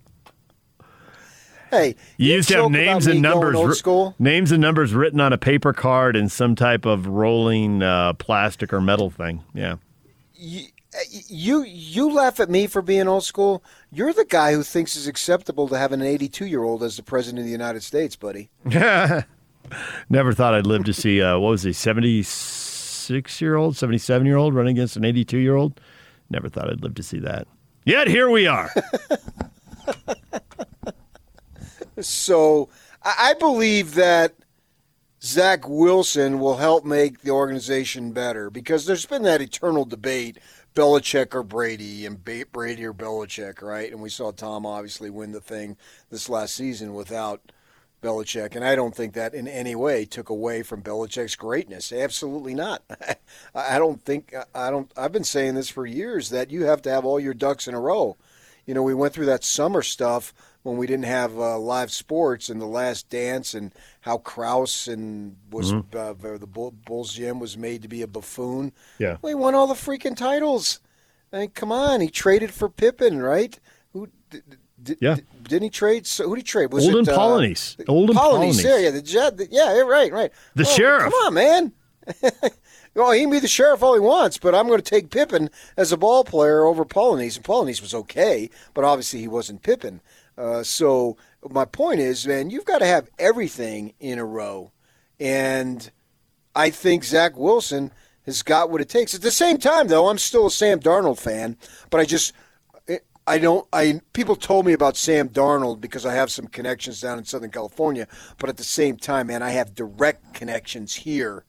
Hey, 1.72 1.96
You 2.18 2.34
used 2.36 2.50
to 2.50 2.64
have 2.64 2.72
names 2.72 3.08
and 3.08 3.22
numbers, 3.22 3.56
Old 3.56 3.72
wri- 3.72 3.76
school. 3.76 4.16
names 4.20 4.52
and 4.52 4.62
numbers 4.62 4.94
written 4.94 5.20
on 5.20 5.34
a 5.34 5.38
paper 5.38 5.74
card 5.74 6.16
and 6.16 6.32
some 6.32 6.56
type 6.56 6.86
of 6.86 7.08
rolling 7.08 7.82
uh, 7.84 8.14
plastic 8.14 8.72
or 8.72 8.80
metal 8.82 9.10
thing. 9.10 9.44
Yeah. 9.54 9.78
You 10.38 11.64
you 11.64 12.12
laugh 12.14 12.40
at 12.40 12.50
me 12.50 12.68
for 12.68 12.82
being 12.82 13.08
old 13.08 13.24
school. 13.26 13.64
You're 13.92 14.14
the 14.14 14.24
guy 14.26 14.54
who 14.54 14.64
thinks 14.64 14.96
it's 14.96 15.08
acceptable 15.08 15.68
to 15.68 15.78
have 15.78 15.92
an 15.92 16.02
82 16.02 16.46
year 16.46 16.64
old 16.64 16.84
as 16.84 16.96
the 16.98 17.04
president 17.04 17.40
of 17.40 17.46
the 17.46 17.52
United 17.52 17.84
States, 17.84 18.16
buddy. 18.16 18.50
Never 20.10 20.32
thought 20.34 20.54
I'd 20.54 20.68
live 20.68 20.86
to 20.86 20.94
see 20.94 21.22
uh, 21.22 21.38
what 21.40 21.50
was 21.50 21.64
he, 21.64 21.74
seventy 21.74 22.22
six 22.24 23.42
year 23.42 23.56
old, 23.56 23.76
seventy 23.76 23.98
seven 23.98 24.26
year 24.28 24.38
old 24.38 24.54
running 24.54 24.78
against 24.78 24.96
an 24.96 25.04
eighty 25.04 25.26
two 25.26 25.40
year 25.40 25.56
old. 25.56 25.82
Never 26.30 26.48
thought 26.48 26.70
I'd 26.70 26.82
live 26.82 26.94
to 26.96 27.04
see 27.04 27.20
that. 27.20 27.48
Yet 27.84 28.08
here 28.08 28.30
we 28.30 28.48
are. 28.48 28.72
So 32.02 32.70
I 33.04 33.34
believe 33.34 33.96
that 33.96 34.34
Zach 35.22 35.68
Wilson 35.68 36.40
will 36.40 36.58
help 36.58 36.86
make 36.86 37.22
the 37.22 37.32
organization 37.32 38.12
better 38.12 38.50
because 38.50 38.86
there's 38.86 39.06
been 39.06 39.24
that 39.24 39.42
eternal 39.42 39.86
debate 39.86 40.38
Belichick 40.76 41.34
or 41.34 41.42
Brady 41.42 42.06
and 42.06 42.24
Brady 42.24 42.86
or 42.86 42.94
Belichick, 42.94 43.62
right? 43.62 43.92
And 43.92 44.02
we 44.02 44.10
saw 44.10 44.32
Tom 44.32 44.66
obviously 44.66 45.10
win 45.10 45.32
the 45.32 45.40
thing 45.40 45.78
this 46.10 46.30
last 46.30 46.54
season 46.54 46.94
without 46.94 47.42
Belichick, 48.04 48.56
and 48.56 48.64
I 48.64 48.76
don't 48.76 48.94
think 48.94 49.14
that 49.14 49.34
in 49.34 49.48
any 49.48 49.74
way 49.74 50.06
took 50.06 50.30
away 50.30 50.62
from 50.62 50.84
Belichick's 50.84 51.36
greatness. 51.36 51.92
Absolutely 51.92 52.54
not. 52.54 52.84
I 53.56 53.80
don't 53.80 54.04
think 54.04 54.36
I 54.54 54.70
don't. 54.70 54.92
I've 54.96 55.14
been 55.14 55.24
saying 55.24 55.56
this 55.56 55.70
for 55.70 55.88
years 55.88 56.30
that 56.30 56.52
you 56.52 56.66
have 56.66 56.84
to 56.84 56.92
have 56.92 57.06
all 57.06 57.20
your 57.20 57.34
ducks 57.34 57.68
in 57.68 57.74
a 57.74 57.80
row. 57.80 58.16
You 58.68 58.74
know, 58.74 58.84
we 58.84 58.94
went 58.94 59.14
through 59.14 59.26
that 59.28 59.44
summer 59.44 59.82
stuff 59.82 60.34
when 60.66 60.78
we 60.78 60.88
didn't 60.88 61.06
have 61.06 61.38
uh, 61.38 61.60
live 61.60 61.92
sports 61.92 62.50
and 62.50 62.60
the 62.60 62.66
Last 62.66 63.08
Dance 63.10 63.54
and 63.54 63.72
how 64.02 64.18
Krause 64.18 64.88
and 64.88 65.36
was 65.52 65.72
Mhm. 65.72 65.94
uh, 65.96 66.38
the 66.40 66.48
Bull, 66.48 66.72
Bulls 66.72 67.14
Gym 67.14 67.38
was 67.40 67.56
made 67.56 67.84
to 67.84 67.88
be 67.88 68.02
a 68.02 68.08
buffoon. 68.08 68.72
Yeah. 68.98 69.18
Well, 69.22 69.30
he 69.30 69.36
won 69.36 69.54
all 69.54 69.68
the 69.68 69.76
freaking 69.76 70.18
titles. 70.18 70.80
I 71.32 71.38
mean, 71.42 71.50
come 71.52 71.72
on, 71.72 72.02
he 72.02 72.08
traded 72.10 72.52
for 72.52 72.68
Pippen, 72.68 73.22
right? 73.22 73.60
Who 73.94 74.10
did, 74.32 74.58
did, 74.82 74.98
Yeah. 75.02 75.18
didn't 75.44 75.64
he 75.66 75.70
trade? 75.70 76.08
So 76.08 76.28
who 76.28 76.36
did 76.36 76.42
he 76.42 76.52
trade? 76.52 76.74
Was 76.74 76.86
Olden 76.86 77.02
it 77.02 77.10
uh, 77.10 77.16
Polynice. 77.16 77.78
Olden 77.88 78.16
Polynice, 78.16 78.56
Polynice. 78.58 78.64
Yeah, 78.64 78.78
yeah, 78.80 78.90
the 78.90 79.02
jet. 79.04 79.38
the- 79.38 79.48
yeah, 79.52 79.80
right, 79.82 80.12
right. 80.12 80.32
The 80.56 80.64
Well, 80.64 80.74
sheriff. 80.76 81.04
Come 81.04 81.14
on, 81.28 81.34
man. 81.36 81.74
well, 82.96 83.12
he 83.12 83.22
can 83.22 83.30
be 83.32 83.40
the 83.40 83.48
sheriff 83.48 83.84
all 83.84 83.94
he 83.94 84.00
wants, 84.00 84.38
but 84.38 84.56
I'm 84.56 84.68
going 84.68 84.82
to 84.82 84.90
take 84.90 85.10
Pippen 85.10 85.50
as 85.78 85.92
a 85.92 85.98
ball 85.98 86.24
player 86.24 86.66
over 86.66 86.86
Polynice. 86.86 87.36
And 87.36 87.46
Polynice 87.46 87.82
was 87.82 87.94
okay, 87.94 88.50
but 88.74 88.84
obviously 88.84 89.20
he 89.20 89.28
wasn't 89.28 89.62
Pippen. 89.64 90.02
Uh, 90.38 90.64
so 90.64 91.18
my 91.50 91.66
point 91.66 92.00
is, 92.00 92.28
man, 92.28 92.50
you've 92.50 92.66
got 92.66 92.80
to 92.80 92.86
have 92.86 93.10
everything 93.18 93.94
in 94.00 94.20
a 94.20 94.26
row, 94.26 94.72
and 95.20 95.92
I 96.56 96.70
think 96.70 97.04
Zach 97.04 97.38
Wilson 97.38 97.92
has 98.26 98.42
got 98.42 98.70
what 98.70 98.82
it 98.82 98.90
takes. 98.90 99.14
At 99.14 99.22
the 99.22 99.32
same 99.32 99.58
time, 99.58 99.88
though, 99.88 100.10
I'm 100.10 100.18
still 100.18 100.48
a 100.48 100.52
Sam 100.52 100.80
Darnold 100.80 101.20
fan, 101.20 101.58
but 101.90 102.00
I 102.00 102.06
just 102.06 102.34
I 103.28 103.40
don't. 103.40 103.68
I 103.74 104.02
people 104.14 104.36
told 104.36 104.66
me 104.66 104.74
about 104.74 104.98
Sam 104.98 105.30
Darnold 105.30 105.82
because 105.82 106.06
I 106.06 106.14
have 106.14 106.30
some 106.30 106.48
connections 106.48 107.02
down 107.02 107.18
in 107.18 107.26
Southern 107.26 107.50
California, 107.50 108.08
but 108.38 108.50
at 108.50 108.58
the 108.58 108.64
same 108.64 108.98
time, 108.98 109.28
man, 109.28 109.42
I 109.42 109.50
have 109.50 109.74
direct 109.74 110.36
connections 110.36 110.94
here, 110.94 111.44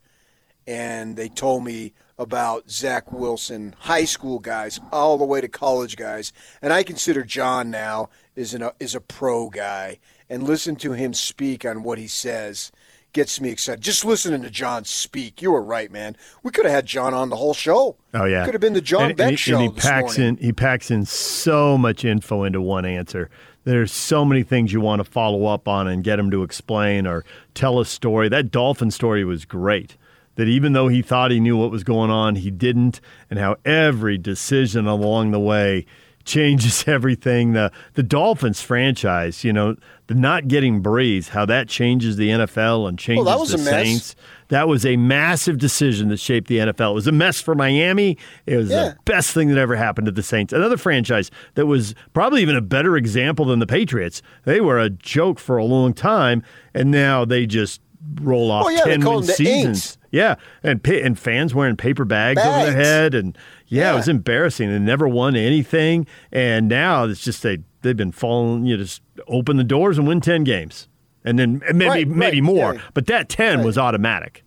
and 0.67 1.17
they 1.17 1.29
told 1.29 1.65
me 1.65 1.93
about 2.19 2.71
Zach 2.71 3.13
Wilson, 3.13 3.75
high 3.79 4.05
school 4.05 4.39
guys, 4.39 4.81
all 4.91 5.19
the 5.19 5.25
way 5.25 5.41
to 5.41 5.49
college 5.49 5.97
guys, 5.97 6.33
and 6.63 6.73
I 6.73 6.83
consider 6.83 7.23
John 7.25 7.71
now 7.71 8.09
is 8.35 8.55
an 8.55 8.69
is 8.81 8.95
a 8.95 9.01
pro 9.01 9.51
guy, 9.51 9.99
and 10.29 10.43
listen 10.43 10.77
to 10.77 10.93
him 10.93 11.15
speak 11.15 11.65
on 11.65 11.83
what 11.83 11.99
he 11.99 12.09
says 12.09 12.73
gets 13.17 13.41
me 13.41 13.49
excited. 13.49 13.83
Just 13.83 14.05
listening 14.05 14.43
to 14.43 14.51
John 14.51 14.85
speak, 14.85 15.41
you 15.41 15.51
were 15.51 15.63
right, 15.63 15.91
man. 15.91 16.17
We 16.43 16.51
could 16.51 16.67
have 16.67 16.75
had 16.75 16.85
John 16.85 17.15
on 17.15 17.31
the 17.31 17.37
whole 17.37 17.55
show. 17.55 17.97
Oh 18.13 18.25
yeah, 18.25 18.45
could 18.45 18.55
have 18.55 18.61
been 18.61 18.75
the 18.75 18.81
John 18.83 19.11
and, 19.11 19.17
Beck 19.17 19.25
and 19.25 19.31
he, 19.31 19.37
show 19.37 19.59
And 19.59 19.73
he 19.73 19.81
packs 19.81 20.19
morning. 20.19 20.37
in 20.39 20.45
he 20.45 20.53
packs 20.53 20.91
in 20.91 21.07
so 21.07 21.79
much 21.79 22.05
info 22.05 22.45
into 22.45 22.61
one 22.61 22.85
answer. 22.85 23.31
There's 23.65 23.91
so 23.91 24.25
many 24.25 24.45
things 24.45 24.73
you 24.73 24.81
want 24.81 25.01
to 25.01 25.11
follow 25.11 25.47
up 25.47 25.67
on 25.67 25.89
and 25.89 26.05
get 26.05 26.21
him 26.21 26.31
to 26.31 26.45
explain 26.45 27.07
or 27.07 27.25
tell 27.55 27.81
a 27.81 27.87
story. 27.87 28.29
That 28.29 28.53
dolphin 28.53 28.93
story 28.93 29.25
was 29.25 29.45
great. 29.45 29.97
That 30.37 30.49
even 30.49 30.73
though 30.73 30.89
he 30.89 31.03
thought 31.03 31.31
he 31.31 31.41
knew 31.41 31.57
what 31.57 31.71
was 31.71 31.83
going 31.85 32.11
on, 32.11 32.37
he 32.37 32.51
didn't, 32.51 33.01
and 33.29 33.39
how 33.39 33.57
every 33.65 34.17
decision 34.19 34.87
along 34.87 35.33
the 35.33 35.41
way 35.41 35.85
changes 36.25 36.85
everything. 36.87 37.53
The 37.53 37.71
the 37.95 38.03
Dolphins 38.03 38.61
franchise, 38.61 39.45
you 39.45 39.53
know, 39.53 39.77
the 40.09 40.15
not 40.15 40.47
getting 40.49 40.83
Brees, 40.83 41.29
how 41.29 41.47
that 41.47 41.69
changes 41.69 42.17
the 42.17 42.29
NFL 42.29 42.89
and 42.89 42.99
oh, 42.99 43.03
changes 43.03 43.25
that 43.27 43.39
was 43.39 43.51
the 43.51 43.57
a 43.57 43.59
mess. 43.59 43.71
Saints. 43.71 44.17
That 44.49 44.69
was 44.69 44.87
a 44.87 44.97
massive 44.97 45.59
decision 45.59 46.09
that 46.11 46.19
shaped 46.21 46.47
the 46.49 46.59
NFL. 46.59 46.93
It 46.93 46.95
was 46.95 47.07
a 47.09 47.13
mess 47.13 47.41
for 47.41 47.55
Miami. 47.57 48.17
It 48.47 48.57
was 48.57 48.71
Yeah. 48.71 48.91
the 48.91 48.97
best 49.05 49.33
thing 49.33 49.49
that 49.49 49.59
ever 49.59 49.75
happened 49.75 50.07
to 50.07 50.13
the 50.13 50.23
Saints. 50.23 50.53
Another 50.53 50.77
franchise 50.77 51.31
that 51.55 51.67
was 51.67 51.95
probably 52.13 52.43
even 52.43 52.55
a 52.55 52.61
better 52.61 52.97
example 52.97 53.45
than 53.47 53.59
the 53.59 53.67
Patriots. 53.67 54.23
They 54.45 54.61
were 54.61 54.79
a 54.79 54.91
joke 54.91 55.39
for 55.41 55.57
a 55.57 55.65
long 55.65 55.95
time, 55.95 56.43
and 56.75 56.91
now 56.93 57.25
they 57.25 57.47
just 57.47 57.81
roll 58.21 58.51
off 58.51 58.67
Oh, 58.67 58.69
yeah, 58.71 58.85
ten 58.85 59.03
call 59.03 59.17
win 59.19 59.27
the 59.27 59.33
seasons. 59.33 59.99
Yeah, 60.11 60.37
and 60.63 60.83
pa- 60.83 60.93
and 61.03 61.19
fans 61.19 61.55
wearing 61.55 61.77
paper 61.77 62.05
bags, 62.05 62.41
over 62.41 62.65
their 62.67 62.73
head, 62.75 63.15
and 63.15 63.37
yeah, 63.67 63.85
Yeah. 63.85 63.93
it 63.93 63.97
was 63.97 64.09
embarrassing. 64.09 64.71
They 64.71 64.79
never 64.79 65.07
won 65.09 65.37
anything, 65.37 66.07
and 66.33 66.69
now 66.69 67.05
it's 67.05 67.23
just 67.23 67.43
they 67.43 67.59
they've 67.83 67.97
been 67.97 68.13
falling. 68.13 68.65
You 68.67 68.77
know, 68.77 68.83
just 68.85 69.03
open 69.29 69.57
the 69.57 69.65
doors 69.65 69.99
and 69.99 70.07
win 70.09 70.21
ten 70.21 70.45
games, 70.45 70.89
and 71.25 71.39
then 71.39 71.63
and 71.69 71.77
maybe 71.79 71.89
Right, 71.91 72.09
maybe 72.09 72.41
right, 72.41 72.47
more. 72.47 72.75
yeah. 72.75 72.81
But 72.95 73.07
that 73.07 73.29
ten 73.29 73.63
was 73.65 73.77
automatic. 73.77 74.43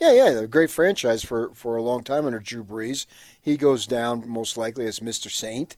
Yeah, 0.00 0.12
yeah, 0.12 0.30
they're 0.30 0.44
a 0.44 0.48
great 0.48 0.70
franchise 0.70 1.22
for, 1.22 1.50
for 1.52 1.76
a 1.76 1.82
long 1.82 2.02
time 2.02 2.24
under 2.24 2.38
Drew 2.38 2.64
Brees. 2.64 3.04
He 3.38 3.58
goes 3.58 3.86
down 3.86 4.26
most 4.26 4.56
likely 4.56 4.86
as 4.86 5.00
Mr. 5.00 5.30
Saint, 5.30 5.76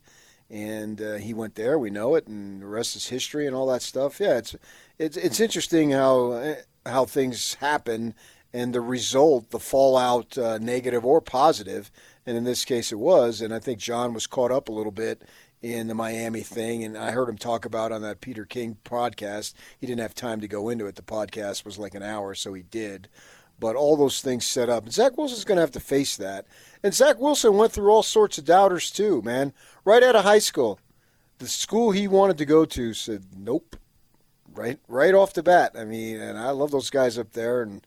and 0.48 1.02
uh, 1.02 1.14
he 1.14 1.34
went 1.34 1.56
there. 1.56 1.76
We 1.76 1.90
know 1.90 2.14
it, 2.14 2.28
and 2.28 2.62
the 2.62 2.66
rest 2.66 2.94
is 2.94 3.08
history 3.08 3.48
and 3.48 3.56
all 3.56 3.66
that 3.66 3.82
stuff. 3.82 4.20
Yeah, 4.20 4.36
it's 4.38 4.54
it's 4.98 5.16
it's 5.16 5.40
interesting 5.40 5.90
how 5.90 6.32
eh, 6.34 6.54
how 6.86 7.04
things 7.04 7.54
happen 7.54 8.14
and 8.52 8.74
the 8.74 8.80
result, 8.80 9.50
the 9.50 9.58
fallout, 9.58 10.36
uh, 10.36 10.58
negative 10.58 11.04
or 11.04 11.20
positive, 11.20 11.90
and 12.26 12.36
in 12.36 12.44
this 12.44 12.64
case 12.64 12.92
it 12.92 12.98
was. 12.98 13.40
And 13.40 13.54
I 13.54 13.58
think 13.58 13.78
John 13.78 14.12
was 14.12 14.26
caught 14.26 14.50
up 14.50 14.68
a 14.68 14.72
little 14.72 14.92
bit 14.92 15.22
in 15.62 15.86
the 15.86 15.94
Miami 15.94 16.40
thing, 16.40 16.82
and 16.84 16.98
I 16.98 17.12
heard 17.12 17.28
him 17.28 17.38
talk 17.38 17.64
about 17.64 17.92
on 17.92 18.02
that 18.02 18.20
Peter 18.20 18.44
King 18.44 18.76
podcast. 18.84 19.54
He 19.78 19.86
didn't 19.86 20.00
have 20.00 20.14
time 20.14 20.40
to 20.40 20.48
go 20.48 20.68
into 20.68 20.86
it. 20.86 20.96
The 20.96 21.02
podcast 21.02 21.64
was 21.64 21.78
like 21.78 21.94
an 21.94 22.02
hour, 22.02 22.34
so 22.34 22.52
he 22.52 22.62
did. 22.62 23.08
But 23.60 23.76
all 23.76 23.96
those 23.96 24.20
things 24.20 24.44
set 24.44 24.68
up. 24.68 24.84
And 24.84 24.92
Zach 24.92 25.16
Wilson's 25.16 25.44
going 25.44 25.56
to 25.56 25.62
have 25.62 25.70
to 25.72 25.80
face 25.80 26.16
that. 26.16 26.46
And 26.82 26.92
Zach 26.92 27.20
Wilson 27.20 27.56
went 27.56 27.70
through 27.70 27.90
all 27.90 28.02
sorts 28.02 28.38
of 28.38 28.44
doubters 28.44 28.90
too, 28.90 29.22
man. 29.22 29.52
Right 29.84 30.02
out 30.02 30.16
of 30.16 30.24
high 30.24 30.40
school, 30.40 30.80
the 31.38 31.46
school 31.46 31.92
he 31.92 32.08
wanted 32.08 32.38
to 32.38 32.44
go 32.44 32.64
to 32.64 32.92
said 32.92 33.24
nope. 33.36 33.76
Right, 34.54 34.78
right 34.88 35.14
off 35.14 35.32
the 35.32 35.42
bat. 35.42 35.72
I 35.78 35.84
mean, 35.84 36.20
and 36.20 36.38
I 36.38 36.50
love 36.50 36.70
those 36.70 36.90
guys 36.90 37.18
up 37.18 37.32
there, 37.32 37.62
and 37.62 37.86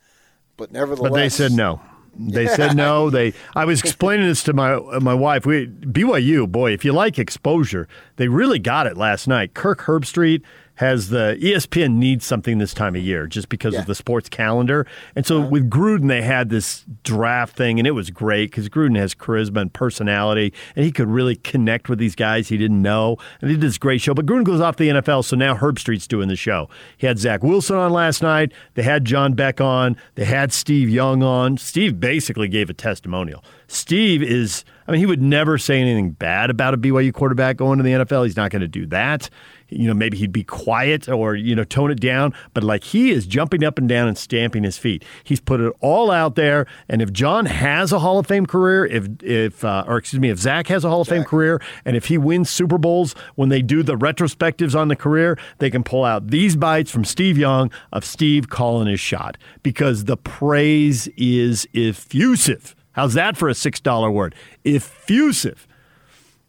but 0.58 0.72
nevertheless, 0.72 1.12
But 1.12 1.16
they 1.16 1.30
said 1.30 1.52
no. 1.52 1.82
They 2.18 2.48
said 2.48 2.76
no. 2.76 3.10
They. 3.12 3.34
I 3.56 3.66
was 3.66 3.82
explaining 3.82 4.28
this 4.28 4.44
to 4.44 4.54
my 4.54 4.78
my 5.00 5.14
wife. 5.14 5.46
We 5.46 5.68
BYU, 5.68 6.50
boy, 6.52 6.72
if 6.72 6.84
you 6.86 6.94
like 6.94 7.20
exposure, 7.20 7.88
they 8.16 8.28
really 8.28 8.60
got 8.60 8.88
it 8.88 8.98
last 8.98 9.28
night. 9.28 9.54
Kirk 9.54 9.82
Herbstreit 9.82 10.42
has 10.76 11.10
the 11.10 11.38
ESPN 11.42 11.94
needs 11.96 12.26
something 12.26 12.58
this 12.58 12.74
time 12.74 12.96
of 12.96 13.02
year 13.02 13.28
just 13.28 13.50
because 13.50 13.74
Yeah. 13.74 13.82
of 13.82 13.86
the 13.86 13.96
sports 13.96 14.30
calendar. 14.30 14.86
And 15.16 15.26
so 15.26 15.40
uh-huh. 15.40 15.48
with 15.50 15.70
Gruden, 15.70 16.08
they 16.08 16.22
had 16.22 16.50
this 16.50 16.86
draft 17.04 17.56
thing, 17.56 17.80
and 17.80 17.88
it 17.88 17.92
was 17.92 18.10
great 18.10 18.52
because 18.52 18.68
Gruden 18.70 18.98
has 18.98 19.16
charisma 19.16 19.62
and 19.62 19.74
personality, 19.74 20.54
and 20.76 20.86
he 20.86 20.92
could 20.92 21.08
really 21.08 21.36
connect 21.36 21.90
with 21.90 22.00
these 22.00 22.16
guys 22.16 22.50
he 22.50 22.58
didn't 22.58 22.82
know. 22.82 23.18
And 23.42 23.50
he 23.50 23.56
did 23.56 23.62
this 23.62 23.78
great 23.78 24.02
show. 24.02 24.14
But 24.14 24.26
Gruden 24.26 24.44
goes 24.44 24.62
off 24.62 24.78
the 24.78 24.90
NFL, 24.90 25.24
so 25.24 25.36
now 25.36 25.56
Herbstreit's 25.56 26.08
doing 26.08 26.28
the 26.28 26.36
show. 26.36 26.70
He 26.98 27.08
had 27.08 27.20
Zach 27.20 27.44
Wilson 27.44 27.76
on 27.78 27.92
last 27.92 28.22
night. 28.22 28.52
They 28.74 28.84
had 28.84 29.06
John 29.06 29.34
Beck 29.34 29.62
on. 29.62 29.96
They 30.16 30.26
had 30.26 30.52
Steve 30.52 30.90
Young 30.90 31.24
on. 31.24 31.58
Steve 31.58 32.00
basically 32.00 32.48
gave 32.48 32.70
a 32.70 32.74
testimonial. 32.74 33.44
Steve 33.68 34.22
is, 34.22 34.64
I 34.88 34.92
mean, 34.92 35.00
he 35.00 35.06
would 35.06 35.22
never 35.22 35.58
say 35.58 35.80
anything 35.80 36.12
bad 36.12 36.50
about 36.50 36.74
a 36.74 36.78
BYU 36.78 37.14
quarterback 37.14 37.58
going 37.58 37.78
to 37.78 37.84
the 37.84 37.92
NFL. 37.92 38.26
He's 38.26 38.38
not 38.38 38.52
going 38.52 38.62
to 38.62 38.68
do 38.68 38.86
that. 38.88 39.30
You 39.70 39.88
know, 39.88 39.96
maybe 39.96 40.18
he'd 40.18 40.32
be 40.32 40.44
quiet 40.44 41.10
or, 41.10 41.36
you 41.36 41.56
know, 41.56 41.64
tone 41.64 41.90
it 41.90 42.00
down, 42.00 42.36
but 42.54 42.64
like 42.64 42.84
he 42.84 43.10
is 43.10 43.26
jumping 43.26 43.64
up 43.64 43.80
and 43.80 43.90
down 43.90 44.08
and 44.08 44.16
stamping 44.16 44.64
his 44.64 44.78
feet. 44.78 45.04
He's 45.24 45.40
put 45.40 45.60
it 45.60 45.74
all 45.80 46.12
out 46.12 46.36
there. 46.36 46.68
And 46.88 47.02
if 47.02 47.12
John 47.12 47.48
has 47.48 47.92
a 47.92 47.98
Hall 47.98 48.20
of 48.20 48.28
Fame 48.28 48.46
career, 48.46 48.86
if, 48.86 49.08
if, 49.24 49.66
uh, 49.66 49.84
or 49.88 49.98
excuse 49.98 50.20
me, 50.20 50.30
if 50.30 50.38
Zach 50.38 50.68
has 50.68 50.86
a 50.86 50.90
Hall 50.90 51.02
of 51.02 51.08
Fame 51.08 51.24
career, 51.24 51.60
and 51.84 51.98
if 51.98 52.06
he 52.06 52.20
wins 52.20 52.52
Super 52.52 52.78
Bowls 52.78 53.16
when 53.34 53.50
they 53.50 53.64
do 53.64 53.82
the 53.82 53.96
retrospectives 53.96 54.80
on 54.80 54.88
the 54.88 54.96
career, 54.96 55.38
they 55.58 55.72
can 55.72 55.84
pull 55.84 56.06
out 56.06 56.28
these 56.28 56.56
bites 56.56 56.92
from 56.92 57.04
Steve 57.04 57.38
Young 57.38 57.72
of 57.92 58.06
Steve 58.06 58.50
calling 58.50 58.88
his 58.88 59.00
shot 59.00 59.36
because 59.64 60.06
the 60.06 60.18
praise 60.18 61.08
is 61.18 61.68
effusive. 61.74 62.76
How's 62.96 63.14
that 63.14 63.36
for 63.36 63.50
a 63.50 63.54
$6 63.54 64.14
word? 64.14 64.36
Effusive. 64.64 65.68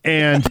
And 0.05 0.47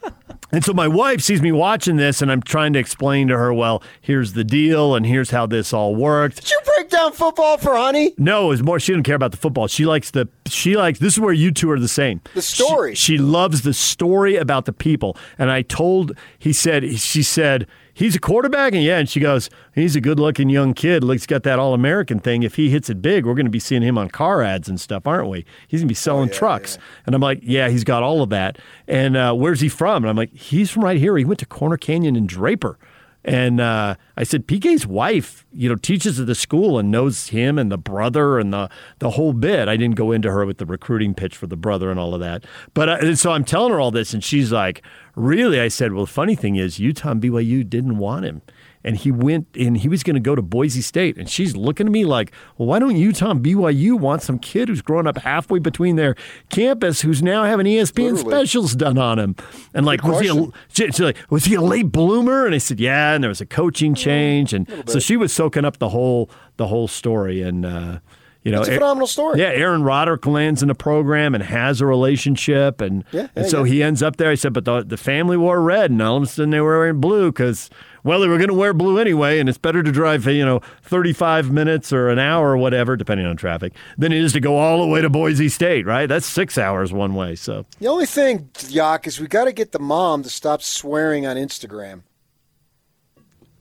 and 0.52 0.64
so 0.64 0.72
my 0.72 0.86
wife 0.86 1.20
sees 1.20 1.42
me 1.42 1.50
watching 1.50 1.96
this 1.96 2.22
and 2.22 2.30
I'm 2.30 2.40
trying 2.40 2.72
to 2.74 2.78
explain 2.78 3.26
to 3.28 3.36
her, 3.36 3.52
well, 3.52 3.82
here's 4.00 4.34
the 4.34 4.44
deal 4.44 4.94
and 4.94 5.04
here's 5.04 5.30
how 5.30 5.46
this 5.46 5.72
all 5.72 5.96
worked. 5.96 6.36
Did 6.36 6.50
you 6.50 6.60
break 6.64 6.88
down 6.90 7.12
football 7.12 7.58
for 7.58 7.74
honey? 7.74 8.14
No, 8.16 8.46
it 8.46 8.48
was 8.50 8.62
more 8.62 8.78
she 8.78 8.92
didn't 8.92 9.04
care 9.04 9.16
about 9.16 9.32
the 9.32 9.36
football. 9.36 9.66
She 9.66 9.84
likes 9.84 10.12
the 10.12 10.28
she 10.46 10.76
likes 10.76 11.00
this 11.00 11.14
is 11.14 11.20
where 11.20 11.32
you 11.32 11.50
two 11.50 11.70
are 11.70 11.80
the 11.80 11.88
same. 11.88 12.20
The 12.34 12.42
story. 12.42 12.94
She, 12.94 13.16
she 13.16 13.18
loves 13.18 13.62
the 13.62 13.74
story 13.74 14.36
about 14.36 14.66
the 14.66 14.72
people. 14.72 15.16
And 15.36 15.50
I 15.50 15.62
told 15.62 16.12
he 16.38 16.52
said 16.52 16.98
she 17.00 17.24
said 17.24 17.66
He's 18.00 18.16
a 18.16 18.18
quarterback, 18.18 18.72
and 18.72 18.82
yeah, 18.82 18.96
and 18.96 19.06
she 19.06 19.20
goes, 19.20 19.50
he's 19.74 19.94
a 19.94 20.00
good-looking 20.00 20.48
young 20.48 20.72
kid. 20.72 21.04
Looks 21.04 21.26
got 21.26 21.42
that 21.42 21.58
all-American 21.58 22.18
thing. 22.18 22.42
If 22.42 22.56
he 22.56 22.70
hits 22.70 22.88
it 22.88 23.02
big, 23.02 23.26
we're 23.26 23.34
going 23.34 23.44
to 23.44 23.50
be 23.50 23.60
seeing 23.60 23.82
him 23.82 23.98
on 23.98 24.08
car 24.08 24.40
ads 24.40 24.70
and 24.70 24.80
stuff, 24.80 25.06
aren't 25.06 25.28
we? 25.28 25.44
He's 25.68 25.80
going 25.80 25.88
to 25.88 25.90
be 25.90 25.94
selling 25.94 26.30
trucks. 26.30 26.78
And 27.04 27.14
I'm 27.14 27.20
like, 27.20 27.40
yeah, 27.42 27.68
he's 27.68 27.84
got 27.84 28.02
all 28.02 28.22
of 28.22 28.30
that. 28.30 28.58
And 28.88 29.18
uh, 29.18 29.34
where's 29.34 29.60
he 29.60 29.68
from? 29.68 30.02
And 30.02 30.08
I'm 30.08 30.16
like, 30.16 30.32
he's 30.32 30.70
from 30.70 30.82
right 30.82 30.96
here. 30.96 31.14
He 31.18 31.26
went 31.26 31.40
to 31.40 31.46
Corner 31.46 31.76
Canyon 31.76 32.16
and 32.16 32.26
Draper. 32.26 32.78
And 33.24 33.60
uh, 33.60 33.96
I 34.16 34.22
said, 34.22 34.46
PK's 34.46 34.86
wife, 34.86 35.44
you 35.52 35.68
know, 35.68 35.74
teaches 35.74 36.18
at 36.18 36.26
the 36.26 36.34
school 36.34 36.78
and 36.78 36.90
knows 36.90 37.28
him 37.28 37.58
and 37.58 37.70
the 37.70 37.76
brother 37.76 38.38
and 38.38 38.52
the 38.52 38.70
the 38.98 39.10
whole 39.10 39.34
bit. 39.34 39.68
I 39.68 39.76
didn't 39.76 39.96
go 39.96 40.10
into 40.10 40.30
her 40.30 40.46
with 40.46 40.58
the 40.58 40.66
recruiting 40.66 41.14
pitch 41.14 41.36
for 41.36 41.46
the 41.46 41.56
brother 41.56 41.90
and 41.90 42.00
all 42.00 42.14
of 42.14 42.20
that. 42.20 42.44
But 42.72 42.88
uh, 42.88 43.14
so 43.16 43.32
I'm 43.32 43.44
telling 43.44 43.72
her 43.72 43.80
all 43.80 43.90
this, 43.90 44.14
and 44.14 44.24
she's 44.24 44.52
like, 44.52 44.82
"Really?" 45.16 45.60
I 45.60 45.68
said, 45.68 45.92
"Well, 45.92 46.06
the 46.06 46.12
funny 46.12 46.34
thing 46.34 46.56
is, 46.56 46.78
Utah 46.78 47.10
and 47.10 47.22
BYU 47.22 47.68
didn't 47.68 47.98
want 47.98 48.24
him." 48.24 48.40
And 48.82 48.96
he 48.96 49.10
went 49.10 49.46
and 49.54 49.76
he 49.76 49.88
was 49.88 50.02
going 50.02 50.14
to 50.14 50.20
go 50.20 50.34
to 50.34 50.42
Boise 50.42 50.80
State. 50.80 51.18
And 51.18 51.28
she's 51.28 51.54
looking 51.54 51.86
at 51.86 51.92
me 51.92 52.04
like, 52.04 52.32
well, 52.56 52.66
why 52.66 52.78
don't 52.78 52.96
Utah 52.96 53.30
and 53.30 53.44
BYU 53.44 53.98
want 53.98 54.22
some 54.22 54.38
kid 54.38 54.68
who's 54.68 54.80
grown 54.80 55.06
up 55.06 55.18
halfway 55.18 55.58
between 55.58 55.96
their 55.96 56.14
campus 56.48 57.02
who's 57.02 57.22
now 57.22 57.44
having 57.44 57.66
ESPN 57.66 58.12
Literally. 58.12 58.30
specials 58.30 58.74
done 58.74 58.96
on 58.96 59.18
him? 59.18 59.36
And 59.74 59.84
like, 59.84 60.02
was 60.02 60.20
he, 60.20 60.28
a, 60.28 60.34
question. 60.34 60.92
she, 60.92 61.04
like, 61.04 61.18
was 61.28 61.44
he 61.44 61.54
a 61.54 61.60
late 61.60 61.92
bloomer? 61.92 62.46
And 62.46 62.54
I 62.54 62.58
said, 62.58 62.80
yeah. 62.80 63.12
And 63.12 63.22
there 63.22 63.28
was 63.28 63.40
a 63.40 63.46
coaching 63.46 63.94
change. 63.94 64.54
And 64.54 64.66
so 64.86 64.98
she 64.98 65.16
was 65.16 65.32
soaking 65.32 65.64
up 65.64 65.78
the 65.78 65.90
whole, 65.90 66.30
the 66.56 66.68
whole 66.68 66.88
story. 66.88 67.42
And, 67.42 67.66
uh, 67.66 67.98
you 68.42 68.52
know, 68.52 68.60
It's 68.60 68.68
a 68.68 68.74
phenomenal 68.74 69.06
story. 69.06 69.38
Yeah, 69.38 69.48
Aaron 69.48 69.82
Roderick 69.82 70.24
lands 70.26 70.62
in 70.62 70.68
the 70.68 70.74
program 70.74 71.34
and 71.34 71.44
has 71.44 71.80
a 71.80 71.86
relationship, 71.86 72.80
and 72.80 73.04
Yeah, 73.12 73.28
and 73.36 73.46
so 73.46 73.64
he 73.64 73.82
ends 73.82 74.02
up 74.02 74.16
there. 74.16 74.30
I 74.30 74.34
said, 74.34 74.52
but 74.52 74.64
the, 74.64 74.82
the 74.82 74.96
family 74.96 75.36
wore 75.36 75.60
red, 75.60 75.90
and 75.90 76.00
all 76.00 76.16
of 76.16 76.22
a 76.22 76.26
sudden 76.26 76.50
they 76.50 76.60
were 76.60 76.78
wearing 76.78 77.00
blue 77.00 77.30
because, 77.30 77.68
well, 78.02 78.20
they 78.20 78.28
were 78.28 78.38
going 78.38 78.48
to 78.48 78.54
wear 78.54 78.72
blue 78.72 78.98
anyway, 78.98 79.40
and 79.40 79.48
it's 79.48 79.58
better 79.58 79.82
to 79.82 79.92
drive, 79.92 80.26
you 80.26 80.44
know, 80.44 80.60
35 80.84 81.50
minutes 81.50 81.92
or 81.92 82.08
an 82.08 82.18
hour 82.18 82.50
or 82.52 82.56
whatever, 82.56 82.96
depending 82.96 83.26
on 83.26 83.36
traffic, 83.36 83.74
than 83.98 84.10
it 84.12 84.22
is 84.22 84.32
to 84.32 84.40
go 84.40 84.56
all 84.56 84.80
the 84.80 84.86
way 84.86 85.02
to 85.02 85.10
Boise 85.10 85.48
State, 85.50 85.84
right? 85.84 86.06
That's 86.06 86.26
six 86.26 86.56
hours 86.56 86.92
one 86.92 87.14
way. 87.14 87.34
So 87.34 87.66
The 87.78 87.88
only 87.88 88.06
thing, 88.06 88.48
Yak, 88.68 89.06
is 89.06 89.20
we 89.20 89.26
got 89.26 89.44
to 89.44 89.52
get 89.52 89.72
the 89.72 89.78
mom 89.78 90.22
to 90.22 90.30
stop 90.30 90.62
swearing 90.62 91.26
on 91.26 91.36
Instagram. 91.36 92.02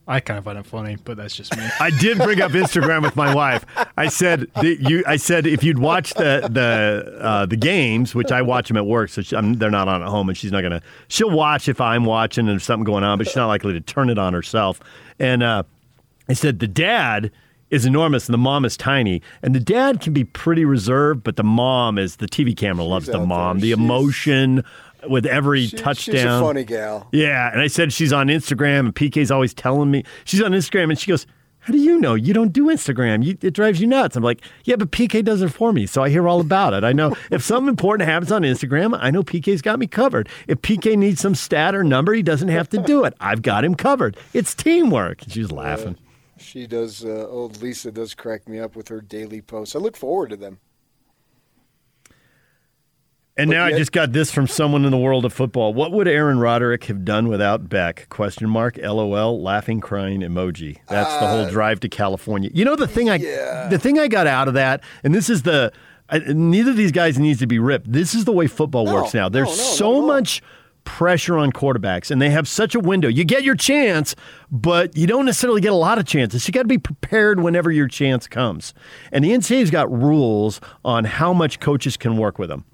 I 0.09 0.19
kind 0.19 0.39
of 0.39 0.43
find 0.43 0.57
it 0.57 0.65
funny, 0.65 0.97
but 1.05 1.17
that's 1.17 1.35
just 1.35 1.55
me. 1.55 1.63
I 1.79 1.91
did 1.91 2.17
bring 2.17 2.41
up 2.41 2.51
Instagram 2.53 3.03
with 3.03 3.15
my 3.15 3.33
wife. 3.33 3.63
I 3.95 4.07
said 4.07 4.47
that 4.55 4.77
you. 4.89 5.03
I 5.05 5.17
said 5.17 5.45
if 5.45 5.63
you'd 5.63 5.77
watch 5.77 6.15
the 6.15 6.49
the 6.51 7.17
uh, 7.23 7.45
the 7.45 7.55
games, 7.55 8.15
which 8.15 8.31
I 8.31 8.41
watch 8.41 8.69
them 8.69 8.77
at 8.77 8.87
work, 8.87 9.09
so 9.09 9.21
she, 9.21 9.35
I'm, 9.35 9.53
they're 9.53 9.69
not 9.69 9.87
on 9.87 10.01
at 10.01 10.07
home, 10.07 10.27
and 10.27 10.35
she's 10.37 10.51
not 10.51 10.61
gonna. 10.63 10.81
She'll 11.09 11.29
watch 11.29 11.69
if 11.69 11.79
I'm 11.79 12.05
watching 12.05 12.41
and 12.47 12.49
there's 12.49 12.63
something 12.63 12.85
going 12.85 13.03
on, 13.03 13.19
but 13.19 13.27
she's 13.27 13.35
not 13.35 13.47
likely 13.47 13.71
to 13.73 13.81
turn 13.81 14.09
it 14.09 14.17
on 14.17 14.33
herself. 14.33 14.79
And 15.19 15.43
uh, 15.43 15.61
I 16.27 16.33
said 16.33 16.57
the 16.59 16.67
dad 16.67 17.31
is 17.69 17.85
enormous 17.85 18.25
and 18.27 18.33
the 18.33 18.37
mom 18.39 18.65
is 18.65 18.75
tiny, 18.75 19.21
and 19.43 19.53
the 19.53 19.59
dad 19.59 20.01
can 20.01 20.11
be 20.11 20.23
pretty 20.23 20.65
reserved, 20.65 21.23
but 21.23 21.35
the 21.35 21.43
mom 21.43 21.99
is 21.99 22.15
the 22.15 22.25
TV 22.25 22.57
camera 22.57 22.83
loves 22.83 23.05
the 23.05 23.19
mom, 23.23 23.59
there. 23.59 23.61
the 23.61 23.67
She's- 23.67 23.77
emotion 23.79 24.63
with 25.07 25.25
every 25.25 25.67
She- 25.67 25.77
touchdown. 25.77 26.15
She's 26.15 26.23
a 26.25 26.39
funny 26.41 26.63
gal. 26.63 27.07
Yeah, 27.11 27.51
and 27.51 27.61
I 27.61 27.67
said 27.67 27.93
she's 27.93 28.11
on 28.13 28.27
Instagram, 28.27 28.79
and 28.79 28.95
PK's 28.95 29.31
always 29.31 29.53
telling 29.53 29.91
me 29.91 30.03
she's 30.25 30.41
on 30.41 30.51
Instagram, 30.51 30.89
and 30.89 30.99
she 30.99 31.07
goes, 31.11 31.25
"How 31.59 31.73
do 31.73 31.79
you 31.79 31.99
know? 31.99 32.15
You 32.15 32.33
don't 32.33 32.51
do 32.53 32.65
Instagram. 32.65 33.23
You, 33.23 33.37
it 33.41 33.53
drives 33.53 33.79
you 33.79 33.87
nuts." 33.87 34.15
I'm 34.15 34.23
like, 34.23 34.41
"Yeah, 34.65 34.75
but 34.75 34.91
PK 34.91 35.23
does 35.23 35.41
it 35.41 35.49
for 35.49 35.71
me, 35.71 35.85
so 35.85 36.01
I 36.03 36.09
hear 36.09 36.27
all 36.27 36.41
about 36.41 36.73
it. 36.73 36.83
I 36.83 36.93
know 36.93 37.15
if 37.31 37.43
something 37.43 37.69
important 37.69 38.09
happens 38.09 38.31
on 38.31 38.41
Instagram, 38.43 38.97
I 39.01 39.11
know 39.11 39.23
PK's 39.23 39.61
got 39.61 39.79
me 39.79 39.87
covered. 39.87 40.27
If 40.47 40.61
PK 40.61 40.97
needs 40.97 41.21
some 41.21 41.35
stat 41.35 41.75
or 41.75 41.83
number, 41.83 42.13
he 42.13 42.23
doesn't 42.23 42.49
have 42.49 42.69
to 42.69 42.77
do 42.81 43.03
it. 43.05 43.13
I've 43.19 43.41
got 43.41 43.63
him 43.63 43.75
covered. 43.75 44.17
It's 44.33 44.53
teamwork." 44.53 45.23
And 45.23 45.31
she's 45.31 45.51
laughing. 45.51 45.95
She 46.37 46.67
does. 46.67 47.03
Uh, 47.03 47.27
old 47.27 47.61
Lisa 47.61 47.91
does 47.91 48.13
crack 48.13 48.47
me 48.47 48.59
up 48.59 48.75
with 48.75 48.87
her 48.87 49.01
daily 49.01 49.41
posts. 49.41 49.75
I 49.75 49.79
look 49.79 49.97
forward 49.97 50.29
to 50.29 50.37
them. 50.37 50.59
And 53.39 53.49
But 53.49 53.55
now 53.55 53.65
I 53.65 53.71
just 53.71 53.93
got 53.93 54.11
this 54.11 54.31
from 54.31 54.47
someone 54.47 54.83
in 54.83 54.91
the 54.91 54.97
world 54.97 55.23
of 55.23 55.31
football. 55.31 55.73
What 55.73 55.93
would 55.93 56.09
Aaron 56.09 56.39
Roderick 56.39 56.83
have 56.85 57.05
done 57.05 57.29
without 57.29 57.69
Beck? 57.69 58.09
Question 58.09 58.49
mark. 58.49 58.77
LOL. 58.77 59.41
Laughing, 59.41 59.79
crying 59.79 60.19
emoji. 60.19 60.79
That's 60.89 61.13
the 61.13 61.25
whole 61.25 61.45
uh, 61.45 61.49
drive 61.49 61.79
to 61.79 61.89
California. 61.89 62.49
You 62.53 62.65
know 62.65 62.75
the 62.75 62.87
thing 62.87 63.09
I 63.09 63.17
the 63.17 63.79
thing 63.81 63.97
I 63.97 64.09
got 64.09 64.27
out 64.27 64.49
of 64.49 64.55
that, 64.55 64.83
and 65.05 65.15
this 65.15 65.29
is 65.29 65.43
the 65.43 65.71
I, 66.09 66.19
neither 66.19 66.71
of 66.71 66.75
these 66.75 66.91
guys 66.91 67.17
needs 67.17 67.39
to 67.39 67.47
be 67.47 67.59
ripped. 67.59 67.89
This 67.89 68.13
is 68.13 68.25
the 68.25 68.33
way 68.33 68.47
football 68.47 68.83
No, 68.83 68.95
works 68.95 69.13
now. 69.13 69.29
There's 69.29 69.47
no, 69.47 69.55
no, 69.55 69.71
so 69.71 70.01
much 70.01 70.41
pressure 70.83 71.37
on 71.37 71.53
quarterbacks, 71.53 72.11
and 72.11 72.21
they 72.21 72.31
have 72.31 72.45
such 72.45 72.75
a 72.75 72.79
window. 72.81 73.07
You 73.07 73.23
get 73.23 73.43
your 73.43 73.55
chance, 73.55 74.17
but 74.51 74.97
you 74.97 75.07
don't 75.07 75.25
necessarily 75.25 75.61
get 75.61 75.71
a 75.71 75.77
lot 75.77 75.97
of 75.97 76.05
chances. 76.05 76.45
You 76.45 76.51
got 76.51 76.63
to 76.63 76.67
be 76.67 76.77
prepared 76.77 77.39
whenever 77.39 77.71
your 77.71 77.87
chance 77.87 78.27
comes. 78.27 78.73
And 79.13 79.23
the 79.23 79.29
NCAA's 79.29 79.71
got 79.71 79.89
rules 79.89 80.59
on 80.83 81.05
how 81.05 81.31
much 81.31 81.61
coaches 81.61 81.95
can 81.95 82.17
work 82.17 82.37
with 82.37 82.49
them 82.49 82.65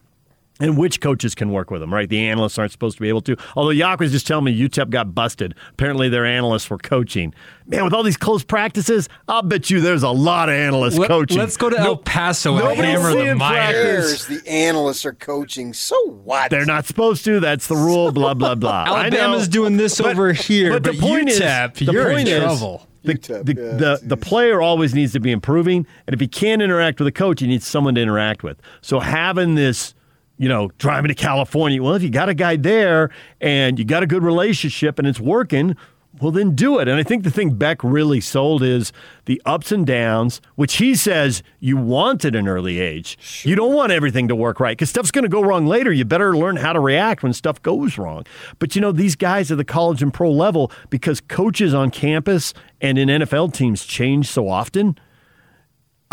and 0.59 0.77
which 0.77 1.01
coaches 1.01 1.35
can 1.35 1.51
work 1.51 1.69
with 1.69 1.81
them, 1.81 1.93
right? 1.93 2.07
The 2.07 2.27
analysts 2.27 2.57
aren't 2.57 2.71
supposed 2.71 2.95
to 2.97 3.01
be 3.01 3.09
able 3.09 3.21
to. 3.23 3.35
Although 3.55 3.71
Yak 3.71 3.99
was 3.99 4.11
just 4.11 4.25
telling 4.25 4.45
me 4.45 4.57
UTEP 4.57 4.89
got 4.89 5.13
busted. 5.13 5.53
Apparently 5.71 6.07
their 6.07 6.25
analysts 6.25 6.69
were 6.69 6.77
coaching. 6.77 7.33
Man, 7.67 7.83
with 7.83 7.93
all 7.93 8.03
these 8.03 8.15
close 8.17 8.43
practices, 8.43 9.09
I'll 9.27 9.41
bet 9.41 9.69
you 9.69 9.81
there's 9.81 10.03
a 10.03 10.09
lot 10.09 10.47
of 10.49 10.55
analysts 10.55 10.97
Let- 10.97 11.07
coaching. 11.09 11.37
let's 11.39 11.57
go 11.57 11.69
to 11.69 11.77
El 11.77 11.97
Paso 11.97 12.51
and 12.55 12.59
nobody's 12.63 12.85
hammer 12.85 13.11
the 13.13 13.21
seeing 13.23 13.37
Miners. 13.37 14.27
The 14.27 14.41
analysts 14.49 15.05
are 15.05 15.13
coaching. 15.13 15.73
So 15.73 15.95
what? 16.23 16.51
They're 16.51 16.65
not 16.65 16.85
supposed 16.85 17.25
to. 17.25 17.39
That's 17.39 17.67
the 17.67 17.75
rule. 17.75 18.11
Blah 18.11 18.33
blah 18.35 18.55
blah. 18.55 18.83
I 18.87 19.09
know. 19.09 19.17
Alabama's 19.17 19.47
doing 19.47 19.77
this 19.77 19.97
But- 19.99 20.11
over 20.11 20.31
here, 20.33 20.71
but 20.71 20.83
but, 20.83 20.93
the 20.93 20.99
point 21.01 21.29
is- 21.29 21.39
UTEP, 21.41 21.85
the 21.85 21.91
you're 21.91 22.05
point 22.09 22.27
in 22.29 22.35
is- 22.37 22.43
trouble. 22.43 22.87
The, 23.03 23.13
the, 23.13 23.53
yeah, 23.55 23.77
the, 23.77 23.99
the 24.01 24.17
player 24.17 24.63
always 24.63 24.95
needs 24.95 25.11
to 25.13 25.19
be 25.19 25.29
improving, 25.31 25.85
and 26.07 26.13
if 26.15 26.19
he 26.19 26.27
can't 26.27 26.59
interact 26.59 26.97
with 26.97 27.07
a 27.07 27.11
coach, 27.11 27.39
he 27.39 27.45
needs 27.45 27.67
someone 27.67 27.93
to 27.93 28.01
interact 28.01 28.41
with. 28.41 28.59
So 28.81 28.99
having 28.99 29.53
this 29.53 29.93
you 30.37 30.49
know, 30.49 30.69
driving 30.77 31.09
to 31.09 31.15
California. 31.15 31.81
Well, 31.81 31.95
if 31.95 32.03
you 32.03 32.09
got 32.09 32.29
a 32.29 32.33
guy 32.33 32.55
there 32.55 33.09
and 33.39 33.79
you 33.79 33.85
got 33.85 34.03
a 34.03 34.07
good 34.07 34.23
relationship 34.23 34.99
and 34.99 35.07
it's 35.07 35.19
working, 35.19 35.75
well, 36.21 36.31
then 36.31 36.55
do 36.55 36.79
it. 36.79 36.87
And 36.87 36.97
I 36.97 37.03
think 37.03 37.23
the 37.23 37.31
thing 37.31 37.55
Beck 37.55 37.83
really 37.83 38.21
sold 38.21 38.63
is 38.63 38.93
the 39.25 39.41
ups 39.45 39.71
and 39.71 39.85
downs, 39.85 40.39
which 40.55 40.77
he 40.77 40.95
says 40.95 41.43
you 41.59 41.75
want 41.75 42.23
at 42.23 42.35
an 42.35 42.47
early 42.47 42.79
age. 42.79 43.17
Sure. 43.19 43.49
You 43.49 43.55
don't 43.55 43.73
want 43.73 43.91
everything 43.91 44.27
to 44.29 44.35
work 44.35 44.59
right 44.59 44.77
because 44.77 44.89
stuff's 44.89 45.11
going 45.11 45.23
to 45.23 45.29
go 45.29 45.41
wrong 45.41 45.65
later. 45.65 45.91
You 45.91 46.05
better 46.05 46.35
learn 46.37 46.55
how 46.55 46.73
to 46.73 46.79
react 46.79 47.21
when 47.21 47.33
stuff 47.33 47.61
goes 47.61 47.97
wrong. 47.97 48.25
But 48.59 48.75
you 48.75 48.81
know, 48.81 48.91
these 48.91 49.15
guys 49.15 49.51
at 49.51 49.57
the 49.57 49.65
college 49.65 50.01
and 50.01 50.13
pro 50.13 50.31
level, 50.31 50.71
because 50.89 51.19
coaches 51.19 51.73
on 51.73 51.91
campus 51.91 52.53
and 52.79 52.97
in 52.97 53.09
NFL 53.09 53.53
teams 53.53 53.85
change 53.85 54.27
so 54.27 54.47
often. 54.47 54.97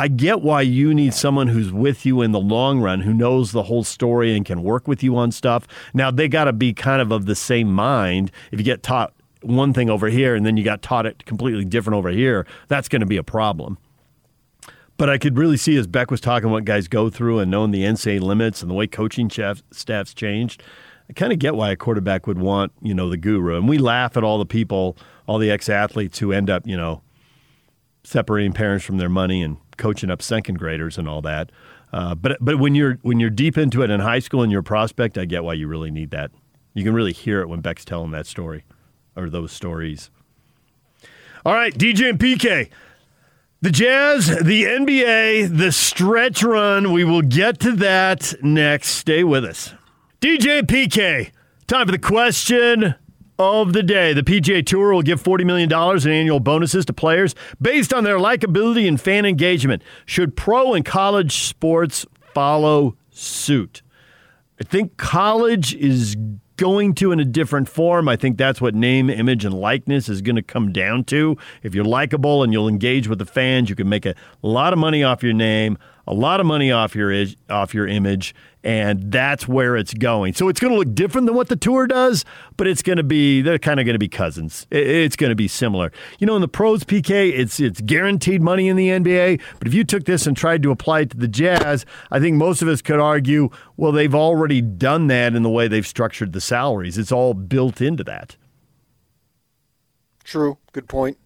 I 0.03 0.09
get 0.09 0.43
why 0.43 0.63
you 0.63 0.93
need 0.93 1.15
someone 1.15 1.47
who's 1.47 1.71
with 1.71 2.05
you 2.05 2.23
in 2.23 2.33
the 2.33 2.41
long 2.41 2.81
run, 2.81 3.03
who 3.03 3.15
knows 3.15 3.53
the 3.53 3.63
whole 3.63 3.85
story 3.85 4.35
and 4.35 4.45
can 4.45 4.65
work 4.65 4.89
with 4.89 5.01
you 5.01 5.17
on 5.17 5.31
stuff. 5.31 5.69
Now, 5.95 6.11
they 6.11 6.27
got 6.27 6.47
to 6.47 6.53
be 6.53 6.73
kind 6.73 7.01
of 7.01 7.13
of 7.13 7.27
the 7.27 7.37
same 7.37 7.73
mind. 7.73 8.33
If 8.51 8.59
you 8.59 8.65
get 8.65 8.83
taught 8.83 9.15
one 9.43 9.73
thing 9.73 9.89
over 9.89 10.09
here 10.09 10.35
and 10.35 10.45
then 10.45 10.57
you 10.57 10.65
got 10.65 10.83
taught 10.83 11.07
it 11.07 11.25
completely 11.25 11.65
different 11.65 11.97
over 11.97 12.11
here, 12.11 12.49
that's 12.67 12.89
going 12.89 12.99
to 12.99 13.07
be 13.07 13.17
a 13.17 13.23
problem. 13.23 13.79
But 14.97 15.09
I 15.09 15.19
could 15.19 15.39
really 15.39 15.57
see 15.57 15.77
as 15.77 15.87
Beck 15.87 16.11
was 16.11 16.21
talking 16.21 16.51
what 16.51 16.65
guys 16.65 16.89
go 16.89 17.09
through 17.09 17.39
and 17.39 17.49
knowing 17.49 17.71
the 17.71 17.85
NCAA 17.85 18.23
limits 18.23 18.61
and 18.61 18.69
the 18.69 18.75
way 18.75 18.89
coaching 18.89 19.31
staffs 19.31 20.15
changed, 20.15 20.65
I 21.09 21.13
kind 21.13 21.33
of 21.33 21.39
get 21.39 21.55
why 21.55 21.71
a 21.71 21.77
quarterback 21.77 22.27
would 22.27 22.41
want, 22.41 22.73
you 22.83 22.93
know, 22.93 23.09
the 23.09 23.17
guru. 23.17 23.57
And 23.57 23.69
we 23.69 23.79
laugh 23.79 24.17
at 24.17 24.25
all 24.25 24.41
the 24.41 24.47
people, 24.47 24.97
all 25.29 25.39
the 25.39 25.53
ex 25.53 25.69
athletes 25.69 26.19
who 26.19 26.33
end 26.33 26.51
up, 26.51 26.67
you 26.67 26.77
know, 26.77 27.03
separating 28.03 28.53
parents 28.53 28.85
from 28.85 28.99
their 28.99 29.09
money 29.09 29.45
and 29.45 29.59
coaching 29.77 30.11
up 30.11 30.23
second 30.23 30.59
graders 30.59 30.99
and 30.99 31.09
all 31.09 31.23
that. 31.23 31.51
Uh, 31.93 32.15
but 32.15 32.39
but 32.41 32.59
when 32.59 32.75
you're 32.75 32.99
when 33.03 33.21
you're 33.21 33.31
deep 33.31 33.59
into 33.59 33.83
it 33.83 33.91
in 33.91 34.01
high 34.01 34.19
school 34.19 34.43
and 34.43 34.51
you're 34.51 34.61
a 34.61 34.65
prospect, 34.65 35.19
I 35.19 35.25
get 35.25 35.45
why 35.45 35.55
you 35.55 35.69
really 35.69 35.91
need 35.91 36.11
that. 36.11 36.31
You 36.75 36.85
can 36.85 36.95
really 36.95 37.13
hear 37.13 37.41
it 37.43 37.49
when 37.49 37.61
Beck's 37.61 37.85
telling 37.85 38.13
that 38.13 38.27
story 38.27 38.65
or 39.15 39.29
those 39.29 39.53
stories. 39.53 40.11
All 41.45 41.53
right, 41.53 41.75
DJ 41.75 42.11
and 42.11 42.19
PK. 42.19 42.71
The 43.61 43.71
Jazz, 43.71 44.27
the 44.27 44.65
NBA, 44.65 45.57
the 45.57 45.71
stretch 45.71 46.43
run. 46.43 46.93
We 46.93 47.05
will 47.05 47.23
get 47.23 47.61
to 47.61 47.73
that 47.77 48.35
next. 48.43 48.89
Stay 48.89 49.23
with 49.23 49.45
us. 49.45 49.75
DJ 50.21 50.61
and 50.61 50.69
PK. 50.69 51.31
Time 51.67 51.87
for 51.87 51.93
the 51.93 51.99
question 51.99 52.95
of 53.43 53.73
the 53.73 53.83
day. 53.83 54.13
The 54.13 54.23
PGA 54.23 54.65
Tour 54.65 54.93
will 54.93 55.03
give 55.03 55.23
$40 55.23 55.45
million 55.45 55.71
in 55.73 56.11
annual 56.11 56.41
bonuses 56.41 56.85
to 56.87 56.93
players 56.93 57.35
based 57.61 57.93
on 57.93 58.05
their 58.05 58.19
likability 58.19 58.87
and 58.87 59.01
fan 59.01 59.25
engagement. 59.25 59.83
Should 60.07 60.37
pro 60.37 60.75
and 60.75 60.85
college 60.85 61.45
sports 61.45 62.07
follow 62.35 62.97
suit? 63.11 63.83
I 64.61 64.65
think 64.65 64.97
college 64.97 65.75
is 65.75 66.17
going 66.57 66.95
to 66.95 67.11
in 67.11 67.19
a 67.19 67.25
different 67.25 67.69
form. 67.69 68.09
I 68.09 68.15
think 68.15 68.37
that's 68.37 68.61
what 68.61 68.75
name, 68.75 69.11
image, 69.11 69.45
and 69.45 69.53
likeness 69.53 70.09
is 70.09 70.23
going 70.23 70.37
to 70.37 70.43
come 70.43 70.73
down 70.73 71.03
to. 71.05 71.37
If 71.65 71.75
you're 71.75 71.85
likable 71.85 72.45
and 72.45 72.53
you'll 72.53 72.69
engage 72.69 73.09
with 73.09 73.19
the 73.19 73.27
fans, 73.27 73.69
you 73.69 73.75
can 73.75 73.89
make 73.89 74.07
a 74.07 74.15
lot 74.43 74.73
of 74.73 74.79
money 74.79 75.03
off 75.03 75.23
your 75.23 75.33
name, 75.33 75.79
a 76.07 76.15
lot 76.15 76.39
of 76.39 76.47
money 76.47 76.71
off 76.71 76.95
your 76.95 77.13
off 77.51 77.75
your 77.75 77.89
image, 77.89 78.35
and 78.65 79.11
that's 79.11 79.49
where 79.49 79.77
it's 79.77 79.95
going. 79.95 80.35
So 80.35 80.49
it's 80.49 80.61
going 80.61 80.73
to 80.73 80.79
look 80.79 80.95
different 80.95 81.27
than 81.27 81.35
what 81.35 81.49
the 81.49 81.57
tour 81.57 81.87
does, 81.87 82.25
but 82.57 82.67
it's 82.67 82.83
going 82.83 82.97
to 82.97 83.03
be 83.03 83.43
they're 83.43 83.59
kind 83.59 83.81
of 83.81 83.87
going 83.87 83.95
to 83.95 83.99
be 83.99 84.09
cousins. 84.09 84.67
It's 84.71 85.17
going 85.17 85.31
to 85.31 85.37
be 85.37 85.49
similar. 85.49 85.93
You 86.19 86.27
know, 86.27 86.37
in 86.37 86.43
the 86.43 86.49
pros 86.49 86.85
PK, 86.85 87.33
it's 87.37 87.59
it's 87.61 87.81
guaranteed 87.81 88.43
money 88.43 88.69
in 88.69 88.77
the 88.77 88.89
NBA, 88.89 89.41
but 89.59 89.67
if 89.67 89.75
you 89.75 89.85
took 89.85 90.05
this 90.05 90.27
and 90.27 90.37
tried 90.37 90.63
to 90.63 90.71
apply 90.71 91.01
it 91.01 91.11
to 91.11 91.17
the 91.17 91.29
Jazz, 91.29 91.85
I 92.11 92.21
think 92.21 92.37
most 92.37 92.63
of 92.63 92.69
us 92.69 92.83
could 92.83 93.01
argue, 93.01 93.51
well, 93.77 93.93
they've 93.93 94.15
already 94.15 94.61
done 94.61 95.09
that 95.09 95.35
in 95.35 95.43
the 95.43 95.51
way 95.51 95.69
they've 95.69 95.87
structured 95.87 96.33
the 96.33 96.41
salaries. 96.41 96.99
It's 96.99 97.13
all 97.13 97.35
built 97.35 97.81
into 97.81 98.05
that. 98.05 98.37
True. 100.25 100.59
Good 100.73 100.89
point. 100.89 101.19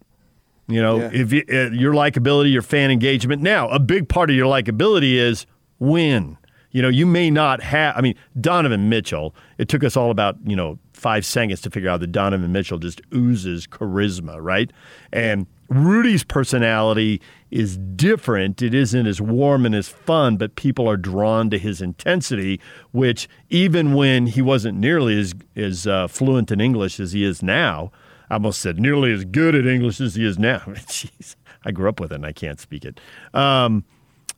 You 0.67 0.81
know, 0.81 0.97
yeah. 0.97 1.09
if 1.13 1.31
you, 1.31 1.43
uh, 1.49 1.69
your 1.71 1.93
likability, 1.93 2.51
your 2.51 2.61
fan 2.61 2.91
engagement. 2.91 3.41
Now, 3.41 3.69
a 3.69 3.79
big 3.79 4.09
part 4.09 4.29
of 4.29 4.35
your 4.35 4.47
likability 4.47 5.13
is 5.13 5.45
win. 5.79 6.37
You 6.77 6.83
know, 6.83 6.89
you 6.89 7.07
may 7.07 7.31
not 7.31 7.59
have. 7.63 7.97
I 7.97 8.01
mean, 8.01 8.13
Donovan 8.39 8.87
Mitchell. 8.87 9.33
It 9.57 9.67
took 9.67 9.83
us 9.83 9.97
all 9.97 10.11
about 10.11 10.37
you 10.45 10.55
know 10.55 10.77
five 10.93 11.25
seconds 11.25 11.59
to 11.61 11.71
figure 11.71 11.89
out 11.89 12.01
that 12.01 12.11
Donovan 12.11 12.51
Mitchell 12.51 12.77
just 12.77 13.01
oozes 13.11 13.65
charisma, 13.65 14.37
right? 14.39 14.71
And 15.11 15.47
Rudy's 15.69 16.23
personality 16.23 17.19
is 17.49 17.77
different. 17.77 18.61
It 18.61 18.75
isn't 18.75 19.07
as 19.07 19.19
warm 19.19 19.65
and 19.65 19.73
as 19.73 19.89
fun, 19.89 20.37
but 20.37 20.55
people 20.55 20.87
are 20.87 20.97
drawn 20.97 21.49
to 21.49 21.57
his 21.57 21.81
intensity, 21.81 22.61
which 22.91 23.27
even 23.49 23.95
when 23.95 24.27
he 24.27 24.43
wasn't 24.43 24.77
nearly 24.77 25.19
as 25.19 25.33
as 25.55 25.87
uh, 25.87 26.07
fluent 26.07 26.51
in 26.51 26.61
English 26.61 26.99
as 26.99 27.11
he 27.11 27.23
is 27.23 27.41
now, 27.41 27.91
I 28.29 28.35
almost 28.35 28.61
said 28.61 28.79
nearly 28.79 29.11
as 29.11 29.25
good 29.25 29.55
at 29.55 29.65
English 29.65 29.99
as 29.99 30.13
he 30.13 30.23
is 30.23 30.37
now. 30.37 30.59
Jeez, 30.67 31.37
I 31.65 31.71
grew 31.71 31.89
up 31.89 31.99
with 31.99 32.11
it 32.11 32.15
and 32.17 32.25
I 32.27 32.33
can't 32.33 32.59
speak 32.59 32.85
it. 32.85 32.99
Um, 33.33 33.83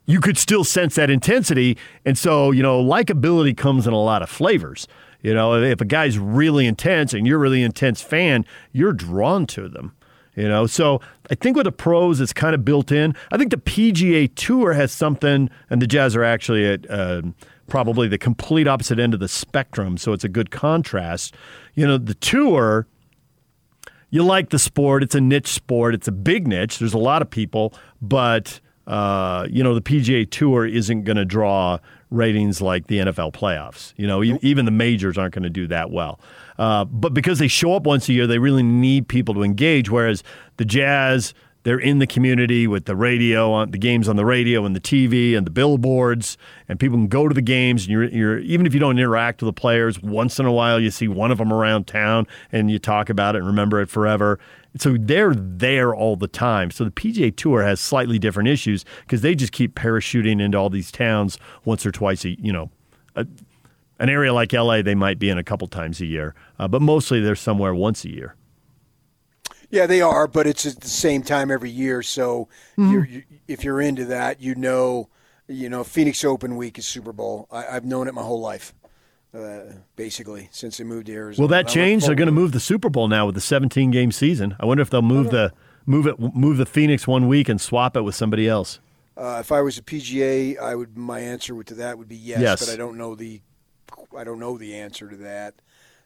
you 0.09 0.19
could 0.19 0.39
still 0.39 0.63
sense 0.63 0.95
that 0.95 1.11
intensity. 1.11 1.77
And 2.03 2.17
so, 2.17 2.49
you 2.49 2.63
know, 2.63 2.83
likability 2.83 3.55
comes 3.55 3.85
in 3.85 3.93
a 3.93 4.01
lot 4.01 4.23
of 4.23 4.29
flavors. 4.29 4.87
You 5.21 5.35
know, 5.35 5.61
if 5.61 5.81
a 5.81 5.85
guy's 5.85 6.17
really 6.17 6.65
intense 6.65 7.13
and 7.13 7.27
you're 7.27 7.37
a 7.37 7.39
really 7.39 7.61
intense 7.61 8.01
fan, 8.01 8.43
you're 8.71 8.91
drawn 8.91 9.45
to 9.47 9.69
them. 9.69 9.95
You 10.35 10.47
know, 10.47 10.65
so 10.65 10.99
I 11.29 11.35
think 11.35 11.55
with 11.55 11.65
the 11.65 11.71
pros, 11.71 12.21
it's 12.21 12.33
kind 12.33 12.55
of 12.55 12.65
built 12.65 12.91
in. 12.91 13.13
I 13.31 13.37
think 13.37 13.51
the 13.51 13.57
PGA 13.57 14.33
Tour 14.33 14.73
has 14.73 14.91
something, 14.91 15.47
and 15.69 15.79
the 15.79 15.85
Jazz 15.85 16.15
are 16.15 16.23
actually 16.23 16.65
at 16.65 16.89
uh, 16.89 17.21
probably 17.67 18.07
the 18.07 18.17
complete 18.17 18.67
opposite 18.67 18.97
end 18.97 19.13
of 19.13 19.19
the 19.19 19.27
spectrum. 19.27 19.95
So 19.97 20.11
it's 20.13 20.23
a 20.23 20.29
good 20.29 20.49
contrast. 20.49 21.35
You 21.75 21.85
know, 21.85 21.99
the 21.99 22.15
tour 22.15 22.87
you 24.09 24.23
like 24.23 24.49
the 24.49 24.57
sport. 24.57 25.03
It's 25.03 25.13
a 25.13 25.21
niche 25.21 25.49
sport. 25.49 25.93
It's 25.93 26.07
a 26.07 26.11
big 26.11 26.47
niche. 26.47 26.79
There's 26.79 26.95
a 26.95 26.97
lot 26.97 27.21
of 27.21 27.29
people, 27.29 27.75
but 28.01 28.59
uh, 28.89 29.47
you 29.49 29.63
know 29.63 29.75
the 29.75 29.81
PGA 29.81 30.29
Tour 30.29 30.65
isn't 30.65 31.03
going 31.03 31.17
to 31.17 31.25
draw 31.25 31.77
ratings 32.09 32.59
like 32.59 32.87
the 32.87 32.97
NFL 32.97 33.33
playoffs. 33.33 33.93
You 33.97 34.07
know, 34.07 34.21
nope. 34.21 34.39
even 34.41 34.65
the 34.65 34.71
majors 34.71 35.15
aren't 35.17 35.35
going 35.35 35.43
to 35.43 35.49
do 35.49 35.67
that 35.67 35.91
well. 35.91 36.19
Uh, 36.57 36.85
but 36.85 37.13
because 37.13 37.37
they 37.37 37.47
show 37.47 37.73
up 37.73 37.83
once 37.83 38.09
a 38.09 38.13
year, 38.13 38.25
they 38.25 38.39
really 38.39 38.63
need 38.63 39.07
people 39.07 39.35
to 39.35 39.43
engage. 39.43 39.91
Whereas 39.91 40.23
the 40.57 40.65
Jazz, 40.65 41.35
they're 41.63 41.79
in 41.79 41.99
the 41.99 42.07
community 42.07 42.67
with 42.67 42.85
the 42.85 42.95
radio 42.95 43.51
on 43.51 43.71
the 43.71 43.77
games 43.77 44.07
on 44.07 44.15
the 44.15 44.25
radio 44.25 44.65
and 44.65 44.75
the 44.75 44.79
TV 44.79 45.35
and 45.35 45.45
the 45.45 45.51
billboards, 45.51 46.37
and 46.67 46.79
people 46.79 46.97
can 46.97 47.07
go 47.07 47.27
to 47.27 47.33
the 47.33 47.41
games. 47.41 47.83
And 47.83 47.91
you're, 47.91 48.05
you're 48.05 48.39
even 48.39 48.65
if 48.65 48.73
you 48.73 48.79
don't 48.79 48.97
interact 48.97 49.41
with 49.41 49.53
the 49.53 49.59
players, 49.59 50.01
once 50.01 50.39
in 50.39 50.45
a 50.45 50.51
while 50.51 50.79
you 50.79 50.89
see 50.89 51.07
one 51.07 51.31
of 51.31 51.37
them 51.37 51.51
around 51.51 51.87
town 51.87 52.27
and 52.51 52.71
you 52.71 52.79
talk 52.79 53.09
about 53.09 53.35
it 53.35 53.39
and 53.39 53.47
remember 53.47 53.81
it 53.81 53.89
forever. 53.89 54.39
So 54.77 54.95
they're 54.99 55.33
there 55.35 55.93
all 55.95 56.15
the 56.15 56.27
time. 56.27 56.71
So 56.71 56.85
the 56.85 56.91
PGA 56.91 57.35
Tour 57.35 57.63
has 57.63 57.79
slightly 57.79 58.19
different 58.19 58.49
issues 58.49 58.85
because 59.01 59.21
they 59.21 59.35
just 59.35 59.51
keep 59.51 59.75
parachuting 59.75 60.41
into 60.41 60.57
all 60.57 60.69
these 60.69 60.91
towns 60.91 61.37
once 61.65 61.85
or 61.85 61.91
twice 61.91 62.23
a 62.25 62.39
you 62.39 62.53
know. 62.53 62.71
A, 63.15 63.25
an 64.01 64.07
area 64.07 64.33
like 64.33 64.53
LA, 64.53 64.81
they 64.81 64.95
might 64.95 65.19
be 65.19 65.29
in 65.29 65.37
a 65.37 65.43
couple 65.43 65.67
times 65.67 65.99
a 65.99 66.05
year, 66.05 66.33
uh, 66.57 66.69
but 66.69 66.81
mostly 66.81 67.19
they're 67.19 67.35
somewhere 67.35 67.75
once 67.75 68.05
a 68.05 68.09
year. 68.09 68.35
Yeah, 69.71 69.85
they 69.85 70.01
are, 70.01 70.27
but 70.27 70.47
it's 70.47 70.65
at 70.65 70.79
the 70.79 70.87
same 70.87 71.21
time 71.21 71.51
every 71.51 71.69
year. 71.69 72.01
So 72.01 72.47
mm-hmm. 72.77 72.91
you're, 72.91 73.05
you, 73.05 73.23
if 73.47 73.63
you're 73.63 73.81
into 73.81 74.05
that, 74.05 74.41
you 74.41 74.55
know, 74.55 75.09
you 75.47 75.69
know, 75.69 75.83
Phoenix 75.83 76.23
Open 76.23 76.55
Week 76.55 76.77
is 76.77 76.85
Super 76.85 77.11
Bowl. 77.11 77.47
I, 77.51 77.63
have 77.63 77.85
known 77.85 78.07
it 78.07 78.13
my 78.13 78.21
whole 78.21 78.39
life, 78.39 78.73
uh, 79.33 79.61
basically, 79.95 80.49
since 80.51 80.79
I 80.79 80.83
moved 80.83 81.07
to 81.07 81.13
Arizona. 81.13 81.43
Will 81.43 81.49
that 81.49 81.67
change? 81.67 82.05
They're 82.05 82.15
going 82.15 82.27
to 82.27 82.31
move 82.31 82.51
the 82.51 82.59
Super 82.59 82.89
Bowl 82.89 83.07
now 83.07 83.25
with 83.25 83.35
the 83.35 83.41
17 83.41 83.91
game 83.91 84.11
season. 84.11 84.55
I 84.59 84.65
wonder 84.65 84.81
if 84.81 84.89
they'll 84.89 85.01
move 85.01 85.31
the 85.31 85.53
move 85.85 86.05
it 86.05 86.19
move 86.19 86.57
the 86.57 86.65
Phoenix 86.65 87.07
one 87.07 87.27
week 87.27 87.49
and 87.49 87.59
swap 87.59 87.97
it 87.97 88.01
with 88.01 88.15
somebody 88.15 88.47
else. 88.47 88.79
Uh, 89.17 89.37
if 89.39 89.51
I 89.51 89.61
was 89.61 89.77
a 89.77 89.81
PGA, 89.81 90.57
I 90.59 90.75
would. 90.75 90.97
My 90.97 91.19
answer 91.19 91.61
to 91.61 91.73
that 91.75 91.97
would 91.97 92.07
be 92.07 92.15
yes, 92.15 92.39
yes, 92.39 92.65
but 92.65 92.73
I 92.73 92.77
don't 92.77 92.97
know 92.97 93.15
the 93.15 93.41
I 94.17 94.23
don't 94.23 94.39
know 94.39 94.57
the 94.57 94.75
answer 94.75 95.09
to 95.09 95.17
that. 95.17 95.55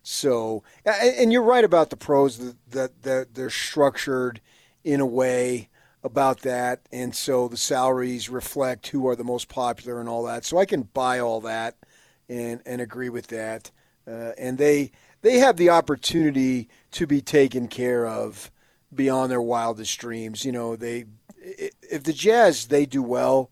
So, 0.04 0.64
and 0.86 1.32
you're 1.32 1.42
right 1.42 1.64
about 1.64 1.90
the 1.90 1.96
pros 1.96 2.38
that, 2.70 3.02
that, 3.04 3.34
they're 3.34 3.50
structured 3.50 4.42
in 4.84 5.00
a 5.00 5.06
way 5.06 5.70
about 6.04 6.42
that, 6.42 6.82
and 6.92 7.16
so 7.16 7.48
the 7.48 7.56
salaries 7.56 8.30
reflect 8.30 8.90
who 8.90 9.08
are 9.08 9.16
the 9.16 9.24
most 9.24 9.48
popular 9.48 10.02
and 10.02 10.10
all 10.10 10.24
that. 10.24 10.44
So 10.44 10.58
I 10.58 10.66
can 10.66 10.84
buy 10.94 11.20
all 11.20 11.40
that 11.42 11.78
and 12.28 12.62
and 12.66 12.82
agree 12.82 13.08
with 13.08 13.28
that. 13.28 13.72
Uh, 14.06 14.32
and 14.38 14.58
they 14.58 14.92
they 15.22 15.40
have 15.40 15.56
the 15.56 15.70
opportunity 15.70 16.68
to 16.92 17.08
be 17.08 17.22
taken 17.22 17.70
care 17.70 18.06
of 18.06 18.52
beyond 18.94 19.32
their 19.32 19.42
wildest 19.42 19.98
dreams. 19.98 20.44
You 20.44 20.52
know, 20.52 20.76
they 20.76 21.06
if 21.38 22.04
the 22.04 22.14
Jazz 22.14 22.68
they 22.68 22.86
do 22.86 23.02
well 23.02 23.50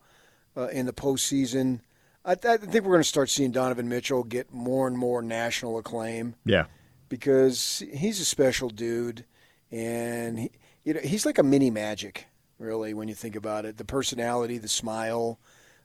uh, 0.58 0.68
in 0.68 0.86
the 0.86 0.94
postseason 0.94 1.80
I, 2.24 2.34
I 2.34 2.58
think 2.58 2.86
we're 2.86 2.92
going 2.92 3.02
to 3.02 3.04
start 3.04 3.30
seeing 3.30 3.52
Donovan 3.52 3.90
Mitchell 3.90 4.24
get 4.24 4.54
more 4.54 4.88
and 4.88 4.98
more 4.98 5.22
national 5.22 5.78
acclaim. 5.78 6.36
Yeah, 6.46 6.66
because 7.10 7.84
he's 7.94 8.20
a 8.20 8.26
special 8.26 8.70
dude, 8.70 9.26
and 9.72 10.40
he, 10.40 10.52
you 10.84 10.94
know 10.94 11.02
he's 11.02 11.26
like 11.26 11.40
a 11.40 11.44
mini 11.44 11.72
Magic, 11.72 12.28
really, 12.60 12.94
when 12.94 13.08
you 13.08 13.16
think 13.16 13.36
about 13.36 13.66
it. 13.66 13.78
The 13.78 13.86
personality, 13.86 14.58
the 14.58 14.68
smile, 14.68 15.40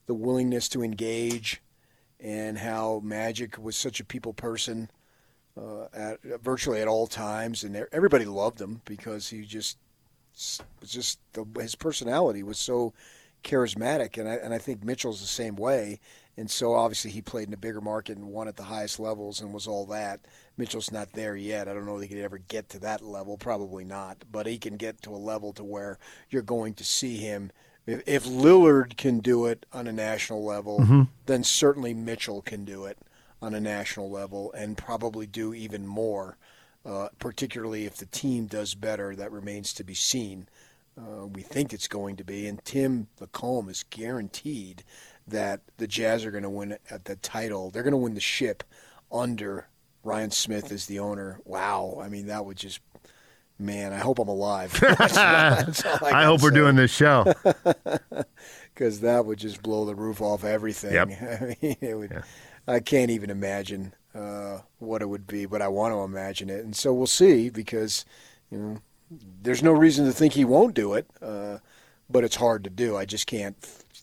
the 0.06 0.14
willingness 0.14 0.68
to 0.70 0.82
engage, 0.82 1.62
and 2.20 2.58
how 2.58 3.00
Magic 3.02 3.58
was 3.58 3.76
such 3.76 4.00
a 4.00 4.04
people 4.04 4.32
person 4.34 4.90
uh, 5.56 5.86
at 5.94 6.22
virtually 6.42 6.80
at 6.80 6.88
all 6.88 7.06
times, 7.06 7.64
and 7.64 7.86
everybody 7.92 8.26
loved 8.26 8.60
him 8.60 8.82
because 8.84 9.28
he 9.30 9.42
just 9.42 9.78
was 10.80 10.90
just 10.90 11.18
the, 11.32 11.46
his 11.58 11.74
personality 11.74 12.42
was 12.42 12.58
so 12.58 12.92
charismatic, 13.42 14.18
and 14.18 14.28
I 14.28 14.34
and 14.34 14.52
I 14.52 14.58
think 14.58 14.84
Mitchell's 14.84 15.20
the 15.20 15.26
same 15.26 15.56
way. 15.56 16.00
And 16.38 16.50
so 16.50 16.74
obviously 16.74 17.10
he 17.10 17.22
played 17.22 17.48
in 17.48 17.54
a 17.54 17.58
bigger 17.58 17.80
market 17.80 18.18
and 18.18 18.26
won 18.28 18.46
at 18.46 18.56
the 18.56 18.64
highest 18.64 19.00
levels 19.00 19.40
and 19.40 19.54
was 19.54 19.66
all 19.66 19.86
that. 19.86 20.20
Mitchell's 20.58 20.92
not 20.92 21.12
there 21.12 21.34
yet. 21.36 21.66
I 21.66 21.72
don't 21.74 21.86
know 21.86 21.96
if 21.96 22.02
he 22.02 22.08
could 22.08 22.22
ever 22.22 22.38
get 22.38 22.68
to 22.70 22.78
that 22.80 23.00
level. 23.02 23.38
Probably 23.38 23.84
not. 23.84 24.24
But 24.30 24.46
he 24.46 24.58
can 24.58 24.76
get 24.76 25.00
to 25.02 25.10
a 25.10 25.16
level 25.16 25.52
to 25.54 25.64
where 25.64 25.98
you're 26.28 26.42
going 26.42 26.74
to 26.74 26.84
see 26.84 27.16
him. 27.16 27.52
If, 27.86 28.02
if 28.06 28.24
Lillard 28.26 28.96
can 28.96 29.20
do 29.20 29.46
it 29.46 29.64
on 29.72 29.86
a 29.86 29.92
national 29.92 30.44
level, 30.44 30.80
Mm-hmm. 30.80 31.02
then 31.24 31.42
certainly 31.42 31.94
Mitchell 31.94 32.42
can 32.42 32.64
do 32.64 32.84
it 32.84 32.98
on 33.40 33.54
a 33.54 33.60
national 33.60 34.10
level 34.10 34.52
and 34.52 34.76
probably 34.76 35.26
do 35.26 35.54
even 35.54 35.86
more. 35.86 36.36
Uh, 36.84 37.08
particularly 37.18 37.84
if 37.84 37.96
the 37.96 38.06
team 38.06 38.46
does 38.46 38.74
better, 38.74 39.16
that 39.16 39.32
remains 39.32 39.72
to 39.72 39.82
be 39.82 39.94
seen. 39.94 40.48
Uh, 40.96 41.26
we 41.26 41.42
think 41.42 41.72
it's 41.72 41.88
going 41.88 42.14
to 42.16 42.24
be, 42.24 42.46
and 42.46 42.64
Tim 42.64 43.08
LaComb 43.20 43.68
is 43.68 43.84
guaranteed 43.90 44.84
that 45.28 45.60
the 45.76 45.86
Jazz 45.86 46.24
are 46.24 46.30
going 46.30 46.42
to 46.44 46.50
win 46.50 46.78
at 46.90 47.04
the 47.04 47.16
title. 47.16 47.70
They're 47.70 47.82
going 47.82 47.92
to 47.92 47.98
win 47.98 48.14
the 48.14 48.20
ship 48.20 48.62
under 49.10 49.68
Ryan 50.04 50.30
Smith 50.30 50.70
as 50.70 50.86
the 50.86 50.98
owner. 50.98 51.40
Wow, 51.44 51.98
I 52.00 52.08
mean 52.08 52.26
that 52.26 52.44
would 52.44 52.56
just, 52.56 52.80
man, 53.58 53.92
I 53.92 53.98
hope 53.98 54.18
I'm 54.18 54.28
alive. 54.28 54.72
That's- 54.80 55.14
that's 55.14 55.84
I, 55.84 56.10
can 56.10 56.24
hope 56.24 56.42
we're 56.42 56.50
doing 56.50 56.76
this 56.76 56.92
show. 56.92 57.32
because 58.74 59.00
that 59.00 59.24
would 59.24 59.38
just 59.38 59.62
blow 59.62 59.84
the 59.84 59.94
roof 59.94 60.20
off 60.20 60.44
everything. 60.44 60.92
Yep. 60.92 61.08
I 61.08 61.56
mean, 61.60 61.76
it 61.80 61.94
would. 61.98 62.22
I 62.68 62.80
can't 62.80 63.10
even 63.10 63.30
imagine 63.30 63.94
uh, 64.14 64.60
what 64.78 65.02
it 65.02 65.06
would 65.08 65.26
be, 65.26 65.46
but 65.46 65.62
I 65.62 65.68
want 65.68 65.94
to 65.94 66.00
imagine 66.00 66.50
it, 66.50 66.64
and 66.64 66.74
so 66.74 66.92
we'll 66.92 67.06
see 67.06 67.48
because 67.48 68.04
you 68.50 68.58
know 68.58 68.78
there's 69.42 69.62
no 69.62 69.72
reason 69.72 70.04
to 70.06 70.12
think 70.12 70.32
he 70.34 70.44
won't 70.44 70.74
do 70.74 70.94
it, 70.94 71.06
uh, 71.22 71.58
but 72.10 72.24
it's 72.24 72.36
hard 72.36 72.64
to 72.64 72.70
do. 72.70 72.96
I 72.96 73.04
just 73.04 73.26
can't 73.26 73.56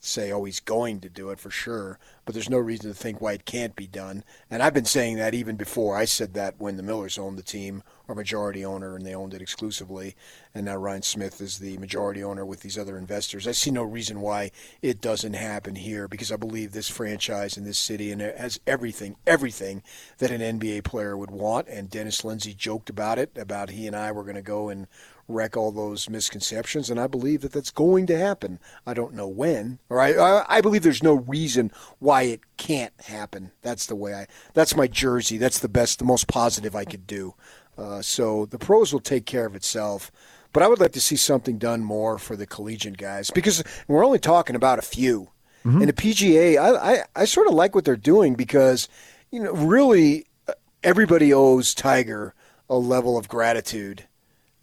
say 0.06 0.32
oh 0.32 0.44
he's 0.44 0.60
going 0.60 1.00
to 1.02 1.10
do 1.10 1.30
it 1.30 1.40
for 1.40 1.50
sure, 1.50 2.00
but 2.26 2.34
there's 2.34 2.50
no 2.50 2.58
reason 2.58 2.90
to 2.90 2.96
think 2.96 3.22
why 3.22 3.34
it 3.34 3.46
can't 3.46 3.76
be 3.76 3.88
done. 3.88 4.24
And 4.50 4.62
I've 4.62 4.74
been 4.74 4.86
saying 4.86 5.18
that 5.18 5.34
even 5.34 5.56
before. 5.56 5.96
I 5.96 6.06
said 6.06 6.34
that 6.34 6.56
when 6.58 6.78
the 6.78 6.84
Millers 6.84 7.18
owned 7.18 7.38
the 7.38 7.44
team, 7.44 7.84
or 8.08 8.16
majority 8.16 8.66
owner, 8.66 8.96
and 8.96 9.06
they 9.06 9.16
owned 9.16 9.34
it 9.34 9.42
exclusively, 9.42 10.16
and 10.54 10.66
now 10.66 10.76
Ryan 10.76 11.02
Smith 11.02 11.40
is 11.40 11.60
the 11.60 11.78
majority 11.78 12.24
owner 12.24 12.46
with 12.46 12.60
these 12.60 12.78
other 12.78 12.98
investors. 12.98 13.48
I 13.48 13.54
see 13.54 13.72
no 13.72 13.84
reason 13.84 14.20
why 14.20 14.52
it 14.82 15.00
doesn't 15.00 15.34
happen 15.34 15.76
here 15.76 16.08
because 16.08 16.32
I 16.32 16.36
believe 16.36 16.74
this 16.74 16.90
franchise 16.90 17.58
in 17.58 17.64
this 17.64 17.78
city 17.78 18.12
and 18.12 18.22
it 18.22 18.38
has 18.38 18.60
everything, 18.68 19.16
everything 19.26 19.84
that 20.18 20.32
an 20.32 20.60
NBA 20.60 20.84
player 20.84 21.16
would 21.16 21.32
want. 21.32 21.68
And 21.70 21.90
Dennis 21.90 22.26
Lindsey 22.26 22.54
joked 22.54 22.90
about 22.90 23.20
it, 23.20 23.32
about 23.38 23.70
he 23.70 23.88
and 23.88 23.96
I 23.96 24.12
were 24.12 24.24
going 24.24 24.36
to 24.36 24.42
go 24.42 24.70
and 24.70 24.88
wreck 25.28 25.56
all 25.56 25.72
those 25.72 26.10
misconceptions, 26.10 26.90
and 26.90 27.00
I 27.00 27.08
believe 27.08 27.42
that 27.42 27.52
that's 27.52 27.72
going 27.72 28.06
to 28.08 28.18
happen. 28.18 28.60
I 28.86 28.94
don't 28.94 29.14
know 29.14 29.28
when, 29.28 29.80
or 29.90 30.00
I, 30.00 30.44
I, 30.50 30.62
believe 30.62 30.84
there's 30.84 31.04
no 31.04 31.14
reason 31.16 31.72
why 32.00 32.24
it 32.24 32.42
can't 32.58 32.94
happen. 33.06 33.52
That's 33.62 33.86
the 33.86 33.96
way 33.96 34.14
I. 34.14 34.28
That's 34.54 34.76
my 34.76 34.88
jersey. 34.88 35.38
That's 35.38 35.60
the 35.60 35.70
best, 35.70 36.00
the 36.00 36.06
most 36.06 36.28
positive 36.28 36.76
I 36.76 36.86
could 36.86 37.08
do. 37.08 37.36
Uh, 37.78 38.02
so 38.02 38.46
the 38.46 38.60
pros 38.60 38.94
will 38.94 39.00
take 39.00 39.26
care 39.26 39.46
of 39.46 39.56
itself. 39.56 40.12
But 40.52 40.62
I 40.62 40.68
would 40.68 40.80
like 40.80 40.92
to 40.92 41.02
see 41.02 41.16
something 41.16 41.58
done 41.58 41.84
more 41.84 42.20
for 42.20 42.36
the 42.36 42.46
collegiate 42.46 42.98
guys 42.98 43.32
because 43.32 43.64
we're 43.88 44.06
only 44.06 44.20
talking 44.20 44.56
about 44.56 44.78
a 44.78 44.84
few. 44.84 45.30
And 45.80 45.90
the 45.90 45.94
PGA, 45.94 46.58
I, 46.58 46.94
I, 46.94 47.04
I 47.16 47.26
sort 47.26 47.48
of 47.48 47.54
like 47.54 47.74
what 47.74 47.86
they're 47.86 47.96
doing 47.96 48.36
because, 48.36 48.90
you 49.32 49.42
know, 49.42 49.54
really 49.54 50.28
uh, 50.48 50.54
everybody 50.84 51.34
owes 51.34 51.74
Tiger 51.74 52.36
a 52.70 52.76
level 52.76 53.18
of 53.18 53.28
gratitude 53.28 54.04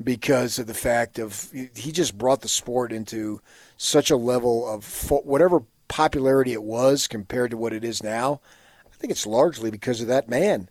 because 0.03 0.59
of 0.59 0.67
the 0.67 0.75
fact 0.75 1.19
of 1.19 1.51
he 1.75 1.93
just 1.93 2.17
brought 2.17 2.41
the 2.41 2.49
sport 2.49 2.93
into 2.93 3.41
such 3.77 4.11
a 4.11 4.17
level 4.17 4.69
of 4.69 4.85
fo- 4.85 5.23
whatever 5.23 5.62
popularity 5.89 6.53
it 6.53 6.62
was 6.62 7.07
compared 7.07 7.51
to 7.51 7.57
what 7.57 7.73
it 7.73 7.85
is 7.85 8.03
now. 8.03 8.41
I 8.87 8.95
think 8.97 9.11
it's 9.11 9.27
largely 9.27 9.70
because 9.70 10.01
of 10.01 10.09
that 10.09 10.29
man 10.29 10.69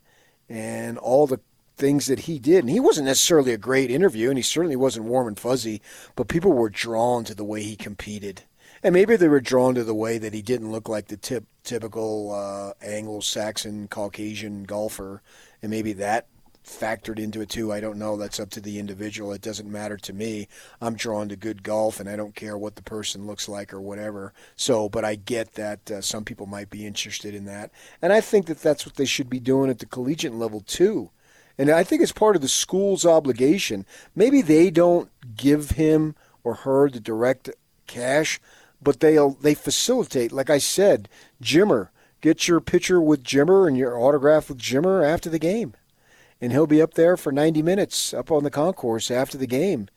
and 0.48 0.98
all 0.98 1.28
the 1.28 1.40
things 1.78 2.08
that 2.08 2.22
he 2.22 2.40
did. 2.40 2.60
And 2.60 2.70
he 2.70 2.80
wasn't 2.80 3.08
necessarily 3.08 3.54
a 3.54 3.58
great 3.58 3.90
interview, 3.90 4.30
and 4.30 4.38
he 4.38 4.44
certainly 4.44 4.76
wasn't 4.76 5.06
warm 5.06 5.28
and 5.28 5.40
fuzzy, 5.40 5.82
but 6.16 6.28
people 6.28 6.54
were 6.54 6.70
drawn 6.70 7.24
to 7.24 7.34
the 7.34 7.44
way 7.44 7.64
he 7.64 7.76
competed. 7.76 8.44
And 8.84 8.94
maybe 8.94 9.16
they 9.16 9.28
were 9.28 9.42
drawn 9.42 9.76
to 9.76 9.84
the 9.84 9.96
way 9.96 10.18
that 10.18 10.34
he 10.34 10.42
didn't 10.42 10.72
look 10.72 10.88
like 10.88 11.08
the 11.08 11.18
tip, 11.18 11.46
typical 11.64 12.32
uh, 12.32 12.74
Anglo-Saxon 12.86 13.88
Caucasian 13.90 14.64
golfer, 14.64 15.22
and 15.62 15.70
maybe 15.70 15.94
that 15.94 16.28
factored 16.70 17.20
into 17.20 17.42
it 17.42 17.50
too. 17.50 17.72
I 17.72 17.80
don't 17.80 17.98
know. 17.98 18.16
That's 18.16 18.40
up 18.40 18.50
to 18.52 18.62
the 18.62 18.80
individual. 18.80 19.34
It 19.34 19.42
doesn't 19.42 19.70
matter 19.70 19.98
to 19.98 20.14
me. 20.14 20.48
I'm 20.80 20.96
drawn 20.96 21.28
to 21.30 21.36
good 21.36 21.64
golf, 21.64 22.00
and 22.00 22.08
I 22.08 22.16
don't 22.16 22.36
care 22.36 22.58
what 22.58 22.76
the 22.76 22.84
person 22.84 23.26
looks 23.26 23.50
like 23.50 23.74
or 23.74 23.82
whatever. 23.82 24.34
So, 24.56 24.88
but 24.88 25.04
I 25.04 25.16
get 25.16 25.54
that 25.56 25.90
uh, 25.92 26.02
some 26.02 26.24
people 26.24 26.46
might 26.46 26.70
be 26.70 26.86
interested 26.86 27.34
in 27.34 27.46
that, 27.46 27.72
and 28.02 28.14
I 28.14 28.22
think 28.22 28.46
that 28.46 28.62
that's 28.62 28.86
what 28.86 28.96
they 28.96 29.06
should 29.06 29.30
be 29.30 29.40
doing 29.40 29.70
at 29.70 29.80
the 29.80 29.86
collegiate 29.86 30.34
level 30.34 30.62
too. 30.62 31.10
And 31.58 31.70
I 31.70 31.84
think 31.84 32.02
it's 32.02 32.14
part 32.14 32.38
of 32.38 32.42
the 32.42 32.48
school's 32.48 33.06
obligation. 33.06 33.86
Maybe 34.16 34.42
they 34.42 34.70
don't 34.70 35.10
give 35.36 35.72
him 35.72 36.16
or 36.44 36.54
her 36.54 36.90
the 36.90 37.02
direct 37.02 37.50
cash, 37.86 38.40
but 38.82 39.02
they'll 39.02 39.32
they 39.32 39.56
facilitate. 39.56 40.32
Like 40.32 40.50
I 40.50 40.60
said, 40.60 41.10
Jimmer, 41.44 41.90
get 42.22 42.48
your 42.48 42.62
picture 42.62 43.02
with 43.02 43.24
Jimmer 43.24 43.68
and 43.68 43.76
your 43.76 44.00
autograph 44.00 44.48
with 44.48 44.60
Jimmer 44.60 45.06
after 45.06 45.30
the 45.30 45.40
game 45.40 45.74
and 46.42 46.52
he'll 46.52 46.68
be 46.68 46.82
up 46.82 46.94
there 46.94 47.18
for 47.18 47.32
90 47.32 47.62
minutes 47.62 48.14
up 48.14 48.32
on 48.32 48.44
the 48.44 48.50
concourse 48.50 49.12
after 49.12 49.38
the 49.38 49.48
game, 49.48 49.88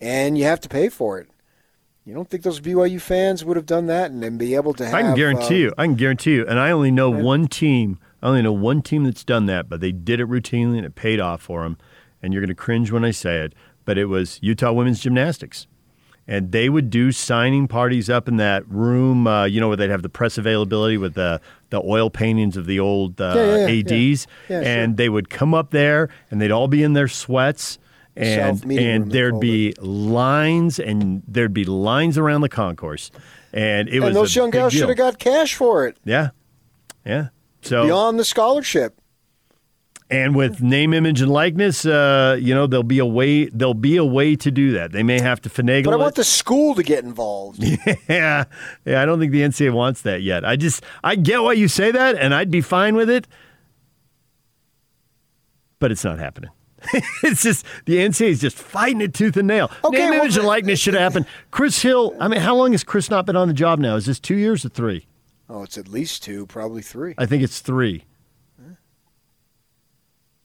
and 0.00 0.38
you 0.38 0.44
have 0.44 0.60
to 0.60 0.68
pay 0.68 0.88
for 0.88 1.18
it. 1.18 1.28
You 2.04 2.14
don't 2.14 2.28
think 2.28 2.42
those 2.42 2.60
BYU 2.60 3.00
fans 3.00 3.44
would 3.44 3.56
have 3.56 3.66
done 3.66 3.86
that 3.86 4.10
and 4.10 4.22
then 4.22 4.38
be 4.38 4.54
able 4.54 4.72
to 4.74 4.86
have? 4.86 4.94
I 4.94 5.02
can 5.02 5.14
guarantee 5.14 5.56
uh, 5.56 5.68
you. 5.68 5.74
I 5.76 5.84
can 5.84 5.94
guarantee 5.94 6.34
you. 6.34 6.46
And 6.46 6.58
I 6.58 6.70
only 6.70 6.90
know 6.90 7.10
one 7.10 7.46
team. 7.46 7.98
I 8.22 8.28
only 8.28 8.42
know 8.42 8.52
one 8.52 8.82
team 8.82 9.04
that's 9.04 9.22
done 9.22 9.46
that, 9.46 9.68
but 9.68 9.80
they 9.80 9.92
did 9.92 10.18
it 10.18 10.28
routinely 10.28 10.78
and 10.78 10.86
it 10.86 10.94
paid 10.94 11.20
off 11.20 11.42
for 11.42 11.62
them. 11.62 11.76
And 12.22 12.32
you're 12.32 12.40
going 12.40 12.48
to 12.48 12.54
cringe 12.54 12.90
when 12.90 13.04
I 13.04 13.10
say 13.10 13.38
it, 13.38 13.54
but 13.84 13.98
it 13.98 14.06
was 14.06 14.38
Utah 14.42 14.72
Women's 14.72 15.00
Gymnastics. 15.00 15.66
And 16.30 16.52
they 16.52 16.68
would 16.68 16.90
do 16.90 17.10
signing 17.10 17.66
parties 17.66 18.08
up 18.08 18.28
in 18.28 18.36
that 18.36 18.66
room, 18.68 19.26
uh, 19.26 19.44
you 19.46 19.60
know, 19.60 19.66
where 19.66 19.76
they'd 19.76 19.90
have 19.90 20.02
the 20.02 20.08
press 20.08 20.38
availability 20.38 20.96
with 20.96 21.14
the, 21.14 21.40
the 21.70 21.82
oil 21.82 22.08
paintings 22.08 22.56
of 22.56 22.66
the 22.66 22.78
old 22.78 23.20
uh, 23.20 23.34
Yeah, 23.36 23.66
yeah. 23.66 23.80
ADs. 23.80 24.26
Yeah, 24.48 24.60
sure. 24.60 24.62
and 24.62 24.96
they 24.96 25.08
would 25.08 25.28
come 25.28 25.54
up 25.54 25.72
there 25.72 26.08
and 26.30 26.40
they'd 26.40 26.52
all 26.52 26.68
be 26.68 26.84
in 26.84 26.92
their 26.92 27.08
sweats. 27.08 27.78
And, 28.14 28.62
and 28.72 29.10
there'd 29.10 29.40
be 29.40 29.72
lines 29.80 30.78
and 30.78 31.22
there'd 31.26 31.54
be 31.54 31.64
lines 31.64 32.16
around 32.16 32.42
the 32.42 32.48
concourse. 32.48 33.10
And 33.52 33.88
it 33.88 33.98
was 33.98 34.08
and 34.08 34.16
those 34.16 34.36
a 34.36 34.40
young 34.40 34.50
guys 34.50 34.72
should 34.72 34.88
have 34.88 34.98
got 34.98 35.18
cash 35.18 35.54
for 35.56 35.86
it 35.86 35.96
Yeah. 36.04 36.30
Yeah. 37.04 37.28
So 37.62 37.84
beyond 37.84 38.18
the 38.18 38.24
scholarship. 38.24 39.00
And 40.10 40.34
with 40.34 40.60
name, 40.60 40.92
image, 40.92 41.20
and 41.20 41.30
likeness, 41.30 41.86
uh, 41.86 42.36
you 42.40 42.54
know, 42.54 42.66
there'll 42.66 42.82
be 42.82 42.98
a 42.98 43.06
way 43.06 43.46
there'll 43.46 43.74
be 43.74 43.96
a 43.96 44.04
way 44.04 44.36
to 44.36 44.50
do 44.50 44.72
that. 44.72 44.92
They 44.92 45.02
may 45.02 45.20
have 45.20 45.40
to 45.42 45.48
finagle 45.48 45.84
But 45.84 45.92
I 45.94 45.96
it. 45.96 46.00
want 46.00 46.14
the 46.16 46.24
school 46.24 46.74
to 46.74 46.82
get 46.82 47.04
involved. 47.04 47.62
yeah. 48.08 48.44
Yeah, 48.84 49.02
I 49.02 49.04
don't 49.04 49.20
think 49.20 49.32
the 49.32 49.42
NCAA 49.42 49.72
wants 49.72 50.02
that 50.02 50.22
yet. 50.22 50.44
I 50.44 50.56
just 50.56 50.82
I 51.04 51.14
get 51.16 51.42
why 51.42 51.52
you 51.52 51.68
say 51.68 51.90
that 51.92 52.16
and 52.16 52.34
I'd 52.34 52.50
be 52.50 52.60
fine 52.60 52.96
with 52.96 53.08
it. 53.08 53.26
But 55.78 55.90
it's 55.92 56.04
not 56.04 56.18
happening. 56.18 56.50
it's 57.22 57.42
just 57.42 57.64
the 57.86 57.96
NCAA 57.96 58.28
is 58.30 58.40
just 58.40 58.56
fighting 58.56 59.00
it 59.00 59.14
tooth 59.14 59.36
and 59.36 59.46
nail. 59.48 59.70
Okay, 59.84 59.98
Name, 59.98 60.10
well, 60.10 60.20
image, 60.22 60.36
and 60.36 60.46
likeness 60.46 60.80
should 60.80 60.94
happen. 60.94 61.26
Chris 61.50 61.82
Hill. 61.82 62.14
I 62.18 62.28
mean, 62.28 62.40
how 62.40 62.54
long 62.56 62.72
has 62.72 62.84
Chris 62.84 63.10
not 63.10 63.26
been 63.26 63.36
on 63.36 63.48
the 63.48 63.54
job 63.54 63.78
now? 63.78 63.96
Is 63.96 64.06
this 64.06 64.18
two 64.18 64.36
years 64.36 64.64
or 64.64 64.70
three? 64.70 65.06
Oh, 65.48 65.62
it's 65.62 65.76
at 65.76 65.88
least 65.88 66.22
two, 66.22 66.46
probably 66.46 66.80
three. 66.80 67.14
I 67.18 67.26
think 67.26 67.42
it's 67.42 67.60
three. 67.60 68.04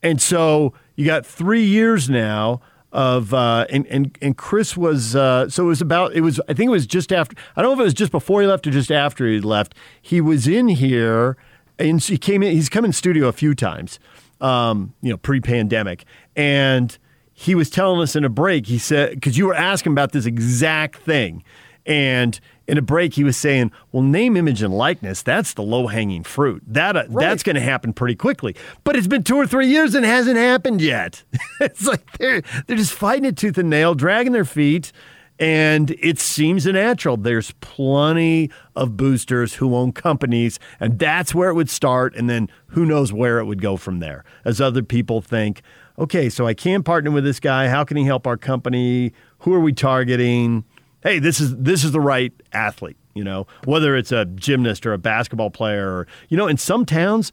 And 0.06 0.22
so 0.22 0.72
you 0.95 1.03
got 1.03 1.25
three 1.25 1.64
years 1.64 2.11
now 2.11 2.61
of 2.92 3.34
uh, 3.34 3.66
and 3.72 3.88
and 3.88 4.16
and 4.22 4.38
Chris 4.38 4.77
was 4.77 5.16
uh, 5.16 5.50
so 5.50 5.64
it 5.64 5.67
was 5.67 5.82
about 5.82 6.14
it 6.14 6.22
was 6.22 6.40
I 6.48 6.53
think 6.53 6.67
it 6.67 6.72
was 6.72 6.85
just 6.85 7.11
after 7.11 7.35
I 7.56 7.64
don't 7.64 7.72
know 7.72 7.74
if 7.74 7.80
it 7.80 7.85
was 7.85 7.93
just 7.95 8.11
before 8.11 8.40
he 8.42 8.48
left 8.48 8.67
or 8.67 8.69
just 8.69 8.92
after 8.92 9.27
he 9.27 9.42
left. 9.42 9.74
He 10.00 10.22
was 10.22 10.48
in 10.48 10.67
here 10.67 11.38
and 11.80 12.00
he 12.03 12.19
came 12.19 12.43
in. 12.43 12.51
He's 12.51 12.69
come 12.69 12.85
in 12.85 12.93
studio 12.93 13.27
a 13.27 13.32
few 13.34 13.56
times, 13.56 13.98
um, 14.42 14.93
you 15.01 15.09
know, 15.09 15.17
pre-pandemic, 15.17 16.06
and 16.35 16.95
he 17.34 17.56
was 17.56 17.72
telling 17.72 18.00
us 18.00 18.16
in 18.16 18.24
a 18.24 18.30
break. 18.30 18.67
He 18.67 18.77
said 18.77 19.16
because 19.16 19.40
you 19.40 19.48
were 19.48 19.56
asking 19.56 19.93
about 19.93 20.11
this 20.11 20.27
exact 20.27 20.98
thing, 20.98 21.43
and 21.86 22.40
in 22.68 22.78
a 22.78 22.82
break 22.82 23.14
he 23.14 23.24
was 23.24 23.38
saying, 23.38 23.72
"Well, 23.92 24.04
name, 24.04 24.36
image, 24.36 24.62
and 24.62 24.74
likeness. 24.74 25.22
That's 25.22 25.54
the 25.54 25.62
low-hanging 25.62 26.24
fruit. 26.24 26.64
That 26.68 26.96
uh, 26.96 27.04
that's 27.10 27.44
going 27.44 27.56
to 27.56 27.62
happen 27.62 27.94
pretty 27.94 28.16
quickly. 28.16 28.56
But 28.84 28.96
it's 28.96 29.08
been 29.08 29.24
two 29.24 29.36
or 29.36 29.48
three 29.48 29.68
years 29.68 29.96
and 29.96 30.06
it 30.06 30.10
hasn't 30.10 30.38
happened 30.38 30.82
yet. 30.82 31.24
it's 31.60 31.86
like 31.86 32.18
they're 32.18 32.42
they're 32.68 32.78
just 32.78 32.94
fighting 32.94 33.26
it 33.26 33.38
tooth 33.38 33.58
and 33.58 33.70
nail, 33.70 33.94
dragging 33.96 34.34
their 34.34 34.46
feet." 34.46 34.92
And 35.38 35.92
it 36.00 36.18
seems 36.18 36.66
natural. 36.66 37.18
There's 37.18 37.52
plenty 37.60 38.50
of 38.74 38.96
boosters 38.96 39.56
who 39.56 39.76
own 39.76 39.92
companies, 39.92 40.60
and 40.80 40.98
that's 40.98 41.36
where 41.36 41.50
it 41.50 41.56
would 41.56 41.70
start. 41.70 42.16
And 42.16 42.30
then 42.30 42.50
who 42.68 42.86
knows 42.86 43.12
where 43.12 43.40
it 43.40 43.46
would 43.46 43.62
go 43.62 43.76
from 43.76 44.00
there. 44.00 44.24
As 44.46 44.62
other 44.62 44.82
people 44.82 45.22
think, 45.22 45.62
okay, 46.00 46.30
so 46.30 46.48
I 46.48 46.54
can 46.54 46.84
partner 46.84 47.12
with 47.12 47.26
this 47.26 47.42
guy. 47.42 47.68
How 47.68 47.84
can 47.84 47.98
he 47.98 48.06
help 48.06 48.26
our 48.26 48.38
company? 48.38 49.12
Who 49.40 49.54
are 49.54 49.60
we 49.60 49.74
targeting? 49.74 50.64
Hey, 51.06 51.19
this 51.19 51.40
is 51.40 51.56
this 51.56 51.84
is 51.84 51.92
the 51.92 52.01
right 52.01 52.34
athlete. 52.51 52.98
You 53.14 53.24
know, 53.24 53.45
whether 53.66 53.95
it's 53.95 54.11
a 54.11 54.25
gymnast 54.25 54.88
or 54.88 54.93
a 54.93 54.98
basketball 54.98 55.51
player, 55.51 55.88
or 55.88 56.08
you 56.30 56.35
know, 56.35 56.48
in 56.48 56.58
some 56.58 56.84
towns, 56.84 57.32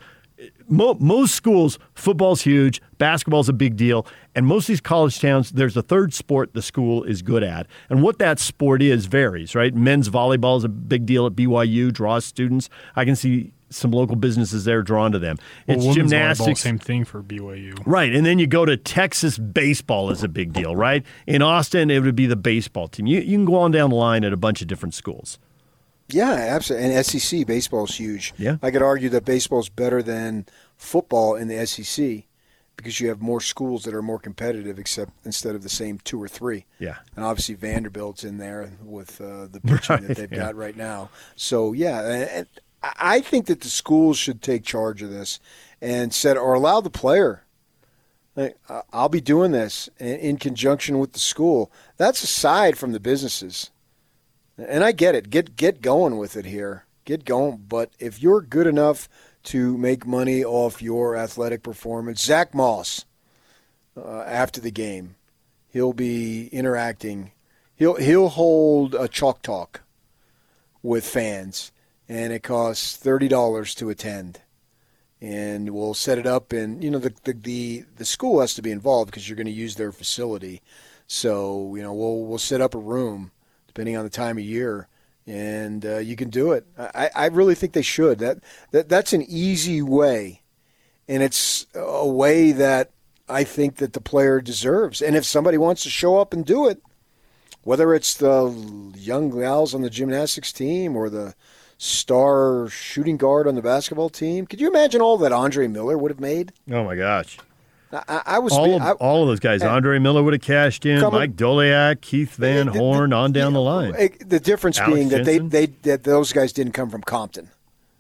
mo- 0.69 0.99
most 1.01 1.35
schools, 1.35 1.79
football's 1.95 2.43
huge, 2.43 2.83
basketball's 2.99 3.49
a 3.49 3.53
big 3.55 3.77
deal, 3.77 4.07
and 4.35 4.47
most 4.47 4.65
of 4.65 4.69
these 4.69 4.81
college 4.81 5.21
towns, 5.21 5.51
there's 5.53 5.77
a 5.77 5.83
third 5.83 6.15
sport 6.15 6.55
the 6.55 6.63
school 6.63 7.05
is 7.05 7.23
good 7.23 7.43
at, 7.43 7.67
and 7.91 8.03
what 8.03 8.19
that 8.19 8.39
sport 8.39 8.83
is 8.83 9.07
varies. 9.07 9.55
Right, 9.55 9.75
men's 9.75 10.09
volleyball 10.09 10.57
is 10.59 10.65
a 10.65 10.69
big 10.69 11.07
deal 11.07 11.27
at 11.27 11.33
BYU, 11.33 11.93
draws 11.93 12.25
students. 12.25 12.69
I 12.97 13.05
can 13.05 13.17
see 13.17 13.53
some 13.71 13.91
local 13.91 14.17
businesses 14.17 14.67
there 14.67 14.83
drawn 14.83 15.13
to 15.13 15.19
them. 15.19 15.39
Well, 15.67 15.77
It's 15.79 15.87
women's 15.87 16.11
gymnastics. 16.11 16.61
same 16.61 16.79
thing 16.79 17.05
for 17.07 17.23
BYU. 17.23 17.75
Right, 17.87 18.15
and 18.15 18.27
then 18.27 18.39
you 18.39 18.47
go 18.47 18.67
to 18.67 18.77
Texas 18.77 19.39
baseball 19.39 20.11
is 20.11 20.23
a 20.23 20.29
big 20.29 20.53
deal, 20.53 20.77
right? 20.77 21.05
In 21.27 21.41
Austin, 21.41 21.91
it 21.91 22.01
would 22.03 22.15
be 22.15 22.27
the 22.27 22.37
baseball 22.37 22.89
team. 22.89 23.07
You, 23.07 23.21
you 23.21 23.37
can 23.39 23.47
go 23.47 23.55
on 23.57 23.71
down 23.71 23.89
the 23.91 23.97
line 23.97 24.25
at 24.25 24.33
a 24.33 24.37
bunch 24.37 24.61
of 24.61 24.69
different 24.69 24.93
schools. 24.95 25.39
Yeah, 26.09 26.33
absolutely. 26.33 26.95
And 26.95 27.07
SEC 27.07 27.47
baseball 27.47 27.85
is 27.85 27.95
huge. 27.97 28.35
Yeah. 28.37 28.57
I 28.63 28.71
could 28.71 28.83
argue 28.83 29.09
that 29.09 29.25
baseball 29.25 29.61
is 29.61 29.71
better 29.71 30.03
than 30.03 30.45
football 30.77 31.35
in 31.37 31.49
the 31.49 31.65
SEC 31.67 32.25
because 32.77 33.01
you 33.01 33.09
have 33.09 33.21
more 33.21 33.41
schools 33.41 33.85
that 33.85 33.95
are 33.95 34.03
more 34.03 34.19
competitive, 34.19 34.79
except 34.79 35.13
instead 35.25 35.55
of 35.55 35.63
the 35.63 35.69
same 35.69 35.99
two 35.99 36.21
or 36.23 36.29
three. 36.29 36.67
Yeah. 36.79 36.97
And 37.17 37.25
obviously 37.25 37.55
Vanderbilt's 37.55 38.25
in 38.25 38.39
there 38.39 38.73
with 38.83 39.21
uh, 39.21 39.47
the 39.47 39.61
pitching 39.65 39.97
Right, 39.97 40.09
that 40.09 40.17
they've 40.17 40.33
yeah. 40.33 40.39
got 40.39 40.57
right 40.57 40.77
now. 40.77 41.11
So 41.37 41.73
yeah, 41.73 42.45
I 42.83 43.21
think 43.21 43.47
that 43.47 43.61
the 43.61 43.69
schools 43.69 44.19
should 44.19 44.43
take 44.43 44.65
charge 44.65 45.03
of 45.03 45.11
this 45.11 45.39
and 45.81 46.13
set 46.13 46.37
or 46.37 46.55
allow 46.55 46.81
the 46.81 46.91
player. 46.91 47.45
Like, 48.35 48.57
I'll 48.93 49.11
be 49.11 49.21
doing 49.21 49.53
this 49.53 49.89
in, 49.99 50.17
in 50.17 50.37
conjunction 50.39 50.99
with 50.99 51.13
the 51.13 51.19
school. 51.19 51.71
That's 51.99 52.23
aside 52.23 52.79
from 52.79 52.93
the 52.93 53.01
businesses. 53.01 53.71
And 54.57 54.83
I 54.83 54.93
get 54.93 55.15
it. 55.15 55.31
Get 55.31 55.57
get 55.57 55.83
going 55.83 56.19
with 56.19 56.37
it 56.37 56.47
here. 56.47 56.87
Get 57.05 57.25
going. 57.25 57.65
But 57.69 57.91
if 57.99 58.23
you're 58.23 58.41
good 58.41 58.67
enough 58.67 59.09
to 59.45 59.77
make 59.77 60.07
money 60.07 60.45
off 60.45 60.83
your 60.83 61.17
athletic 61.17 61.63
performance, 61.63 62.23
Zach 62.23 62.55
Moss, 62.55 63.05
uh, 63.97 64.23
after 64.23 64.61
the 64.61 64.71
game, 64.71 65.17
he'll 65.69 65.93
be 65.93 66.49
interacting. 66.49 67.33
He'll 67.75 67.97
he'll 67.97 68.29
hold 68.29 68.95
a 68.95 69.09
chalk 69.09 69.43
talk 69.43 69.83
with 70.83 71.05
fans, 71.05 71.73
and 72.09 72.33
it 72.33 72.43
costs 72.43 72.97
thirty 72.97 73.29
dollars 73.29 73.75
to 73.77 73.91
attend. 73.91 74.41
And 75.21 75.71
we'll 75.71 75.95
set 75.95 76.19
it 76.19 76.27
up, 76.27 76.53
and 76.53 76.83
you 76.83 76.91
know 76.91 76.99
the 76.99 77.15
the 77.25 77.33
the, 77.33 77.85
the 77.97 78.05
school 78.05 78.41
has 78.41 78.55
to 78.55 78.63
be 78.63 78.71
involved 78.71 79.11
because 79.11 79.29
you're 79.29 79.37
going 79.37 79.47
to 79.47 79.53
use 79.53 79.77
their 79.77 79.93
facility. 79.93 80.63
So 81.07 81.75
you 81.75 81.83
know 81.83 81.93
we'll 81.93 82.25
we'll 82.25 82.39
set 82.39 82.61
up 82.61 82.75
a 82.75 82.79
room 82.79 83.33
depending 83.73 83.97
on 83.97 84.05
the 84.05 84.11
time 84.11 84.37
of 84.37 84.45
year, 84.45 84.87
and 85.27 85.85
uh, 85.85 85.99
you 85.99 86.17
can 86.17 86.31
do 86.31 86.53
it. 86.53 86.67
I, 86.77 87.11
I 87.15 87.27
really 87.27 87.55
think 87.55 87.73
they 87.73 87.83
should. 87.83 88.19
That 88.19 88.39
that 88.71 88.89
that's 88.89 89.13
an 89.13 89.23
easy 89.23 89.83
way, 89.83 90.43
and 91.09 91.23
it's 91.23 91.67
a 91.75 92.09
way 92.09 92.53
that 92.53 92.91
I 93.29 93.45
think 93.45 93.77
that 93.77 93.93
the 93.93 94.01
player 94.01 94.41
deserves. 94.41 95.01
And 95.01 95.17
if 95.17 95.25
somebody 95.25 95.59
wants 95.59 95.83
to 95.85 95.91
show 95.91 96.19
up 96.19 96.33
and 96.33 96.45
do 96.45 96.69
it, 96.69 96.83
whether 97.63 97.95
it's 97.95 98.15
the 98.15 98.93
young 98.97 99.31
gals 99.31 99.75
on 99.75 99.83
the 99.83 99.91
gymnastics 99.91 100.53
team 100.53 100.97
or 100.97 101.09
the 101.09 101.35
star 101.79 102.69
shooting 102.69 103.17
guard 103.17 103.47
on 103.47 103.55
the 103.55 103.63
basketball 103.63 104.11
team, 104.11 104.47
could 104.47 104.61
you 104.61 104.69
imagine 104.69 105.01
all 105.01 105.17
that 105.19 105.33
Andre 105.33 105.67
Miller 105.67 105.97
would 105.97 106.11
have 106.11 106.21
made? 106.21 106.53
Oh 106.71 106.85
my 106.85 106.97
gosh! 106.97 107.39
I, 107.93 108.23
I- 108.27 108.39
was 108.39 108.53
all 108.53 108.75
of, 108.77 108.83
I- 108.83 108.93
all 108.93 109.23
of 109.23 109.29
those 109.29 109.41
guys. 109.41 109.63
Andre 109.63 109.99
Miller 109.99 110.23
would 110.23 110.33
have 110.33 110.43
cashed 110.43 110.87
in. 110.87 111.01
Coming- 111.01 111.21
Mike 111.21 111.37
Doleac, 111.37 112.01
Keith 112.01 112.37
Van 112.37 112.67
Horn, 112.69 113.13
on 113.13 113.33
down 113.33 113.53
the 113.53 113.61
line. 113.61 113.93
The 114.27 114.41
difference 114.41 114.79
Alex 114.79 114.95
being 114.95 115.09
that 115.11 115.25
Jensen? 115.25 115.49
they, 115.51 115.67
they 115.67 115.73
that 115.83 116.05
those 116.05 116.33
guys 116.33 116.53
didn't 116.53 116.73
come 116.73 116.91
from 116.91 117.03
Compton. 117.03 117.51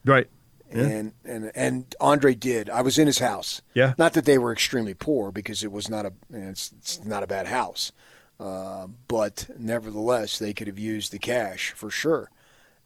Right. 0.04 0.28
Yeah. 0.74 0.82
And, 0.84 1.12
and 1.24 1.52
and 1.54 1.94
Andre 2.00 2.34
did. 2.34 2.70
I 2.70 2.80
was 2.80 2.98
in 2.98 3.06
his 3.06 3.18
house. 3.18 3.60
Yeah. 3.74 3.92
Not 3.98 4.14
that 4.14 4.24
they 4.24 4.38
were 4.38 4.52
extremely 4.52 4.94
poor 4.94 5.30
because 5.30 5.62
it 5.62 5.70
was 5.70 5.90
not 5.90 6.06
a 6.06 6.12
it's, 6.32 6.72
it's 6.78 7.04
not 7.04 7.22
a 7.22 7.26
bad 7.26 7.46
house, 7.46 7.92
uh, 8.40 8.86
but 9.06 9.50
nevertheless 9.58 10.38
they 10.38 10.54
could 10.54 10.68
have 10.68 10.78
used 10.78 11.12
the 11.12 11.18
cash 11.18 11.72
for 11.72 11.90
sure. 11.90 12.30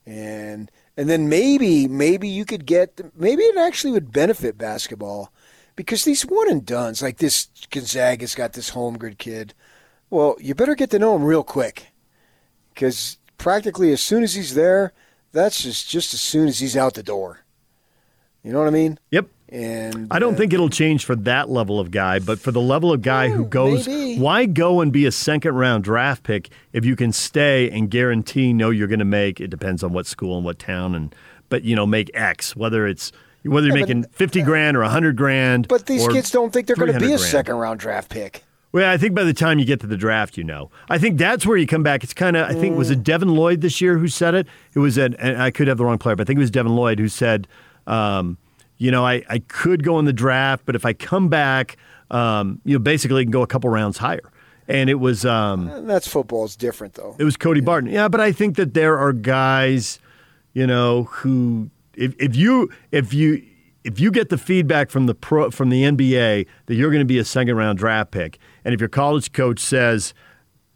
And 0.04 0.70
and 0.96 1.08
then 1.08 1.28
maybe 1.28 1.86
maybe 1.86 2.28
you 2.28 2.44
could 2.44 2.66
get 2.66 3.00
maybe 3.16 3.42
it 3.42 3.56
actually 3.56 3.92
would 3.92 4.12
benefit 4.12 4.58
basketball 4.58 5.32
because 5.76 6.04
these 6.04 6.22
one 6.22 6.50
and 6.50 6.64
dones 6.64 7.02
like 7.02 7.18
this 7.18 7.48
Gonzaga's 7.70 8.34
got 8.34 8.54
this 8.54 8.72
Holmgren 8.72 9.18
kid. 9.18 9.54
Well, 10.10 10.36
you 10.40 10.54
better 10.54 10.74
get 10.74 10.90
to 10.90 10.98
know 10.98 11.14
him 11.14 11.24
real 11.24 11.44
quick 11.44 11.88
because 12.74 13.18
practically 13.38 13.92
as 13.92 14.00
soon 14.00 14.22
as 14.22 14.34
he's 14.34 14.54
there, 14.54 14.92
that's 15.32 15.62
just 15.62 15.88
just 15.88 16.14
as 16.14 16.20
soon 16.20 16.48
as 16.48 16.58
he's 16.58 16.76
out 16.76 16.94
the 16.94 17.02
door. 17.02 17.44
You 18.42 18.52
know 18.52 18.58
what 18.58 18.68
I 18.68 18.72
mean? 18.72 18.98
Yep. 19.10 19.28
And 19.48 20.08
I 20.10 20.18
don't 20.18 20.34
uh, 20.34 20.38
think 20.38 20.52
it'll 20.52 20.70
change 20.70 21.04
for 21.04 21.14
that 21.16 21.48
level 21.48 21.78
of 21.78 21.92
guy, 21.92 22.18
but 22.18 22.40
for 22.40 22.50
the 22.50 22.60
level 22.60 22.92
of 22.92 23.02
guy 23.02 23.28
who 23.28 23.44
goes, 23.44 23.86
maybe. 23.86 24.18
why 24.18 24.44
go 24.46 24.80
and 24.80 24.92
be 24.92 25.06
a 25.06 25.12
second 25.12 25.54
round 25.54 25.84
draft 25.84 26.24
pick 26.24 26.48
if 26.72 26.84
you 26.84 26.96
can 26.96 27.12
stay 27.12 27.70
and 27.70 27.88
guarantee 27.88 28.52
know 28.52 28.70
you're 28.70 28.88
going 28.88 28.98
to 28.98 29.04
make? 29.04 29.40
It 29.40 29.48
depends 29.48 29.84
on 29.84 29.92
what 29.92 30.06
school 30.06 30.36
and 30.36 30.44
what 30.44 30.58
town, 30.58 30.96
and 30.96 31.14
but 31.48 31.62
you 31.62 31.76
know 31.76 31.86
make 31.86 32.10
X 32.12 32.56
whether 32.56 32.86
it's 32.88 33.12
whether 33.46 33.66
you're 33.66 33.76
making 33.76 34.04
fifty 34.04 34.42
grand 34.42 34.76
or 34.76 34.82
hundred 34.84 35.16
grand. 35.16 35.68
But 35.68 35.86
these 35.86 36.06
kids 36.08 36.30
don't 36.30 36.52
think 36.52 36.66
they're 36.66 36.76
going 36.76 36.92
to 36.92 36.98
be 36.98 37.06
a 37.06 37.08
grand. 37.16 37.20
second 37.20 37.56
round 37.56 37.80
draft 37.80 38.08
pick. 38.10 38.44
Well, 38.72 38.90
I 38.90 38.98
think 38.98 39.14
by 39.14 39.24
the 39.24 39.32
time 39.32 39.58
you 39.58 39.64
get 39.64 39.80
to 39.80 39.86
the 39.86 39.96
draft, 39.96 40.36
you 40.36 40.44
know. 40.44 40.70
I 40.90 40.98
think 40.98 41.16
that's 41.16 41.46
where 41.46 41.56
you 41.56 41.66
come 41.66 41.82
back. 41.82 42.04
It's 42.04 42.12
kind 42.12 42.36
of, 42.36 42.46
I 42.46 42.52
think, 42.52 42.76
was 42.76 42.90
it 42.90 43.02
Devin 43.02 43.28
Lloyd 43.28 43.62
this 43.62 43.80
year 43.80 43.96
who 43.96 44.06
said 44.06 44.34
it? 44.34 44.46
It 44.74 44.80
was, 44.80 44.98
an, 44.98 45.14
and 45.14 45.40
I 45.40 45.50
could 45.50 45.66
have 45.68 45.78
the 45.78 45.84
wrong 45.86 45.96
player, 45.96 46.14
but 46.14 46.24
I 46.24 46.26
think 46.26 46.36
it 46.36 46.40
was 46.40 46.50
Devin 46.50 46.76
Lloyd 46.76 46.98
who 46.98 47.08
said, 47.08 47.48
um, 47.86 48.36
you 48.76 48.90
know, 48.90 49.06
I, 49.06 49.22
I 49.30 49.38
could 49.38 49.82
go 49.82 49.98
in 49.98 50.04
the 50.04 50.12
draft, 50.12 50.66
but 50.66 50.74
if 50.74 50.84
I 50.84 50.92
come 50.92 51.28
back, 51.28 51.78
um, 52.10 52.60
you 52.66 52.74
know, 52.74 52.78
basically 52.78 53.22
I 53.22 53.24
can 53.24 53.30
go 53.30 53.40
a 53.40 53.46
couple 53.46 53.70
rounds 53.70 53.96
higher. 53.96 54.30
And 54.68 54.90
it 54.90 54.96
was, 54.96 55.24
um, 55.24 55.86
that's 55.86 56.06
football. 56.08 56.44
It's 56.44 56.56
different 56.56 56.94
though. 56.94 57.16
it 57.18 57.24
was 57.24 57.38
Cody 57.38 57.62
Barton. 57.62 57.88
Yeah, 57.88 58.08
but 58.08 58.20
I 58.20 58.32
think 58.32 58.56
that 58.56 58.74
there 58.74 58.98
are 58.98 59.14
guys, 59.14 60.00
you 60.52 60.66
know, 60.66 61.04
who 61.04 61.70
if, 61.96 62.14
if 62.18 62.36
you 62.36 62.70
if 62.92 63.12
you 63.12 63.42
if 63.84 64.00
you 64.00 64.10
get 64.10 64.28
the 64.28 64.38
feedback 64.38 64.90
from 64.90 65.06
the 65.06 65.14
pro 65.14 65.50
from 65.50 65.68
the 65.70 65.82
NBA 65.84 66.46
that 66.66 66.74
you're 66.74 66.90
going 66.90 67.00
to 67.00 67.04
be 67.06 67.18
a 67.18 67.24
second 67.24 67.56
round 67.56 67.78
draft 67.78 68.10
pick, 68.10 68.38
and 68.64 68.74
if 68.74 68.80
your 68.80 68.88
college 68.88 69.32
coach 69.32 69.60
says 69.60 70.12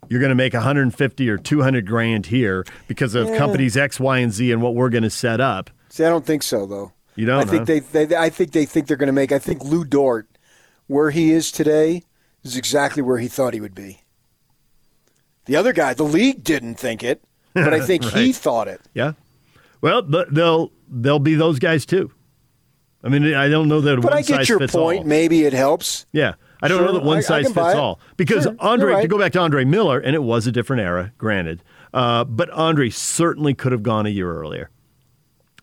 you're 0.08 0.20
going 0.20 0.30
to 0.30 0.34
make 0.36 0.54
150 0.54 1.28
or 1.30 1.36
200 1.38 1.86
grand 1.86 2.26
here 2.26 2.64
because 2.88 3.14
of 3.14 3.28
Yeah. 3.28 3.38
companies 3.38 3.76
X, 3.76 4.00
Y, 4.00 4.18
and 4.18 4.32
Z 4.32 4.50
and 4.50 4.60
what 4.62 4.74
we're 4.74 4.88
going 4.88 5.04
to 5.04 5.10
set 5.10 5.40
up, 5.40 5.70
See, 5.88 6.04
I 6.04 6.08
don't 6.08 6.24
think 6.26 6.42
so 6.42 6.66
though. 6.66 6.92
you 7.16 7.26
don't. 7.26 7.40
I 7.40 7.44
think 7.44 7.60
huh? 7.68 7.82
they, 7.92 8.04
they 8.04 8.16
I 8.16 8.30
think 8.30 8.52
they 8.52 8.64
think 8.64 8.86
they're 8.86 8.96
going 8.96 9.06
to 9.08 9.12
make. 9.12 9.30
I 9.32 9.38
think 9.38 9.62
Lu 9.64 9.84
Dort, 9.84 10.28
where 10.86 11.10
he 11.10 11.32
is 11.32 11.52
today, 11.52 12.02
is 12.42 12.56
exactly 12.56 13.02
where 13.02 13.18
he 13.18 13.28
thought 13.28 13.54
he 13.54 13.60
would 13.60 13.74
be. 13.74 14.02
The 15.46 15.56
other 15.56 15.72
guy, 15.72 15.94
the 15.94 16.04
league 16.04 16.44
didn't 16.44 16.76
think 16.76 17.02
it, 17.02 17.22
but 17.54 17.74
I 17.74 17.80
think 17.86 18.04
he 18.04 18.32
thought 18.32 18.68
it. 18.68 18.80
Yeah. 18.94 19.12
Well, 19.80 20.02
th- 20.02 20.28
they'll 20.30 20.70
they'll 20.90 21.18
be 21.18 21.34
those 21.34 21.58
guys 21.58 21.86
too. 21.86 22.10
I 23.02 23.08
mean, 23.08 23.32
I 23.34 23.48
don't 23.48 23.68
know 23.68 23.80
that 23.80 23.96
But 23.96 24.04
one 24.04 24.12
I 24.12 24.22
get 24.22 24.48
your 24.48 24.58
point. 24.68 25.00
all. 25.00 25.04
Maybe 25.04 25.44
it 25.44 25.52
helps. 25.54 26.04
Yeah. 26.12 26.34
I 26.62 26.68
don't 26.68 26.78
Sure, 26.78 26.86
know 26.88 26.92
that 26.92 27.02
one 27.04 27.16
I- 27.16 27.20
I 27.20 27.22
size 27.22 27.44
can 27.46 27.54
fits 27.54 27.74
all. 27.74 27.98
Because 28.18 28.42
Sure, 28.44 28.54
Andre, 28.58 28.92
right. 28.92 29.02
to 29.02 29.08
go 29.08 29.18
back 29.18 29.32
to 29.32 29.40
Andre 29.40 29.64
Miller, 29.64 29.98
and 29.98 30.14
it 30.14 30.22
was 30.22 30.46
a 30.46 30.52
different 30.52 30.82
era, 30.82 31.12
granted, 31.16 31.62
uh, 31.94 32.24
but 32.24 32.50
Andre 32.50 32.90
certainly 32.90 33.54
could 33.54 33.72
have 33.72 33.82
gone 33.82 34.04
a 34.04 34.10
year 34.10 34.30
earlier. 34.30 34.68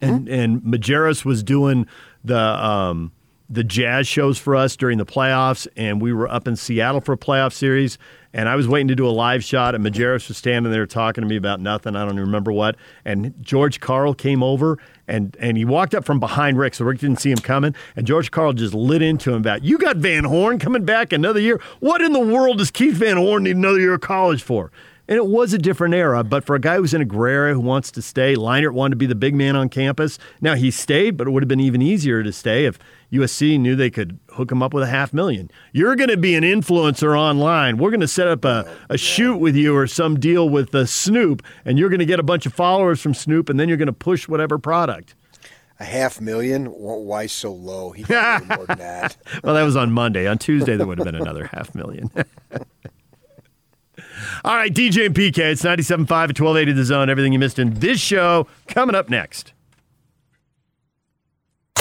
And 0.01 0.27
and 0.27 0.61
Majerus 0.61 1.23
was 1.25 1.43
doing 1.43 1.85
the 2.23 2.37
um, 2.39 3.11
the 3.49 3.63
jazz 3.63 4.07
shows 4.07 4.37
for 4.39 4.55
us 4.55 4.75
during 4.75 4.97
the 4.97 5.05
playoffs, 5.05 5.67
and 5.77 6.01
we 6.01 6.13
were 6.13 6.27
up 6.29 6.47
in 6.47 6.55
Seattle 6.55 7.01
for 7.01 7.13
a 7.13 7.17
playoff 7.17 7.53
series. 7.53 7.97
And 8.37 8.47
I 8.47 8.55
was 8.55 8.67
waiting 8.67 8.87
to 8.89 8.95
do 8.95 9.07
a 9.07 9.09
live 9.09 9.43
shot, 9.43 9.73
and 9.73 9.83
Majerus 9.83 10.27
was 10.27 10.37
standing 10.37 10.71
there 10.71 10.85
talking 10.85 11.23
to 11.23 11.27
me 11.27 11.37
about 11.37 11.59
nothing. 11.59 11.95
I 11.95 12.01
don't 12.01 12.13
even 12.13 12.27
remember 12.27 12.51
what. 12.51 12.75
And 13.03 13.33
George 13.41 13.79
Karl 13.79 14.13
came 14.13 14.43
over, 14.43 14.77
and 15.07 15.35
and 15.39 15.57
he 15.57 15.65
walked 15.65 15.95
up 15.95 16.05
from 16.05 16.19
behind 16.19 16.59
Rick, 16.59 16.75
so 16.75 16.85
Rick 16.85 16.99
didn't 16.99 17.19
see 17.19 17.31
him 17.31 17.39
coming. 17.39 17.73
And 17.95 18.05
George 18.05 18.29
Karl 18.29 18.53
just 18.53 18.75
lit 18.75 19.01
into 19.01 19.31
him 19.31 19.37
about, 19.37 19.63
"You 19.63 19.79
got 19.79 19.97
Van 19.97 20.23
Horn 20.23 20.59
coming 20.59 20.85
back 20.85 21.11
another 21.11 21.39
year? 21.39 21.59
What 21.79 21.99
in 21.99 22.13
the 22.13 22.19
world 22.19 22.59
does 22.59 22.69
Keith 22.69 22.97
Van 22.97 23.17
Horn 23.17 23.43
need 23.43 23.55
another 23.55 23.79
year 23.79 23.95
of 23.95 24.01
college 24.01 24.43
for?" 24.43 24.71
And 25.09 25.17
it 25.17 25.25
was 25.25 25.53
a 25.53 25.57
different 25.57 25.93
era, 25.95 26.23
but 26.23 26.43
for 26.43 26.53
a 26.53 26.59
guy 26.59 26.75
who's 26.75 26.93
in 26.93 27.01
a 27.01 27.05
gray 27.05 27.33
area 27.33 27.53
who 27.53 27.61
wants 27.61 27.91
to 27.91 28.01
stay, 28.01 28.35
Leinart 28.35 28.73
wanted 28.73 28.91
to 28.91 28.97
be 28.97 29.05
the 29.05 29.15
big 29.15 29.33
man 29.33 29.55
on 29.55 29.69
campus. 29.69 30.19
Now 30.41 30.55
he 30.55 30.69
stayed, 30.69 31.15
but 31.15 31.27
it 31.27 31.31
would 31.31 31.41
have 31.41 31.47
been 31.47 31.61
even 31.61 31.81
easier 31.81 32.21
to 32.23 32.33
stay 32.33 32.65
if 32.65 32.77
USC 33.11 33.59
knew 33.59 33.75
they 33.75 33.89
could 33.89 34.19
hook 34.31 34.51
him 34.51 34.61
up 34.61 34.73
with 34.73 34.83
a 34.83 34.87
half 34.87 35.13
million. 35.13 35.49
You're 35.71 35.95
going 35.95 36.09
to 36.09 36.17
be 36.17 36.35
an 36.35 36.43
influencer 36.43 37.17
online. 37.17 37.77
We're 37.77 37.89
going 37.89 38.01
to 38.01 38.07
set 38.07 38.27
up 38.27 38.43
a, 38.43 38.69
a 38.89 38.97
shoot 38.97 39.37
with 39.37 39.55
you 39.55 39.75
or 39.75 39.87
some 39.87 40.19
deal 40.19 40.49
with 40.49 40.75
uh, 40.75 40.85
Snoop, 40.85 41.41
and 41.63 41.79
you're 41.79 41.89
going 41.89 41.99
to 41.99 42.05
get 42.05 42.19
a 42.19 42.23
bunch 42.23 42.45
of 42.45 42.53
followers 42.53 43.01
from 43.01 43.13
Snoop, 43.13 43.49
and 43.49 43.59
then 43.59 43.69
you're 43.69 43.77
going 43.77 43.87
to 43.87 43.93
push 43.93 44.27
whatever 44.27 44.57
product. 44.57 45.15
A 45.79 45.85
half 45.85 46.19
million? 46.19 46.65
Why 46.65 47.27
so 47.27 47.53
low? 47.53 47.91
He 47.91 48.03
got 48.03 48.45
more 48.47 48.65
than 48.65 48.79
that. 48.79 49.15
well, 49.43 49.53
that 49.53 49.63
was 49.63 49.75
on 49.75 49.91
Monday. 49.91 50.27
On 50.27 50.37
Tuesday, 50.37 50.75
there 50.75 50.87
would 50.87 50.97
have 50.97 51.05
been 51.05 51.15
another 51.15 51.45
half 51.47 51.75
million. 51.75 52.09
All 54.43 54.55
right, 54.55 54.73
DJ 54.73 55.05
and 55.05 55.15
PK, 55.15 55.37
it's 55.51 55.61
97.5 55.63 56.01
at 56.01 56.39
1280 56.39 56.71
The 56.73 56.83
Zone. 56.83 57.09
Everything 57.09 57.31
you 57.31 57.39
missed 57.39 57.59
in 57.59 57.75
this 57.75 57.99
show 57.99 58.47
coming 58.67 58.95
up 58.95 59.09
next. 59.09 59.53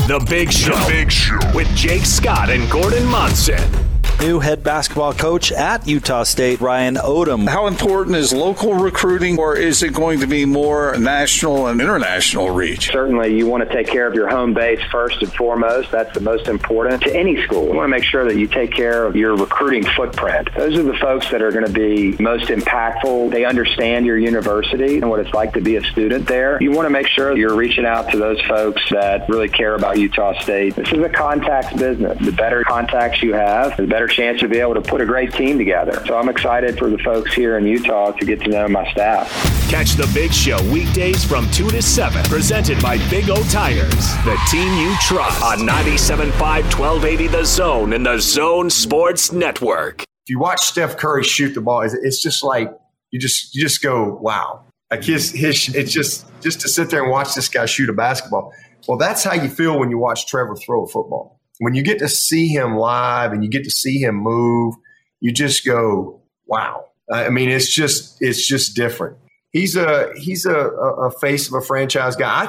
The 0.05 0.25
Big 0.31 0.52
Show. 0.52 0.78
Big 0.86 1.10
Show. 1.10 1.39
With 1.52 1.66
Jake 1.75 2.05
Scott 2.05 2.49
and 2.49 2.70
Gordon 2.70 3.05
Monson. 3.07 3.95
New 4.20 4.40
head 4.40 4.64
basketball 4.64 5.12
coach 5.12 5.52
at 5.52 5.86
Utah 5.86 6.22
State, 6.22 6.60
Ryan 6.62 6.94
Odom. 6.94 7.46
How 7.46 7.66
important 7.66 8.16
is 8.16 8.32
local 8.32 8.72
recruiting, 8.72 9.38
or 9.38 9.56
is 9.56 9.82
it 9.82 9.92
going 9.92 10.20
to 10.20 10.26
be 10.26 10.46
more 10.46 10.96
national 10.96 11.66
and 11.66 11.82
international 11.82 12.48
reach? 12.48 12.90
Certainly, 12.90 13.36
you 13.36 13.46
want 13.46 13.68
to 13.68 13.72
take 13.72 13.86
care 13.86 14.06
of 14.06 14.14
your 14.14 14.26
home 14.26 14.54
base 14.54 14.80
first 14.90 15.20
and 15.22 15.30
foremost. 15.34 15.90
That's 15.90 16.14
the 16.14 16.22
most 16.22 16.48
important 16.48 17.02
to 17.02 17.14
any 17.14 17.42
school. 17.44 17.66
You 17.66 17.74
want 17.74 17.84
to 17.84 17.88
make 17.88 18.04
sure 18.04 18.24
that 18.24 18.38
you 18.38 18.46
take 18.46 18.72
care 18.72 19.04
of 19.04 19.16
your 19.16 19.36
recruiting 19.36 19.84
footprint. 19.84 20.48
Those 20.56 20.78
are 20.78 20.82
the 20.82 20.96
folks 20.96 21.30
that 21.30 21.42
are 21.42 21.52
going 21.52 21.66
to 21.66 21.72
be 21.72 22.16
most 22.18 22.46
impactful. 22.46 23.30
They 23.30 23.44
understand 23.44 24.06
your 24.06 24.16
university 24.16 24.96
and 24.96 25.10
what 25.10 25.20
it's 25.20 25.34
like 25.34 25.52
to 25.52 25.60
be 25.60 25.76
a 25.76 25.84
student 25.84 26.26
there. 26.26 26.60
You 26.62 26.70
want 26.70 26.86
to 26.86 26.90
make 26.90 27.06
sure 27.06 27.36
you're 27.36 27.54
reaching 27.54 27.84
out 27.84 28.10
to 28.12 28.16
those 28.16 28.40
folks 28.46 28.82
that 28.90 29.28
really 29.28 29.50
care 29.50 29.74
about 29.74 29.98
Utah 29.98 30.40
State. 30.40 30.74
This 30.74 30.90
is 30.90 31.00
a 31.00 31.10
contacts 31.10 31.74
business. 31.74 32.18
The 32.24 32.32
better 32.32 32.64
contacts 32.64 33.22
you 33.22 33.34
have, 33.34 33.76
the 33.76 33.86
better 33.86 34.06
chance 34.07 34.41
you'll 34.41 34.51
be 34.51 34.59
able 34.59 34.75
to 34.75 34.81
put 34.81 35.01
a 35.01 35.07
great 35.07 35.33
team 35.33 35.59
together. 35.59 36.02
So 36.07 36.17
I'm 36.17 36.28
excited 36.28 36.78
for 36.78 36.89
the 36.91 36.99
folks 36.99 37.33
here 37.35 37.59
in 37.59 37.67
Utah 37.67 38.12
to 38.12 38.25
get 38.25 38.41
to 38.43 38.49
know 38.49 38.68
my 38.68 38.91
staff. 38.93 39.28
Catch 39.70 39.93
the 39.94 40.10
Big 40.15 40.33
Show 40.33 40.59
weekdays 40.73 41.25
from 41.25 41.51
2 41.51 41.70
to 41.70 41.83
7. 41.83 42.23
Presented 42.25 42.81
by 42.83 42.99
Big 43.10 43.28
O 43.31 43.43
Tires. 43.51 43.94
The 44.25 44.39
team 44.51 44.73
you 44.78 44.94
trust. 45.01 45.43
On 45.43 45.59
97.5 45.67 46.33
1280 46.78 47.26
The 47.28 47.44
Zone 47.44 47.93
and 47.93 48.07
The 48.07 48.18
Zone 48.18 48.70
Sports 48.70 49.33
Network. 49.33 50.02
If 50.02 50.31
you 50.31 50.39
watch 50.39 50.60
Steph 50.62 50.97
Curry 50.97 51.23
shoot 51.25 51.55
the 51.55 51.60
ball, 51.60 51.83
it's- 51.83 51.99
it's 52.02 52.23
just 52.23 52.43
like 52.43 52.70
you 53.10 53.18
just 53.20 53.55
you 53.55 53.62
just 53.62 53.81
go, 53.83 54.18
wow. 54.20 54.62
Like 54.91 55.05
his 55.05 55.31
his 55.33 55.68
it's 55.75 55.93
just 55.93 56.26
just 56.43 56.60
to 56.60 56.68
sit 56.68 56.91
there 56.91 57.02
and 57.02 57.10
watch 57.10 57.35
this 57.35 57.49
guy 57.49 57.67
shoot 57.67 57.89
a 57.89 57.93
basketball. 57.93 58.52
Well, 58.89 58.99
that's 58.99 59.25
how 59.25 59.35
you 59.35 59.49
feel 59.49 59.78
when 59.78 59.91
you 59.91 59.99
watch 59.99 60.26
Trevor 60.26 60.55
throw 60.57 60.85
a 60.85 60.86
football. 60.89 61.35
When 61.59 61.75
you 61.75 61.83
get 61.83 61.99
to 62.01 62.09
see 62.09 62.49
him 62.49 62.76
live 62.76 63.33
and 63.33 63.43
you 63.43 63.51
get 63.51 63.65
to 63.65 63.70
see 63.70 63.99
him 63.99 64.17
move, 64.17 64.75
you 65.20 65.33
just 65.33 65.65
go, 65.65 66.23
wow. 66.47 66.85
I 67.10 67.31
mean, 67.31 67.49
it's 67.49 67.73
just 67.73 68.20
it's 68.20 68.47
just 68.47 68.75
different. 68.75 69.17
He's 69.52 69.76
a 69.76 70.12
he's 70.17 70.44
a, 70.44 70.55
a, 70.55 71.10
face 71.10 71.49
of 71.49 71.55
a 71.55 71.60
franchise 71.60 72.17
guy. 72.17 72.44
I 72.44 72.49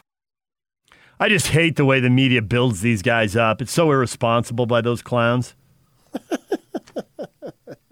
I 1.20 1.30
just 1.30 1.48
hate 1.48 1.76
the 1.76 1.86
way 1.86 2.00
the 2.00 2.10
media 2.10 2.42
builds 2.42 2.82
these 2.82 3.02
guys 3.02 3.36
up. 3.36 3.62
It's 3.62 3.72
so 3.72 3.92
irresponsible 3.92 4.66
by 4.66 4.82
those 4.82 5.02
clowns. 5.02 5.56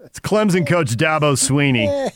it's 0.00 0.20
Clemson 0.20 0.66
coach 0.66 0.90
Dabo 0.90 1.34
Swinney 1.34 2.12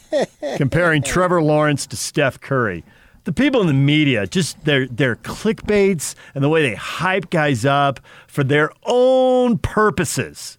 comparing 0.57 1.03
Trevor 1.03 1.43
Lawrence 1.43 1.87
to 1.89 1.97
Steph 1.97 2.41
Curry. 2.41 2.85
The 3.25 3.33
people 3.33 3.61
in 3.61 3.67
the 3.67 3.73
media, 3.73 4.27
just 4.27 4.65
their 4.65 4.87
their 4.87 5.17
clickbaits 5.17 6.15
and 6.35 6.43
the 6.43 6.49
way 6.49 6.63
they 6.63 6.75
hype 6.75 7.31
guys 7.31 7.65
up 7.65 8.01
for 8.27 8.43
their 8.43 8.71
own 8.85 9.59
purposes. 9.59 10.59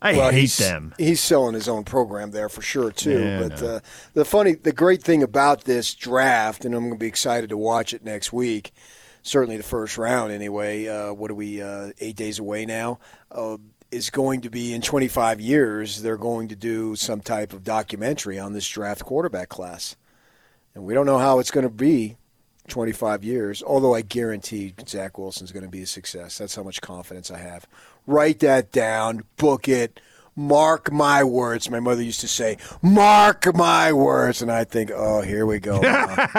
I 0.00 0.12
well, 0.12 0.30
hate 0.30 0.40
he's, 0.42 0.56
them. 0.56 0.94
He's 0.96 1.20
selling 1.20 1.54
his 1.54 1.68
own 1.68 1.84
program 1.84 2.30
there 2.30 2.48
for 2.48 2.62
sure 2.62 2.92
too. 2.92 3.20
Yeah, 3.20 3.40
but 3.40 3.60
no. 3.60 3.68
uh, 3.68 3.80
the 4.14 4.24
funny, 4.24 4.54
the 4.54 4.72
great 4.72 5.02
thing 5.02 5.22
about 5.22 5.64
this 5.64 5.94
draft, 5.94 6.64
and 6.64 6.74
I'm 6.74 6.82
going 6.82 6.92
to 6.92 6.98
be 6.98 7.08
excited 7.08 7.50
to 7.50 7.56
watch 7.56 7.92
it 7.92 8.04
next 8.04 8.32
week. 8.32 8.72
Certainly 9.22 9.56
the 9.56 9.64
first 9.64 9.98
round, 9.98 10.30
anyway. 10.30 10.86
Uh, 10.86 11.12
what 11.12 11.30
are 11.30 11.34
we? 11.34 11.60
Uh, 11.60 11.90
eight 11.98 12.14
days 12.14 12.38
away 12.38 12.64
now. 12.64 13.00
Uh, 13.32 13.56
is 13.90 14.10
going 14.10 14.42
to 14.42 14.50
be 14.50 14.72
in 14.74 14.82
25 14.82 15.40
years. 15.40 16.02
They're 16.02 16.16
going 16.16 16.48
to 16.48 16.56
do 16.56 16.94
some 16.94 17.20
type 17.20 17.52
of 17.52 17.64
documentary 17.64 18.38
on 18.38 18.52
this 18.52 18.68
draft 18.68 19.04
quarterback 19.04 19.48
class, 19.48 19.96
and 20.78 20.86
we 20.86 20.94
don't 20.94 21.06
know 21.06 21.18
how 21.18 21.40
it's 21.40 21.50
going 21.50 21.64
to 21.64 21.70
be. 21.70 22.16
25 22.68 23.24
years, 23.24 23.62
although 23.62 23.94
I 23.94 24.02
guarantee 24.02 24.74
Zach 24.86 25.16
Wilson's 25.16 25.52
going 25.52 25.62
to 25.64 25.70
be 25.70 25.80
a 25.82 25.86
success. 25.86 26.36
That's 26.36 26.54
how 26.54 26.62
much 26.62 26.82
confidence 26.82 27.30
I 27.30 27.38
have. 27.38 27.66
Write 28.06 28.40
that 28.40 28.72
down, 28.72 29.22
book 29.38 29.70
it, 29.70 30.00
mark 30.36 30.92
my 30.92 31.24
words. 31.24 31.70
My 31.70 31.80
mother 31.80 32.02
used 32.02 32.20
to 32.20 32.28
say, 32.28 32.58
mark 32.82 33.46
my 33.56 33.90
words. 33.94 34.42
And 34.42 34.52
I 34.52 34.64
think, 34.64 34.90
oh, 34.94 35.22
here 35.22 35.46
we 35.46 35.58
go. 35.60 35.80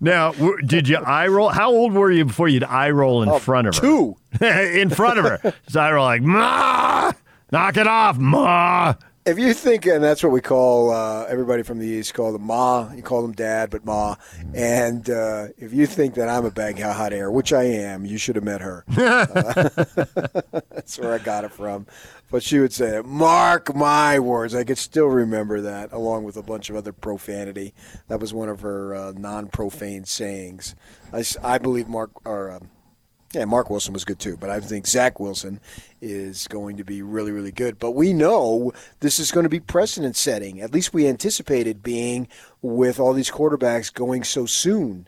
Now, 0.00 0.32
did 0.64 0.88
you 0.88 0.96
eye 0.96 1.26
roll? 1.26 1.50
How 1.50 1.70
old 1.70 1.92
were 1.92 2.10
you 2.10 2.24
before 2.24 2.48
you'd 2.48 2.64
eye 2.64 2.90
roll 2.90 3.22
in 3.22 3.28
Oh, 3.28 3.38
front 3.38 3.68
of 3.68 3.74
her? 3.74 3.80
two. 3.82 4.16
in 4.40 4.88
front 4.88 5.18
of 5.18 5.26
her. 5.26 5.38
Just 5.66 5.76
eye 5.76 5.92
roll 5.92 6.06
like, 6.06 6.22
Ma! 6.22 7.12
Knock 7.52 7.76
it 7.76 7.86
off, 7.86 8.16
Ma! 8.16 8.94
If 9.26 9.38
you 9.38 9.52
think, 9.52 9.86
and 9.86 10.02
that's 10.02 10.22
what 10.22 10.32
we 10.32 10.40
call 10.40 10.90
uh, 10.90 11.24
everybody 11.28 11.62
from 11.62 11.78
the 11.78 11.86
East 11.86 12.14
call 12.14 12.32
them 12.32 12.42
Ma, 12.42 12.90
you 12.92 13.02
call 13.02 13.22
them 13.22 13.32
Dad, 13.32 13.70
but 13.70 13.84
Ma. 13.84 14.16
And 14.54 15.08
uh, 15.10 15.48
if 15.58 15.72
you 15.72 15.86
think 15.86 16.14
that 16.14 16.28
I'm 16.28 16.44
a 16.44 16.50
bag 16.50 16.80
of 16.80 16.96
hot 16.96 17.12
air, 17.12 17.30
which 17.30 17.52
I 17.52 17.64
am, 17.64 18.06
you 18.06 18.16
should 18.16 18.36
have 18.36 18.44
met 18.44 18.60
her. 18.60 18.84
Uh, 19.00 19.68
that's 20.70 20.98
where 20.98 21.12
I 21.12 21.18
got 21.18 21.44
it 21.44 21.52
from. 21.52 21.86
But 22.30 22.42
she 22.42 22.58
would 22.58 22.72
say, 22.72 23.02
"Mark 23.04 23.74
my 23.74 24.18
words." 24.18 24.54
I 24.54 24.64
could 24.64 24.78
still 24.78 25.06
remember 25.06 25.60
that, 25.62 25.92
along 25.92 26.24
with 26.24 26.36
a 26.36 26.42
bunch 26.42 26.70
of 26.70 26.76
other 26.76 26.92
profanity. 26.92 27.74
That 28.08 28.20
was 28.20 28.32
one 28.32 28.48
of 28.48 28.60
her 28.60 28.94
uh, 28.94 29.12
non-profane 29.16 30.04
sayings. 30.04 30.74
I 31.42 31.58
believe 31.58 31.88
Mark 31.88 32.10
or. 32.24 32.52
Um, 32.52 32.70
yeah, 33.32 33.44
Mark 33.44 33.70
Wilson 33.70 33.92
was 33.92 34.04
good 34.04 34.18
too, 34.18 34.36
but 34.36 34.50
I 34.50 34.58
think 34.58 34.86
Zach 34.86 35.20
Wilson 35.20 35.60
is 36.00 36.48
going 36.48 36.76
to 36.78 36.84
be 36.84 37.00
really, 37.02 37.30
really 37.30 37.52
good. 37.52 37.78
But 37.78 37.92
we 37.92 38.12
know 38.12 38.72
this 39.00 39.20
is 39.20 39.30
going 39.30 39.44
to 39.44 39.50
be 39.50 39.60
precedent 39.60 40.16
setting. 40.16 40.60
At 40.60 40.72
least 40.72 40.92
we 40.92 41.06
anticipated 41.06 41.82
being 41.82 42.26
with 42.60 42.98
all 42.98 43.12
these 43.12 43.30
quarterbacks 43.30 43.92
going 43.92 44.24
so 44.24 44.46
soon. 44.46 45.06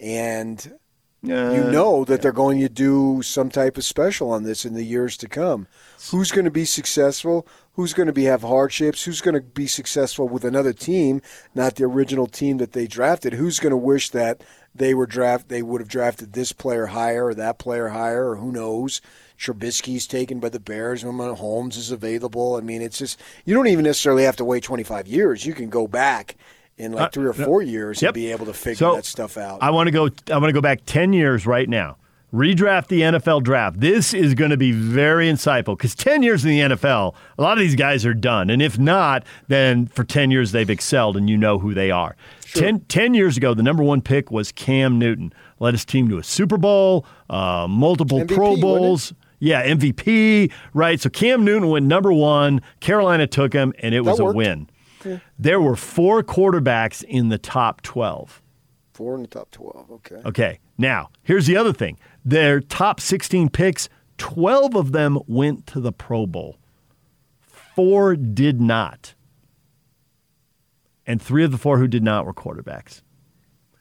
And 0.00 0.78
you 1.24 1.36
uh, 1.36 1.70
know 1.70 2.04
that 2.04 2.20
they're 2.20 2.32
going 2.32 2.58
to 2.60 2.68
do 2.68 3.22
some 3.22 3.48
type 3.48 3.76
of 3.76 3.84
special 3.84 4.30
on 4.32 4.42
this 4.42 4.64
in 4.64 4.74
the 4.74 4.82
years 4.82 5.16
to 5.18 5.28
come. 5.28 5.68
Who's 6.10 6.32
going 6.32 6.46
to 6.46 6.50
be 6.50 6.64
successful? 6.64 7.46
Who's 7.74 7.92
going 7.94 8.08
to 8.08 8.12
be 8.12 8.24
have 8.24 8.42
hardships? 8.42 9.04
Who's 9.04 9.20
going 9.20 9.36
to 9.36 9.40
be 9.40 9.68
successful 9.68 10.28
with 10.28 10.44
another 10.44 10.72
team, 10.72 11.22
not 11.54 11.76
the 11.76 11.84
original 11.84 12.26
team 12.26 12.56
that 12.58 12.72
they 12.72 12.88
drafted? 12.88 13.34
Who's 13.34 13.60
going 13.60 13.70
to 13.70 13.76
wish 13.76 14.10
that 14.10 14.42
they 14.74 14.94
were 14.94 15.06
draft 15.06 15.48
they 15.48 15.62
would 15.62 15.80
have 15.80 15.88
drafted 15.88 16.32
this 16.32 16.52
player 16.52 16.86
higher 16.86 17.26
or 17.26 17.34
that 17.34 17.58
player 17.58 17.88
higher 17.88 18.30
or 18.30 18.36
who 18.36 18.50
knows? 18.52 19.00
Trubisky's 19.38 20.06
taken 20.06 20.38
by 20.38 20.48
the 20.48 20.60
Bears. 20.60 21.04
When 21.04 21.14
Mahomes 21.14 21.76
is 21.76 21.90
available. 21.90 22.56
I 22.56 22.60
mean, 22.60 22.80
it's 22.80 22.98
just 22.98 23.20
you 23.44 23.54
don't 23.54 23.66
even 23.66 23.84
necessarily 23.84 24.22
have 24.24 24.36
to 24.36 24.44
wait 24.44 24.62
25 24.62 25.06
years. 25.08 25.44
You 25.44 25.52
can 25.54 25.68
go 25.68 25.86
back 25.86 26.36
in 26.78 26.92
like 26.92 27.08
Uh, 27.08 27.10
three 27.10 27.26
or 27.26 27.32
four 27.32 27.60
years 27.60 28.00
Yep. 28.00 28.10
and 28.10 28.14
be 28.14 28.30
able 28.30 28.46
to 28.46 28.52
figure 28.54 28.76
So, 28.76 28.94
that 28.94 29.04
stuff 29.04 29.36
out. 29.36 29.58
I 29.62 29.70
want 29.70 29.88
to 29.88 29.90
go. 29.90 30.08
I 30.32 30.38
want 30.38 30.46
to 30.48 30.52
go 30.52 30.60
back 30.60 30.80
ten 30.86 31.12
years 31.12 31.46
right 31.46 31.68
now. 31.68 31.96
Redraft 32.32 32.88
the 32.88 33.02
NFL 33.02 33.42
draft. 33.42 33.80
This 33.80 34.14
is 34.14 34.34
going 34.34 34.50
to 34.50 34.56
be 34.56 34.72
very 34.72 35.28
insightful 35.28 35.76
because 35.76 35.94
ten 35.94 36.22
years 36.22 36.44
in 36.44 36.50
the 36.50 36.60
NFL, 36.60 37.14
a 37.36 37.42
lot 37.42 37.52
of 37.52 37.58
these 37.58 37.74
guys 37.74 38.06
are 38.06 38.14
done, 38.14 38.48
and 38.48 38.62
if 38.62 38.78
not, 38.78 39.24
then 39.48 39.86
for 39.86 40.02
ten 40.04 40.30
years 40.30 40.52
they've 40.52 40.70
excelled, 40.70 41.16
and 41.16 41.28
you 41.28 41.36
know 41.36 41.58
who 41.58 41.74
they 41.74 41.90
are. 41.90 42.16
Ten, 42.54 42.80
10 42.80 43.14
years 43.14 43.36
ago, 43.38 43.54
the 43.54 43.62
number 43.62 43.82
one 43.82 44.02
pick 44.02 44.30
was 44.30 44.52
Cam 44.52 44.98
Newton. 44.98 45.32
Led 45.58 45.72
his 45.72 45.84
team 45.84 46.08
to 46.10 46.18
a 46.18 46.22
Super 46.22 46.58
Bowl, 46.58 47.06
uh, 47.30 47.66
multiple 47.68 48.20
MVP, 48.20 48.34
Pro? 48.34 48.56
Bowls. 48.56 49.14
Yeah, 49.38 49.66
MVP, 49.66 50.52
right? 50.74 51.00
So 51.00 51.08
Cam 51.08 51.44
Newton 51.44 51.68
went 51.68 51.86
number 51.86 52.12
one. 52.12 52.60
Carolina 52.80 53.26
took 53.26 53.52
him, 53.52 53.72
and 53.78 53.94
it 53.94 54.02
was 54.02 54.20
a 54.20 54.24
win. 54.26 54.68
Yeah. 55.04 55.18
There 55.38 55.60
were 55.60 55.76
four 55.76 56.22
quarterbacks 56.22 57.02
in 57.02 57.28
the 57.28 57.38
top 57.38 57.80
12. 57.82 58.40
Four 58.92 59.16
in 59.16 59.22
the 59.22 59.28
top 59.28 59.50
12. 59.50 59.90
Okay. 59.90 60.20
Okay. 60.26 60.58
Now, 60.78 61.10
here's 61.22 61.46
the 61.46 61.56
other 61.56 61.72
thing. 61.72 61.98
Their 62.24 62.60
top 62.60 63.00
16 63.00 63.48
picks, 63.48 63.88
12 64.18 64.74
of 64.76 64.92
them 64.92 65.18
went 65.26 65.66
to 65.68 65.80
the 65.80 65.92
Pro 65.92 66.26
Bowl. 66.26 66.58
Four 67.40 68.16
did 68.16 68.60
not. 68.60 69.14
And 71.06 71.20
three 71.20 71.44
of 71.44 71.50
the 71.50 71.58
four 71.58 71.78
who 71.78 71.88
did 71.88 72.02
not 72.02 72.26
were 72.26 72.34
quarterbacks. 72.34 73.02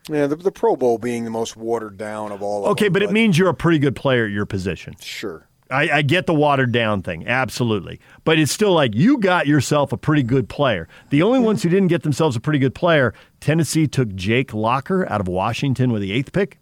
Yeah, 0.09 0.27
the, 0.27 0.35
the 0.35 0.51
Pro 0.51 0.75
Bowl 0.75 0.97
being 0.97 1.25
the 1.25 1.29
most 1.29 1.55
watered 1.55 1.97
down 1.97 2.31
of 2.31 2.41
all 2.41 2.65
of 2.65 2.71
Okay, 2.71 2.85
them. 2.85 2.93
but 2.93 3.03
it 3.03 3.11
means 3.11 3.37
you're 3.37 3.49
a 3.49 3.53
pretty 3.53 3.79
good 3.79 3.95
player 3.95 4.25
at 4.25 4.31
your 4.31 4.45
position. 4.45 4.95
Sure. 4.99 5.47
I, 5.69 5.89
I 5.89 6.01
get 6.01 6.25
the 6.25 6.33
watered 6.33 6.71
down 6.71 7.01
thing, 7.01 7.27
absolutely. 7.27 7.99
But 8.23 8.37
it's 8.37 8.51
still 8.51 8.73
like 8.73 8.93
you 8.93 9.19
got 9.19 9.47
yourself 9.47 9.93
a 9.93 9.97
pretty 9.97 10.23
good 10.23 10.49
player. 10.49 10.87
The 11.11 11.21
only 11.21 11.39
hmm. 11.39 11.45
ones 11.45 11.63
who 11.63 11.69
didn't 11.69 11.87
get 11.87 12.03
themselves 12.03 12.35
a 12.35 12.41
pretty 12.41 12.59
good 12.59 12.75
player, 12.75 13.13
Tennessee 13.39 13.87
took 13.87 14.13
Jake 14.15 14.53
Locker 14.53 15.09
out 15.09 15.21
of 15.21 15.27
Washington 15.27 15.91
with 15.91 16.01
the 16.01 16.11
eighth 16.11 16.33
pick. 16.33 16.59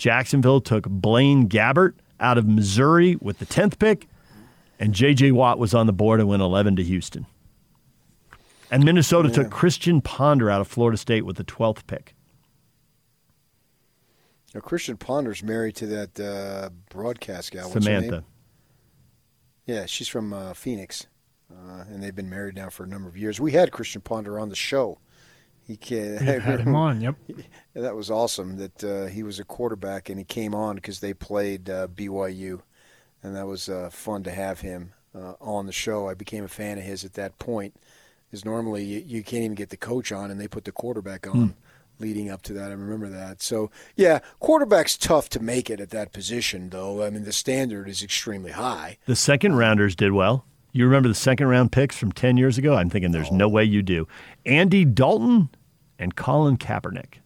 Jacksonville 0.00 0.62
took 0.62 0.88
Blaine 0.88 1.46
Gabbert 1.46 1.92
out 2.18 2.38
of 2.38 2.46
Missouri 2.48 3.16
with 3.20 3.38
the 3.38 3.44
10th 3.44 3.78
pick, 3.78 4.08
and 4.78 4.94
J.J. 4.94 5.32
Watt 5.32 5.58
was 5.58 5.74
on 5.74 5.84
the 5.86 5.92
board 5.92 6.20
and 6.20 6.28
went 6.28 6.40
11 6.40 6.76
to 6.76 6.82
Houston. 6.82 7.26
And 8.70 8.82
Minnesota 8.82 9.28
Yeah. 9.28 9.34
took 9.34 9.50
Christian 9.50 10.00
Ponder 10.00 10.48
out 10.48 10.62
of 10.62 10.68
Florida 10.68 10.96
State 10.96 11.26
with 11.26 11.36
the 11.36 11.44
12th 11.44 11.86
pick. 11.86 12.14
Now, 14.54 14.60
Christian 14.60 14.96
Ponder's 14.96 15.42
married 15.42 15.76
to 15.76 15.86
that 15.88 16.18
uh, 16.18 16.70
broadcast 16.88 17.52
gal. 17.52 17.68
What's? 17.70 17.84
Samantha. 17.84 18.24
Yeah, 19.66 19.84
she's 19.84 20.08
from 20.08 20.32
uh, 20.32 20.54
Phoenix, 20.54 21.06
uh, 21.52 21.84
and 21.88 22.02
they've 22.02 22.14
been 22.16 22.30
married 22.30 22.56
now 22.56 22.70
for 22.70 22.84
a 22.84 22.88
number 22.88 23.06
of 23.08 23.18
years. 23.18 23.38
We 23.38 23.52
had 23.52 23.70
Christian 23.70 24.00
Ponder 24.00 24.40
on 24.40 24.48
the 24.48 24.56
show. 24.56 24.98
He 25.70 25.76
can, 25.76 26.16
had 26.16 26.58
him 26.58 26.74
on, 26.74 27.00
yep. 27.00 27.14
That 27.74 27.94
was 27.94 28.10
awesome. 28.10 28.56
That 28.56 28.82
uh, 28.82 29.06
he 29.06 29.22
was 29.22 29.38
a 29.38 29.44
quarterback 29.44 30.08
and 30.08 30.18
he 30.18 30.24
came 30.24 30.52
on 30.52 30.74
because 30.74 30.98
they 30.98 31.14
played 31.14 31.70
uh, 31.70 31.86
BYU, 31.86 32.62
and 33.22 33.36
that 33.36 33.46
was 33.46 33.68
uh, 33.68 33.88
fun 33.92 34.24
to 34.24 34.32
have 34.32 34.62
him 34.62 34.94
uh, 35.14 35.34
on 35.40 35.66
the 35.66 35.72
show. 35.72 36.08
I 36.08 36.14
became 36.14 36.42
a 36.42 36.48
fan 36.48 36.76
of 36.76 36.82
his 36.82 37.04
at 37.04 37.12
that 37.12 37.38
point. 37.38 37.76
Because 38.28 38.44
normally 38.44 38.82
you, 38.82 39.04
you 39.06 39.22
can't 39.22 39.44
even 39.44 39.54
get 39.54 39.70
the 39.70 39.76
coach 39.76 40.10
on, 40.10 40.32
and 40.32 40.40
they 40.40 40.48
put 40.48 40.64
the 40.64 40.72
quarterback 40.72 41.28
on. 41.28 41.32
Hmm. 41.34 41.48
Leading 42.00 42.30
up 42.30 42.42
to 42.42 42.54
that, 42.54 42.70
I 42.70 42.74
remember 42.74 43.08
that. 43.10 43.40
So 43.40 43.70
yeah, 43.94 44.20
quarterback's 44.40 44.96
tough 44.96 45.28
to 45.28 45.40
make 45.40 45.70
it 45.70 45.80
at 45.80 45.90
that 45.90 46.12
position, 46.12 46.70
though. 46.70 47.04
I 47.04 47.10
mean, 47.10 47.22
the 47.22 47.32
standard 47.32 47.88
is 47.88 48.02
extremely 48.02 48.52
high. 48.52 48.98
The 49.04 49.14
second 49.14 49.54
rounders 49.56 49.94
did 49.94 50.12
well. 50.12 50.46
You 50.72 50.84
remember 50.84 51.08
the 51.08 51.14
second 51.14 51.48
round 51.48 51.72
picks 51.72 51.96
from 51.96 52.12
10 52.12 52.36
years 52.36 52.58
ago? 52.58 52.76
I'm 52.76 52.90
thinking 52.90 53.10
there's 53.10 53.32
no 53.32 53.48
way 53.48 53.64
you 53.64 53.82
do. 53.82 54.06
Andy 54.46 54.84
Dalton 54.84 55.48
and 56.00 56.16
Colin 56.16 56.56
Kaepernick. 56.56 57.20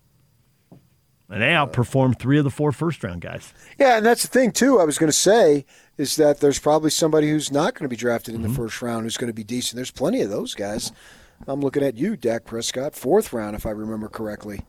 And 1.31 1.41
they 1.41 1.49
outperformed 1.49 2.19
three 2.19 2.37
of 2.37 2.45
the 2.45 2.51
four 2.51 2.71
first 2.71 3.03
round 3.03 3.23
guys. 3.23 3.55
Yeah, 3.79 3.97
and 3.97 4.05
that's 4.05 4.23
the 4.23 4.29
thing 4.29 4.51
too. 4.51 4.79
I 4.79 4.85
was 4.85 4.99
going 4.99 5.09
to 5.09 5.17
say 5.17 5.65
is 5.97 6.17
that 6.17 6.41
there's 6.41 6.59
probably 6.59 6.91
somebody 6.91 7.31
who's 7.31 7.51
not 7.51 7.75
going 7.75 7.85
to 7.85 7.89
be 7.89 7.97
drafted 7.97 8.35
in 8.35 8.43
the 8.43 8.49
first 8.51 8.83
round 8.83 9.05
who's 9.05 9.17
going 9.17 9.31
to 9.31 9.35
be 9.35 9.45
decent. 9.45 9.77
There's 9.77 9.91
plenty 9.91 10.21
of 10.21 10.29
those 10.29 10.55
guys. 10.55 10.93
I'm 11.47 11.61
looking 11.61 11.83
at 11.83 11.97
you, 11.97 12.17
Dak 12.17 12.45
Prescott, 12.45 12.95
fourth 12.95 13.33
round 13.33 13.57
if 13.57 13.65
I 13.65 13.71
remember 13.71 14.09
correctly, 14.09 14.63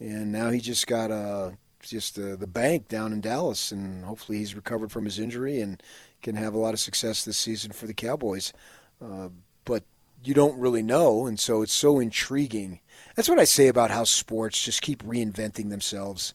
and 0.00 0.32
now 0.32 0.50
he 0.50 0.60
just 0.60 0.86
got 0.86 1.10
uh, 1.10 1.52
just 1.80 2.18
uh, 2.18 2.36
the 2.36 2.46
bank 2.46 2.88
down 2.88 3.12
in 3.12 3.20
Dallas, 3.20 3.72
and 3.72 4.04
hopefully 4.04 4.38
he's 4.38 4.54
recovered 4.54 4.90
from 4.92 5.04
his 5.04 5.18
injury 5.18 5.60
and 5.60 5.82
can 6.22 6.36
have 6.36 6.54
a 6.54 6.58
lot 6.58 6.74
of 6.74 6.80
success 6.80 7.24
this 7.24 7.38
season 7.38 7.72
for 7.72 7.86
the 7.86 7.94
Cowboys. 7.94 8.52
Uh, 9.02 9.28
but 9.64 9.84
you 10.22 10.34
don't 10.34 10.58
really 10.58 10.82
know, 10.82 11.26
and 11.26 11.38
so 11.38 11.62
it's 11.62 11.72
so 11.72 11.98
intriguing. 11.98 12.80
That's 13.14 13.28
what 13.28 13.38
I 13.38 13.44
say 13.44 13.68
about 13.68 13.90
how 13.90 14.04
sports 14.04 14.62
just 14.62 14.82
keep 14.82 15.02
reinventing 15.04 15.70
themselves 15.70 16.34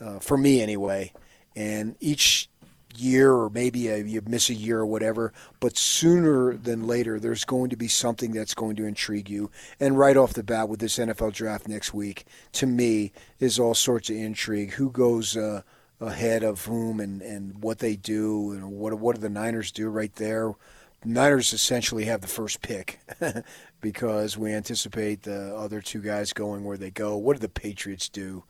uh, 0.00 0.18
for 0.18 0.36
me 0.36 0.60
anyway. 0.62 1.12
And 1.56 1.96
each 2.00 2.48
year, 2.96 3.32
or 3.32 3.50
maybe 3.50 3.88
a, 3.88 3.98
you 3.98 4.20
miss 4.26 4.50
a 4.50 4.54
year 4.54 4.80
or 4.80 4.86
whatever, 4.86 5.32
but 5.60 5.76
sooner 5.76 6.56
than 6.56 6.86
later, 6.86 7.20
there's 7.20 7.44
going 7.44 7.70
to 7.70 7.76
be 7.76 7.88
something 7.88 8.32
that's 8.32 8.54
going 8.54 8.76
to 8.76 8.84
intrigue 8.84 9.30
you. 9.30 9.50
And 9.78 9.98
right 9.98 10.16
off 10.16 10.32
the 10.32 10.42
bat, 10.42 10.68
with 10.68 10.80
this 10.80 10.98
NFL 10.98 11.32
draft 11.32 11.68
next 11.68 11.94
week, 11.94 12.24
to 12.52 12.66
me, 12.66 13.12
is 13.38 13.58
all 13.58 13.74
sorts 13.74 14.10
of 14.10 14.16
intrigue. 14.16 14.72
Who 14.72 14.90
goes 14.90 15.36
uh, 15.36 15.62
ahead 16.00 16.42
of 16.42 16.64
whom, 16.64 17.00
and, 17.00 17.22
and 17.22 17.62
what 17.62 17.78
they 17.78 17.96
do, 17.96 18.52
and 18.52 18.72
what 18.72 18.94
what 18.94 19.16
do 19.16 19.22
the 19.22 19.28
Niners 19.28 19.70
do 19.70 19.88
right 19.88 20.14
there? 20.16 20.54
Niners 21.04 21.52
essentially 21.52 22.04
have 22.04 22.20
the 22.20 22.26
first 22.26 22.60
pick 22.60 23.00
because 23.80 24.36
we 24.36 24.52
anticipate 24.52 25.22
the 25.22 25.54
other 25.56 25.80
two 25.80 26.00
guys 26.00 26.32
going 26.32 26.64
where 26.64 26.76
they 26.76 26.90
go. 26.90 27.16
What 27.16 27.34
do 27.36 27.40
the 27.40 27.48
Patriots 27.48 28.08
do? 28.08 28.44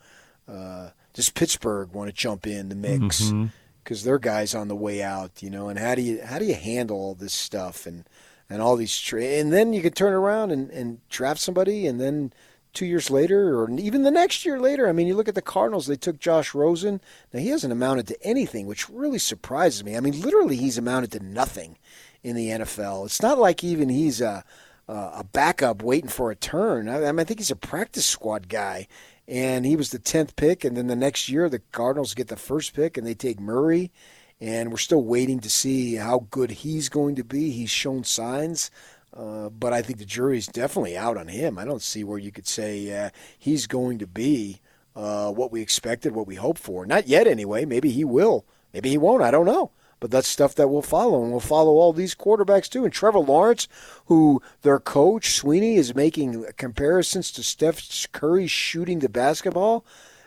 Uh, 0.49 0.91
does 1.13 1.31
Pittsburgh 1.31 1.93
want 1.93 2.09
to 2.09 2.15
jump 2.15 2.47
in 2.47 2.69
the 2.69 2.75
mix 2.75 3.33
because 3.85 4.05
their 4.05 4.19
guys 4.19 4.55
on 4.55 4.69
the 4.69 4.77
way 4.77 5.03
out? 5.03 5.43
You 5.43 5.51
know, 5.51 5.69
and 5.69 5.79
how 5.79 5.95
do 5.95 6.03
you 6.03 6.21
how 6.23 6.39
do 6.39 6.45
you 6.45 6.55
handle 6.55 6.97
all 6.97 7.15
this 7.15 7.33
stuff 7.33 7.87
and 7.87 8.05
and 8.49 8.61
all 8.61 8.77
these 8.77 8.99
tra- 8.99 9.23
and 9.23 9.53
then 9.53 9.73
you 9.73 9.81
can 9.81 9.93
turn 9.93 10.13
around 10.13 10.51
and, 10.51 10.71
and 10.71 11.09
draft 11.09 11.41
somebody 11.41 11.87
and 11.87 12.01
then 12.01 12.33
two 12.73 12.87
years 12.87 13.11
later 13.11 13.59
or 13.61 13.71
even 13.79 14.03
the 14.03 14.11
next 14.11 14.45
year 14.45 14.59
later. 14.61 14.89
I 14.89 14.93
mean, 14.93 15.07
you 15.07 15.15
look 15.15 15.29
at 15.29 15.37
the 15.37 15.43
Cardinals; 15.43 15.87
they 15.87 15.97
took 15.97 16.19
Josh 16.19 16.53
Rosen. 16.53 17.01
Now 17.33 17.39
he 17.41 17.49
hasn't 17.49 17.73
amounted 17.73 18.09
to 18.09 18.23
anything, 18.27 18.67
which 18.67 18.89
really 18.89 19.19
surprises 19.19 19.85
me. 19.85 19.97
I 19.97 20.01
mean, 20.01 20.21
literally, 20.21 20.57
he's 20.57 20.79
amounted 20.79 21.13
to 21.13 21.21
nothing 21.21 21.77
in 22.23 22.37
the 22.37 22.49
NFL. 22.49 23.07
It's 23.07 23.23
not 23.23 23.39
like 23.39 23.65
even 23.65 23.89
he's 23.89 24.21
a 24.21 24.45
a 24.91 25.25
backup 25.25 25.83
waiting 25.83 26.11
for 26.11 26.31
a 26.31 26.37
turn. 26.37 26.89
I, 26.89 27.07
I 27.07 27.13
mean, 27.13 27.21
I 27.21 27.25
think 27.25 27.39
he's 27.39 27.51
a 27.51 27.57
practice 27.57 28.07
squad 28.07 28.49
guy. 28.49 28.89
And 29.29 29.65
he 29.65 29.77
was 29.77 29.91
the 29.91 30.01
tenth 30.01 30.35
pick, 30.35 30.65
and 30.65 30.77
then 30.77 30.89
the 30.89 30.97
next 30.97 31.29
year 31.29 31.49
the 31.49 31.61
Cardinals 31.71 32.15
get 32.15 32.27
the 32.27 32.37
first 32.37 32.75
pick, 32.75 32.97
and 32.97 33.07
they 33.07 33.15
take 33.15 33.39
Murray, 33.39 33.93
and 34.41 34.73
we're 34.73 34.77
still 34.79 35.05
waiting 35.05 35.39
to 35.41 35.51
see 35.51 35.95
how 35.95 36.27
good 36.33 36.51
he's 36.51 36.89
going 36.89 37.15
to 37.15 37.23
be. 37.23 37.51
He's 37.51 37.71
shown 37.71 38.03
signs, 38.03 38.73
uh, 39.17 39.51
but 39.51 39.73
I 39.73 39.83
think 39.83 40.01
the 40.01 40.05
jury's 40.05 40.49
definitely 40.49 40.97
out 40.97 41.17
on 41.17 41.29
him. 41.29 41.59
I 41.59 41.65
don't 41.65 41.83
see 41.83 42.03
where 42.03 42.19
you 42.19 42.33
could 42.33 42.49
say 42.49 42.93
uh, 42.93 43.11
he's 43.39 43.69
going 43.69 43.99
to 44.01 44.07
be 44.09 44.61
uh, 44.97 45.31
what 45.31 45.53
we 45.53 45.61
expected, 45.61 46.13
what 46.13 46.27
we 46.27 46.35
hoped 46.35 46.61
for. 46.61 46.85
Not 46.85 47.07
yet, 47.07 47.29
anyway. 47.29 47.65
Maybe 47.65 47.91
he 47.91 48.03
will. 48.03 48.45
Maybe 48.75 48.91
he 48.91 48.99
won't. 48.99 49.23
I 49.23 49.31
don't 49.31 49.47
know. 49.47 49.71
But 50.01 50.11
that's 50.11 50.29
stuff 50.29 50.55
that 50.55 50.69
we'll 50.69 50.83
follow, 50.83 51.23
and 51.23 51.31
we'll 51.31 51.41
follow 51.41 51.73
all 51.73 51.93
these 51.93 52.15
quarterbacks 52.15 52.69
too. 52.69 52.85
And 52.85 52.93
Trevor 52.93 53.19
Lawrence, 53.19 53.69
who 54.07 54.43
their 54.63 54.81
coach 54.81 55.41
Swinney 55.41 55.77
is 55.77 55.95
making 55.95 56.47
comparisons 56.57 57.31
to 57.33 57.43
Steph 57.43 58.11
Curry 58.13 58.47
shooting 58.47 59.01
the 59.01 59.09
basketball. 59.11 59.85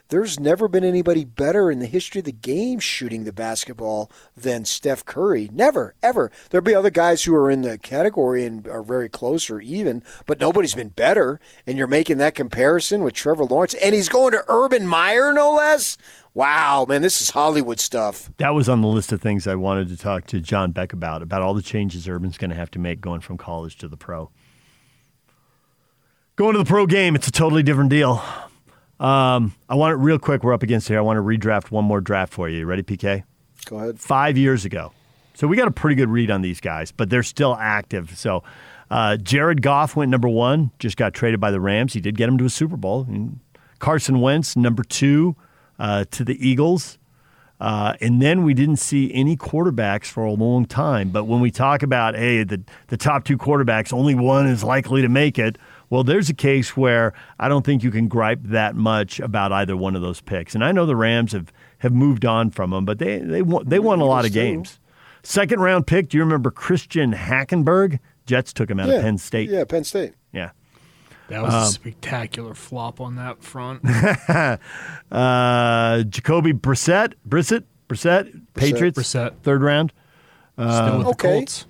There's 0.09 0.39
never 0.39 0.67
been 0.67 0.83
anybody 0.83 1.25
better 1.25 1.71
in 1.71 1.79
the 1.79 1.87
history 1.87 2.19
of 2.19 2.25
the 2.25 2.31
game 2.31 2.77
shooting 2.77 3.23
the 3.23 3.33
basketball 3.33 4.11
than 4.37 4.63
Steph 4.63 5.05
Curry. 5.05 5.49
Never, 5.51 5.95
ever. 6.03 6.29
There'll 6.49 6.63
be 6.63 6.75
other 6.75 6.91
guys 6.91 7.23
who 7.23 7.33
are 7.33 7.49
in 7.49 7.63
the 7.63 7.79
category 7.79 8.45
and 8.45 8.67
are 8.67 8.83
very 8.83 9.09
close 9.09 9.49
or 9.49 9.59
even, 9.59 10.03
but 10.27 10.39
nobody's 10.39 10.75
been 10.75 10.89
better. 10.89 11.39
And 11.65 11.79
you're 11.79 11.87
making 11.87 12.17
that 12.17 12.35
comparison 12.35 13.01
with 13.01 13.15
Trevor 13.15 13.45
Lawrence, 13.45 13.73
and 13.73 13.95
he's 13.95 14.09
going 14.09 14.33
to 14.33 14.45
Urban 14.47 14.85
Meyer, 14.85 15.33
no 15.33 15.51
less. 15.51 15.97
Wow, 16.35 16.85
man, 16.89 17.03
this 17.03 17.21
is 17.21 17.29
Hollywood 17.29 17.79
stuff. 17.79 18.31
That 18.37 18.55
was 18.55 18.67
on 18.67 18.81
the 18.81 18.87
list 18.87 19.11
of 19.11 19.21
things 19.21 19.45
I 19.45 19.53
wanted 19.53 19.89
to 19.89 19.97
talk 19.97 20.25
to 20.27 20.39
John 20.39 20.71
Beck 20.71 20.91
about, 20.91 21.21
about 21.21 21.43
all 21.43 21.53
the 21.53 21.61
changes 21.61 22.07
Urban's 22.07 22.39
going 22.39 22.49
to 22.49 22.55
have 22.55 22.71
to 22.71 22.79
make 22.79 23.01
going 23.01 23.21
from 23.21 23.37
college 23.37 23.77
to 23.77 23.87
the 23.87 23.97
pro. 23.97 24.31
Going 26.35 26.53
to 26.53 26.57
the 26.57 26.65
pro 26.65 26.87
game, 26.87 27.13
it's 27.13 27.27
a 27.27 27.31
totally 27.31 27.61
different 27.61 27.91
deal. 27.91 28.23
Um, 28.99 29.53
I 29.69 29.75
want 29.75 29.93
it 29.93 29.97
real 29.97 30.17
quick. 30.17 30.43
We're 30.43 30.53
up 30.53 30.63
against 30.63 30.87
here. 30.87 30.97
I 30.97 31.01
want 31.01 31.17
to 31.17 31.21
redraft 31.21 31.69
one 31.69 31.85
more 31.85 32.01
draft 32.01 32.33
for 32.33 32.49
you. 32.49 32.59
You 32.59 32.65
ready, 32.65 32.81
PK? 32.81 33.23
Go 33.65 33.77
ahead. 33.77 33.99
Five 33.99 34.35
years 34.35 34.65
ago. 34.65 34.91
So 35.35 35.47
we 35.47 35.55
got 35.55 35.67
a 35.67 35.71
pretty 35.71 35.95
good 35.95 36.09
read 36.09 36.31
on 36.31 36.41
these 36.41 36.59
guys, 36.59 36.91
but 36.91 37.11
they're 37.11 37.21
still 37.21 37.55
active. 37.59 38.17
So 38.17 38.43
uh, 38.89 39.17
Jared 39.17 39.61
Goff 39.61 39.95
went 39.95 40.09
number 40.09 40.29
one, 40.29 40.71
just 40.79 40.97
got 40.97 41.13
traded 41.13 41.39
by 41.39 41.51
the 41.51 41.59
Rams. 41.59 41.93
He 41.93 42.01
did 42.01 42.17
get 42.17 42.27
him 42.27 42.39
to 42.39 42.45
a 42.45 42.49
Super 42.49 42.77
Bowl. 42.77 43.05
And 43.07 43.39
Carson 43.77 44.19
Wentz, 44.19 44.55
number 44.55 44.83
two, 44.83 45.35
uh, 45.79 46.05
to 46.11 46.23
the 46.23 46.47
Eagles. 46.47 46.97
Uh, 47.59 47.93
and 48.01 48.21
then 48.21 48.43
we 48.43 48.53
didn't 48.53 48.75
see 48.75 49.13
any 49.13 49.37
quarterbacks 49.37 50.07
for 50.07 50.25
a 50.25 50.33
long 50.33 50.65
time. 50.65 51.09
But 51.09 51.25
when 51.25 51.39
we 51.39 51.49
talk 51.49 51.81
about, 51.81 52.13
hey, 52.13 52.43
the, 52.43 52.61
the 52.87 52.97
top 52.97 53.23
two 53.23 53.37
quarterbacks, 53.37 53.93
only 53.93 54.15
one 54.15 54.47
is 54.47 54.63
likely 54.63 55.01
to 55.01 55.07
make 55.07 55.39
it. 55.39 55.57
Well, 55.89 56.03
there's 56.03 56.29
a 56.29 56.33
case 56.33 56.75
where 56.75 57.13
I 57.39 57.47
don't 57.47 57.65
think 57.65 57.83
you 57.83 57.91
can 57.91 58.07
gripe 58.07 58.41
that 58.43 58.75
much 58.75 59.19
about 59.19 59.53
either 59.53 59.77
one 59.77 59.95
of 59.95 60.01
those 60.01 60.19
picks. 60.19 60.55
And 60.55 60.63
I 60.63 60.73
know 60.73 60.85
the 60.85 60.95
Rams 60.95 61.31
have, 61.31 61.53
have 61.77 61.93
moved 61.93 62.25
on 62.25 62.49
from 62.51 62.71
them, 62.71 62.83
but 62.83 62.97
they 62.97 63.19
they 63.19 63.41
won, 63.41 63.67
they 63.67 63.79
won 63.79 64.01
a 64.01 64.05
lot 64.05 64.25
of 64.25 64.33
games. 64.33 64.79
Second 65.21 65.61
round 65.61 65.87
pick, 65.87 66.09
do 66.09 66.17
you 66.17 66.23
remember 66.23 66.51
Christian 66.51 67.13
Hackenberg? 67.13 67.99
Jets 68.25 68.51
took 68.51 68.69
him 68.69 68.79
out 68.79 68.89
yeah. 68.89 68.95
of 68.95 69.03
Penn 69.03 69.17
State. 69.17 69.49
Yeah, 69.49 69.63
Penn 69.63 69.83
State. 69.83 70.13
Yeah. 70.33 70.51
That 71.29 71.41
was 71.41 71.53
Um, 71.53 71.63
a 71.63 71.65
spectacular 71.67 72.53
flop 72.53 72.99
on 73.01 73.15
that 73.15 73.41
front. 73.43 73.81
uh, 75.11 76.03
Jacoby 76.03 76.53
Brissett, 76.53 77.13
Brissett, 77.27 77.63
Brissett, 77.87 78.41
Patriots, 78.53 78.99
Brissett. 78.99 79.33
third 79.43 79.61
round. 79.61 79.93
Still 80.53 80.67
Uh, 80.69 80.97
with 80.99 81.07
the 81.07 81.15
Colts. 81.15 81.65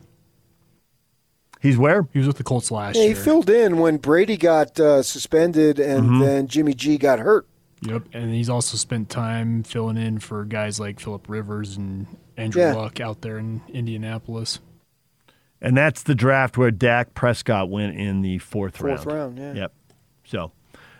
He's 1.61 1.77
where? 1.77 2.07
He 2.11 2.19
was 2.19 2.27
with 2.27 2.38
the 2.38 2.43
Colts 2.43 2.72
last 2.72 2.98
Yeah, 2.98 3.07
he 3.07 3.14
filled 3.14 3.49
in 3.49 3.77
when 3.77 3.98
Brady 3.98 4.35
got 4.35 4.77
uh, 4.80 5.01
suspended 5.01 5.80
and 5.80 6.03
Mm-hmm. 6.09 6.19
then 6.19 6.48
Jimmy 6.48 6.73
G 6.73 6.98
got 6.98 7.19
hurt. 7.19 7.48
Yep, 7.83 8.03
and 8.14 8.33
he's 8.33 8.49
also 8.49 8.75
spent 8.77 9.09
time 9.09 9.64
filling 9.64 9.98
in 9.98 10.19
for 10.19 10.45
guys 10.45 10.80
like 10.80 10.99
Philip 10.99 11.27
Rivers 11.30 11.75
and 11.77 12.07
Andrew 12.38 12.61
Yeah. 12.61 12.73
Luck 12.73 12.99
out 12.99 13.22
there 13.22 13.38
in 13.38 13.61
Indianapolis. 13.69 14.59
And 15.64 15.75
that's 15.77 16.03
the 16.03 16.14
draft 16.14 16.58
where 16.58 16.69
Dak 16.72 17.14
Prescott 17.14 17.69
went 17.69 17.98
in 17.98 18.22
the 18.22 18.38
fourth, 18.40 18.77
Fourth 18.77 19.06
round. 19.06 19.38
round, 19.40 19.56
yeah. 19.58 19.61
Yep. 19.61 19.74
So 20.25 20.51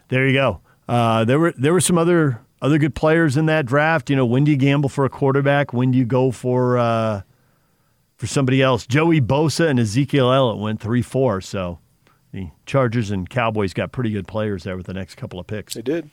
there 0.08 0.26
you 0.26 0.34
go. 0.34 0.62
Uh, 0.88 1.26
there 1.26 1.38
were 1.40 1.54
there 1.58 1.74
were 1.74 1.82
some 1.82 1.98
other 1.98 2.40
other 2.62 2.78
good 2.78 2.96
players 2.96 3.36
in 3.38 3.46
that 3.48 3.66
draft. 3.66 4.10
You 4.10 4.16
know, 4.16 4.26
when 4.26 4.46
do 4.46 4.52
you 4.52 4.58
gamble 4.58 4.90
for 4.90 5.04
a 5.06 5.10
quarterback? 5.10 5.74
When 5.74 5.92
do 5.92 5.98
you 5.98 6.06
go 6.06 6.32
for 6.32 6.78
uh, 6.78 7.22
for 8.16 8.26
somebody 8.28 8.62
else? 8.62 8.88
Joey 8.88 9.20
Bosa 9.22 9.68
and 9.68 9.80
Ezekiel 9.80 10.32
Elliott 10.32 10.60
went 10.62 10.80
three 10.80 11.02
four. 11.02 11.42
So 11.42 11.80
the 12.32 12.50
Chargers 12.66 13.12
and 13.12 13.30
Cowboys 13.30 13.74
got 13.74 13.92
pretty 13.92 14.12
good 14.12 14.28
players 14.28 14.64
there 14.64 14.78
with 14.78 14.86
the 14.86 14.94
next 14.94 15.16
couple 15.16 15.40
of 15.40 15.48
picks. 15.48 15.74
They 15.74 15.82
did. 15.82 16.10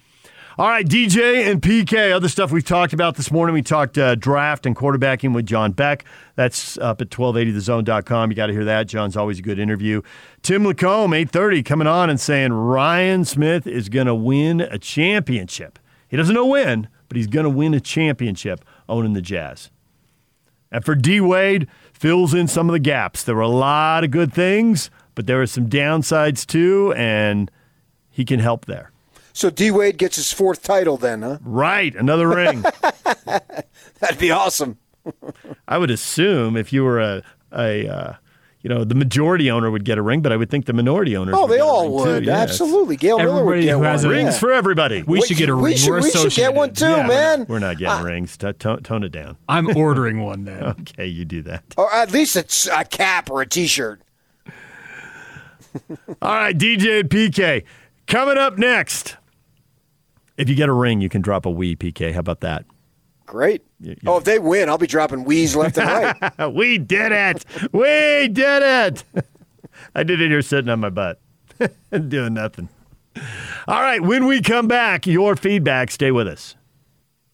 All 0.59 0.69
right, 0.69 0.85
DJ 0.85 1.49
and 1.49 1.63
PK, 1.63 2.13
other 2.13 2.29
stuff 2.29 2.51
we've 2.51 2.65
talked 2.65 2.93
about 2.93 3.15
this 3.15 3.31
morning. 3.31 3.55
We 3.55 3.63
talked 3.63 3.97
uh, 3.97 4.17
draft 4.17 4.67
and 4.67 4.75
quarterbacking 4.75 5.33
with 5.33 5.47
John 5.47 5.71
Beck. 5.71 6.05
That's 6.35 6.77
up 6.79 7.01
at 7.01 7.11
1280thezone.com. 7.11 8.31
You 8.31 8.37
got 8.37 8.49
to 8.49 8.53
hear 8.53 8.65
that. 8.65 8.89
John's 8.89 9.17
always 9.17 9.39
a 9.39 9.43
good 9.43 9.61
interview. 9.61 10.03
Tim 10.43 10.65
LaComb, 10.65 11.15
830, 11.15 11.63
coming 11.63 11.87
on 11.87 12.11
and 12.11 12.19
saying 12.19 12.53
Ryan 12.53 13.25
Smith 13.25 13.65
is 13.69 13.89
going 13.89 14.09
to 14.09 14.15
win 14.15 14.61
a 14.61 14.77
championship. 14.77 15.79
He 16.09 16.17
doesn't 16.17 16.35
know 16.35 16.47
when, 16.47 16.89
but 17.07 17.17
he's 17.17 17.29
going 17.29 17.45
to 17.45 17.51
win 17.51 17.73
a 17.73 17.81
championship 17.81 18.65
owning 18.89 19.13
the 19.13 19.23
Jazz. 19.23 19.71
And 20.73 20.85
for 20.85 20.97
D 20.97 21.21
Wade, 21.21 21.69
fills 21.93 22.35
in 22.35 22.49
some 22.49 22.69
of 22.69 22.73
the 22.73 22.81
gaps. 22.81 23.23
There 23.23 23.37
were 23.37 23.41
a 23.41 23.49
lot 23.49 24.03
of 24.03 24.11
good 24.11 24.33
things, 24.33 24.91
but 25.15 25.29
there 25.29 25.41
are 25.41 25.47
some 25.47 25.69
downsides 25.69 26.45
too, 26.45 26.93
and 26.97 27.53
he 28.11 28.25
can 28.25 28.41
help 28.41 28.67
there. 28.67 28.90
So 29.33 29.51
D 29.51 29.71
Wade 29.71 29.97
gets 29.99 30.17
his 30.17 30.33
fourth 30.33 30.63
title 30.63 30.97
then, 30.97 31.23
huh? 31.23 31.39
Right, 31.43 31.95
another 31.95 32.29
ring. 32.29 32.63
That'd 34.01 34.19
be 34.19 34.31
awesome. 34.31 34.79
I 35.69 35.79
would 35.79 35.91
assume 35.91 36.57
if 36.57 36.73
you 36.73 36.85
were 36.85 37.01
a, 37.01 37.23
a 37.53 37.89
uh, 37.89 38.13
you 38.63 38.69
know, 38.69 38.85
the 38.85 38.95
majority 38.95 39.51
owner 39.51 39.71
would 39.71 39.85
get 39.87 39.97
a 39.97 40.03
ring, 40.03 40.21
but 40.21 40.33
I 40.33 40.37
would 40.37 40.51
think 40.51 40.67
the 40.67 40.75
minority 40.75 41.17
owners. 41.17 41.35
Oh, 41.37 41.43
would 41.47 41.51
they 41.53 41.57
get 41.57 41.63
a 41.63 41.67
all 41.67 41.83
ring, 41.85 41.93
would. 41.93 42.21
Too. 42.25 42.27
Yeah, 42.31 42.37
Absolutely. 42.39 42.97
Gail 42.97 43.19
Miller 43.19 43.45
would 43.45 43.63
get 43.63 43.71
who 43.73 43.79
one. 43.79 43.87
has 43.87 44.05
a- 44.05 44.09
Rings 44.11 44.35
yeah. 44.35 44.39
for 44.39 44.53
everybody. 44.53 45.03
We 45.03 45.23
should 45.23 45.39
get 45.39 45.49
a 45.49 45.57
we 45.57 45.71
ring. 45.71 45.77
should- 45.79 45.91
We're 45.91 46.03
we 46.03 46.11
should 46.11 46.33
get 46.35 46.53
one 46.55 46.75
too, 46.75 46.85
Yeah. 46.85 47.07
man. 47.07 47.47
We're 47.49 47.59
not 47.61 47.79
getting 47.79 48.05
rings. 48.05 48.37
T- 48.37 48.53
tone, 48.53 48.83
tone 48.83 49.03
it 49.05 49.13
down. 49.13 49.39
I'm 49.49 49.75
ordering 49.77 50.23
one 50.23 50.45
then. 50.45 50.63
Okay, 50.63 51.07
you 51.07 51.25
do 51.25 51.41
that. 51.43 51.65
Or 51.79 51.91
at 51.95 52.11
least 52.13 52.37
it's 52.37 52.67
a 52.67 52.85
cap 52.85 53.31
or 53.31 53.41
a 53.41 53.47
T-shirt. 53.47 54.03
All 56.21 56.35
right, 56.35 56.57
DJ 56.57 57.01
and 57.01 57.09
PK. 57.09 57.65
Coming 58.07 58.37
up 58.37 58.59
next. 58.59 59.17
If 60.41 60.49
you 60.49 60.55
get 60.55 60.71
a 60.71 60.73
ring, 60.73 61.03
you 61.03 61.11
can 61.11 61.21
drop 61.21 61.45
a 61.45 61.51
wee, 61.51 61.77
PK. 61.77 62.15
How 62.15 62.21
about 62.21 62.41
that? 62.41 62.65
Great. 63.27 63.63
Oh, 64.07 64.17
if 64.17 64.25
they 64.25 64.39
win, 64.39 64.71
I'll 64.71 64.79
be 64.79 64.87
dropping 64.87 65.25
wheeze 65.25 65.55
left 65.55 65.77
and 65.77 65.87
right. 65.87 66.51
we 66.55 66.79
did 66.79 67.13
it. 67.13 67.45
We 67.73 68.27
did 68.27 68.63
it. 68.63 69.05
I 69.95 70.03
did 70.03 70.19
it 70.19 70.31
here 70.31 70.41
sitting 70.41 70.71
on 70.71 70.81
my 70.81 70.89
butt 70.89 71.21
and 71.93 72.09
doing 72.11 72.33
nothing. 72.33 72.71
All 73.69 73.83
right, 73.83 74.01
when 74.01 74.25
we 74.25 74.41
come 74.41 74.67
back, 74.67 75.07
your 75.07 75.37
feedback. 75.37 75.91
Stay 75.91 76.11
with 76.11 76.27
us. 76.27 76.57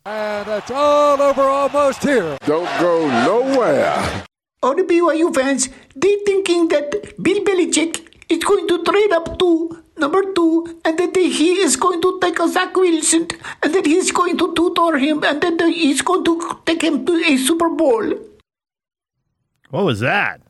And 0.05 0.49
it's 0.49 0.73
all 0.73 1.23
over 1.23 1.43
almost 1.43 2.03
here. 2.03 2.37
Don't 2.45 2.81
go 2.81 3.07
nowhere. 3.25 4.25
All 4.65 4.75
the 4.75 4.83
BYU 4.83 5.33
fans, 5.33 5.69
they 5.95 6.17
thinking 6.27 6.67
that 6.69 6.91
Bill 7.23 7.45
Belichick 7.45 8.17
is 8.29 8.43
going 8.43 8.67
to 8.67 8.83
trade 8.83 9.13
up 9.13 9.39
to 9.39 9.85
number 9.99 10.23
two, 10.35 10.81
and 10.85 10.99
that 10.99 11.17
he 11.17 11.61
is 11.61 11.77
going 11.77 12.01
to 12.03 12.19
take 12.21 12.39
a 12.39 12.49
Zach 12.49 12.75
Wilson, 12.77 13.29
and 13.63 13.75
that 13.75 13.87
he's 13.87 14.13
going 14.13 14.37
to 14.39 14.55
tutor 14.55 14.99
him, 14.99 15.23
and 15.25 15.41
that 15.43 15.61
he's 15.61 16.03
going 16.03 16.25
to 16.25 16.61
take 16.65 16.83
him 16.83 17.05
to 17.07 17.13
a 17.13 17.37
Super 17.37 17.69
Bowl. 17.69 18.13
What 19.71 19.85
was 19.85 20.01
that? 20.01 20.41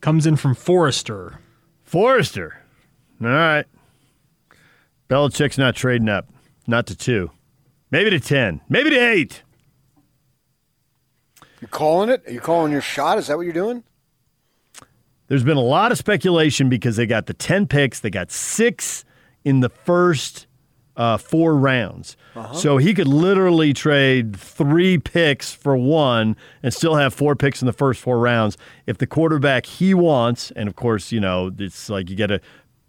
Comes 0.00 0.26
in 0.26 0.36
from 0.36 0.54
Forrester. 0.54 1.38
Forrester. 1.82 2.58
All 3.22 3.28
right. 3.28 3.66
Belichick's 5.08 5.58
not 5.58 5.76
trading 5.76 6.08
up. 6.08 6.28
Not 6.66 6.86
to 6.86 6.96
two. 6.96 7.30
Maybe 7.90 8.10
to 8.10 8.18
10. 8.18 8.62
Maybe 8.68 8.90
to 8.90 8.96
eight. 8.96 9.42
You 11.60 11.68
calling 11.68 12.08
it? 12.08 12.26
Are 12.26 12.32
you 12.32 12.40
calling 12.40 12.72
your 12.72 12.80
shot? 12.80 13.18
Is 13.18 13.28
that 13.28 13.36
what 13.36 13.42
you're 13.42 13.52
doing? 13.52 13.84
There's 15.32 15.44
been 15.44 15.56
a 15.56 15.62
lot 15.62 15.92
of 15.92 15.96
speculation 15.96 16.68
because 16.68 16.96
they 16.96 17.06
got 17.06 17.24
the 17.24 17.32
10 17.32 17.66
picks. 17.66 18.00
They 18.00 18.10
got 18.10 18.30
six 18.30 19.02
in 19.46 19.60
the 19.60 19.70
first 19.70 20.46
uh, 20.94 21.16
four 21.16 21.56
rounds. 21.56 22.18
Uh-huh. 22.36 22.52
So 22.52 22.76
he 22.76 22.92
could 22.92 23.08
literally 23.08 23.72
trade 23.72 24.36
three 24.36 24.98
picks 24.98 25.50
for 25.50 25.74
one 25.74 26.36
and 26.62 26.74
still 26.74 26.96
have 26.96 27.14
four 27.14 27.34
picks 27.34 27.62
in 27.62 27.66
the 27.66 27.72
first 27.72 27.98
four 27.98 28.18
rounds. 28.18 28.58
If 28.86 28.98
the 28.98 29.06
quarterback 29.06 29.64
he 29.64 29.94
wants, 29.94 30.50
and 30.50 30.68
of 30.68 30.76
course, 30.76 31.12
you 31.12 31.20
know, 31.20 31.50
it's 31.58 31.88
like 31.88 32.10
you 32.10 32.16
get 32.16 32.30
a 32.30 32.38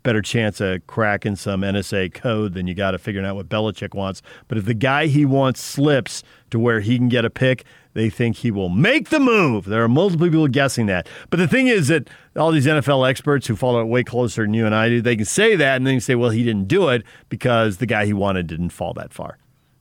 better 0.03 0.21
chance 0.21 0.59
of 0.59 0.85
cracking 0.85 1.37
some 1.37 1.61
NSA 1.61 2.13
code 2.13 2.55
than 2.55 2.67
you 2.67 2.73
got 2.73 2.93
of 2.93 3.01
figuring 3.01 3.25
out 3.25 3.37
what 3.37 3.47
Belichick 3.47 3.95
wants. 3.95 4.21
But 4.49 4.57
if 4.57 4.65
the 4.65 4.73
guy 4.73 5.07
he 5.07 5.23
wants 5.23 5.61
slips 5.61 6.23
to 6.49 6.59
where 6.59 6.81
he 6.81 6.97
can 6.97 7.07
get 7.07 7.23
a 7.23 7.29
pick, 7.29 7.63
they 7.93 8.09
think 8.09 8.37
he 8.37 8.51
will 8.51 8.69
make 8.69 9.09
the 9.09 9.19
move. 9.19 9.65
There 9.65 9.83
are 9.83 9.87
multiple 9.87 10.27
people 10.27 10.47
guessing 10.47 10.87
that. 10.87 11.07
But 11.29 11.37
the 11.37 11.47
thing 11.47 11.67
is 11.67 11.87
that 11.89 12.09
all 12.35 12.51
these 12.51 12.65
NFL 12.65 13.07
experts 13.07 13.47
who 13.47 13.55
follow 13.55 13.81
it 13.81 13.85
way 13.85 14.03
closer 14.03 14.43
than 14.43 14.53
you 14.53 14.65
and 14.65 14.73
I 14.73 14.89
do, 14.89 15.01
they 15.01 15.15
can 15.15 15.25
say 15.25 15.55
that 15.55 15.75
and 15.77 15.85
then 15.85 15.95
you 15.95 15.99
say, 15.99 16.15
well, 16.15 16.31
he 16.31 16.43
didn't 16.43 16.67
do 16.67 16.89
it 16.89 17.03
because 17.29 17.77
the 17.77 17.85
guy 17.85 18.05
he 18.05 18.13
wanted 18.13 18.47
didn't 18.47 18.69
fall 18.69 18.93
that 18.95 19.13
far. 19.13 19.37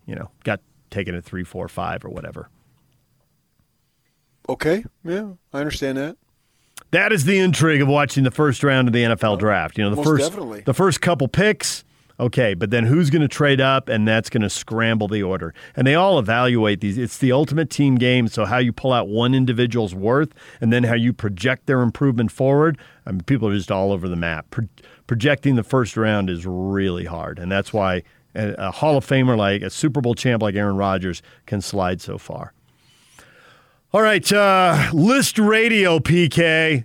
You 0.07 0.15
know, 0.15 0.31
got 0.45 0.61
taken 0.91 1.15
at 1.15 1.25
three, 1.25 1.45
four, 1.45 1.69
five, 1.69 2.05
or 2.05 2.11
whatever. 2.11 2.49
Okay. 4.49 4.85
Yeah, 5.05 5.33
I 5.53 5.61
understand 5.61 5.99
that. 5.99 6.17
That 6.91 7.13
is 7.13 7.25
the 7.25 7.39
intrigue 7.39 7.81
of 7.81 7.89
watching 7.89 8.25
the 8.25 8.31
first 8.31 8.63
round 8.63 8.89
of 8.89 8.93
the 8.93 9.03
NFL 9.03 9.39
draft. 9.39 9.79
You 9.79 9.85
know, 9.85 9.91
the 9.91 9.97
Most 9.97 10.07
first 10.07 10.31
definitely. 10.31 10.61
the 10.61 10.75
first 10.75 11.01
couple 11.01 11.29
picks, 11.29 11.85
okay, 12.23 12.55
but 12.55 12.71
then 12.71 12.85
who's 12.85 13.11
going 13.11 13.23
to 13.23 13.29
trade 13.29 13.61
up 13.61 13.89
and 13.89 14.07
that's 14.07 14.31
going 14.31 14.43
to 14.43 14.51
scramble 14.51 15.09
the 15.09 15.23
order. 15.23 15.53
And 15.77 15.87
they 15.87 15.95
all 15.95 16.19
evaluate 16.19 16.81
these. 16.81 16.97
It's 16.97 17.19
the 17.19 17.33
ultimate 17.33 17.69
team 17.69 17.97
game, 17.97 18.29
so 18.29 18.45
how 18.45 18.59
you 18.59 18.73
pull 18.73 18.93
out 18.93 19.09
one 19.09 19.35
individual's 19.35 19.95
worth 19.95 20.33
and 20.61 20.73
then 20.73 20.85
how 20.85 20.95
you 20.95 21.13
project 21.13 21.67
their 21.67 21.83
improvement 21.83 22.31
forward. 22.31 22.79
I 23.07 23.11
mean, 23.11 23.23
people 23.23 23.49
are 23.49 23.55
just 23.55 23.73
all 23.73 23.93
over 23.93 24.09
the 24.09 24.17
map. 24.17 24.47
Pro- 24.51 24.69
projecting 25.07 25.57
the 25.57 25.65
first 25.65 25.97
round 25.97 26.31
is 26.31 26.47
really 26.47 27.05
hard, 27.05 27.39
and 27.39 27.51
that's 27.51 27.73
why 27.73 28.03
a, 28.35 28.55
a 28.59 28.71
Hall 28.71 28.97
of 28.97 29.05
Famer 29.05 29.37
like 29.37 29.63
a 29.63 29.71
Super 29.71 30.01
Bowl 30.01 30.15
champ 30.15 30.43
like 30.43 30.55
Aaron 30.55 30.77
Rodgers 30.77 31.23
can 31.47 31.61
slide 31.61 32.01
so 32.01 32.19
far. 32.19 32.53
All 33.93 34.01
right, 34.01 34.33
uh, 34.33 34.91
list 34.93 35.39
radio, 35.39 35.99
PK. 35.99 36.85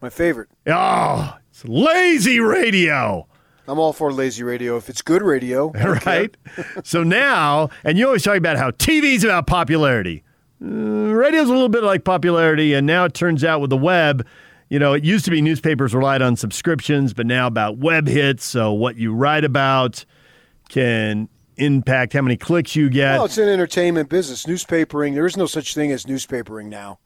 My 0.00 0.10
favorite. 0.10 0.48
Oh, 0.66 1.36
it's 1.50 1.64
lazy 1.64 2.38
radio. 2.38 3.26
I'm 3.66 3.78
all 3.78 3.92
for 3.92 4.12
lazy 4.12 4.42
radio 4.42 4.76
if 4.76 4.88
it's 4.88 5.02
good 5.02 5.22
radio. 5.22 5.72
Right? 6.06 6.36
so 6.82 7.02
now, 7.02 7.70
and 7.84 7.98
you 7.98 8.06
always 8.06 8.22
talk 8.22 8.36
about 8.36 8.56
how 8.56 8.70
TV's 8.72 9.24
about 9.24 9.46
popularity. 9.46 10.22
Uh, 10.62 10.66
radio's 10.66 11.48
a 11.48 11.52
little 11.52 11.68
bit 11.68 11.82
like 11.82 12.04
popularity, 12.04 12.74
and 12.74 12.86
now 12.86 13.04
it 13.04 13.14
turns 13.14 13.44
out 13.44 13.60
with 13.60 13.70
the 13.70 13.76
web, 13.76 14.26
you 14.68 14.78
know, 14.78 14.92
it 14.92 15.04
used 15.04 15.24
to 15.26 15.30
be 15.30 15.40
newspapers 15.40 15.94
relied 15.94 16.22
on 16.22 16.36
subscriptions, 16.36 17.12
but 17.12 17.26
now 17.26 17.46
about 17.46 17.78
web 17.78 18.06
hits. 18.06 18.44
So 18.44 18.72
what 18.72 18.96
you 18.96 19.12
write 19.14 19.44
about 19.44 20.04
can 20.68 21.28
impact 21.56 22.12
how 22.12 22.22
many 22.22 22.36
clicks 22.36 22.74
you 22.74 22.88
get. 22.90 23.14
Well, 23.14 23.26
it's 23.26 23.38
an 23.38 23.48
entertainment 23.48 24.08
business. 24.08 24.46
Newspapering, 24.46 25.14
there 25.14 25.26
is 25.26 25.36
no 25.36 25.46
such 25.46 25.74
thing 25.74 25.92
as 25.92 26.04
newspapering 26.04 26.66
now. 26.66 26.98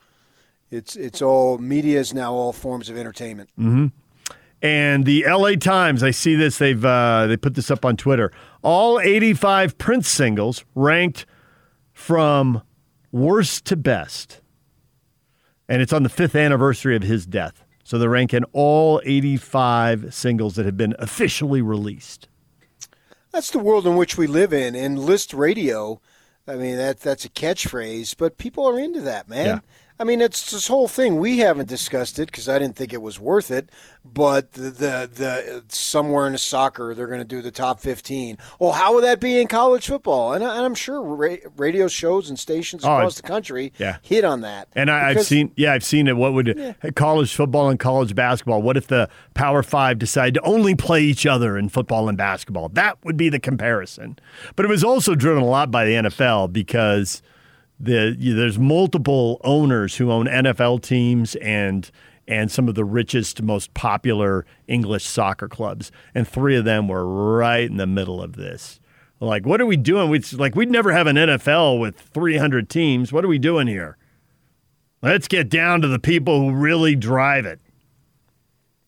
It's 0.71 0.97
it's 0.97 1.23
all 1.23 1.59
media 1.59 1.99
is 1.99 2.13
now 2.13 2.33
all 2.33 2.53
forms 2.53 2.89
of 2.91 2.97
entertainment. 2.97 3.51
hmm 3.57 3.87
And 4.61 5.05
the 5.05 5.25
LA 5.29 5.53
Times, 5.53 6.03
I 6.03 6.11
see 6.11 6.35
this. 6.35 6.59
They've 6.59 6.85
uh, 6.85 7.27
they 7.27 7.37
put 7.37 7.55
this 7.55 7.71
up 7.71 7.85
on 7.85 7.97
Twitter. 7.97 8.33
All 8.63 8.99
85 8.99 9.79
Prince 9.79 10.09
singles 10.09 10.65
ranked 10.75 11.27
from 11.93 12.63
worst 13.13 13.65
to 13.67 13.77
best, 13.77 14.41
and 15.69 15.81
it's 15.81 15.93
on 15.93 16.03
the 16.03 16.09
fifth 16.09 16.35
anniversary 16.35 16.97
of 16.97 17.03
his 17.03 17.25
death. 17.25 17.65
So 17.85 17.99
they're 17.99 18.11
ranking 18.11 18.45
all 18.53 19.01
85 19.05 20.13
singles 20.13 20.57
that 20.57 20.67
have 20.67 20.77
been 20.77 20.95
officially 20.99 21.63
released. 21.63 22.29
That's 23.33 23.51
the 23.51 23.59
world 23.59 23.87
in 23.87 23.97
which 23.97 24.19
we 24.19 24.27
live 24.27 24.53
in. 24.53 24.75
And 24.75 24.99
list 24.99 25.33
radio, 25.33 26.01
I 26.47 26.57
mean 26.57 26.77
that 26.77 27.01
that's 27.01 27.25
a 27.25 27.31
catchphrase, 27.31 28.17
but 28.17 28.37
people 28.37 28.69
are 28.69 28.79
into 28.79 29.01
that, 29.03 29.29
man. 29.29 29.47
Yeah. 29.47 29.59
I 30.01 30.05
mean, 30.05 30.21
it's 30.21 30.53
this 30.53 30.69
whole 30.69 30.87
thing. 30.89 31.17
We 31.19 31.39
haven't 31.39 31.69
discussed 31.69 32.19
it 32.19 32.27
because 32.27 32.49
I 32.49 32.59
didn't 32.59 32.77
think 32.77 32.93
it 32.93 33.03
was 33.03 33.19
worth 33.19 33.51
it. 33.51 33.71
But 34.05 34.53
the 34.53 34.71
the, 34.71 35.11
the 35.13 35.65
somewhere 35.69 36.27
in 36.27 36.33
the 36.33 36.39
soccer, 36.39 36.95
they're 36.95 37.09
going 37.09 37.19
to 37.21 37.25
do 37.27 37.43
the 37.43 37.51
top 37.51 37.81
fifteen. 37.81 38.39
Well, 38.59 38.73
how 38.73 38.95
would 38.95 39.05
that 39.05 39.21
be 39.21 39.39
in 39.41 39.49
college 39.49 39.87
football? 39.89 40.33
And, 40.33 40.43
I, 40.45 40.57
and 40.57 40.65
I'm 40.65 40.75
sure 40.75 41.03
ra- 41.03 41.37
radio 41.57 41.89
shows 41.89 42.29
and 42.31 42.39
stations 42.39 42.85
Oh, 42.85 42.95
across 42.97 43.17
the 43.17 43.23
country 43.23 43.73
yeah. 43.79 43.99
hit 44.03 44.25
on 44.25 44.41
that. 44.43 44.69
And 44.75 44.91
I, 44.91 45.11
I've 45.11 45.23
seen, 45.25 45.53
yeah, 45.57 45.73
I've 45.73 45.85
seen 45.85 46.07
it. 46.07 46.17
What 46.17 46.33
would 46.33 46.75
college 46.95 47.35
football 47.35 47.69
and 47.69 47.79
college 47.79 48.15
basketball? 48.15 48.63
What 48.63 48.77
if 48.77 48.87
the 48.87 49.11
Power 49.35 49.63
Five 49.63 49.99
decide 49.99 50.35
to 50.35 50.41
only 50.43 50.75
play 50.75 51.03
each 51.03 51.27
other 51.27 51.59
in 51.59 51.69
football 51.69 52.09
and 52.09 52.17
basketball? 52.17 52.69
That 52.71 52.97
would 53.05 53.17
be 53.17 53.29
the 53.29 53.41
comparison. 53.41 54.19
But 54.57 54.65
it 54.65 54.69
was 54.69 54.85
also 54.85 55.15
driven 55.15 55.43
a 55.43 55.47
lot 55.47 55.71
by 55.71 55.85
the 55.85 55.93
NFL 55.93 56.53
because 56.53 57.21
the 57.81 58.17
you, 58.19 58.35
there's 58.35 58.59
multiple 58.59 59.41
owners 59.45 59.97
who 59.97 60.11
own 60.11 60.27
NFL 60.27 60.83
teams 60.83 61.35
and 61.37 61.91
and 62.27 62.51
some 62.51 62.69
of 62.69 62.75
the 62.75 62.85
richest, 62.85 63.41
most 63.41 63.73
popular 63.73 64.45
English 64.67 65.07
soccer 65.07 65.49
clubs, 65.49 65.91
and 66.15 66.29
three 66.29 66.57
of 66.57 66.67
them 66.67 66.87
were 66.87 67.07
right 67.37 67.65
in 67.65 67.79
the 67.79 67.87
middle 67.87 68.23
of 68.23 68.37
this. 68.37 68.81
Like, 69.21 69.47
what 69.47 69.61
are 69.61 69.67
we 69.67 69.77
doing? 69.77 70.11
We 70.11 70.21
like 70.35 70.55
we'd 70.55 70.71
never 70.71 70.93
have 70.93 71.07
an 71.07 71.17
NFL 71.17 71.81
with 71.81 71.99
300 71.99 72.69
teams. 72.69 73.13
What 73.13 73.25
are 73.25 73.29
we 73.29 73.39
doing 73.39 73.67
here? 73.67 73.97
Let's 75.01 75.29
get 75.29 75.49
down 75.49 75.81
to 75.83 75.89
the 75.89 75.99
people 75.99 76.41
who 76.41 76.53
really 76.53 76.97
drive 76.97 77.47
it. 77.47 77.61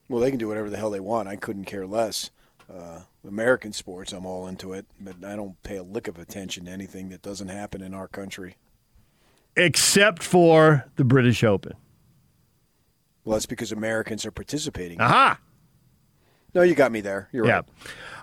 Well, 0.08 0.20
they 0.20 0.30
can 0.30 0.38
do 0.38 0.48
whatever 0.48 0.68
the 0.68 0.76
hell 0.76 0.90
they 0.90 1.00
want. 1.00 1.28
I 1.28 1.36
couldn't 1.36 1.64
care 1.64 1.86
less. 1.86 2.30
Uh, 2.72 3.00
American 3.26 3.72
sports, 3.72 4.12
I'm 4.12 4.26
all 4.26 4.46
into 4.46 4.72
it, 4.72 4.86
but 5.00 5.24
I 5.24 5.36
don't 5.36 5.60
pay 5.62 5.76
a 5.76 5.82
lick 5.82 6.08
of 6.08 6.18
attention 6.18 6.64
to 6.64 6.70
anything 6.70 7.10
that 7.10 7.22
doesn't 7.22 7.48
happen 7.48 7.80
in 7.82 7.94
our 7.94 8.08
country. 8.08 8.56
Except 9.56 10.22
for 10.22 10.86
the 10.96 11.04
British 11.04 11.44
Open. 11.44 11.74
Well, 13.24 13.34
that's 13.34 13.46
because 13.46 13.72
Americans 13.72 14.24
are 14.24 14.30
participating. 14.30 15.00
Aha! 15.00 15.38
No, 16.54 16.62
you 16.62 16.74
got 16.74 16.90
me 16.90 17.00
there. 17.00 17.28
You're 17.32 17.46
yeah. 17.46 17.56
right. 17.56 17.64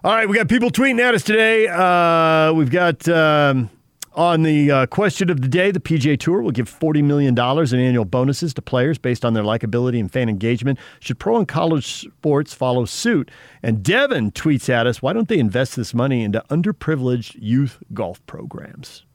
All 0.03 0.13
right, 0.13 0.27
we 0.27 0.35
got 0.35 0.49
people 0.49 0.69
tweeting 0.69 0.99
at 0.99 1.15
us 1.15 1.23
today. 1.23 1.67
Uh, 1.67 2.53
we've 2.53 2.69
got 2.69 3.07
um, 3.07 3.69
on 4.13 4.43
the 4.43 4.71
uh, 4.71 4.85
question 4.87 5.29
of 5.29 5.41
the 5.41 5.47
day 5.47 5.71
the 5.71 5.79
PGA 5.79 6.19
Tour 6.19 6.41
will 6.41 6.51
give 6.51 6.69
$40 6.69 7.03
million 7.03 7.37
in 7.37 7.79
annual 7.79 8.03
bonuses 8.03 8.53
to 8.55 8.61
players 8.61 8.97
based 8.97 9.23
on 9.23 9.33
their 9.33 9.43
likability 9.43 9.99
and 9.99 10.11
fan 10.11 10.27
engagement. 10.27 10.79
Should 10.99 11.19
pro 11.19 11.37
and 11.37 11.47
college 11.47 11.85
sports 12.01 12.53
follow 12.53 12.85
suit? 12.85 13.31
And 13.61 13.83
Devin 13.83 14.31
tweets 14.31 14.69
at 14.69 14.87
us 14.87 15.01
why 15.01 15.13
don't 15.13 15.29
they 15.29 15.39
invest 15.39 15.75
this 15.75 15.93
money 15.93 16.23
into 16.23 16.43
underprivileged 16.49 17.37
youth 17.39 17.77
golf 17.93 18.25
programs? 18.25 19.05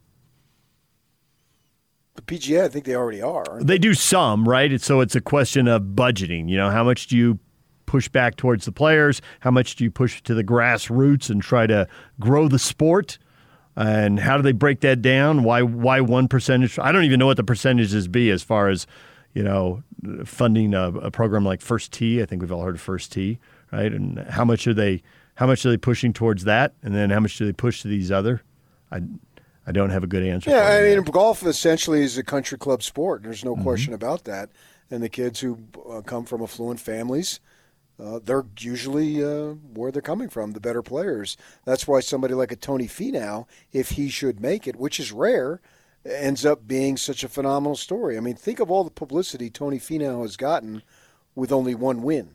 The 2.15 2.23
PGA, 2.23 2.65
I 2.65 2.69
think 2.69 2.85
they 2.85 2.95
already 2.95 3.23
are. 3.23 3.45
aren't 3.49 3.67
They 3.67 3.79
do 3.79 3.95
some, 3.95 4.47
right? 4.47 4.81
So 4.81 5.01
it's 5.01 5.15
a 5.15 5.21
question 5.21 5.67
of 5.67 5.83
budgeting. 5.83 6.49
You 6.49 6.59
know, 6.59 6.71
how 6.71 6.85
much 6.85 7.07
do 7.07 7.17
you 7.17 7.39
push 7.87 8.09
back 8.09 8.37
towards 8.37 8.65
the 8.65 8.73
players? 8.73 9.23
How 9.41 9.51
much 9.51 9.77
do 9.77 9.85
you 9.85 9.91
push 9.91 10.23
to 10.23 10.35
the 10.35 10.45
grassroots 10.45 11.31
and 11.31 11.43
try 11.43 11.67
to 11.67 11.89
grow 12.21 12.49
the 12.49 12.59
sport? 12.59 13.19
And 13.77 14.21
how 14.21 14.37
do 14.37 14.43
they 14.43 14.53
break 14.53 14.81
that 14.81 15.01
down? 15.01 15.43
Why 15.43 15.63
why 15.63 16.01
one 16.01 16.29
percentage? 16.29 16.79
I 16.79 16.93
don't 16.93 17.05
even 17.05 17.19
know 17.19 17.27
what 17.27 17.39
the 17.39 17.45
percentages 17.45 18.09
be 18.09 18.31
as 18.31 18.43
far 18.43 18.69
as 18.69 18.87
you 19.33 19.43
know 19.43 19.83
funding 20.27 20.75
a, 20.75 20.89
a 20.89 21.11
program 21.11 21.45
like 21.45 21.63
First 21.63 21.93
Tee. 21.93 22.21
I 22.21 22.27
think 22.27 22.43
we've 22.43 22.53
all 22.53 22.63
heard 22.63 22.75
of 22.75 22.83
First 22.83 23.13
Tee, 23.13 23.39
right? 23.73 23.91
And 23.91 24.19
how 24.29 24.45
much 24.45 24.67
are 24.67 24.75
they 24.75 25.03
how 25.37 25.47
much 25.47 25.65
are 25.65 25.71
they 25.71 25.79
pushing 25.79 26.13
towards 26.13 26.45
that? 26.45 26.75
And 26.83 26.95
then 26.95 27.09
how 27.09 27.21
much 27.21 27.39
do 27.39 27.47
they 27.47 27.53
push 27.53 27.81
to 27.83 27.89
these 27.89 28.13
other? 28.13 28.43
I 28.91 29.01
I 29.67 29.73
don't 29.73 29.91
have 29.91 30.03
a 30.05 30.09
good 30.09 30.25
answer. 30.25 30.51
Yeah. 30.51 30.67
I 30.67 30.83
mean, 30.95 31.03
golf 31.05 31.45
essentially 31.45 32.03
is 32.03 32.19
a 32.19 32.23
country 32.25 32.59
club 32.59 32.83
sport. 32.83 33.23
There's 33.23 33.43
Mm-hmm. 33.43 33.59
no 33.59 33.63
question 33.63 33.95
about 33.95 34.25
that. 34.25 34.51
And 34.91 35.03
the 35.03 35.09
kids 35.09 35.41
who 35.41 35.59
uh, 35.91 36.01
come 36.03 36.25
from 36.25 36.43
affluent 36.43 36.81
families, 36.81 37.41
uh, 38.03 38.19
they're 38.23 38.45
usually 38.59 39.23
uh, 39.25 39.55
where 39.75 39.91
they're 39.93 40.03
coming 40.03 40.29
from, 40.29 40.53
the 40.53 40.61
better 40.61 40.83
players. 40.83 41.37
That's 41.65 41.87
why 41.87 42.01
somebody 42.01 42.35
like 42.35 42.53
a 42.53 42.57
Tony 42.57 42.89
Finau, 42.89 43.47
if 43.73 43.91
he 43.91 44.09
should 44.11 44.41
make 44.41 44.67
it, 44.67 44.77
which 44.77 44.99
is 45.01 45.13
rare, 45.13 45.61
ends 46.05 46.45
up 46.45 46.67
being 46.67 46.97
such 46.97 47.23
a 47.23 47.29
phenomenal 47.29 47.77
story. 47.77 48.17
I 48.17 48.21
mean, 48.21 48.35
think 48.35 48.59
of 48.61 48.71
all 48.71 48.85
the 48.85 48.91
publicity 48.91 49.49
Tony 49.49 49.79
Finau 49.79 50.23
has 50.23 50.37
gotten 50.37 50.83
with 51.35 51.53
only 51.53 51.75
one 51.75 52.03
win. 52.03 52.35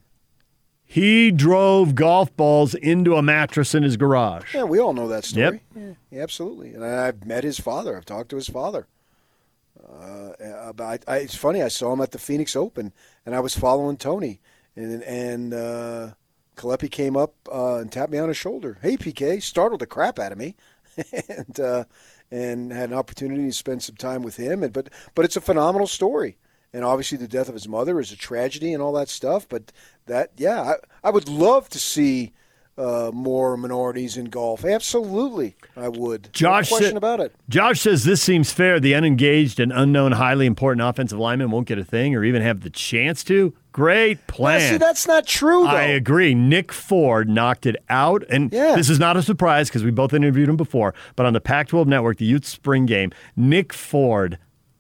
He 0.89 1.31
drove 1.31 1.95
golf 1.95 2.35
balls 2.37 2.73
into 2.73 3.15
a 3.15 3.21
mattress 3.21 3.75
in 3.75 3.83
his 3.83 3.97
garage. 3.97 4.55
Yeah, 4.55 4.63
we 4.63 4.79
all 4.79 4.93
know 4.93 5.09
that 5.09 5.25
story. 5.25 5.61
Yep. 5.75 5.97
Yeah, 6.11 6.21
absolutely. 6.23 6.73
And 6.73 6.83
I've 6.83 7.25
met 7.25 7.43
his 7.43 7.59
father. 7.59 7.97
I've 7.97 8.05
talked 8.05 8.29
to 8.29 8.37
his 8.37 8.47
father. 8.47 8.87
Uh, 9.85 10.31
about, 10.39 11.03
I, 11.05 11.17
it's 11.17 11.35
funny. 11.35 11.61
I 11.61 11.67
saw 11.67 11.91
him 11.91 12.01
at 12.01 12.11
the 12.11 12.17
Phoenix 12.17 12.55
Open, 12.55 12.93
and 13.25 13.35
I 13.35 13.41
was 13.41 13.55
following 13.55 13.97
Tony, 13.97 14.39
and 14.75 15.03
and 15.03 15.53
uh, 15.53 16.09
Kelepi 16.55 16.89
came 16.89 17.15
up 17.15 17.33
uh, 17.51 17.75
and 17.75 17.91
tapped 17.91 18.11
me 18.11 18.17
on 18.17 18.29
his 18.29 18.37
shoulder. 18.37 18.79
Hey, 18.81 18.97
PK, 18.97 19.41
startled 19.41 19.81
the 19.81 19.85
crap 19.85 20.19
out 20.19 20.31
of 20.31 20.37
me, 20.37 20.55
and 21.29 21.59
uh, 21.59 21.83
and 22.31 22.71
had 22.71 22.89
an 22.89 22.97
opportunity 22.97 23.45
to 23.45 23.53
spend 23.53 23.83
some 23.83 23.95
time 23.95 24.23
with 24.23 24.37
him. 24.37 24.63
And 24.63 24.73
but 24.73 24.89
but 25.15 25.25
it's 25.25 25.37
a 25.37 25.41
phenomenal 25.41 25.87
story. 25.87 26.37
And 26.77 26.85
obviously, 26.85 27.17
the 27.17 27.27
death 27.27 27.47
of 27.47 27.55
his 27.55 27.67
mother 27.67 27.99
is 27.99 28.11
a 28.11 28.15
tragedy 28.15 28.71
and 28.71 28.83
all 28.83 28.93
that 28.93 29.09
stuff. 29.09 29.49
But 29.49 29.71
that, 30.05 30.29
yeah, 30.37 30.61
I, 30.61 31.07
I 31.07 31.09
would 31.09 31.27
love 31.27 31.69
to 31.69 31.79
see 31.79 32.33
uh, 32.77 33.09
more 33.11 33.57
minorities 33.57 34.15
in 34.15 34.25
golf. 34.25 34.63
Absolutely, 34.63 35.55
I 35.75 35.87
would. 35.89 36.29
Josh 36.33 36.69
no 36.69 36.77
question 36.77 36.91
said- 36.91 36.97
about 36.97 37.19
it. 37.19 37.35
Josh 37.49 37.81
says 37.81 38.03
this 38.03 38.21
seems 38.21 38.51
fair. 38.51 38.79
The 38.79 38.93
unengaged 38.93 39.59
and 39.59 39.71
unknown, 39.71 40.11
highly 40.11 40.45
important 40.45 40.87
offensive 40.87 41.17
lineman 41.17 41.49
won't 41.49 41.67
get 41.67 41.79
a 41.79 41.83
thing 41.83 42.13
or 42.13 42.23
even 42.23 42.43
have 42.43 42.61
the 42.61 42.69
chance 42.69 43.23
to. 43.23 43.55
Great 43.71 44.27
plan. 44.27 44.61
Yeah, 44.61 44.69
see, 44.69 44.77
that's 44.77 45.07
not 45.07 45.25
true, 45.25 45.63
though. 45.63 45.69
I 45.69 45.85
agree. 45.85 46.35
Nick 46.35 46.71
Ford 46.71 47.27
knocked 47.27 47.65
it 47.65 47.77
out. 47.89 48.23
And 48.29 48.51
this 48.51 48.87
is 48.87 48.99
not 48.99 49.17
a 49.17 49.23
surprise 49.23 49.67
because 49.69 49.83
we 49.83 49.89
both 49.89 50.13
interviewed 50.13 50.47
him 50.47 50.57
before. 50.57 50.93
But 51.15 51.25
on 51.25 51.33
the 51.33 51.41
Pac 51.41 51.69
12 51.69 51.87
network, 51.87 52.17
the 52.17 52.25
Utes 52.25 52.49
Spring 52.49 52.85
Game, 52.85 53.11
Nick 53.35 53.73
Ford 53.73 54.37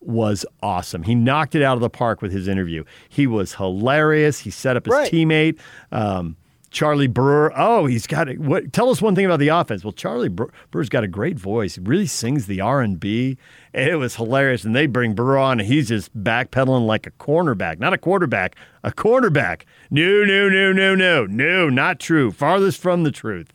was 0.07 0.45
awesome. 0.63 1.03
He 1.03 1.13
knocked 1.15 1.53
it 1.55 1.61
out 1.61 1.75
of 1.75 1.81
the 1.81 1.89
park 1.89 2.21
with 2.21 2.31
his 2.31 2.47
interview. 2.47 2.83
He 3.09 3.27
was 3.27 3.55
hilarious. 3.55 4.39
He 4.39 4.49
set 4.49 4.77
up 4.77 4.85
his 4.85 4.93
Right. 4.93 5.11
teammate. 5.11 5.57
Um, 5.91 6.35
Charlie 6.69 7.07
Brewer. 7.07 7.51
Oh, 7.55 7.85
he's 7.85 8.05
got 8.07 8.27
it. 8.27 8.39
What? 8.39 8.73
Tell 8.73 8.89
us 8.89 9.01
one 9.01 9.15
thing 9.15 9.25
about 9.25 9.39
the 9.39 9.47
offense. 9.47 9.83
Well, 9.85 9.93
Charlie 9.93 10.27
Bre- 10.29 10.45
Brewer's 10.69 10.89
got 10.89 11.03
a 11.03 11.07
great 11.07 11.39
voice. 11.39 11.75
He 11.75 11.81
really 11.81 12.05
sings 12.07 12.45
the 12.45 12.59
R 12.61 12.81
and 12.81 12.99
B. 12.99 13.37
It 13.73 13.97
was 13.97 14.15
hilarious. 14.17 14.65
And 14.65 14.75
they 14.75 14.85
bring 14.85 15.13
Brewer 15.13 15.37
on, 15.37 15.59
and 15.61 15.67
he's 15.67 15.87
just 15.87 16.15
backpedaling 16.21 16.85
like 16.85 17.07
a 17.07 17.11
cornerback, 17.11 17.79
not 17.79 17.93
a 17.93 17.97
quarterback, 17.97 18.55
a 18.83 18.91
cornerback. 18.91 19.61
No, 19.89 20.23
no, 20.25 20.49
no, 20.49 20.73
no, 20.73 20.93
no, 20.93 21.25
no, 21.25 21.69
not 21.69 21.99
true. 21.99 22.31
Farthest 22.31 22.81
from 22.81 23.03
the 23.03 23.11
truth. 23.11 23.53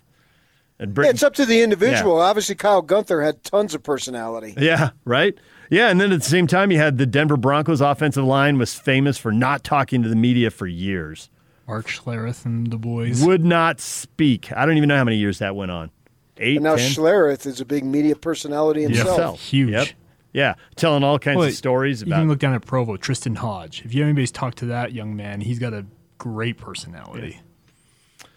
And 0.78 0.96
Yeah, 0.96 1.10
it's 1.10 1.22
up 1.22 1.34
to 1.34 1.46
the 1.46 1.62
individual. 1.62 2.18
Obviously, 2.18 2.54
Kyle 2.56 2.82
Gunther 2.82 3.20
had 3.22 3.44
tons 3.44 3.74
of 3.74 3.82
personality. 3.82 4.54
yeah, 4.58 4.90
right. 5.04 5.34
Yeah, 5.72 5.88
and 5.88 5.98
then 5.98 6.12
at 6.12 6.20
the 6.20 6.28
same 6.28 6.46
time, 6.46 6.70
you 6.70 6.76
had 6.76 6.98
the 6.98 7.06
Denver 7.06 7.38
Broncos 7.38 7.80
offensive 7.80 8.24
line 8.24 8.58
was 8.58 8.74
famous 8.74 9.16
for 9.16 9.32
not 9.32 9.64
talking 9.64 10.02
to 10.02 10.08
the 10.10 10.14
media 10.16 10.50
for 10.50 10.66
years. 10.66 11.30
Mark 11.66 11.86
Schlereth 11.88 12.44
and 12.44 12.70
the 12.70 12.76
boys. 12.76 13.24
Would 13.24 13.42
not 13.42 13.80
speak. 13.80 14.52
I 14.52 14.66
don't 14.66 14.76
even 14.76 14.90
know 14.90 14.98
how 14.98 15.04
many 15.04 15.16
years 15.16 15.38
that 15.38 15.56
went 15.56 15.70
on. 15.70 15.90
Eight, 16.36 16.56
And 16.56 16.64
now 16.64 16.76
10? 16.76 16.90
Schlereth 16.90 17.46
is 17.46 17.62
a 17.62 17.64
big 17.64 17.84
media 17.86 18.14
personality 18.14 18.82
himself. 18.82 19.40
Huge. 19.40 19.70
Yep. 19.70 19.88
Yeah, 20.34 20.54
telling 20.76 21.04
all 21.04 21.18
kinds 21.18 21.38
Well, 21.38 21.48
of 21.48 21.54
stories 21.54 22.02
You 22.02 22.08
about. 22.08 22.18
can 22.20 22.28
look 22.28 22.38
down 22.38 22.52
at 22.52 22.66
Provo, 22.66 22.98
Tristan 22.98 23.36
Hodge. 23.36 23.82
If 23.86 23.94
you 23.94 24.02
anybody's 24.04 24.30
talked 24.30 24.58
to 24.58 24.66
that 24.66 24.92
young 24.92 25.16
man, 25.16 25.40
he's 25.40 25.58
got 25.58 25.72
a 25.72 25.86
great 26.18 26.58
personality. 26.58 27.40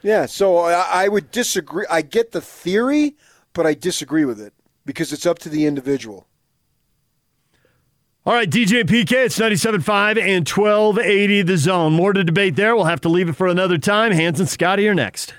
Yeah, 0.01 0.25
so 0.25 0.57
I, 0.59 1.03
I 1.03 1.07
would 1.09 1.31
disagree. 1.31 1.85
I 1.89 2.01
get 2.01 2.31
the 2.31 2.39
theory, 2.39 3.17
but 3.51 3.65
I 3.65 3.73
disagree 3.73 4.23
with 4.23 4.39
it 4.39 4.53
because 4.85 5.11
it's 5.11 5.25
up 5.25 5.39
to 5.39 5.49
the 5.49 5.65
individual. 5.65 6.27
All 8.27 8.33
right, 8.33 8.49
DJ 8.49 8.83
PK, 8.85 9.25
it's 9.25 9.37
97.5 9.37 10.19
and 10.19 10.49
1280 10.49 11.43
the 11.43 11.57
zone. 11.57 11.93
More 11.93 12.11
to 12.11 12.23
debate 12.23 12.55
there. 12.55 12.75
We'll 12.75 12.85
have 12.85 13.01
to 13.01 13.09
leave 13.09 13.29
it 13.29 13.35
for 13.35 13.45
another 13.45 13.77
time. 13.77 14.11
Hans 14.11 14.39
and 14.39 14.49
Scotty 14.49 14.87
are 14.87 14.95
next. 14.95 15.35